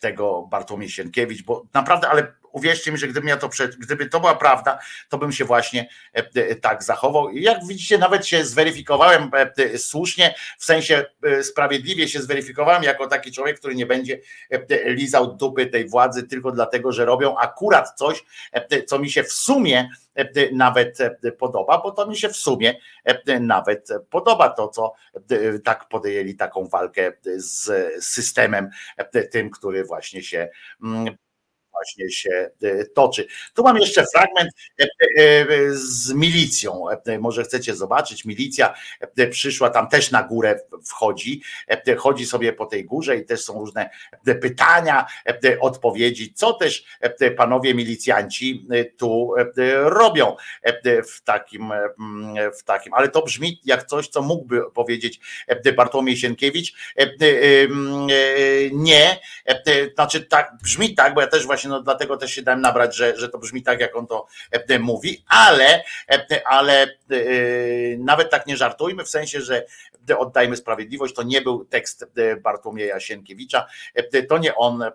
tego 0.00 0.48
Bartłomiej 0.50 0.88
Sienkiewicz, 0.88 1.44
bo 1.44 1.66
naprawdę, 1.74 2.08
ale 2.08 2.32
uwierzcie 2.56 2.92
mi, 2.92 2.98
że 2.98 3.08
gdybym 3.08 3.28
ja 3.28 3.36
to 3.36 3.48
przed, 3.48 3.76
gdyby 3.76 4.06
to 4.06 4.20
była 4.20 4.34
prawda, 4.34 4.78
to 5.08 5.18
bym 5.18 5.32
się 5.32 5.44
właśnie 5.44 5.88
e, 6.14 6.26
e, 6.34 6.54
tak 6.54 6.82
zachował. 6.82 7.30
Jak 7.30 7.66
widzicie, 7.66 7.98
nawet 7.98 8.26
się 8.26 8.44
zweryfikowałem 8.44 9.30
e, 9.56 9.78
słusznie, 9.78 10.34
w 10.58 10.64
sensie 10.64 11.04
sprawiedliwie 11.42 12.08
się 12.08 12.22
zweryfikowałem 12.22 12.82
jako 12.82 13.06
taki 13.06 13.32
człowiek, 13.32 13.58
który 13.58 13.74
nie 13.74 13.86
będzie 13.86 14.20
lizał 14.84 15.36
dupy 15.36 15.66
tej 15.66 15.88
władzy 15.88 16.22
tylko 16.22 16.52
dlatego, 16.52 16.92
że 16.92 17.04
robią 17.04 17.36
akurat 17.36 17.92
coś, 17.96 18.24
co 18.86 18.98
mi 18.98 19.10
się 19.10 19.22
w 19.22 19.32
sumie 19.32 19.88
nawet 20.52 20.98
podoba, 21.38 21.78
bo 21.78 21.90
to 21.90 22.06
mi 22.06 22.16
się 22.16 22.28
w 22.28 22.36
sumie 22.36 22.74
nawet 23.40 23.88
podoba 24.10 24.48
to, 24.48 24.68
co 24.68 24.94
tak 25.64 25.88
podjęli 25.88 26.34
taką 26.34 26.68
walkę 26.68 27.12
z 27.36 27.70
systemem 28.04 28.70
tym, 29.30 29.50
który 29.50 29.84
właśnie 29.84 30.22
się 30.22 30.48
mm, 30.82 31.16
właśnie 31.76 32.10
się 32.10 32.50
e, 32.62 32.84
toczy. 32.84 33.26
Tu 33.54 33.62
mam 33.62 33.76
jeszcze 33.76 34.04
fragment 34.14 34.50
e, 34.80 34.84
e, 34.84 35.46
z 35.72 36.12
milicją. 36.12 36.84
Może 37.20 37.44
chcecie 37.44 37.74
zobaczyć. 37.74 38.24
Milicja 38.24 38.74
przyszła 39.30 39.70
tam 39.70 39.88
też 39.88 40.10
na 40.10 40.22
górę 40.22 40.60
wchodzi, 40.84 41.42
chodzi 41.98 42.26
sobie 42.26 42.52
po 42.52 42.66
tej 42.66 42.84
górze 42.84 43.16
i 43.16 43.24
też 43.24 43.44
są 43.44 43.60
różne 43.60 43.90
pytania, 44.40 45.06
odpowiedzi, 45.60 46.34
co 46.34 46.52
też 46.52 46.84
panowie 47.36 47.74
milicjanci 47.74 48.66
tu 48.96 49.34
robią 49.82 50.36
w 51.14 51.22
takim, 51.22 51.72
mm, 51.72 52.52
w 52.52 52.62
takim, 52.62 52.94
ale 52.94 53.08
to 53.08 53.22
brzmi 53.22 53.60
jak 53.64 53.86
coś, 53.86 54.08
co 54.08 54.22
mógłby 54.22 54.70
powiedzieć 54.70 55.20
Bartłomiej 55.76 56.16
Sienkiewicz. 56.16 56.74
Mm, 56.96 58.06
Nie, 58.72 59.20
znaczy 59.94 60.20
tak, 60.24 60.52
brzmi 60.62 60.94
tak, 60.94 61.14
bo 61.14 61.20
ja 61.20 61.26
też 61.26 61.46
właśnie 61.46 61.65
no, 61.68 61.82
dlatego 61.82 62.16
też 62.16 62.30
się 62.30 62.42
dałem 62.42 62.60
nabrać, 62.60 62.96
że, 62.96 63.16
że 63.16 63.28
to 63.28 63.38
brzmi 63.38 63.62
tak, 63.62 63.80
jak 63.80 63.96
on 63.96 64.06
to 64.06 64.26
e, 64.50 64.78
mówi, 64.78 65.24
ale, 65.28 65.82
e, 66.10 66.48
ale 66.48 66.82
e, 66.82 66.88
nawet 67.98 68.30
tak 68.30 68.46
nie 68.46 68.56
żartujmy, 68.56 69.04
w 69.04 69.08
sensie, 69.08 69.40
że 69.40 69.66
e, 70.10 70.18
oddajmy 70.18 70.56
sprawiedliwość, 70.56 71.14
to 71.14 71.22
nie 71.22 71.42
był 71.42 71.64
tekst 71.64 72.06
e, 72.16 72.36
Bartłomieja 72.36 73.00
Sienkiewicza, 73.00 73.66
e, 73.94 74.22
to 74.22 74.38
nie 74.38 74.54
on 74.54 74.82
e, 74.82 74.92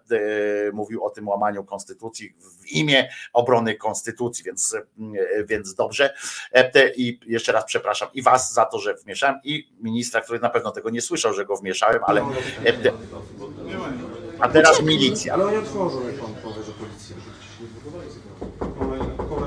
mówił 0.74 1.06
o 1.06 1.10
tym 1.10 1.28
łamaniu 1.28 1.64
konstytucji 1.64 2.34
w 2.62 2.72
imię 2.72 3.10
obrony 3.34 3.76
konstytucji, 3.76 4.46
więc, 4.46 4.76
e, 4.76 5.44
więc 5.44 5.76
dobrze. 5.76 6.14
E, 6.54 6.94
I 6.96 7.20
jeszcze 7.26 7.52
raz 7.52 7.66
przepraszam 7.66 8.10
i 8.14 8.22
was 8.22 8.54
za 8.54 8.66
to, 8.66 8.80
że 8.80 8.94
wmieszałem 8.94 9.40
i 9.44 9.72
ministra, 9.80 10.22
który 10.22 10.40
na 10.40 10.50
pewno 10.50 10.72
tego 10.72 10.90
nie 10.90 11.02
słyszał, 11.02 11.34
że 11.34 11.46
go 11.46 11.56
wmieszałem, 11.56 12.00
ale 12.04 12.22
e, 12.22 12.92
a 14.40 14.50
teraz 14.50 14.82
milicja. 14.82 15.34
Ale 15.34 15.46
oni 15.46 15.58
otworzą, 15.58 16.08
jak 16.08 16.16
pan 16.16 16.36
powie, 16.36 16.64
że 16.64 16.72
policja. 16.72 17.16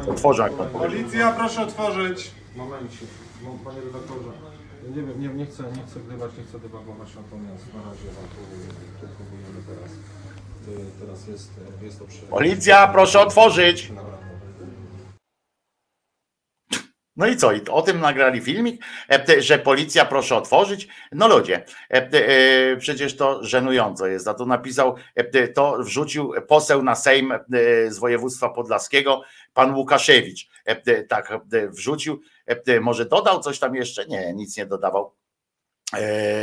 Jak 0.07 0.53
pan 0.53 0.69
powie. 0.69 0.87
Policja, 0.89 1.33
proszę 1.33 1.63
otworzyć. 1.63 2.31
Momencik, 2.57 3.09
no, 3.45 3.51
panie 3.65 3.81
redaktorze. 3.81 4.31
Nie 4.97 5.03
wiem, 5.03 5.21
nie, 5.21 5.29
nie 5.29 5.47
chcę, 5.47 5.63
nie 5.63 5.83
chcę 5.87 6.01
grywać, 6.09 6.31
nie 6.39 6.45
chcę 6.45 6.59
dywagować, 6.59 7.09
natomiast 7.17 7.65
na 7.75 7.81
razie 7.91 8.07
wam 8.17 8.25
tu, 8.35 8.41
tu 9.01 9.13
próbujemy 9.17 9.61
teraz. 9.69 9.91
Y, 10.79 11.01
Teraz 11.01 11.27
jest, 11.29 11.51
jest 11.83 11.99
to 11.99 12.05
przy... 12.05 12.19
Policja, 12.23 12.87
proszę 12.89 13.21
otworzyć. 13.21 13.93
No 17.17 17.27
i 17.27 17.37
co? 17.37 17.53
I 17.53 17.61
o 17.71 17.83
tym 17.83 18.01
nagrali 18.01 18.41
filmik, 18.41 18.85
e, 19.11 19.43
że 19.43 19.59
policja 19.59 20.05
proszę 20.05 20.37
otworzyć. 20.37 20.89
No 21.13 21.29
ludzie, 21.29 21.65
e, 21.91 22.11
e, 22.13 22.77
przecież 22.77 23.17
to 23.17 23.45
żenująco 23.45 24.07
jest. 24.07 24.29
A 24.29 24.35
to 24.35 24.47
napisał, 24.47 24.95
to 25.55 25.79
wrzucił 25.79 26.33
poseł 26.49 26.83
na 26.83 26.95
Sejm 26.95 27.35
z 27.89 27.99
województwa 27.99 28.49
podlaskiego, 28.49 29.23
pan 29.55 29.75
Łukaszewicz. 29.75 30.49
Tak 31.09 31.39
wrzucił. 31.69 32.21
Może 32.81 33.05
dodał 33.05 33.41
coś 33.41 33.59
tam 33.59 33.75
jeszcze? 33.75 34.07
Nie, 34.07 34.35
nic 34.35 34.57
nie 34.57 34.67
dodawał 34.67 35.15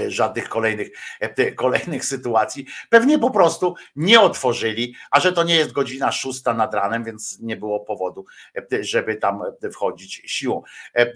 żadnych 0.07 0.49
kolejnych, 0.49 0.89
e, 1.19 1.51
kolejnych 1.51 2.05
sytuacji. 2.05 2.65
Pewnie 2.89 3.19
po 3.19 3.31
prostu 3.31 3.75
nie 3.95 4.21
otworzyli, 4.21 4.95
a 5.11 5.19
że 5.19 5.31
to 5.33 5.43
nie 5.43 5.55
jest 5.55 5.71
godzina 5.71 6.11
szósta 6.11 6.53
nad 6.53 6.73
ranem, 6.73 7.03
więc 7.03 7.39
nie 7.39 7.57
było 7.57 7.79
powodu, 7.79 8.25
e, 8.55 8.83
żeby 8.83 9.15
tam 9.15 9.41
wchodzić 9.73 10.21
siłą. 10.25 10.63
E, 10.95 11.01
e, 11.01 11.11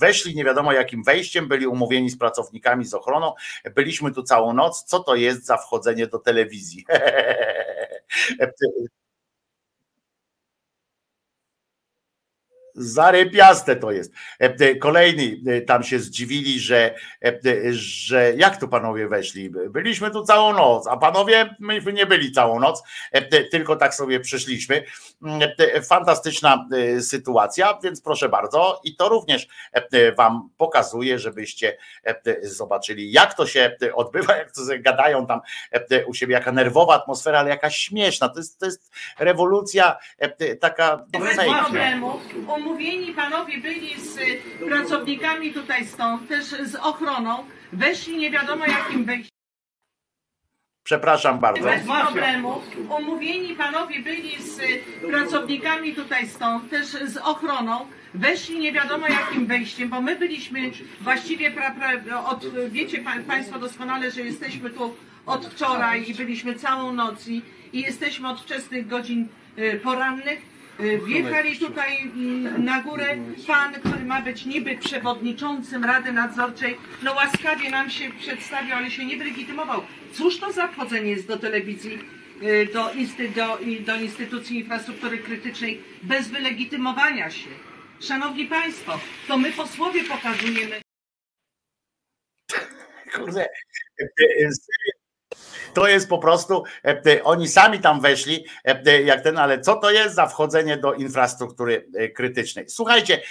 Weszli 0.00 0.34
nie 0.34 0.44
wiadomo 0.44 0.72
jakim 0.72 1.02
wejściem, 1.02 1.48
byli 1.48 1.66
umówieni 1.66 2.10
z 2.10 2.18
pracownikami 2.18 2.84
z 2.84 2.94
ochroną. 2.94 3.32
Byliśmy 3.74 4.12
tu 4.12 4.22
całą 4.22 4.52
noc. 4.52 4.84
Co 4.84 5.00
to 5.00 5.14
jest 5.14 5.46
za 5.46 5.56
wchodzenie 5.56 6.06
do 6.06 6.18
telewizji? 6.18 6.84
Zarypiaste 12.78 13.76
to 13.76 13.90
jest. 13.90 14.12
E, 14.40 14.44
e, 14.44 14.74
Kolejni 14.74 15.42
e, 15.46 15.60
tam 15.60 15.82
się 15.82 15.98
zdziwili, 15.98 16.60
że, 16.60 16.94
że 17.70 18.32
jak 18.36 18.60
tu 18.60 18.68
panowie 18.68 19.08
weszli? 19.08 19.50
Byliśmy 19.50 20.10
tu 20.10 20.24
całą 20.24 20.52
noc, 20.52 20.86
a 20.86 20.96
panowie 20.96 21.54
myśmy 21.60 21.92
nie 21.92 22.06
byli 22.06 22.32
całą 22.32 22.60
noc, 22.60 22.82
tylko 23.50 23.76
tak 23.76 23.94
sobie 23.94 24.20
przyszliśmy. 24.20 24.84
Mm, 25.22 25.48
Fantastyczna 25.88 26.68
sytuacja, 27.00 27.78
więc 27.82 28.00
proszę 28.00 28.28
bardzo, 28.28 28.80
i 28.84 28.96
to 28.96 29.08
również 29.08 29.48
wam 30.16 30.50
pokazuje, 30.56 31.18
żebyście 31.18 31.76
zobaczyli, 32.42 33.12
jak 33.12 33.34
to 33.34 33.46
się 33.46 33.76
odbywa, 33.94 34.36
jak 34.36 34.52
to 34.52 34.60
gadają 34.78 35.26
tam 35.26 35.40
u 36.06 36.14
siebie, 36.14 36.34
jaka 36.34 36.52
nerwowa 36.52 36.94
atmosfera, 36.94 37.38
ale 37.38 37.50
jaka 37.50 37.70
śmieszna. 37.70 38.28
To 38.28 38.38
jest, 38.38 38.58
to 38.58 38.66
jest 38.66 38.92
rewolucja 39.18 39.96
taka 40.60 41.04
Bez 41.08 41.36
problemu. 41.36 42.20
Umówieni 42.68 43.14
panowie 43.14 43.58
byli 43.58 44.00
z 44.00 44.18
y, 44.18 44.66
pracownikami 44.68 45.52
tutaj 45.52 45.86
stąd, 45.86 46.28
też 46.28 46.44
z 46.44 46.74
ochroną. 46.74 47.44
Weszli 47.72 48.16
nie 48.16 48.30
wiadomo 48.30 48.66
jakim 48.66 49.04
wejściem. 49.04 49.38
Przepraszam 50.84 51.38
bardzo. 51.38 51.64
Bez 51.64 51.82
problemu. 51.82 52.62
Umówieni 52.98 53.54
panowie 53.54 54.00
byli 54.00 54.42
z 54.42 54.58
y, 54.58 54.82
pracownikami 55.10 55.94
tutaj 55.94 56.28
stąd, 56.28 56.70
też 56.70 56.86
z 56.86 57.16
ochroną. 57.16 57.86
Weszli 58.14 58.58
nie 58.58 58.72
wiadomo 58.72 59.08
jakim 59.08 59.46
wejściem, 59.46 59.88
bo 59.88 60.00
my 60.00 60.16
byliśmy 60.16 60.70
właściwie 61.00 61.50
pra, 61.50 61.70
pra, 61.70 62.24
od, 62.24 62.68
wiecie 62.68 62.98
pa, 62.98 63.12
Państwo 63.26 63.58
doskonale, 63.58 64.10
że 64.10 64.20
jesteśmy 64.20 64.70
tu 64.70 64.94
od 65.26 65.46
wczoraj 65.46 66.10
i 66.10 66.14
byliśmy 66.14 66.54
całą 66.54 66.92
noc 66.92 67.28
i, 67.28 67.42
i 67.72 67.80
jesteśmy 67.80 68.28
od 68.28 68.40
wczesnych 68.40 68.86
godzin 68.86 69.28
y, 69.58 69.80
porannych. 69.82 70.57
Y, 70.80 70.98
Wjechali 71.06 71.58
tutaj 71.58 72.00
mm, 72.02 72.64
na 72.64 72.82
górę 72.82 73.16
pan, 73.46 73.74
który 73.74 74.04
ma 74.04 74.22
być 74.22 74.46
niby 74.46 74.76
przewodniczącym 74.76 75.84
Rady 75.84 76.12
Nadzorczej, 76.12 76.76
no 77.02 77.14
łaskawie 77.14 77.70
nam 77.70 77.90
się 77.90 78.10
przedstawił, 78.10 78.74
ale 78.74 78.90
się 78.90 79.04
nie 79.04 79.16
wylegitymował. 79.16 79.82
Cóż 80.12 80.40
to 80.40 80.52
za 80.52 80.68
wchodzenie 80.68 81.10
jest 81.10 81.26
do 81.26 81.38
telewizji, 81.38 81.98
y, 82.42 82.68
do, 82.72 82.92
insty, 82.92 83.28
do, 83.28 83.58
do 83.80 83.96
instytucji 83.96 84.58
infrastruktury 84.58 85.18
krytycznej 85.18 85.82
bez 86.02 86.28
wylegitymowania 86.28 87.30
się? 87.30 87.50
Szanowni 88.00 88.46
Państwo, 88.46 89.00
to 89.28 89.38
my 89.38 89.52
posłowie 89.52 90.04
pokazujemy. 90.04 90.80
Kurde, 93.14 93.48
to 95.74 95.88
jest 95.88 96.08
po 96.08 96.18
prostu, 96.18 96.64
e, 96.84 97.02
e, 97.06 97.24
oni 97.24 97.48
sami 97.48 97.80
tam 97.80 98.00
weszli, 98.00 98.44
e, 98.64 99.02
jak 99.02 99.22
ten, 99.22 99.38
ale 99.38 99.60
co 99.60 99.76
to 99.76 99.90
jest 99.90 100.14
za 100.14 100.26
wchodzenie 100.26 100.76
do 100.76 100.94
infrastruktury 100.94 101.88
krytycznej? 102.14 102.64
Słuchajcie, 102.68 103.22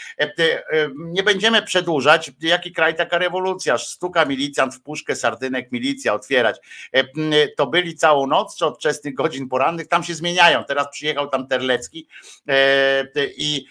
nie 0.95 1.24
będziemy 1.24 1.61
przedłużać, 1.61 2.32
jaki 2.41 2.72
kraj 2.72 2.95
taka 2.95 3.17
rewolucja, 3.17 3.77
stuka 3.77 4.25
milicjant 4.25 4.75
w 4.75 4.82
puszkę 4.82 5.16
sardynek, 5.16 5.72
milicja 5.72 6.14
otwierać. 6.14 6.57
To 7.57 7.67
byli 7.67 7.95
całą 7.95 8.27
noc, 8.27 8.57
czy 8.57 8.66
od 8.66 8.77
wczesnych 8.77 9.14
godzin 9.14 9.49
porannych, 9.49 9.88
tam 9.88 10.03
się 10.03 10.14
zmieniają, 10.14 10.64
teraz 10.64 10.88
przyjechał 10.91 11.30
tam 11.30 11.48
Terlecki 11.48 12.07
i 13.38 13.66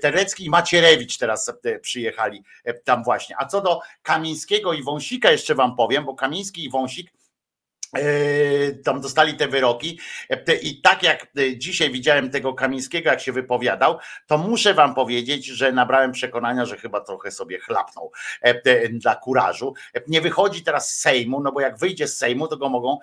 Terlecki 0.00 0.46
i 0.46 0.50
Macierewicz 0.50 1.18
teraz 1.18 1.52
przyjechali 1.80 2.44
tam 2.84 3.04
właśnie. 3.04 3.36
A 3.38 3.46
co 3.46 3.60
do 3.60 3.80
Kamińskiego 4.02 4.72
i 4.72 4.82
Wąsika 4.82 5.30
jeszcze 5.30 5.54
wam 5.54 5.76
powiem, 5.76 6.04
bo 6.04 6.14
Kamiński 6.14 6.64
i 6.64 6.70
Wąsik 6.70 7.12
tam 8.84 9.00
dostali 9.00 9.34
te 9.34 9.48
wyroki 9.48 9.98
E, 10.30 10.54
i 10.54 10.80
tak 10.80 11.02
jak 11.02 11.26
e, 11.38 11.56
dzisiaj 11.56 11.90
widziałem 11.90 12.30
tego 12.30 12.54
Kamińskiego, 12.54 13.10
jak 13.10 13.20
się 13.20 13.32
wypowiadał, 13.32 13.98
to 14.26 14.38
muszę 14.38 14.74
wam 14.74 14.94
powiedzieć, 14.94 15.46
że 15.46 15.72
nabrałem 15.72 16.12
przekonania, 16.12 16.66
że 16.66 16.76
chyba 16.76 17.00
trochę 17.00 17.30
sobie 17.30 17.58
chlapnął 17.58 18.12
e, 18.42 18.88
dla 18.88 19.14
kurażu. 19.14 19.74
Nie 20.08 20.20
wychodzi 20.20 20.62
teraz 20.62 20.94
z 20.94 21.00
Sejmu, 21.00 21.40
no 21.40 21.52
bo 21.52 21.60
jak 21.60 21.78
wyjdzie 21.78 22.08
z 22.08 22.16
Sejmu, 22.16 22.48
to 22.48 22.56
go 22.56 22.68
mogą 22.68 22.98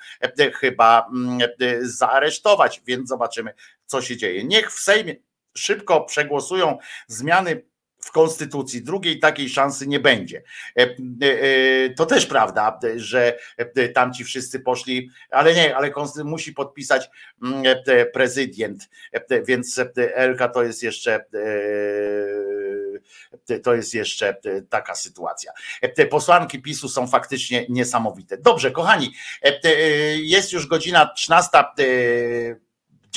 chyba 0.53 1.07
mm, 1.13 1.39
zaaresztować, 1.81 2.81
więc 2.85 3.09
zobaczymy, 3.09 3.53
co 3.85 4.01
się 4.01 4.17
dzieje. 4.17 4.43
Niech 4.43 4.71
w 4.71 4.79
Sejmie 4.79 5.15
szybko 5.57 6.01
przegłosują 6.01 6.77
zmiany 7.07 7.63
w 8.07 8.11
konstytucji. 8.11 8.83
Drugiej 8.83 9.19
takiej 9.19 9.49
szansy 9.49 9.87
nie 9.87 9.99
będzie. 9.99 10.43
E, 10.77 10.81
e, 10.81 10.87
e, 11.21 11.89
To 11.89 12.05
też 12.05 12.25
prawda, 12.25 12.79
że 12.95 13.37
tamci 13.93 14.23
wszyscy 14.23 14.59
poszli, 14.59 15.09
ale 15.31 15.53
nie, 15.53 15.75
ale 15.75 15.91
musi 16.23 16.53
podpisać 16.53 17.09
mm, 17.43 17.63
prezydent, 18.13 18.89
więc 19.45 19.81
Elka 20.13 20.49
to 20.49 20.63
jest 20.63 20.83
jeszcze 20.83 21.25
to 23.63 23.73
jest 23.73 23.93
jeszcze 23.93 24.35
taka 24.69 24.95
sytuacja. 24.95 25.51
Te 25.95 26.05
posłanki 26.05 26.61
PiSu 26.61 26.89
są 26.89 27.07
faktycznie 27.07 27.65
niesamowite. 27.69 28.37
Dobrze, 28.37 28.71
kochani, 28.71 29.13
jest 30.15 30.53
już 30.53 30.67
godzina 30.67 31.13
13. 31.15 31.57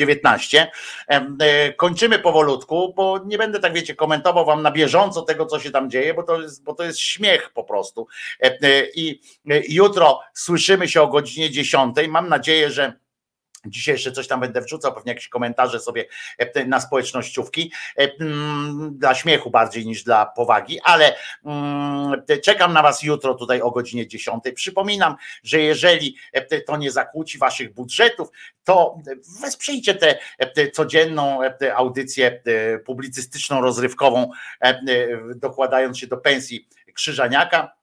e, 0.00 0.06
19. 0.06 0.70
Em, 1.08 1.38
e, 1.40 1.72
Kończymy 1.72 2.18
powolutku, 2.18 2.94
bo 2.96 3.20
nie 3.26 3.38
będę 3.38 3.60
tak 3.60 3.72
wiecie 3.72 3.94
komentował 3.94 4.46
wam 4.46 4.62
na 4.62 4.70
bieżąco 4.70 5.22
tego, 5.22 5.46
co 5.46 5.60
się 5.60 5.70
tam 5.70 5.90
dzieje, 5.90 6.14
bo 6.14 6.22
to 6.22 6.40
jest, 6.40 6.64
bo 6.64 6.74
to 6.74 6.84
jest 6.84 6.98
śmiech 6.98 7.50
po 7.54 7.64
prostu. 7.64 8.06
E, 8.42 8.58
e, 8.62 8.86
I 8.94 9.20
jutro 9.68 10.20
słyszymy 10.34 10.88
się 10.88 11.02
o 11.02 11.06
godzinie 11.06 11.50
10. 11.50 11.96
Mam 12.08 12.28
nadzieję, 12.28 12.70
że 12.70 12.92
Dzisiaj 13.66 13.94
jeszcze 13.94 14.12
coś 14.12 14.28
tam 14.28 14.40
będę 14.40 14.60
wrzucał, 14.60 14.94
pewnie 14.94 15.12
jakieś 15.12 15.28
komentarze 15.28 15.80
sobie 15.80 16.04
e, 16.38 16.64
na 16.64 16.80
społecznościówki, 16.80 17.72
e, 17.98 18.10
mm, 18.20 18.98
dla 18.98 19.14
śmiechu 19.14 19.50
bardziej 19.50 19.86
niż 19.86 20.04
dla 20.04 20.26
powagi, 20.26 20.80
ale 20.84 21.16
mm, 21.44 22.22
czekam 22.42 22.72
na 22.72 22.82
Was 22.82 23.02
jutro 23.02 23.34
tutaj 23.34 23.60
o 23.62 23.70
godzinie 23.70 24.06
10. 24.06 24.44
Przypominam, 24.54 25.16
że 25.42 25.60
jeżeli 25.60 26.16
e, 26.32 26.60
to 26.60 26.76
nie 26.76 26.90
zakłóci 26.90 27.38
Waszych 27.38 27.74
budżetów, 27.74 28.28
to 28.64 28.98
wesprzyjcie 29.40 29.94
tę 29.94 30.70
codzienną 30.72 31.40
audycję 31.74 32.42
publicystyczną, 32.86 33.60
rozrywkową, 33.60 34.30
dokładając 35.36 35.98
się 35.98 36.06
do 36.06 36.16
pensji 36.16 36.68
Krzyżaniaka. 36.94 37.79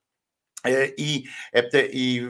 E, 0.68 0.88
I, 0.98 1.24
e, 1.54 1.86
I 1.92 2.28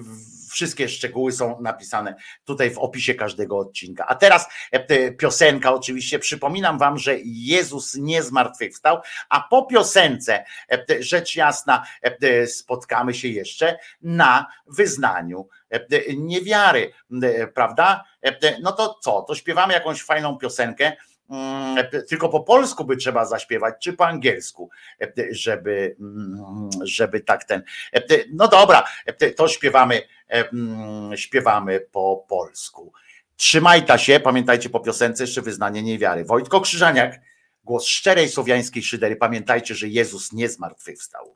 wszystkie 0.50 0.90
szczegóły 0.90 1.32
są 1.32 1.62
napisane 1.62 2.16
tutaj 2.46 2.70
w 2.72 2.78
opisie 2.78 3.16
każdego 3.16 3.58
odcinka. 3.58 4.06
A 4.08 4.16
teraz 4.16 4.48
e, 4.72 5.12
piosenka, 5.12 5.74
oczywiście. 5.74 6.20
Przypominam 6.20 6.78
Wam, 6.78 6.98
że 6.98 7.16
Jezus 7.24 7.96
nie 7.96 8.24
zmartwychwstał, 8.24 8.98
a 9.30 9.42
po 9.42 9.66
piosence, 9.66 10.44
rzecz 11.00 11.36
jasna, 11.36 11.86
spotkamy 12.48 13.14
się 13.14 13.28
jeszcze 13.28 13.78
na 14.02 14.48
wyznaniu 14.68 15.48
niewiary, 16.18 16.92
prawda? 17.54 18.04
No 18.62 18.72
to 18.72 19.00
co? 19.02 19.22
To 19.22 19.36
śpiewamy 19.36 19.74
jakąś 19.74 20.04
fajną 20.04 20.38
piosenkę. 20.38 20.94
Mm, 21.30 21.78
Tylko 22.10 22.30
po 22.30 22.40
polsku 22.40 22.86
by 22.86 22.98
trzeba 22.98 23.26
zaśpiewać, 23.26 23.76
czy 23.80 23.94
po 23.94 24.08
angielsku, 24.08 24.70
e, 25.02 25.08
żeby, 25.32 25.96
mm, 26.00 26.70
żeby 26.84 27.20
tak 27.20 27.44
ten. 27.44 27.64
e, 27.94 28.02
No 28.34 28.48
dobra, 28.48 28.84
e, 29.06 29.32
to 29.32 29.48
śpiewamy, 29.48 30.02
e, 30.30 30.50
mm, 30.50 31.18
śpiewamy 31.18 31.80
po 31.92 32.26
polsku. 32.30 32.94
Trzymajta 33.36 33.98
się, 33.98 34.20
pamiętajcie 34.20 34.70
po 34.70 34.80
piosence 34.80 35.24
jeszcze 35.24 35.42
wyznanie 35.42 35.84
niewiary. 35.84 36.26
Wojtko 36.26 36.62
Krzyżaniak, 36.62 37.20
głos 37.64 37.86
szczerej 37.86 38.30
słowiańskiej 38.30 38.84
szydery. 38.84 39.16
Pamiętajcie, 39.16 39.76
że 39.76 39.88
Jezus 39.88 40.34
nie 40.34 40.50
zmartwychwstał. 40.50 41.36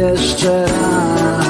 Jeszcze 0.00 0.66
raz. 0.66 1.49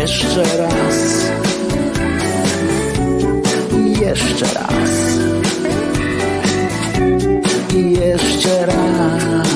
Jeszcze 0.00 0.42
raz. 0.56 1.30
Jeszcze 4.00 4.46
raz. 4.54 4.90
Jeszcze 7.74 8.66
raz. 8.66 9.49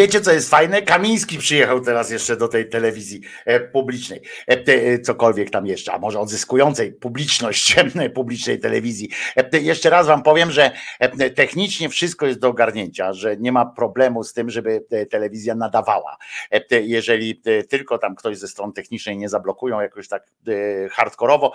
Wiecie, 0.00 0.20
co 0.20 0.32
jest 0.32 0.50
fajne? 0.50 0.82
Kamiński 0.82 1.38
przyjechał 1.38 1.80
teraz 1.80 2.10
jeszcze 2.10 2.36
do 2.36 2.48
tej 2.48 2.68
telewizji 2.68 3.20
e, 3.44 3.60
publicznej, 3.60 4.20
e, 4.46 4.56
cokolwiek 5.02 5.50
tam 5.50 5.66
jeszcze, 5.66 5.92
a 5.92 5.98
może 5.98 6.20
odzyskującej 6.20 6.92
publiczność 6.92 7.76
publicznej 8.14 8.58
telewizji. 8.58 9.08
E, 9.36 9.60
jeszcze 9.60 9.90
raz 9.90 10.06
wam 10.06 10.22
powiem, 10.22 10.50
że 10.50 10.70
e, 10.98 11.30
technicznie 11.30 11.88
wszystko 11.88 12.26
jest 12.26 12.38
do 12.40 12.48
ogarnięcia, 12.48 13.12
że 13.12 13.36
nie 13.36 13.52
ma 13.52 13.66
problemu 13.66 14.24
z 14.24 14.32
tym, 14.32 14.50
żeby 14.50 14.84
e, 14.90 15.06
telewizja 15.06 15.54
nadawała. 15.54 16.16
Jeżeli 16.70 17.42
tylko 17.68 17.98
tam 17.98 18.14
ktoś 18.14 18.38
ze 18.38 18.48
stron 18.48 18.72
technicznej 18.72 19.16
nie 19.16 19.28
zablokują 19.28 19.80
jakoś 19.80 20.08
tak 20.08 20.26
hardkorowo, 20.90 21.52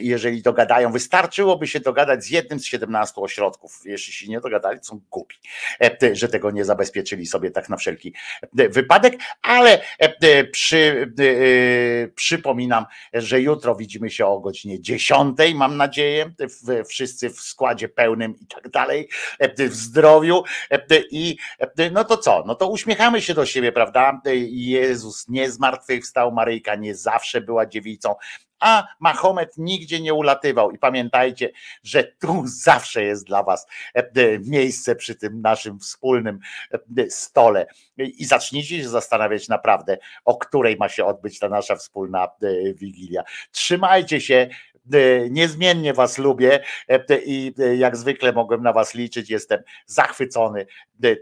jeżeli 0.00 0.42
dogadają, 0.42 0.92
wystarczyłoby 0.92 1.66
się 1.66 1.80
dogadać 1.80 2.24
z 2.24 2.30
jednym 2.30 2.60
z 2.60 2.64
17 2.64 3.20
ośrodków. 3.20 3.80
Jeśli 3.84 4.12
się 4.12 4.28
nie 4.28 4.40
dogadali, 4.40 4.78
to 4.78 4.84
są 4.84 5.00
głupi, 5.10 5.36
że 6.12 6.28
tego 6.28 6.50
nie 6.50 6.64
zabezpieczyli 6.64 7.26
sobie 7.26 7.50
tak 7.50 7.68
na 7.68 7.76
wszelki 7.76 8.14
wypadek, 8.52 9.14
ale 9.42 9.80
przy, 10.52 11.12
e, 11.20 12.08
przypominam, 12.30 12.86
że 13.12 13.40
jutro 13.40 13.74
widzimy 13.74 14.10
się 14.10 14.26
o 14.26 14.40
godzinie 14.40 14.80
10, 14.80 15.38
mam 15.54 15.76
nadzieję, 15.76 16.32
wszyscy 16.88 17.30
w 17.30 17.40
składzie 17.40 17.88
pełnym 17.88 18.34
i 18.40 18.46
tak 18.46 18.68
dalej, 18.68 19.08
w 19.58 19.74
zdrowiu. 19.74 20.42
I 21.10 21.36
no 21.92 22.04
to 22.04 22.16
co, 22.16 22.44
no 22.46 22.54
to 22.54 22.68
uśmiechamy 22.68 23.22
się 23.22 23.34
do 23.34 23.46
siebie, 23.46 23.72
prawda? 23.72 24.20
Jezus 24.48 25.28
nie 25.28 25.50
zmartwychwstał, 25.50 26.32
Maryjka 26.32 26.74
nie 26.74 26.94
zawsze 26.94 27.40
była 27.40 27.66
dziewicą, 27.66 28.14
a 28.60 28.86
Mahomet 29.00 29.58
nigdzie 29.58 30.00
nie 30.00 30.14
ulatywał. 30.14 30.70
I 30.70 30.78
pamiętajcie, 30.78 31.50
że 31.82 32.04
tu 32.04 32.42
zawsze 32.46 33.02
jest 33.04 33.26
dla 33.26 33.42
Was 33.42 33.66
e, 33.96 33.98
e, 33.98 34.38
miejsce 34.38 34.96
przy 34.96 35.14
tym 35.14 35.40
naszym 35.40 35.78
wspólnym 35.78 36.38
e, 36.98 37.10
stole. 37.10 37.66
I 37.96 38.24
zacznijcie 38.24 38.82
się 38.82 38.88
zastanawiać 38.88 39.48
naprawdę, 39.48 39.98
o 40.24 40.38
której 40.38 40.76
ma 40.76 40.88
się 40.88 41.04
odbyć 41.04 41.38
ta 41.38 41.48
nasza 41.48 41.76
wspólna 41.76 42.28
wigilia. 42.74 43.22
Trzymajcie 43.50 44.20
się. 44.20 44.48
Niezmiennie 45.30 45.94
Was 45.94 46.18
lubię 46.18 46.60
i 47.26 47.54
jak 47.76 47.96
zwykle 47.96 48.32
mogłem 48.32 48.62
na 48.62 48.72
Was 48.72 48.94
liczyć. 48.94 49.30
Jestem 49.30 49.62
zachwycony 49.86 50.66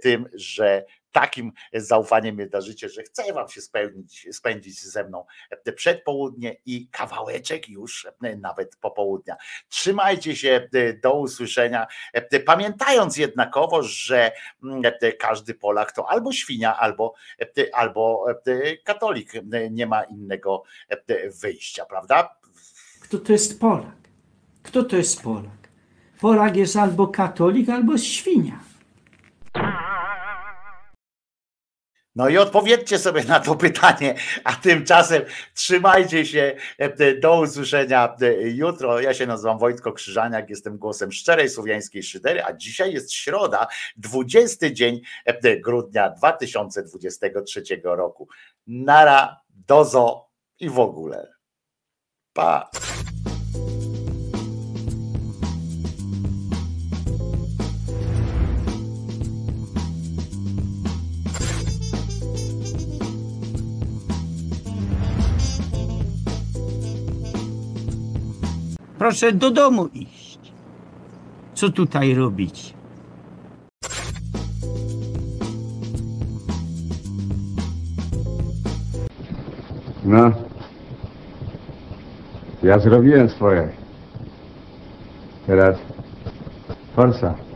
tym, 0.02 0.28
że 0.34 0.84
takim 1.12 1.52
zaufaniem 1.74 2.34
mnie 2.34 2.46
darzycie, 2.46 2.88
że 2.88 3.02
chcę 3.02 3.32
wam 3.32 3.48
się 3.48 3.60
spełnić, 3.60 4.28
spędzić 4.32 4.82
ze 4.84 5.04
mną 5.04 5.24
przedpołudnie 5.76 6.56
i 6.66 6.88
kawałeczek 6.88 7.68
już 7.68 8.06
nawet 8.36 8.76
popołudnia. 8.76 9.36
Trzymajcie 9.68 10.36
się, 10.36 10.68
do 11.02 11.12
usłyszenia. 11.20 11.86
Pamiętając 12.46 13.16
jednakowo, 13.16 13.82
że 13.82 14.32
mm, 14.64 14.82
każdy 15.18 15.54
Polak 15.54 15.92
to 15.92 16.10
albo 16.10 16.32
świnia, 16.32 16.76
albo, 16.76 17.14
albo 17.72 18.26
katolik. 18.84 19.32
Nie 19.70 19.86
ma 19.86 20.02
innego 20.04 20.62
wyjścia, 21.42 21.84
prawda? 21.84 22.36
Kto 23.00 23.18
to 23.18 23.32
jest 23.32 23.60
Polak? 23.60 23.96
Kto 24.62 24.82
to 24.82 24.96
jest 24.96 25.22
Polak? 25.22 25.68
Polak 26.20 26.56
jest 26.56 26.76
albo 26.76 27.08
katolik, 27.08 27.68
albo 27.68 27.98
świnia. 27.98 28.60
No 32.18 32.28
i 32.28 32.38
odpowiedzcie 32.38 32.98
sobie 32.98 33.24
na 33.24 33.40
to 33.40 33.56
pytanie, 33.56 34.14
a 34.44 34.52
tymczasem 34.52 35.22
trzymajcie 35.54 36.26
się. 36.26 36.56
Do 37.20 37.40
usłyszenia 37.40 38.16
jutro. 38.44 39.00
Ja 39.00 39.14
się 39.14 39.26
nazywam 39.26 39.58
Wojtko 39.58 39.92
Krzyżaniak, 39.92 40.50
jestem 40.50 40.78
głosem 40.78 41.12
szczerej 41.12 41.48
słowiańskiej 41.48 42.02
szydery, 42.02 42.44
a 42.44 42.52
dzisiaj 42.52 42.92
jest 42.92 43.12
środa, 43.12 43.66
20 43.96 44.70
dzień 44.70 45.00
grudnia 45.64 46.10
2023 46.10 47.62
roku. 47.84 48.28
Nara, 48.66 49.40
dozo 49.50 50.28
i 50.60 50.70
w 50.70 50.78
ogóle. 50.78 51.32
Pa. 52.32 52.70
Proszę 69.08 69.32
do 69.32 69.50
domu 69.50 69.88
iść. 69.94 70.38
Co 71.54 71.70
tutaj 71.70 72.14
robić? 72.14 72.74
No. 80.04 80.30
Ja 82.62 82.78
zrobiłem 82.78 83.28
swoje. 83.28 83.68
Teraz 85.46 85.76
forsa. 86.96 87.47